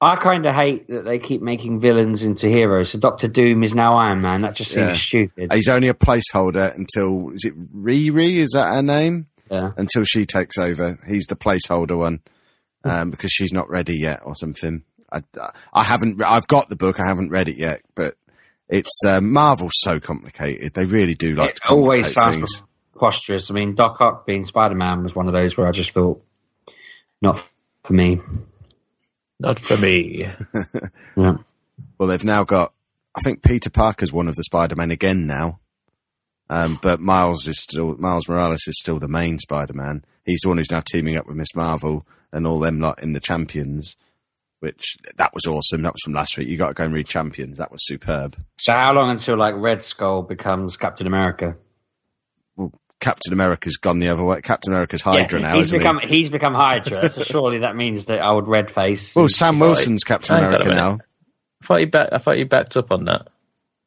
I 0.00 0.16
kind 0.16 0.46
of 0.46 0.54
hate 0.54 0.88
that 0.88 1.04
they 1.04 1.18
keep 1.18 1.42
making 1.42 1.80
villains 1.80 2.22
into 2.24 2.48
heroes. 2.48 2.90
So 2.90 2.98
Doctor 2.98 3.26
Doom 3.28 3.62
is 3.64 3.74
now 3.74 3.94
Iron 3.94 4.20
Man. 4.20 4.42
That 4.42 4.54
just 4.54 4.72
seems 4.72 4.86
Yeah. 4.88 4.92
stupid. 4.94 5.52
He's 5.52 5.68
only 5.68 5.88
a 5.88 5.94
placeholder 5.94 6.74
until 6.76 7.30
is 7.34 7.44
it 7.44 7.54
Riri? 7.76 8.36
Is 8.36 8.50
that 8.54 8.74
her 8.74 8.82
name? 8.82 9.26
Yeah. 9.50 9.72
until 9.76 10.02
she 10.04 10.24
takes 10.24 10.56
over. 10.56 10.98
He's 11.06 11.26
the 11.26 11.36
placeholder 11.36 11.98
one 11.98 12.20
um, 12.84 13.10
because 13.10 13.30
she's 13.30 13.52
not 13.52 13.68
ready 13.70 13.96
yet 13.98 14.20
or 14.24 14.34
something. 14.34 14.82
I, 15.12 15.22
I 15.72 15.82
haven't. 15.82 16.22
I've 16.22 16.48
got 16.48 16.68
the 16.68 16.76
book. 16.76 16.98
I 17.00 17.06
haven't 17.06 17.30
read 17.30 17.48
it 17.48 17.58
yet, 17.58 17.82
but 17.94 18.16
it's 18.68 19.04
um, 19.06 19.32
Marvel's 19.32 19.74
so 19.76 20.00
complicated. 20.00 20.72
They 20.74 20.84
really 20.86 21.14
do 21.14 21.34
like 21.34 21.50
it 21.50 21.56
to 21.66 21.72
always 21.72 22.14
complicate 22.14 22.40
sounds 22.40 22.56
things. 22.56 22.62
preposterous. 22.92 23.50
I 23.50 23.54
mean, 23.54 23.74
Doc 23.74 24.00
Ock 24.00 24.26
being 24.26 24.44
Spider 24.44 24.74
Man 24.74 25.02
was 25.02 25.14
one 25.14 25.26
of 25.28 25.34
those 25.34 25.56
where 25.56 25.66
I 25.66 25.72
just 25.72 25.90
thought, 25.90 26.24
not 27.20 27.46
for 27.84 27.92
me. 27.92 28.20
Not 29.38 29.58
for 29.58 29.76
me. 29.76 30.28
Yeah. 31.16 31.36
Well, 31.98 32.08
they've 32.08 32.24
now 32.24 32.44
got. 32.44 32.72
I 33.14 33.20
think 33.20 33.42
Peter 33.42 33.68
Parker's 33.68 34.14
one 34.14 34.28
of 34.28 34.34
the 34.34 34.44
Spider-Man 34.44 34.90
again 34.90 35.26
now, 35.26 35.60
um, 36.48 36.78
but 36.82 37.00
Miles 37.00 37.46
is 37.46 37.60
still 37.62 37.94
Miles 37.98 38.28
Morales 38.28 38.66
is 38.66 38.80
still 38.80 38.98
the 38.98 39.08
main 39.08 39.38
Spider-Man. 39.38 40.02
He's 40.24 40.40
the 40.42 40.48
one 40.48 40.58
who's 40.58 40.70
now 40.70 40.80
teaming 40.80 41.16
up 41.16 41.26
with 41.26 41.36
Miss 41.36 41.54
Marvel 41.54 42.06
and 42.32 42.46
all 42.46 42.58
them 42.58 42.80
lot 42.80 43.02
in 43.02 43.12
the 43.12 43.20
Champions. 43.20 43.96
Which 44.60 44.96
that 45.16 45.34
was 45.34 45.44
awesome. 45.44 45.82
That 45.82 45.92
was 45.92 46.02
from 46.04 46.12
last 46.12 46.38
week. 46.38 46.46
You 46.46 46.56
got 46.56 46.68
to 46.68 46.74
go 46.74 46.84
and 46.84 46.94
read 46.94 47.08
Champions. 47.08 47.58
That 47.58 47.72
was 47.72 47.84
superb. 47.84 48.36
So 48.58 48.72
how 48.72 48.92
long 48.92 49.10
until 49.10 49.36
like 49.36 49.56
Red 49.56 49.82
Skull 49.82 50.22
becomes 50.22 50.76
Captain 50.76 51.08
America? 51.08 51.56
Captain 53.00 53.32
America's 53.32 53.76
gone 53.76 53.98
the 53.98 54.08
other 54.08 54.22
way. 54.22 54.40
Captain 54.40 54.72
America's 54.72 55.02
Hydra 55.02 55.40
now, 55.40 55.56
he's 55.56 55.66
isn't 55.66 55.80
become 55.80 55.98
he? 55.98 56.06
he's 56.06 56.30
become 56.30 56.54
Hydra. 56.54 57.10
so 57.10 57.24
surely 57.24 57.58
that 57.58 57.74
means 57.74 58.06
that 58.06 58.24
old 58.24 58.46
Red 58.46 58.70
Face. 58.70 59.16
Well, 59.16 59.28
Sam 59.28 59.58
Wilson's 59.58 60.04
Captain 60.04 60.36
Hang 60.36 60.44
on 60.44 60.52
a 60.52 60.56
America 60.58 60.74
now. 60.74 60.98
I 61.62 61.66
thought 61.66 61.80
you 61.80 61.86
back. 61.88 62.10
I 62.12 62.18
thought 62.18 62.38
you 62.38 62.46
backed 62.46 62.76
up 62.76 62.92
on 62.92 63.06
that. 63.06 63.26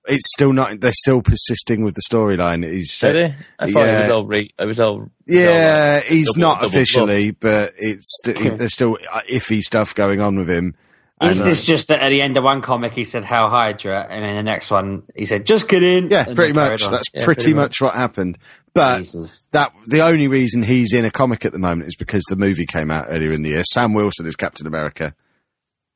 It's 0.08 0.32
still 0.34 0.54
not. 0.54 0.80
They're 0.82 0.92
still 0.94 1.22
persisting 1.22 1.84
with 1.84 1.96
the 1.96 2.02
storyline. 2.10 2.64
He's 2.70 2.98
Did 3.00 3.32
he? 3.32 3.44
I 3.60 3.72
thought 3.72 3.84
it 3.84 3.88
Yeah. 3.92 4.00
was 4.02 4.10
all. 4.10 4.26
Re- 4.26 4.54
it 4.60 4.66
was 4.66 4.80
all. 4.80 5.10
Yeah, 5.26 5.40
it 5.40 5.46
was 5.48 5.48
all, 5.50 5.96
like, 5.96 6.04
he's 6.06 6.28
double- 6.28 6.40
not 6.40 6.54
double 6.62 6.66
officially, 6.68 7.32
but 7.32 7.74
it's 7.78 8.22
there's 8.24 8.74
still 8.76 8.98
uh, 9.14 9.22
iffy 9.30 9.62
stuff 9.62 9.96
going 9.96 10.22
on 10.22 10.38
with 10.38 10.50
him. 10.50 10.76
Is 11.22 11.40
And, 11.40 11.48
uh, 11.48 11.50
this 11.50 11.64
just 11.64 11.88
that 11.88 12.02
at 12.02 12.10
the 12.10 12.22
end 12.22 12.36
of 12.38 12.44
one 12.44 12.62
comic 12.62 12.92
he 12.94 13.06
said 13.06 13.24
"Hail 13.24 13.50
Hydra" 13.50 14.06
and 14.10 14.26
in 14.26 14.36
the 14.36 14.44
next 14.44 14.70
one 14.70 15.04
he 15.16 15.26
said 15.26 15.46
"Just 15.46 15.70
kidding"? 15.70 16.12
yeah, 16.12 16.26
pretty 16.26 16.54
much. 16.54 16.82
That's 16.88 17.06
Yeah, 17.14 17.24
pretty 17.26 17.42
pretty 17.44 17.54
much 17.56 17.80
what 17.82 17.96
happened. 17.96 18.38
But 18.74 18.98
Jesus. 18.98 19.48
that 19.54 19.72
the 19.88 20.02
only 20.02 20.28
reason 20.28 20.62
he's 20.62 20.94
in 20.94 21.06
a 21.06 21.10
comic 21.12 21.46
at 21.46 21.54
the 21.54 21.60
moment 21.60 21.88
is 21.88 21.96
because 21.96 22.22
the 22.30 22.36
movie 22.36 22.66
came 22.66 22.92
out 22.92 23.06
earlier 23.10 23.32
in 23.32 23.44
the 23.44 23.52
year. 23.52 23.64
Sam 23.64 23.94
Wilson 23.94 24.26
is 24.28 24.36
Captain 24.36 24.68
America 24.68 25.16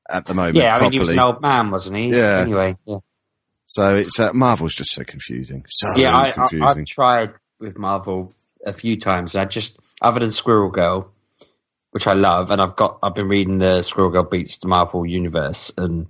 at 0.10 0.26
the 0.26 0.34
moment. 0.34 0.56
Yeah, 0.56 0.70
I 0.76 0.80
mean 0.80 0.80
properly. 0.92 0.96
he 0.96 1.00
was 1.02 1.10
an 1.10 1.20
old 1.20 1.42
man, 1.42 1.70
wasn't 1.70 1.98
he? 1.98 2.10
Yeah. 2.12 2.38
Anyway, 2.40 2.78
yeah. 2.86 2.98
So 3.70 3.96
it's 3.98 4.20
uh, 4.20 4.34
Marvel's 4.34 4.74
just 4.74 4.92
so 4.94 5.04
confusing. 5.04 5.64
So 5.70 5.96
yeah, 5.96 6.18
I, 6.18 6.30
I, 6.30 6.32
confusing. 6.32 6.64
I've 6.82 6.86
tried 6.86 7.34
with 7.60 7.78
Marvel 7.78 8.34
a 8.66 8.74
few 8.74 8.98
times. 9.00 9.36
I 9.36 9.46
just, 9.46 9.78
other 10.02 10.20
than 10.20 10.32
Squirrel 10.32 10.72
Girl, 10.72 11.12
which 11.92 12.08
I 12.08 12.14
love, 12.14 12.50
and 12.50 12.60
I've 12.60 12.76
got, 12.76 12.98
I've 13.04 13.14
been 13.14 13.28
reading 13.28 13.60
the 13.60 13.84
Squirrel 13.84 14.10
Girl 14.10 14.24
beats 14.24 14.58
the 14.58 14.68
Marvel 14.68 15.06
universe, 15.06 15.72
and 15.78 16.08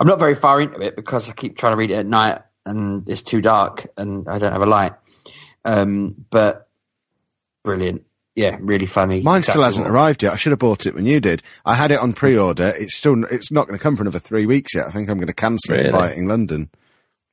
I'm 0.00 0.06
not 0.06 0.18
very 0.18 0.34
far 0.34 0.58
into 0.58 0.80
it 0.80 0.96
because 0.96 1.28
I 1.28 1.34
keep 1.34 1.58
trying 1.58 1.74
to 1.74 1.76
read 1.76 1.90
it 1.90 1.98
at 1.98 2.06
night, 2.06 2.40
and 2.64 3.06
it's 3.06 3.22
too 3.22 3.42
dark, 3.42 3.88
and 3.98 4.26
I 4.26 4.38
don't 4.38 4.52
have 4.52 4.62
a 4.62 4.66
light. 4.66 4.94
Um, 5.66 6.24
but 6.30 6.66
brilliant, 7.62 8.06
yeah, 8.34 8.56
really 8.58 8.86
funny. 8.86 9.20
Mine 9.20 9.42
still 9.42 9.62
hasn't 9.62 9.86
arrived 9.86 10.22
yet. 10.22 10.32
I 10.32 10.36
should 10.36 10.52
have 10.52 10.60
bought 10.60 10.86
it 10.86 10.94
when 10.94 11.04
you 11.04 11.20
did. 11.20 11.42
I 11.66 11.74
had 11.74 11.92
it 11.92 11.98
on 11.98 12.14
pre-order. 12.14 12.72
It's 12.78 12.96
still. 12.96 13.22
It's 13.24 13.52
not 13.52 13.66
going 13.66 13.78
to 13.78 13.82
come 13.82 13.96
for 13.96 14.02
another 14.02 14.18
three 14.18 14.46
weeks 14.46 14.74
yet. 14.74 14.86
I 14.86 14.92
think 14.92 15.10
I'm 15.10 15.18
going 15.18 15.26
to 15.26 15.34
cancel 15.34 15.74
it 15.74 15.86
and 15.86 15.86
Really? 15.88 15.98
buy 15.98 16.12
it 16.12 16.18
in 16.18 16.26
London 16.26 16.70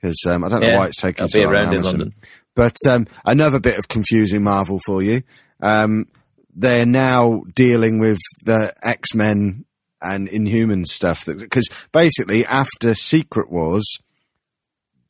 because 0.04 0.18
um, 0.28 0.44
I 0.44 0.50
don't 0.50 0.60
know 0.60 0.68
Yeah, 0.68 0.78
why 0.80 0.88
it's 0.88 1.02
taking 1.02 1.28
so 1.30 1.40
long 1.46 1.56
Amazon. 1.56 2.14
But 2.56 2.76
um, 2.88 3.08
another 3.26 3.60
bit 3.60 3.80
of 3.80 3.88
confusing 3.88 4.44
Marvel 4.44 4.80
for 4.86 5.02
you. 5.02 5.24
Um, 5.62 6.08
they're 6.54 6.86
now 6.86 7.44
dealing 7.56 8.00
with 8.00 8.20
the 8.44 8.74
X 8.84 9.16
Men 9.16 9.66
and 10.02 10.28
Inhuman 10.28 10.84
stuff 10.86 11.26
because 11.26 11.68
basically 11.94 12.46
after 12.46 12.94
Secret 12.94 13.50
Wars, 13.50 13.86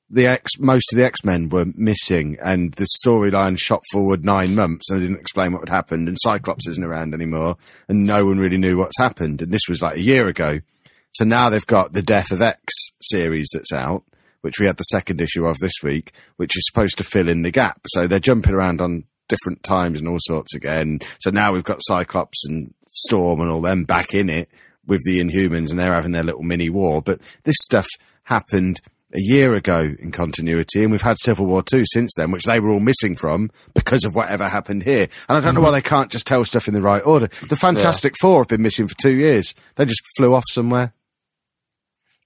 the 0.10 0.28
X 0.28 0.52
most 0.60 0.94
of 0.94 0.98
the 0.98 1.06
X 1.06 1.24
Men 1.26 1.49
were 1.49 1.65
missing, 1.76 2.38
and 2.41 2.72
the 2.74 2.88
storyline 3.03 3.60
shot 3.60 3.82
forward 3.91 4.24
nine 4.24 4.53
months, 4.56 4.90
and 4.90 5.02
they 5.02 5.07
didn't 5.07 5.20
explain 5.20 5.53
what 5.53 5.68
had 5.68 5.76
happened. 5.76 6.07
And 6.07 6.18
Cyclops 6.20 6.68
isn't 6.68 6.84
around 6.84 7.15
anymore, 7.15 7.57
and 7.90 8.06
no 8.06 8.26
one 8.28 8.38
really 8.38 8.60
knew 8.60 8.78
what's 8.78 8.99
happened. 8.99 9.41
And 9.41 9.52
this 9.52 9.68
was 9.68 9.82
like 9.82 9.95
a 9.98 10.02
year 10.02 10.28
ago. 10.28 10.60
So 11.15 11.26
now 11.26 11.49
they've 11.49 11.65
got 11.65 11.94
the 11.94 12.03
Death 12.03 12.32
of 12.32 12.41
X 12.41 12.61
series 13.02 13.48
that's 13.53 13.74
out, 13.74 14.03
which 14.44 14.60
we 14.60 14.68
had 14.68 14.78
the 14.78 14.84
second 14.84 15.22
issue 15.22 15.45
of 15.45 15.57
this 15.60 15.74
week, 15.82 16.11
which 16.36 16.57
is 16.57 16.65
supposed 16.65 16.98
to 16.98 17.03
fill 17.03 17.30
in 17.30 17.41
the 17.41 17.52
gap. 17.52 17.80
So 17.88 18.07
they're 18.07 18.20
jumping 18.20 18.53
around 18.53 18.82
on 18.82 19.06
different 19.30 19.64
times 19.64 19.99
and 19.99 20.07
all 20.07 20.20
sorts 20.20 20.53
again. 20.53 20.99
So 21.22 21.30
now 21.30 21.53
we've 21.53 21.64
got 21.64 21.80
Cyclops 21.82 22.45
and 22.45 22.74
Storm 22.91 23.40
and 23.40 23.49
all 23.49 23.61
them 23.61 23.86
back 23.86 24.14
in 24.14 24.30
it 24.30 24.49
with 24.86 25.02
the 25.06 25.20
Inhumans, 25.20 25.72
and 25.72 25.80
they're 25.80 25.94
having 25.94 26.11
their 26.11 26.24
little 26.24 26.44
mini 26.44 26.70
war. 26.70 27.02
But 27.02 27.22
this 27.45 27.56
stuff 27.61 27.88
happened 28.24 28.82
a 29.14 29.22
year 29.22 29.53
ago 29.53 29.95
in 29.98 30.11
continuity, 30.11 30.84
and 30.84 30.91
we've 30.91 31.02
had 31.02 31.18
Civil 31.20 31.45
War 31.45 31.64
two 31.64 31.84
since 31.86 32.11
then, 32.18 32.32
which 32.32 32.44
they 32.44 32.60
were 32.60 32.72
all 32.72 32.80
missing 32.80 33.15
from 33.15 33.49
because 33.74 34.03
of 34.03 34.14
whatever 34.14 34.49
happened 34.49 34.84
here. 34.84 35.07
And 35.30 35.38
I 35.38 35.40
don't 35.40 35.56
know 35.56 35.61
why 35.61 35.72
they 35.72 35.82
can't 35.82 36.11
just 36.11 36.28
tell 36.28 36.44
stuff 36.44 36.68
in 36.68 36.74
the 36.74 36.82
right 36.82 37.06
order. 37.06 37.28
The 37.48 37.56
Fantastic 37.56 38.15
Four 38.20 38.41
have 38.41 38.48
been 38.49 38.61
missing 38.61 38.88
for 38.88 38.95
two 38.95 39.15
years. 39.15 39.56
They 39.76 39.86
just 39.86 40.03
flew 40.18 40.34
off 40.34 40.45
somewhere. 40.49 40.94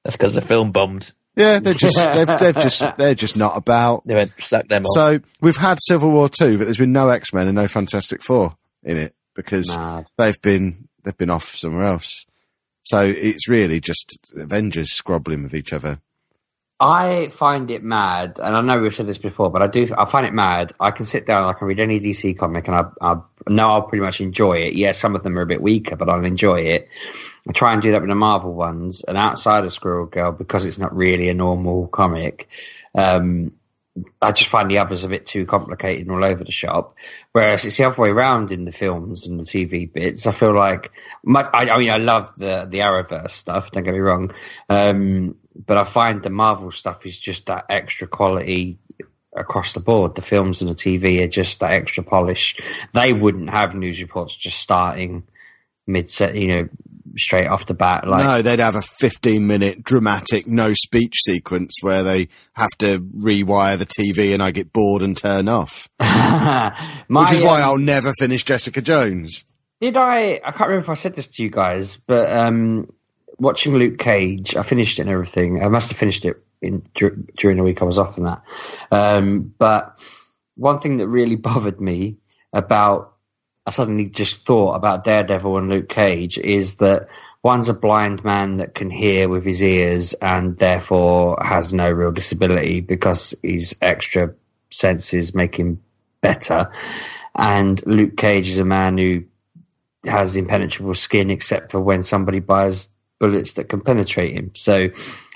That's 0.04 0.16
because 0.16 0.34
the 0.34 0.42
film 0.42 0.72
bombed. 0.72 1.12
Yeah, 1.38 1.60
they're 1.60 1.74
just 1.76 1.96
they've, 2.14 2.40
they've 2.40 2.56
just 2.56 2.98
they're 2.98 3.16
just 3.16 3.38
not 3.38 3.56
about. 3.56 4.06
They 4.06 4.16
went 4.16 4.32
sack 4.42 4.68
them 4.68 4.84
off. 4.84 4.94
So 4.94 5.20
we've 5.40 5.58
had 5.58 5.78
Civil 5.82 6.12
War 6.12 6.28
two, 6.28 6.58
but 6.58 6.66
there's 6.66 6.78
been 6.78 6.92
no 6.92 7.10
X 7.10 7.32
Men 7.32 7.48
and 7.48 7.56
no 7.56 7.68
Fantastic 7.68 8.24
Four 8.24 8.58
in 8.84 8.98
it 8.98 9.16
because 9.36 9.78
Mad. 9.78 10.08
they've 10.18 10.42
been 10.42 10.88
they've 11.04 11.18
been 11.18 11.30
off 11.30 11.56
somewhere 11.56 11.86
else. 11.86 12.26
So 12.84 13.02
it's 13.02 13.48
really 13.48 13.80
just 13.80 14.34
Avengers 14.36 14.92
squabbling 14.94 15.44
with 15.44 15.54
each 15.54 15.74
other. 15.74 16.00
I 16.80 17.30
find 17.30 17.72
it 17.72 17.84
mad, 17.84 18.40
and 18.42 18.56
I 18.56 18.62
know 18.62 18.80
we've 18.80 18.94
said 18.94 19.08
this 19.08 19.18
before, 19.18 19.50
but 19.50 19.64
I 19.64 19.68
do. 19.68 19.88
I 19.98 20.06
find 20.06 20.28
it 20.28 20.34
mad. 20.34 20.74
I 20.80 20.92
can 20.92 21.06
sit 21.06 21.26
down, 21.26 21.50
I 21.50 21.54
can 21.54 21.68
read 21.68 21.80
any 21.80 22.00
DC 22.00 22.38
comic, 22.38 22.68
and 22.68 22.78
I, 22.78 22.86
I 23.02 23.20
know 23.48 23.70
I'll 23.70 23.82
pretty 23.82 24.04
much 24.04 24.22
enjoy 24.22 24.58
it. 24.58 24.76
Yeah, 24.76 24.92
some 24.92 25.16
of 25.16 25.24
them 25.24 25.40
are 25.40 25.42
a 25.42 25.48
bit 25.48 25.62
weaker, 25.62 25.96
but 25.96 26.08
I'll 26.08 26.24
enjoy 26.24 26.60
it. 26.60 26.90
I 27.50 27.52
try 27.54 27.74
and 27.74 27.82
do 27.82 27.92
that 27.94 28.02
with 28.02 28.10
the 28.12 28.16
Marvel 28.16 28.54
ones, 28.54 29.04
and 29.04 29.18
outside 29.18 29.64
of 29.64 29.74
Squirrel 29.74 30.06
Girl, 30.06 30.32
because 30.32 30.66
it's 30.66 30.78
not 30.78 30.96
really 30.96 31.30
a 31.30 31.34
normal 31.34 31.88
comic. 31.88 32.48
Um, 32.94 33.54
I 34.22 34.32
just 34.32 34.50
find 34.50 34.70
the 34.70 34.78
others 34.78 35.04
a 35.04 35.10
bit 35.10 35.26
too 35.26 35.46
complicated 35.46 36.06
and 36.06 36.16
all 36.16 36.24
over 36.24 36.44
the 36.44 36.52
shop. 36.52 36.96
Whereas 37.32 37.66
it's 37.66 37.78
the 37.78 37.86
other 37.86 38.00
way 38.00 38.10
around 38.10 38.52
in 38.52 38.66
the 38.66 38.72
films 38.72 39.26
and 39.26 39.40
the 39.40 39.44
TV 39.44 39.92
bits. 39.92 40.28
I 40.28 40.32
feel 40.32 40.54
like, 40.54 40.92
my, 41.24 41.42
I, 41.42 41.70
I 41.70 41.78
mean, 41.80 41.90
I 41.90 41.98
love 41.98 42.32
the 42.38 42.68
the 42.70 42.80
Arrowverse 42.80 43.32
stuff. 43.32 43.72
Don't 43.72 43.84
get 43.84 43.94
me 43.94 44.00
wrong, 44.00 44.34
um, 44.70 45.36
but 45.66 45.78
I 45.78 45.84
find 45.84 46.22
the 46.22 46.30
Marvel 46.30 46.72
stuff 46.72 47.06
is 47.06 47.20
just 47.20 47.48
that 47.48 47.66
extra 47.70 48.08
quality 48.08 48.80
across 49.36 49.74
the 49.74 49.80
board. 49.80 50.16
The 50.16 50.22
films 50.22 50.62
and 50.62 50.70
the 50.70 50.76
TV 50.76 51.24
are 51.24 51.28
just 51.28 51.60
that 51.60 51.72
extra 51.72 52.04
polish. 52.04 52.60
They 52.94 53.14
wouldn't 53.14 53.50
have 53.50 53.76
news 53.76 54.02
reports 54.02 54.36
just 54.36 54.60
starting 54.60 55.24
mid 55.86 56.10
set, 56.10 56.36
you 56.36 56.48
know, 56.48 56.70
straight 57.16 57.48
off 57.48 57.66
the 57.66 57.74
bat. 57.74 58.08
Like, 58.08 58.24
no, 58.24 58.42
they'd 58.42 58.60
have 58.60 58.76
a 58.76 58.82
15 58.82 59.46
minute 59.46 59.84
dramatic 59.84 60.48
no 60.48 60.74
speech 60.74 61.16
sequence 61.26 61.74
where 61.82 62.04
they 62.04 62.28
have 62.54 62.70
to 62.80 63.00
rewire 63.00 63.80
the 63.80 63.86
TV 63.86 64.34
and 64.34 64.44
I 64.44 64.52
get 64.52 64.74
bored 64.74 65.02
and 65.02 65.16
turn 65.16 65.48
off. 65.48 65.88
My, 66.00 66.74
Which 67.08 67.32
is 67.32 67.42
why 67.42 67.62
um, 67.62 67.70
I'll 67.70 67.78
never 67.78 68.12
finish 68.20 68.44
Jessica 68.44 68.82
Jones. 68.82 69.46
Did 69.80 69.96
I? 69.96 70.42
I 70.44 70.52
can't 70.52 70.70
remember 70.70 70.86
if 70.86 70.90
I 70.90 70.96
said 70.96 71.16
this 71.16 71.28
to 71.30 71.44
you 71.44 71.50
guys, 71.50 71.98
but 71.98 72.32
um, 72.32 72.92
watching 73.40 73.76
Luke 73.76 73.98
Cage, 73.98 74.56
I 74.56 74.64
finished 74.64 75.00
it 75.00 75.04
and 75.04 75.12
everything. 75.12 75.64
I 75.64 75.68
must 75.68 75.90
have 75.90 75.98
finished 75.98 76.26
it 76.26 76.44
in 76.62 76.84
dur- 76.94 77.18
during 77.38 77.58
the 77.58 77.64
week 77.64 77.82
I 77.82 77.86
was 77.86 78.00
off 78.00 78.18
and 78.18 78.28
that. 78.28 78.42
Um, 78.92 79.54
but 79.58 80.04
one 80.56 80.80
thing 80.80 80.98
that 80.98 81.08
really 81.08 81.36
bothered 81.50 81.80
me 81.80 82.18
about, 82.54 83.14
I 83.66 83.72
suddenly 83.72 84.06
just 84.06 84.46
thought 84.46 84.76
about 84.76 85.04
Daredevil 85.04 85.58
and 85.58 85.70
Luke 85.70 85.90
Cage 85.90 86.38
is 86.38 86.76
that 86.76 87.08
one's 87.44 87.70
a 87.70 87.74
blind 87.74 88.24
man 88.24 88.58
that 88.58 88.74
can 88.74 88.90
hear 88.90 89.30
with 89.30 89.46
his 89.46 89.62
ears 89.62 90.14
and 90.14 90.58
therefore 90.58 91.38
has 91.42 91.74
no 91.74 91.90
real 91.90 92.12
disability 92.12 92.82
because 92.82 93.36
his 93.44 93.78
extra 93.82 94.34
senses 94.72 95.36
make 95.36 95.56
him 95.56 95.82
better. 96.22 96.72
And 97.36 97.86
Luke 97.86 98.18
Cage 98.18 98.50
is 98.50 98.60
a 98.60 98.66
man 98.66 98.98
who 98.98 99.26
has 100.06 100.36
impenetrable 100.36 100.94
skin 100.94 101.30
except 101.30 101.72
for 101.72 101.80
when 101.80 102.04
somebody 102.04 102.40
buys 102.40 102.88
bullets 103.20 103.54
that 103.54 103.70
can 103.70 103.82
penetrate 103.82 104.34
him. 104.34 104.52
So 104.56 104.90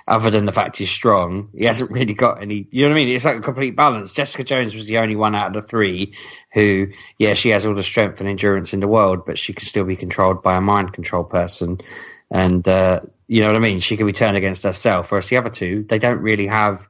other 0.07 0.29
than 0.29 0.45
the 0.45 0.51
fact 0.51 0.77
he's 0.77 0.89
strong, 0.89 1.49
he 1.55 1.65
hasn't 1.65 1.91
really 1.91 2.13
got 2.13 2.41
any 2.41 2.67
you 2.71 2.83
know 2.83 2.89
what 2.89 2.97
I 2.97 3.05
mean? 3.05 3.15
It's 3.15 3.25
like 3.25 3.37
a 3.37 3.41
complete 3.41 3.75
balance. 3.75 4.13
Jessica 4.13 4.43
Jones 4.43 4.75
was 4.75 4.87
the 4.87 4.97
only 4.97 5.15
one 5.15 5.35
out 5.35 5.55
of 5.55 5.61
the 5.61 5.67
three 5.67 6.15
who, 6.53 6.87
yeah, 7.17 7.33
she 7.33 7.49
has 7.49 7.65
all 7.65 7.75
the 7.75 7.83
strength 7.83 8.19
and 8.19 8.29
endurance 8.29 8.73
in 8.73 8.79
the 8.79 8.87
world, 8.87 9.25
but 9.25 9.37
she 9.37 9.53
can 9.53 9.65
still 9.65 9.85
be 9.85 9.95
controlled 9.95 10.43
by 10.43 10.57
a 10.57 10.61
mind 10.61 10.93
control 10.93 11.23
person. 11.23 11.81
And 12.29 12.67
uh, 12.67 13.01
you 13.27 13.41
know 13.41 13.47
what 13.47 13.55
I 13.55 13.59
mean? 13.59 13.79
She 13.79 13.97
can 13.97 14.07
be 14.07 14.13
turned 14.13 14.37
against 14.37 14.63
herself. 14.63 15.11
Whereas 15.11 15.29
the 15.29 15.37
other 15.37 15.49
two, 15.49 15.85
they 15.87 15.99
don't 15.99 16.19
really 16.19 16.47
have 16.47 16.87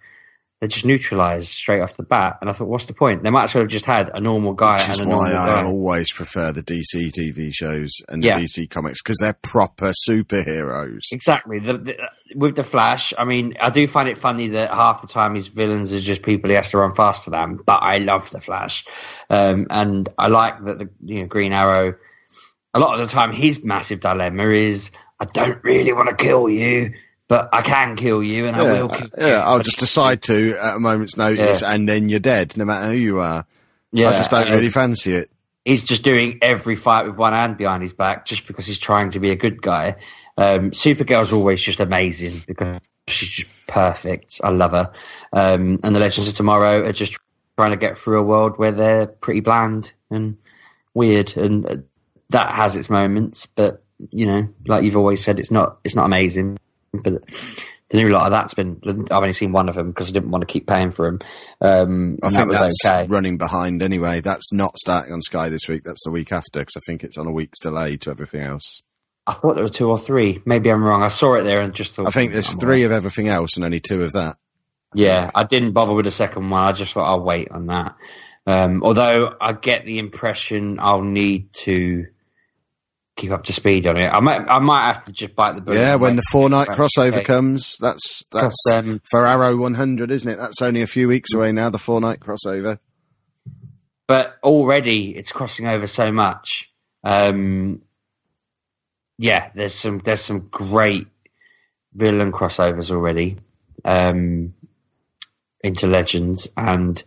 they're 0.62 0.68
just 0.68 0.86
neutralized 0.86 1.48
straight 1.48 1.82
off 1.82 1.98
the 1.98 2.04
bat. 2.04 2.38
And 2.40 2.48
I 2.48 2.54
thought, 2.54 2.68
what's 2.68 2.86
the 2.86 2.94
point? 2.94 3.24
They 3.24 3.32
might 3.32 3.46
as 3.46 3.56
well 3.56 3.64
have 3.64 3.72
just 3.72 3.84
had 3.86 4.12
a 4.14 4.22
normal 4.22 4.54
guy 4.54 4.76
Which 4.76 4.84
and 4.84 4.94
is 4.94 5.00
a 5.00 5.06
normal 5.06 5.24
why 5.24 5.32
I 5.34 5.62
guy. 5.62 5.64
always 5.66 6.14
prefer 6.14 6.52
the 6.52 6.62
DC 6.62 7.12
TV 7.12 7.52
shows 7.52 7.90
and 8.08 8.24
Yeah. 8.24 8.38
the 8.38 8.44
DC 8.44 8.70
comics 8.70 9.02
because 9.02 9.18
they're 9.18 9.34
proper 9.42 9.92
superheroes. 10.08 11.00
Exactly. 11.12 11.58
The, 11.60 11.78
the, 11.80 11.98
with 12.36 12.56
the 12.56 12.64
Flash, 12.64 13.12
I 13.18 13.26
mean, 13.26 13.56
I 13.60 13.72
do 13.72 13.88
find 13.88 14.08
it 14.08 14.20
funny 14.20 14.50
that 14.50 14.72
half 14.72 15.02
the 15.02 15.08
time 15.08 15.34
his 15.36 15.48
villains 15.48 15.94
are 15.94 16.00
just 16.00 16.22
people 16.22 16.50
he 16.52 16.56
has 16.56 16.70
to 16.72 16.78
run 16.78 16.92
faster 16.94 17.32
than. 17.32 17.58
But 17.66 17.82
I 17.84 17.98
love 17.98 18.30
the 18.30 18.40
Flash, 18.40 18.86
um, 19.32 19.66
and 19.72 20.08
I 20.18 20.28
like 20.28 20.64
that 20.66 20.78
the 20.80 20.90
you 21.04 21.22
know 21.22 21.26
Green 21.28 21.54
Arrow. 21.54 21.96
A 22.74 22.80
lot 22.80 22.94
of 22.94 23.00
the 23.00 23.12
time, 23.12 23.34
his 23.34 23.64
massive 23.66 24.00
dilemma 24.00 24.44
is 24.46 24.92
I 25.20 25.26
don't 25.26 25.62
really 25.64 25.92
want 25.92 26.08
to 26.10 26.16
kill 26.16 26.48
you, 26.50 26.94
but 27.32 27.48
I 27.54 27.62
can 27.62 27.96
kill 27.96 28.22
you, 28.22 28.48
and 28.48 28.58
I 28.58 28.64
will 28.64 28.90
kill 28.90 29.08
you. 29.08 29.28
yeah, 29.28 29.42
I'll 29.46 29.62
just 29.62 29.80
decide 29.80 30.22
to 30.24 30.58
at 30.62 30.76
a 30.76 30.80
moment's 30.80 31.16
notice, 31.16 31.64
and 31.64 31.88
then 31.88 32.10
you're 32.10 32.20
dead, 32.20 32.58
no 32.58 32.66
matter 32.66 32.92
who 32.92 32.98
you 32.98 33.20
are. 33.22 33.46
yeah, 33.94 34.10
I 34.10 34.12
just 34.12 34.32
don't 34.32 34.52
really 34.52 34.70
fancy 34.70 35.14
it. 35.14 35.32
he's 35.64 35.86
just 35.86 36.04
doing 36.04 36.40
every 36.42 36.76
fight 36.76 37.06
with 37.06 37.18
one 37.18 37.32
hand 37.32 37.56
behind 37.56 37.84
his 37.84 37.94
back 37.94 38.26
just 38.26 38.48
because 38.48 38.66
he's 38.66 38.80
trying 38.80 39.12
to 39.12 39.22
be 39.22 39.32
a 39.32 39.38
good 39.38 39.62
guy. 39.62 39.96
Um, 40.38 40.72
Supergirl's 40.72 41.32
always 41.32 41.64
just 41.64 41.80
amazing 41.80 42.44
because 42.50 42.82
she's 43.08 43.30
just 43.30 43.66
perfect. 43.66 44.42
I 44.44 44.50
love 44.50 44.74
her. 44.74 44.92
Um, 45.32 45.80
and 45.86 45.96
the 45.96 46.02
Legends 46.02 46.28
of 46.28 46.34
Tomorrow 46.34 46.86
are 46.86 46.92
just 46.92 47.18
trying 47.58 47.72
to 47.72 47.78
get 47.78 47.98
through 47.98 48.20
a 48.20 48.24
world 48.24 48.58
where 48.58 48.74
they're 48.74 49.08
pretty 49.08 49.40
bland 49.40 49.94
and 50.10 50.38
weird, 50.94 51.38
and 51.38 51.86
that 52.32 52.52
has 52.52 52.76
its 52.76 52.90
moments. 52.90 53.46
But 53.46 53.86
you 54.10 54.26
know, 54.26 54.50
like 54.68 54.84
you've 54.84 54.98
always 54.98 55.24
said, 55.24 55.40
it's 55.40 55.50
not 55.50 55.78
it's 55.86 55.96
not 55.96 56.04
amazing. 56.04 56.58
But 56.94 57.24
the 57.92 57.98
new 57.98 58.10
lot 58.10 58.24
of 58.26 58.32
that's 58.32 58.54
been. 58.54 58.80
I've 58.86 59.12
only 59.12 59.34
seen 59.34 59.52
one 59.52 59.70
of 59.70 59.76
them 59.76 59.90
because 59.92 60.10
I 60.10 60.14
didn't 60.14 60.32
want 60.32 60.42
to 60.42 60.46
keep 60.46 60.68
paying 60.68 60.92
for 60.92 61.06
them. 61.06 61.20
Um, 61.60 62.20
I 62.24 62.30
think 62.30 62.52
that 62.52 62.62
was 62.62 62.78
that's 62.84 62.86
okay. 62.86 63.08
running 63.08 63.38
behind 63.38 63.82
anyway. 63.82 64.22
That's 64.22 64.52
not 64.54 64.78
starting 64.78 65.14
on 65.14 65.22
Sky 65.22 65.50
this 65.50 65.68
week. 65.68 65.84
That's 65.84 66.04
the 66.04 66.12
week 66.12 66.32
after 66.32 66.62
because 66.62 66.78
I 66.78 66.82
think 66.86 67.04
it's 67.04 67.18
on 67.18 67.28
a 67.28 67.32
week's 67.32 67.60
delay 67.60 67.98
to 67.98 68.10
everything 68.10 68.42
else. 68.42 68.82
I 69.28 69.34
thought 69.34 69.56
there 69.56 69.64
were 69.64 69.70
two 69.70 69.90
or 69.90 69.98
three. 69.98 70.42
Maybe 70.46 70.72
I'm 70.72 70.84
wrong. 70.84 71.04
I 71.04 71.10
saw 71.10 71.36
it 71.36 71.44
there 71.44 71.62
and 71.62 71.74
just 71.74 71.96
thought. 71.96 72.08
I 72.08 72.12
think 72.12 72.32
there's 72.32 72.50
I'm 72.50 72.60
three 72.60 72.84
of 72.84 72.92
everything 72.92 73.28
else 73.28 73.56
and 73.56 73.66
only 73.66 73.80
two 73.80 74.04
of 74.04 74.14
that. 74.14 74.38
Yeah, 74.94 75.32
I 75.34 75.44
didn't 75.44 75.72
bother 75.72 75.94
with 75.94 76.06
the 76.06 76.12
second 76.12 76.50
one. 76.50 76.64
I 76.64 76.72
just 76.74 76.94
thought 76.94 77.08
I'll 77.08 77.24
wait 77.24 77.52
on 77.52 77.68
that. 77.68 77.96
Um, 78.48 78.84
although 78.84 79.36
I 79.40 79.54
get 79.54 79.86
the 79.86 80.00
impression 80.00 80.80
I'll 80.80 81.04
need 81.04 81.54
to 81.54 82.08
keep 83.22 83.32
up 83.32 83.44
to 83.46 83.54
speed 83.54 83.86
on 83.88 83.98
it. 83.98 84.08
I 84.10 84.20
might, 84.20 84.42
I 84.50 84.60
might 84.60 84.86
have 84.88 85.06
to 85.06 85.12
just 85.12 85.36
bite 85.36 85.56
the 85.56 85.62
bullet. 85.62 85.78
Yeah, 85.78 85.96
when 85.96 86.16
the 86.16 86.24
four 86.32 86.50
night 86.50 86.68
crossover 86.68 87.14
Okay. 87.18 87.24
comes, 87.24 87.76
that's 87.80 88.24
that's 88.32 88.58
um, 88.72 89.02
for 89.10 89.26
Arrow 89.26 89.56
100, 89.58 90.10
isn't 90.12 90.28
it? 90.30 90.38
That's 90.38 90.62
only 90.62 90.82
a 90.82 90.88
few 90.88 91.08
weeks 91.08 91.34
away 91.34 91.52
now. 91.52 91.70
The 91.70 91.78
four 91.80 92.02
night 92.02 92.20
crossover. 92.20 92.80
but 94.08 94.38
already 94.44 95.16
it's 95.16 95.32
crossing 95.32 95.68
over 95.68 95.88
so 95.88 96.12
much. 96.12 96.72
Um, 97.04 97.82
yeah, 99.18 99.52
there's 99.54 99.74
some 99.76 100.00
there's 100.00 100.22
some 100.22 100.48
great 100.50 101.08
villain 101.94 102.32
crossovers 102.32 102.92
already 102.92 103.38
um, 103.86 104.54
into 105.64 105.88
Legends, 105.88 106.48
and 106.58 107.04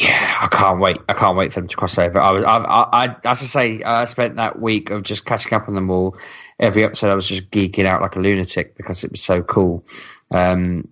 yeah, 0.00 0.38
I 0.40 0.46
can't 0.46 0.80
wait. 0.80 0.96
I 1.10 1.12
can't 1.12 1.36
wait 1.36 1.52
for 1.52 1.60
them 1.60 1.68
to 1.68 1.76
cross 1.76 1.98
over. 1.98 2.18
I 2.18 2.30
was, 2.30 2.44
I, 2.44 2.56
I, 2.56 3.04
I 3.04 3.16
as 3.24 3.42
I 3.42 3.46
say, 3.46 3.82
I 3.82 4.06
spent 4.06 4.36
that 4.36 4.58
week 4.58 4.88
of 4.88 5.02
just 5.02 5.26
catching 5.26 5.52
up 5.52 5.68
on 5.68 5.74
them 5.74 5.90
all. 5.90 6.16
Every 6.58 6.84
episode, 6.84 7.10
I 7.10 7.14
was 7.14 7.28
just 7.28 7.50
geeking 7.50 7.84
out 7.84 8.00
like 8.00 8.16
a 8.16 8.18
lunatic 8.18 8.78
because 8.78 9.04
it 9.04 9.10
was 9.10 9.20
so 9.20 9.42
cool. 9.42 9.84
Um, 10.30 10.88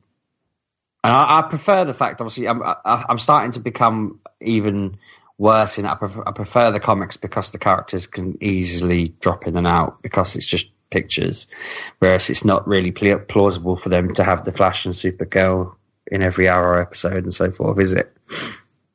and 1.03 1.13
I, 1.15 1.39
I 1.39 1.43
prefer 1.43 1.87
the 1.87 1.95
fact, 1.95 2.21
obviously, 2.21 2.49
I'm, 2.49 2.63
I, 2.63 3.07
I'm 3.09 3.19
starting 3.19 3.53
to 3.53 3.61
become 3.61 4.21
even 4.43 4.99
worse 5.39 5.79
in 5.79 5.87
I 5.87 5.95
prefer, 5.95 6.25
I 6.27 6.33
prefer 6.33 6.71
the 6.71 6.81
comics 6.81 7.17
because 7.17 7.51
the 7.51 7.59
characters 7.59 8.07
can 8.07 8.37
easily 8.43 9.15
drop 9.21 9.47
in 9.47 9.57
and 9.57 9.67
out 9.67 10.03
because 10.03 10.37
it's 10.37 10.45
just 10.45 10.71
pictures, 10.91 11.47
whereas 11.99 12.29
it's 12.29 12.45
not 12.45 12.69
really 12.69 12.93
pl- 12.93 13.21
plausible 13.21 13.77
for 13.77 13.89
them 13.89 14.13
to 14.15 14.25
have 14.25 14.45
the 14.45 14.53
Flash 14.53 14.85
and 14.85 14.95
Supergirl 14.95 15.77
in 16.07 16.23
every 16.23 16.47
hour 16.47 16.79
episode 16.79 17.25
and 17.25 17.33
so 17.33 17.51
forth, 17.51 17.79
is 17.81 17.95
it? 17.95 18.15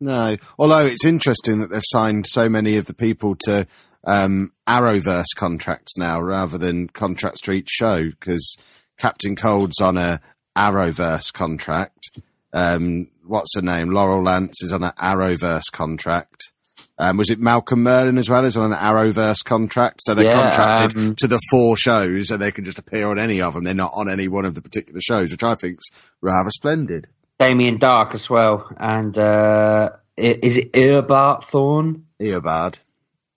No, 0.03 0.35
although 0.59 0.85
it's 0.85 1.05
interesting 1.05 1.59
that 1.59 1.69
they've 1.69 1.81
signed 1.85 2.25
so 2.27 2.49
many 2.49 2.75
of 2.75 2.85
the 2.87 2.93
people 2.93 3.35
to 3.45 3.65
um, 4.05 4.51
Arrowverse 4.67 5.33
contracts 5.35 5.97
now 5.97 6.19
rather 6.19 6.57
than 6.57 6.89
contracts 6.89 7.39
to 7.41 7.51
each 7.53 7.69
show 7.69 8.09
because 8.09 8.57
Captain 8.97 9.35
Cold's 9.35 9.79
on 9.79 9.97
a 9.97 10.19
Arrowverse 10.57 11.31
contract. 11.31 12.19
Um, 12.51 13.07
what's 13.25 13.55
her 13.55 13.61
name? 13.61 13.91
Laurel 13.91 14.23
Lance 14.23 14.61
is 14.61 14.73
on 14.73 14.83
an 14.83 14.91
Arrowverse 15.01 15.71
contract. 15.71 16.51
Um, 16.99 17.17
was 17.17 17.29
it 17.31 17.39
Malcolm 17.39 17.83
Merlyn 17.83 18.19
as 18.19 18.29
well? 18.29 18.45
Is 18.45 18.55
on 18.55 18.71
an 18.71 18.77
Arrowverse 18.77 19.43
contract, 19.43 20.01
so 20.03 20.13
they're 20.13 20.25
Yeah, 20.25 20.55
contracted 20.55 20.97
um, 20.97 21.15
to 21.15 21.27
the 21.27 21.39
four 21.49 21.75
shows, 21.75 22.29
and 22.29 22.41
they 22.41 22.51
can 22.51 22.65
just 22.65 22.77
appear 22.77 23.09
on 23.09 23.17
any 23.17 23.41
of 23.41 23.53
them. 23.53 23.63
They're 23.63 23.73
not 23.73 23.93
on 23.95 24.11
any 24.11 24.27
one 24.27 24.45
of 24.45 24.53
the 24.53 24.61
particular 24.61 24.99
shows, 25.01 25.31
which 25.31 25.43
I 25.43 25.55
think's 25.55 25.85
rather 26.21 26.51
splendid. 26.51 27.07
Damien 27.43 27.77
Darhk 27.77 28.13
as 28.13 28.29
well, 28.29 28.71
and 28.77 29.17
uh, 29.17 29.89
is 30.15 30.55
it 30.57 30.71
Eobard 30.71 31.43
Thawne? 31.43 32.03
Eobard. 32.21 32.79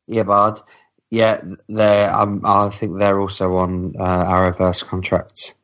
Eobard. 0.09 0.63
Yeah, 1.11 1.43
they're. 1.69 2.15
Um, 2.15 2.43
I 2.45 2.69
think 2.69 2.99
they're 2.99 3.19
also 3.19 3.57
on 3.57 3.95
uh, 3.99 4.25
Arrowverse 4.25 4.87
contracts. 4.87 5.55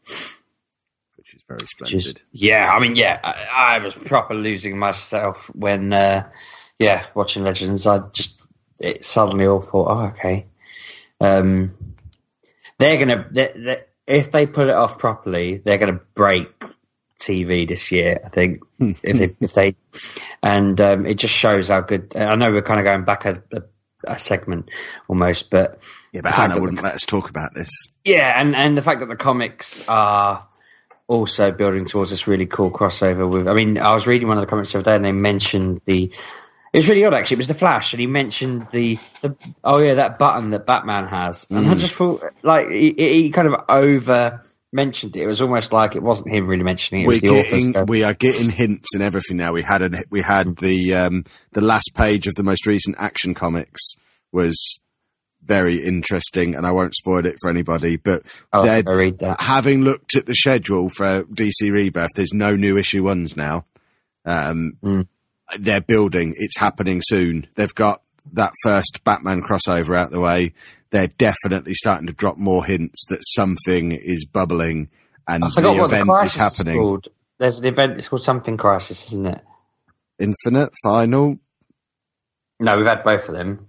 which 1.17 1.35
is 1.35 1.43
very 1.47 1.61
splendid. 1.69 2.01
Just, 2.01 2.23
yeah, 2.33 2.69
I 2.75 2.81
mean, 2.81 2.97
yeah, 2.97 3.21
I, 3.23 3.77
I 3.77 3.79
was 3.79 3.95
proper 3.95 4.35
losing 4.35 4.77
myself 4.77 5.47
when, 5.55 5.93
uh, 5.93 6.29
yeah, 6.81 7.07
watching 7.15 7.45
Legends. 7.45 7.87
I 7.87 8.01
just 8.13 8.49
it 8.81 9.05
suddenly 9.05 9.47
all 9.47 9.61
thought, 9.61 9.89
oh, 9.89 10.07
okay, 10.07 10.47
um, 11.21 11.77
they're 12.79 12.99
gonna 12.99 13.25
they 13.31 13.53
they 13.55 13.85
if 14.09 14.33
they 14.33 14.47
put 14.47 14.67
it 14.67 14.75
off 14.75 14.99
properly, 14.99 15.59
they're 15.59 15.79
gonna 15.79 16.01
break 16.15 16.49
TV 17.23 17.67
this 17.67 17.93
year. 17.93 18.21
I 18.25 18.29
think 18.29 18.63
hmm. 18.79 18.93
if 19.03 19.19
they 19.19 19.37
if 19.41 19.55
they 19.55 19.77
and 20.43 20.81
um, 20.81 21.07
it 21.07 21.15
just 21.15 21.35
shows 21.35 21.69
how 21.69 21.81
good. 21.81 22.13
Uh, 22.15 22.25
I 22.25 22.35
know 22.37 22.51
we're 22.51 22.63
kind 22.63 22.81
of 22.81 22.85
going 22.85 23.05
back 23.05 23.25
a, 23.25 23.43
a, 23.53 23.63
a 24.05 24.19
segment 24.19 24.71
almost, 25.09 25.51
but 25.51 25.81
yeah, 26.13 26.23
but 26.23 26.33
Hannah 26.33 26.61
wouldn't 26.61 26.79
the- 26.79 26.85
let 26.85 26.95
us 26.95 27.07
talk 27.07 27.31
about 27.31 27.55
this. 27.55 27.71
yeah, 28.05 28.41
and 28.41 28.55
and 28.57 28.77
the 28.77 28.83
fact 28.83 29.01
that 29.01 29.09
the 29.09 29.17
comics 29.17 29.89
are 29.89 30.47
also 31.07 31.53
building 31.53 31.85
towards 31.85 32.11
this 32.11 32.27
really 32.27 32.47
cool 32.47 32.71
crossover 32.71 33.31
with. 33.31 33.47
I 33.47 33.55
mean, 33.55 33.79
I 33.79 33.95
was 33.95 34.07
reading 34.07 34.29
one 34.29 34.37
of 34.37 34.43
the 34.43 34.49
comics 34.49 34.73
the 34.73 34.79
other 34.79 34.91
day, 34.91 34.97
and 34.97 35.05
they 35.05 35.13
mentioned 35.13 35.81
the. 35.85 36.13
It 36.73 36.79
was 36.79 36.89
really 36.89 37.05
odd, 37.05 37.13
actually. 37.13 37.35
It 37.35 37.39
was 37.39 37.49
the 37.49 37.55
Flash, 37.55 37.93
and 37.93 38.01
he 38.01 38.07
mentioned 38.07 38.67
the, 38.73 38.97
the 39.21 39.37
oh 39.63 39.79
yeah, 39.79 39.95
that 39.95 40.19
button 40.19 40.51
that 40.51 40.67
Batman 40.67 41.07
has, 41.07 41.47
and 41.51 41.67
I 41.67 41.73
hmm. 41.73 41.79
just 41.79 41.95
thought 41.95 42.23
like 42.43 42.71
he, 42.71 42.95
he 42.97 43.31
kind 43.31 43.47
of 43.47 43.57
over 43.69 44.43
mentioned 44.73 45.17
it. 45.17 45.23
It 45.23 45.27
was 45.27 45.41
almost 45.41 45.73
like 45.73 45.95
it 45.95 46.03
wasn't 46.03 46.35
him 46.35 46.47
really 46.47 46.63
mentioning 46.63 47.03
it. 47.03 47.05
It 47.05 47.09
We're 47.09 47.13
was 47.13 47.21
the 47.21 47.73
getting, 47.73 47.87
we 47.87 48.05
are 48.05 48.15
getting 48.15 48.51
hints 48.51 48.95
and 48.95 49.03
everything 49.03 49.37
now. 49.37 49.53
We 49.53 49.63
had 49.63 49.83
a, 49.83 50.05
we 50.11 50.23
had 50.23 50.57
the 50.57 50.95
um, 50.95 51.25
the 51.53 51.61
last 51.61 51.93
page 51.95 52.27
of 52.27 52.35
the 52.35 52.43
most 52.43 52.67
recent 52.67 52.97
Action 52.99 53.35
Comics 53.35 53.81
was 54.33 54.81
very 55.45 55.85
interesting, 55.85 56.55
and 56.55 56.67
I 56.67 56.73
won't 56.73 56.95
spoil 56.95 57.27
it 57.27 57.37
for 57.41 57.51
anybody. 57.51 57.97
But 57.97 58.23
oh, 58.53 58.65
having 59.41 59.83
looked 59.83 60.17
at 60.17 60.27
the 60.27 60.35
schedule 60.35 60.89
for 60.89 61.25
DC 61.25 61.71
Rebirth, 61.71 62.13
there's 62.15 62.33
no 62.33 62.55
new 62.55 62.79
issue 62.79 63.05
ones 63.05 63.37
now. 63.37 63.67
Um, 64.25 64.79
Mm. 64.83 65.09
They're 65.59 65.83
building; 65.83 66.35
it's 66.39 66.57
happening 66.59 67.03
soon. 67.05 67.47
They've 67.57 67.75
got 67.75 68.03
that 68.33 68.53
first 68.63 69.05
Batman 69.05 69.43
crossover 69.43 69.97
out 69.97 70.11
the 70.11 70.21
way. 70.21 70.55
They're 70.93 71.09
definitely 71.09 71.75
starting 71.75 72.07
to 72.07 72.13
drop 72.13 72.37
more 72.37 72.65
hints 72.65 73.05
that 73.09 73.21
something 73.35 73.93
is 73.93 74.25
bubbling 74.27 74.91
and 75.27 75.43
the 75.43 75.61
the 75.61 75.85
event 75.85 76.07
crisis 76.07 76.35
is 76.35 76.41
happening. 76.41 76.79
called. 76.79 77.09
There's 77.39 77.59
an 77.59 77.65
event. 77.65 77.99
It's 77.99 78.09
called 78.09 78.23
something 78.23 78.57
crisis, 78.57 79.07
isn't 79.09 79.27
it? 79.27 79.43
Infinite 80.19 80.71
Final. 80.85 81.39
No, 82.61 82.77
we've 82.77 82.87
had 82.87 83.03
both 83.03 83.29
of 83.29 83.35
them. 83.35 83.67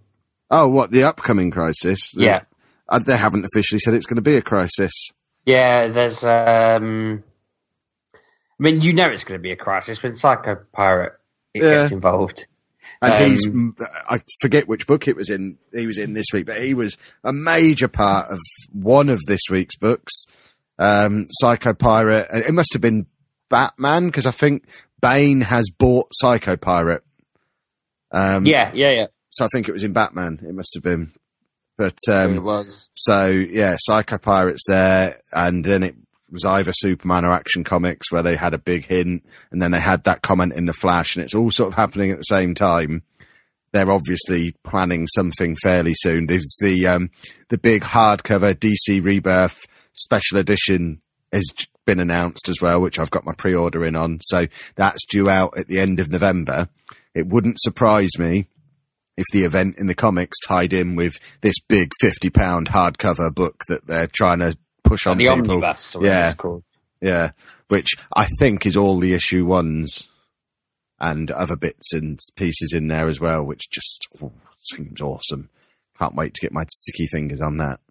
Oh, 0.52 0.68
what 0.68 0.92
the 0.92 1.04
upcoming 1.04 1.50
crisis? 1.50 2.12
The- 2.14 2.24
Yeah. 2.24 2.42
uh, 2.90 3.00
they 3.00 3.18
haven't 3.18 3.46
officially 3.46 3.80
said 3.80 3.94
it's 3.96 4.06
going 4.06 4.18
to 4.18 4.22
be 4.22 4.36
a 4.36 4.42
crisis. 4.42 4.92
Yeah, 5.46 5.88
there's. 5.88 6.24
um 6.24 7.24
I 8.14 8.64
mean, 8.64 8.82
you 8.82 8.94
know 8.94 9.08
it's 9.08 9.24
going 9.24 9.40
to 9.40 9.42
be 9.42 9.52
a 9.52 9.56
crisis 9.56 10.04
when 10.04 10.16
Psycho 10.16 10.58
Pirate 10.74 11.14
it 11.54 11.64
Yeah. 11.64 11.82
gets 11.82 11.92
involved. 11.92 12.46
And 13.04 13.14
Um, 13.14 13.30
he's, 13.30 13.50
I 14.10 14.22
forget 14.42 14.68
which 14.68 14.88
book 14.88 15.08
it 15.08 15.16
was 15.16 15.30
in, 15.30 15.58
he 15.74 15.86
was 15.86 15.98
in 15.98 16.14
this 16.14 16.28
week, 16.32 16.46
but 16.46 16.62
he 16.62 16.74
was 16.74 16.98
a 17.24 17.34
major 17.34 17.88
part 17.88 18.30
of 18.32 18.40
one 18.72 19.10
of 19.10 19.20
this 19.28 19.42
week's 19.50 19.76
books. 19.76 20.26
Um, 20.80 21.28
Psycho 21.30 21.74
Pirate, 21.74 22.28
and 22.34 22.44
it 22.44 22.54
must 22.54 22.74
have 22.74 22.82
been 22.82 23.06
Batman, 23.50 24.08
because 24.08 24.26
I 24.26 24.32
think 24.32 24.66
Bane 25.02 25.42
has 25.42 25.70
bought 25.70 26.08
Psycho 26.14 26.56
Pirate. 26.56 27.04
Um, 28.12 28.46
Yeah, 28.46 28.72
yeah, 28.74 28.92
yeah. 28.92 29.08
So 29.32 29.46
I 29.46 29.50
think 29.52 29.68
it 29.68 29.74
was 29.74 29.84
in 29.84 29.94
Batman, 29.94 30.40
it 30.48 30.54
must 30.54 30.72
have 30.76 30.84
been. 30.84 31.12
But, 31.78 31.98
it 32.08 32.12
um, 32.12 32.44
was. 32.44 32.90
so 32.94 33.28
yeah, 33.28 33.76
Psycho 33.80 34.18
Pirate's 34.18 34.64
there, 34.68 35.20
and 35.32 35.66
then 35.66 35.84
it 35.84 35.96
was 36.34 36.44
either 36.44 36.74
Superman 36.74 37.24
or 37.24 37.32
Action 37.32 37.64
Comics 37.64 38.12
where 38.12 38.24
they 38.24 38.36
had 38.36 38.54
a 38.54 38.58
big 38.58 38.86
hint, 38.86 39.24
and 39.52 39.62
then 39.62 39.72
they 39.72 39.80
had 39.80 40.04
that 40.04 40.22
comment 40.22 40.54
in 40.54 40.66
the 40.66 40.74
Flash, 40.74 41.16
and 41.16 41.24
it's 41.24 41.36
all 41.36 41.52
sort 41.52 41.70
of 41.70 41.76
happening 41.76 42.12
at 42.12 42.18
the 42.18 42.24
same 42.24 42.54
time. 42.54 43.04
They're 43.72 43.92
obviously 43.92 44.54
planning 44.64 45.08
something 45.08 45.56
fairly 45.56 45.94
soon. 45.96 46.28
There's 46.28 46.58
the 46.62 46.88
um, 46.88 47.12
the 47.50 47.58
big 47.58 47.84
hardcover 47.84 48.54
DC 48.54 49.04
Rebirth 49.04 49.66
special 49.94 50.38
edition 50.38 51.02
has 51.32 51.46
been 51.86 52.00
announced 52.00 52.50
as 52.50 52.62
well, 52.62 52.82
which 52.82 53.00
I've 53.00 53.12
got 53.12 53.26
my 53.26 53.34
pre-order 53.34 53.86
in 53.86 53.96
on. 53.96 54.20
So 54.22 54.48
that's 54.76 55.06
due 55.06 55.30
out 55.30 55.58
at 55.58 55.68
the 55.68 55.80
end 55.80 56.00
of 56.00 56.10
November. 56.10 56.70
It 57.14 57.28
wouldn't 57.28 57.60
surprise 57.60 58.18
me 58.18 58.48
if 59.18 59.26
the 59.32 59.44
event 59.44 59.76
in 59.78 59.88
the 59.88 59.96
comics 59.96 60.38
tied 60.48 60.74
in 60.74 60.96
with 60.96 61.14
this 61.42 61.60
big 61.68 61.92
fifty 62.00 62.30
pound 62.30 62.70
hardcover 62.70 63.34
book 63.34 63.64
that 63.68 63.86
they're 63.86 64.08
trying 64.08 64.40
to 64.40 64.58
push 64.94 65.08
on 65.08 65.18
the 65.18 65.28
people. 65.28 65.56
omnibus, 65.56 65.96
or 65.96 66.06
Yeah. 66.06 66.34
called. 66.34 66.64
Yeah, 67.02 67.32
which 67.68 67.96
I 68.16 68.28
think 68.40 68.66
is 68.66 68.78
all 68.78 68.98
the 69.00 69.14
issue 69.14 69.46
ones 69.46 70.10
and 71.00 71.30
other 71.32 71.58
bits 71.58 71.92
and 71.92 72.18
pieces 72.38 72.72
in 72.74 72.88
there 72.88 73.10
as 73.10 73.20
well, 73.20 73.44
which 73.44 73.70
just 73.70 74.08
oh, 74.24 74.32
seems 74.62 75.02
awesome. 75.02 75.50
Can't 76.00 76.16
wait 76.16 76.34
to 76.34 76.42
get 76.42 76.54
my 76.54 76.64
sticky 76.70 77.08
fingers 77.08 77.42
on 77.42 77.58
that. 77.58 77.82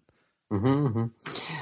hmm 0.49 0.87
hmm 0.87 0.99
Um, 0.99 1.11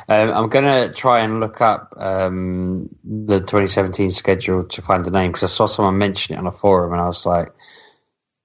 I'm 0.07 0.49
going 0.49 0.63
to 0.65 0.93
try 0.93 1.19
and 1.19 1.41
look 1.41 1.59
up 1.59 1.93
um, 1.97 2.87
the 3.03 3.39
2017 3.39 4.11
schedule 4.11 4.63
to 4.63 4.81
find 4.81 5.03
the 5.03 5.11
name 5.11 5.31
because 5.33 5.43
I 5.43 5.47
saw 5.53 5.65
someone 5.65 5.97
mention 5.97 6.35
it 6.35 6.39
on 6.39 6.47
a 6.47 6.51
forum 6.53 6.93
and 6.93 7.01
I 7.01 7.07
was 7.07 7.25
like 7.25 7.51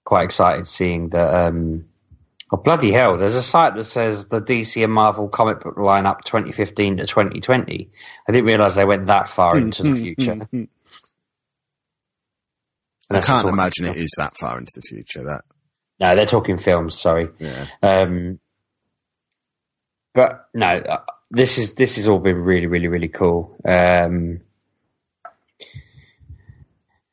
quite 0.04 0.24
excited 0.24 0.66
seeing 0.66 1.10
that. 1.10 1.32
Um, 1.46 1.84
oh, 2.52 2.56
bloody 2.56 2.92
hell. 2.92 3.16
There's 3.18 3.34
a 3.34 3.42
site 3.42 3.74
that 3.74 3.84
says 3.84 4.26
the 4.26 4.40
DC 4.40 4.82
and 4.82 4.92
Marvel 4.92 5.28
comic 5.28 5.60
book 5.62 5.76
lineup 5.76 6.22
2015 6.22 6.98
to 6.98 7.06
2020. 7.06 7.90
I 8.28 8.32
didn't 8.32 8.46
realize 8.46 8.74
they 8.74 8.84
went 8.84 9.06
that 9.06 9.28
far 9.28 9.56
into 9.58 9.82
the 9.82 9.92
future. 9.94 10.48
I 13.10 13.20
can't 13.20 13.48
imagine 13.48 13.86
it 13.86 13.96
is 13.96 14.12
that 14.18 14.36
far 14.38 14.58
into 14.58 14.72
the 14.74 14.82
future. 14.82 15.22
That 15.24 15.42
No, 16.00 16.16
they're 16.16 16.26
talking 16.26 16.58
films, 16.58 16.98
sorry. 16.98 17.28
yeah, 17.38 17.66
Um, 17.82 18.40
but 20.12 20.48
no, 20.54 20.66
uh, 20.66 21.02
this 21.30 21.58
is 21.58 21.74
this 21.74 21.96
has 21.96 22.08
all 22.08 22.18
been 22.18 22.38
really, 22.38 22.66
really, 22.66 22.88
really 22.88 23.08
cool. 23.08 23.56
Um, 23.64 24.40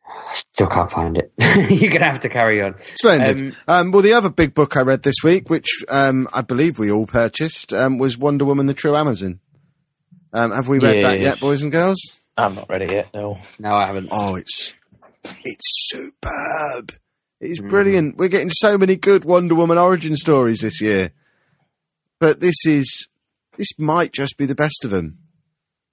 I 0.07 0.22
still 0.33 0.67
can't 0.67 0.89
find 0.89 1.17
it. 1.17 1.31
You're 1.71 1.91
gonna 1.91 2.05
have 2.05 2.21
to 2.21 2.29
carry 2.29 2.61
on. 2.61 2.77
splendid. 2.77 3.55
Um, 3.67 3.91
well, 3.91 4.01
the 4.01 4.13
other 4.13 4.29
big 4.29 4.53
book 4.53 4.75
I 4.75 4.81
read 4.81 5.03
this 5.03 5.17
week, 5.23 5.49
which 5.49 5.67
um, 5.89 6.27
I 6.33 6.41
believe 6.41 6.79
we 6.79 6.91
all 6.91 7.05
purchased, 7.05 7.73
um, 7.73 7.97
was 7.97 8.17
Wonder 8.17 8.45
Woman: 8.45 8.65
The 8.67 8.73
True 8.73 8.95
Amazon. 8.95 9.39
Um, 10.33 10.51
have 10.51 10.67
we 10.67 10.79
read 10.79 11.03
that 11.05 11.19
yet, 11.19 11.39
boys 11.39 11.61
and 11.61 11.71
girls? 11.71 12.21
I'm 12.35 12.55
not 12.55 12.67
ready 12.69 12.85
yet. 12.87 13.13
No. 13.13 13.37
No, 13.59 13.73
I 13.73 13.85
haven't. 13.85 14.09
Oh, 14.11 14.35
it's 14.35 14.73
it's 15.23 15.89
superb. 15.89 16.93
It's 17.39 17.59
brilliant. 17.59 18.17
We're 18.17 18.29
getting 18.29 18.49
so 18.49 18.77
many 18.77 18.95
good 18.95 19.25
Wonder 19.25 19.55
Woman 19.55 19.77
origin 19.77 20.15
stories 20.15 20.61
this 20.61 20.81
year. 20.81 21.11
But 22.19 22.39
this 22.39 22.55
is 22.65 23.07
this 23.57 23.77
might 23.77 24.13
just 24.13 24.37
be 24.37 24.45
the 24.45 24.55
best 24.55 24.83
of 24.83 24.91
them. 24.91 25.19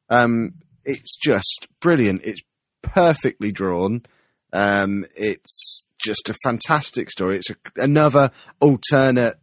Um, 0.09 0.55
it's 0.85 1.17
just 1.17 1.69
brilliant. 1.81 2.23
It's 2.25 2.43
perfectly 2.83 3.53
drawn. 3.53 4.05
Um, 4.53 5.05
it's 5.17 5.85
just 5.99 6.29
a 6.29 6.37
fantastic 6.45 7.11
story. 7.11 7.37
It's 7.37 7.51
a, 7.51 7.57
another 7.77 8.31
alternate. 8.61 9.39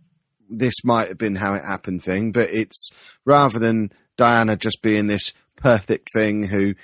This 0.49 0.83
might 0.83 1.09
have 1.09 1.17
been 1.17 1.35
how 1.35 1.53
it 1.55 1.65
happened 1.65 2.03
thing, 2.03 2.31
but 2.31 2.49
it's 2.49 2.89
rather 3.25 3.59
than 3.59 3.91
Diana 4.17 4.55
just 4.55 4.81
being 4.81 5.07
this 5.07 5.33
perfect 5.55 6.09
thing 6.13 6.43
who 6.43 6.75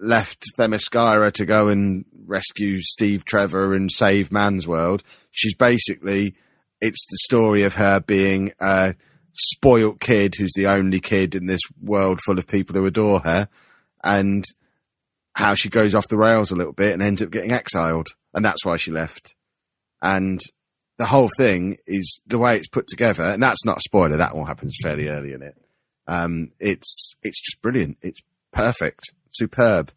left 0.00 0.44
Themyscira 0.56 1.32
to 1.32 1.44
go 1.44 1.68
and 1.68 2.04
rescue 2.26 2.80
Steve 2.80 3.24
Trevor 3.24 3.74
and 3.74 3.90
save 3.90 4.30
Man's 4.30 4.68
World. 4.68 5.02
She's 5.30 5.54
basically, 5.54 6.34
it's 6.80 7.04
the 7.10 7.18
story 7.18 7.64
of 7.64 7.74
her 7.74 8.00
being 8.00 8.52
a 8.60 8.94
spoilt 9.34 10.00
kid 10.00 10.34
who's 10.36 10.52
the 10.54 10.66
only 10.66 11.00
kid 11.00 11.34
in 11.34 11.46
this 11.46 11.60
world 11.82 12.20
full 12.24 12.38
of 12.38 12.46
people 12.46 12.76
who 12.76 12.86
adore 12.86 13.20
her 13.20 13.48
and 14.02 14.44
how 15.38 15.54
she 15.54 15.68
goes 15.68 15.94
off 15.94 16.08
the 16.08 16.18
rails 16.18 16.50
a 16.50 16.56
little 16.56 16.72
bit 16.72 16.92
and 16.92 17.00
ends 17.00 17.22
up 17.22 17.30
getting 17.30 17.52
exiled. 17.52 18.08
And 18.34 18.44
that's 18.44 18.64
why 18.64 18.76
she 18.76 18.90
left. 18.90 19.36
And 20.02 20.40
the 20.98 21.06
whole 21.06 21.30
thing 21.38 21.78
is 21.86 22.20
the 22.26 22.38
way 22.38 22.56
it's 22.56 22.66
put 22.66 22.88
together. 22.88 23.22
And 23.22 23.40
that's 23.40 23.64
not 23.64 23.76
a 23.76 23.82
spoiler. 23.82 24.16
That 24.16 24.32
all 24.32 24.46
happens 24.46 24.76
fairly 24.82 25.06
early 25.06 25.32
in 25.32 25.42
it. 25.42 25.56
Um, 26.08 26.50
it's, 26.58 27.14
it's 27.22 27.40
just 27.40 27.62
brilliant. 27.62 27.98
It's 28.02 28.20
perfect, 28.52 29.12
superb. 29.30 29.92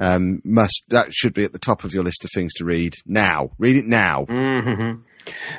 Um, 0.00 0.42
must 0.44 0.82
that 0.88 1.12
should 1.12 1.34
be 1.34 1.44
at 1.44 1.52
the 1.52 1.58
top 1.58 1.84
of 1.84 1.94
your 1.94 2.02
list 2.02 2.24
of 2.24 2.30
things 2.34 2.52
to 2.54 2.64
read 2.64 2.94
now. 3.06 3.50
Read 3.58 3.76
it 3.76 3.86
now. 3.86 4.24
hmm 4.24 4.94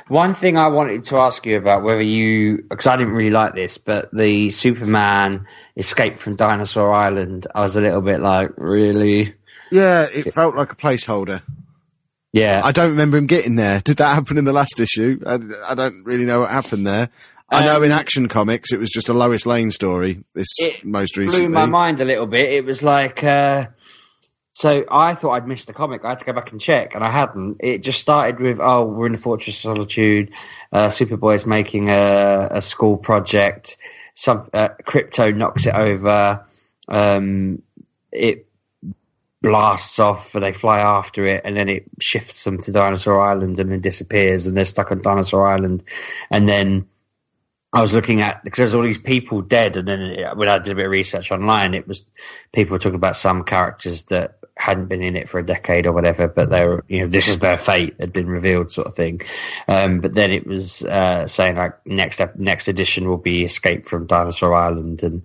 One 0.08 0.34
thing 0.34 0.58
I 0.58 0.66
wanted 0.68 1.04
to 1.04 1.16
ask 1.16 1.46
you 1.46 1.56
about 1.56 1.82
whether 1.82 2.02
you, 2.02 2.62
because 2.68 2.86
I 2.86 2.96
didn't 2.98 3.14
really 3.14 3.30
like 3.30 3.54
this, 3.54 3.78
but 3.78 4.10
the 4.12 4.50
Superman 4.50 5.46
escape 5.76 6.16
from 6.16 6.36
Dinosaur 6.36 6.92
Island, 6.92 7.46
I 7.54 7.62
was 7.62 7.76
a 7.76 7.80
little 7.80 8.02
bit 8.02 8.20
like, 8.20 8.50
really? 8.58 9.34
Yeah, 9.72 10.02
it 10.02 10.34
felt 10.34 10.54
like 10.54 10.70
a 10.72 10.76
placeholder. 10.76 11.42
Yeah. 12.32 12.60
I 12.62 12.72
don't 12.72 12.90
remember 12.90 13.16
him 13.16 13.26
getting 13.26 13.56
there. 13.56 13.80
Did 13.80 13.96
that 13.96 14.14
happen 14.14 14.36
in 14.36 14.44
the 14.44 14.52
last 14.52 14.78
issue? 14.78 15.18
I, 15.26 15.38
I 15.70 15.74
don't 15.74 16.04
really 16.04 16.26
know 16.26 16.40
what 16.40 16.50
happened 16.50 16.86
there. 16.86 17.08
I 17.48 17.64
know 17.64 17.76
Um, 17.76 17.84
in 17.84 17.92
Action 17.92 18.28
Comics 18.28 18.72
it 18.72 18.80
was 18.80 18.90
just 18.90 19.08
a 19.08 19.14
Lois 19.14 19.46
Lane 19.46 19.70
story. 19.70 20.24
This 20.34 20.48
It 20.58 20.84
most 20.84 21.16
recently. 21.16 21.46
blew 21.46 21.54
my 21.54 21.64
mind 21.66 22.00
a 22.00 22.04
little 22.04 22.26
bit. 22.26 22.52
It 22.52 22.64
was 22.64 22.82
like, 22.82 23.22
uh, 23.24 23.68
so 24.56 24.86
I 24.90 25.14
thought 25.14 25.32
I'd 25.32 25.46
missed 25.46 25.66
the 25.66 25.74
comic. 25.74 26.02
I 26.02 26.08
had 26.08 26.20
to 26.20 26.24
go 26.24 26.32
back 26.32 26.50
and 26.50 26.58
check, 26.58 26.94
and 26.94 27.04
I 27.04 27.10
hadn't. 27.10 27.58
It 27.60 27.82
just 27.82 28.00
started 28.00 28.40
with, 28.40 28.58
oh, 28.58 28.86
we're 28.86 29.04
in 29.04 29.12
the 29.12 29.18
Fortress 29.18 29.56
of 29.56 29.76
Solitude. 29.76 30.32
Uh, 30.72 30.90
is 30.90 31.44
making 31.44 31.90
a, 31.90 32.48
a 32.52 32.62
school 32.62 32.96
project. 32.96 33.76
Some 34.14 34.48
uh, 34.54 34.70
Krypto 34.82 35.36
knocks 35.36 35.66
it 35.66 35.74
over. 35.74 36.46
Um, 36.88 37.64
it 38.10 38.48
blasts 39.42 39.98
off, 39.98 40.34
and 40.34 40.42
they 40.42 40.54
fly 40.54 40.78
after 40.80 41.26
it, 41.26 41.42
and 41.44 41.54
then 41.54 41.68
it 41.68 41.84
shifts 42.00 42.42
them 42.44 42.62
to 42.62 42.72
Dinosaur 42.72 43.20
Island, 43.20 43.60
and 43.60 43.70
then 43.70 43.82
disappears, 43.82 44.46
and 44.46 44.56
they're 44.56 44.64
stuck 44.64 44.90
on 44.90 45.02
Dinosaur 45.02 45.46
Island, 45.46 45.82
and 46.30 46.48
then. 46.48 46.88
I 47.76 47.82
was 47.82 47.92
looking 47.92 48.22
at 48.22 48.42
because 48.42 48.56
there's 48.56 48.74
all 48.74 48.82
these 48.82 48.96
people 48.96 49.42
dead, 49.42 49.76
and 49.76 49.86
then 49.86 50.00
it, 50.00 50.36
when 50.36 50.48
I 50.48 50.58
did 50.58 50.72
a 50.72 50.76
bit 50.76 50.86
of 50.86 50.90
research 50.90 51.30
online, 51.30 51.74
it 51.74 51.86
was 51.86 52.06
people 52.52 52.72
were 52.72 52.78
talking 52.78 52.96
about 52.96 53.16
some 53.16 53.44
characters 53.44 54.04
that 54.04 54.38
hadn't 54.56 54.86
been 54.86 55.02
in 55.02 55.14
it 55.14 55.28
for 55.28 55.38
a 55.38 55.44
decade 55.44 55.86
or 55.86 55.92
whatever, 55.92 56.26
but 56.26 56.48
they 56.48 56.64
were, 56.64 56.82
you 56.88 57.00
know, 57.00 57.06
this 57.06 57.28
is 57.28 57.40
their 57.40 57.58
fate 57.58 57.94
had 58.00 58.14
been 58.14 58.28
revealed, 58.28 58.72
sort 58.72 58.86
of 58.86 58.94
thing. 58.94 59.20
Um, 59.68 60.00
but 60.00 60.14
then 60.14 60.30
it 60.30 60.46
was 60.46 60.86
uh, 60.86 61.26
saying 61.26 61.56
like 61.56 61.74
next 61.86 62.18
next 62.36 62.68
edition 62.68 63.10
will 63.10 63.18
be 63.18 63.44
Escape 63.44 63.84
from 63.84 64.06
Dinosaur 64.06 64.54
Island 64.54 65.02
and 65.02 65.22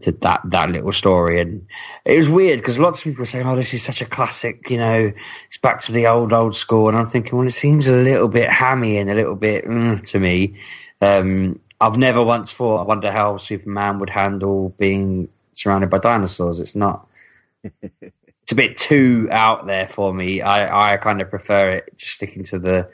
that 0.00 0.40
that 0.44 0.70
little 0.70 0.90
story, 0.90 1.40
and 1.40 1.68
it 2.04 2.16
was 2.16 2.28
weird 2.28 2.58
because 2.58 2.80
lots 2.80 2.98
of 2.98 3.04
people 3.04 3.22
were 3.22 3.26
saying, 3.26 3.46
"Oh, 3.46 3.54
this 3.54 3.74
is 3.74 3.84
such 3.84 4.00
a 4.00 4.06
classic," 4.06 4.70
you 4.70 4.78
know, 4.78 5.12
it's 5.46 5.58
back 5.58 5.82
to 5.82 5.92
the 5.92 6.08
old 6.08 6.32
old 6.32 6.56
school, 6.56 6.88
and 6.88 6.98
I'm 6.98 7.06
thinking, 7.06 7.38
well, 7.38 7.46
it 7.46 7.52
seems 7.52 7.86
a 7.86 7.94
little 7.94 8.28
bit 8.28 8.50
hammy 8.50 8.98
and 8.98 9.08
a 9.08 9.14
little 9.14 9.36
bit 9.36 9.66
mm, 9.66 10.02
to 10.08 10.18
me. 10.18 10.58
Um, 11.00 11.60
I've 11.80 11.96
never 11.96 12.22
once 12.22 12.52
thought, 12.52 12.82
I 12.82 12.84
wonder 12.84 13.10
how 13.10 13.38
Superman 13.38 13.98
would 14.00 14.10
handle 14.10 14.74
being 14.78 15.28
surrounded 15.54 15.90
by 15.90 15.98
dinosaurs. 15.98 16.60
It's 16.60 16.76
not. 16.76 17.06
it's 17.82 18.52
a 18.52 18.54
bit 18.54 18.76
too 18.76 19.28
out 19.30 19.66
there 19.66 19.88
for 19.88 20.12
me. 20.12 20.42
I, 20.42 20.94
I 20.94 20.96
kind 20.98 21.22
of 21.22 21.30
prefer 21.30 21.70
it 21.70 21.96
just 21.96 22.12
sticking 22.14 22.44
to 22.44 22.58
the 22.58 22.90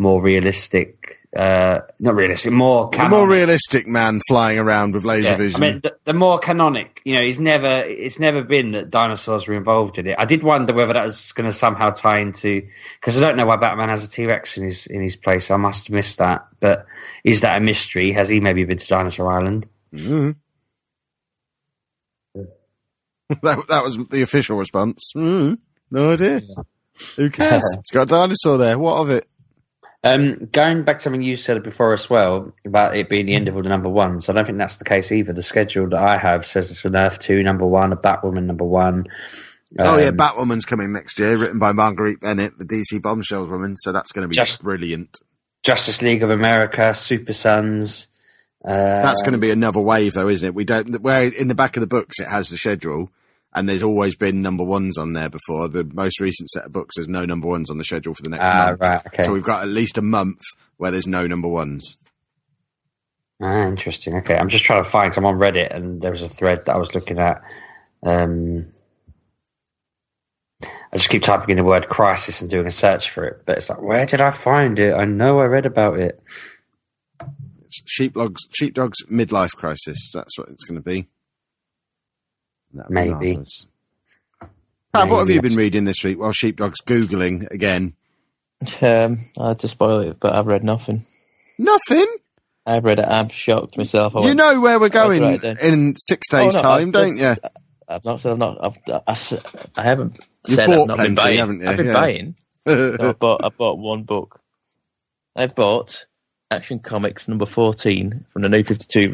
more 0.00 0.22
realistic, 0.22 1.18
uh, 1.36 1.80
not 2.00 2.14
realistic, 2.14 2.52
more 2.52 2.88
canonic. 2.88 3.10
more 3.10 3.28
realistic 3.28 3.86
man 3.86 4.20
flying 4.28 4.58
around 4.58 4.94
with 4.94 5.04
laser 5.04 5.32
Yeah, 5.32 5.36
vision. 5.36 5.62
I 5.62 5.70
mean, 5.70 5.80
the, 5.80 5.96
the 6.04 6.14
more 6.14 6.38
canonic, 6.38 7.02
you 7.04 7.14
know, 7.14 7.20
he's 7.20 7.38
never, 7.38 7.84
it's 7.86 8.18
never 8.18 8.42
been 8.42 8.72
that 8.72 8.90
dinosaurs 8.90 9.46
were 9.46 9.54
involved 9.54 9.98
in 9.98 10.06
it. 10.06 10.16
I 10.18 10.24
did 10.24 10.42
wonder 10.42 10.72
whether 10.72 10.94
that 10.94 11.04
was 11.04 11.32
going 11.32 11.48
to 11.48 11.52
somehow 11.52 11.90
tie 11.90 12.18
into, 12.20 12.66
because 12.98 13.18
I 13.18 13.20
don't 13.20 13.36
know 13.36 13.44
why 13.44 13.56
Batman 13.56 13.90
has 13.90 14.04
a 14.04 14.10
T 14.10 14.26
Rex 14.26 14.56
in 14.56 14.64
his 14.64 14.86
in 14.86 15.02
his 15.02 15.16
place. 15.16 15.50
I 15.50 15.56
must 15.56 15.88
have 15.88 15.94
missed 15.94 16.18
that. 16.18 16.46
But 16.58 16.86
is 17.22 17.42
that 17.42 17.58
a 17.58 17.60
mystery? 17.60 18.12
Has 18.12 18.30
he 18.30 18.40
maybe 18.40 18.64
been 18.64 18.78
to 18.78 18.88
Dinosaur 18.88 19.30
Island? 19.30 19.68
Mm. 19.94 20.36
that, 22.34 23.64
that 23.68 23.84
was 23.84 23.98
the 24.10 24.22
official 24.22 24.56
response. 24.56 25.12
Mm. 25.14 25.58
No 25.90 26.14
idea. 26.14 26.40
Who 27.16 27.28
cares? 27.30 27.62
it's 27.78 27.90
got 27.90 28.02
a 28.02 28.06
dinosaur 28.06 28.56
there. 28.56 28.78
What 28.78 28.96
of 28.96 29.10
it? 29.10 29.26
Um, 30.02 30.48
going 30.52 30.82
back 30.84 30.96
to 30.98 31.02
something 31.02 31.20
you 31.20 31.36
said 31.36 31.62
before 31.62 31.92
as 31.92 32.08
well 32.08 32.54
about 32.64 32.96
it 32.96 33.10
being 33.10 33.26
the 33.26 33.34
end 33.34 33.48
of 33.48 33.56
all 33.56 33.62
the 33.62 33.68
number 33.68 33.88
ones, 33.90 34.28
I 34.28 34.32
don't 34.32 34.46
think 34.46 34.56
that's 34.58 34.78
the 34.78 34.84
case 34.84 35.12
either. 35.12 35.32
The 35.34 35.42
schedule 35.42 35.88
that 35.90 36.02
I 36.02 36.16
have 36.16 36.46
says 36.46 36.70
it's 36.70 36.84
an 36.86 36.96
Earth 36.96 37.18
two 37.18 37.42
number 37.42 37.66
one, 37.66 37.92
a 37.92 37.96
Batwoman 37.96 38.44
number 38.44 38.64
one. 38.64 39.06
oh 39.78 39.98
yeah, 39.98 40.06
Um, 40.08 40.16
Batwoman's 40.16 40.64
coming 40.64 40.92
next 40.92 41.18
year, 41.18 41.36
written 41.36 41.58
by 41.58 41.72
Marguerite 41.72 42.20
Bennett, 42.20 42.56
the 42.58 42.64
DC 42.64 43.02
Bombshells 43.02 43.50
woman. 43.50 43.76
So 43.76 43.92
that's 43.92 44.12
going 44.12 44.22
to 44.22 44.28
be 44.28 44.34
Just- 44.34 44.62
brilliant. 44.62 45.18
Justice 45.62 46.00
League 46.00 46.22
of 46.22 46.30
America, 46.30 46.94
Super 46.94 47.34
Sons. 47.34 48.06
Uh, 48.64 49.02
That's 49.02 49.20
going 49.20 49.32
to 49.34 49.38
be 49.38 49.50
another 49.50 49.80
wave, 49.80 50.14
though, 50.14 50.28
isn't 50.28 50.46
it? 50.46 50.54
We 50.54 50.64
don't. 50.64 51.00
Where 51.02 51.24
in 51.28 51.48
the 51.48 51.54
back 51.54 51.76
of 51.76 51.82
the 51.82 51.86
books 51.86 52.18
it 52.18 52.28
has 52.28 52.48
the 52.48 52.56
schedule, 52.56 53.10
and 53.52 53.68
there's 53.68 53.82
always 53.82 54.16
been 54.16 54.42
number 54.42 54.64
ones 54.64 54.96
on 54.98 55.12
there 55.12 55.28
before. 55.28 55.68
The 55.68 55.84
most 55.84 56.20
recent 56.20 56.48
set 56.50 56.64
of 56.66 56.72
books, 56.72 56.96
there's 56.96 57.08
no 57.08 57.24
number 57.24 57.48
ones 57.48 57.70
on 57.70 57.78
the 57.78 57.84
schedule 57.84 58.14
for 58.14 58.22
the 58.22 58.30
next 58.30 58.44
Ah, 58.44 58.66
month. 58.68 58.80
right, 58.80 59.06
okay. 59.06 59.22
So 59.24 59.32
we've 59.32 59.42
got 59.42 59.62
at 59.62 59.68
least 59.68 59.98
a 59.98 60.02
month 60.02 60.40
where 60.76 60.90
there's 60.90 61.06
no 61.06 61.26
number 61.26 61.48
ones. 61.48 61.96
Ah, 63.42 63.66
interesting. 63.66 64.16
Okay, 64.16 64.36
I'm 64.36 64.48
just 64.50 64.64
trying 64.64 64.84
to 64.84 64.88
find. 64.88 65.16
I'm 65.16 65.24
on 65.24 65.38
Reddit, 65.38 65.74
and 65.74 66.00
there 66.02 66.10
was 66.10 66.22
a 66.22 66.28
thread 66.28 66.66
that 66.66 66.74
I 66.74 66.78
was 66.78 66.94
looking 66.94 67.18
at. 67.18 67.42
Um, 68.02 68.66
I 70.62 70.96
just 70.96 71.08
keep 71.08 71.22
typing 71.22 71.50
in 71.50 71.56
the 71.56 71.64
word 71.64 71.88
crisis 71.88 72.40
and 72.42 72.50
doing 72.50 72.66
a 72.66 72.70
search 72.70 73.10
for 73.10 73.24
it, 73.24 73.42
but 73.46 73.58
it's 73.58 73.70
like, 73.70 73.80
where 73.80 74.04
did 74.06 74.20
I 74.20 74.30
find 74.30 74.78
it? 74.78 74.92
I 74.94 75.04
know 75.04 75.38
I 75.38 75.44
read 75.44 75.64
about 75.64 75.98
it. 75.98 76.20
It's 77.64 77.82
Sheepdogs, 77.86 78.42
Sheepdog's 78.52 79.04
midlife 79.06 79.52
crisis. 79.56 80.10
That's 80.12 80.36
what 80.36 80.48
it's 80.48 80.64
going 80.64 80.82
to 80.82 80.84
be. 80.84 81.08
That'd 82.74 82.90
Maybe. 82.90 83.10
marvellous. 83.10 83.66
Pat, 84.92 85.08
what 85.08 85.18
have 85.20 85.28
Maybe. 85.28 85.34
you 85.34 85.42
been 85.42 85.56
reading 85.56 85.84
this 85.84 86.02
week? 86.04 86.18
While 86.18 86.32
Sheepdog's 86.32 86.80
googling 86.82 87.50
again. 87.50 87.94
Um, 88.82 89.18
I 89.38 89.48
had 89.48 89.60
to 89.60 89.68
spoil 89.68 90.00
it, 90.00 90.18
but 90.20 90.34
I've 90.34 90.46
read 90.46 90.64
nothing. 90.64 91.02
Nothing. 91.58 92.06
I've 92.66 92.84
read 92.84 92.98
it. 92.98 93.06
I'm 93.08 93.28
shocked 93.28 93.76
myself. 93.78 94.14
I 94.16 94.20
You 94.20 94.24
went, 94.26 94.36
know 94.38 94.60
where 94.60 94.78
we're 94.78 94.88
going 94.88 95.22
write 95.22 95.42
it 95.44 95.58
down. 95.58 95.58
in 95.58 95.94
six 95.96 96.28
days' 96.28 96.54
Oh, 96.54 96.58
no, 96.58 96.62
time, 96.62 96.80
I've- 96.82 96.90
don't 96.90 97.16
you? 97.16 97.34
I've 97.88 98.04
not 98.04 98.20
said 98.20 98.32
I've 98.32 98.38
not. 98.38 98.58
I've, 98.64 98.78
I, 98.88 99.10
s- 99.10 99.66
I 99.76 99.82
haven't 99.82 100.18
You've 100.46 100.54
said 100.56 100.70
I've 100.70 100.86
not 100.86 100.98
been 100.98 101.14
buying. 101.16 101.38
haven't 101.38 101.60
you? 101.60 101.68
I've 101.68 101.76
been 101.76 101.86
Yeah. 101.86 101.92
buying. 101.92 102.34
No, 102.66 102.96
I 103.00 103.12
bought. 103.12 103.42
I 103.44 103.48
bought 103.48 103.78
one 103.78 104.02
book. 104.04 104.38
I 105.34 105.46
bought 105.48 106.04
Action 106.50 106.78
Comics 106.78 107.26
number 107.26 107.46
fourteen 107.46 108.26
from 108.28 108.42
the 108.42 108.48
New 108.50 108.62
Fifty 108.62 108.84
Two 108.86 109.10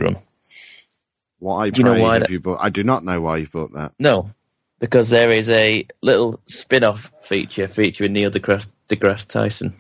run. 1.41 1.57
Why? 1.57 1.71
Do 1.71 1.79
you 1.81 1.85
know 1.85 2.01
why 2.01 2.19
that- 2.21 2.31
you 2.31 2.41
bought? 2.41 2.59
I 2.61 2.71
do 2.71 2.85
not 2.85 3.05
know 3.05 3.21
why 3.21 3.39
you've 3.39 3.53
bought 3.53 3.73
that. 3.75 3.93
No, 3.99 4.31
because 4.79 5.11
there 5.11 5.33
is 5.33 5.49
a 5.51 5.87
little 6.03 6.41
spin-off 6.47 7.13
feature 7.23 7.69
featuring 7.69 8.13
Neil 8.13 8.31
deGrasse, 8.31 8.69
deGrasse 8.89 9.29
Tyson, 9.29 9.75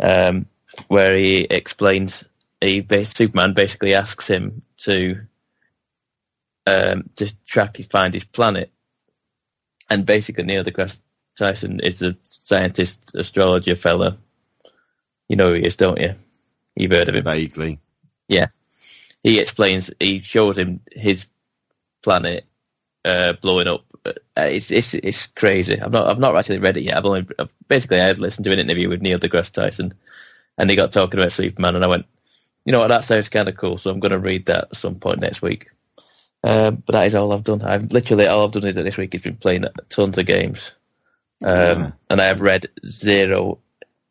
um, 0.00 0.46
where 0.88 1.16
he 1.16 1.38
explains. 1.38 2.24
He 2.60 2.86
Superman 3.04 3.54
basically 3.54 3.94
asks 3.94 4.28
him 4.28 4.62
to 4.78 5.20
um, 6.66 7.10
to 7.16 7.34
track 7.44 7.78
and 7.78 7.90
find 7.90 8.14
his 8.14 8.24
planet, 8.24 8.70
and 9.90 10.06
basically 10.06 10.44
Neil 10.44 10.64
deGrasse 10.64 11.02
Tyson 11.36 11.80
is 11.80 12.02
a 12.02 12.16
scientist, 12.22 13.14
astrologer 13.14 13.76
fella. 13.76 14.16
You 15.28 15.36
know 15.36 15.48
who 15.48 15.54
he 15.54 15.66
is, 15.66 15.76
don't 15.76 16.00
you? 16.00 16.14
You've 16.76 16.92
heard 16.92 17.08
of 17.08 17.14
him 17.14 17.24
Vaguely. 17.24 17.78
He 19.22 19.38
explains 19.38 19.90
he 20.00 20.20
shows 20.20 20.58
him 20.58 20.80
his 20.90 21.26
planet 22.02 22.44
uh, 23.04 23.34
blowing 23.34 23.68
up. 23.68 23.84
Uh, 24.04 24.12
it's 24.36 24.70
it's 24.70 24.94
it's 24.94 25.26
crazy. 25.28 25.80
I've 25.80 25.92
not 25.92 26.08
I've 26.08 26.18
not 26.18 26.36
actually 26.36 26.58
read 26.58 26.76
it 26.76 26.82
yet. 26.82 26.96
I've 26.96 27.04
only 27.04 27.26
I've, 27.38 27.50
basically 27.68 28.00
I 28.00 28.06
had 28.06 28.18
listened 28.18 28.44
to 28.44 28.52
an 28.52 28.58
interview 28.58 28.88
with 28.88 29.02
Neil 29.02 29.18
deGrasse 29.18 29.52
Tyson, 29.52 29.94
and 30.58 30.68
he 30.70 30.76
got 30.76 30.92
talking 30.92 31.20
about 31.20 31.32
Superman, 31.32 31.76
and 31.76 31.84
I 31.84 31.88
went, 31.88 32.06
you 32.64 32.72
know 32.72 32.80
what, 32.80 32.88
that 32.88 33.04
sounds 33.04 33.28
kind 33.28 33.48
of 33.48 33.56
cool. 33.56 33.78
So 33.78 33.90
I'm 33.90 34.00
going 34.00 34.12
to 34.12 34.18
read 34.18 34.46
that 34.46 34.68
at 34.70 34.76
some 34.76 34.96
point 34.96 35.20
next 35.20 35.42
week. 35.42 35.68
Um, 36.44 36.82
but 36.84 36.94
that 36.94 37.06
is 37.06 37.14
all 37.14 37.32
I've 37.32 37.44
done. 37.44 37.62
I've 37.62 37.92
literally 37.92 38.26
all 38.26 38.44
I've 38.44 38.52
done 38.52 38.64
is 38.66 38.74
that 38.74 38.82
this 38.82 38.98
week 38.98 39.12
has 39.12 39.22
been 39.22 39.36
playing 39.36 39.64
tons 39.88 40.18
of 40.18 40.26
games, 40.26 40.72
um, 41.44 41.48
Yeah. 41.80 41.90
and 42.10 42.20
I 42.20 42.24
have 42.24 42.40
read 42.40 42.66
zero, 42.84 43.60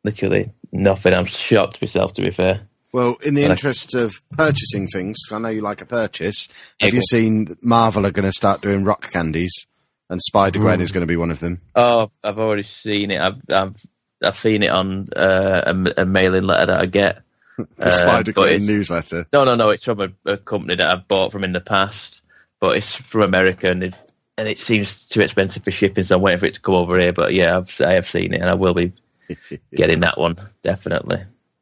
literally 0.05 0.53
nothing. 0.71 1.13
I'm 1.13 1.25
shocked 1.25 1.81
myself, 1.81 2.13
to 2.13 2.21
be 2.21 2.31
fair. 2.31 2.61
Well, 2.93 3.15
in 3.23 3.35
the 3.35 3.43
interest 3.43 3.95
of 3.95 4.21
purchasing 4.31 4.87
things, 4.87 5.17
I 5.31 5.39
know 5.39 5.47
you 5.49 5.61
like 5.61 5.81
a 5.81 5.85
purchase. 5.85 6.47
Have 6.81 6.93
you 6.93 7.01
seen 7.01 7.57
Marvel 7.61 8.05
are 8.05 8.11
going 8.11 8.25
to 8.25 8.31
start 8.33 8.61
doing 8.61 8.83
rock 8.83 9.11
candies, 9.11 9.65
and 10.09 10.21
Spider 10.21 10.59
Gwen 10.59 10.79
Mm. 10.79 10.83
is 10.83 10.91
going 10.91 11.01
to 11.01 11.07
be 11.07 11.15
one 11.15 11.31
of 11.31 11.39
them. 11.39 11.61
Oh, 11.75 12.09
I've 12.23 12.37
already 12.39 12.63
seen 12.63 13.11
it. 13.11 13.21
I've 13.21 13.37
I've 13.49 13.75
I've 14.23 14.35
seen 14.35 14.61
it 14.63 14.69
on 14.71 15.07
uh, 15.15 15.63
a, 15.97 16.01
a 16.01 16.05
mailing 16.05 16.43
letter 16.43 16.65
that 16.67 16.81
I 16.81 16.85
get. 16.85 17.21
The 17.57 17.85
Uh, 17.85 17.89
Spider 17.91 18.31
Gwen 18.33 18.59
newsletter. 18.65 19.25
No, 19.31 19.43
no, 19.45 19.55
no. 19.55 19.69
It's 19.69 19.83
from 19.85 19.99
a, 19.99 20.09
a 20.25 20.37
company 20.37 20.75
that 20.75 20.89
I've 20.97 21.07
bought 21.07 21.31
from 21.31 21.43
in 21.43 21.53
the 21.53 21.61
past, 21.61 22.23
but 22.59 22.75
it's 22.77 22.95
from 22.95 23.21
America 23.21 23.69
and 23.69 23.83
it 23.83 23.95
and 24.37 24.47
it 24.47 24.57
seems 24.59 25.07
too 25.07 25.21
expensive 25.21 25.63
for 25.63 25.69
shipping. 25.71 26.03
So 26.03 26.15
I'm 26.15 26.21
waiting 26.21 26.39
for 26.39 26.45
it 26.47 26.55
to 26.55 26.61
come 26.61 26.75
over 26.75 26.97
here. 26.99 27.13
But 27.13 27.33
yeah, 27.33 27.57
I've 27.57 27.81
I 27.81 27.93
have 27.93 28.07
seen 28.07 28.33
it 28.33 28.41
and 28.41 28.49
I 28.49 28.55
will 28.55 28.73
be 28.73 28.93
getting 29.75 29.99
that 30.01 30.17
one 30.17 30.35
definitely. 30.61 31.19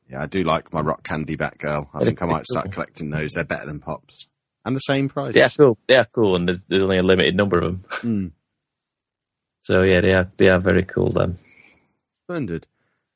Yeah, 0.09 0.23
I 0.23 0.25
do 0.25 0.43
like 0.43 0.73
my 0.73 0.81
rock 0.81 1.03
candy 1.03 1.37
Batgirl. 1.37 1.87
I 1.93 2.03
think 2.03 2.21
I 2.21 2.25
might 2.25 2.45
start 2.45 2.71
collecting 2.71 3.09
those. 3.11 3.33
They're 3.33 3.43
better 3.43 3.65
than 3.67 3.79
pops, 3.79 4.27
and 4.65 4.75
the 4.75 4.79
same 4.79 5.07
price. 5.09 5.35
Yeah, 5.35 5.49
cool. 5.55 5.77
They 5.87 5.97
are 5.97 6.05
cool, 6.05 6.35
and 6.35 6.47
there's, 6.47 6.65
there's 6.65 6.81
only 6.83 6.97
a 6.97 7.03
limited 7.03 7.35
number 7.35 7.59
of 7.59 7.81
them. 7.81 7.89
Mm, 8.01 8.31
So 9.63 9.83
yeah, 9.83 10.01
they 10.01 10.13
are 10.13 10.31
they 10.37 10.49
are 10.49 10.57
very 10.59 10.83
cool. 10.83 11.11
Then 11.11 11.33
splendid. 12.23 12.65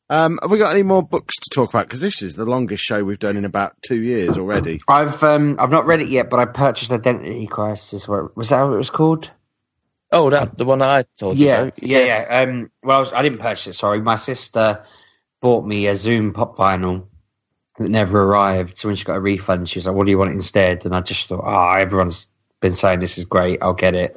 Um, 0.10 0.38
have 0.41 0.52
we 0.52 0.60
got 0.60 0.72
any 0.74 0.84
more 0.84 1.02
books 1.02 1.38
to 1.40 1.49
talk 1.49 1.70
about? 1.70 1.88
Because 1.88 2.02
this 2.02 2.22
is 2.22 2.36
the 2.36 2.45
longest 2.45 2.84
show 2.84 3.03
we've 3.03 3.18
done 3.18 3.38
in 3.38 3.45
about 3.45 3.76
two 3.82 3.99
years 4.02 4.38
already. 4.38 4.80
I've 4.88 5.24
um, 5.24 5.56
I've 5.60 5.72
not 5.72 5.88
read 5.88 6.02
it 6.02 6.10
yet, 6.10 6.30
but 6.30 6.40
I 6.40 6.45
purchased 6.45 6.91
Identity 6.91 7.48
Crisis. 7.48 8.07
What 8.07 8.38
was 8.38 8.49
that? 8.49 8.61
What 8.61 8.74
it 8.74 8.78
was 8.78 8.91
called? 8.91 9.32
oh, 10.11 10.30
that 10.30 10.56
the 10.60 10.65
one 10.65 10.84
I 10.84 11.06
told 11.18 11.40
you 11.40 11.48
Yeah, 11.48 11.61
about. 11.61 11.82
yeah, 11.82 12.06
yeah. 12.30 12.41
Um, 12.41 12.70
well, 12.84 12.98
I, 12.98 12.99
was, 12.99 13.14
I 13.14 13.24
didn't 13.24 13.40
purchase 13.40 13.65
it. 13.68 13.74
Sorry, 13.74 13.99
my 13.99 14.15
sister 14.15 14.86
bought 15.44 15.65
me 15.65 15.88
a 15.88 15.95
Zoom 15.95 16.32
pop 16.34 16.56
vinyl 16.56 17.07
that 17.78 17.90
never 17.90 18.24
arrived. 18.24 18.78
So 18.78 18.88
when 18.88 18.95
she 18.95 19.03
got 19.03 19.18
a 19.18 19.20
refund, 19.20 19.68
she 19.70 19.78
was 19.78 19.86
like, 19.86 19.95
"What 19.95 20.06
do 20.06 20.11
you 20.11 20.18
want 20.18 20.32
instead?" 20.32 20.86
And 20.86 20.95
I 20.95 21.02
just 21.02 21.28
thought, 21.28 21.44
"Ah, 21.44 21.76
everyone's 21.76 22.32
been 22.61 22.72
saying 22.72 23.02
this 23.02 23.18
is 23.18 23.26
great. 23.26 23.61
I'll 23.61 23.74
get 23.74 23.94
it." 23.94 24.15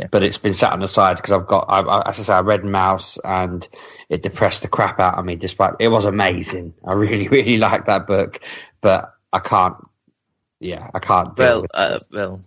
Yeah. 0.00 0.08
But 0.10 0.24
it's 0.24 0.36
been 0.38 0.52
sat 0.52 0.72
on 0.72 0.80
the 0.80 0.88
side 0.88 1.16
because 1.16 1.30
I've 1.32 1.46
got, 1.46 1.66
I, 1.68 1.80
I, 1.80 2.08
as 2.08 2.18
I 2.18 2.22
say, 2.24 2.32
I 2.34 2.40
read 2.40 2.62
Maus 2.62 3.18
and 3.24 3.66
it 4.08 4.22
depressed 4.22 4.62
the 4.62 4.68
crap 4.68 4.98
out 4.98 5.16
of 5.16 5.24
me. 5.24 5.36
Despite 5.36 5.74
it 5.78 5.88
was 5.88 6.06
amazing, 6.06 6.74
I 6.84 6.94
really, 6.94 7.28
really 7.38 7.56
liked 7.56 7.86
that 7.86 8.08
book, 8.08 8.40
but 8.80 9.14
I 9.32 9.38
can't. 9.38 9.76
Yeah, 10.58 10.90
I 10.92 10.98
can't. 10.98 11.36
deal 11.36 11.46
Well, 11.46 11.62
with 11.62 11.70
uh, 11.72 11.98
well, 12.10 12.40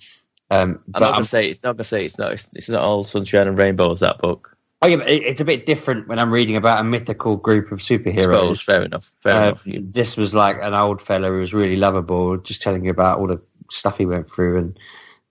um, 0.52 0.82
I'm 0.94 1.00
but 1.00 1.00
not 1.00 1.08
I'm 1.08 1.14
gonna 1.14 1.26
say 1.26 1.50
it's 1.50 1.64
not 1.64 1.78
gonna 1.78 1.86
say 1.86 2.04
it's 2.04 2.18
not. 2.18 2.34
It's, 2.34 2.50
it's 2.54 2.70
not 2.70 2.82
all 2.82 3.06
sunshine 3.06 3.48
and 3.48 3.58
rainbows. 3.58 4.02
That 4.02 4.18
book. 4.20 4.57
Oh 4.82 4.88
yeah, 4.88 4.98
but 4.98 5.08
it's 5.10 5.42
a 5.42 5.46
bit 5.46 5.66
different 5.66 6.08
when 6.08 6.20
I'm 6.20 6.32
reading 6.32 6.56
about 6.56 6.80
a 6.82 6.84
mythical 6.84 7.36
group 7.36 7.72
of 7.72 7.80
superheroes. 7.80 8.22
suppose. 8.58 8.62
Fair 8.62 8.82
enough. 8.84 9.14
Fair 9.22 9.34
Uh, 9.34 9.48
enough. 9.48 9.66
You- 9.68 9.88
this 9.90 10.16
was 10.16 10.36
like 10.36 10.58
an 10.62 10.74
old 10.76 11.02
fella 11.02 11.30
who 11.30 11.40
was 11.40 11.54
really 11.54 11.78
lovable, 11.78 12.38
just 12.38 12.62
telling 12.62 12.86
you 12.86 12.92
about 12.92 13.20
all 13.20 13.28
the 13.28 13.42
stuff 13.72 13.98
he 13.98 14.06
went 14.06 14.30
through 14.30 14.58
and 14.60 14.80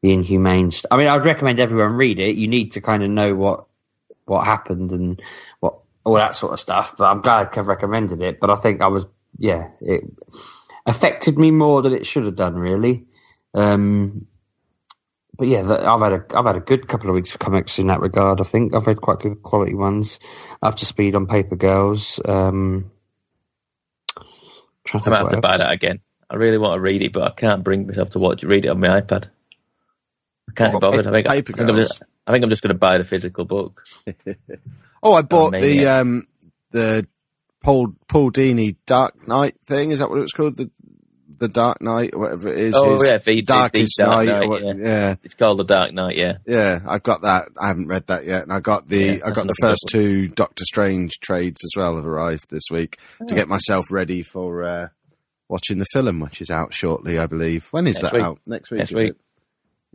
the 0.02 0.12
inhumane 0.12 0.73
stuff. 0.73 0.89
I 0.90 0.97
mean, 0.97 1.06
I'd 1.06 1.24
recommend 1.24 1.60
everyone 1.60 1.93
read 1.93 2.18
it. 2.18 2.35
You 2.36 2.48
need 2.48 2.73
to 2.73 2.81
kind 2.81 3.02
of 3.05 3.10
know 3.10 3.35
what 3.35 3.66
what 4.24 4.44
happened 4.44 4.90
and 4.90 5.23
what 5.60 5.78
all 6.02 6.14
that 6.14 6.35
sort 6.35 6.52
of 6.52 6.59
stuff. 6.59 6.97
But 6.98 7.05
I'm 7.05 7.20
glad 7.20 7.52
Kev 7.52 7.68
recommended 7.68 8.20
it. 8.23 8.40
But 8.40 8.51
I 8.51 8.56
think 8.56 8.81
I 8.82 8.89
was, 8.89 9.06
yeah, 9.39 9.68
it 9.81 10.02
affected 10.86 11.39
me 11.39 11.52
more 11.52 11.82
than 11.82 11.93
it 11.93 12.05
should 12.06 12.24
have 12.24 12.35
done, 12.35 12.56
really. 12.56 13.05
Um, 13.55 14.27
but 15.38 15.48
yeah, 15.48 15.60
I've 15.60 16.00
had 16.00 16.12
a 16.12 16.24
I've 16.36 16.46
had 16.46 16.56
a 16.56 16.60
good 16.60 16.88
couple 16.88 17.10
of 17.10 17.14
weeks 17.14 17.32
of 17.34 17.40
comics 17.40 17.78
in 17.78 17.88
that 17.88 18.00
regard. 18.00 18.40
I 18.40 18.44
think 18.44 18.74
I've 18.74 18.86
read 18.86 19.00
quite 19.00 19.20
good 19.20 19.42
quality 19.42 19.74
ones, 19.74 20.20
up 20.62 20.76
to 20.76 20.86
speed 20.86 21.14
on 21.14 21.26
Paper 21.26 21.56
Girls. 21.56 22.20
Um, 22.24 22.90
I 24.94 24.98
to 25.02 25.10
might 25.10 25.18
think 25.18 25.20
have 25.20 25.28
to 25.30 25.36
what 25.36 25.46
buy 25.48 25.58
that 25.58 25.72
again. 25.72 26.00
I 26.30 26.36
really 26.36 26.58
want 26.58 26.76
to 26.76 26.80
read 26.80 27.02
it, 27.02 27.12
but 27.12 27.22
I 27.24 27.30
can't 27.30 27.64
bring 27.64 27.86
myself 27.86 28.10
to 28.10 28.18
watch 28.18 28.44
read 28.44 28.64
it 28.64 28.68
on 28.68 28.80
my 28.80 29.00
iPad. 29.00 29.30
I 30.48 30.52
can't 30.54 30.72
be 30.72 30.76
What, 30.76 30.80
bothered. 30.80 31.06
I 31.06 31.12
think, 31.12 31.28
I 31.28 31.30
Paper 31.30 31.52
think, 31.56 31.70
I'm 31.70 31.76
Girls? 31.76 31.76
just, 31.76 32.02
I 32.26 32.32
think 32.32 32.44
I'm 32.44 32.50
just 32.50 32.62
going 32.62 32.74
to 32.74 32.78
buy 32.78 32.98
the 32.98 33.04
physical 33.04 33.44
book. 33.44 33.84
Oh, 35.02 35.14
I 35.14 35.22
bought 35.22 35.58
the 35.58 35.86
um 35.88 36.26
the 36.72 37.06
Paul 37.62 37.94
Paul 38.08 38.32
Dini 38.32 38.76
Dark 38.86 39.26
Knight 39.28 39.56
thing. 39.66 39.92
Is 39.92 40.00
that 40.00 40.10
what 40.10 40.18
it 40.18 40.22
was 40.22 40.32
called? 40.32 40.56
The 40.56 40.70
the 41.38 41.48
Dark 41.48 41.80
Knight, 41.82 42.10
or 42.14 42.20
whatever 42.20 42.48
it 42.48 42.58
is. 42.58 42.74
Oh 42.76 42.94
his 42.98 43.04
yeah, 43.10 43.18
the, 43.18 43.24
the, 43.36 43.42
Darkest 43.42 43.94
the 43.96 44.04
Dark 44.04 44.26
Night. 44.26 44.26
Knight, 44.40 44.48
what- 44.48 44.64
yeah. 44.64 44.74
yeah. 44.78 45.14
It's 45.22 45.34
called 45.34 45.58
the 45.58 45.64
Dark 45.64 45.92
Knight. 45.92 46.16
Yeah, 46.16 46.38
Yeah, 46.46 46.80
I've 46.86 47.02
got 47.02 47.22
that. 47.22 47.48
I 47.60 47.68
haven't 47.68 47.88
read 47.88 48.06
that 48.08 48.24
yet, 48.24 48.42
and 48.42 48.52
I 48.52 48.60
got 48.60 48.86
the 48.86 48.96
Yeah, 49.18 49.18
I 49.26 49.30
got 49.30 49.46
the 49.46 49.54
first 49.60 49.84
good 49.86 49.92
two 49.92 50.28
Doctor 50.28 50.64
Strange 50.64 51.12
trades 51.20 51.60
as 51.64 51.70
well 51.76 51.96
have 51.96 52.06
arrived 52.06 52.50
this 52.50 52.64
week 52.70 52.98
to 53.26 53.34
Oh. 53.34 53.36
get 53.36 53.48
myself 53.48 53.86
ready 53.90 54.22
for 54.22 54.64
uh, 54.64 54.88
watching 55.48 55.78
the 55.78 55.86
film, 55.92 56.20
which 56.20 56.40
is 56.40 56.50
out 56.50 56.72
shortly, 56.74 57.18
I 57.18 57.26
believe. 57.26 57.68
When 57.70 57.86
is 57.86 57.96
Next 57.96 58.10
that 58.10 58.12
week. 58.14 58.22
out? 58.22 58.38
Next 58.46 58.70
week. 58.70 58.78
Next 58.78 58.90
is 58.90 58.96
week. 58.96 59.10
It? 59.10 59.16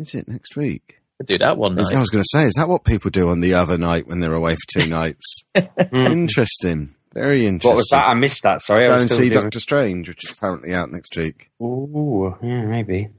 Is 0.01 0.15
it 0.15 0.27
next 0.27 0.55
week? 0.55 0.97
Could 1.19 1.27
do 1.27 1.37
that 1.39 1.57
one 1.57 1.75
night. 1.75 1.93
I 1.93 1.99
was 1.99 2.09
going 2.09 2.23
to 2.23 2.29
say, 2.31 2.45
is 2.45 2.53
that 2.57 2.67
what 2.67 2.83
people 2.83 3.11
do 3.11 3.29
on 3.29 3.41
the 3.41 3.53
other 3.53 3.77
night 3.77 4.07
when 4.07 4.19
they're 4.21 4.33
away 4.33 4.55
for 4.55 4.79
two 4.81 4.89
nights? 4.89 5.43
interesting. 5.91 6.95
Very 7.13 7.45
interesting. 7.45 7.69
What 7.69 7.75
was 7.77 7.89
that? 7.89 8.07
I 8.07 8.13
missed 8.13 8.43
that. 8.43 8.61
Sorry, 8.61 8.85
I 8.85 8.89
Go 8.89 8.97
and 9.01 9.09
see 9.09 9.29
doing- 9.29 9.43
Doctor 9.43 9.59
Strange, 9.59 10.07
which 10.07 10.23
is 10.23 10.37
apparently 10.37 10.73
out 10.73 10.91
next 10.91 11.15
week. 11.17 11.49
Ooh, 11.61 12.35
yeah, 12.41 12.63
maybe. 12.65 13.09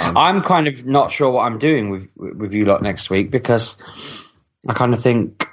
Um, 0.00 0.16
I'm 0.16 0.40
kind 0.40 0.66
of 0.66 0.86
not 0.86 1.12
sure 1.12 1.30
what 1.30 1.42
I'm 1.42 1.58
doing 1.58 1.90
with 1.90 2.08
with 2.16 2.54
you 2.54 2.64
lot 2.64 2.80
next 2.82 3.10
week 3.10 3.30
because 3.30 3.76
I 4.66 4.72
kind 4.72 4.94
of 4.94 5.02
think 5.02 5.46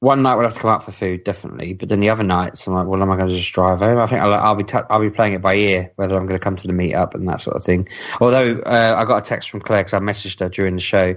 one 0.00 0.20
night 0.20 0.34
we'll 0.34 0.44
have 0.44 0.52
to 0.52 0.60
come 0.60 0.68
out 0.70 0.84
for 0.84 0.92
food, 0.92 1.24
definitely. 1.24 1.72
But 1.72 1.88
then 1.88 2.00
the 2.00 2.10
other 2.10 2.22
nights, 2.22 2.66
I'm 2.66 2.74
like, 2.74 2.86
well, 2.86 3.00
am 3.00 3.10
I 3.10 3.16
going 3.16 3.30
to 3.30 3.34
just 3.34 3.52
drive 3.54 3.78
home? 3.78 3.98
I 3.98 4.04
think 4.04 4.20
I'll, 4.20 4.34
I'll 4.34 4.54
be 4.54 4.64
t- 4.64 4.76
I'll 4.90 5.00
be 5.00 5.08
playing 5.08 5.32
it 5.32 5.40
by 5.40 5.54
ear, 5.54 5.90
whether 5.96 6.14
I'm 6.14 6.26
going 6.26 6.38
to 6.38 6.44
come 6.44 6.56
to 6.56 6.66
the 6.66 6.74
meetup 6.74 7.14
and 7.14 7.26
that 7.28 7.40
sort 7.40 7.56
of 7.56 7.64
thing. 7.64 7.88
Although 8.20 8.58
uh, 8.60 8.96
I 8.98 9.06
got 9.06 9.16
a 9.16 9.24
text 9.26 9.48
from 9.48 9.62
Claire 9.62 9.80
because 9.84 9.94
I 9.94 10.00
messaged 10.00 10.40
her 10.40 10.50
during 10.50 10.74
the 10.74 10.82
show, 10.82 11.16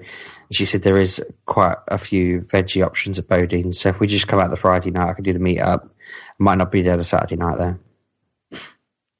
she 0.51 0.65
said 0.65 0.81
there 0.81 0.97
is 0.97 1.23
quite 1.45 1.77
a 1.87 1.97
few 1.97 2.39
veggie 2.39 2.85
options 2.85 3.19
at 3.19 3.27
Bodean. 3.27 3.73
So 3.73 3.89
if 3.89 3.99
we 3.99 4.07
just 4.07 4.27
come 4.27 4.39
out 4.39 4.49
the 4.49 4.55
Friday 4.55 4.91
night, 4.91 5.09
I 5.09 5.13
could 5.13 5.25
do 5.25 5.33
the 5.33 5.39
meetup. 5.39 5.85
I 5.85 5.89
might 6.39 6.57
not 6.57 6.71
be 6.71 6.81
there 6.81 6.97
the 6.97 7.03
Saturday 7.03 7.35
night 7.35 7.57
though. 7.57 8.59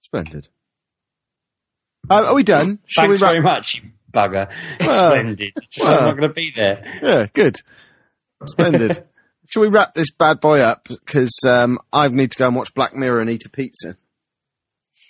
Splendid. 0.02 0.48
Uh, 2.10 2.26
are 2.30 2.34
we 2.34 2.44
done? 2.44 2.80
Shall 2.86 3.04
Thanks 3.04 3.22
we 3.22 3.26
wrap? 3.26 3.32
very 3.34 3.44
much, 3.44 3.76
you 3.76 3.90
bugger. 4.12 4.50
Well, 4.80 5.12
Splendid. 5.12 5.54
Just 5.62 5.86
well. 5.86 6.00
I'm 6.00 6.06
not 6.06 6.18
going 6.18 6.30
to 6.30 6.34
be 6.34 6.52
there. 6.52 7.00
Yeah, 7.04 7.28
good. 7.32 7.58
Splendid. 8.46 9.06
Shall 9.48 9.62
we 9.64 9.68
wrap 9.68 9.94
this 9.96 10.12
bad 10.12 10.40
boy 10.40 10.60
up? 10.62 10.88
Because 10.88 11.32
um, 11.48 11.80
I 11.92 12.08
need 12.08 12.32
to 12.32 12.38
go 12.38 12.48
and 12.48 12.56
watch 12.56 12.74
Black 12.74 12.96
Mirror 12.96 13.20
and 13.20 13.30
eat 13.30 13.46
a 13.46 13.50
pizza. 13.50 13.98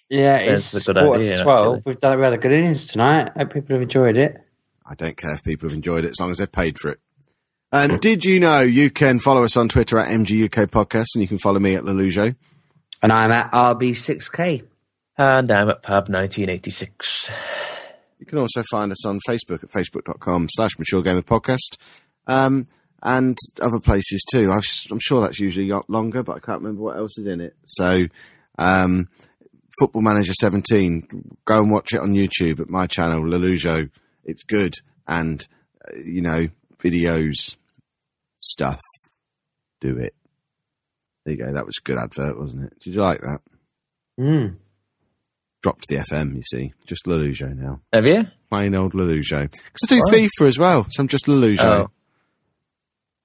Yeah, 0.10 0.38
Sounds 0.40 0.74
it's 0.74 0.88
a 0.88 0.94
good 0.94 1.04
quarter 1.04 1.22
idea, 1.22 1.38
to 1.38 1.44
twelve. 1.44 1.78
actually. 1.78 1.90
We've 1.92 2.00
done 2.00 2.18
we 2.18 2.24
had 2.24 2.34
a 2.34 2.38
good 2.38 2.52
innings 2.52 2.88
tonight. 2.88 3.32
I 3.36 3.40
Hope 3.40 3.54
people 3.54 3.76
have 3.76 3.84
enjoyed 3.84 4.18
it. 4.18 4.38
I 4.90 4.95
don't 4.95 5.16
care 5.16 5.34
if 5.34 5.43
people 5.43 5.69
have 5.69 5.76
enjoyed 5.76 6.03
it 6.03 6.09
as 6.09 6.19
long 6.19 6.32
as 6.32 6.40
they've 6.40 6.51
paid 6.51 6.80
for 6.80 6.90
it. 6.90 7.00
And 7.72 8.01
did 8.01 8.26
you 8.26 8.40
know 8.40 8.61
you 8.61 8.90
can 8.90 9.19
follow 9.19 9.43
us 9.43 9.56
on 9.56 9.69
Twitter 9.69 10.00
at 10.00 10.09
MGUK 10.09 10.68
Podcast 10.68 11.06
and 11.14 11.22
you 11.22 11.27
can 11.27 11.38
follow 11.38 11.59
me 11.59 11.76
at 11.76 11.84
Lelujo? 11.84 12.35
And 13.03 13.14
I'm 13.14 13.32
at 13.32 13.51
RB6K. 13.51 14.64
And 15.19 15.51
I'm 15.51 15.69
at 15.69 15.84
Pub 15.84 16.09
1986. 16.09 17.30
You 18.18 18.26
can 18.26 18.40
also 18.40 18.64
find 18.72 18.92
us 18.92 19.06
on 19.06 19.19
Facebook 19.27 19.64
at 19.64 19.69
facebook.com 19.69 20.48
slash 20.50 20.72
mature 20.80 21.03
gamer 21.03 21.22
podcast. 21.22 21.77
Um, 22.26 22.68
and 23.03 23.38
other 23.61 23.80
places 23.80 24.26
too. 24.32 24.51
I've, 24.51 24.66
I'm 24.92 25.00
sure 25.00 25.22
that's 25.22 25.40
usually 25.40 25.72
longer, 25.88 26.24
but 26.24 26.38
I 26.38 26.40
can't 26.40 26.61
remember 26.61 26.82
what 26.82 26.98
else 26.98 27.18
is 27.18 27.27
in 27.27 27.40
it. 27.40 27.56
So, 27.66 28.08
um, 28.58 29.08
Football 29.80 30.01
Manager 30.01 30.34
17, 30.34 31.38
go 31.45 31.59
and 31.61 31.72
watch 31.72 31.93
it 31.93 32.01
on 32.01 32.14
YouTube 32.14 32.59
at 32.59 32.69
my 32.69 32.88
channel, 32.88 33.22
Lelujo. 33.22 33.90
It's 34.30 34.43
good. 34.43 34.75
And, 35.08 35.45
uh, 35.88 35.98
you 35.98 36.22
know, 36.22 36.48
videos, 36.82 37.58
stuff. 38.41 38.80
Do 39.82 39.98
it. 39.98 40.14
There 41.25 41.35
you 41.35 41.43
go. 41.45 41.51
That 41.53 41.66
was 41.66 41.77
a 41.80 41.83
good 41.83 41.98
advert, 41.98 42.38
wasn't 42.40 42.66
it? 42.66 42.80
Did 42.80 42.95
you 42.95 43.01
like 43.01 43.22
that? 43.22 43.40
Mm. 44.19 44.56
Dropped 45.64 45.88
the 45.88 45.98
FM, 45.98 46.35
you 46.35 46.43
see. 46.43 46.74
Just 46.85 47.06
Lelujo 47.06 47.56
now. 47.56 47.82
Have 47.93 48.06
you? 48.06 48.25
Plain 48.49 48.75
old 48.75 48.93
Lelujo. 48.93 49.51
Because 49.51 49.82
I 49.83 49.88
do 49.95 50.01
Right. 50.01 50.30
FIFA 50.40 50.48
as 50.48 50.58
well, 50.58 50.83
so 50.90 51.01
I'm 51.01 51.08
just 51.08 51.25
Lelujo. 51.27 51.59
Oh. 51.64 51.90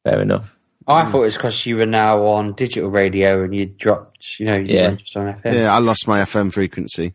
Fair 0.05 0.21
enough. 0.23 0.59
I 0.87 1.05
thought 1.07 1.23
it 1.23 1.27
was 1.27 1.37
because 1.37 1.65
you 1.65 1.77
were 1.79 1.87
now 1.87 2.27
on 2.27 2.53
digital 2.53 2.91
radio 2.91 3.43
and 3.43 3.55
you 3.55 3.65
dropped, 3.67 4.39
you 4.39 4.45
know, 4.47 4.57
you 4.57 4.75
Yeah. 4.75 4.91
just 4.97 5.17
on 5.17 5.27
FM. 5.35 5.55
Yeah, 5.55 5.75
I 5.75 5.79
lost 5.79 6.07
my 6.07 6.21
FM 6.21 6.51
frequency. 6.53 7.15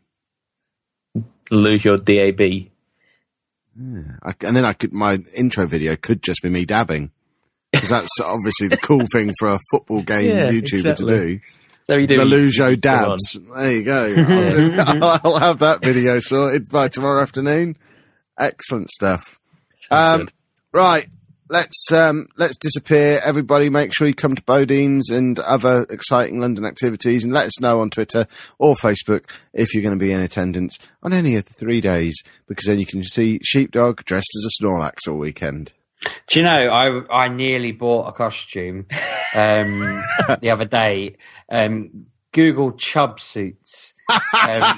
Lose 1.52 1.86
your 1.86 1.98
DAB. 1.98 2.72
I, 3.80 4.34
and 4.42 4.56
then 4.56 4.66
I 4.66 4.74
could, 4.74 4.94
my 4.94 5.20
intro 5.36 5.66
video 5.68 5.96
could 5.96 6.22
just 6.22 6.42
be 6.42 6.50
me 6.50 6.66
dabbing. 6.66 7.12
Because 7.72 7.90
that's 7.90 8.20
obviously 8.24 8.68
the 8.68 8.78
cool 8.78 9.06
thing 9.14 9.32
for 9.40 9.50
a 9.50 9.60
football 9.72 10.02
game 10.02 10.26
Yeah, 10.26 10.52
YouTuber 10.52 10.74
exactly. 10.74 11.06
to 11.08 11.24
do. 11.36 11.40
There 11.88 12.00
you 12.00 12.08
do. 12.08 12.20
Lelujo 12.20 12.58
Go 12.70 12.76
dabs. 12.76 13.40
There 13.56 13.72
you 13.74 13.84
go. 13.84 14.06
I'll, 14.18 14.94
do- 14.96 15.20
I'll 15.30 15.40
have 15.40 15.60
that 15.60 15.84
video 15.84 16.20
sorted 16.20 16.70
by 16.70 16.88
tomorrow 16.88 17.22
afternoon. 17.22 17.78
Excellent 18.40 18.90
stuff. 18.90 19.40
Um, 19.92 20.28
right. 20.72 21.08
Let's 21.52 21.92
um, 21.92 22.28
let's 22.38 22.58
disappear. 22.58 23.20
Everybody, 23.24 23.72
make 23.72 23.92
sure 23.92 24.08
you 24.08 24.14
come 24.14 24.36
to 24.36 24.44
Bodean's 24.44 25.10
and 25.10 25.40
other 25.40 25.88
exciting 25.90 26.40
London 26.40 26.64
activities, 26.64 27.24
and 27.24 27.34
let 27.34 27.48
us 27.48 27.60
know 27.60 27.82
on 27.82 27.90
Twitter 27.90 28.28
or 28.60 28.76
Facebook 28.76 29.32
if 29.52 29.74
you're 29.74 29.82
going 29.82 29.98
to 29.98 30.06
be 30.06 30.12
in 30.12 30.22
attendance 30.22 30.78
on 31.02 31.12
any 31.12 31.36
of 31.38 31.46
the 31.46 31.54
three 31.56 31.82
days, 31.82 32.22
because 32.48 32.66
then 32.66 32.78
you 32.78 32.86
can 32.86 33.04
see 33.04 33.40
Sheepdog 33.44 34.06
dressed 34.06 34.30
as 34.38 34.46
a 34.46 34.64
Snorlax 34.64 35.08
all 35.08 35.18
weekend. 35.18 35.74
Do 36.28 36.40
you 36.40 36.44
know, 36.44 36.70
I 36.70 37.26
I 37.26 37.28
nearly 37.30 37.72
bought 37.72 38.08
a 38.08 38.12
costume 38.12 38.86
um, 39.36 40.04
the 40.42 40.52
other 40.52 40.66
day. 40.66 41.18
Um, 41.52 42.06
Google 42.32 42.74
chub 42.74 43.20
suits. 43.20 43.96
Um, 44.10 44.78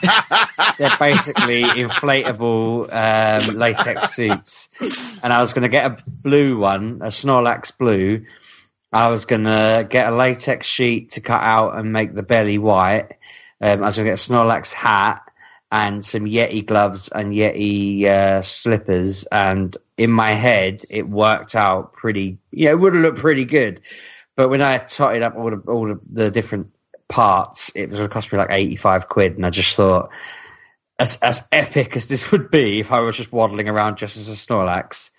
they're 0.77 0.97
basically 0.99 1.63
inflatable 1.63 2.91
um, 2.91 3.55
latex 3.55 4.13
suits, 4.13 4.69
and 5.23 5.31
I 5.31 5.41
was 5.41 5.53
going 5.53 5.63
to 5.63 5.69
get 5.69 5.91
a 5.91 5.97
blue 6.23 6.57
one, 6.57 6.99
a 7.01 7.07
Snorlax 7.07 7.77
blue. 7.77 8.25
I 8.93 9.07
was 9.07 9.25
going 9.25 9.45
to 9.45 9.87
get 9.89 10.11
a 10.11 10.15
latex 10.15 10.67
sheet 10.67 11.11
to 11.11 11.21
cut 11.21 11.41
out 11.41 11.77
and 11.77 11.93
make 11.93 12.13
the 12.13 12.23
belly 12.23 12.57
white. 12.57 13.13
Um, 13.61 13.83
I 13.83 13.87
was 13.87 13.95
going 13.95 14.05
to 14.05 14.11
get 14.11 14.19
a 14.19 14.31
Snorlax 14.31 14.73
hat 14.73 15.21
and 15.71 16.03
some 16.03 16.25
Yeti 16.25 16.65
gloves 16.65 17.07
and 17.07 17.33
Yeti 17.33 18.03
uh, 18.03 18.41
slippers. 18.41 19.23
And 19.31 19.75
in 19.97 20.11
my 20.11 20.31
head, 20.31 20.81
it 20.91 21.05
worked 21.05 21.55
out 21.55 21.93
pretty. 21.93 22.37
Yeah, 22.51 22.71
it 22.71 22.79
would 22.79 22.93
have 22.93 23.01
looked 23.01 23.19
pretty 23.19 23.45
good. 23.45 23.81
But 24.35 24.49
when 24.49 24.61
I 24.61 24.79
totted 24.79 25.21
up 25.21 25.35
all 25.35 25.51
the, 25.51 25.57
all 25.71 25.97
the 26.11 26.31
different 26.31 26.67
parts, 27.11 27.69
it 27.75 27.89
was 27.89 27.99
going 27.99 28.09
to 28.09 28.13
cost 28.13 28.31
me 28.31 28.37
like 28.39 28.51
eighty-five 28.51 29.07
quid, 29.09 29.35
and 29.35 29.45
I 29.45 29.49
just 29.51 29.75
thought. 29.75 30.09
As, 30.99 31.17
as 31.23 31.47
epic 31.51 31.97
as 31.97 32.07
this 32.07 32.31
would 32.31 32.51
be 32.51 32.79
if 32.79 32.91
I 32.91 32.99
was 32.99 33.17
just 33.17 33.31
waddling 33.31 33.67
around 33.67 33.97
just 33.97 34.17
as 34.17 34.29
a 34.29 34.33
Snorlax, 34.33 35.09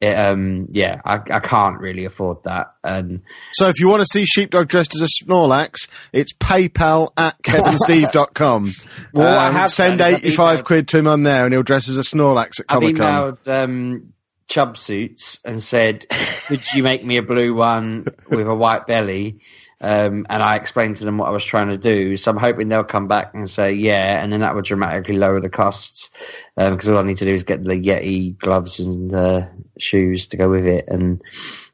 it, 0.00 0.14
um, 0.14 0.68
yeah, 0.70 1.02
I, 1.04 1.16
I 1.16 1.40
can't 1.40 1.78
really 1.78 2.06
afford 2.06 2.44
that. 2.44 2.68
And 2.82 3.20
So 3.52 3.68
if 3.68 3.78
you 3.78 3.88
want 3.88 4.00
to 4.00 4.06
see 4.10 4.24
Sheepdog 4.24 4.68
dressed 4.68 4.94
as 4.94 5.02
a 5.02 5.08
Snorlax, 5.22 5.88
it's 6.14 6.32
PayPal 6.32 7.10
at 7.18 7.36
kevinsteve.com. 7.42 8.70
Well, 9.12 9.38
I 9.38 9.60
Um, 9.62 9.68
send 9.68 10.00
85 10.00 10.60
emailed- 10.60 10.64
quid 10.64 10.88
to 10.88 10.98
him 10.98 11.06
on 11.06 11.22
there 11.22 11.44
and 11.44 11.52
he'll 11.52 11.62
dress 11.64 11.90
as 11.90 11.98
a 11.98 12.02
Snorlax 12.02 12.60
at 12.60 12.66
I've 12.70 12.80
Comic 12.80 12.96
Con. 12.96 13.04
emailed 13.36 13.64
um, 13.64 14.12
Chub 14.48 14.78
Suits 14.78 15.40
and 15.44 15.62
said, 15.62 16.06
"Could 16.46 16.62
you 16.72 16.82
make 16.82 17.04
me 17.04 17.18
a 17.18 17.22
blue 17.22 17.52
one 17.52 18.06
with 18.30 18.46
a 18.48 18.54
white 18.54 18.86
belly?" 18.86 19.40
Um, 19.82 20.26
and 20.28 20.42
I 20.42 20.56
explained 20.56 20.96
to 20.96 21.04
them 21.04 21.16
what 21.16 21.28
I 21.28 21.30
was 21.30 21.44
trying 21.44 21.68
to 21.68 21.78
do. 21.78 22.18
So 22.18 22.30
I'm 22.30 22.36
hoping 22.36 22.68
they'll 22.68 22.84
come 22.84 23.08
back 23.08 23.32
and 23.32 23.48
say, 23.48 23.72
"Yeah," 23.72 24.22
and 24.22 24.30
then 24.30 24.40
that 24.40 24.54
would 24.54 24.66
dramatically 24.66 25.16
lower 25.16 25.40
the 25.40 25.48
costs 25.48 26.10
because 26.56 26.88
all 26.88 26.98
I 26.98 27.02
need 27.02 27.16
to 27.18 27.24
do 27.24 27.32
is 27.32 27.44
get 27.44 27.64
the 27.64 27.72
Yeti 27.72 28.36
gloves 28.36 28.78
and 28.78 29.14
uh, 29.14 29.46
shoes 29.78 30.26
to 30.28 30.36
go 30.36 30.50
with 30.50 30.66
it. 30.66 30.84
And 30.88 31.22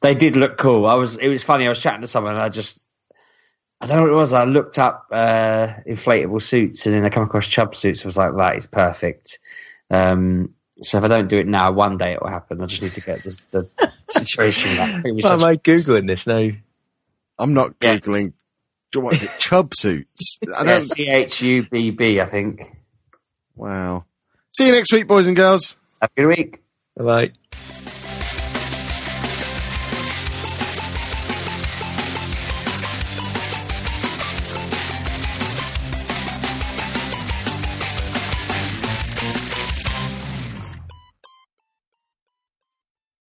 they 0.03 0.15
did 0.15 0.37
look 0.37 0.57
cool. 0.57 0.87
I 0.87 0.95
was. 0.95 1.17
It 1.17 1.29
was 1.29 1.43
funny. 1.43 1.67
I 1.67 1.69
was 1.69 1.83
chatting 1.83 2.03
to 2.03 2.07
someone 2.07 2.35
and 2.35 2.43
I 2.43 2.49
just. 2.49 2.85
I 3.81 3.87
don't 3.87 3.97
know 3.97 4.03
what 4.05 4.13
it 4.13 4.15
was. 4.15 4.33
I 4.33 4.45
looked 4.45 4.79
up 4.79 5.07
uh, 5.11 5.69
inflatable 5.87 6.41
suits 6.41 6.87
and 6.87 6.95
then 6.95 7.05
I 7.05 7.11
come 7.11 7.25
across 7.25 7.47
chub 7.47 7.75
suits. 7.75 8.05
I 8.05 8.09
was 8.09 8.17
like, 8.17 8.35
that 8.37 8.57
is 8.57 8.67
perfect. 8.67 9.39
Um, 9.91 10.55
so 10.83 10.97
if 10.97 11.05
I 11.05 11.09
don't 11.09 11.29
do 11.29 11.37
it 11.37 11.47
now, 11.47 11.73
one 11.73 11.99
day 11.99 12.13
it 12.13 12.23
will 12.23 12.31
happen. 12.31 12.63
I 12.63 12.67
just 12.67 12.83
need 12.83 12.93
to 12.93 13.03
get 13.03 13.19
the, 13.19 13.31
the 13.53 13.93
situation 14.09 14.79
right. 14.79 14.95
I 14.95 15.03
think 15.03 15.17
we 15.17 15.21
Why 15.21 15.35
am 15.35 15.45
I 15.45 15.57
googling 15.57 16.07
this 16.07 16.27
now? 16.27 16.51
I'm 17.39 17.55
not 17.55 17.75
Yeah. 17.83 17.99
Googling, 17.99 18.33
what 18.95 19.15
is 19.15 19.23
it, 19.25 19.31
chub 19.41 19.71
suits? 19.75 20.39
I 20.57 20.65
don't, 20.65 20.83
C 20.83 21.09
H 21.09 21.43
U 21.43 21.67
B 21.71 21.91
B, 21.91 22.21
I 22.21 22.27
think. 22.27 22.63
wow. 23.55 24.05
See 24.57 24.67
you 24.67 24.73
next 24.73 24.93
week, 24.93 25.07
boys 25.07 25.27
and 25.27 25.37
girls. 25.37 25.77
Have 26.01 26.11
a 26.17 26.21
good 26.23 26.29
week. 26.29 26.63
Bye 26.97 27.05
bye. 27.05 27.33